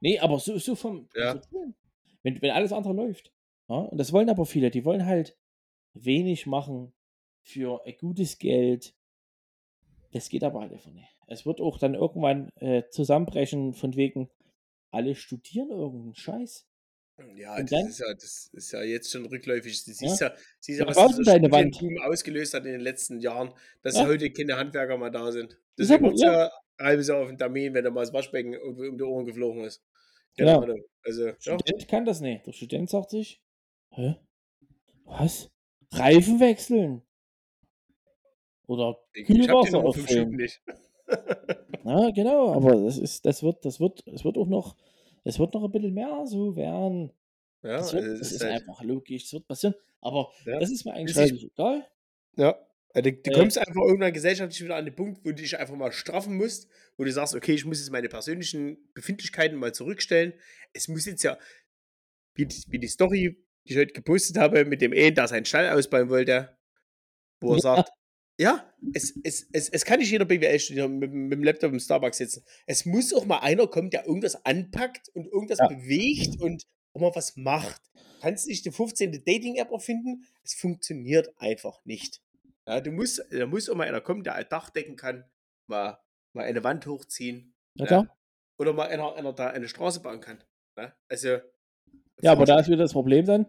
Nee, 0.00 0.18
aber 0.20 0.38
so, 0.38 0.56
so 0.58 0.74
vom. 0.76 1.08
Ja. 1.14 1.34
so 1.34 1.40
tun. 1.50 1.74
wenn, 2.22 2.40
wenn 2.40 2.50
alles 2.52 2.72
andere 2.72 2.94
läuft. 2.94 3.32
Ja, 3.68 3.76
und 3.78 3.98
das 3.98 4.12
wollen 4.12 4.30
aber 4.30 4.46
viele. 4.46 4.70
Die 4.70 4.84
wollen 4.84 5.04
halt 5.06 5.36
wenig 6.04 6.46
machen 6.46 6.92
für 7.42 7.84
ein 7.86 7.96
gutes 7.98 8.38
Geld. 8.38 8.94
Das 10.12 10.28
geht 10.28 10.44
aber 10.44 10.60
halt 10.60 10.72
einfach 10.72 10.92
nicht. 10.92 11.08
Es 11.26 11.44
wird 11.46 11.60
auch 11.60 11.78
dann 11.78 11.94
irgendwann 11.94 12.50
äh, 12.56 12.84
zusammenbrechen, 12.90 13.74
von 13.74 13.96
wegen, 13.96 14.30
alle 14.90 15.14
studieren 15.14 15.70
irgendeinen 15.70 16.14
Scheiß. 16.14 16.66
Ja, 17.34 17.56
das 17.60 17.70
dann? 17.70 17.86
ist 17.86 17.98
ja, 18.00 18.12
das 18.14 18.50
ist 18.52 18.72
ja 18.72 18.82
jetzt 18.82 19.10
schon 19.10 19.24
rückläufig. 19.26 19.84
Du 19.84 19.90
Ja. 19.90 19.96
siehst 19.96 20.20
ja, 20.20 20.34
siehst 20.60 20.80
ja 20.80 20.84
Ja, 20.84 20.90
was 20.90 20.96
Wand? 21.50 21.74
Studienboom 21.76 22.02
ausgelöst 22.02 22.54
hat 22.54 22.66
in 22.66 22.72
den 22.72 22.80
letzten 22.80 23.20
Jahren, 23.20 23.52
dass 23.82 23.96
Ja. 23.96 24.06
heute 24.06 24.30
keine 24.30 24.56
Handwerker 24.56 24.98
mehr 24.98 25.10
da 25.10 25.32
sind. 25.32 25.58
Mal, 25.78 26.12
es 26.12 26.20
ja 26.20 26.50
halbes 26.78 27.08
Jahr 27.08 27.22
auf 27.22 27.28
dem 27.28 27.38
Termin, 27.38 27.72
wenn 27.74 27.84
da 27.84 27.90
mal 27.90 28.02
das 28.02 28.12
Waschbecken 28.12 28.56
um, 28.58 28.78
um 28.78 28.98
die 28.98 29.04
Ohren 29.04 29.24
geflogen 29.24 29.64
ist. 29.64 29.82
Ja. 30.38 30.58
Ahnung. 30.58 30.82
Also, 31.02 31.28
ja. 31.28 31.34
Student 31.38 31.88
kann 31.88 32.04
das 32.04 32.20
nicht. 32.20 32.46
Der 32.46 32.52
Student 32.52 32.90
sagt 32.90 33.10
sich, 33.10 33.42
hä? 33.90 34.16
Was? 35.04 35.50
Reifen 35.98 36.40
wechseln? 36.40 37.02
Oder 38.66 38.98
Kühlwasser 39.12 39.78
auffüllen? 39.84 40.38
Ja, 41.84 42.10
genau, 42.10 42.52
aber 42.52 42.74
das 42.82 42.98
ist, 42.98 43.24
das 43.26 43.42
wird, 43.44 43.64
das 43.64 43.78
wird, 43.78 44.02
es 44.08 44.24
wird 44.24 44.36
auch 44.36 44.48
noch, 44.48 44.76
es 45.22 45.38
wird 45.38 45.54
noch 45.54 45.62
ein 45.62 45.70
bisschen 45.70 45.94
mehr 45.94 46.26
so 46.26 46.56
werden. 46.56 47.12
Ja, 47.62 47.76
Das, 47.78 47.92
wird, 47.92 48.04
das 48.04 48.20
es 48.20 48.20
ist 48.32 48.32
ist 48.32 48.42
halt, 48.42 48.54
einfach 48.54 48.82
logisch, 48.82 49.22
das 49.24 49.32
wird 49.34 49.46
passieren. 49.46 49.74
Aber 50.00 50.32
ja. 50.44 50.58
das 50.58 50.70
ist 50.70 50.84
mir 50.84 50.94
eigentlich 50.94 51.16
relativ 51.16 51.44
egal. 51.44 51.86
Ja. 52.36 52.58
Also, 52.92 53.10
du, 53.10 53.16
du 53.22 53.30
Äh, 53.30 53.34
kommst 53.34 53.58
einfach 53.58 53.82
irgendwann 53.82 54.12
gesellschaftlich 54.12 54.64
wieder 54.64 54.74
an 54.74 54.84
den 54.84 54.96
Punkt, 54.96 55.20
wo 55.24 55.28
du 55.30 55.34
dich 55.36 55.56
einfach 55.58 55.76
mal 55.76 55.92
straffen 55.92 56.36
musst, 56.36 56.68
wo 56.96 57.04
du 57.04 57.12
sagst, 57.12 57.36
okay, 57.36 57.52
ich 57.54 57.64
muss 57.64 57.78
jetzt 57.78 57.90
meine 57.92 58.08
persönlichen 58.08 58.78
Befindlichkeiten 58.94 59.56
mal 59.56 59.72
zurückstellen. 59.72 60.32
Es 60.72 60.88
muss 60.88 61.06
jetzt 61.06 61.22
ja, 61.22 61.38
wie 62.34 62.46
die, 62.46 62.64
wie 62.68 62.78
die 62.80 62.88
Story, 62.88 63.45
die 63.68 63.72
ich 63.72 63.78
heute 63.78 63.92
gepostet 63.92 64.38
habe, 64.38 64.64
mit 64.64 64.80
dem 64.80 64.92
Ehen, 64.92 65.14
der 65.14 65.28
seinen 65.28 65.44
Stall 65.44 65.68
ausbauen 65.70 66.08
wollte, 66.08 66.56
wo 67.40 67.50
er 67.52 67.56
Ja. 67.56 67.60
sagt, 67.62 67.90
ja, 68.38 68.74
es, 68.94 69.14
es, 69.24 69.48
es, 69.52 69.68
es 69.70 69.84
kann 69.84 69.98
nicht 69.98 70.10
jeder 70.10 70.26
BWL-Student 70.26 70.98
mit, 70.98 71.12
mit 71.12 71.32
dem 71.32 71.42
Laptop 71.44 71.72
im 71.72 71.80
Starbucks 71.80 72.18
sitzen. 72.18 72.44
Es 72.66 72.84
muss 72.84 73.12
auch 73.14 73.24
mal 73.24 73.38
einer 73.38 73.66
kommen, 73.66 73.90
der 73.90 74.06
irgendwas 74.06 74.44
anpackt 74.44 75.08
und 75.14 75.26
irgendwas 75.26 75.58
Ja. 75.58 75.68
bewegt 75.68 76.40
und 76.40 76.64
auch 76.92 77.00
mal 77.00 77.14
was 77.14 77.36
macht. 77.36 77.80
Kannst 78.20 78.46
nicht 78.46 78.64
die 78.64 78.70
15. 78.72 79.12
Dating-App 79.24 79.70
erfinden? 79.70 80.26
Es 80.42 80.54
funktioniert 80.54 81.32
einfach 81.38 81.82
nicht. 81.84 82.22
Ja, 82.66 82.80
du 82.80 82.90
musst, 82.90 83.24
da 83.30 83.46
muss 83.46 83.68
auch 83.70 83.74
mal 83.74 83.86
einer 83.88 84.00
kommen, 84.00 84.22
der 84.24 84.34
ein 84.34 84.46
Dach 84.50 84.70
decken 84.70 84.96
kann, 84.96 85.24
mal, 85.66 85.98
mal 86.34 86.44
eine 86.44 86.62
Wand 86.64 86.86
hochziehen. 86.86 87.54
Ja, 87.74 87.86
Ja. 87.86 88.16
Oder 88.58 88.72
mal 88.72 88.88
einer, 88.88 89.14
einer 89.16 89.32
da 89.34 89.48
eine 89.50 89.68
Straße 89.68 90.00
bauen 90.00 90.20
kann. 90.20 90.42
Ja, 90.78 90.94
also. 91.08 91.38
Ja, 92.22 92.32
aber 92.32 92.46
da 92.46 92.58
ist 92.58 92.66
wieder 92.68 92.78
das 92.78 92.92
Problem 92.92 93.26
dann, 93.26 93.46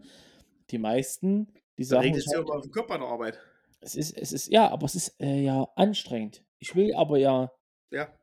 die 0.72 0.78
meisten, 0.78 1.54
die 1.78 1.86
Da 1.90 1.98
sagen, 1.98 2.02
regnet 2.02 2.26
es 2.26 2.32
ja 2.32 2.40
halt, 2.40 2.48
immer 2.48 2.56
auf 2.58 2.62
den 2.64 2.72
bei 2.88 2.98
der 2.98 3.08
Arbeit. 3.08 3.40
es 3.82 3.96
ist, 3.96 4.18
es 4.18 4.32
ist, 4.32 4.48
ja, 4.48 4.70
aber 4.70 4.86
es 4.86 4.96
ist 4.96 5.20
äh, 5.20 5.42
ja 5.44 5.68
anstrengend. 5.76 6.44
Ich 6.60 6.76
will 6.76 6.94
aber 6.96 7.18
ja 7.18 7.52
Ja, 7.92 8.14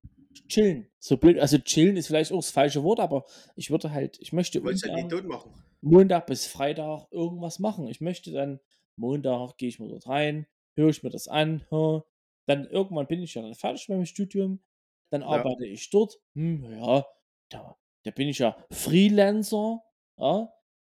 chillen. 0.48 0.88
So 0.98 1.16
blöd, 1.16 1.38
also 1.38 1.58
chillen 1.58 1.96
ist 1.96 2.06
vielleicht 2.08 2.32
auch 2.32 2.36
das 2.38 2.50
falsche 2.50 2.82
Wort, 2.82 3.00
aber 3.00 3.24
ich 3.56 3.70
würde 3.70 3.90
halt, 3.92 4.18
ich 4.20 4.32
möchte 4.32 4.58
ja 4.58 5.08
machen. 5.24 5.54
Montag 5.82 6.26
bis 6.26 6.46
Freitag 6.46 7.06
irgendwas 7.10 7.58
machen. 7.58 7.88
Ich 7.88 8.00
möchte 8.00 8.32
dann, 8.32 8.60
Montag 8.96 9.56
gehe 9.58 9.68
ich 9.68 9.78
mal 9.78 9.88
dort 9.88 10.08
rein, 10.08 10.46
höre 10.76 10.88
ich 10.90 11.02
mir 11.02 11.10
das 11.10 11.28
an, 11.28 11.66
hä, 11.70 12.00
dann 12.46 12.66
irgendwann 12.66 13.06
bin 13.06 13.22
ich 13.22 13.34
ja 13.34 13.42
dann 13.42 13.54
fertig 13.54 13.88
mit 13.88 13.98
meinem 13.98 14.06
Studium, 14.06 14.62
dann 15.10 15.22
Ja. 15.22 15.28
arbeite 15.28 15.66
ich 15.66 15.90
dort, 15.90 16.20
hm, 16.34 16.64
ja, 16.78 17.06
da, 17.50 17.76
da 18.04 18.10
bin 18.10 18.28
ich 18.28 18.38
ja 18.38 18.56
Freelancer, 18.70 19.82
ja, 20.18 20.52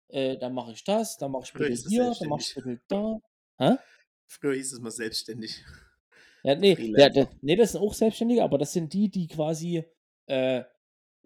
äh, 0.10 0.38
dann 0.38 0.54
mache 0.54 0.72
ich 0.74 0.84
das, 0.84 1.18
dann 1.18 1.32
mache 1.32 1.44
ich 1.46 1.52
Früher 1.52 1.70
bitte 1.70 1.84
das 1.84 1.92
hier, 1.92 2.16
dann 2.20 2.30
mache 2.30 2.42
ich 2.42 2.56
bitte 2.56 2.82
da. 2.88 3.20
Hä? 3.58 3.78
Früher 4.28 4.54
hieß 4.56 4.74
es 4.74 4.80
mal 4.80 4.92
selbstständig. 4.92 5.64
Ja, 6.44 6.56
nee, 6.60 6.76
Freelancer. 6.76 7.10
der, 7.10 7.30
nee, 7.42 7.56
das 7.56 7.72
sind 7.74 7.82
auch 7.82 7.94
Selbstständige, 7.94 8.44
aber 8.44 8.58
das 8.58 8.74
sind 8.74 8.94
die, 8.94 9.10
die 9.10 9.28
quasi 9.28 9.84
äh, 10.28 10.64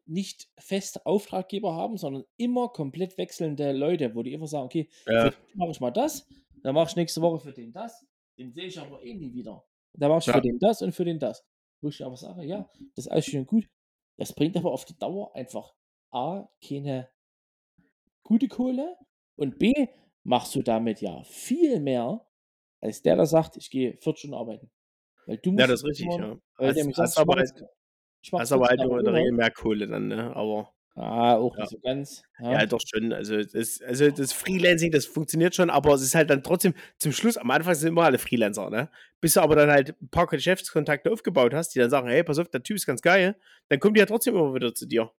nicht 0.06 0.50
feste 0.60 1.06
Auftraggeber 1.06 1.76
haben, 1.76 1.98
sondern 1.98 2.26
immer 2.38 2.70
komplett 2.70 3.18
wechselnde 3.18 3.72
Leute, 3.72 4.16
wo 4.16 4.24
die 4.24 4.34
immer 4.34 4.48
sagen, 4.48 4.66
okay, 4.66 4.90
Ja, 5.06 5.32
mache 5.54 5.72
ich 5.72 5.80
mal 5.80 5.92
das, 5.92 6.28
dann 6.64 6.74
mache 6.76 6.90
ich 6.90 6.96
nächste 6.96 7.22
Woche 7.22 7.40
für 7.40 7.54
den 7.54 7.72
das, 7.72 8.06
den 8.38 8.52
sehe 8.52 8.66
ich 8.66 8.80
aber 8.80 9.04
eh 9.04 9.14
nie 9.14 9.34
wieder. 9.34 9.64
Dann 9.94 10.10
mache 10.10 10.20
ich 10.20 10.26
Ja. 10.28 10.34
für 10.34 10.42
den 10.42 10.60
das 10.60 10.82
und 10.82 10.94
für 10.94 11.06
den 11.06 11.20
das. 11.20 11.46
Wo 11.82 11.90
ich 11.90 12.04
aber 12.04 12.18
sage, 12.18 12.44
ja, 12.44 12.68
das 12.96 13.06
ist 13.06 13.12
alles 13.12 13.26
schön 13.26 13.46
gut. 13.46 13.70
Das 14.18 14.34
bringt 14.34 14.58
aber 14.58 14.72
auf 14.72 14.86
die 14.86 14.98
Dauer 14.98 15.36
einfach 15.36 15.74
A, 16.12 16.50
keine 16.66 17.10
gute 18.24 18.48
Kohle 18.48 18.96
und 19.36 19.60
B, 19.60 19.74
machst 20.24 20.56
du 20.56 20.62
damit 20.62 21.02
ja 21.02 21.24
viel 21.24 21.80
mehr, 21.80 22.26
als 22.80 23.02
der, 23.02 23.16
der 23.16 23.26
sagt, 23.26 23.58
ich 23.58 23.70
gehe 23.70 23.98
40 23.98 24.20
Stunden 24.20 24.36
arbeiten. 24.36 24.72
Weil 25.26 25.38
du 25.38 25.52
musst 25.52 25.62
ja 25.62 25.68
das 25.68 25.82
ist 25.82 25.88
richtig, 25.88 26.10
kümmern, 26.10 26.32
ja. 26.32 26.38
weil 26.58 26.76
Hast, 26.76 26.98
hast 26.98 27.18
aber 27.18 27.36
halt, 27.36 27.52
hast 28.34 28.52
aber 28.52 28.68
halt 28.68 28.80
40 28.80 28.90
nur 28.90 29.00
in 29.00 29.06
der 29.06 29.14
Regel 29.14 29.32
mehr 29.34 29.52
Kohle 29.52 29.88
dann, 29.88 30.08
ne? 30.08 30.36
Aber 30.36 30.74
Ah, 30.96 31.36
auch 31.38 31.56
ja. 31.56 31.62
nicht 31.62 31.70
so 31.72 31.80
ganz. 31.80 32.22
Ja, 32.40 32.52
Ja. 32.52 32.66
doch 32.66 32.82
schon. 32.86 33.14
Also 33.14 33.42
das, 33.42 33.82
also 33.82 34.12
das 34.12 34.34
Freelancing, 34.34 34.92
das 34.92 35.06
funktioniert 35.06 35.56
schon, 35.56 35.70
aber 35.70 35.94
es 35.94 36.02
ist 36.02 36.16
halt 36.16 36.30
dann 36.30 36.44
trotzdem 36.44 36.74
zum 36.98 37.14
Schluss, 37.14 37.38
am 37.38 37.50
Anfang 37.50 37.76
sind 37.76 37.90
immer 37.90 38.04
alle 38.04 38.18
Freelancer, 38.18 38.70
ne? 38.70 38.90
Bis 39.22 39.36
du 39.36 39.42
aber 39.42 39.56
dann 39.56 39.70
halt 39.70 39.96
ein 40.02 40.10
paar 40.10 40.28
Geschäftskontakte 40.28 41.10
aufgebaut 41.12 41.54
hast, 41.54 41.70
die 41.76 41.80
dann 41.80 41.90
sagen, 41.90 42.10
hey, 42.10 42.24
pass 42.24 42.40
auf, 42.40 42.50
der 42.50 42.62
Typ 42.64 42.76
ist 42.76 42.86
ganz 42.86 43.02
geil, 43.02 43.38
dann 43.70 43.80
kommen 43.80 43.94
die 43.94 44.00
ja 44.02 44.06
trotzdem 44.06 44.36
immer 44.36 44.54
wieder 44.54 44.74
zu 44.76 44.86
dir. 44.86 45.12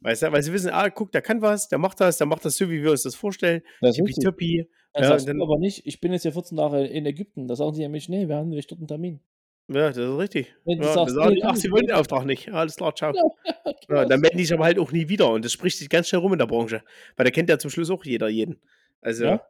Weißt 0.00 0.22
du, 0.22 0.32
weil 0.32 0.42
sie 0.42 0.52
wissen, 0.52 0.70
ah, 0.70 0.90
guck, 0.90 1.12
der 1.12 1.22
kann 1.22 1.40
was, 1.42 1.68
der 1.68 1.78
macht 1.78 2.00
das, 2.00 2.18
der 2.18 2.26
macht 2.26 2.44
das 2.44 2.56
so, 2.56 2.68
wie 2.70 2.82
wir 2.82 2.90
uns 2.90 3.02
das 3.02 3.14
vorstellen. 3.14 3.62
Das 3.80 3.90
ist 3.96 4.00
richtig. 4.04 4.16
Tippitoppi. 4.24 4.68
Dann 4.92 5.02
Ja, 5.02 5.08
sagst 5.10 5.26
du 5.28 5.42
aber 5.42 5.58
nicht, 5.58 5.86
ich 5.86 6.00
bin 6.00 6.12
jetzt 6.12 6.24
ja 6.24 6.30
14 6.30 6.56
Tage 6.56 6.84
in 6.84 7.04
Ägypten. 7.06 7.48
Da 7.48 7.56
sagen 7.56 7.74
sie 7.74 7.82
ja 7.82 7.88
mich, 7.88 8.08
nee, 8.08 8.28
wir 8.28 8.36
haben 8.36 8.48
nämlich 8.48 8.66
dort 8.66 8.80
einen 8.80 8.88
Termin. 8.88 9.20
ja, 9.68 9.88
das 9.88 9.96
ist 9.96 10.18
richtig. 10.18 10.54
Ja, 10.66 10.92
sagst, 10.92 11.14
sagen 11.14 11.34
nee, 11.34 11.42
ach, 11.42 11.56
sie 11.56 11.70
wollen 11.70 11.86
den 11.86 11.96
Auftrag 11.96 12.26
nicht. 12.26 12.52
Alles 12.52 12.76
klar, 12.76 12.94
ciao. 12.94 13.12
Ja, 13.44 13.54
Ja, 13.64 13.72
genau. 14.02 14.08
dann 14.08 14.20
melden 14.20 14.38
die 14.38 14.44
sich 14.44 14.54
aber 14.54 14.64
halt 14.64 14.78
auch 14.78 14.92
nie 14.92 15.08
wieder 15.08 15.30
und 15.30 15.44
das 15.44 15.52
spricht 15.52 15.78
sich 15.78 15.88
ganz 15.88 16.08
schnell 16.08 16.20
rum 16.20 16.32
in 16.32 16.38
der 16.38 16.46
Branche. 16.46 16.82
Weil 17.16 17.24
da 17.24 17.30
kennt 17.30 17.48
ja 17.48 17.58
zum 17.58 17.70
Schluss 17.70 17.90
auch 17.90 18.04
jeder 18.04 18.28
jeden. 18.28 18.60
Also, 19.00 19.24
Ja, 19.24 19.42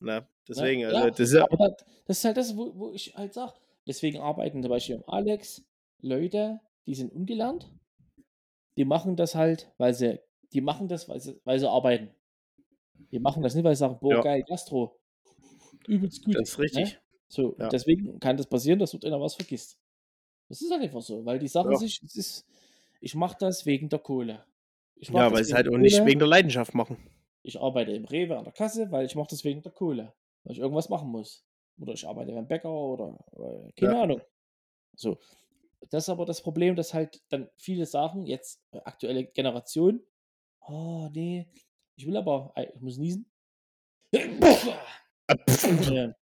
na, 0.00 0.14
ja, 0.18 0.28
deswegen, 0.48 0.84
also, 0.84 0.96
ja. 0.98 1.10
das 1.10 1.20
ist 1.20 1.36
Aber 1.36 1.68
das, 1.68 1.84
das 2.06 2.18
ist 2.18 2.24
halt 2.24 2.36
das, 2.36 2.56
wo, 2.56 2.72
wo 2.76 2.92
ich 2.92 3.14
halt 3.16 3.34
sage. 3.34 3.52
Deswegen 3.86 4.18
arbeiten 4.20 4.62
zum 4.62 4.70
Beispiel 4.70 5.02
Alex 5.06 5.62
Leute, 6.00 6.60
die 6.86 6.94
sind 6.94 7.12
ungelernt. 7.12 7.70
Die 8.76 8.84
machen 8.84 9.16
das 9.16 9.34
halt, 9.34 9.72
weil 9.78 9.94
sie, 9.94 10.20
die 10.52 10.60
machen 10.60 10.88
das, 10.88 11.08
weil 11.08 11.20
sie, 11.20 11.40
weil 11.44 11.58
sie 11.58 11.68
arbeiten. 11.68 12.10
Die 13.10 13.18
machen 13.18 13.42
das 13.42 13.54
nicht, 13.54 13.64
weil 13.64 13.74
sie 13.74 13.80
sagen, 13.80 13.98
boah, 14.00 14.14
ja, 14.14 14.22
geil, 14.22 14.42
Gastro, 14.46 14.98
übelst 15.86 16.24
gut. 16.24 16.34
das 16.36 16.50
ist 16.50 16.58
Ne? 16.58 16.62
richtig. 16.62 17.00
So, 17.28 17.48
und 17.48 17.60
Ja. 17.60 17.68
deswegen 17.68 18.20
kann 18.20 18.36
das 18.36 18.46
passieren, 18.46 18.78
dass 18.78 18.92
dort 18.92 19.04
einer 19.04 19.20
was 19.20 19.34
vergisst. 19.34 19.78
Das 20.48 20.60
ist 20.60 20.70
halt 20.70 20.82
einfach 20.82 21.02
so, 21.02 21.24
weil 21.24 21.38
die 21.38 21.48
sagen 21.48 21.72
Ja. 21.72 21.76
sich, 21.76 22.00
es 22.02 22.16
ist, 22.16 22.46
ich 23.00 23.14
mache 23.14 23.36
das 23.38 23.66
wegen 23.66 23.88
der 23.88 23.98
Kohle. 23.98 24.44
Ja, 24.96 25.30
weil 25.30 25.44
sie 25.44 25.50
es 25.50 25.56
halt 25.56 25.68
auch 25.68 25.76
nicht 25.76 26.04
wegen 26.04 26.18
der 26.20 26.28
Leidenschaft 26.28 26.74
machen. 26.74 26.96
Ich 27.42 27.60
arbeite 27.60 27.92
im 27.92 28.04
Rewe 28.06 28.36
an 28.38 28.44
der 28.44 28.52
Kasse, 28.52 28.90
weil 28.90 29.06
ich 29.06 29.14
mache 29.14 29.28
das 29.30 29.44
wegen 29.44 29.62
der 29.62 29.72
Kohle. 29.72 30.14
Weil 30.44 30.52
ich 30.52 30.58
irgendwas 30.58 30.88
machen 30.88 31.10
muss. 31.10 31.44
Oder 31.78 31.92
ich 31.92 32.06
arbeite 32.06 32.32
beim 32.32 32.48
Bäcker 32.48 32.70
oder 32.70 33.18
äh, 33.36 33.72
keine 33.72 33.92
Ja. 33.94 34.02
Ahnung. 34.02 34.20
So. 34.94 35.18
Das 35.90 36.04
ist 36.04 36.08
aber 36.08 36.24
das 36.24 36.42
Problem, 36.42 36.74
dass 36.76 36.94
halt 36.94 37.22
dann 37.28 37.48
viele 37.56 37.86
sagen, 37.86 38.26
jetzt 38.26 38.62
äh, 38.72 38.78
aktuelle 38.84 39.24
Generation, 39.26 40.00
oh 40.60 41.08
nee, 41.12 41.48
ich 41.96 42.06
will 42.06 42.16
aber, 42.16 42.52
ich 42.56 42.80
muss 42.80 42.98
niesen. 42.98 43.30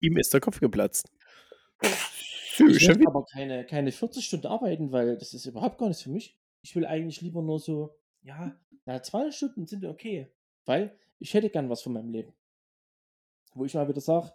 Ihm 0.01 0.17
ist 0.17 0.33
der 0.33 0.41
Kopf 0.41 0.59
geplatzt. 0.59 1.11
Ich 1.81 2.59
wieder. 2.59 3.07
aber 3.07 3.25
keine, 3.25 3.65
keine 3.65 3.91
40 3.91 4.25
Stunden 4.25 4.47
arbeiten, 4.47 4.91
weil 4.91 5.17
das 5.17 5.33
ist 5.33 5.45
überhaupt 5.45 5.77
gar 5.77 5.87
nichts 5.87 6.03
für 6.03 6.11
mich. 6.11 6.37
Ich 6.61 6.75
will 6.75 6.85
eigentlich 6.85 7.21
lieber 7.21 7.41
nur 7.41 7.59
so, 7.59 7.97
ja, 8.21 8.55
na, 8.85 9.01
200 9.01 9.33
Stunden 9.33 9.65
sind 9.65 9.85
okay. 9.85 10.31
Weil 10.65 10.97
ich 11.19 11.33
hätte 11.33 11.49
gern 11.49 11.69
was 11.69 11.81
von 11.81 11.93
meinem 11.93 12.11
Leben. 12.11 12.33
Wo 13.53 13.65
ich 13.65 13.73
mal 13.73 13.87
wieder 13.87 14.01
sage, 14.01 14.31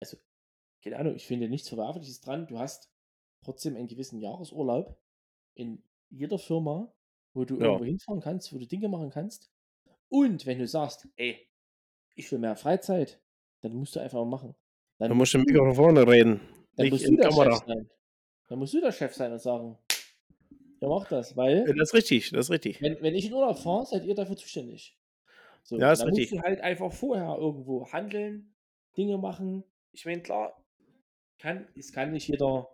also, 0.00 0.16
keine 0.82 0.96
Ahnung, 0.98 1.16
ich 1.16 1.26
finde 1.26 1.48
nichts 1.48 1.68
Verwerfliches 1.68 2.20
dran. 2.20 2.46
Du 2.46 2.58
hast 2.58 2.90
trotzdem 3.44 3.76
einen 3.76 3.88
gewissen 3.88 4.20
Jahresurlaub 4.20 4.96
in 5.54 5.82
jeder 6.10 6.38
Firma, 6.38 6.92
wo 7.34 7.44
du 7.44 7.56
Ja. 7.58 7.66
irgendwo 7.66 7.84
hinfahren 7.84 8.20
kannst, 8.20 8.52
wo 8.52 8.58
du 8.58 8.66
Dinge 8.66 8.88
machen 8.88 9.10
kannst. 9.10 9.50
Und 10.08 10.44
wenn 10.46 10.58
du 10.58 10.66
sagst, 10.66 11.06
ey, 11.16 11.46
ich 12.16 12.30
will 12.32 12.38
mehr 12.38 12.56
Freizeit, 12.56 13.20
dann 13.62 13.74
musst 13.74 13.94
du 13.96 14.00
einfach 14.00 14.18
mal 14.18 14.24
machen. 14.26 14.54
Da 14.98 15.12
musst 15.14 15.32
du 15.34 15.38
im 15.38 15.44
Mikrofon 15.44 15.74
vorne 15.74 16.06
reden. 16.06 16.40
Dann 16.76 16.88
musst 16.88 17.06
du 17.06 17.16
der 17.16 17.28
Kamera. 17.30 17.52
Chef 17.56 17.66
sein. 17.66 17.90
Dann 18.48 18.58
musst 18.58 18.74
du 18.74 18.80
der 18.80 18.92
Chef 18.92 19.14
sein 19.14 19.32
und 19.32 19.38
sagen, 19.40 19.78
ja, 20.80 20.88
mach 20.88 21.06
das, 21.08 21.36
weil 21.36 21.64
Das 21.66 21.90
ist 21.90 21.94
richtig, 21.94 22.30
das 22.30 22.46
ist 22.46 22.50
richtig. 22.50 22.82
wenn, 22.82 23.00
wenn 23.00 23.14
ich 23.14 23.26
in 23.26 23.32
Urlaub 23.34 23.58
fahre, 23.58 23.86
seid 23.86 24.04
ihr 24.04 24.14
dafür 24.14 24.36
zuständig. 24.36 24.98
So, 25.62 25.78
Ja, 25.78 25.92
ist 25.92 26.00
dann 26.00 26.08
musst 26.08 26.20
richtig. 26.20 26.38
du 26.38 26.44
halt 26.44 26.60
einfach 26.60 26.92
vorher 26.92 27.36
irgendwo 27.38 27.86
handeln, 27.92 28.54
Dinge 28.96 29.18
machen. 29.18 29.62
Ich 29.92 30.04
meine, 30.06 30.22
klar, 30.22 30.62
kann, 31.38 31.68
es 31.76 31.92
kann 31.92 32.12
nicht 32.12 32.28
jeder 32.28 32.68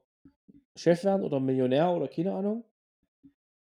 Chef 0.76 1.04
werden 1.04 1.22
oder 1.24 1.40
Millionär 1.40 1.90
oder 1.92 2.08
keine 2.08 2.34
Ahnung. 2.34 2.64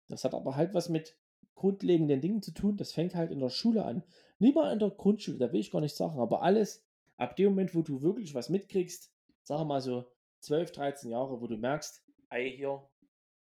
Das 0.09 0.25
hat 0.25 0.35
aber 0.35 0.57
halt 0.57 0.75
was 0.75 0.89
mit 0.89 1.17
grundlegenden 1.55 2.21
Dingen 2.21 2.43
zu 2.43 2.53
tun. 2.53 2.77
Das 2.77 2.93
fängt 2.93 3.15
halt 3.15 3.31
in 3.31 3.41
der 3.41 3.51
Schule 3.51 3.85
an. 3.85 4.03
Nicht 4.39 4.55
mal 4.55 4.73
in 4.73 4.79
der 4.79 4.91
Grundschule, 4.91 5.39
da 5.39 5.53
will 5.53 5.61
ich 5.61 5.71
gar 5.71 5.81
nicht 5.81 5.95
sagen, 5.95 6.19
aber 6.19 6.43
alles 6.43 6.85
ab 7.17 7.37
dem 7.37 7.51
Moment, 7.51 7.75
wo 7.75 7.83
du 7.83 8.01
wirklich 8.03 8.35
was 8.35 8.49
mitkriegst, 8.49 9.13
sag 9.43 9.67
mal 9.67 9.81
so 9.81 10.07
12, 10.41 10.73
13 10.73 11.11
Jahre, 11.11 11.41
wo 11.41 11.47
du 11.47 11.59
merkst, 11.59 12.03
ey, 12.31 12.57
hier, 12.57 12.83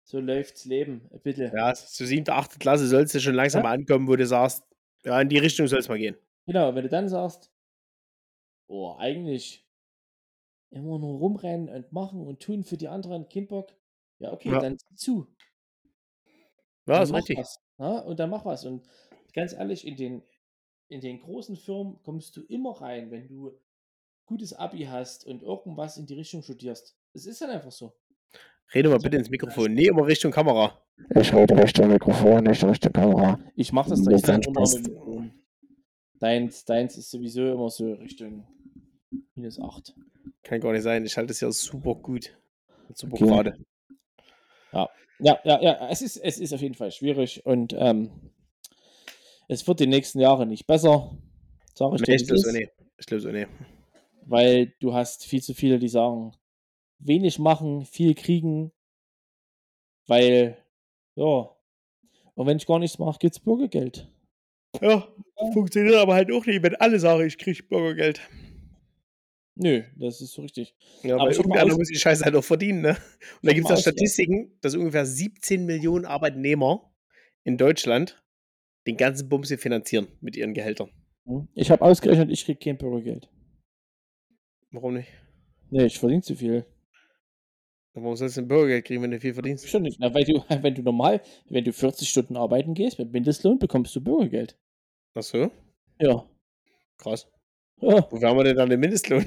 so 0.03 0.19
läuft's 0.19 0.65
Leben, 0.65 1.09
bitte. 1.23 1.51
Ja, 1.55 1.73
zur 1.73 2.05
siebten, 2.05 2.31
achten 2.31 2.59
Klasse 2.59 2.87
sollst 2.87 3.15
du 3.15 3.19
schon 3.21 3.35
langsam 3.35 3.59
Ja. 3.59 3.69
mal 3.69 3.73
ankommen, 3.75 4.07
wo 4.07 4.15
du 4.15 4.25
sagst, 4.25 4.63
ja, 5.05 5.19
in 5.21 5.29
die 5.29 5.37
Richtung 5.37 5.67
soll 5.67 5.79
es 5.79 5.87
mal 5.87 5.97
gehen. 5.97 6.17
Genau, 6.47 6.75
wenn 6.75 6.83
du 6.83 6.89
dann 6.89 7.07
sagst, 7.07 7.49
oh, 8.67 8.95
eigentlich 8.97 9.65
immer 10.71 10.97
nur 10.99 11.19
rumrennen 11.19 11.69
und 11.69 11.91
machen 11.91 12.25
und 12.25 12.41
tun 12.41 12.63
für 12.63 12.77
die 12.77 12.87
anderen, 12.87 13.27
kein 13.29 13.47
Bock. 13.47 13.69
Ja, 14.19 14.31
okay, 14.33 14.49
Ja. 14.51 14.59
dann 14.59 14.77
zu. 14.95 15.27
Ja, 16.87 16.95
Dann 16.95 17.03
ist 17.03 17.13
richtig. 17.13 17.37
was. 17.37 17.59
Ja, 17.77 17.99
und 17.99 18.19
dann 18.19 18.29
mach 18.29 18.45
was. 18.45 18.65
Und 18.65 18.87
ganz 19.33 19.53
ehrlich, 19.53 19.85
in 19.85 19.95
den, 19.95 20.23
in 20.87 21.01
den 21.01 21.19
großen 21.19 21.55
Firmen 21.55 22.01
kommst 22.03 22.35
du 22.37 22.41
immer 22.43 22.81
rein, 22.81 23.11
wenn 23.11 23.27
du 23.27 23.51
gutes 24.25 24.53
Abi 24.53 24.83
hast 24.85 25.25
und 25.25 25.41
irgendwas 25.43 25.97
in 25.97 26.05
die 26.05 26.13
Richtung 26.15 26.41
studierst. 26.41 26.95
Es 27.13 27.25
ist 27.25 27.41
dann 27.41 27.49
einfach 27.49 27.71
so. 27.71 27.93
Rede 28.73 28.89
mal 28.89 28.99
bitte 28.99 29.17
ins 29.17 29.29
Mikrofon. 29.29 29.73
Nee, 29.73 29.87
immer 29.87 30.05
Richtung 30.07 30.31
Kamera. 30.31 30.81
Ich 31.15 31.33
rede 31.33 31.57
Richtung 31.61 31.89
Mikrofon, 31.89 32.43
nicht 32.45 32.63
Richtung 32.63 32.93
Kamera. 32.93 33.37
Ich 33.55 33.73
mach 33.73 33.87
das 33.89 34.01
dann 34.03 34.13
mal 34.13 34.19
Spaß. 34.41 34.75
mit 34.75 34.85
dem 34.85 34.93
Mikrofon. 34.93 35.33
Deins, 36.19 36.63
deins 36.65 36.97
ist 36.97 37.09
sowieso 37.11 37.45
immer 37.51 37.69
so 37.69 37.91
Richtung 37.93 38.47
minus 39.35 39.59
8. 39.59 39.93
Kann 40.43 40.59
gar 40.59 40.71
nicht 40.71 40.83
sein. 40.83 41.05
Ich 41.05 41.17
halte 41.17 41.31
es 41.31 41.39
ja 41.41 41.51
super 41.51 41.95
gut. 41.95 42.37
Super 42.93 43.13
Okay. 43.13 43.25
gerade. 43.25 43.57
Ja, 45.23 45.39
ja, 45.43 45.61
ja, 45.61 45.89
es 45.89 46.01
ist, 46.01 46.17
es 46.17 46.39
ist 46.39 46.51
auf 46.51 46.61
jeden 46.61 46.73
Fall 46.73 46.91
schwierig 46.91 47.45
und 47.45 47.75
ähm, 47.77 48.09
es 49.47 49.67
wird 49.67 49.79
die 49.79 49.87
nächsten 49.87 50.19
Jahre 50.19 50.47
nicht 50.47 50.65
besser. 50.65 51.15
Sag 51.75 51.93
ich 51.93 52.01
Nee, 52.07 52.15
ich 52.15 52.21
es 52.23 52.27
glaube 52.27 52.41
so 52.41 52.51
nicht. 52.51 52.71
Ich 52.97 53.05
glaube 53.05 53.21
so 53.21 53.29
nicht. 53.29 53.47
Weil 54.25 54.73
du 54.79 54.95
hast 54.95 55.25
viel 55.25 55.43
zu 55.43 55.53
viele, 55.53 55.77
die 55.77 55.89
sagen, 55.89 56.31
wenig 56.97 57.37
machen, 57.37 57.85
viel 57.85 58.15
kriegen, 58.15 58.71
weil, 60.07 60.57
ja, 61.15 61.49
und 62.33 62.47
wenn 62.47 62.57
ich 62.57 62.65
gar 62.65 62.79
nichts 62.79 62.97
mache, 62.97 63.19
gibt's 63.19 63.39
Bürgergeld. 63.39 64.09
Ja, 64.81 65.07
funktioniert 65.53 65.97
aber 65.97 66.15
halt 66.15 66.31
auch 66.31 66.45
nicht, 66.47 66.63
wenn 66.63 66.75
alle 66.75 66.99
sagen, 66.99 67.27
ich 67.27 67.37
kriege 67.37 67.61
Bürgergeld. 67.61 68.21
Nö, 69.55 69.83
das 69.97 70.21
ist 70.21 70.31
so 70.33 70.41
richtig. 70.43 70.75
Ja, 71.03 71.17
Aber 71.17 71.31
irgendeiner 71.31 71.75
muss 71.75 71.89
die 71.89 71.95
Scheiße 71.99 72.23
halt 72.23 72.35
auch 72.35 72.43
verdienen, 72.43 72.81
ne? 72.81 72.89
Und 72.91 72.97
da 73.43 73.53
gibt 73.53 73.65
es 73.65 73.71
ja. 73.71 73.77
Statistiken, 73.77 74.57
dass 74.61 74.75
ungefähr 74.75 75.05
17 75.05 75.65
Millionen 75.65 76.05
Arbeitnehmer 76.05 76.93
in 77.43 77.57
Deutschland 77.57 78.23
den 78.87 78.97
ganzen 78.97 79.29
Bums 79.29 79.49
hier 79.49 79.59
finanzieren 79.59 80.07
mit 80.21 80.35
ihren 80.35 80.53
Gehältern. 80.53 80.89
Hm? 81.25 81.47
Ich 81.53 81.69
habe 81.69 81.83
ausgerechnet, 81.83 82.31
ich 82.31 82.45
krieg 82.45 82.59
kein 82.59 82.77
Bürgergeld. 82.77 83.29
Warum 84.71 84.93
nicht? 84.95 85.09
Nee, 85.69 85.85
ich 85.85 85.99
verdiene 85.99 86.21
zu 86.21 86.35
viel. 86.35 86.65
Warum 87.93 88.15
sollst 88.15 88.37
du 88.37 88.41
ein 88.41 88.47
Bürgergeld 88.47 88.85
kriegen, 88.85 89.03
wenn 89.03 89.11
du 89.11 89.19
viel 89.19 89.33
verdienst? 89.33 89.67
Schon 89.67 89.83
nicht. 89.83 89.99
Na, 89.99 90.13
weil 90.13 90.23
du, 90.23 90.41
wenn 90.63 90.75
du 90.75 90.81
normal, 90.81 91.21
wenn 91.49 91.65
du 91.65 91.73
40 91.73 92.09
Stunden 92.09 92.37
arbeiten 92.37 92.73
gehst 92.73 92.99
mit 92.99 93.11
Mindestlohn, 93.11 93.59
bekommst 93.59 93.93
du 93.95 94.01
Bürgergeld. 94.01 94.57
Ach 95.13 95.23
so, 95.23 95.51
Ja. 95.99 96.25
krass. 96.97 97.29
Ja, 97.81 98.07
Wo 98.11 98.21
haben 98.21 98.37
wir 98.37 98.43
denn 98.43 98.55
dann 98.57 98.69
den 98.69 98.79
Mindestlohn? 98.79 99.25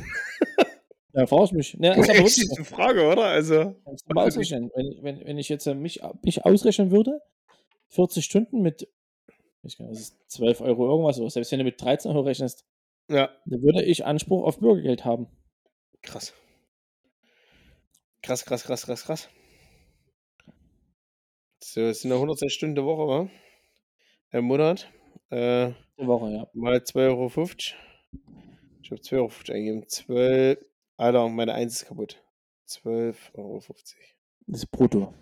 da 1.13 1.27
frage 1.27 1.45
ich 1.47 1.53
mich. 1.53 1.79
Ne, 1.79 1.91
ist 1.99 2.09
aber 2.09 2.19
wirklich 2.19 2.51
eine 2.57 2.65
Frage, 2.65 3.07
oder? 3.07 3.25
Also, 3.25 3.75
mal 4.07 4.27
ausrechnen. 4.27 4.71
Wenn, 4.75 5.03
wenn, 5.03 5.27
wenn 5.27 5.39
ich 5.39 5.49
jetzt 5.49 5.67
äh, 5.67 5.75
mich, 5.75 6.01
mich 6.23 6.45
ausrechnen 6.45 6.91
würde, 6.91 7.21
40 7.89 8.25
Stunden 8.25 8.63
mit, 8.63 8.89
ich 9.63 9.77
kann, 9.77 9.89
das 9.89 10.01
ist 10.01 10.17
12 10.29 10.61
Euro 10.61 10.89
irgendwas, 10.89 11.19
oder 11.21 11.31
selbst 11.31 11.53
wenn 11.53 11.59
du 11.59 11.65
mit 11.65 11.81
13 11.81 12.11
Euro 12.11 12.21
rechnest, 12.23 12.65
ja, 13.11 13.29
dann 13.47 13.63
würde 13.63 13.83
ich 13.83 14.05
Anspruch 14.07 14.45
auf 14.45 14.59
Bürgergeld 14.59 15.05
haben. 15.05 15.27
krass. 16.03 16.33
Krass, 18.23 18.45
krass, 18.47 18.65
krass, 18.65 18.87
krass, 18.87 19.05
krass. 19.05 19.29
So, 21.63 21.83
es 21.83 22.01
sind 22.01 22.11
noch 22.11 22.17
106 22.17 22.53
Stunden 22.53 22.75
die 22.77 22.83
Woche, 22.85 23.07
wa? 23.07 23.29
Im 24.31 24.45
Monat. 24.47 24.89
Äh, 25.31 25.73
Die 25.99 26.07
Woche, 26.07 26.31
ja. 26.31 26.47
mal 26.55 26.77
2,50 26.77 27.05
Euro. 27.09 27.29
Ich 28.85 28.91
habe 28.91 29.01
2,50 29.01 29.17
Euro 29.17 29.31
eingegeben. 29.49 29.89
12. 29.89 30.59
Alter, 30.99 31.29
meine 31.31 31.55
1 31.55 31.73
ist 31.73 31.87
kaputt. 31.87 32.23
12,50 32.69 33.39
Euro. 33.39 33.63
Das 34.47 34.59
ist 34.59 34.71
brutto. 34.71 35.15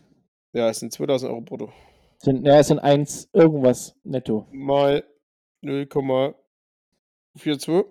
Ja, 0.52 0.68
es 0.68 0.80
sind 0.80 0.92
2000 0.92 1.30
Euro 1.30 1.42
brutto. 1.42 1.72
Sind, 2.18 2.44
ja, 2.44 2.58
es 2.58 2.66
sind 2.66 2.80
1 2.80 3.28
irgendwas 3.32 3.94
netto. 4.02 4.48
Mal 4.50 5.04
0,42. 5.62 7.84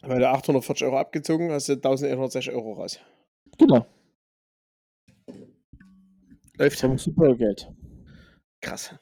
Weil 0.00 0.18
du 0.18 0.30
840 0.30 0.86
Euro 0.86 0.98
abgezogen 0.98 1.52
hast, 1.52 1.68
du 1.68 1.74
1160 1.74 2.54
Euro 2.54 2.72
raus. 2.72 3.00
Genau. 3.58 3.84
Läuft. 6.56 6.82
Du 6.82 7.14
Bürgergeld. 7.14 7.70
Krass. 8.62 8.94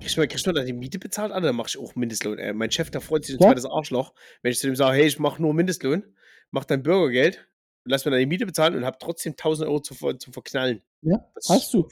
Kriegst 0.00 0.16
du, 0.16 0.20
mal, 0.20 0.26
kriegst 0.28 0.46
du 0.46 0.52
mal 0.52 0.64
die 0.64 0.72
Miete 0.72 0.98
bezahlt? 0.98 1.32
Alter, 1.32 1.46
dann 1.48 1.56
mach 1.56 1.68
ich 1.68 1.78
auch 1.78 1.94
Mindestlohn. 1.94 2.38
Äh, 2.38 2.52
mein 2.52 2.70
Chef, 2.70 2.90
der 2.90 3.00
freut 3.00 3.24
sich 3.24 3.36
ein 3.36 3.42
Ja. 3.42 3.48
zweites 3.48 3.64
Arschloch, 3.66 4.14
wenn 4.42 4.50
ich 4.52 4.58
zu 4.58 4.66
dem 4.66 4.76
sage, 4.76 4.96
hey, 4.96 5.06
ich 5.06 5.18
mach 5.18 5.38
nur 5.38 5.54
Mindestlohn, 5.54 6.04
mach 6.50 6.64
dein 6.64 6.82
Bürgergeld, 6.82 7.46
lass 7.84 8.04
mir 8.04 8.10
dann 8.10 8.20
die 8.20 8.26
Miete 8.26 8.46
bezahlen 8.46 8.74
und 8.74 8.84
hab 8.84 8.98
trotzdem 8.98 9.32
1000 9.32 9.68
Euro 9.68 9.80
zu, 9.80 9.94
zu 9.94 10.32
verknallen. 10.32 10.82
Ja, 11.02 11.24
Das 11.34 11.48
hast 11.48 11.74
du. 11.74 11.88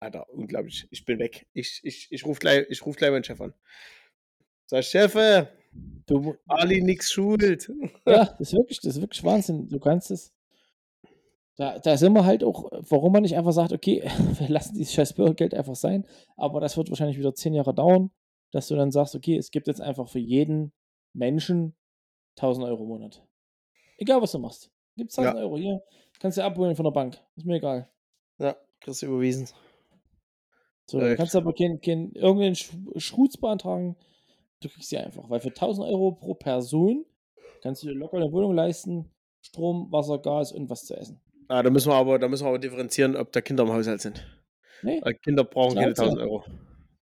Alter, 0.00 0.28
unglaublich. 0.30 0.86
Ich 0.90 1.04
bin 1.04 1.18
weg. 1.18 1.46
Ich, 1.52 1.80
ich, 1.84 2.08
ich 2.10 2.24
rufe 2.24 2.40
gleich, 2.40 2.66
ich 2.70 2.84
ruf 2.84 2.96
gleich 2.96 3.10
meinen 3.10 3.22
Chef 3.24 3.40
an. 3.40 3.54
Sag, 4.66 4.84
Chefe, 4.84 5.48
du 6.06 6.36
Ali 6.48 6.80
nix 6.82 7.12
schuld. 7.12 7.70
ja, 8.06 8.24
das 8.38 8.40
ist 8.40 8.52
wirklich, 8.54 8.80
das 8.80 8.96
ist 8.96 9.00
wirklich 9.00 9.22
Wahnsinn. 9.22 9.68
Du 9.68 9.78
kannst 9.78 10.10
es. 10.10 10.32
Da, 11.62 11.78
da 11.78 11.96
sind 11.96 12.12
wir 12.14 12.24
halt 12.24 12.42
auch, 12.42 12.68
warum 12.72 13.12
man 13.12 13.22
nicht 13.22 13.36
einfach 13.36 13.52
sagt, 13.52 13.72
okay, 13.72 14.02
wir 14.38 14.48
lassen 14.48 14.74
dieses 14.74 14.92
scheiß 14.94 15.12
Bürgergeld 15.12 15.54
einfach 15.54 15.76
sein, 15.76 16.04
aber 16.36 16.58
das 16.60 16.76
wird 16.76 16.90
wahrscheinlich 16.90 17.18
wieder 17.18 17.34
zehn 17.36 17.54
Jahre 17.54 17.72
dauern, 17.72 18.10
dass 18.50 18.66
du 18.66 18.74
dann 18.74 18.90
sagst, 18.90 19.14
okay, 19.14 19.36
es 19.36 19.52
gibt 19.52 19.68
jetzt 19.68 19.80
einfach 19.80 20.08
für 20.08 20.18
jeden 20.18 20.72
Menschen 21.12 21.76
1000 22.36 22.66
Euro 22.66 22.82
im 22.82 22.88
Monat. 22.88 23.24
Egal, 23.96 24.20
was 24.20 24.32
du 24.32 24.40
machst. 24.40 24.72
Gibt's 24.96 25.16
1000 25.16 25.36
Euro 25.44 25.56
hier, 25.56 25.80
kannst 26.18 26.36
du 26.36 26.42
abholen 26.42 26.74
von 26.74 26.82
der 26.84 26.90
Bank. 26.90 27.20
Ist 27.36 27.46
mir 27.46 27.58
egal. 27.58 27.88
Ja, 28.38 28.56
kriegst 28.80 29.02
du 29.02 29.06
überwiesen. 29.06 29.46
So, 30.90 30.98
dann 30.98 31.10
Läuft. 31.10 31.18
kannst 31.18 31.34
du 31.34 31.38
aber 31.38 31.52
kein, 31.52 31.80
kein, 31.80 32.10
irgendeinen 32.12 32.56
Sch- 32.56 32.98
Schrutz 33.00 33.36
beantragen. 33.36 33.96
Du 34.60 34.68
kriegst 34.68 34.90
sie 34.90 34.98
einfach, 34.98 35.30
weil 35.30 35.38
für 35.38 35.50
1000 35.50 35.86
Euro 35.86 36.10
pro 36.10 36.34
Person 36.34 37.06
kannst 37.62 37.84
du 37.84 37.86
dir 37.86 37.94
locker 37.94 38.16
eine 38.16 38.32
Wohnung 38.32 38.52
leisten, 38.52 39.12
Strom, 39.42 39.92
Wasser, 39.92 40.18
Gas 40.18 40.50
und 40.50 40.68
was 40.68 40.86
zu 40.86 40.96
essen. 40.96 41.20
Ah, 41.48 41.62
da 41.62 41.70
müssen 41.70 41.90
wir 41.90 41.94
aber, 41.94 42.18
da 42.18 42.28
müssen 42.28 42.44
wir 42.44 42.48
aber 42.48 42.58
differenzieren, 42.58 43.16
ob 43.16 43.32
da 43.32 43.40
Kinder 43.40 43.64
im 43.64 43.72
Haushalt 43.72 44.00
sind. 44.00 44.24
Nee, 44.82 45.00
Weil 45.02 45.14
Kinder 45.14 45.44
brauchen 45.44 45.76
keine 45.76 45.94
Schnauze. 45.94 46.10
1000 46.10 46.20
Euro. 46.22 46.44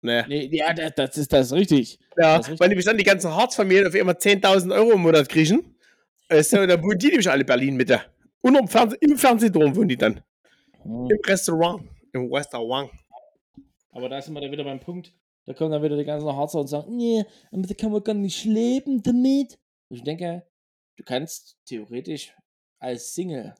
Nee. 0.01 0.23
nee 0.27 0.49
ja, 0.51 0.73
das, 0.73 0.93
das, 0.95 1.17
ist, 1.17 1.33
das 1.33 1.47
ist 1.47 1.53
richtig. 1.53 1.99
Ja, 2.17 2.37
Das 2.37 2.47
ist 2.47 2.51
richtig. 2.51 2.59
weil 2.59 2.69
nämlich 2.69 2.85
dann 2.85 2.97
die 2.97 3.03
ganzen 3.03 3.33
Hartz-Familien 3.33 3.87
auf 3.87 3.95
einmal 3.95 4.15
10.000 4.15 4.75
Euro 4.75 4.91
im 4.91 5.01
Monat 5.01 5.29
kriegen. 5.29 5.75
Äh, 6.27 6.43
so, 6.43 6.65
da 6.65 6.81
wohnen 6.81 6.99
die 6.99 7.07
nämlich 7.07 7.29
alle 7.29 7.45
Berlin 7.45 7.75
Mitte. 7.75 8.01
Und 8.41 8.55
im, 8.55 8.67
Fernseh, 8.67 8.97
im 8.99 9.17
Fernsehturm 9.17 9.75
wohnen 9.75 9.87
die 9.87 9.97
dann. 9.97 10.21
Hm. 10.83 11.07
Im 11.09 11.19
Restaurant. 11.25 11.83
Im 12.11 12.31
Restaurant. 12.31 12.91
Aber 13.91 14.09
da 14.09 14.21
sind 14.21 14.33
wir 14.33 14.41
dann 14.41 14.51
wieder 14.51 14.63
beim 14.63 14.79
Punkt, 14.79 15.13
da 15.45 15.53
kommen 15.53 15.71
dann 15.71 15.83
wieder 15.83 15.97
die 15.97 16.05
ganzen 16.05 16.27
Harzer 16.27 16.59
und 16.59 16.67
sagen, 16.67 16.95
nee, 16.95 17.23
aber 17.51 17.61
da 17.61 17.73
kann 17.73 17.91
man 17.91 18.03
gar 18.03 18.13
nicht 18.13 18.45
leben 18.45 19.03
damit. 19.03 19.59
Und 19.89 19.97
ich 19.97 20.03
denke, 20.03 20.43
du 20.97 21.03
kannst 21.03 21.57
theoretisch 21.65 22.33
als 22.79 23.13
Single, 23.13 23.53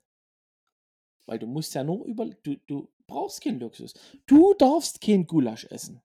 weil 1.25 1.39
du 1.39 1.47
musst 1.47 1.73
ja 1.75 1.83
nur 1.83 2.05
über, 2.05 2.25
du, 2.25 2.55
du 2.67 2.89
brauchst 3.07 3.41
keinen 3.43 3.59
Luxus. 3.59 3.93
Du 4.25 4.53
darfst 4.55 5.01
kein 5.01 5.25
Gulasch 5.25 5.65
essen. 5.65 6.01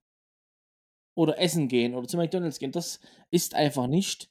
Oder 1.15 1.39
essen 1.39 1.67
gehen 1.67 1.95
oder 1.95 2.07
zu 2.07 2.17
McDonalds 2.17 2.59
gehen. 2.59 2.71
Das 2.71 2.99
ist 3.29 3.53
einfach 3.53 3.87
nicht 3.87 4.29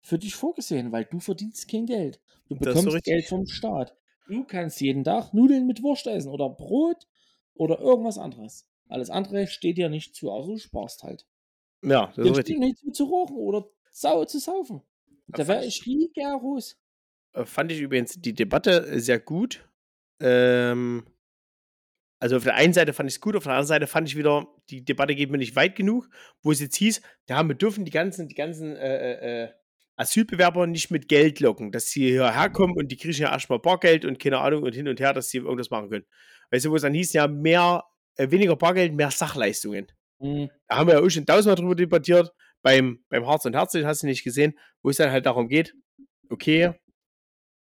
für 0.00 0.18
dich 0.18 0.34
vorgesehen, 0.34 0.92
weil 0.92 1.04
du 1.04 1.18
verdienst 1.18 1.68
kein 1.68 1.86
Geld. 1.86 2.20
Du 2.48 2.56
bekommst 2.56 3.02
Geld 3.04 3.26
vom 3.26 3.46
Staat. 3.46 3.96
Du 4.28 4.44
kannst 4.44 4.80
jeden 4.80 5.02
Tag 5.02 5.34
Nudeln 5.34 5.66
mit 5.66 5.82
Wurst 5.82 6.06
essen 6.06 6.30
oder 6.30 6.48
Brot 6.48 7.06
oder 7.54 7.80
irgendwas 7.80 8.16
anderes. 8.16 8.68
Alles 8.88 9.10
andere 9.10 9.46
steht 9.46 9.76
dir 9.76 9.88
nicht 9.88 10.14
zu, 10.14 10.30
außer 10.30 10.52
du 10.52 10.58
sparst 10.58 11.02
halt. 11.02 11.26
Ja, 11.82 12.12
das 12.16 12.26
ist 12.26 12.36
richtig. 12.38 12.58
nicht 12.58 12.78
zu, 12.78 12.90
zu 12.92 13.04
rauchen 13.04 13.36
oder 13.36 13.68
sau 13.90 14.24
zu 14.24 14.38
saufen. 14.38 14.82
Da 15.28 15.46
wäre 15.46 15.64
ich 15.64 15.84
rigoros. 15.86 16.76
Äh, 17.32 17.44
Fand 17.44 17.72
ich 17.72 17.80
übrigens 17.80 18.20
die 18.20 18.34
Debatte 18.34 18.86
äh, 18.86 19.00
sehr 19.00 19.20
gut. 19.20 19.68
Ähm, 20.20 21.04
also 22.20 22.36
auf 22.36 22.44
der 22.44 22.54
einen 22.54 22.74
Seite 22.74 22.92
fand 22.92 23.08
ich 23.08 23.16
es 23.16 23.20
gut, 23.20 23.34
auf 23.34 23.44
der 23.44 23.52
anderen 23.52 23.66
Seite 23.66 23.86
fand 23.86 24.06
ich 24.06 24.16
wieder, 24.16 24.46
die 24.68 24.84
Debatte 24.84 25.14
geht 25.14 25.30
mir 25.30 25.38
nicht 25.38 25.56
weit 25.56 25.74
genug, 25.74 26.08
wo 26.42 26.52
es 26.52 26.60
jetzt 26.60 26.76
hieß, 26.76 27.00
ja, 27.28 27.42
wir 27.42 27.54
dürfen 27.54 27.86
die 27.86 27.90
ganzen, 27.90 28.28
die 28.28 28.34
ganzen 28.34 28.76
äh, 28.76 29.12
äh, 29.12 29.44
äh, 29.44 29.48
Asylbewerber 29.96 30.66
nicht 30.66 30.90
mit 30.90 31.08
Geld 31.08 31.40
locken, 31.40 31.72
dass 31.72 31.90
sie 31.90 32.10
hierher 32.10 32.50
kommen 32.50 32.74
und 32.76 32.88
die 32.88 32.96
kriegen 32.96 33.14
ja 33.14 33.32
erstmal 33.32 33.58
Bargeld 33.58 34.04
und 34.04 34.18
keine 34.18 34.38
Ahnung 34.38 34.62
und 34.62 34.74
hin 34.74 34.86
und 34.86 35.00
her, 35.00 35.14
dass 35.14 35.30
sie 35.30 35.38
irgendwas 35.38 35.70
machen 35.70 35.88
können. 35.88 36.04
Weißt 36.50 36.66
du, 36.66 36.70
wo 36.70 36.76
es 36.76 36.82
dann 36.82 36.94
hieß, 36.94 37.14
ja, 37.14 37.26
mehr, 37.26 37.84
äh, 38.16 38.30
weniger 38.30 38.56
Bargeld, 38.56 38.94
mehr 38.94 39.10
Sachleistungen. 39.10 39.86
Mhm. 40.18 40.50
Da 40.68 40.76
haben 40.76 40.88
wir 40.88 40.94
ja 40.94 41.00
auch 41.00 41.08
schon 41.08 41.24
tausendmal 41.24 41.56
drüber 41.56 41.74
debattiert. 41.74 42.30
Beim, 42.62 43.02
beim 43.08 43.26
Harz 43.26 43.46
und 43.46 43.54
Herz, 43.56 43.72
den 43.72 43.86
hast 43.86 44.02
du 44.02 44.06
nicht 44.06 44.22
gesehen, 44.22 44.58
wo 44.82 44.90
es 44.90 44.98
dann 44.98 45.10
halt 45.10 45.24
darum 45.24 45.48
geht, 45.48 45.74
okay, 46.28 46.74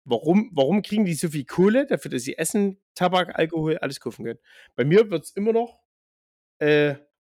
warum, 0.04 0.50
warum 0.52 0.82
kriegen 0.82 1.04
die 1.04 1.14
so 1.14 1.28
viel 1.28 1.44
Kohle 1.44 1.86
dafür, 1.86 2.10
dass 2.10 2.22
sie 2.22 2.38
Essen, 2.38 2.78
Tabak, 2.94 3.38
Alkohol, 3.38 3.78
alles 3.78 4.00
kaufen 4.00 4.24
können? 4.24 4.38
Bei 4.76 4.84
mir 4.84 5.10
wird 5.10 5.24
es 5.24 5.30
immer 5.32 5.52
noch 5.52 5.80
äh, 6.58 6.94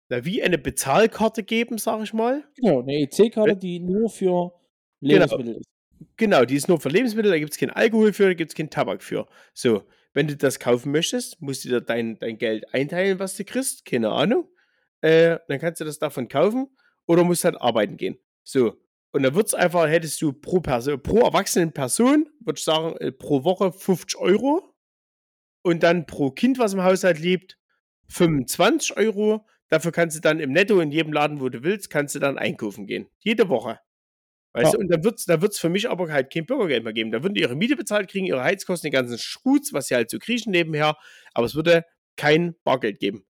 na, 0.09 0.25
wie 0.25 0.43
eine 0.43 0.59
Bezahlkarte 0.59 1.43
geben, 1.43 1.79
sag 1.79 2.03
ich 2.03 2.13
mal. 2.13 2.45
Genau, 2.57 2.81
eine 2.81 3.01
EC-Karte, 3.01 3.57
die 3.57 3.81
nur 3.81 4.09
für 4.09 4.53
Lebensmittel 5.01 5.57
ist. 5.57 5.69
Genau, 6.17 6.45
die 6.45 6.57
ist 6.57 6.69
nur 6.69 6.81
für 6.81 6.89
Lebensmittel, 6.89 7.31
da 7.31 7.39
gibt 7.39 7.53
es 7.53 7.59
keinen 7.59 7.71
Alkohol 7.71 8.13
für, 8.13 8.27
da 8.27 8.35
gibt 8.35 8.53
es 8.53 8.55
keinen 8.57 8.71
Tabak 8.71 9.03
für. 9.03 9.27
So, 9.53 9.83
wenn 10.15 10.29
du 10.29 10.37
das 10.37 10.59
kaufen 10.59 10.93
möchtest, 10.93 11.41
musst 11.43 11.65
du 11.65 11.69
dir 11.69 11.81
dein, 11.81 12.19
dein 12.19 12.39
Geld 12.39 12.73
einteilen, 12.73 13.19
was 13.19 13.37
du 13.37 13.45
kriegst, 13.45 13.85
keine 13.85 14.11
Ahnung. 14.11 14.49
Äh, 15.01 15.39
dann 15.49 15.59
kannst 15.59 15.81
du 15.81 15.85
das 15.85 15.99
davon 15.99 16.29
kaufen 16.29 16.69
oder 17.07 17.25
musst 17.25 17.45
halt 17.45 17.61
arbeiten 17.61 17.97
gehen. 17.97 18.19
So, 18.45 18.77
und 19.13 19.23
dann 19.23 19.35
wird 19.35 19.49
es 19.49 19.55
einfach, 19.55 19.89
hättest 19.89 20.21
du 20.23 20.33
pro 20.33 20.61
Person, 20.61 21.03
pro 21.03 21.21
erwachsenen 21.21 21.73
Person, 21.73 22.29
würde 22.41 22.59
ich 22.59 22.65
sagen, 22.65 22.97
äh, 22.99 23.13
pro 23.13 23.45
Woche 23.45 23.73
50 23.73 24.19
Euro 24.21 24.75
und 25.63 25.83
dann 25.83 26.07
pro 26.07 26.31
Kind, 26.31 26.59
was 26.59 26.75
im 26.75 26.83
Haushalt 26.85 27.19
lebt, 27.21 27.59
25 28.09 28.97
Euro. 28.97 29.47
Dafür 29.69 29.93
kannst 29.93 30.17
du 30.17 30.21
dann 30.21 30.41
im 30.41 30.53
Netto 30.53 30.81
in 30.81 30.93
jedem 30.93 31.13
Laden, 31.13 31.41
wo 31.41 31.49
du 31.51 31.63
willst, 31.63 31.91
kannst 31.91 32.15
du 32.15 32.19
dann 32.21 32.39
einkaufen 32.39 32.87
gehen. 32.87 33.09
Jede 33.21 33.49
Woche. 33.49 33.81
Weißt 34.55 34.73
Ja. 34.75 34.79
du, 34.79 34.79
und 34.81 34.89
dann 34.89 35.05
wird 35.05 35.19
es 35.19 35.27
da 35.27 35.43
wird's 35.43 35.59
für 35.61 35.69
mich 35.71 35.91
aber 35.91 36.11
halt 36.13 36.33
kein 36.33 36.47
Bürgergeld 36.47 36.85
mehr 36.85 36.95
geben. 36.95 37.13
Da 37.13 37.23
würden 37.23 37.35
die 37.35 37.43
ihre 37.43 37.57
Miete 37.57 37.77
bezahlt 37.77 38.11
kriegen, 38.11 38.27
ihre 38.27 38.43
Heizkosten, 38.45 38.89
den 38.91 38.95
ganzen 38.95 39.19
Schutz, 39.19 39.73
was 39.75 39.89
sie 39.89 39.95
halt 39.97 40.11
so 40.11 40.19
kriechen 40.19 40.53
nebenher, 40.53 40.97
aber 41.35 41.47
es 41.47 41.55
würde 41.55 41.85
kein 42.17 42.57
Bargeld 42.65 43.01
geben. 43.01 43.25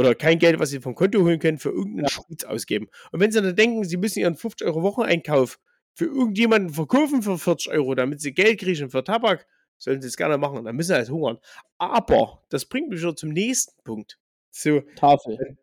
Oder 0.00 0.14
kein 0.14 0.38
Geld, 0.38 0.58
was 0.58 0.70
sie 0.70 0.80
vom 0.80 0.94
Konto 0.94 1.20
holen 1.20 1.38
können, 1.38 1.58
für 1.58 1.68
irgendeinen 1.70 2.08
Schutz 2.08 2.44
ausgeben. 2.44 2.88
Und 3.12 3.20
wenn 3.20 3.30
sie 3.30 3.42
dann 3.42 3.54
denken, 3.54 3.84
sie 3.84 3.98
müssen 3.98 4.20
ihren 4.20 4.34
50 4.36 4.66
Euro 4.66 4.82
Wocheneinkauf 4.82 5.58
für 5.94 6.06
irgendjemanden 6.06 6.72
verkaufen 6.72 7.22
für 7.22 7.36
40 7.38 7.72
Euro, 7.72 7.94
damit 7.94 8.20
sie 8.20 8.32
Geld 8.32 8.58
kriegen 8.60 8.88
für 8.90 9.04
Tabak, 9.04 9.46
sollen 9.76 10.00
sie 10.00 10.08
es 10.08 10.16
gerne 10.16 10.38
machen. 10.38 10.64
Dann 10.64 10.74
müssen 10.74 10.88
sie 10.88 10.94
halt 10.94 11.10
hungern. 11.10 11.38
Aber 11.78 12.42
das 12.48 12.64
bringt 12.64 12.88
mich 12.88 13.00
schon 13.00 13.16
zum 13.16 13.30
nächsten 13.30 13.82
Punkt. 13.82 14.18
So, 14.50 14.80
Tafel. 14.96 15.58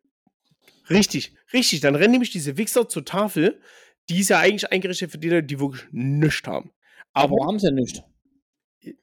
Richtig, 0.90 1.33
richtig. 1.53 1.82
Dann 1.82 1.95
rennen 1.95 2.11
nämlich 2.11 2.32
diese 2.32 2.57
Wichser 2.57 2.88
zur 2.88 3.06
Tafel. 3.06 3.59
Die 4.09 4.19
ist 4.19 4.30
ja 4.30 4.40
eigentlich 4.40 4.72
eingerichtet 4.72 5.11
für 5.11 5.17
die 5.17 5.30
Leute, 5.30 5.48
die 5.48 5.59
wirklich 5.59 5.85
nichts 5.91 6.48
haben. 6.48 6.72
Aber 7.14 7.35
Aber 7.35 7.48
haben 7.48 7.59
sie 7.59 7.67
ja 7.67 7.72
nicht. 7.74 8.03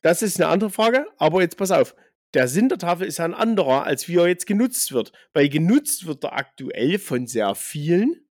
das 0.02 0.22
ist 0.22 0.40
eine 0.40 0.50
andere 0.50 0.70
Frage. 0.70 1.06
Aber 1.18 1.42
jetzt 1.42 1.56
pass 1.56 1.70
auf. 1.70 1.94
Der 2.34 2.48
Sinn 2.48 2.68
der 2.68 2.78
Tafel 2.78 3.06
ist 3.06 3.18
ja 3.18 3.24
ein 3.24 3.34
anderer, 3.34 3.84
als 3.84 4.08
wie 4.08 4.16
er 4.16 4.26
jetzt 4.26 4.46
genutzt 4.46 4.92
wird. 4.92 5.12
Weil 5.32 5.48
genutzt 5.48 6.06
wird 6.06 6.24
er 6.24 6.36
aktuell 6.36 6.98
von 6.98 7.26
sehr 7.26 7.54
vielen. 7.54 8.26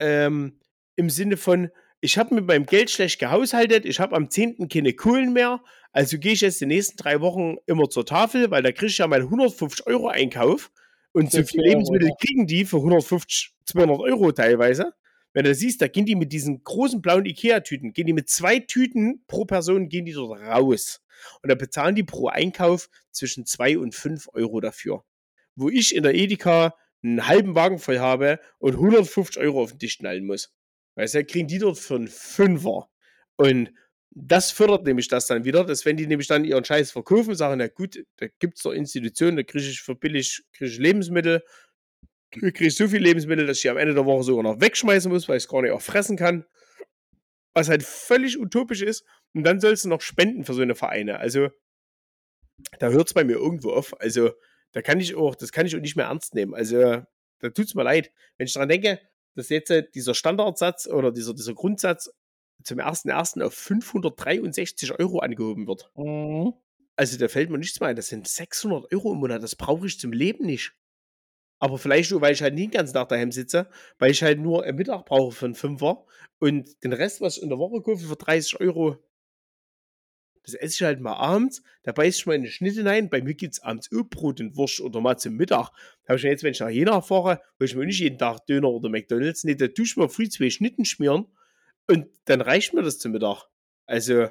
Ähm, 0.00 0.58
Im 0.96 1.10
Sinne 1.10 1.36
von, 1.36 1.70
ich 2.00 2.18
habe 2.18 2.34
mit 2.34 2.46
meinem 2.46 2.66
Geld 2.66 2.90
schlecht 2.90 3.18
gehaushaltet, 3.20 3.84
ich 3.86 4.00
habe 4.00 4.16
am 4.16 4.28
10. 4.30 4.68
keine 4.68 4.92
Kohlen 4.92 5.32
mehr, 5.32 5.62
also 5.92 6.18
gehe 6.18 6.32
ich 6.32 6.42
jetzt 6.42 6.60
die 6.60 6.66
nächsten 6.66 6.96
drei 6.96 7.20
Wochen 7.20 7.56
immer 7.66 7.88
zur 7.88 8.04
Tafel, 8.04 8.50
weil 8.50 8.62
da 8.62 8.72
kriege 8.72 8.86
ich 8.86 8.98
ja 8.98 9.06
meinen 9.06 9.24
150 9.24 9.86
Euro 9.86 10.08
Einkauf. 10.08 10.70
Und 11.12 11.30
so 11.30 11.38
viele 11.38 11.46
2 11.46 11.56
Euro, 11.58 11.68
Lebensmittel 11.68 12.08
ja. 12.08 12.14
kriegen 12.20 12.46
die 12.46 12.64
für 12.64 12.76
150, 12.76 13.54
200 13.64 14.00
Euro 14.00 14.32
teilweise. 14.32 14.92
Wenn 15.32 15.44
du 15.44 15.54
siehst, 15.54 15.80
da 15.80 15.88
gehen 15.88 16.06
die 16.06 16.14
mit 16.14 16.32
diesen 16.32 16.62
großen 16.64 17.00
blauen 17.00 17.24
Ikea-Tüten, 17.24 17.92
gehen 17.92 18.06
die 18.06 18.12
mit 18.12 18.28
zwei 18.28 18.58
Tüten 18.58 19.24
pro 19.26 19.44
Person, 19.44 19.88
gehen 19.88 20.04
die 20.04 20.12
dort 20.12 20.40
raus. 20.40 21.02
Und 21.42 21.50
da 21.50 21.54
bezahlen 21.54 21.94
die 21.94 22.04
pro 22.04 22.28
Einkauf 22.28 22.88
zwischen 23.10 23.46
2 23.46 23.78
und 23.78 23.94
5 23.94 24.28
Euro 24.32 24.60
dafür. 24.60 25.04
Wo 25.54 25.68
ich 25.68 25.94
in 25.94 26.02
der 26.02 26.14
Edeka 26.14 26.74
einen 27.02 27.26
halben 27.26 27.54
Wagen 27.54 27.78
voll 27.78 27.98
habe 27.98 28.40
und 28.58 28.74
150 28.74 29.40
Euro 29.42 29.62
auf 29.62 29.70
den 29.70 29.78
Tisch 29.78 29.98
knallen 29.98 30.26
muss. 30.26 30.52
Weißt 30.96 31.14
du, 31.14 31.24
kriegen 31.24 31.48
die 31.48 31.58
dort 31.58 31.78
für 31.78 31.96
einen 31.96 32.08
Fünfer. 32.08 32.88
Und 33.36 33.70
das 34.10 34.50
fördert 34.50 34.84
nämlich 34.84 35.08
das 35.08 35.26
dann 35.26 35.44
wieder, 35.44 35.64
dass 35.64 35.84
wenn 35.84 35.98
die 35.98 36.06
nämlich 36.06 36.26
dann 36.26 36.44
ihren 36.44 36.64
Scheiß 36.64 36.90
verkaufen, 36.90 37.34
sagen, 37.34 37.58
na 37.58 37.68
gut, 37.68 38.02
da 38.16 38.26
gibt 38.38 38.56
es 38.56 38.62
doch 38.62 38.72
Institutionen, 38.72 39.36
da 39.36 39.42
kriege 39.42 39.64
ich 39.64 39.82
für 39.82 39.94
billig 39.94 40.42
krieg 40.52 40.68
ich 40.68 40.78
Lebensmittel, 40.78 41.42
kriege 42.30 42.66
ich 42.66 42.76
so 42.76 42.88
viel 42.88 43.02
Lebensmittel, 43.02 43.46
dass 43.46 43.58
ich 43.58 43.68
am 43.68 43.76
Ende 43.76 43.94
der 43.94 44.06
Woche 44.06 44.22
sogar 44.22 44.42
noch 44.42 44.60
wegschmeißen 44.60 45.12
muss, 45.12 45.28
weil 45.28 45.36
ich 45.36 45.44
es 45.44 45.48
gar 45.48 45.60
nicht 45.60 45.72
auch 45.72 45.82
fressen 45.82 46.16
kann. 46.16 46.46
Was 47.52 47.68
halt 47.68 47.82
völlig 47.82 48.38
utopisch 48.38 48.82
ist. 48.82 49.04
Und 49.36 49.44
dann 49.44 49.60
sollst 49.60 49.84
du 49.84 49.88
noch 49.88 50.00
spenden 50.00 50.44
für 50.44 50.54
so 50.54 50.62
eine 50.62 50.74
Vereine. 50.74 51.18
Also, 51.18 51.50
da 52.78 52.88
hört 52.88 53.08
es 53.08 53.14
bei 53.14 53.22
mir 53.22 53.34
irgendwo 53.34 53.72
auf. 53.72 53.98
Also, 54.00 54.30
da 54.72 54.82
kann 54.82 54.98
ich 54.98 55.14
auch, 55.14 55.34
das 55.34 55.52
kann 55.52 55.66
ich 55.66 55.76
auch 55.76 55.80
nicht 55.80 55.94
mehr 55.94 56.06
ernst 56.06 56.34
nehmen. 56.34 56.54
Also, 56.54 56.78
da 56.78 57.50
tut 57.50 57.66
es 57.66 57.74
mir 57.74 57.82
leid. 57.82 58.10
Wenn 58.38 58.46
ich 58.46 58.54
daran 58.54 58.70
denke, 58.70 59.00
dass 59.34 59.50
jetzt 59.50 59.70
äh, 59.70 59.84
dieser 59.94 60.14
Standardsatz 60.14 60.86
oder 60.86 61.12
dieser, 61.12 61.34
dieser 61.34 61.54
Grundsatz 61.54 62.10
zum 62.64 62.78
1.1. 62.78 63.42
auf 63.42 63.52
563 63.52 64.98
Euro 64.98 65.18
angehoben 65.18 65.66
wird. 65.66 65.90
Mhm. 65.96 66.54
Also 66.96 67.18
da 67.18 67.28
fällt 67.28 67.50
mir 67.50 67.58
nichts 67.58 67.78
mehr 67.78 67.90
ein. 67.90 67.96
Das 67.96 68.08
sind 68.08 68.26
600 68.26 68.90
Euro 68.92 69.12
im 69.12 69.18
Monat. 69.18 69.42
Das 69.42 69.54
brauche 69.54 69.86
ich 69.86 70.00
zum 70.00 70.12
Leben 70.12 70.46
nicht. 70.46 70.72
Aber 71.58 71.78
vielleicht 71.78 72.10
nur, 72.10 72.20
weil 72.20 72.32
ich 72.32 72.42
halt 72.42 72.54
nie 72.54 72.68
den 72.68 72.70
ganzen 72.70 72.94
Tag 72.94 73.08
daheim 73.08 73.32
sitze, 73.32 73.68
weil 73.98 74.10
ich 74.10 74.22
halt 74.22 74.38
nur 74.38 74.70
Mittag 74.72 75.04
brauche 75.04 75.32
für 75.32 75.44
einen 75.44 75.54
Fünfer 75.54 76.06
und 76.38 76.82
den 76.84 76.92
Rest, 76.92 77.20
was 77.20 77.36
ich 77.36 77.42
in 77.42 77.48
der 77.48 77.58
Woche 77.58 77.80
kaufe, 77.82 78.06
für 78.06 78.16
30 78.16 78.60
Euro, 78.60 78.98
das 80.46 80.54
esse 80.54 80.74
ich 80.74 80.82
halt 80.82 81.00
mal 81.00 81.14
abends. 81.14 81.62
Da 81.82 81.92
beiße 81.92 82.18
ich 82.18 82.26
mal 82.26 82.34
in 82.34 82.42
eine 82.42 82.50
Schnitte 82.50 82.76
hinein. 82.76 83.10
Bei 83.10 83.20
mir 83.20 83.34
gibt 83.34 83.54
es 83.54 83.62
abends 83.62 83.90
auch 83.94 84.04
Brot 84.04 84.40
und 84.40 84.56
Wurst 84.56 84.80
oder 84.80 85.00
mal 85.00 85.18
zum 85.18 85.34
Mittag. 85.34 85.70
Da 86.04 86.10
habe 86.10 86.16
ich 86.16 86.22
ja 86.22 86.30
jetzt, 86.30 86.42
wenn 86.42 86.52
ich 86.52 86.60
nach 86.60 86.70
Jena 86.70 87.00
fahre, 87.00 87.42
will 87.58 87.66
ich 87.66 87.74
mir 87.74 87.84
nicht 87.84 88.00
jeden 88.00 88.18
Tag 88.18 88.46
Döner 88.46 88.70
oder 88.70 88.88
McDonalds. 88.88 89.44
Nee, 89.44 89.56
da 89.56 89.68
tue 89.68 89.84
ich 89.84 89.96
mir 89.96 90.08
früh 90.08 90.28
zwei 90.28 90.50
Schnitten 90.50 90.84
schmieren 90.84 91.26
und 91.88 92.06
dann 92.24 92.40
reicht 92.40 92.72
mir 92.74 92.82
das 92.82 92.98
zum 92.98 93.12
Mittag. 93.12 93.44
Also, 93.86 94.28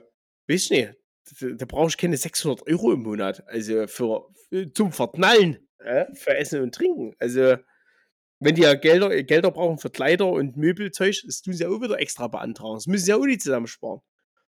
weiß 0.48 0.64
ich 0.64 0.70
nicht 0.72 0.96
da, 1.26 1.48
da 1.50 1.66
brauche 1.66 1.90
ich 1.90 1.98
keine 1.98 2.18
600 2.18 2.68
Euro 2.68 2.94
im 2.94 3.04
Monat. 3.04 3.44
Also 3.48 3.88
für, 3.88 4.30
zum 4.74 4.92
Verknallen, 4.92 5.68
äh, 5.80 6.06
für 6.14 6.36
Essen 6.38 6.62
und 6.62 6.76
Trinken. 6.76 7.16
Also 7.20 7.58
wenn 8.40 8.56
die 8.56 8.64
ja 8.64 8.76
Gelder, 8.76 9.24
Gelder 9.24 9.52
brauchen 9.52 9.78
für 9.78 9.90
Kleider 9.90 10.28
und 10.28 10.58
Möbelzeug, 10.58 11.16
das 11.26 11.42
tun 11.42 11.54
sie 11.54 11.64
ja 11.64 11.70
auch 11.70 11.82
wieder 11.82 12.00
extra 12.00 12.28
beantragen. 12.28 12.76
Das 12.76 12.88
müssen 12.88 13.06
sie 13.06 13.12
ja 13.12 13.18
auch 13.18 13.26
nicht 13.26 13.42
zusammensparen. 13.42 14.02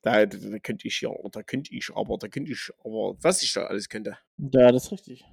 Da, 0.06 0.24
da, 0.24 0.38
da 0.38 0.60
könnte 0.60 0.88
ich 0.88 1.02
ja, 1.02 1.10
da 1.32 1.42
könnte 1.42 1.74
ich, 1.74 1.90
aber 1.96 2.20
da 2.20 2.28
könnte 2.28 2.52
ich, 2.52 2.70
aber 2.84 3.18
was 3.24 3.42
ich 3.42 3.52
da 3.54 3.66
alles 3.66 3.90
könnte. 3.90 4.16
Ja, 4.38 4.72
das 4.72 4.86
ist 4.86 4.92
richtig. 4.92 5.26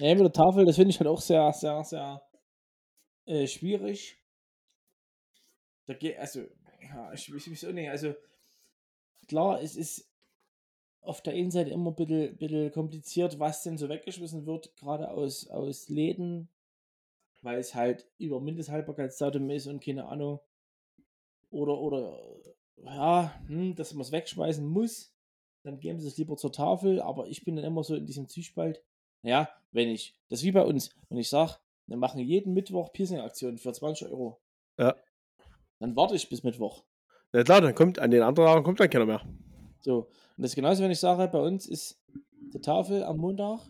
Ja, 0.00 0.12
mit 0.12 0.24
der 0.24 0.32
Tafel, 0.32 0.64
das 0.64 0.74
finde 0.74 0.90
ich 0.90 0.98
halt 0.98 1.06
auch 1.06 1.20
sehr, 1.20 1.52
sehr, 1.52 1.84
sehr 1.84 2.20
äh, 3.26 3.46
schwierig. 3.46 4.18
Da 5.86 5.94
geht, 5.94 6.18
also, 6.18 6.40
ja, 6.82 7.12
ich 7.12 7.32
weiß 7.32 7.64
auch 7.64 7.72
nicht, 7.72 7.88
also, 7.88 8.16
klar, 9.28 9.62
es 9.62 9.76
ist 9.76 10.10
auf 11.00 11.22
der 11.22 11.34
einen 11.34 11.52
Seite 11.52 11.70
immer 11.70 11.92
ein 11.92 11.94
bisschen, 11.94 12.36
bisschen 12.38 12.72
kompliziert, 12.72 13.38
was 13.38 13.62
denn 13.62 13.78
so 13.78 13.88
weggeschmissen 13.88 14.46
wird, 14.46 14.74
gerade 14.74 15.12
aus, 15.12 15.46
aus 15.46 15.88
Läden, 15.88 16.48
weil 17.42 17.60
es 17.60 17.76
halt 17.76 18.04
über 18.18 18.40
Mindesthaltbarkeitsdatum 18.40 19.48
ist 19.50 19.68
und 19.68 19.80
keine 19.80 20.06
Ahnung. 20.06 20.40
Oder, 21.50 21.78
oder, 21.78 22.20
ja, 22.76 23.32
hm, 23.46 23.74
dass 23.74 23.94
man 23.94 24.02
es 24.02 24.12
wegschmeißen 24.12 24.66
muss, 24.66 25.14
dann 25.64 25.80
geben 25.80 26.00
sie 26.00 26.08
es 26.08 26.16
lieber 26.16 26.36
zur 26.36 26.52
Tafel, 26.52 27.00
aber 27.00 27.26
ich 27.26 27.44
bin 27.44 27.56
dann 27.56 27.64
immer 27.64 27.82
so 27.82 27.94
in 27.96 28.06
diesem 28.06 28.28
Zwiespalt. 28.28 28.82
Ja, 29.22 29.48
wenn 29.72 29.88
ich, 29.88 30.16
das 30.28 30.40
ist 30.40 30.44
wie 30.44 30.52
bei 30.52 30.62
uns, 30.62 30.94
und 31.08 31.18
ich 31.18 31.28
sag, 31.28 31.58
wir 31.86 31.96
machen 31.96 32.20
jeden 32.20 32.54
Mittwoch 32.54 32.92
Piercing-Aktionen 32.92 33.58
für 33.58 33.72
20 33.72 34.08
Euro. 34.08 34.40
Ja. 34.78 34.94
Dann 35.80 35.96
warte 35.96 36.14
ich 36.14 36.28
bis 36.28 36.42
Mittwoch. 36.42 36.84
Na 37.32 37.42
klar, 37.42 37.60
dann 37.60 37.74
kommt 37.74 37.98
an 37.98 38.10
den 38.10 38.22
anderen 38.22 38.48
Tagen 38.48 38.64
kommt 38.64 38.80
dann 38.80 38.90
keiner 38.90 39.06
mehr. 39.06 39.22
So. 39.80 40.08
Und 40.36 40.42
das 40.42 40.52
ist 40.52 40.56
genauso, 40.56 40.82
wenn 40.82 40.90
ich 40.90 41.00
sage, 41.00 41.28
bei 41.28 41.40
uns 41.40 41.66
ist 41.66 42.00
die 42.54 42.60
Tafel 42.60 43.02
am 43.04 43.18
Montag, 43.18 43.60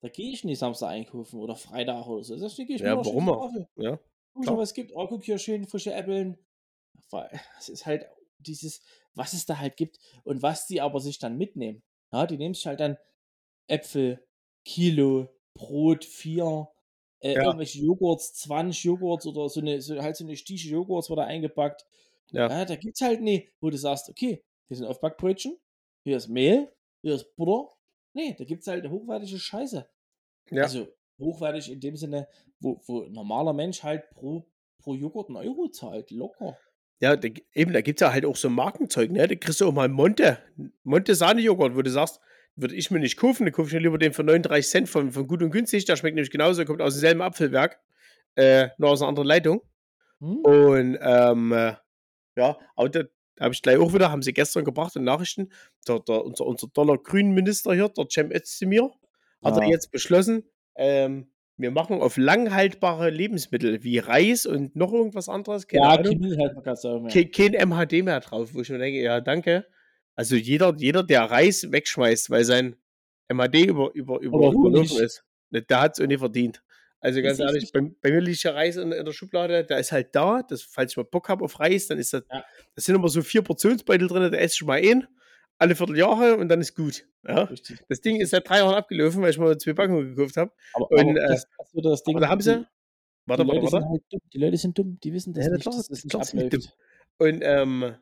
da 0.00 0.08
gehe 0.08 0.32
ich 0.32 0.44
nicht 0.44 0.58
Samstag 0.58 0.88
einkaufen 0.88 1.38
oder 1.38 1.54
Freitag 1.54 2.06
oder 2.06 2.24
so. 2.24 2.36
Das 2.36 2.56
gehe 2.56 2.66
ich 2.66 2.80
Ja, 2.80 2.96
warum 2.96 3.28
auch? 3.28 3.50
Ja. 3.76 3.98
Guck 4.34 4.46
mal, 4.46 4.58
was 4.58 4.70
es 4.70 4.74
gibt. 4.74 4.92
Oh, 4.94 5.06
guck 5.06 5.22
hier 5.22 5.38
schön 5.38 5.66
frische 5.66 5.92
Äppeln. 5.92 6.38
Weil 7.12 7.30
es 7.58 7.68
ist 7.68 7.86
halt 7.86 8.06
dieses, 8.38 8.82
was 9.14 9.32
es 9.32 9.46
da 9.46 9.58
halt 9.58 9.76
gibt 9.76 9.98
und 10.24 10.42
was 10.42 10.66
die 10.66 10.80
aber 10.80 11.00
sich 11.00 11.18
dann 11.18 11.36
mitnehmen. 11.36 11.82
Ja, 12.12 12.26
die 12.26 12.38
nehmen 12.38 12.54
sich 12.54 12.66
halt 12.66 12.80
dann 12.80 12.98
Äpfel, 13.68 14.24
Kilo, 14.64 15.28
Brot, 15.54 16.04
vier, 16.04 16.68
äh, 17.20 17.34
Ja. 17.34 17.44
irgendwelche 17.44 17.80
Joghurts, 17.80 18.34
20 18.34 18.84
Joghurts 18.84 19.26
oder 19.26 19.48
so 19.48 19.60
eine, 19.60 19.80
so, 19.80 20.00
halt 20.00 20.16
so 20.16 20.24
eine 20.24 20.36
Stiche 20.36 20.68
Joghurts 20.68 21.08
wird 21.08 21.18
da 21.18 21.24
eingepackt. 21.24 21.86
Ja. 22.32 22.48
Ja, 22.48 22.64
da 22.64 22.76
gibt's 22.76 23.00
halt 23.00 23.20
nie, 23.20 23.50
wo 23.60 23.70
du 23.70 23.76
sagst, 23.76 24.08
okay, 24.08 24.42
hier 24.68 24.76
sind 24.76 24.86
Aufbackbrötchen, 24.86 25.58
hier 26.04 26.16
ist 26.16 26.28
Mehl, 26.28 26.72
hier 27.02 27.14
ist 27.14 27.34
Butter. 27.36 27.70
Nee, 28.14 28.34
da 28.38 28.44
gibt's 28.44 28.66
halt 28.66 28.88
hochwertige 28.88 29.38
Scheiße. 29.38 29.88
Ja. 30.50 30.62
Also 30.64 30.88
hochwertig 31.18 31.70
in 31.70 31.80
dem 31.80 31.96
Sinne, 31.96 32.28
wo, 32.60 32.80
wo 32.86 33.02
ein 33.02 33.12
normaler 33.12 33.52
Mensch 33.52 33.82
halt 33.82 34.08
pro, 34.10 34.44
pro 34.82 34.94
Joghurt 34.94 35.28
einen 35.28 35.36
Euro 35.36 35.68
zahlt, 35.68 36.10
locker. 36.10 36.58
Ja, 37.02 37.16
da, 37.16 37.28
eben, 37.52 37.72
da 37.72 37.80
gibt 37.80 38.00
es 38.00 38.06
ja 38.06 38.12
halt 38.12 38.24
auch 38.24 38.36
so 38.36 38.48
Markenzeug, 38.48 39.10
ne? 39.10 39.26
Da 39.26 39.34
kriegst 39.34 39.60
du 39.60 39.66
auch 39.66 39.72
mal 39.72 39.88
Monte, 39.88 40.38
Monte 40.84 41.16
Sahne-Joghurt, 41.16 41.74
wo 41.74 41.82
du 41.82 41.90
sagst, 41.90 42.20
würde 42.54 42.76
ich 42.76 42.92
mir 42.92 43.00
nicht 43.00 43.16
kaufen, 43.16 43.44
dann 43.44 43.52
kaufe 43.52 43.66
ich 43.66 43.74
mir 43.74 43.80
lieber 43.80 43.98
den 43.98 44.12
für 44.12 44.22
39 44.22 44.70
Cent 44.70 44.88
von, 44.88 45.10
von 45.10 45.26
Gut 45.26 45.42
und 45.42 45.50
Günstig, 45.50 45.84
der 45.84 45.96
schmeckt 45.96 46.14
nämlich 46.14 46.30
genauso, 46.30 46.64
kommt 46.64 46.80
aus 46.80 46.94
demselben 46.94 47.20
Apfelwerk, 47.20 47.80
äh, 48.36 48.68
nur 48.78 48.90
aus 48.90 49.02
einer 49.02 49.08
anderen 49.08 49.26
Leitung. 49.26 49.62
Hm? 50.20 50.36
Und 50.44 50.98
ähm, 51.02 51.52
äh, 51.52 51.74
ja, 52.36 52.56
aber 52.76 52.88
da, 52.88 53.02
da 53.34 53.44
habe 53.46 53.54
ich 53.54 53.62
gleich 53.62 53.78
auch 53.78 53.92
wieder, 53.92 54.12
haben 54.12 54.22
sie 54.22 54.32
gestern 54.32 54.64
gebracht 54.64 54.94
in 54.94 55.02
Nachrichten, 55.02 55.50
der, 55.88 55.98
der, 55.98 56.24
unser, 56.24 56.46
unser 56.46 56.72
toller 56.72 56.98
Grünenminister 56.98 57.74
hier, 57.74 57.88
der 57.88 58.06
Cem 58.08 58.30
Özdemir, 58.30 58.92
hat 59.42 59.56
er 59.56 59.64
Ja. 59.64 59.70
jetzt 59.70 59.90
beschlossen, 59.90 60.44
ähm, 60.76 61.31
wir 61.56 61.70
machen 61.70 62.00
auf 62.00 62.16
langhaltbare 62.16 63.10
Lebensmittel 63.10 63.82
wie 63.84 63.98
Reis 63.98 64.46
und 64.46 64.74
noch 64.74 64.92
irgendwas 64.92 65.28
anderes, 65.28 65.66
keine 65.68 65.84
Ja, 65.84 65.90
Ahnung, 65.90 66.20
halt 66.38 66.54
man 66.54 66.64
ganz 66.64 66.82
sagen. 66.82 67.08
ke- 67.08 67.26
kein 67.28 67.54
MHD 67.54 68.02
mehr 68.02 68.20
drauf, 68.20 68.54
wo 68.54 68.60
ich 68.62 68.70
mir 68.70 68.78
denke, 68.78 69.00
ja, 69.00 69.20
danke. 69.20 69.66
Also 70.14 70.36
jeder, 70.36 70.74
jeder 70.76 71.02
der 71.02 71.22
Reis 71.30 71.70
wegschmeißt, 71.70 72.30
weil 72.30 72.44
sein 72.44 72.76
MHD 73.28 73.66
über, 73.66 73.90
über, 73.94 74.20
über, 74.20 74.52
ist, 75.02 75.24
ne, 75.50 75.62
der 75.62 75.80
hat 75.80 75.92
es 75.94 76.00
auch 76.04 76.06
nicht 76.06 76.18
verdient. 76.18 76.62
Also 77.00 77.20
Das 77.20 77.38
ganz 77.38 77.40
ist 77.40 77.54
ehrlich, 77.54 77.72
bei, 77.72 77.80
bei 78.00 78.10
mir 78.14 78.20
liegt 78.20 78.44
der 78.44 78.54
Reis 78.54 78.76
in, 78.76 78.92
in 78.92 79.04
der 79.04 79.12
Schublade, 79.12 79.64
der 79.64 79.78
ist 79.78 79.90
halt 79.92 80.14
da, 80.14 80.42
das, 80.42 80.62
falls 80.62 80.92
ich 80.92 80.96
mal 80.96 81.04
Bock 81.04 81.28
habe 81.28 81.44
auf 81.44 81.58
Reis, 81.58 81.86
dann 81.88 81.98
ist 81.98 82.12
das, 82.12 82.22
Ja. 82.30 82.44
das 82.74 82.84
sind 82.84 82.94
immer 82.94 83.08
so 83.08 83.22
vier 83.22 83.42
Portionsbeutel 83.42 84.06
drin, 84.08 84.30
da 84.30 84.38
esse 84.38 84.54
ich 84.54 84.64
mal 84.64 84.78
ein, 84.78 85.06
alle 85.62 85.74
Vierteljahre 85.74 86.36
und 86.36 86.48
dann 86.48 86.60
ist 86.60 86.74
gut. 86.74 87.06
Ja? 87.26 87.48
Das 87.88 88.00
Ding 88.00 88.20
ist 88.20 88.30
seit 88.30 88.48
drei 88.48 88.58
Jahren 88.58 88.74
abgelaufen, 88.74 89.22
weil 89.22 89.30
ich 89.30 89.38
mal 89.38 89.56
zwei 89.58 89.72
Packungen 89.72 90.14
gekauft 90.14 90.36
habe. 90.36 90.52
Aber, 90.74 90.90
Und, 90.90 91.00
aber 91.18 91.20
äh, 91.24 91.28
das, 91.28 91.46
das 91.56 91.74
wieder 91.74 91.90
das 91.90 92.02
Ding. 92.02 92.18
Da 92.20 92.28
haben 92.28 92.40
sie, 92.40 92.56
Die, 92.58 92.66
warte, 93.26 93.46
warte, 93.46 93.60
Leute 93.60 93.72
warte. 93.72 93.76
sind 93.84 93.88
halt 93.90 94.02
dumm. 94.10 94.20
Die 94.32 94.38
Leute 94.38 94.56
sind 94.58 94.78
dumm. 94.78 94.98
Die 95.02 95.12
wissen 95.12 95.32
das 95.32 95.46
Ja, 95.46 95.52
nicht, 95.52 95.62
klar, 95.62 95.74
dass 95.76 95.88
das 95.88 96.04
nicht 96.04 96.10
klar 96.10 96.22
abläuft. 96.22 96.76
Und 97.18 97.40
ähm, 97.42 97.94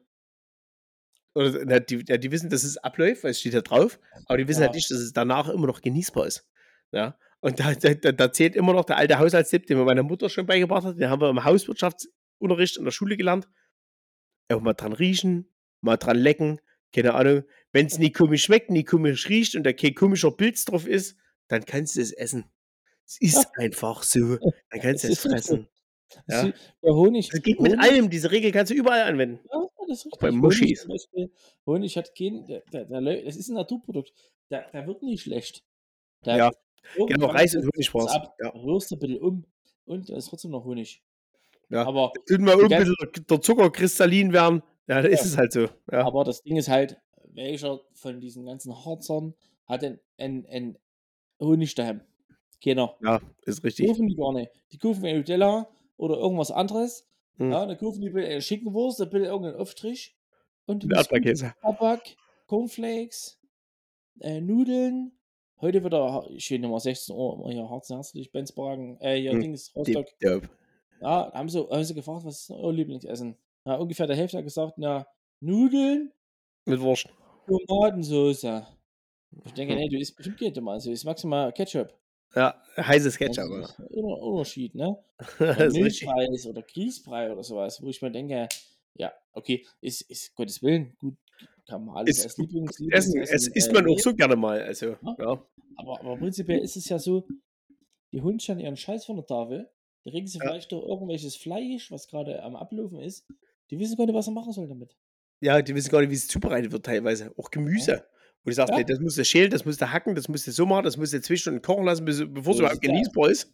oder, 1.35 1.65
na, 1.65 1.79
die, 1.81 2.05
ja, 2.09 2.17
die 2.17 2.31
wissen, 2.33 2.51
dass 2.51 2.65
es 2.65 2.77
abläuft, 2.79 3.23
weil 3.25 3.31
es 3.31 3.41
steht 3.41 3.55
da 3.55 3.61
drauf, 3.61 4.01
aber 4.27 4.39
die 4.39 4.49
wissen 4.49 4.61
Ja. 4.63 4.67
halt 4.67 4.75
nicht, 4.75 4.91
dass 4.91 4.99
es 4.99 5.13
danach 5.13 5.49
immer 5.49 5.67
noch 5.69 5.81
genießbar 5.81 6.27
ist. 6.27 6.49
Ja. 6.93 7.17
Und 7.41 7.61
da, 7.61 7.73
da, 7.75 7.95
da- 7.95 8.13
da 8.13 8.33
zählt 8.33 8.57
immer 8.57 8.73
noch 8.73 8.85
der 8.85 8.97
alte 8.97 9.19
Haushaltstipp, 9.19 9.67
den 9.67 9.79
mir 9.79 9.85
meine 9.85 10.03
Mutter 10.03 10.29
schon 10.29 10.47
beigebracht 10.47 10.85
hat. 10.85 10.99
Den 10.99 11.09
haben 11.09 11.21
wir 11.23 11.31
im 11.31 11.45
Hauswirtschaftsunterricht 11.45 12.77
in 12.79 12.85
der 12.85 12.91
Schule 12.91 13.17
gelernt. 13.17 13.49
Auch 14.53 14.61
mal 14.61 14.75
dran 14.75 14.93
riechen, 14.93 15.49
mal 15.81 15.97
dran 15.97 16.19
lecken, 16.19 16.61
keine 16.93 17.15
Ahnung. 17.15 17.45
Wenn 17.73 17.87
es 17.87 17.99
nie 17.99 18.11
komisch 18.13 18.45
schmeckt, 18.45 18.71
nie 18.71 18.85
komisch 18.85 19.29
riecht 19.29 19.55
und 19.57 19.65
da 19.65 19.73
kein 19.73 19.95
komischer 19.95 20.31
Pilz 20.33 20.65
drauf 20.65 20.87
ist, 20.87 21.17
dann 21.49 21.65
kannst 21.65 21.97
du 21.97 22.01
es 22.01 22.13
essen. 22.13 22.45
Es 23.07 23.21
ist 23.21 23.47
einfach 23.57 24.03
so. 24.03 24.37
Dann 24.71 24.81
kannst 24.81 25.05
du 25.05 25.09
Es 25.09 25.21
fressen. 25.21 25.69
Das 26.27 26.43
Ja. 26.43 26.49
ist- 26.49 26.75
Der 26.83 26.93
Honig. 26.95 27.29
Das 27.31 27.43
geht 27.43 27.61
mit 27.61 27.73
Honig, 27.73 27.85
allem. 27.85 28.11
Diese 28.11 28.31
Regel 28.31 28.51
kannst 28.53 28.71
du 28.73 28.75
überall 28.77 29.03
anwenden. 29.03 29.41
Ja, 29.53 29.61
das 29.89 29.99
ist 29.99 30.07
richtig. 30.07 30.21
bei 30.21 30.29
Honig 30.29 30.41
Muschis. 30.43 30.87
Beispiel, 30.89 31.31
Honig 31.67 31.97
hat 31.97 32.11
kein, 32.17 32.45
der, 32.47 32.63
der, 32.73 32.85
der, 32.87 33.23
das 33.25 33.37
ist 33.37 33.49
ein 33.49 33.55
Naturprodukt. 33.55 34.13
Der, 34.51 34.69
der 34.73 34.87
wird 34.87 35.03
nicht 35.03 35.23
schlecht. 35.23 35.63
Der, 36.25 36.37
Ja, 36.37 36.51
Genau, 37.07 37.27
Reis 37.27 37.55
und 37.55 37.63
Honig 37.63 37.95
ab, 38.11 38.35
Ja. 38.43 38.49
Rührst 38.51 38.91
du 38.91 38.97
ein 38.97 38.99
bisschen 38.99 39.19
um 39.21 39.45
und 39.85 40.09
da 40.11 40.17
ist 40.17 40.27
trotzdem 40.29 40.51
noch 40.51 40.65
Honig. 40.65 41.03
Ja. 41.69 41.87
Aber, 41.87 42.13
Tut 42.27 42.41
mal 42.41 42.61
ein 42.61 42.69
bisschen 42.69 42.97
der 43.29 43.41
Zucker 43.41 43.71
kristallin 43.71 44.33
werden. 44.33 44.63
Ja, 44.91 45.03
dann 45.03 45.13
ist 45.13 45.25
es 45.25 45.37
halt 45.39 45.53
so. 45.53 45.69
Ja. 45.93 46.05
aber 46.05 46.25
das 46.25 46.43
Ding 46.43 46.57
ist 46.57 46.69
halt, 46.69 47.01
welcher 47.33 47.81
von 47.95 48.21
diesen 48.21 48.45
ganzen 48.45 48.75
Harzern 48.85 49.35
hat 49.67 49.83
denn 49.83 50.01
ein, 50.19 50.45
ein 50.51 50.79
Honig 51.39 51.77
daheim? 51.77 52.01
Keiner. 52.63 52.97
ja, 53.01 53.21
ist 53.47 53.61
Die 53.63 53.67
richtig. 53.69 53.87
kaufen 53.87 54.09
die 54.09 54.17
gar 54.17 54.33
nicht. 54.33 54.51
Die 54.73 54.79
kaufen 54.79 55.07
ein 55.07 55.17
Nutella 55.19 55.69
oder 55.97 56.17
irgendwas 56.17 56.51
anderes. 56.51 57.07
Hm. 57.37 57.53
Ja, 57.53 57.65
dann 57.67 57.79
kaufen 57.79 58.01
die 58.01 58.11
eine 58.11 58.43
Schinkenwurst, 58.43 59.01
ein 59.01 59.11
bisschen 59.11 59.27
irgendeinen 59.27 59.61
Aufstrich. 59.61 60.17
Und 60.67 60.91
Erdbeerkäse. 60.93 61.55
Tabak, 61.63 62.03
Cornflakes, 62.49 63.39
äh, 64.19 64.41
Nudeln. 64.41 65.13
Heute 65.61 65.85
wird 65.85 65.95
er 65.95 66.27
schön 66.39 66.63
Nummer 66.63 66.81
16 66.81 67.15
Uhr, 67.15 67.49
hier 67.53 67.71
Herz 67.71 67.91
herzlich, 67.91 68.33
Benzbragen, 68.33 68.99
äh, 69.01 69.21
hier 69.21 69.33
Hm, 69.33 69.41
Dings, 69.41 69.73
Rostock. 69.77 70.07
Tipptopp. 70.19 70.51
Ja, 71.01 71.33
haben 71.33 71.49
sie, 71.49 71.61
haben 71.61 71.85
sie 71.85 71.95
gefragt, 71.95 72.25
was 72.25 72.41
ist 72.41 72.51
denn 72.51 72.57
euer 72.57 72.73
Lieblingsessen? 72.73 73.37
Ja, 73.67 73.77
ungefähr 73.77 74.07
der 74.07 74.17
Hälfte 74.17 74.39
hat 74.39 74.45
gesagt, 74.45 74.75
na, 74.79 75.07
Nudeln, 75.41 76.13
Mit 76.67 76.81
Wurst. 76.81 77.09
Tomatensauce. 77.47 78.45
Ich 79.45 79.53
denke, 79.53 79.75
Hm. 79.75 79.81
nee, 79.81 79.89
du 79.89 79.99
isst 79.99 80.17
bestimmt 80.17 80.39
keine 80.39 80.53
Tomatensauce, 80.53 80.93
ist 80.95 81.05
maximal 81.05 81.53
Ketchup. 81.53 81.93
Ja, 82.35 82.63
heißes 82.77 83.15
Das 83.15 83.19
Ketchup. 83.19 83.51
ist 83.61 83.79
ein 83.79 83.87
Unterschied, 84.05 84.75
ne? 84.75 84.97
Das. 85.39 85.73
Milchreis 85.75 86.47
oder 86.47 86.63
Grießbrei 86.63 87.33
oder 87.33 87.43
sowas, 87.43 87.81
wo 87.83 87.89
ich 87.89 88.01
mir 88.03 88.11
denke, 88.11 88.49
ja, 88.95 89.13
okay, 89.33 89.67
ist, 89.81 90.03
ist 90.03 90.35
Gottes 90.35 90.63
Willen, 90.63 90.95
gut, 90.99 91.17
kann 91.69 91.85
man 91.85 91.97
alles 91.97 92.19
Ist 92.19 92.25
als 92.25 92.39
Lieblings, 92.39 92.71
Essen, 92.91 93.13
Lieblingsessen, 93.13 93.23
es 93.23 93.49
isst 93.49 93.69
äh, 93.71 93.73
man 93.73 93.89
auch 93.89 93.99
so 93.99 94.15
gerne 94.15 94.37
mal. 94.37 94.61
Also, 94.63 94.97
Ja. 95.03 95.17
ja. 95.19 95.47
Aber, 95.77 96.01
aber 96.01 96.17
prinzipiell 96.19 96.59
ist 96.61 96.77
es 96.77 96.89
ja 96.89 96.99
so, 96.99 97.27
die 98.13 98.21
holen 98.23 98.39
schon 98.41 98.59
ihren 98.61 98.77
Scheiß 98.77 99.05
von 99.07 99.17
der 99.17 99.27
Tafel, 99.27 99.71
da 100.05 100.11
regen 100.11 100.27
sie 100.27 100.39
Ja. 100.39 100.45
vielleicht 100.49 100.73
durch 100.73 100.87
irgendwelches 100.87 101.37
Fleisch, 101.37 101.91
was 101.91 102.09
gerade 102.09 102.43
am 102.43 102.57
Ablaufen 102.57 103.01
ist. 103.01 103.27
Die 103.71 103.79
wissen 103.79 103.97
gar 103.97 104.07
nicht, 104.07 104.15
was 104.15 104.25
sie 104.27 104.33
machen 104.33 104.53
sollen 104.53 104.69
damit. 104.69 104.97
ja, 105.41 105.63
die 105.63 105.75
wissen 105.75 105.91
gar 105.91 106.01
nicht, 106.01 106.11
wie 106.11 106.15
es 106.15 106.29
zubereitet 106.29 106.73
wird 106.73 106.85
teilweise. 106.85 107.33
Auch 107.37 107.51
Gemüse. 107.51 108.05
Wo 108.43 108.51
du 108.51 108.55
sagst, 108.55 108.71
Ja. 108.73 108.79
nee, 108.79 108.85
das 108.85 108.99
musst 109.01 109.19
du 109.19 109.25
schälen, 109.25 109.51
das 109.51 109.65
musst 109.65 109.81
du 109.81 109.91
hacken, 109.93 110.15
das 110.15 110.29
musst 110.29 110.47
du 110.47 110.51
so 110.53 110.67
machen, 110.67 110.85
das 110.85 110.97
musst 110.97 111.13
du 111.13 111.21
zwei 111.21 111.37
Stunden 111.37 111.63
kochen 111.63 111.85
lassen, 111.85 112.05
bevor 112.05 112.53
es 112.55 112.59
überhaupt 112.61 112.81
genießbar 112.83 113.31
ist. 113.31 113.53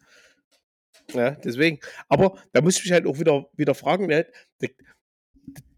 Ja, 1.13 1.31
deswegen. 1.33 1.79
Aber 2.09 2.39
da 2.53 2.61
muss 2.61 2.79
ich 2.79 2.85
mich 2.85 2.93
halt 2.93 3.07
auch 3.07 3.19
wieder, 3.19 3.49
wieder 3.57 3.75
fragen, 3.75 4.07
ne? 4.07 4.27
da, 4.59 4.69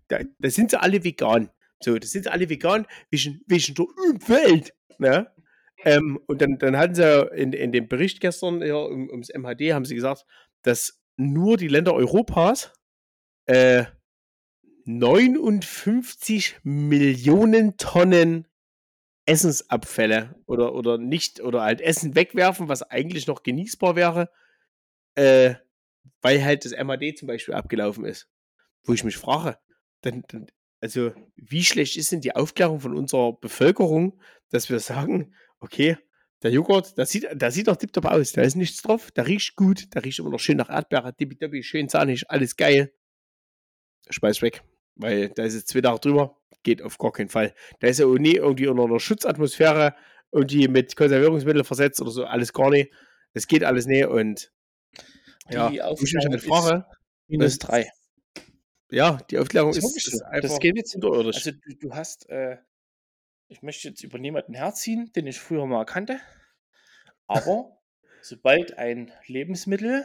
da, 0.08 0.18
da 0.38 0.50
sind 0.50 0.70
sie 0.70 0.80
alle 0.80 1.02
vegan. 1.04 1.50
So, 1.82 1.98
das 1.98 2.10
sind 2.10 2.24
sie 2.24 2.30
alle 2.32 2.48
vegan, 2.48 2.86
wegen, 3.10 3.40
wegen 3.46 3.74
der 3.74 3.84
Umwelt. 3.86 4.74
Ne? 4.98 5.30
Ähm, 5.84 6.18
und 6.26 6.40
dann, 6.42 6.58
dann 6.58 6.76
hatten 6.76 6.94
sie 6.94 7.28
in, 7.36 7.52
in 7.52 7.72
dem 7.72 7.88
Bericht 7.88 8.20
gestern 8.20 8.62
ja, 8.62 8.76
um, 8.76 9.08
ums 9.10 9.28
MHD, 9.32 9.72
haben 9.72 9.84
sie 9.84 9.94
gesagt, 9.94 10.24
dass 10.62 11.00
nur 11.16 11.56
die 11.56 11.68
Länder 11.68 11.94
Europas 11.94 12.72
äh, 13.46 13.84
59 14.88 16.60
Millionen 16.62 17.76
Tonnen 17.76 18.48
Essensabfälle 19.26 20.34
oder, 20.46 20.74
oder 20.74 20.96
nicht, 20.96 21.40
oder 21.42 21.60
halt 21.60 21.82
Essen 21.82 22.14
wegwerfen, 22.14 22.70
was 22.70 22.82
eigentlich 22.82 23.26
noch 23.26 23.42
genießbar 23.42 23.96
wäre, 23.96 24.30
äh, 25.14 25.56
weil 26.22 26.42
halt 26.42 26.64
das 26.64 26.72
MAD 26.72 27.18
zum 27.18 27.28
Beispiel 27.28 27.52
abgelaufen 27.52 28.06
ist. 28.06 28.30
Wo 28.84 28.94
ich 28.94 29.04
mich 29.04 29.18
frage, 29.18 29.58
dann, 30.00 30.24
dann, 30.28 30.46
also 30.80 31.12
wie 31.36 31.64
schlecht 31.64 31.98
ist 31.98 32.10
denn 32.10 32.22
die 32.22 32.34
Aufklärung 32.34 32.80
von 32.80 32.96
unserer 32.96 33.34
Bevölkerung, 33.34 34.18
dass 34.48 34.70
wir 34.70 34.80
sagen, 34.80 35.34
okay, 35.60 35.98
der 36.42 36.50
Joghurt, 36.50 36.96
das 36.96 37.10
sieht, 37.10 37.28
sieht 37.48 37.68
doch 37.68 37.76
tipptopp 37.76 38.06
aus, 38.06 38.32
da 38.32 38.40
ist 38.40 38.54
nichts 38.54 38.80
drauf, 38.80 39.10
der 39.10 39.26
riecht 39.26 39.54
gut, 39.54 39.94
der 39.94 40.02
riecht 40.06 40.18
immer 40.18 40.30
noch 40.30 40.40
schön 40.40 40.56
nach 40.56 40.70
Erdbeere, 40.70 41.14
tippitoppi, 41.14 41.62
schön 41.62 41.90
zahnig, 41.90 42.30
alles 42.30 42.56
geil. 42.56 42.90
Schmeiß 44.08 44.40
weg, 44.40 44.62
weil 44.98 45.30
da 45.30 45.44
ist 45.44 45.54
jetzt 45.54 45.68
zwei 45.68 45.80
Tage 45.80 46.00
drüber, 46.00 46.36
geht 46.62 46.82
auf 46.82 46.98
gar 46.98 47.12
keinen 47.12 47.28
Fall. 47.30 47.54
Da 47.80 47.88
ist 47.88 47.98
ja 48.00 48.06
auch 48.06 48.16
nie 48.18 48.34
irgendwie 48.36 48.66
unter 48.68 48.84
einer 48.84 49.00
Schutzatmosphäre 49.00 49.94
irgendwie 50.32 50.68
mit 50.68 50.94
Konservierungsmittel 50.96 51.64
versetzt 51.64 52.00
oder 52.02 52.10
so, 52.10 52.24
alles 52.26 52.52
gar 52.52 52.70
nicht. 52.70 52.92
Das 53.32 53.46
geht 53.46 53.64
alles 53.64 53.86
nicht 53.86 54.06
und 54.06 54.52
ja, 55.50 55.70
Die 55.70 55.80
halt 55.80 55.92
Aufklärung 55.92 56.38
frage, 56.40 56.84
Minus 57.28 57.58
drei. 57.58 57.90
ja, 58.90 59.18
die 59.30 59.38
Aufklärung 59.38 59.72
Das 59.72 59.84
ist, 59.84 59.96
ist 59.96 60.14
ist 60.14 60.22
einfach 60.22 60.48
Das 60.50 60.60
geht 60.60 60.76
jetzt- 60.76 60.94
unterirdisch. 60.94 61.36
Also 61.36 61.52
du, 61.52 61.74
du 61.76 61.94
hast, 61.94 62.28
äh, 62.28 62.58
ich 63.48 63.62
möchte 63.62 63.88
jetzt 63.88 64.02
über 64.02 64.18
niemanden 64.18 64.52
herziehen, 64.54 65.10
den 65.14 65.26
ich 65.26 65.38
früher 65.40 65.64
mal 65.66 65.84
kannte, 65.86 66.20
aber 67.26 67.78
sobald 68.22 68.76
ein 68.76 69.10
Lebensmittel 69.26 70.04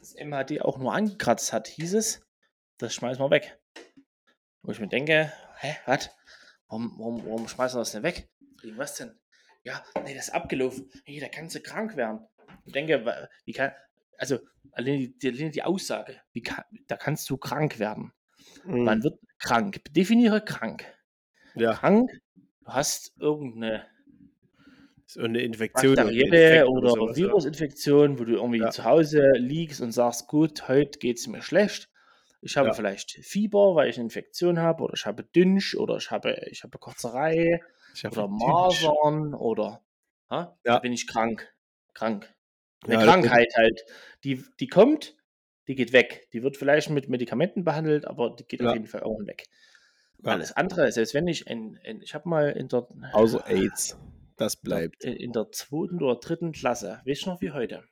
das 0.00 0.14
MHD 0.14 0.62
auch 0.62 0.78
nur 0.78 0.94
angekratzt 0.94 1.52
hat, 1.52 1.68
hieß 1.68 1.94
es, 1.94 2.25
das 2.78 2.94
schmeißen 2.94 3.22
wir 3.22 3.30
weg. 3.30 3.58
Wo 4.62 4.72
ich 4.72 4.80
mir 4.80 4.88
denke, 4.88 5.32
hä, 5.58 5.76
was? 5.86 6.10
Warum, 6.68 6.94
warum, 6.98 7.24
warum 7.26 7.48
schmeißen 7.48 7.76
wir 7.76 7.80
das 7.82 7.92
denn 7.92 8.02
weg? 8.02 8.28
Wegen 8.62 8.76
was 8.78 8.96
denn? 8.96 9.16
Ja, 9.62 9.84
nee, 10.04 10.14
das 10.14 10.28
ist 10.28 10.34
abgelaufen. 10.34 10.90
Hey, 11.04 11.20
da 11.20 11.28
kannst 11.28 11.54
du 11.54 11.60
krank 11.60 11.96
werden. 11.96 12.26
Ich 12.64 12.72
denke, 12.72 13.28
wie 13.44 13.52
kann, 13.52 13.72
also 14.18 14.38
allein 14.72 14.98
die, 14.98 15.18
die, 15.18 15.50
die 15.50 15.62
Aussage, 15.62 16.20
wie 16.32 16.42
kann, 16.42 16.64
da 16.88 16.96
kannst 16.96 17.28
du 17.30 17.36
krank 17.36 17.78
werden. 17.78 18.12
Mhm. 18.64 18.84
Man 18.84 19.02
wird 19.02 19.18
krank. 19.38 19.80
Definiere 19.90 20.44
krank. 20.44 20.84
ja, 21.54 21.74
Krank, 21.74 22.10
du 22.60 22.66
hast 22.66 23.12
irgendeine 23.18 23.86
so 25.08 25.22
eine 25.22 25.40
Infektion. 25.40 25.92
oder 25.92 26.04
bakterielle 26.04 26.68
oder, 26.68 26.90
sowas, 26.90 27.16
ja. 27.16 27.26
Virusinfektion, 27.26 28.18
wo 28.18 28.24
du 28.24 28.34
irgendwie 28.34 28.58
Ja. 28.58 28.70
zu 28.70 28.84
Hause 28.84 29.30
liegst 29.36 29.80
und 29.80 29.92
sagst, 29.92 30.26
gut, 30.26 30.66
heute 30.68 30.98
geht 30.98 31.18
es 31.18 31.26
mir 31.28 31.42
schlecht. 31.42 31.88
Ich 32.42 32.56
habe 32.56 32.68
Ja. 32.68 32.74
vielleicht 32.74 33.12
Fieber, 33.22 33.74
weil 33.74 33.88
ich 33.88 33.96
eine 33.96 34.04
Infektion 34.04 34.58
habe, 34.58 34.84
oder 34.84 34.94
ich 34.94 35.06
habe 35.06 35.24
Dünsch, 35.24 35.74
oder 35.76 35.96
ich 35.96 36.10
habe, 36.10 36.36
ich 36.50 36.62
habe 36.62 36.78
Kotzerei, 36.78 37.60
Ich 37.94 38.04
hab 38.04 38.12
oder. 38.12 38.28
Masern, 38.28 39.34
oder 39.34 39.82
ha? 40.30 40.56
Ja. 40.64 40.74
da 40.74 40.78
bin 40.78 40.92
ich 40.92 41.06
krank. 41.06 41.52
Krank. 41.94 42.32
Eine 42.84 42.94
Ja, 42.94 43.04
Krankheit 43.04 43.52
halt. 43.56 43.80
Die, 44.22 44.44
die 44.60 44.66
kommt, 44.68 45.16
die 45.66 45.74
geht 45.74 45.92
weg. 45.92 46.28
Die 46.32 46.42
wird 46.42 46.56
vielleicht 46.56 46.90
mit 46.90 47.08
Medikamenten 47.08 47.64
behandelt, 47.64 48.06
aber 48.06 48.36
die 48.36 48.44
geht 48.44 48.62
auf 48.62 48.74
jeden 48.74 48.86
Fall 48.86 49.00
irgendwann 49.00 49.26
weg. 49.28 49.46
Alles 50.22 50.52
andere, 50.52 50.90
selbst 50.92 51.14
wenn 51.14 51.26
ich, 51.26 51.48
ein, 51.48 51.78
ein, 51.84 52.00
ich 52.02 52.14
habe 52.14 52.28
mal 52.28 52.50
in 52.50 52.68
der, 52.68 52.86
Außer 53.12 53.46
AIDS. 53.46 53.96
Das 54.36 54.56
bleibt. 54.56 55.02
in, 55.04 55.14
in 55.14 55.32
der 55.32 55.50
zweiten 55.52 56.02
oder 56.02 56.16
dritten 56.16 56.52
Klasse, 56.52 57.00
weißt 57.06 57.24
du 57.26 57.30
noch 57.30 57.40
wie 57.40 57.52
heute? 57.52 57.84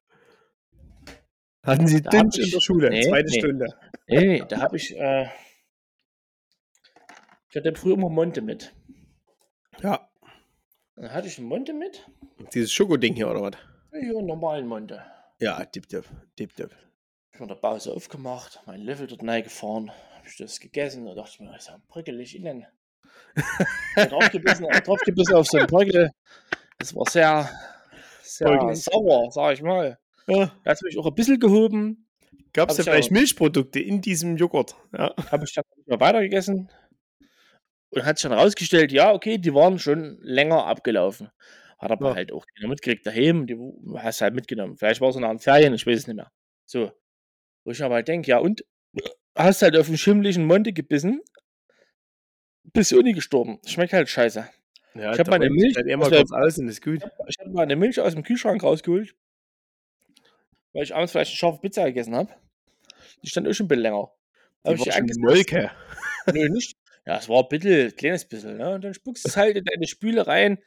Hatten 1.64 1.86
Sie 1.86 1.98
hab 1.98 2.14
in 2.14 2.30
der 2.30 2.60
Schule? 2.60 2.90
nee, 2.90 3.02
Zweite 3.02 3.30
nee. 3.30 3.38
Stunde. 3.38 3.66
Nee, 4.06 4.26
nee, 4.26 4.44
da 4.48 4.60
habe 4.60 4.76
ich, 4.76 4.94
äh, 4.96 5.28
ich 7.48 7.56
hatte 7.56 7.74
früher 7.74 7.94
immer 7.94 8.10
Monte 8.10 8.42
mit. 8.42 8.74
Ja. 9.82 10.08
Dann 10.96 11.12
hatte 11.12 11.26
ich 11.26 11.38
einen 11.38 11.48
Monte 11.48 11.72
mit, 11.72 12.06
Dieses 12.52 12.72
Schokoding 12.72 13.14
hier, 13.14 13.28
oder 13.30 13.42
was? 13.42 13.52
einen 13.92 14.26
normalen 14.26 14.66
Monte. 14.66 15.04
Ja, 15.40 15.64
tipptopp. 15.64 16.04
Tipptopp. 16.36 16.70
Ich 17.32 17.40
habe 17.40 17.44
in 17.44 17.48
der 17.48 17.54
Pause 17.56 17.92
aufgemacht, 17.92 18.60
meinen 18.66 18.84
Löffel 18.84 19.06
dort 19.06 19.22
reingefahren, 19.26 19.90
habe 19.90 20.28
ich 20.28 20.36
das 20.36 20.60
gegessen 20.60 21.06
und 21.08 21.16
dachte 21.16 21.42
mir, 21.42 21.56
ist 21.56 21.68
ja 21.68 21.80
prickelig 21.88 22.36
innen. 22.36 22.66
draufgebissen, 23.96 24.66
draufgebissen 24.84 25.34
auf 25.34 25.46
so 25.46 25.58
einen 25.58 25.66
Bröckel. 25.66 26.10
Das 26.78 26.94
war 26.94 27.08
sehr, 27.10 27.50
sehr 28.22 28.48
Bröckelig. 28.48 28.84
sauer, 28.84 29.30
sag 29.32 29.54
ich 29.54 29.62
mal. 29.62 29.98
Ja. 30.26 30.46
Da 30.64 30.70
hat 30.70 30.76
es 30.76 30.82
mich 30.82 30.98
auch 30.98 31.06
ein 31.06 31.14
bisschen 31.14 31.38
gehoben. 31.38 32.06
Gab 32.52 32.70
es 32.70 32.78
Hab 32.78 32.84
da 32.86 32.92
ich 32.92 33.06
vielleicht. 33.06 33.10
Milchprodukte 33.12 33.80
in 33.80 34.00
diesem 34.00 34.36
Joghurt? 34.36 34.74
Ja. 34.96 35.14
Habe 35.30 35.44
ich 35.44 35.52
dann 35.54 35.64
mehr 35.86 36.00
weitergegessen. 36.00 36.70
Und 37.90 38.04
hat 38.04 38.18
sich 38.18 38.28
dann 38.28 38.36
rausgestellt, 38.38 38.90
ja, 38.92 39.12
okay, 39.12 39.38
die 39.38 39.54
waren 39.54 39.78
schon 39.78 40.18
länger 40.20 40.66
abgelaufen. 40.66 41.30
Hat 41.78 41.90
aber 41.90 42.10
Ja. 42.10 42.14
halt 42.16 42.32
auch 42.32 42.44
keiner 42.56 42.68
mitgekriegt 42.68 43.06
daheim. 43.06 43.46
Die 43.46 43.56
hast 43.96 44.20
halt 44.20 44.34
mitgenommen. 44.34 44.76
Vielleicht 44.76 45.00
war 45.00 45.10
es 45.10 45.16
nach 45.16 45.28
den 45.30 45.38
Ferien, 45.38 45.74
ich 45.74 45.86
weiß 45.86 45.98
es 45.98 46.06
nicht 46.06 46.16
mehr. 46.16 46.30
So. 46.64 46.90
Wo 47.64 47.70
ich 47.70 47.82
aber 47.82 47.94
halt 47.96 48.08
denke, 48.08 48.30
ja, 48.30 48.38
und 48.38 48.64
hast 49.36 49.62
halt 49.62 49.76
auf 49.76 49.86
den 49.86 49.98
schimmlichen 49.98 50.46
Monte 50.46 50.72
gebissen, 50.72 51.20
bist 52.72 52.92
du 52.92 53.00
nie 53.02 53.12
gestorben. 53.12 53.58
Schmeckt 53.66 53.92
halt 53.92 54.08
scheiße. 54.08 54.48
ja 54.94 55.12
Ich 55.12 55.18
hab 55.18 55.28
meine 55.28 55.50
Milch- 55.50 55.76
Halt 55.76 55.86
immer 55.86 56.04
das 56.04 56.12
wär- 56.12 56.18
kurz 56.20 56.32
aus 56.32 56.58
und 56.58 56.68
ist 56.68 56.82
gut. 56.82 57.00
Ich 57.28 57.36
habe 57.40 57.50
meine 57.50 57.76
Milch 57.76 58.00
aus 58.00 58.14
dem 58.14 58.22
Kühlschrank 58.22 58.62
rausgeholt, 58.62 59.14
weil 60.74 60.82
ich 60.82 60.94
abends 60.94 61.12
vielleicht 61.12 61.30
eine 61.30 61.36
scharfe 61.36 61.60
Pizza 61.60 61.84
gegessen 61.84 62.14
habe. 62.14 62.34
Die 63.22 63.28
stand 63.28 63.48
auch 63.48 63.54
schon 63.54 63.64
ein 63.64 63.68
bisschen 63.68 63.82
länger. 63.82 64.10
Die 64.66 64.70
Hab 64.70 64.74
ich 64.74 64.86
war 64.86 65.00
die 65.00 65.12
schon. 65.14 65.22
Molke. 65.22 65.70
Nö, 66.32 66.48
nicht. 66.50 66.76
Ja, 67.06 67.18
es 67.18 67.28
war 67.28 67.42
ein 67.42 67.48
bisschen, 67.48 67.86
ein 67.86 67.96
kleines 67.96 68.24
bisschen, 68.26 68.56
ne? 68.58 68.74
Und 68.74 68.84
dann 68.84 68.94
spuckst 68.94 69.24
du 69.24 69.28
es 69.28 69.36
halt 69.36 69.56
in 69.56 69.64
deine 69.64 69.86
Spüle 69.86 70.26
rein. 70.26 70.58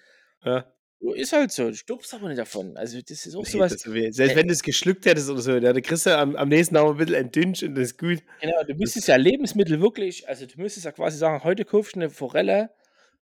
Ja. 0.43 0.65
Ist 0.99 1.33
halt 1.33 1.51
so, 1.51 1.67
du 1.69 1.75
stirbst 1.75 2.13
aber 2.13 2.27
nicht 2.27 2.39
davon. 2.39 2.75
Also, 2.75 2.99
das 3.01 3.25
ist 3.25 3.35
auch 3.35 3.43
Nee, 3.43 3.49
sowas. 3.49 3.71
Selbst 3.73 4.19
Äh, 4.19 4.35
wenn 4.35 4.47
du 4.47 4.53
es 4.53 4.63
geschluckt 4.63 5.05
hättest 5.05 5.29
oder 5.29 5.41
so, 5.41 5.51
ja, 5.53 5.73
da 5.73 5.79
kriegst 5.79 6.07
du 6.07 6.17
am, 6.17 6.35
am 6.35 6.49
nächsten 6.49 6.73
Tag 6.73 6.87
ein 6.87 6.97
bisschen 6.97 7.15
entdünnt 7.15 7.61
und 7.61 7.75
das 7.75 7.89
ist 7.89 7.97
gut. 7.99 8.23
Genau, 8.41 8.63
du 8.63 8.73
müsstest 8.75 9.07
ja 9.07 9.15
Lebensmittel 9.15 9.79
wirklich, 9.79 10.27
also 10.27 10.47
du 10.47 10.59
müsstest 10.59 10.85
ja 10.85 10.91
quasi 10.91 11.17
sagen, 11.17 11.43
heute 11.43 11.65
kaufst 11.65 11.95
du 11.95 11.99
eine 11.99 12.09
Forelle, 12.09 12.71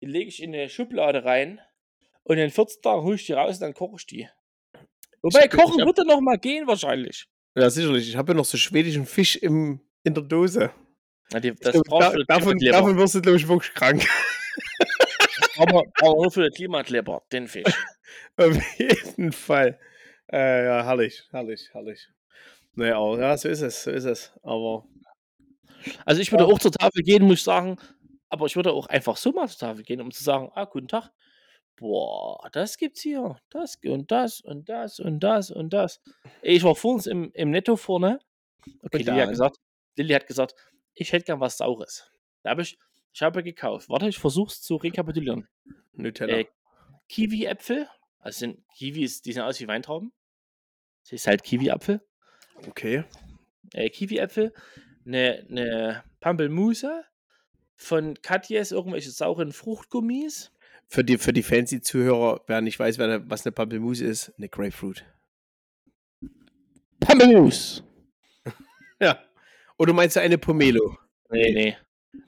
die 0.01 0.07
lege 0.07 0.29
ich 0.29 0.41
in 0.43 0.55
eine 0.55 0.69
Schublade 0.69 1.25
rein 1.25 1.61
und 2.23 2.39
in 2.39 2.51
14 2.51 2.81
Tagen 2.83 3.03
hol 3.03 3.17
ich 3.17 3.27
die 3.27 3.33
raus 3.33 3.57
und 3.57 3.63
dann 3.63 3.75
koche 3.75 3.97
ich 3.99 4.07
die. 4.07 4.29
Wobei, 5.23 5.41
hab- 5.41 5.53
ich 5.55 5.59
kochen 5.61 5.81
hab- 5.81 5.87
würde 5.87 6.07
noch 6.07 6.21
mal 6.21 6.39
gehen 6.39 6.67
wahrscheinlich. 6.67 7.27
Ja, 7.57 7.69
sicherlich. 7.71 8.09
Ich 8.09 8.17
habe 8.17 8.33
ja 8.33 8.37
noch 8.37 8.45
so 8.45 8.57
schwedischen 8.57 9.07
Fisch 9.07 9.37
im, 9.37 9.81
in 10.05 10.15
der 10.15 10.23
Dose. 10.23 10.71
Na, 11.33 11.41
die, 11.41 11.49
Ich 11.49 11.59
das 11.61 11.73
glaub, 11.73 11.85
brauchst 11.87 12.09
da, 12.13 12.17
du 12.17 12.25
davon, 12.25 12.59
davon 12.59 12.97
wirst 12.97 13.15
du, 13.17 13.21
glaube 13.21 13.37
ich, 13.39 13.49
wirklich 13.49 13.75
krank. 13.75 14.07
Aber, 15.59 15.83
aber 16.01 16.15
nur 16.15 16.31
für 16.31 16.43
den 16.43 16.53
Klimakleber, 16.53 17.23
den 17.33 17.49
Fisch. 17.49 17.65
Auf 18.37 18.57
jeden 18.79 19.33
Fall. 19.33 19.79
Äh, 20.33 20.65
ja, 20.67 20.85
herrlich, 20.85 21.25
herrlich, 21.33 21.69
herrlich. 21.73 22.09
Naja, 22.75 23.17
ja, 23.19 23.37
so 23.37 23.49
ist 23.49 23.63
es, 23.63 23.83
so 23.83 23.91
ist 23.91 24.05
es. 24.05 24.33
Aber 24.45 24.85
Also 26.05 26.21
ich 26.21 26.31
würde 26.31 26.45
Ja. 26.45 26.51
auch 26.51 26.61
zur 26.61 26.71
Tafel 26.71 27.03
gehen, 27.03 27.25
muss 27.25 27.39
ich 27.39 27.43
sagen. 27.43 27.77
Aber 28.29 28.47
ich 28.47 28.55
würde 28.55 28.73
auch 28.73 28.87
einfach 28.87 29.17
so 29.17 29.33
mal 29.33 29.49
zur 29.49 29.59
Tafel 29.59 29.83
gehen, 29.83 30.01
um 30.01 30.13
zu 30.13 30.23
sagen, 30.23 30.49
ah, 30.55 30.65
guten 30.65 30.87
Tag. 30.87 31.11
Boah, 31.79 32.49
das 32.53 32.77
gibt's 32.77 33.03
hier. 33.03 33.37
Das 33.51 33.77
und 33.85 34.11
das 34.11 34.41
und 34.41 34.69
das 34.69 34.99
und 34.99 35.21
das 35.21 35.51
und 35.51 35.73
das. 35.73 36.01
Ich 36.43 36.63
war 36.65 36.75
vor 36.75 36.95
uns 36.95 37.07
im, 37.07 37.31
im 37.35 37.51
Netto 37.51 37.77
vorne. 37.77 38.19
Okay, 38.83 38.99
Lilly 38.99 39.21
hat 39.21 39.29
gesagt, 39.31 39.57
Lilly 39.97 40.15
hat 40.15 40.27
gesagt, 40.27 40.55
ich 40.95 41.13
hätte 41.13 41.27
gern 41.27 41.41
was 41.41 41.57
Saures. 41.57 42.11
Da 42.43 42.51
habe 42.51 42.63
ich, 42.63 42.79
ich 43.13 43.23
habe 43.23 43.43
gekauft. 43.43 43.89
Warte, 43.89 44.09
ich 44.09 44.19
versuch's 44.19 44.61
zu 44.61 44.77
rekapitulieren. 44.77 45.49
Nutella. 45.93 46.39
Äh, 46.39 46.47
Kiwi-Äpfel. 47.09 47.89
Also 48.19 48.41
sind 48.41 48.65
Kiwis, 48.75 49.23
die 49.23 49.33
sehen 49.33 49.43
aus 49.43 49.61
wie 49.61 49.69
Weintrauben. 49.69 50.13
Das 51.05 51.13
ist 51.13 51.27
halt 51.27 51.45
Kiwi-Apfel. 51.45 52.01
okay. 52.67 53.05
äh, 53.73 53.89
Kiwi-Äpfel, 53.89 54.53
eine, 55.07 55.47
eine 55.49 56.05
Pampelmuse 56.21 57.05
von 57.77 58.21
Katjes, 58.21 58.73
irgendwelche 58.73 59.11
sauren 59.11 59.53
Fruchtgummis. 59.53 60.51
Für 60.91 61.05
die, 61.05 61.19
für 61.19 61.35
die 61.35 61.43
fancy 61.43 61.83
Zuhörer, 61.83 62.41
wer 62.47 62.63
nicht 62.63 62.79
weiß, 62.79 62.97
wer 62.99 63.07
eine, 63.07 63.31
was 63.31 63.45
eine 63.45 63.53
Pampelmuse 63.53 64.05
ist, 64.05 64.33
eine 64.39 64.49
Grapefruit. 64.49 65.05
Pampelmus! 67.01 67.83
Ja. 69.01 69.23
Oder 69.77 69.93
meinst 69.93 70.17
du 70.17 70.21
eine 70.21 70.39
Pomelo? 70.39 70.99
Nee, 71.31 71.53
nee. 71.53 71.77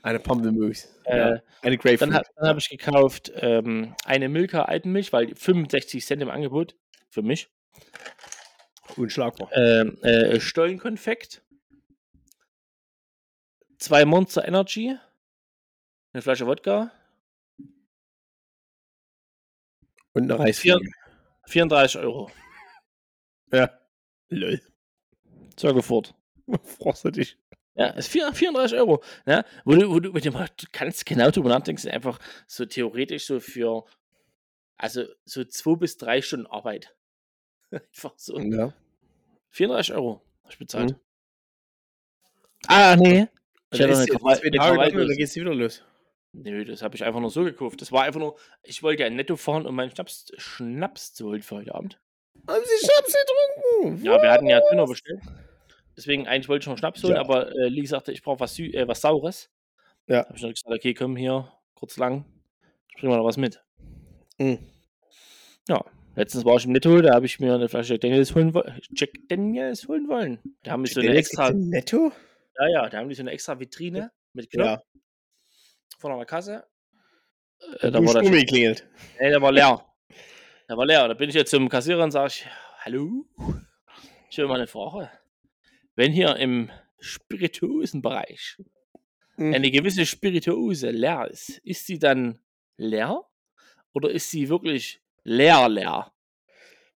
Eine 0.02 0.20
Pampelmuse. 0.20 0.86
Äh, 1.02 1.18
ja. 1.18 1.42
Eine 1.62 1.78
Grapefruit. 1.78 2.14
Dann, 2.14 2.22
dann 2.36 2.48
habe 2.48 2.60
ich 2.60 2.68
gekauft 2.68 3.32
ähm, 3.34 3.96
eine 4.04 4.28
Milka 4.28 4.62
Alpenmilch, 4.62 5.12
weil 5.12 5.26
die 5.26 5.34
65 5.34 6.06
Cent 6.06 6.22
im 6.22 6.30
Angebot 6.30 6.76
für 7.08 7.22
mich. 7.22 7.48
Unschlagbar. 8.96 9.50
Ähm, 9.52 9.98
äh, 10.02 10.38
Stollenkonfekt. 10.38 11.42
Zwei 13.78 14.04
Monster 14.04 14.46
Energy. 14.46 14.96
Eine 16.12 16.22
Flasche 16.22 16.46
Wodka. 16.46 16.92
Und 20.12 20.24
eine 20.24 20.38
Reisfliege. 20.38 20.80
34 21.46 22.00
Euro. 22.00 22.30
Ja. 23.52 23.70
Lol. 24.28 24.60
Zögerfurt. 25.56 26.14
Fragst 26.78 27.04
du 27.04 27.10
dich. 27.10 27.36
Ja, 27.74 27.88
ist 27.90 28.08
4 28.08 28.32
34 28.32 28.78
Euro. 28.78 29.02
Ne? 29.26 29.44
Wo, 29.64 29.74
du, 29.74 29.90
wo 29.90 30.00
du 30.00 30.12
mit 30.12 30.24
dem 30.24 30.34
mal 30.34 30.48
ganz 30.72 31.04
genau 31.04 31.30
drüber 31.30 31.48
nachdenkst, 31.48 31.84
ist 31.84 31.92
einfach 31.92 32.18
so 32.46 32.66
theoretisch 32.66 33.26
so 33.26 33.40
für, 33.40 33.84
also 34.76 35.04
so 35.24 35.44
zwei 35.44 35.76
bis 35.76 35.96
drei 35.96 36.20
Stunden 36.20 36.46
Arbeit. 36.46 36.94
Einfach 37.70 38.12
so. 38.16 38.38
Ja. 38.38 38.74
34 39.50 39.94
Euro 39.94 40.22
habe 40.42 40.52
ich 40.52 40.58
bezahlt. 40.58 40.90
Mhm. 40.90 41.00
Ah, 42.66 42.96
nee. 42.96 43.28
Ich 43.72 43.78
Dann 43.78 43.90
ist 43.90 43.98
eine 43.98 44.08
zwei 44.08 44.42
eine 44.42 44.56
lang 44.56 44.94
und 44.94 45.08
dann 45.08 45.16
geht's 45.16 45.36
wieder 45.36 45.54
los. 45.54 45.84
Nö, 46.32 46.64
das 46.64 46.82
habe 46.82 46.94
ich 46.96 47.04
einfach 47.04 47.20
nur 47.20 47.30
so 47.30 47.42
gekauft. 47.44 47.80
Das 47.80 47.90
war 47.92 48.04
einfach 48.04 48.20
nur, 48.20 48.38
ich 48.62 48.82
wollte 48.82 49.02
ja 49.02 49.08
in 49.08 49.16
Netto 49.16 49.36
fahren, 49.36 49.66
um 49.66 49.74
meinen 49.74 49.90
Schnaps, 49.90 50.30
Schnaps 50.36 51.12
zu 51.12 51.26
holen 51.26 51.42
für 51.42 51.56
heute 51.56 51.74
Abend. 51.74 52.00
Haben 52.46 52.62
Sie 52.64 52.86
Schnaps 52.86 53.14
getrunken? 53.80 54.04
Ja, 54.04 54.22
wir 54.22 54.30
hatten 54.30 54.46
ja 54.46 54.60
Döner 54.70 54.86
bestellt. 54.86 55.20
Deswegen, 55.96 56.28
eigentlich 56.28 56.48
wollte 56.48 56.62
ich 56.64 56.68
noch 56.68 56.78
Schnaps 56.78 57.02
holen, 57.02 57.14
Ja. 57.14 57.20
aber 57.20 57.50
äh, 57.50 57.68
Lee 57.68 57.84
sagte, 57.84 58.12
ich 58.12 58.22
brauche 58.22 58.40
was, 58.40 58.54
Sü 58.54 58.66
äh, 58.66 58.86
was 58.86 59.00
Saures. 59.00 59.50
Ja. 60.06 60.24
Habe 60.24 60.36
ich 60.36 60.40
dann 60.42 60.50
gesagt, 60.52 60.72
okay, 60.72 60.94
komm 60.94 61.16
hier, 61.16 61.52
kurz 61.74 61.96
lang, 61.96 62.24
ich 62.94 63.00
bring 63.00 63.10
mal 63.10 63.16
noch 63.18 63.24
was 63.26 63.36
mit. 63.36 63.62
Mhm. 64.38 64.58
Ja, 65.68 65.84
letztens 66.16 66.44
war 66.44 66.56
ich 66.56 66.64
im 66.64 66.72
Netto, 66.72 67.00
da 67.02 67.14
habe 67.14 67.26
ich 67.26 67.38
mir 67.40 67.54
eine 67.54 67.68
Flasche 67.68 67.94
Jack 67.94 68.00
Daniels 68.02 68.34
holen, 68.34 68.54
wo- 68.54 68.64
Jack 68.94 69.10
Daniels 69.28 69.86
holen 69.88 70.08
wollen. 70.08 70.38
Da 70.62 70.70
haben 70.72 70.84
die 70.84 70.92
so 70.92 71.00
eine 71.00 71.14
extra, 71.14 71.50
Netto? 71.52 72.12
ja, 72.58 72.68
ja, 72.68 72.88
da 72.88 72.98
haben 72.98 73.08
die 73.08 73.14
so 73.14 73.22
eine 73.22 73.32
extra 73.32 73.58
Vitrine 73.60 74.10
mit 74.32 74.48
Knopf 74.50 74.66
Ja. 74.66 74.82
Vor 75.98 76.12
einer 76.12 76.24
Kasse. 76.24 76.66
Äh, 77.80 77.90
Da 77.90 77.90
da 77.90 78.04
war 78.04 78.14
der 78.14 78.22
Stumi 78.24 78.44
klingelt. 78.46 78.86
Nee, 79.20 79.30
der 79.30 79.42
war 79.42 79.52
leer. 79.52 79.84
Der 80.68 80.76
war 80.76 80.86
leer. 80.86 81.08
Da 81.08 81.14
bin 81.14 81.28
ich 81.28 81.34
jetzt 81.34 81.50
zum 81.50 81.68
Kassierer 81.68 82.04
und 82.04 82.12
sage 82.12 82.28
ich, 82.28 82.46
hallo? 82.84 83.26
Ich 84.30 84.38
will 84.38 84.46
mal 84.46 84.54
eine 84.54 84.68
Frage. 84.68 85.10
Wenn 85.96 86.12
hier 86.12 86.36
im 86.36 86.70
Spirituosenbereich 87.00 88.56
Mhm. 89.36 89.54
eine 89.54 89.70
gewisse 89.70 90.04
Spirituose 90.06 90.90
leer 90.90 91.26
ist, 91.28 91.58
ist 91.64 91.86
sie 91.86 91.98
dann 91.98 92.38
leer 92.76 93.24
oder 93.94 94.10
ist 94.10 94.30
sie 94.30 94.48
wirklich 94.48 95.02
leer 95.24 95.68
leer? 95.68 96.12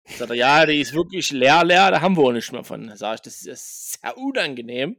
Sagt 0.05 0.29
er, 0.29 0.35
ja, 0.35 0.65
die 0.65 0.79
ist 0.79 0.93
wirklich 0.93 1.31
leer 1.31 1.63
leer, 1.65 1.89
da 1.91 1.99
haben 2.01 2.15
wir 2.15 2.23
auch 2.23 2.31
nichts 2.31 2.51
mehr 2.51 2.63
von. 2.63 2.95
Sag 2.95 3.15
ich, 3.15 3.21
das 3.21 3.41
ist 3.45 3.99
sehr 3.99 4.15
unangenehm. 4.17 4.95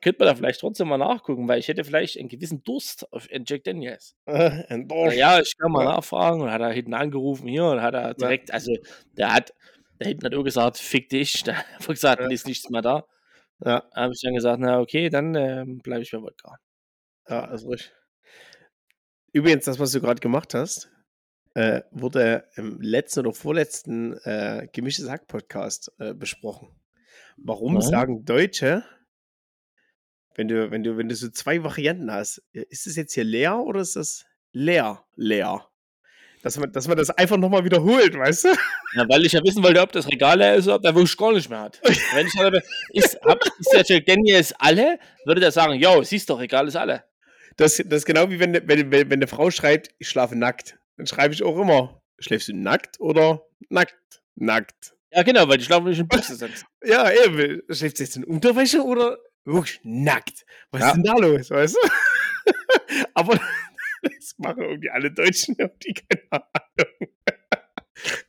Könnte 0.00 0.20
man 0.20 0.28
da 0.28 0.34
vielleicht 0.36 0.60
trotzdem 0.60 0.88
mal 0.88 0.96
nachgucken, 0.98 1.48
weil 1.48 1.58
ich 1.58 1.66
hätte 1.68 1.82
vielleicht 1.82 2.18
einen 2.18 2.28
gewissen 2.28 2.62
Durst 2.62 3.12
auf 3.12 3.28
einen 3.32 3.44
Jack 3.46 3.64
Daniels. 3.64 4.14
Äh, 4.26 4.62
ein 4.68 4.88
ja, 5.12 5.40
ich 5.40 5.56
kann 5.58 5.72
mal 5.72 5.84
nachfragen 5.84 6.40
und 6.40 6.50
hat 6.52 6.60
er 6.60 6.70
hinten 6.70 6.94
angerufen 6.94 7.48
hier 7.48 7.64
und 7.64 7.82
hat 7.82 7.94
er 7.94 8.14
direkt, 8.14 8.52
also 8.52 8.72
der 9.16 9.32
hat, 9.34 9.52
der 10.00 10.08
hinten 10.08 10.26
hat 10.26 10.34
auch 10.34 10.44
gesagt, 10.44 10.78
fick 10.78 11.08
dich, 11.08 11.42
da 11.44 11.54
hat 11.56 11.86
gesagt, 11.86 12.22
Ja. 12.22 12.28
ist 12.28 12.46
nichts 12.46 12.70
mehr 12.70 12.82
da. 12.82 13.04
Ja. 13.64 13.82
Da 13.92 14.02
habe 14.02 14.12
ich 14.12 14.20
dann 14.22 14.34
gesagt, 14.34 14.60
na 14.60 14.78
okay, 14.80 15.08
dann 15.10 15.34
ähm, 15.34 15.78
bleibe 15.78 16.02
ich 16.02 16.12
bei 16.12 16.22
Wodka. 16.22 16.58
Ja, 17.28 17.44
also 17.44 17.68
richtig. 17.68 17.92
Übrigens, 19.32 19.64
das, 19.64 19.78
was 19.78 19.92
du 19.92 20.00
gerade 20.00 20.20
gemacht 20.20 20.54
hast, 20.54 20.90
äh, 21.54 21.82
wurde 21.90 22.44
im 22.54 22.80
letzten 22.80 23.20
oder 23.20 23.32
vorletzten 23.34 24.14
äh, 24.24 24.68
Gemischtes 24.72 25.08
Hack-Podcast 25.10 25.92
äh, 25.98 26.14
besprochen. 26.14 26.68
Warum 27.36 27.74
Ja. 27.74 27.80
sagen 27.80 28.24
Deutsche, 28.24 28.84
wenn 30.38 30.46
du, 30.46 30.70
wenn 30.70 30.84
du, 30.84 30.96
wenn 30.96 31.08
du 31.08 31.16
so 31.16 31.28
zwei 31.30 31.64
Varianten 31.64 32.12
hast, 32.12 32.40
äh, 32.52 32.62
ist 32.70 32.86
es 32.86 32.94
jetzt 32.94 33.12
hier 33.12 33.24
leer 33.24 33.58
oder 33.58 33.80
ist 33.80 33.96
das 33.96 34.24
leer, 34.52 35.04
leer? 35.16 35.66
Dass 36.44 36.56
man, 36.56 36.72
dass 36.72 36.86
man 36.86 36.96
das 36.96 37.10
einfach 37.10 37.36
nochmal 37.36 37.64
wiederholt, 37.64 38.16
weißt 38.16 38.44
du? 38.44 38.48
Ja, 38.94 39.08
weil 39.08 39.26
ich 39.26 39.32
ja 39.32 39.42
wissen 39.42 39.64
wollte, 39.64 39.80
ob 39.80 39.90
das 39.90 40.06
Regal 40.06 40.38
leer 40.38 40.54
ist 40.54 40.66
oder 40.66 40.76
ob 40.76 40.82
der 40.82 40.94
wirklich 40.94 41.16
gar 41.16 41.32
nicht 41.32 41.50
mehr 41.50 41.62
hat. 41.62 41.80
Wenn 42.14 42.28
ich 42.28 42.36
habe, 42.38 42.62
ist, 42.92 43.20
hab, 43.22 43.44
ist 43.44 43.72
der 43.72 43.82
Jack 43.84 44.06
Daniels 44.06 44.54
alle, 44.60 45.00
würde 45.24 45.40
der 45.40 45.50
sagen, 45.50 45.74
yo, 45.74 46.04
siehst 46.04 46.30
doch, 46.30 46.38
Regal 46.38 46.68
ist 46.68 46.76
alle. 46.76 47.02
Das, 47.56 47.82
das 47.84 47.98
ist 47.98 48.06
genau 48.06 48.30
wie 48.30 48.38
wenn, 48.38 48.54
wenn, 48.54 48.68
wenn, 48.68 48.92
wenn 48.92 49.12
eine 49.12 49.26
Frau 49.26 49.50
schreibt, 49.50 49.90
ich 49.98 50.08
schlafe 50.08 50.36
nackt. 50.36 50.78
Dann 50.96 51.08
schreibe 51.08 51.34
ich 51.34 51.42
auch 51.42 51.58
immer, 51.58 52.00
schläfst 52.20 52.46
du 52.46 52.54
nackt 52.54 53.00
oder 53.00 53.42
nackt? 53.68 54.22
Nackt. 54.36 54.94
Ja, 55.10 55.24
genau, 55.24 55.48
weil 55.48 55.58
die 55.58 55.64
schlafen 55.64 55.88
nicht 55.88 55.98
in 55.98 56.06
Buchse 56.06 56.34
sind. 56.36 56.64
Ja, 56.84 57.10
eben. 57.10 57.60
Schläft 57.70 57.96
sie 57.96 58.04
jetzt 58.04 58.16
in 58.16 58.22
Unterwäsche 58.22 58.84
oder 58.84 59.18
wirklich 59.54 59.80
nackt? 59.82 60.44
Was 60.70 60.80
Ja. 60.80 60.88
ist 60.88 60.94
denn 60.96 61.02
da 61.04 61.14
los, 61.16 61.50
weißt 61.50 61.76
du? 61.76 61.88
Aber 63.14 63.38
das 64.02 64.34
machen 64.38 64.62
irgendwie 64.62 64.90
alle 64.90 65.10
Deutschen, 65.10 65.56
die 65.84 65.94
keine 65.94 66.22
Ahnung. 66.30 67.08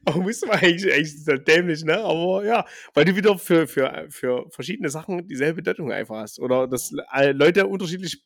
Aber 0.06 0.18
muss 0.22 0.42
man 0.42 0.58
eigentlich, 0.58 0.92
eigentlich 0.92 1.14
ist 1.14 1.28
das 1.28 1.44
dämlich, 1.44 1.84
ne? 1.84 1.98
Aber 2.00 2.44
ja, 2.44 2.66
weil 2.96 3.06
du 3.06 3.16
wieder 3.16 3.38
für, 3.38 3.68
für, 3.68 4.08
für 4.10 4.50
verschiedene 4.50 4.90
Sachen 4.90 5.28
dieselbe 5.28 5.58
Bedeutung 5.62 5.92
einfach 5.92 6.16
hast. 6.18 6.40
Oder 6.40 6.68
dass 6.68 6.92
alle 7.08 7.34
Leute 7.34 7.68
unterschiedlich 7.68 8.24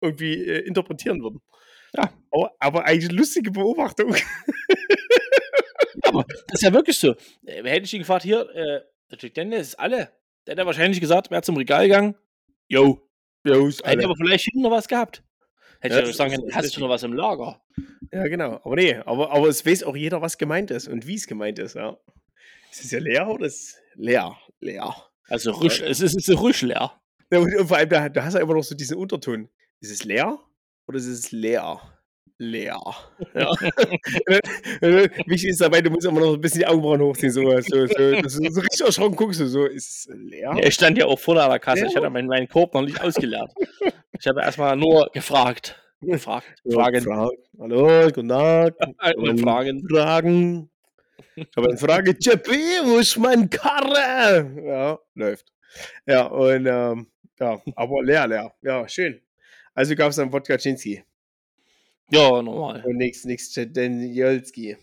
irgendwie 0.00 0.44
äh, 0.44 0.60
interpretieren 0.60 1.20
würden. 1.22 1.40
Ja. 1.96 2.12
Aber, 2.30 2.52
aber 2.60 2.84
eigentlich 2.84 3.10
lustige 3.10 3.50
Beobachtung. 3.50 4.14
Aber 6.02 6.24
das 6.28 6.60
ist 6.60 6.62
ja 6.62 6.72
wirklich 6.72 6.98
so. 6.98 7.12
Äh, 7.44 7.62
Hätte 7.64 7.84
ich 7.84 7.94
ihn 7.94 8.00
gefragt, 8.00 8.22
hier, 8.22 8.48
äh, 8.54 8.82
der 9.10 9.18
Jack 9.18 9.34
Daniels 9.34 9.68
ist 9.68 9.74
alle. 9.80 10.10
Der 10.46 10.52
hätte 10.54 10.66
wahrscheinlich 10.66 11.00
gesagt, 11.00 11.30
wer 11.30 11.42
zum 11.42 11.56
Regal 11.56 11.84
gegangen, 11.88 12.14
yo, 12.68 13.08
Ja, 13.44 13.66
ist 13.66 13.84
hätte 13.86 14.04
aber 14.04 14.16
vielleicht 14.16 14.44
hinten 14.44 14.62
noch 14.62 14.70
was 14.70 14.88
gehabt. 14.88 15.22
Hätte 15.80 15.96
Ja, 15.96 16.00
ich 16.02 16.08
ja 16.08 16.14
sagen 16.14 16.32
ist 16.32 16.40
können, 16.40 16.54
hast 16.54 16.76
du 16.76 16.80
noch 16.80 16.88
was 16.88 17.02
im 17.02 17.12
Lager? 17.12 17.62
Ja, 18.12 18.26
genau. 18.28 18.60
Aber 18.64 18.76
nee, 18.76 18.96
aber, 18.96 19.30
aber 19.30 19.48
es 19.48 19.64
weiß 19.64 19.84
auch 19.84 19.96
jeder, 19.96 20.22
was 20.22 20.38
gemeint 20.38 20.70
ist 20.70 20.88
und 20.88 21.06
wie 21.06 21.14
es 21.14 21.26
gemeint 21.26 21.58
ist, 21.58 21.74
ja. 21.74 21.96
Ist 22.72 22.84
es 22.84 22.90
ja 22.90 22.98
leer 22.98 23.28
oder 23.28 23.46
ist 23.46 23.60
es 23.60 23.76
leer? 23.94 24.36
Leer. 24.60 24.94
Also 25.28 25.52
rüsch, 25.52 25.80
es 25.80 26.00
ist, 26.00 26.16
es 26.16 26.28
ist 26.28 26.40
rüsch 26.40 26.62
leer. 26.62 26.92
Ja, 27.32 27.38
und, 27.38 27.54
und 27.54 27.68
vor 27.68 27.76
allem, 27.76 27.88
da, 27.88 28.08
da 28.08 28.24
hast 28.24 28.34
du 28.34 28.38
immer 28.38 28.54
noch 28.54 28.62
so 28.62 28.74
diesen 28.74 28.96
Unterton. 28.96 29.48
Ist 29.80 29.90
es 29.90 30.04
leer 30.04 30.38
oder 30.86 30.98
ist 30.98 31.06
es 31.06 31.32
leer? 31.32 31.80
Leer. 32.38 32.78
Ja. 33.34 33.50
Wichtig 35.26 35.48
ist 35.50 35.60
dabei, 35.60 35.80
du 35.80 35.90
musst 35.90 36.06
immer 36.06 36.20
noch 36.20 36.34
ein 36.34 36.40
bisschen 36.40 36.60
die 36.60 36.66
Augenbrauen 36.66 37.00
hochziehen, 37.00 37.32
so, 37.32 37.42
so, 37.60 37.86
so, 37.86 38.20
du 38.20 38.28
so 38.28 38.60
richtig 38.60 38.80
erschrocken 38.84 39.16
guckst, 39.16 39.40
du 39.40 39.46
so, 39.46 39.64
ist 39.64 40.06
es 40.06 40.14
leer? 40.14 40.54
Er 40.58 40.70
stand 40.70 40.98
ja 40.98 41.06
auch 41.06 41.18
vorne 41.18 41.42
an 41.42 41.50
der 41.50 41.58
Kasse. 41.58 41.86
Ich 41.86 41.92
Ja. 41.92 42.00
hatte 42.00 42.10
meinen, 42.10 42.28
meinen 42.28 42.48
Korb 42.48 42.74
noch 42.74 42.82
nicht 42.82 43.00
ausgeleert. 43.00 43.50
Ich 44.18 44.26
habe 44.26 44.42
erstmal 44.42 44.76
nur 44.76 45.08
gefragt. 45.14 45.82
Gefragt. 46.02 46.46
Ja, 46.64 46.74
Fragen. 46.76 47.00
Fragen. 47.02 47.36
Hallo, 47.58 48.10
guten 48.12 48.28
Tag. 48.28 48.74
Nur 49.16 49.38
Fragen. 49.38 49.88
Fragen. 49.88 50.70
Ich 51.36 51.48
habe 51.56 51.68
eine 51.68 51.78
Frage. 51.78 52.14
Jeppi, 52.20 52.60
wo 52.84 52.98
ist 52.98 53.16
mein 53.16 53.48
Karre? 53.48 54.52
Ja, 54.62 54.98
läuft. 55.14 55.46
Ja, 56.06 56.26
und 56.26 56.66
ähm, 56.66 57.06
ja, 57.40 57.60
aber 57.74 58.02
leer, 58.02 58.26
leer. 58.26 58.52
Ja, 58.60 58.86
schön. 58.86 59.22
Also 59.74 59.94
gab 59.96 60.10
es 60.10 60.16
dann 60.16 60.30
Wodka 60.32 60.56
Chinski 60.58 61.02
Ja, 62.10 62.42
normal. 62.42 62.84
und 62.84 62.96
nichts, 62.96 63.24
nichts 63.24 63.52
Danielski. 63.52 64.76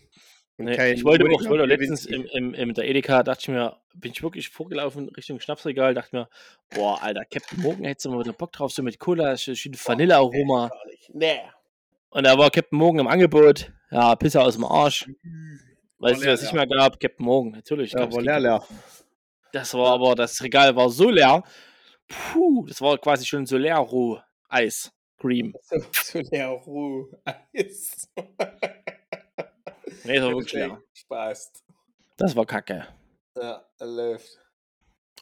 Und 0.56 0.66
Nee, 0.66 0.92
ich 0.92 1.04
wollte 1.04 1.24
auch, 1.24 1.40
ich 1.40 1.48
wollte 1.48 1.64
auch 1.64 1.68
letztens 1.68 2.06
im, 2.06 2.26
im, 2.26 2.54
im 2.54 2.74
der 2.74 2.88
Edeka, 2.88 3.24
dachte 3.24 3.40
ich 3.42 3.48
mir, 3.48 3.76
bin 3.94 4.12
ich 4.12 4.22
wirklich 4.22 4.50
vorgelaufen 4.50 5.08
Richtung 5.08 5.40
Schnapsregal, 5.40 5.94
dachte 5.94 6.14
mir, 6.14 6.28
boah, 6.70 7.02
Alter, 7.02 7.24
Captain 7.24 7.60
Morgan 7.60 7.84
hättest 7.84 8.06
du 8.06 8.10
mal 8.10 8.20
wieder 8.20 8.32
Bock 8.32 8.52
drauf, 8.52 8.70
so 8.70 8.82
mit 8.82 9.00
Cola, 9.00 9.36
schön 9.36 9.74
Vanillearoma. 9.74 10.70
Nicht. 10.88 11.10
Nee. 11.12 11.40
Und 12.10 12.24
da 12.24 12.38
war 12.38 12.50
Captain 12.50 12.78
Morgan 12.78 13.00
im 13.00 13.08
Angebot. 13.08 13.72
Ja, 13.90 14.14
Pisse 14.14 14.40
aus 14.40 14.54
dem 14.54 14.64
Arsch. 14.64 15.08
Weißt 15.98 16.22
du, 16.22 16.26
was 16.28 16.42
ich 16.42 16.50
ja. 16.50 16.56
mal 16.56 16.68
gab? 16.68 17.00
Captain 17.00 17.24
Morgan, 17.26 17.52
natürlich. 17.52 17.92
Ja, 17.92 18.12
war 18.12 18.22
leer, 18.22 18.38
leer. 18.38 18.64
Das 19.52 19.74
war 19.74 19.92
aber, 19.94 20.14
das 20.14 20.40
Regal 20.40 20.76
war 20.76 20.88
so 20.90 21.10
leer. 21.10 21.42
Puh, 22.06 22.66
das 22.66 22.80
war 22.80 22.98
quasi 22.98 23.26
schon 23.26 23.46
so 23.46 23.56
leer 23.56 23.78
roh. 23.78 24.20
Eis. 24.48 24.92
Cream. 25.24 25.54
So, 25.62 25.78
so 25.92 26.18
leer, 26.18 26.50
Ruhe. 26.50 27.08
Eis. 27.24 28.10
Nee, 30.04 30.16
das 30.16 30.24
war 30.24 30.32
wirklich 30.32 30.52
leer. 30.52 30.82
Spaß. 30.92 31.52
Das 32.18 32.36
war 32.36 32.44
kacke. 32.44 32.86
Ja, 33.34 33.66
läuft. 33.80 34.38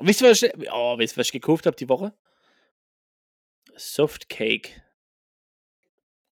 Wisst 0.00 0.22
ihr, 0.22 0.30
was 0.30 0.42
ich, 0.42 0.52
oh, 0.72 0.98
wisst 0.98 1.16
ihr, 1.16 1.20
was 1.20 1.26
ich 1.28 1.32
gekauft 1.32 1.66
habe 1.66 1.76
die 1.76 1.88
Woche? 1.88 2.12
Softcake. 3.76 4.82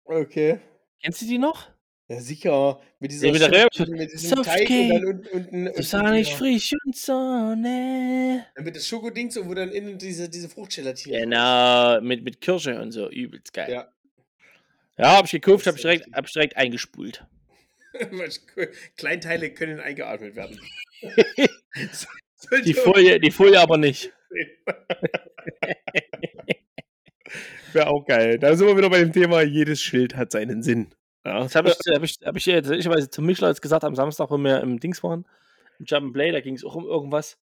Okay. 0.03 0.59
Kennst 1.01 1.21
du 1.21 1.25
die 1.25 1.37
noch? 1.37 1.72
Ja, 2.09 2.19
sicher. 2.19 2.81
Mit 2.99 3.11
dieser 3.11 3.27
Ja, 3.27 3.33
mit 3.33 3.41
der 3.41 3.49
Röhre- 3.51 3.89
mit 3.89 4.11
diesem. 4.11 4.43
Teig 4.43 4.69
und 4.69 4.89
dann 4.89 5.05
unten. 5.05 5.27
unten, 5.29 5.67
unten 5.67 5.83
Sahnig, 5.83 6.29
ja. 6.29 6.35
frisch 6.35 6.73
und 6.85 6.95
Sonne. 6.95 8.45
Dann 8.55 8.65
mit 8.65 8.75
das 8.75 8.85
Schokoding 8.87 9.31
so, 9.31 9.47
wo 9.47 9.53
dann 9.53 9.71
innen 9.71 9.97
diese, 9.97 10.29
diese 10.29 10.49
Fruchtgelatine. 10.49 11.19
Genau, 11.21 12.01
mit, 12.01 12.23
mit 12.23 12.41
Kirsche 12.41 12.79
und 12.81 12.91
so. 12.91 13.09
Übelst 13.09 13.53
geil. 13.53 13.71
Ja. 13.71 13.87
Ja, 14.97 15.17
hab 15.17 15.25
ich 15.25 15.31
gekauft, 15.31 15.65
hab 15.65 15.75
ich 15.75 15.81
direkt, 15.81 16.05
hab 16.13 16.25
ich 16.27 16.33
direkt 16.33 16.57
eingespult. 16.57 17.25
Kleinteile 18.97 19.51
können 19.51 19.79
eingeatmet 19.79 20.35
werden. 20.35 20.59
Die 22.65 22.73
Folie, 22.73 23.19
die 23.19 23.31
Folie 23.31 23.59
aber 23.59 23.77
nicht. 23.77 24.11
Wäre 27.71 27.87
auch 27.87 28.05
geil. 28.05 28.37
Da 28.37 28.55
sind 28.55 28.67
wir 28.67 28.77
wieder 28.77 28.89
bei 28.89 28.99
dem 28.99 29.13
Thema, 29.13 29.41
jedes 29.41 29.81
Schild 29.81 30.15
hat 30.15 30.31
seinen 30.31 30.61
Sinn. 30.61 30.93
Ja. 31.25 31.39
Das 31.43 31.55
habe 31.55 31.69
ich, 31.69 31.75
hab 31.93 32.03
ich, 32.03 32.19
hab 32.23 32.35
ich 32.35 32.45
jetzt, 32.45 32.69
ich 32.69 32.87
weiß, 32.87 33.09
zum 33.09 33.25
Mischler 33.25 33.47
jetzt 33.49 33.61
gesagt 33.61 33.83
am 33.83 33.95
Samstag, 33.95 34.29
wo 34.29 34.37
wir 34.37 34.59
im 34.61 34.79
Dings 34.79 35.01
waren, 35.03 35.25
im 35.79 35.85
Jump 35.85 36.13
Play, 36.13 36.31
da 36.31 36.41
ging 36.41 36.55
es 36.55 36.63
auch 36.65 36.75
um 36.75 36.85
irgendwas. 36.85 37.37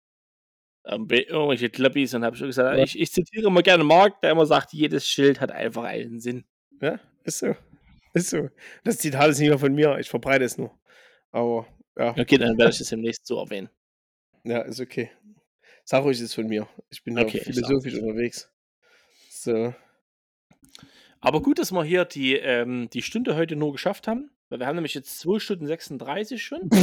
Um 0.84 1.06
be- 1.06 1.22
irgendwelche 1.22 1.68
Klöppis 1.70 2.14
und 2.14 2.24
habe 2.24 2.34
ich 2.34 2.38
schon 2.40 2.48
gesagt, 2.48 2.76
Ja. 2.76 2.82
ich, 2.82 2.98
ich 2.98 3.12
zitiere 3.12 3.46
immer 3.46 3.62
gerne 3.62 3.84
Mark, 3.84 4.20
der 4.22 4.30
immer 4.32 4.46
sagt, 4.46 4.72
jedes 4.72 5.06
Schild 5.06 5.40
hat 5.40 5.50
einfach 5.52 5.84
einen 5.84 6.18
Sinn. 6.20 6.44
ja, 6.80 6.98
ist 7.24 7.38
so. 7.40 7.54
Ist 8.14 8.30
so. 8.30 8.48
Das 8.84 8.96
Zitat 8.98 9.28
ist 9.30 9.38
nicht 9.38 9.48
mehr 9.50 9.58
von 9.58 9.74
mir, 9.74 9.98
ich 9.98 10.08
verbreite 10.08 10.44
es 10.44 10.56
nur. 10.56 10.72
Aber 11.30 11.66
ja, 11.96 12.10
Okay, 12.18 12.38
dann 12.38 12.56
werde 12.56 12.70
ich 12.72 12.78
das 12.78 12.88
demnächst 12.88 13.26
so 13.26 13.38
erwähnen. 13.38 13.68
ja, 14.44 14.62
ist 14.62 14.80
okay. 14.80 15.10
Sag 15.84 16.04
ruhig, 16.04 16.16
es 16.16 16.22
ist 16.24 16.34
von 16.34 16.46
mir. 16.46 16.66
Ich 16.90 17.02
bin 17.04 17.18
Okay, 17.18 17.40
philosophisch 17.40 17.94
unterwegs. 17.94 18.50
So. 19.30 19.74
Aber 21.20 21.42
gut, 21.42 21.58
dass 21.58 21.72
wir 21.72 21.84
hier 21.84 22.04
die, 22.04 22.36
ähm, 22.36 22.88
die 22.92 23.02
Stunde 23.02 23.36
heute 23.36 23.56
nur 23.56 23.72
geschafft 23.72 24.06
haben, 24.06 24.30
weil 24.48 24.60
wir 24.60 24.66
haben 24.66 24.76
nämlich 24.76 24.94
jetzt 24.94 25.18
2 25.20 25.38
Stunden 25.38 25.66
36 25.66 26.42
schon. 26.42 26.70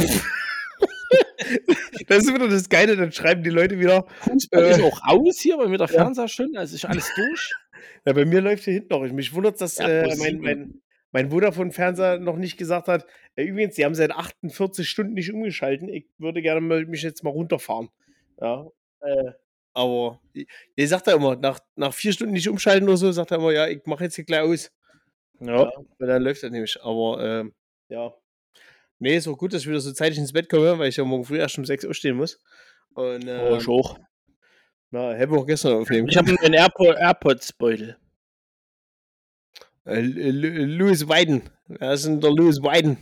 Das 2.08 2.18
ist 2.18 2.32
wieder 2.32 2.48
das 2.48 2.68
Geile, 2.68 2.96
dann 2.96 3.12
schreiben 3.12 3.42
die 3.42 3.50
Leute 3.50 3.78
wieder, 3.78 4.06
Fußball 4.20 4.64
Äh, 4.64 4.70
ist 4.72 4.82
auch 4.82 5.00
aus 5.02 5.38
hier, 5.38 5.56
bei 5.56 5.66
mir 5.66 5.78
der 5.78 5.88
ja. 5.88 5.92
Fernseher 5.92 6.28
schon, 6.28 6.56
also 6.56 6.74
ist 6.74 6.84
alles 6.84 7.10
durch. 7.14 7.52
Ja, 8.04 8.12
bei 8.12 8.24
mir 8.24 8.40
läuft 8.40 8.64
hier 8.64 8.74
hinten 8.74 8.88
noch. 8.90 9.02
Mich 9.12 9.34
wundert, 9.34 9.60
dass 9.60 9.78
Ja, 9.78 9.88
äh, 9.88 10.16
mein, 10.16 10.38
mein, 10.38 10.80
mein 11.10 11.30
Vodafone-Fernseher 11.30 12.18
noch 12.18 12.36
nicht 12.36 12.56
gesagt 12.56 12.88
hat, 12.88 13.04
äh, 13.34 13.42
übrigens, 13.44 13.74
die 13.74 13.84
haben 13.84 13.94
seit 13.94 14.12
48 14.12 14.88
Stunden 14.88 15.14
nicht 15.14 15.32
umgeschalten. 15.32 15.88
Ich 15.88 16.06
würde 16.18 16.40
gerne 16.40 16.60
mal, 16.60 16.86
mich 16.86 17.02
jetzt 17.02 17.24
mal 17.24 17.30
runterfahren. 17.30 17.88
Ja, 18.40 18.66
äh, 19.00 19.32
aber 19.76 20.20
der 20.78 20.88
sagt 20.88 21.06
er 21.06 21.14
immer, 21.14 21.36
nach, 21.36 21.60
nach 21.74 21.92
vier 21.92 22.12
Stunden 22.12 22.32
nicht 22.32 22.48
umschalten 22.48 22.88
oder 22.88 22.96
so, 22.96 23.12
sagt 23.12 23.30
er 23.30 23.36
immer, 23.36 23.52
ja, 23.52 23.68
ich 23.68 23.84
mache 23.84 24.04
jetzt 24.04 24.16
hier 24.16 24.24
gleich 24.24 24.40
aus. 24.40 24.72
Ja. 25.38 25.70
Weil 25.98 26.08
dann 26.08 26.22
läuft 26.22 26.42
das 26.42 26.50
nämlich. 26.50 26.82
Aber 26.82 27.22
ähm, 27.22 27.54
ja. 27.88 28.12
Nee, 28.98 29.16
ist 29.16 29.28
auch 29.28 29.36
gut, 29.36 29.52
dass 29.52 29.62
ich 29.62 29.68
wieder 29.68 29.80
so 29.80 29.92
zeitig 29.92 30.18
ins 30.18 30.32
Bett 30.32 30.48
komme, 30.48 30.78
weil 30.78 30.88
ich 30.88 30.96
ja 30.96 31.04
morgen 31.04 31.26
früh 31.26 31.38
erst 31.38 31.58
um 31.58 31.66
6 31.66 31.84
Uhr 31.84 31.92
stehen 31.92 32.16
muss. 32.16 32.40
Und, 32.94 33.24
Oh, 33.24 33.28
ähm, 33.28 33.58
ich 33.58 33.68
auch. 33.68 33.98
Ja, 34.92 35.12
hätten 35.12 35.32
wir 35.32 35.40
auch 35.40 35.46
gestern 35.46 35.74
aufnehmen 35.74 36.08
Ich 36.08 36.16
habe 36.16 36.34
einen 36.40 36.54
Airpo 36.54 36.92
AirPods-Beutel. 36.92 37.98
Äh, 39.84 40.00
Louis 40.00 41.06
Weiden. 41.06 41.50
Wer 41.66 41.92
ist 41.92 42.06
denn 42.06 42.20
der 42.20 42.30
Louis 42.30 42.62
Weiden? 42.62 42.96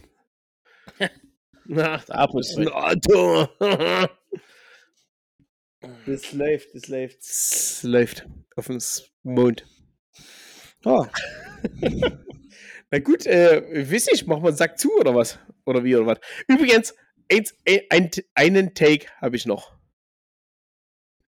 Na, 1.66 1.98
Der 1.98 2.16
AirPods-Beutel. 2.16 3.48
das 6.06 6.32
läuft, 6.32 6.74
das 6.74 6.88
läuft. 6.88 7.18
Das 7.20 7.82
läuft 7.82 8.26
auf 8.56 8.66
dem 8.66 8.78
Mond. 9.22 9.66
Ah, 10.84 11.08
Na 12.90 12.98
gut, 13.00 13.26
äh, 13.26 13.82
ich 13.82 13.90
weiß 13.90 14.06
nicht, 14.12 14.26
machen 14.26 14.42
wir 14.42 14.48
einen 14.48 14.56
Sack 14.56 14.78
zu 14.78 14.92
oder 14.98 15.14
was? 15.14 15.38
Oder 15.64 15.82
wie 15.82 15.96
oder 15.96 16.06
was? 16.06 16.18
Übrigens, 16.46 16.94
eins, 17.32 17.54
ein, 17.90 18.10
einen 18.34 18.74
Take 18.74 19.06
habe 19.20 19.36
ich 19.36 19.46
noch. 19.46 19.72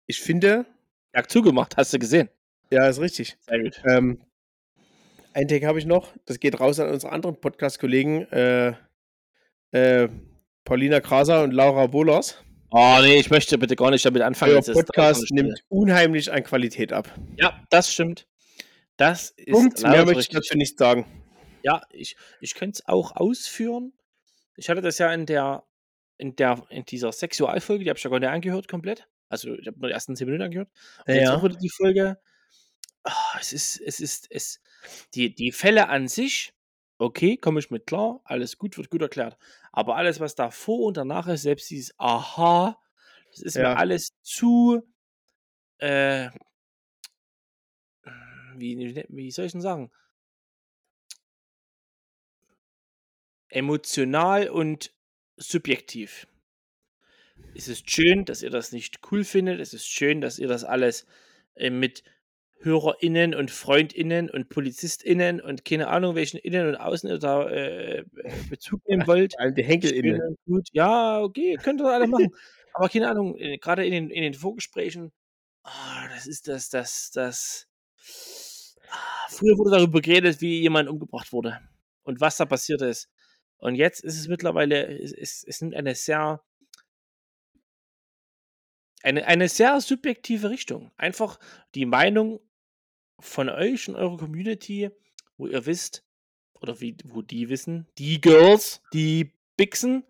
Ich 0.06 0.20
finde, 0.20 0.66
Jagd 1.14 1.30
zugemacht, 1.30 1.76
hast 1.76 1.92
du 1.92 1.98
gesehen. 1.98 2.28
ja, 2.70 2.88
ist 2.88 3.00
richtig. 3.00 3.36
Sehr 3.40 3.62
gut. 3.62 3.82
Ähm, 3.84 4.22
ein 5.34 5.48
Take 5.48 5.66
habe 5.66 5.78
ich 5.78 5.86
noch. 5.86 6.14
Das 6.24 6.40
geht 6.40 6.60
raus 6.60 6.80
an 6.80 6.88
unsere 6.88 7.12
anderen 7.12 7.40
Podcast-Kollegen, 7.40 8.22
äh, 8.32 8.74
äh, 9.72 10.08
Paulina 10.64 11.00
Kraser 11.00 11.42
und 11.42 11.52
Laura 11.52 11.86
Bohlers. 11.86 12.42
Oh 12.73 12.99
nee, 13.02 13.16
ich 13.18 13.31
möchte 13.31 13.58
bitte 13.58 13.74
gar 13.76 13.90
nicht 13.90 14.05
damit 14.05 14.23
anfangen. 14.23 14.55
Jetzt 14.55 14.68
das 14.68 14.76
Podcast 14.76 15.31
nimmt 15.32 15.65
unheimlich 15.68 16.32
an 16.32 16.44
Qualität 16.44 16.92
ab. 16.92 17.12
Ja, 17.36 17.60
das 17.70 17.92
stimmt. 17.92 18.26
Das 18.97 19.31
ist 19.31 19.50
Punkt. 19.52 19.82
Mehr 19.82 20.05
möchte 20.05 20.20
ich 20.20 20.28
dazu 20.28 20.57
nicht 20.57 20.78
sagen. 20.78 21.05
Ja, 21.62 21.82
ich, 21.90 22.16
ich 22.40 22.55
könnte 22.55 22.78
es 22.81 22.89
auch 22.89 23.16
ausführen. 23.16 23.92
Ich 24.57 24.68
hatte 24.68 24.82
das 24.82 24.99
ja 24.99 25.12
in 25.12 25.26
der, 25.26 25.65
in 26.16 26.36
der, 26.36 26.65
in 26.70 26.84
dieser 26.84 27.12
Sexualfolge, 27.12 27.84
die 27.84 27.90
habe 27.90 27.99
ich 27.99 28.05
ja 28.05 28.10
gar 28.10 28.20
nicht 28.20 28.28
angehört 28.28 28.68
komplett. 28.68 29.08
Also 29.28 29.55
ich 29.55 29.66
habe 29.66 29.78
nur 29.78 29.89
die 29.89 29.94
ersten 29.94 30.16
zehn 30.16 30.26
Minuten 30.26 30.44
angehört. 30.44 30.68
Und 31.07 31.15
jetzt 31.15 31.24
Ja. 31.24 31.36
auch 31.36 31.42
wieder 31.42 31.57
die 31.57 31.70
Folge. 31.70 32.18
Ah, 33.05 33.39
es 33.40 33.52
ist, 33.52 33.81
es 33.81 34.00
ist, 34.00 34.26
es, 34.31 34.60
die, 35.15 35.34
die 35.34 35.52
Fälle 35.52 35.89
an 35.89 36.07
sich, 36.08 36.52
okay, 37.00 37.36
komme 37.36 37.60
ich 37.60 37.70
mit 37.70 37.86
klar, 37.86 38.20
alles 38.24 38.58
gut, 38.58 38.76
wird 38.78 38.90
gut 38.90 39.02
erklärt. 39.02 39.36
Aber 39.72 39.96
alles, 39.96 40.20
was 40.20 40.34
davor 40.34 40.80
und 40.86 40.96
danach 40.96 41.26
ist, 41.28 41.42
selbst 41.42 41.70
dieses 41.70 41.94
Aha, 41.98 42.78
das 43.30 43.40
ist 43.42 43.56
Ja. 43.56 43.70
mir 43.70 43.76
alles 43.78 44.10
zu, 44.22 44.82
äh, 45.78 46.30
wie, 48.56 49.04
wie- 49.08 49.30
soll 49.30 49.46
ich 49.46 49.52
denn 49.52 49.60
sagen? 49.60 49.90
Emotional 53.48 54.48
und 54.48 54.92
subjektiv. 55.36 56.26
Es 57.54 57.68
ist 57.68 57.90
schön, 57.90 58.24
dass 58.24 58.42
ihr 58.42 58.50
das 58.50 58.72
nicht 58.72 59.00
cool 59.10 59.24
findet. 59.24 59.60
Es 59.60 59.74
ist 59.74 59.86
schön, 59.86 60.20
dass 60.20 60.38
ihr 60.38 60.48
das 60.48 60.64
alles 60.64 61.06
äh, 61.56 61.70
mit 61.70 62.04
HörerInnen 62.62 63.34
und 63.34 63.50
FreundInnen 63.50 64.28
und 64.28 64.50
PolizistInnen 64.50 65.40
und 65.40 65.64
keine 65.64 65.89
Ahnung, 65.89 66.14
welchen 66.14 66.36
Innen 66.36 66.68
und 66.68 66.76
Außen 66.76 67.08
ihr 67.08 67.18
da 67.18 67.48
äh, 67.48 68.05
Bezug 68.50 68.86
nehmen 68.86 69.06
wollt. 69.06 69.34
Die 69.56 69.64
Henkel 69.64 69.90
Schön 69.90 70.05
inne. 70.05 70.26
und 70.26 70.39
gut. 70.47 70.68
Ja, 70.72 71.20
okay, 71.20 71.56
könnt 71.62 71.80
ihr 71.80 71.86
alle 71.86 72.06
machen. 72.06 72.28
Aber 72.74 72.89
keine 72.89 73.08
Ahnung, 73.08 73.36
äh, 73.36 73.58
gerade 73.58 73.84
in 73.84 73.92
den, 73.92 74.10
in 74.10 74.22
den 74.22 74.34
Vorgesprächen, 74.34 75.10
ah, 75.62 76.08
das 76.14 76.26
ist 76.26 76.48
das, 76.48 76.68
das, 76.68 77.10
das. 77.12 77.66
Ah, 78.90 79.28
früher 79.30 79.56
wurde 79.56 79.70
darüber 79.70 80.00
geredet, 80.00 80.40
wie 80.40 80.60
jemand 80.60 80.89
umgebracht 80.89 81.32
wurde 81.32 81.60
und 82.02 82.20
was 82.20 82.36
da 82.36 82.44
passiert 82.44 82.82
ist. 82.82 83.08
Und 83.56 83.74
jetzt 83.74 84.05
ist 84.05 84.18
es 84.18 84.28
mittlerweile, 84.28 84.86
es, 84.98 85.12
es, 85.12 85.44
es 85.47 85.60
nimmt 85.60 85.74
eine 85.74 85.94
sehr, 85.94 86.42
eine, 89.02 89.26
eine 89.26 89.48
sehr 89.48 89.80
subjektive 89.80 90.50
Richtung. 90.50 90.90
Einfach 90.97 91.39
die 91.74 91.86
Meinung 91.86 92.40
von 93.20 93.49
euch 93.49 93.89
und 93.89 93.97
eurer 93.97 94.16
Community, 94.16 94.90
wo 95.36 95.47
ihr 95.47 95.65
wisst, 95.66 96.05
oder 96.60 96.81
wie, 96.81 96.97
wo 97.05 97.23
die 97.23 97.49
wissen, 97.49 97.86
die 97.99 98.20
Girls, 98.20 98.82
die 98.92 99.32
Bixen, 99.57 100.05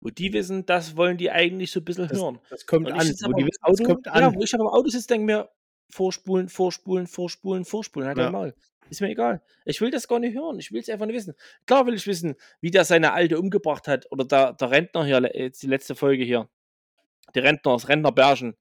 wo 0.00 0.10
die 0.10 0.32
wissen, 0.32 0.66
das 0.66 0.96
wollen 0.96 1.16
die 1.16 1.30
eigentlich 1.30 1.70
so 1.70 1.80
ein 1.80 1.84
bisschen 1.84 2.08
Das, 2.08 2.18
hören. 2.18 2.40
das 2.50 2.66
kommt 2.66 2.90
an. 2.90 2.98
Wo 2.98 3.32
die 3.32 3.46
wissen, 3.46 3.60
das 3.62 3.80
Auto, 3.80 3.84
kommt 3.84 4.06
ja, 4.06 4.12
an. 4.12 4.34
wo 4.34 4.42
ich 4.42 4.54
aber 4.54 4.64
im 4.64 4.68
Auto 4.68 4.88
sitze, 4.88 5.06
denke 5.08 5.26
mir, 5.26 5.48
vorspulen, 5.88 6.48
vorspulen, 6.48 7.06
vorspulen, 7.06 7.64
vorspulen, 7.64 8.08
halt 8.08 8.18
Ja. 8.18 8.30
Maul. 8.30 8.54
Ist 8.90 9.00
mir 9.00 9.08
egal. 9.08 9.40
Ich 9.64 9.80
will 9.80 9.90
das 9.90 10.06
gar 10.06 10.18
nicht 10.18 10.34
hören. 10.34 10.58
Ich 10.58 10.70
will 10.70 10.80
es 10.80 10.88
einfach 10.90 11.06
nicht 11.06 11.14
wissen. 11.16 11.34
Klar 11.66 11.86
will 11.86 11.94
ich 11.94 12.06
wissen, 12.06 12.34
wie 12.60 12.70
der 12.70 12.84
seine 12.84 13.12
Alte 13.14 13.38
umgebracht 13.38 13.88
hat. 13.88 14.10
Oder 14.12 14.26
der, 14.26 14.52
der 14.52 14.70
Rentner 14.70 15.04
hier, 15.06 15.30
jetzt 15.34 15.62
die 15.62 15.66
letzte 15.66 15.94
Folge 15.94 16.24
hier. 16.24 16.48
Der 17.34 17.42
Rentner, 17.44 17.72
das 17.72 17.88
Rentner 17.88 18.12
Bergen. 18.12 18.54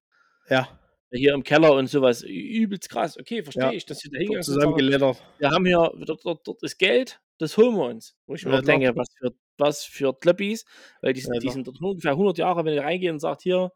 Ja, 0.48 0.70
Hier 1.14 1.34
im 1.34 1.44
Keller 1.44 1.74
und 1.74 1.88
sowas. 1.88 2.24
Übelst 2.24 2.90
krass. 2.90 3.18
Okay, 3.20 3.44
verstehe 3.44 3.64
Ja. 3.66 3.72
ich, 3.72 3.86
dass 3.86 4.04
wir 4.04 4.12
da 4.12 4.34
aber 4.34 4.42
zusammengelettert. 4.42 5.22
Wir 5.40 5.50
haben 5.52 5.66
hier 5.66 5.92
dort, 6.06 6.26
dort, 6.26 6.48
dort 6.48 6.64
das 6.64 6.78
Geld, 6.78 7.20
das 7.38 7.58
holen 7.58 7.76
wir 7.76 7.86
uns. 7.86 8.16
Wo 8.28 8.36
ich 8.36 8.46
mir 8.46 8.54
Ja, 8.54 8.62
denke, 8.62 8.96
was 8.96 9.08
für, 9.18 9.32
was 9.58 9.84
für 9.84 10.14
Klöppis. 10.18 10.66
Weil 11.02 11.14
die, 11.14 11.22
sind- 11.22 11.34
Ja, 11.34 11.40
die 11.42 11.50
sind 11.50 11.68
dort 11.68 11.82
ungefähr 11.82 12.12
100 12.16 12.38
Jahre, 12.38 12.64
wenn 12.64 12.74
ihr 12.74 12.84
reingeht 12.84 13.12
und 13.12 13.20
sagt, 13.20 13.42
hier, 13.42 13.72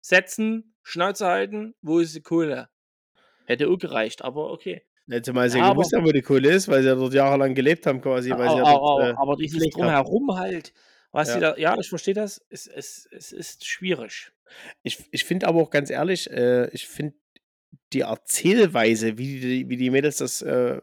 setzen, 0.00 0.74
Schnauze 0.82 1.26
halten, 1.26 1.74
wo 1.82 2.00
ist 2.00 2.14
die 2.16 2.22
Kohle? 2.22 2.68
Hätte 3.46 3.68
auch 3.68 3.76
gereicht, 3.78 4.22
aber 4.22 4.50
okay. 4.50 4.82
Letztes 5.06 5.34
Mal 5.34 5.46
ist 5.46 5.56
ja 5.56 5.70
gewusst, 5.72 5.92
wo 5.96 6.10
die 6.12 6.22
Kohle 6.22 6.50
ist, 6.50 6.68
weil 6.68 6.82
sie 6.82 6.88
ja 6.88 6.94
dort 6.94 7.12
jahrelang 7.14 7.54
gelebt 7.54 7.84
haben, 7.86 8.00
quasi. 8.00 8.30
Weil 8.30 8.48
sie 8.50 8.56
ja 8.58 8.62
aber, 8.64 8.72
dort, 8.78 9.00
aber, 9.00 9.10
äh, 9.10 9.14
aber 9.16 9.36
dieses. 9.36 9.68
Drumherum 9.70 10.38
halt, 10.38 10.72
was 11.12 11.28
Ja. 11.28 11.40
da, 11.40 11.56
ja, 11.56 11.76
ich 11.78 11.88
verstehe 11.88 12.14
das, 12.14 12.44
es, 12.50 12.66
es, 12.66 13.08
es 13.10 13.32
ist 13.32 13.66
schwierig. 13.66 14.32
Ich, 14.82 15.04
ich 15.10 15.24
finde 15.24 15.46
aber 15.48 15.60
auch 15.60 15.70
ganz 15.70 15.90
ehrlich, 15.90 16.30
äh, 16.30 16.68
ich 16.70 16.86
finde 16.86 17.16
die 17.92 18.00
Erzählweise, 18.00 19.18
wie 19.18 19.40
die, 19.40 19.68
wie 19.68 19.76
die 19.76 19.90
Mädels 19.90 20.18
das 20.18 20.42
äh, 20.42 20.80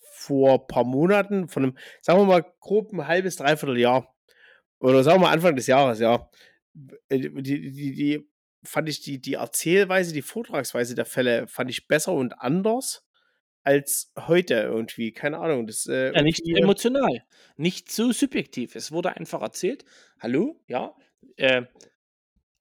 vor 0.00 0.60
ein 0.60 0.66
paar 0.66 0.84
Monaten, 0.84 1.48
von 1.48 1.64
einem, 1.64 1.78
sagen 2.00 2.20
wir 2.20 2.26
mal, 2.26 2.44
grob 2.60 2.92
ein 2.92 3.06
halbes, 3.06 3.36
dreiviertel 3.36 3.78
Jahr, 3.78 4.14
oder 4.78 5.02
sagen 5.04 5.20
wir 5.20 5.26
mal 5.26 5.32
Anfang 5.32 5.56
des 5.56 5.66
Jahres, 5.66 5.98
ja, 5.98 6.30
äh, 7.08 7.18
die, 7.18 7.72
die, 7.72 7.94
die 7.94 8.28
fand 8.64 8.88
ich 8.88 9.00
die, 9.00 9.20
die 9.20 9.34
Erzählweise, 9.34 10.12
die 10.12 10.22
Vortragsweise 10.22 10.94
der 10.94 11.04
Fälle 11.04 11.48
fand 11.48 11.70
ich 11.70 11.88
besser 11.88 12.12
und 12.12 12.32
anders 12.40 13.04
als 13.62 14.12
heute 14.18 14.54
irgendwie. 14.54 15.12
Keine 15.12 15.38
Ahnung. 15.38 15.66
Das, 15.66 15.86
äh, 15.86 16.12
Ja, 16.14 16.22
nicht 16.22 16.42
emotional, 16.46 17.24
nicht 17.56 17.90
so 17.90 18.12
subjektiv. 18.12 18.74
Es 18.76 18.92
wurde 18.92 19.16
einfach 19.16 19.42
erzählt, 19.42 19.84
hallo, 20.18 20.60
ja, 20.66 20.94
äh, 21.36 21.62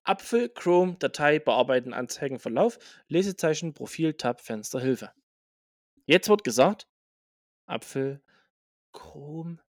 Apfel, 0.03 0.49
Chrome, 0.49 0.95
Datei, 0.99 1.39
bearbeiten, 1.39 1.93
Anzeigen, 1.93 2.39
Verlauf, 2.39 2.79
Lesezeichen, 3.07 3.73
Profil, 3.73 4.13
Tab, 4.13 4.41
Fenster, 4.41 4.79
Hilfe. 4.79 5.11
Jetzt 6.05 6.27
wird 6.29 6.43
gesagt, 6.43 6.87
Apfel, 7.67 8.21
Chrome, 8.93 9.59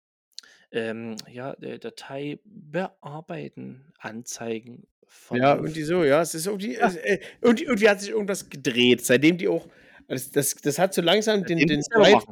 ähm, 0.70 1.16
ja, 1.30 1.52
äh, 1.60 1.78
Datei, 1.78 2.40
bearbeiten, 2.44 3.92
Anzeigen, 3.98 4.86
Ja, 5.02 5.06
Verlauf. 5.06 5.58
irgendwie 5.58 5.82
so, 5.82 6.02
ja. 6.04 6.22
Es 6.22 6.34
ist 6.34 6.46
irgendwie, 6.46 6.76
Ja. 6.76 6.90
äh, 6.90 7.20
irgendwie, 7.42 7.64
irgendwie 7.64 7.88
hat 7.90 8.00
sich 8.00 8.10
irgendwas 8.10 8.48
gedreht, 8.48 9.04
seitdem 9.04 9.36
die 9.36 9.48
auch, 9.48 9.68
das, 10.08 10.30
das, 10.30 10.54
das 10.56 10.78
hat 10.78 10.94
so 10.94 11.02
langsam 11.02 11.44
den, 11.44 11.58
den 11.58 11.82
Drive- 11.90 12.24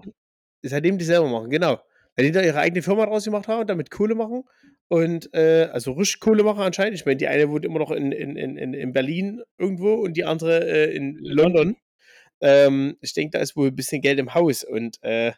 seitdem 0.62 0.98
die 0.98 1.04
selber 1.04 1.28
machen, 1.28 1.50
genau. 1.50 1.80
Weil 2.16 2.26
die 2.26 2.32
da 2.32 2.42
ihre 2.42 2.58
eigene 2.58 2.82
Firma 2.82 3.06
draus 3.06 3.24
gemacht 3.24 3.48
haben 3.48 3.60
und 3.60 3.70
damit 3.70 3.90
Kohle 3.90 4.14
machen 4.14 4.44
und, 4.88 5.32
äh, 5.32 5.68
also 5.72 5.92
richtig 5.92 6.20
Kohle 6.20 6.42
machen 6.42 6.60
anscheinend. 6.60 6.94
Ich 6.94 7.06
meine, 7.06 7.16
die 7.16 7.28
eine 7.28 7.48
wohnt 7.48 7.64
immer 7.64 7.78
noch 7.78 7.92
in, 7.92 8.12
in, 8.12 8.36
in, 8.36 8.56
in 8.56 8.74
in 8.74 8.92
Berlin 8.92 9.42
irgendwo 9.58 9.94
und 9.94 10.16
die 10.16 10.24
andere 10.24 10.66
äh, 10.66 10.94
in 10.94 11.16
London. 11.20 11.76
Ähm, 12.40 12.96
ich 13.00 13.14
denke, 13.14 13.38
da 13.38 13.42
ist 13.42 13.56
wohl 13.56 13.68
ein 13.68 13.76
bisschen 13.76 14.02
Geld 14.02 14.18
im 14.18 14.34
Haus 14.34 14.64
und, 14.64 14.98
äh, 15.02 15.32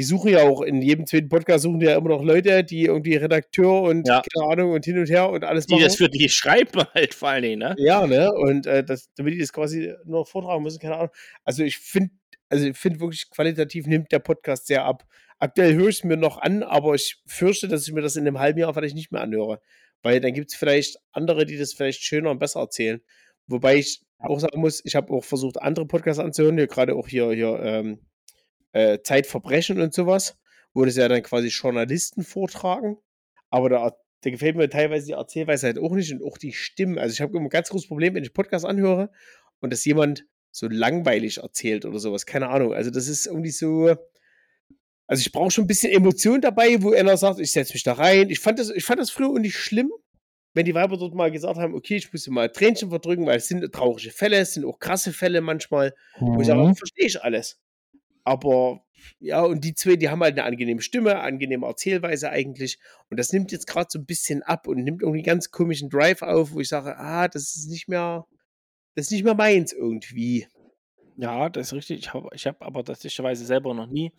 die 0.00 0.04
suchen 0.04 0.30
ja 0.32 0.44
auch 0.48 0.62
in 0.62 0.80
jedem 0.80 1.04
zweiten 1.06 1.28
Podcast 1.28 1.64
suchen 1.64 1.78
die 1.78 1.84
ja 1.84 1.94
immer 1.94 2.08
noch 2.08 2.24
Leute, 2.24 2.64
die 2.64 2.84
irgendwie 2.86 3.16
Redakteur 3.16 3.82
und 3.82 4.08
Ja. 4.08 4.22
keine 4.32 4.50
Ahnung 4.50 4.72
und 4.72 4.82
hin 4.82 4.98
und 4.98 5.10
her 5.10 5.28
und 5.28 5.44
alles 5.44 5.66
Die 5.66 5.74
machen. 5.74 5.84
das 5.84 5.96
für 5.96 6.08
die 6.08 6.26
schreiben 6.30 6.82
halt 6.94 7.12
vor 7.12 7.28
allen 7.28 7.42
Dingen, 7.42 7.58
ne? 7.58 7.74
Ja, 7.76 8.06
ne? 8.06 8.32
Und 8.32 8.66
äh, 8.66 8.82
das, 8.82 9.10
damit 9.16 9.34
die 9.34 9.38
das 9.38 9.52
quasi 9.52 9.92
nur 10.06 10.24
vortragen 10.24 10.62
müssen, 10.62 10.78
keine 10.78 10.96
Ahnung. 10.96 11.10
Also 11.44 11.62
ich 11.64 11.76
finde, 11.76 12.12
also 12.48 12.66
ich 12.66 12.78
finde 12.78 12.98
wirklich 13.00 13.28
qualitativ 13.28 13.86
nimmt 13.86 14.10
der 14.10 14.20
Podcast 14.20 14.68
sehr 14.68 14.86
ab. 14.86 15.04
Aktuell 15.38 15.74
höre 15.74 15.88
ich 15.88 15.98
es 15.98 16.04
mir 16.04 16.16
noch 16.16 16.38
an, 16.38 16.62
aber 16.62 16.94
ich 16.94 17.20
fürchte, 17.26 17.68
dass 17.68 17.86
ich 17.86 17.92
mir 17.92 18.00
das 18.00 18.16
in 18.16 18.26
einem 18.26 18.38
halben 18.38 18.58
Jahr 18.58 18.72
vielleicht 18.72 18.94
nicht 18.94 19.12
mehr 19.12 19.20
anhöre. 19.20 19.60
Weil 20.02 20.20
dann 20.22 20.32
gibt 20.32 20.50
es 20.50 20.56
vielleicht 20.56 20.96
andere, 21.12 21.44
die 21.44 21.58
das 21.58 21.74
vielleicht 21.74 22.02
schöner 22.02 22.30
und 22.30 22.38
besser 22.38 22.60
erzählen. 22.60 23.02
Wobei 23.48 23.76
ich 23.76 24.00
auch 24.18 24.40
sagen 24.40 24.60
muss, 24.60 24.82
ich 24.84 24.94
habe 24.96 25.12
auch 25.12 25.24
versucht, 25.24 25.60
andere 25.60 25.84
Podcasts 25.86 26.22
anzuhören, 26.22 26.56
hier 26.56 26.68
gerade 26.68 26.94
auch 26.94 27.06
hier, 27.06 27.30
hier 27.32 27.60
ähm, 27.62 27.98
äh, 28.72 28.98
Zeitverbrechen 29.02 29.80
und 29.80 29.92
sowas, 29.94 30.36
wo 30.74 30.84
das 30.84 30.96
ja 30.96 31.08
dann 31.08 31.22
quasi 31.22 31.48
Journalisten 31.48 32.22
vortragen. 32.24 32.96
Aber 33.50 33.68
da, 33.68 33.96
da 34.22 34.30
gefällt 34.30 34.56
mir 34.56 34.68
teilweise 34.68 35.06
die 35.06 35.12
Erzählweise 35.12 35.66
halt 35.66 35.78
auch 35.78 35.92
nicht 35.92 36.12
und 36.12 36.22
auch 36.22 36.38
die 36.38 36.52
Stimmen. 36.52 36.98
Also 36.98 37.12
ich 37.14 37.20
habe 37.20 37.32
immer 37.36 37.46
ein 37.46 37.50
ganz 37.50 37.68
großes 37.70 37.88
Problem, 37.88 38.14
wenn 38.14 38.22
ich 38.24 38.32
Podcast 38.32 38.64
anhöre 38.64 39.10
und 39.60 39.72
dass 39.72 39.84
jemand 39.84 40.24
so 40.52 40.68
langweilig 40.68 41.38
erzählt 41.38 41.84
oder 41.84 41.98
sowas. 41.98 42.26
Keine 42.26 42.48
Ahnung. 42.48 42.72
Also 42.74 42.90
das 42.90 43.08
ist 43.08 43.26
irgendwie 43.26 43.50
so. 43.50 43.94
Also 45.06 45.20
ich 45.22 45.32
brauche 45.32 45.50
schon 45.50 45.64
ein 45.64 45.66
bisschen 45.68 45.92
Emotion 45.92 46.40
dabei, 46.40 46.80
wo 46.82 46.92
einer 46.92 47.16
sagt, 47.16 47.40
ich 47.40 47.50
setze 47.50 47.72
mich 47.72 47.82
da 47.82 47.94
rein. 47.94 48.30
Ich 48.30 48.38
fand 48.38 48.58
das, 48.60 48.70
ich 48.70 48.84
fand 48.84 49.00
das 49.00 49.10
früher 49.10 49.28
auch 49.30 49.38
nicht 49.38 49.56
schlimm. 49.56 49.90
wenn 50.52 50.64
die 50.64 50.74
Weiber 50.74 50.96
dort 50.96 51.14
mal 51.14 51.30
gesagt 51.30 51.58
haben, 51.58 51.74
okay, 51.74 51.94
ich 51.96 52.12
muss 52.12 52.24
hier 52.24 52.32
mal 52.32 52.48
Tränchen 52.50 52.90
verdrücken, 52.90 53.24
weil 53.26 53.36
es 53.38 53.46
sind 53.46 53.72
traurige 53.72 54.10
Fälle, 54.10 54.38
es 54.38 54.54
sind 54.54 54.64
auch 54.64 54.80
krasse 54.80 55.12
Fälle 55.12 55.40
manchmal, 55.40 55.94
wo 56.18 56.40
ich 56.40 56.46
sage, 56.48 56.60
Mhm. 56.60 56.74
verstehe 56.74 57.06
ich 57.06 57.22
alles. 57.22 57.60
Aber 58.24 58.82
ja, 59.18 59.42
und 59.42 59.64
die 59.64 59.74
zwei, 59.74 59.96
die 59.96 60.08
haben 60.08 60.22
halt 60.22 60.38
eine 60.38 60.44
angenehme 60.44 60.82
Stimme, 60.82 61.20
angenehme 61.20 61.66
Erzählweise 61.66 62.30
eigentlich. 62.30 62.78
Und 63.08 63.18
das 63.18 63.32
nimmt 63.32 63.52
jetzt 63.52 63.66
gerade 63.66 63.88
so 63.90 63.98
ein 63.98 64.06
bisschen 64.06 64.42
ab 64.42 64.66
und 64.66 64.82
nimmt 64.82 65.02
irgendwie 65.02 65.20
einen 65.20 65.26
ganz 65.26 65.50
komischen 65.50 65.88
Drive 65.88 66.22
auf, 66.22 66.52
wo 66.52 66.60
ich 66.60 66.68
sage, 66.68 66.96
ah, 66.98 67.28
das 67.28 67.56
ist 67.56 67.68
nicht 67.68 67.88
mehr, 67.88 68.26
das 68.94 69.06
ist 69.06 69.12
nicht 69.12 69.24
mehr 69.24 69.34
meins 69.34 69.72
irgendwie. 69.72 70.46
Ja, 71.16 71.48
das 71.48 71.68
ist 71.68 71.72
richtig. 71.74 71.98
Ich 72.00 72.14
habe 72.14 72.28
ich 72.32 72.46
hab 72.46 72.62
aber 72.62 72.84
tatsächlicherweise 72.84 73.44
selber 73.44 73.74
noch 73.74 73.86
nie 73.86 74.12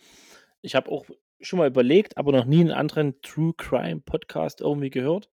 ich 0.61 0.75
habe 0.75 0.91
auch 0.91 1.05
schon 1.39 1.59
mal 1.59 1.67
überlegt, 1.67 2.17
aber 2.17 2.31
noch 2.31 2.45
nie 2.45 2.61
einen 2.61 2.71
anderen 2.71 3.19
True 3.21 3.53
Crime 3.57 4.01
Podcast 4.01 4.61
irgendwie 4.61 4.91
gehört. 4.91 5.29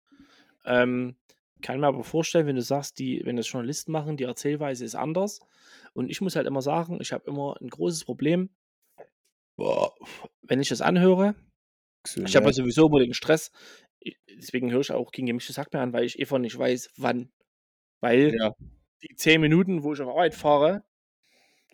Ähm, 0.65 1.15
kann 1.63 1.79
mir 1.79 1.87
aber 1.87 2.03
vorstellen, 2.03 2.45
wenn 2.45 2.55
du 2.57 2.61
sagst, 2.61 2.99
die, 2.99 3.21
wenn 3.25 3.37
das 3.37 3.49
Journalisten 3.51 3.91
machen, 3.91 4.17
die 4.17 4.25
Erzählweise 4.25 4.85
ist 4.85 4.93
anders. 4.95 5.39
Und 5.93 6.09
ich 6.09 6.21
muss 6.21 6.35
halt 6.35 6.45
immer 6.45 6.61
sagen, 6.61 6.99
ich 7.01 7.11
habe 7.11 7.25
immer 7.25 7.55
ein 7.59 7.69
großes 7.69 8.05
Problem, 8.05 8.49
wenn 9.57 10.59
ich 10.61 10.69
das 10.69 10.81
anhöre. 10.81 11.35
Ich 12.05 12.35
habe 12.35 12.47
ja 12.47 12.53
sowieso 12.53 12.87
immer 12.87 12.99
den 12.99 13.13
Stress. 13.13 13.51
Deswegen 14.29 14.71
höre 14.71 14.81
ich 14.81 14.91
auch 14.91 15.11
gegen 15.11 15.27
gemischtes 15.27 15.57
Hack 15.57 15.71
mehr 15.73 15.81
an, 15.81 15.93
weil 15.93 16.03
ich 16.03 16.19
einfach 16.19 16.37
nicht 16.37 16.57
weiß, 16.57 16.91
wann. 16.97 17.31
Weil 18.01 18.35
Ja, 18.35 18.53
die 19.01 19.15
zehn 19.15 19.39
Minuten, 19.39 19.83
wo 19.83 19.93
ich 19.93 20.01
auf 20.01 20.09
Arbeit 20.09 20.33
fahre, 20.33 20.83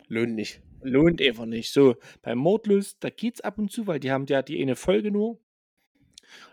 lohnt 0.06 0.34
nicht. 0.34 0.62
lohnt 0.82 1.20
einfach 1.20 1.46
nicht. 1.46 1.72
So, 1.72 1.96
beim 2.22 2.38
Mordlust, 2.38 3.02
da 3.02 3.10
geht's 3.10 3.40
ab 3.40 3.58
und 3.58 3.72
zu, 3.72 3.88
weil 3.88 3.98
die 3.98 4.12
haben 4.12 4.26
ja 4.26 4.42
die 4.42 4.62
eine 4.62 4.76
Folge 4.76 5.10
nur. 5.10 5.40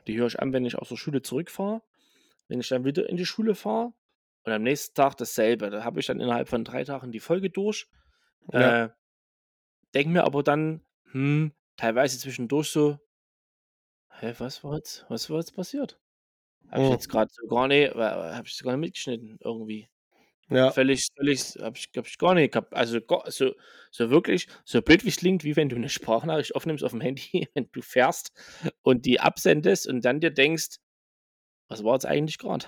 Die 0.07 0.17
höre 0.17 0.27
ich 0.27 0.39
an, 0.39 0.53
wenn 0.53 0.65
ich 0.65 0.75
aus 0.75 0.89
der 0.89 0.95
Schule 0.95 1.21
zurückfahre. 1.21 1.83
Wenn 2.47 2.59
ich 2.59 2.67
dann 2.69 2.85
wieder 2.85 3.09
in 3.09 3.17
die 3.17 3.25
Schule 3.25 3.55
fahre 3.55 3.93
und 4.43 4.51
am 4.53 4.63
nächsten 4.63 4.95
Tag 4.95 5.17
dasselbe. 5.17 5.69
Da 5.69 5.83
habe 5.83 5.99
ich 5.99 6.05
dann 6.07 6.19
innerhalb 6.19 6.47
von 6.49 6.63
drei 6.63 6.83
Tagen 6.83 7.11
die 7.11 7.19
Folge 7.19 7.49
durch. 7.49 7.87
Ja. 8.53 8.85
Äh, 8.85 8.89
denke 9.93 10.09
mir 10.11 10.23
aber 10.23 10.43
dann, 10.43 10.85
hm, 11.11 11.53
teilweise 11.77 12.19
zwischendurch 12.19 12.69
so, 12.69 12.99
hä, 14.19 14.33
was 14.37 14.63
war 14.63 14.75
jetzt, 14.75 15.05
was 15.09 15.29
war 15.29 15.37
jetzt 15.39 15.55
passiert? 15.55 15.99
Habe 16.69 16.81
ich 16.81 16.87
Hm. 16.87 16.93
jetzt 16.93 17.09
gerade 17.09 17.31
so 17.33 17.47
gar 17.47 17.67
nicht, 17.67 17.93
habe 17.95 18.43
ich 18.47 18.55
sogar 18.55 18.73
nicht 18.75 18.81
mitgeschnitten 18.87 19.37
irgendwie. 19.41 19.89
Ja, 20.49 20.71
Völlig, 20.71 21.07
völlig, 21.15 21.41
habe 21.61 21.77
ich, 21.77 21.89
hab 21.97 22.07
ich 22.07 22.17
gar 22.17 22.33
nicht 22.33 22.53
gehabt. 22.53 22.73
Also 22.73 23.01
gar, 23.01 23.29
so, 23.31 23.53
so 23.91 24.09
wirklich, 24.09 24.47
so 24.65 24.81
blöd 24.81 25.03
wie 25.03 25.09
es 25.09 25.17
klingt, 25.17 25.43
wie 25.43 25.57
wenn 25.57 25.69
du 25.69 25.75
eine 25.75 25.89
Sprachnachricht 25.89 26.55
aufnimmst 26.55 26.83
auf 26.85 26.91
dem 26.91 27.01
Handy, 27.01 27.49
wenn 27.53 27.69
du 27.71 27.81
fährst 27.81 28.31
und 28.81 29.05
die 29.05 29.19
absendest 29.19 29.87
und 29.87 30.05
dann 30.05 30.21
dir 30.21 30.31
denkst, 30.31 30.77
was 31.67 31.83
war 31.83 31.93
jetzt 31.93 32.05
eigentlich 32.05 32.37
gerade? 32.37 32.65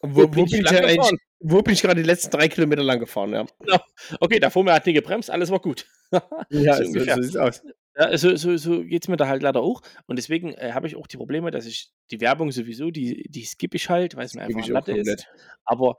Wo, 0.00 0.22
wo, 0.22 0.26
bin 0.26 0.46
ich 0.46 1.10
wo 1.40 1.62
bin 1.62 1.74
ich 1.74 1.82
gerade 1.82 2.00
die 2.00 2.06
letzten 2.06 2.30
drei 2.30 2.48
Kilometer 2.48 2.82
lang 2.82 2.98
gefahren? 2.98 3.32
Ja, 3.66 3.80
Okay, 4.20 4.40
da 4.40 4.50
vor 4.50 4.64
mir 4.64 4.72
hat 4.72 4.86
nie 4.86 4.92
gebremst, 4.92 5.30
alles 5.30 5.50
war 5.50 5.60
gut. 5.60 5.86
ja 6.50 6.74
so 6.76 6.84
ungefähr. 6.84 7.16
so 7.16 7.22
sieht's 7.22 7.36
aus. 7.36 7.62
Ja, 7.96 8.16
so, 8.16 8.34
so, 8.36 8.56
so 8.56 8.84
geht 8.84 9.04
es 9.04 9.08
mir 9.08 9.16
da 9.16 9.28
halt 9.28 9.42
leider 9.42 9.60
auch. 9.60 9.82
Und 10.06 10.16
deswegen 10.16 10.54
äh, 10.54 10.72
habe 10.72 10.86
ich 10.86 10.96
auch 10.96 11.06
die 11.06 11.18
Probleme, 11.18 11.50
dass 11.50 11.66
ich 11.66 11.90
die 12.10 12.20
Werbung 12.20 12.50
sowieso, 12.50 12.90
die, 12.90 13.24
die 13.28 13.44
skippe 13.44 13.76
ich 13.76 13.90
halt, 13.90 14.16
weil 14.16 14.24
es 14.24 14.34
mir 14.34 14.42
einfach 14.42 14.66
Latte 14.66 14.96
ist. 14.96 15.26
Aber 15.64 15.98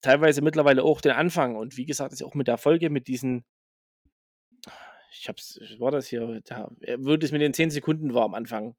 teilweise 0.00 0.40
mittlerweile 0.40 0.84
auch 0.84 1.00
den 1.00 1.12
Anfang. 1.12 1.56
Und 1.56 1.76
wie 1.76 1.84
gesagt, 1.84 2.12
ist 2.12 2.22
auch 2.22 2.34
mit 2.34 2.48
der 2.48 2.56
Folge, 2.56 2.88
mit 2.88 3.08
diesen, 3.08 3.44
ich 5.12 5.28
hab's, 5.28 5.58
was 5.60 5.80
war 5.80 5.90
das 5.90 6.06
hier, 6.06 6.40
da, 6.44 6.70
äh, 6.80 6.96
wo 6.98 7.16
das 7.16 7.32
mit 7.32 7.42
den 7.42 7.52
10 7.52 7.70
Sekunden 7.70 8.14
war 8.14 8.24
am 8.24 8.34
Anfang. 8.34 8.74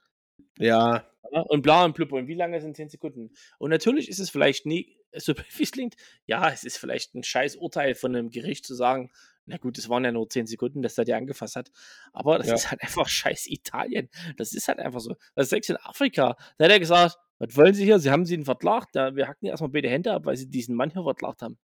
Ja, 0.60 1.06
und 1.32 1.62
bla 1.62 1.84
und 1.86 1.94
blub. 1.94 2.12
Und 2.12 2.28
wie 2.28 2.34
lange 2.34 2.60
sind 2.62 2.76
10 2.76 2.90
Sekunden? 2.90 3.32
Und 3.60 3.70
natürlich 3.70 4.10
ist 4.10 4.20
es 4.20 4.30
vielleicht 4.30 4.66
nie, 4.66 4.98
so 5.16 5.34
wie 5.58 5.64
es 5.64 5.72
klingt, 5.72 5.96
ja, 6.26 6.50
es 6.50 6.64
ist 6.64 6.78
vielleicht 6.78 7.16
ein 7.16 7.24
scheiß 7.24 7.56
Urteil 7.58 7.96
von 7.96 8.16
einem 8.16 8.30
Gericht 8.30 8.66
zu 8.66 8.76
sagen, 8.76 9.12
na 9.46 9.58
gut, 9.58 9.78
es 9.78 9.88
waren 9.88 10.04
ja 10.04 10.12
nur 10.12 10.30
10 10.30 10.46
Sekunden, 10.46 10.82
dass 10.82 10.96
der 10.96 11.06
dir 11.06 11.16
angefasst 11.16 11.56
hat. 11.56 11.72
Aber 12.12 12.38
das 12.38 12.48
Ja. 12.48 12.56
ist 12.56 12.70
halt 12.70 12.82
einfach 12.82 13.08
scheiß 13.08 13.48
Italien. 13.48 14.10
Das 14.36 14.54
ist 14.54 14.68
halt 14.68 14.80
einfach 14.80 15.00
so. 15.00 15.16
Das 15.36 15.52
ist 15.52 15.70
in 15.70 15.78
Afrika. 15.78 16.36
Da 16.58 16.66
hat 16.66 16.72
er 16.72 16.80
gesagt, 16.80 17.18
was 17.40 17.56
wollen 17.56 17.74
Sie 17.74 17.86
hier? 17.86 18.00
Sie 18.00 18.10
haben 18.12 18.26
sie 18.26 18.34
ihn 18.34 18.46
verklagt. 18.46 18.96
Ja, 18.96 19.16
wir 19.16 19.28
hacken 19.28 19.48
erstmal 19.48 19.70
beide 19.70 19.90
Hände 19.90 20.12
ab, 20.12 20.26
weil 20.26 20.36
sie 20.36 20.50
diesen 20.50 20.76
Mann 20.76 20.90
hier 20.92 21.04
verklagt 21.04 21.42
haben. 21.44 21.58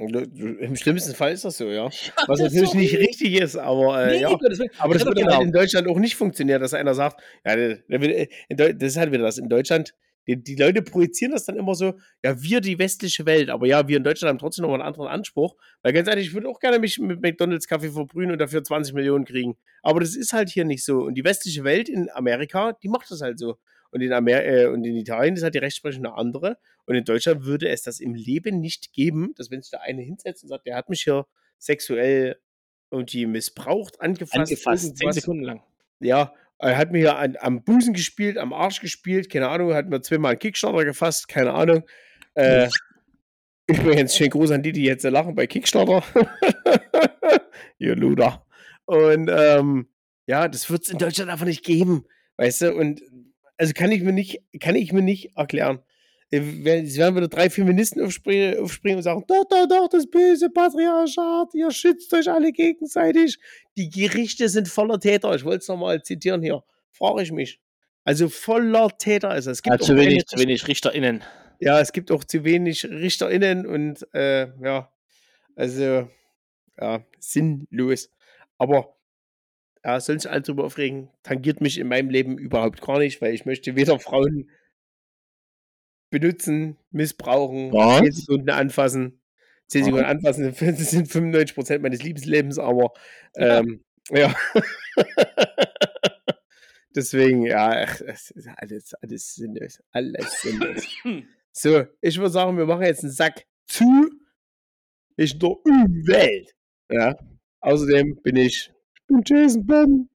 Im 0.00 0.76
schlimmsten 0.76 1.14
Fall 1.14 1.32
ist 1.32 1.44
das 1.44 1.58
so, 1.58 1.66
ja. 1.66 1.88
Ja, 1.90 2.24
Was 2.26 2.38
das 2.38 2.52
natürlich 2.52 2.70
so 2.70 2.78
nicht 2.78 2.96
richtig. 2.96 3.40
ist, 3.40 3.56
aber 3.56 4.02
äh, 4.02 4.16
Nee, 4.16 4.22
ja. 4.22 4.30
Willen. 4.30 4.70
Aber 4.78 4.94
das 4.94 5.04
würde 5.04 5.24
halt 5.24 5.42
in 5.42 5.52
Deutschland 5.52 5.88
auch 5.88 5.98
nicht 5.98 6.16
funktionieren, 6.16 6.60
dass 6.60 6.74
einer 6.74 6.94
sagt, 6.94 7.20
ja, 7.44 7.54
äh, 7.54 8.28
das 8.48 8.74
ist 8.92 8.96
halt 8.96 9.12
wieder 9.12 9.24
das. 9.24 9.38
In 9.38 9.48
Deutschland, 9.48 9.94
die, 10.26 10.42
die 10.42 10.56
Leute 10.56 10.82
projizieren 10.82 11.32
das 11.32 11.44
dann 11.44 11.56
immer 11.56 11.74
so, 11.74 11.94
ja, 12.24 12.40
wir 12.42 12.60
die 12.60 12.78
westliche 12.78 13.26
Welt, 13.26 13.50
aber 13.50 13.66
ja, 13.66 13.88
wir 13.88 13.96
in 13.96 14.04
Deutschland 14.04 14.30
haben 14.30 14.38
trotzdem 14.38 14.64
noch 14.64 14.72
einen 14.72 14.82
anderen 14.82 15.08
Anspruch. 15.08 15.56
Weil 15.82 15.92
ganz 15.92 16.08
ehrlich, 16.08 16.28
ich 16.28 16.34
würde 16.34 16.48
auch 16.48 16.60
gerne 16.60 16.78
mich 16.78 16.98
mit 16.98 17.20
McDonalds 17.20 17.66
Kaffee 17.66 17.90
verbrühen 17.90 18.30
und 18.30 18.38
dafür 18.38 18.64
20 18.64 18.94
Millionen 18.94 19.24
kriegen. 19.24 19.56
Aber 19.82 20.00
das 20.00 20.16
ist 20.16 20.32
halt 20.32 20.48
hier 20.48 20.64
nicht 20.64 20.84
so. 20.84 21.02
Und 21.02 21.14
die 21.14 21.24
westliche 21.24 21.64
Welt 21.64 21.88
in 21.88 22.08
Amerika, 22.10 22.72
die 22.82 22.88
macht 22.88 23.10
das 23.10 23.20
halt 23.20 23.38
so. 23.38 23.58
Und 23.90 24.00
in, 24.00 24.12
Amer 24.12 24.44
äh, 24.44 24.66
und 24.66 24.84
in 24.84 24.96
Italien 24.96 25.34
ist 25.36 25.42
halt 25.42 25.54
die 25.54 25.58
Rechtsprechung 25.58 26.04
eine 26.04 26.14
andere. 26.14 26.58
Und 26.86 26.94
in 26.94 27.04
Deutschland 27.04 27.44
würde 27.44 27.68
es 27.68 27.82
das 27.82 28.00
im 28.00 28.14
Leben 28.14 28.60
nicht 28.60 28.92
geben, 28.92 29.32
dass 29.36 29.50
wenn 29.50 29.62
sich 29.62 29.70
der 29.70 29.82
eine 29.82 30.02
hinsetzt 30.02 30.42
und 30.42 30.48
sagt, 30.48 30.66
der 30.66 30.76
hat 30.76 30.88
mich 30.88 31.02
hier 31.02 31.26
sexuell 31.58 32.38
irgendwie 32.90 33.26
missbraucht, 33.26 34.00
angefasst, 34.00 34.50
Angefasst, 34.50 34.82
10 34.82 34.90
irgendwas. 34.90 35.14
Sekunden 35.16 35.42
lang. 35.44 35.62
Ja, 36.00 36.34
er 36.58 36.76
hat 36.76 36.92
mir 36.92 36.98
hier 36.98 37.16
an, 37.16 37.36
am 37.40 37.62
Busen 37.64 37.94
gespielt, 37.94 38.36
am 38.36 38.52
Arsch 38.52 38.80
gespielt, 38.80 39.30
keine 39.30 39.48
Ahnung, 39.48 39.72
hat 39.74 39.88
mir 39.88 40.02
zweimal 40.02 40.32
einen 40.32 40.38
Kickstarter 40.38 40.84
gefasst, 40.84 41.28
keine 41.28 41.52
Ahnung. 41.52 41.84
Äh, 42.34 42.68
übrigens, 43.66 44.16
schönen 44.16 44.30
Gruß 44.30 44.50
an 44.50 44.62
die, 44.62 44.72
die 44.72 44.84
jetzt 44.84 45.04
lachen 45.04 45.34
bei 45.34 45.46
Kickstarter. 45.46 46.02
Ihr 47.78 47.96
Luder. 47.96 48.44
Und 48.84 49.30
ähm, 49.32 49.88
ja, 50.26 50.48
das 50.48 50.70
wird 50.70 50.82
es 50.82 50.90
in 50.90 50.98
Deutschland 50.98 51.30
einfach 51.30 51.46
nicht 51.46 51.64
geben, 51.64 52.04
weißt 52.36 52.62
du? 52.62 52.74
Und 52.74 53.02
also 53.60 53.72
kann 53.74 53.92
ich 53.92 54.02
mir 54.02 54.12
nicht, 54.12 54.40
kann 54.60 54.74
ich 54.74 54.92
mir 54.92 55.02
nicht 55.02 55.36
erklären. 55.36 55.80
Äh, 56.30 56.38
Es 56.82 56.96
werden 56.96 57.16
wieder 57.16 57.28
drei 57.28 57.50
Feministen 57.50 58.02
aufspringen, 58.04 58.58
aufspringen 58.58 58.96
und 58.98 59.02
sagen, 59.02 59.24
doch, 59.28 59.44
doch, 59.48 59.66
doch, 59.68 59.88
das 59.88 60.06
böse 60.10 60.48
Patriarchat, 60.50 61.54
ihr 61.54 61.70
schützt 61.70 62.12
euch 62.14 62.30
alle 62.30 62.52
gegenseitig. 62.52 63.38
Die 63.76 63.90
Gerichte 63.90 64.48
sind 64.48 64.68
voller 64.68 64.98
Täter. 65.00 65.34
Ich 65.34 65.44
wollte 65.44 65.58
es 65.58 65.68
nochmal 65.68 66.02
zitieren 66.02 66.42
hier. 66.42 66.62
Frage 66.92 67.22
ich 67.22 67.32
mich. 67.32 67.60
Also 68.04 68.28
voller 68.28 68.88
Täter 68.96 69.36
ist 69.36 69.46
es. 69.46 69.58
Es 69.58 69.62
gibt 69.62 69.80
Ja, 69.80 69.86
zu 69.86 69.96
wenig, 69.96 70.26
zu 70.26 70.38
wenig 70.38 70.66
RichterInnen. 70.66 71.22
ja, 71.60 71.80
es 71.80 71.92
gibt 71.92 72.10
auch 72.10 72.24
zu 72.24 72.44
wenig 72.44 72.84
RichterInnen 72.84 73.66
und 73.66 74.06
äh, 74.14 74.48
ja, 74.64 74.90
also 75.56 76.08
ja, 76.80 77.04
sinnlos. 77.18 78.10
Aber 78.58 78.96
ja, 79.84 80.00
soll 80.00 80.20
sich 80.20 80.30
alle 80.30 80.42
drüber 80.42 80.64
aufregen, 80.64 81.10
tangiert 81.22 81.60
mich 81.60 81.78
in 81.78 81.88
meinem 81.88 82.10
Leben 82.10 82.38
überhaupt 82.38 82.80
gar 82.82 82.98
nicht, 82.98 83.20
weil 83.22 83.34
ich 83.34 83.46
möchte 83.46 83.76
weder 83.76 83.98
Frauen 83.98 84.50
benutzen, 86.10 86.76
missbrauchen, 86.90 87.72
Was? 87.72 88.00
10 88.00 88.12
Sekunden 88.12 88.50
anfassen. 88.50 89.20
10 89.68 89.84
Sekunden 89.84 90.04
anfassen 90.06 90.52
das 90.58 90.90
sind 90.90 91.06
95 91.08 91.54
Prozent 91.54 91.82
meines 91.82 92.02
Lebenslebens, 92.02 92.58
aber 92.58 92.92
Ja. 93.36 93.60
ähm, 93.60 93.84
ja. 94.10 94.34
Deswegen, 96.96 97.42
ja, 97.46 97.84
ach, 97.86 98.00
es 98.00 98.32
ist 98.32 98.48
alles, 98.56 98.94
alles 98.94 99.34
sinnlos. 99.34 99.80
Alles 99.92 100.40
sinnlos. 100.42 100.84
So, 101.52 101.84
ich 102.00 102.18
würde 102.18 102.30
sagen, 102.30 102.58
wir 102.58 102.66
machen 102.66 102.82
jetzt 102.82 103.04
einen 103.04 103.12
Sack 103.12 103.46
zu. 103.68 104.10
Ich 105.16 105.38
der 105.38 105.50
Umwelt. 105.50 106.52
Ja. 106.90 107.16
Außerdem 107.60 108.20
bin 108.22 108.36
ich 108.36 108.72
bin 109.10 109.22
Jason 109.26 109.66
Bourne. 109.66 110.08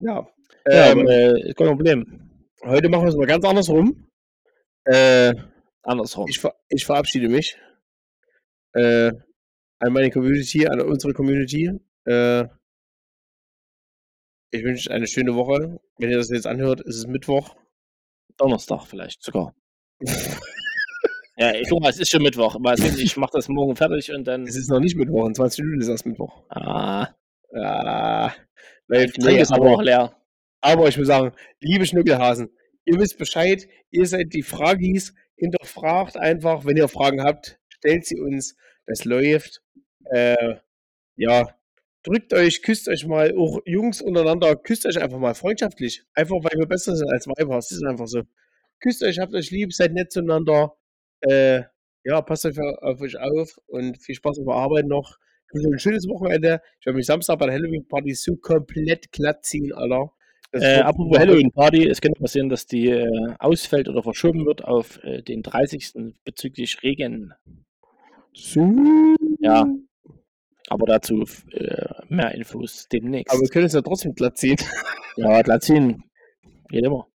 Ja. 0.00 0.26
Ja, 0.66 0.92
Ähm, 0.92 1.00
aber, 1.00 1.10
äh, 1.10 1.54
kein 1.54 1.66
Problem. 1.68 2.30
heute 2.64 2.88
machen 2.88 3.02
wir 3.04 3.08
es 3.08 3.16
mal 3.16 3.26
ganz 3.26 3.44
andersrum. 3.44 4.08
Äh, 4.84 5.34
Andersrum. 5.82 6.28
ich, 6.28 6.38
ver 6.40 6.54
ich 6.68 6.84
verabschiede 6.84 7.28
mich. 7.28 7.56
Äh, 8.74 9.12
an 9.80 9.92
meine 9.92 10.10
Community, 10.10 10.66
an 10.66 10.80
unsere 10.80 11.12
Community. 11.12 11.70
Äh, 12.04 12.44
ich 14.52 14.62
wünsche 14.64 14.90
euch 14.90 14.94
eine 14.94 15.06
schöne 15.06 15.34
Woche. 15.34 15.80
Wenn 15.98 16.10
ihr 16.10 16.18
das 16.18 16.30
jetzt 16.30 16.46
anhört, 16.46 16.80
ist 16.82 16.96
es 16.96 17.06
Mittwoch. 17.06 17.56
Donnerstag 18.36 18.86
vielleicht 18.86 19.22
sogar. 19.22 19.54
ja, 21.36 21.54
ich 21.54 21.68
guck 21.68 21.82
mal, 21.82 21.90
es 21.90 21.98
ist 21.98 22.10
schon 22.10 22.22
Mittwoch. 22.22 22.58
Mal 22.58 22.76
sehen, 22.76 22.96
ich 22.98 23.16
mache 23.16 23.32
das 23.34 23.48
morgen 23.48 23.74
fertig 23.74 24.12
und 24.12 24.24
dann. 24.24 24.46
Es 24.46 24.56
ist 24.56 24.70
noch 24.70 24.80
nicht 24.80 24.96
Mittwoch, 24.96 25.26
in 25.26 25.34
20 25.34 25.64
Minuten 25.64 25.80
ist 25.80 25.88
erst 25.88 26.06
Mittwoch. 26.06 26.44
Ah, 26.50 27.08
Ah, 27.54 28.32
mein 28.88 29.00
läuft 29.00 29.14
Getränk 29.14 29.36
nee, 29.36 29.42
ist 29.42 29.52
aber 29.52 29.70
auch 29.70 29.82
leer. 29.82 30.16
Aber 30.60 30.88
ich 30.88 30.96
muss 30.96 31.08
sagen, 31.08 31.32
liebe 31.60 31.86
Schnuckelhasen, 31.86 32.50
ihr 32.84 32.98
wisst 32.98 33.18
Bescheid, 33.18 33.68
ihr 33.90 34.06
seid 34.06 34.32
die 34.32 34.42
Fragis, 34.42 35.14
hinterfragt 35.36 36.16
einfach, 36.16 36.64
wenn 36.64 36.76
ihr 36.76 36.88
Fragen 36.88 37.22
habt, 37.22 37.58
stellt 37.68 38.06
sie 38.06 38.20
uns, 38.20 38.56
das 38.86 39.04
läuft. 39.04 39.62
Äh, 40.04 40.56
ja, 41.16 41.48
drückt 42.04 42.32
euch, 42.32 42.62
küsst 42.62 42.88
euch 42.88 43.06
mal, 43.06 43.36
auch 43.36 43.60
Jungs 43.64 44.00
untereinander, 44.00 44.56
küsst 44.56 44.86
euch 44.86 45.00
einfach 45.00 45.18
mal 45.18 45.34
freundschaftlich. 45.34 46.04
Einfach, 46.14 46.36
weil 46.42 46.58
wir 46.58 46.66
besser 46.66 46.96
sind 46.96 47.10
als 47.12 47.26
Weiber, 47.26 47.58
es 47.58 47.72
ist 47.72 47.84
einfach 47.84 48.06
so. 48.06 48.22
küsst 48.80 49.02
euch, 49.02 49.18
habt 49.18 49.34
euch 49.34 49.50
lieb, 49.50 49.72
seid 49.72 49.92
nett 49.92 50.12
zueinander. 50.12 50.76
Äh, 51.20 51.62
ja, 52.04 52.20
passt 52.22 52.46
auf, 52.46 52.58
auf 52.58 53.00
euch 53.00 53.18
auf 53.18 53.58
und 53.66 53.98
viel 54.02 54.14
Spaß 54.14 54.38
auf 54.40 54.46
der 54.46 54.54
Arbeit 54.54 54.86
noch. 54.86 55.18
Ein 55.54 55.78
schönes 55.78 56.08
Wochenende. 56.08 56.60
Ich 56.80 56.86
werde 56.86 56.96
mich 56.96 57.06
Samstag 57.06 57.38
bei 57.38 57.46
der 57.46 57.54
Halloween-Party 57.54 58.14
so 58.14 58.36
komplett 58.36 59.12
glatt 59.12 59.44
ziehen, 59.44 59.72
Alter. 59.72 60.12
Äh, 60.52 60.80
apropos 60.80 61.18
Halloween-Party, 61.18 61.88
es 61.88 62.00
könnte 62.00 62.20
passieren, 62.20 62.48
dass 62.48 62.66
die 62.66 62.88
äh, 62.88 63.34
ausfällt 63.38 63.88
oder 63.88 64.02
verschoben 64.02 64.44
wird 64.44 64.64
auf 64.64 65.02
äh, 65.02 65.22
den 65.22 65.42
30. 65.42 66.14
bezüglich 66.24 66.82
Regen. 66.82 67.32
So. 68.34 68.70
Ja. 69.40 69.66
Aber 70.68 70.86
dazu 70.86 71.24
äh, 71.52 71.86
mehr 72.08 72.34
Infos 72.34 72.88
demnächst. 72.88 73.32
Aber 73.32 73.40
wir 73.40 73.48
können 73.48 73.66
es 73.66 73.72
ja 73.72 73.82
trotzdem 73.82 74.14
glatt 74.14 74.38
ziehen. 74.38 74.58
ja, 75.16 75.42
Glatzin. 75.42 76.04
Geht 76.68 76.84
immer. 76.84 77.08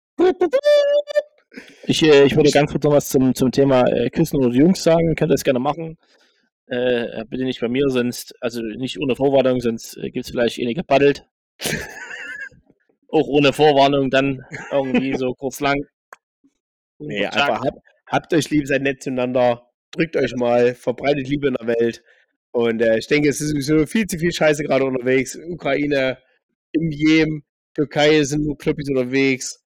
Ich, 1.87 2.03
äh, 2.03 2.25
ich 2.25 2.35
würde 2.35 2.51
ganz 2.51 2.73
kurz 2.73 2.85
noch 2.85 2.93
was 2.93 3.09
zum, 3.09 3.35
zum 3.35 3.53
Thema 3.53 3.87
äh, 3.87 4.11
Küssen 4.11 4.39
oder 4.39 4.55
Jungs 4.55 4.83
sagen. 4.83 5.15
Könnt 5.15 5.31
ihr 5.31 5.35
das 5.35 5.45
gerne 5.45 5.61
machen. 5.61 5.99
Äh, 6.67 7.25
bitte 7.29 7.45
nicht 7.45 7.61
bei 7.61 7.69
mir, 7.69 7.89
sonst, 7.89 8.35
also 8.41 8.63
nicht 8.63 8.99
ohne 8.99 9.17
Vorwarnung, 9.17 9.61
sonst 9.61 9.97
äh, 9.99 10.11
gibt 10.11 10.25
es 10.25 10.31
vielleicht 10.31 10.59
einige 10.59 10.81
gebaddelt. 10.81 11.27
Auch 13.09 13.29
ohne 13.29 13.53
Vorwarnung 13.53 14.11
dann 14.11 14.45
irgendwie 14.73 15.17
so 15.17 15.35
kurz 15.39 15.61
lang. 15.61 15.85
Nee, 16.99 17.27
einfach 17.27 17.63
habt, 17.65 17.79
habt 18.07 18.35
euch 18.35 18.51
lieb, 18.51 18.67
seid 18.67 18.83
nett 18.83 19.03
zueinander, 19.03 19.69
drückt 19.91 20.17
euch 20.17 20.35
mal, 20.37 20.75
verbreitet 20.75 21.29
Liebe 21.29 21.49
in 21.49 21.55
der 21.55 21.67
Welt. 21.67 22.03
Und 22.53 22.81
äh, 22.81 22.99
ich 22.99 23.09
denke, 23.09 23.29
es 23.29 23.41
ist 23.41 23.51
sowieso 23.51 23.85
viel 23.87 24.07
zu 24.07 24.19
viel 24.19 24.33
Scheiße 24.33 24.63
gerade 24.63 24.85
unterwegs. 24.85 25.37
Ukraine, 25.37 26.19
im 26.73 26.91
Jemen, 26.91 27.45
Türkei 27.75 28.23
sind 28.23 28.45
nur 28.45 28.57
Kloppis 28.57 28.89
unterwegs. 28.89 29.63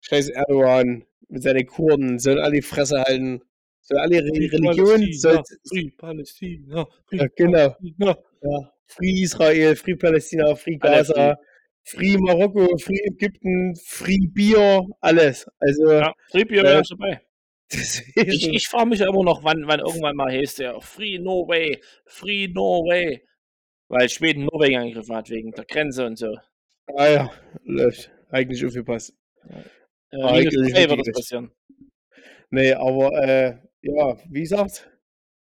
Scheiß 0.00 0.28
Erdogan 0.30 1.04
mit 1.28 1.42
seinen 1.42 1.66
Kurden, 1.66 2.18
sollen 2.18 2.38
alle 2.38 2.54
die 2.54 2.62
Fresse 2.62 3.02
halten. 3.02 3.42
Sollen 3.88 4.00
alle 4.02 4.16
ihre 4.16 4.26
Religion, 4.52 5.12
soll, 5.14 5.42
Free 5.66 5.90
Palästina, 5.96 6.86
ja, 7.10 7.26
genau. 7.36 7.70
Palästina. 7.70 8.18
Ja, 8.42 8.72
Free 8.86 9.22
Israel, 9.22 9.76
Free 9.76 9.96
Palästina, 9.96 10.54
Free 10.54 10.76
Gaza, 10.76 11.38
Free 11.84 12.18
Marokko, 12.18 12.76
Free 12.76 13.00
Ägypten, 13.04 13.74
Free 13.76 14.26
Bier, 14.28 14.86
alles. 15.00 15.46
Also, 15.58 15.90
Ja, 15.92 16.12
Free 16.30 16.44
Bier 16.44 16.60
Äh, 16.60 16.64
wäre 16.64 16.80
ich 16.82 16.88
dabei. 16.90 17.20
deswegen, 17.72 18.30
Ich, 18.30 18.48
ich 18.48 18.68
frage 18.68 18.90
mich 18.90 18.98
ja 19.00 19.08
immer 19.08 19.24
noch, 19.24 19.42
wann, 19.42 19.66
wann 19.66 19.80
irgendwann 19.80 20.16
mal 20.16 20.30
heißt 20.30 20.58
der 20.58 20.78
Free 20.82 21.18
Norway, 21.18 21.80
Free 22.04 22.48
Norway. 22.48 23.22
Weil 23.90 24.10
Schweden 24.10 24.44
Norwegen 24.44 24.76
angegriffen 24.76 25.16
hat 25.16 25.30
wegen 25.30 25.50
der 25.52 25.64
Grenze 25.64 26.04
und 26.04 26.18
so. 26.18 26.36
ah 26.94 27.08
ja, 27.08 27.32
läuft. 27.64 28.10
Eigentlich 28.28 28.62
aufgepasst. 28.66 29.14
Äh, 29.48 29.62
Ah, 30.20 30.32
minus 30.32 30.54
eigentlich 30.56 30.74
wird 30.90 31.06
das 31.06 31.14
passieren. 31.14 31.50
Nee, 32.50 32.72
aber 32.74 33.12
äh, 33.22 33.56
ja, 33.82 34.16
wie 34.28 34.40
gesagt, 34.40 34.90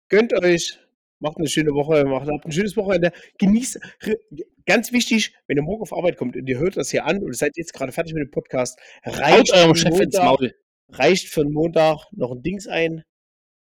gönnt 0.10 0.34
euch, 0.34 0.80
macht 1.20 1.38
eine 1.38 1.48
schöne 1.48 1.72
Woche, 1.72 2.04
macht 2.06 2.28
habt 2.30 2.46
ein 2.46 2.52
schönes 2.52 2.76
Wochenende, 2.78 3.12
genießt, 3.38 3.80
re- 4.04 4.20
ganz 4.66 4.92
wichtig, 4.92 5.34
wenn 5.48 5.58
ihr 5.58 5.64
morgen 5.64 5.82
auf 5.82 5.94
Arbeit 5.94 6.18
kommt 6.18 6.36
und 6.36 6.48
ihr 6.48 6.60
hört 6.60 6.78
das 6.78 6.90
hier 6.92 7.06
an 7.06 7.24
und 7.24 7.36
seid 7.36 7.58
jetzt 7.58 7.74
gerade 7.74 7.92
fertig 7.92 8.14
mit 8.14 8.24
dem 8.24 8.32
Podcast, 8.32 8.80
Haut 9.06 9.20
reicht 9.20 9.54
eurem 9.54 9.76
für, 9.76 9.82
Chef 9.82 10.00
ins 10.00 10.16
Montag, 10.18 10.24
Maul. 10.24 10.56
reicht 10.90 11.28
für 11.28 11.44
den 11.44 11.54
Montag 11.54 12.06
noch 12.12 12.32
ein 12.32 12.42
Dings 12.44 12.68
ein, 12.68 13.04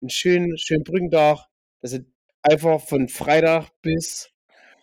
einen 0.01 0.09
schönen, 0.09 0.57
schönen 0.57 0.83
Brückentag, 0.83 1.45
dass 1.81 1.93
ihr 1.93 2.05
einfach 2.41 2.79
von 2.81 3.07
Freitag 3.09 3.69
bis 3.81 4.31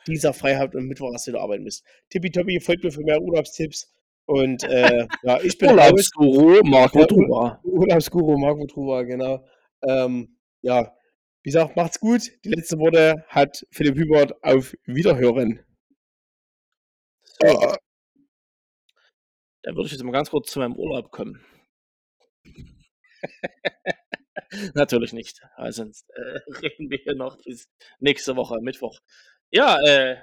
dieser 0.07 0.33
frei 0.35 0.57
habt 0.57 0.75
und 0.75 0.87
Mittwoch 0.87 1.13
erst 1.13 1.27
wieder 1.27 1.41
arbeiten 1.41 1.65
müsst. 1.65 1.85
Tippitoppi, 2.11 2.61
folgt 2.61 2.85
mir 2.85 2.93
für 2.93 3.03
mehr 3.03 3.21
Urlaubstipps 3.21 3.93
und 4.27 4.63
äh, 4.65 5.07
ja, 5.23 5.41
ich 5.43 5.57
bin 5.59 5.71
raus. 5.71 5.79
Urlaubsguru 5.79 6.61
Marco 6.65 7.01
Ja, 7.01 7.07
Truber. 7.07 7.61
Urlaubsguru 7.65 8.39
Marco 8.39 8.67
Truber, 8.67 9.05
genau. 9.05 9.45
Ähm, 9.87 10.37
ja, 10.63 10.95
wie 11.43 11.51
gesagt, 11.51 11.77
macht's 11.77 12.01
gut. 12.01 12.23
Die 12.45 12.51
letzten 12.51 12.79
Worte 12.81 13.25
hat 13.29 13.67
Philipp 13.71 13.97
Hubert 13.99 14.43
auf 14.43 14.75
Wiederhören. 14.85 15.65
So, 17.23 17.77
dann 19.63 19.75
würde 19.75 19.87
ich 19.87 19.93
jetzt 19.93 20.03
mal 20.05 20.13
ganz 20.13 20.31
kurz 20.31 20.51
zu 20.51 20.61
meinem 20.61 20.77
Urlaub 20.77 21.11
kommen. 21.11 21.45
Natürlich 24.75 25.13
nicht, 25.13 25.41
sonst 25.71 26.09
äh, 26.11 26.39
reden 26.63 26.91
wir 26.91 26.99
hier 26.99 27.17
noch 27.17 27.37
bis 27.45 27.69
nächste 27.99 28.37
Woche, 28.37 28.61
Mittwoch. 28.61 29.01
Ja, 29.51 29.79
äh, 29.85 30.17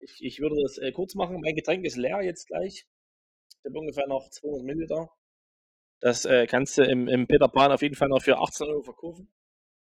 ich, 0.00 0.24
ich 0.24 0.40
würde 0.40 0.56
das 0.62 0.78
äh, 0.78 0.92
kurz 0.92 1.14
machen. 1.14 1.40
Mein 1.40 1.54
Getränk 1.54 1.84
ist 1.84 1.96
leer 1.96 2.22
jetzt 2.22 2.46
gleich. 2.46 2.86
Ich 3.50 3.64
habe 3.66 3.78
ungefähr 3.78 4.06
noch 4.06 4.30
200 4.30 4.64
Milliliter. 4.64 5.10
Das 6.00 6.24
äh, 6.24 6.46
kannst 6.46 6.78
du 6.78 6.82
im, 6.82 7.08
im 7.08 7.26
Peter 7.26 7.48
Pan 7.48 7.72
auf 7.72 7.82
jeden 7.82 7.96
Fall 7.96 8.08
noch 8.08 8.22
für 8.22 8.38
18 8.38 8.68
Euro 8.68 8.82
verkaufen. 8.82 9.32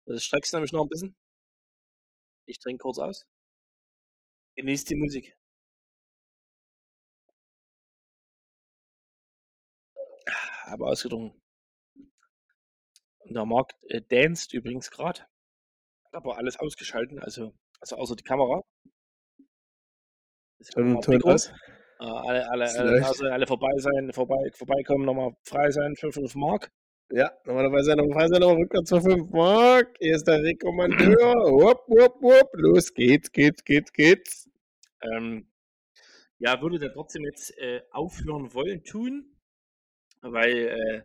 Das 0.07 0.25
streckst 0.25 0.53
du 0.53 0.57
nämlich 0.57 0.73
noch 0.73 0.85
ein 0.85 0.89
bisschen. 0.89 1.17
Ich 2.47 2.59
trinke 2.59 2.83
kurz 2.83 2.99
aus. 2.99 3.27
Genießt 4.57 4.89
die 4.89 4.97
Musik. 4.97 5.37
Habe 10.65 10.87
ausgetrunken. 10.87 11.41
Und 13.19 13.35
der 13.35 13.45
Markt 13.45 13.75
äh, 13.91 14.01
danst 14.09 14.55
übrigens 14.55 14.91
gerade. 14.91 15.20
Hat 16.05 16.15
aber 16.15 16.39
alles 16.39 16.59
ausgeschalten, 16.59 17.19
also, 17.19 17.55
also 17.81 17.97
außer 17.97 18.17
die 18.17 18.25
Kamera. 18.25 18.62
Ist 20.59 20.73
Ton, 20.73 21.23
aus. 21.25 21.53
Äh, 22.01 22.05
alle, 22.05 22.49
alle, 22.51 22.65
also 23.05 23.27
alle 23.27 23.47
vorbei 23.47 23.73
sein, 23.78 24.12
vorbei, 24.12 24.51
vorbeikommen, 24.55 25.05
nochmal 25.05 25.33
frei 25.43 25.70
sein 25.70 25.97
für 25.97 26.12
5 26.12 26.35
Mark. 26.36 26.70
Ja, 27.10 27.33
normalerweise 27.44 27.97
nochmal 27.97 28.28
sein, 28.28 28.41
nochmal 28.41 28.62
rückwärts 28.62 28.91
für 28.91 29.01
5 29.01 29.31
Mark. 29.31 29.97
Hier 29.99 30.15
ist 30.15 30.28
der 30.28 30.43
Rekommandeur. 30.43 31.35
Wupp, 31.51 31.89
wupp, 31.89 32.23
wupp. 32.23 32.51
Los 32.52 32.94
geht's, 32.94 33.33
geht's, 33.33 33.65
geht's, 33.65 33.93
geht's. 33.93 34.49
Ähm, 35.01 35.49
ja, 36.39 36.60
würde 36.62 36.78
der 36.78 36.93
trotzdem 36.93 37.25
jetzt 37.25 37.57
äh, 37.59 37.83
aufhören 37.91 38.55
wollen 38.55 38.85
tun, 38.85 39.35
weil, 40.20 40.57
äh, 40.57 41.02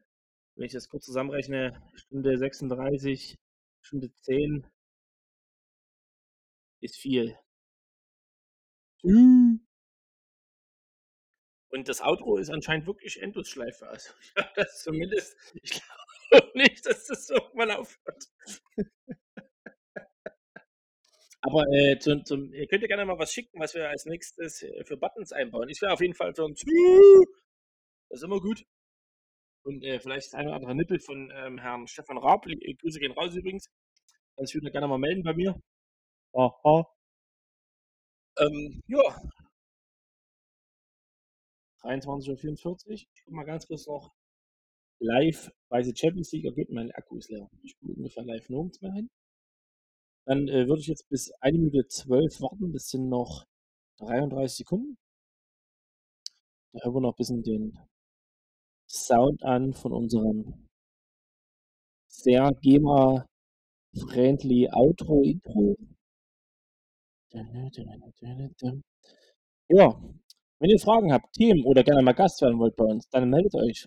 wenn 0.55 0.65
ich 0.65 0.73
das 0.73 0.89
kurz 0.89 1.05
zusammenrechne, 1.05 1.81
Stunde 1.95 2.37
36, 2.37 3.39
Stunde 3.81 4.13
10 4.21 4.67
ist 6.81 6.97
viel. 6.97 7.35
Und 11.73 11.89
das 11.89 12.01
Outro 12.01 12.37
ist 12.37 12.51
anscheinend 12.51 12.85
wirklich 12.85 13.19
Endlosschleife. 13.19 13.87
Also 13.87 14.13
ich 14.21 14.35
habe 14.37 14.53
das 14.55 14.83
zumindest, 14.83 15.35
ich 15.55 15.71
glaube 15.71 16.51
nicht, 16.53 16.85
dass 16.85 17.07
das 17.07 17.27
irgendwann 17.29 17.71
aufhört. 17.71 18.25
Aber 21.41 21.65
äh, 21.73 21.97
zum, 21.97 22.23
zum, 22.25 22.53
ihr 22.53 22.67
könnt 22.67 22.83
ja 22.83 22.87
gerne 22.87 23.05
mal 23.05 23.17
was 23.17 23.33
schicken, 23.33 23.59
was 23.59 23.73
wir 23.73 23.89
als 23.89 24.05
nächstes 24.05 24.61
äh, 24.61 24.85
für 24.85 24.97
Buttons 24.97 25.31
einbauen. 25.31 25.67
Ich 25.67 25.81
wäre 25.81 25.93
auf 25.93 25.99
jeden 25.99 26.13
Fall 26.13 26.33
für 26.35 26.45
ein. 26.45 26.53
Das 26.53 28.19
ist 28.19 28.23
immer 28.23 28.39
gut. 28.39 28.63
Und 29.65 29.83
äh, 29.83 29.99
vielleicht 29.99 30.35
eine 30.35 30.49
oder 30.49 30.57
andere 30.57 30.75
Nippel 30.75 30.99
von 30.99 31.31
ähm, 31.33 31.57
Herrn 31.57 31.87
Stefan 31.87 32.19
Raab. 32.19 32.45
Äh, 32.47 32.75
Grüße 32.75 32.99
gehen 32.99 33.13
raus 33.13 33.35
übrigens. 33.35 33.65
Das 34.37 34.53
würde 34.53 34.71
gerne 34.71 34.87
mal 34.87 34.99
melden 34.99 35.23
bei 35.23 35.33
mir. 35.33 35.59
Aha. 36.33 36.87
Ähm, 38.39 38.81
ja. 38.87 39.21
23.44 41.83 43.07
Uhr. 43.27 43.33
Mal 43.33 43.43
ganz 43.43 43.67
kurz 43.67 43.85
noch 43.87 44.13
live, 44.99 45.51
weil 45.69 45.83
die 45.83 45.95
Champions 45.95 46.31
League 46.31 46.45
ergeht. 46.45 46.69
Mein 46.69 46.91
Akku 46.91 47.17
ist 47.17 47.29
leer. 47.29 47.49
Ich 47.61 47.77
gucke 47.77 47.93
ungefähr 47.93 48.23
live 48.23 48.49
nirgends 48.49 48.81
mehr 48.81 48.93
hin. 48.93 49.09
Dann 50.25 50.47
äh, 50.47 50.67
würde 50.67 50.81
ich 50.81 50.87
jetzt 50.87 51.07
bis 51.09 51.31
1 51.41 51.57
Minute 51.57 51.87
12 51.87 52.41
warten. 52.41 52.71
Das 52.71 52.89
sind 52.89 53.09
noch 53.09 53.45
33 53.99 54.57
Sekunden. 54.57 54.97
Da 56.73 56.83
hören 56.83 56.95
wir 56.95 57.01
noch 57.01 57.13
ein 57.13 57.17
bisschen 57.17 57.43
den 57.43 57.77
Sound 58.89 59.43
an 59.43 59.73
von 59.73 59.91
unserem 59.91 60.67
sehr 62.07 62.51
GEMA-friendly 62.61 64.69
Outro-Intro. 64.71 65.75
Ja, 69.69 69.99
wenn 70.63 70.69
ihr 70.69 70.79
Fragen 70.79 71.11
habt, 71.11 71.33
Themen 71.33 71.65
oder 71.65 71.83
gerne 71.83 72.01
mal 72.01 72.13
Gast 72.13 72.41
werden 72.41 72.57
wollt 72.57 72.77
bei 72.77 72.85
uns, 72.85 73.09
dann 73.09 73.29
meldet 73.29 73.53
euch. 73.53 73.85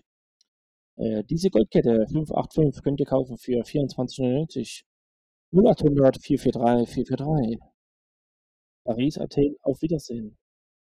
Äh, 0.97 1.23
diese 1.23 1.49
Goldkette 1.49 2.05
585 2.07 2.83
könnt 2.83 2.99
ihr 2.99 3.07
kaufen 3.07 3.35
für 3.39 3.63
24,99. 3.63 4.83
0800 5.51 6.21
443 6.21 7.07
443. 7.07 7.59
Paris, 8.83 9.17
Athen, 9.17 9.55
auf 9.63 9.81
Wiedersehen. 9.81 10.37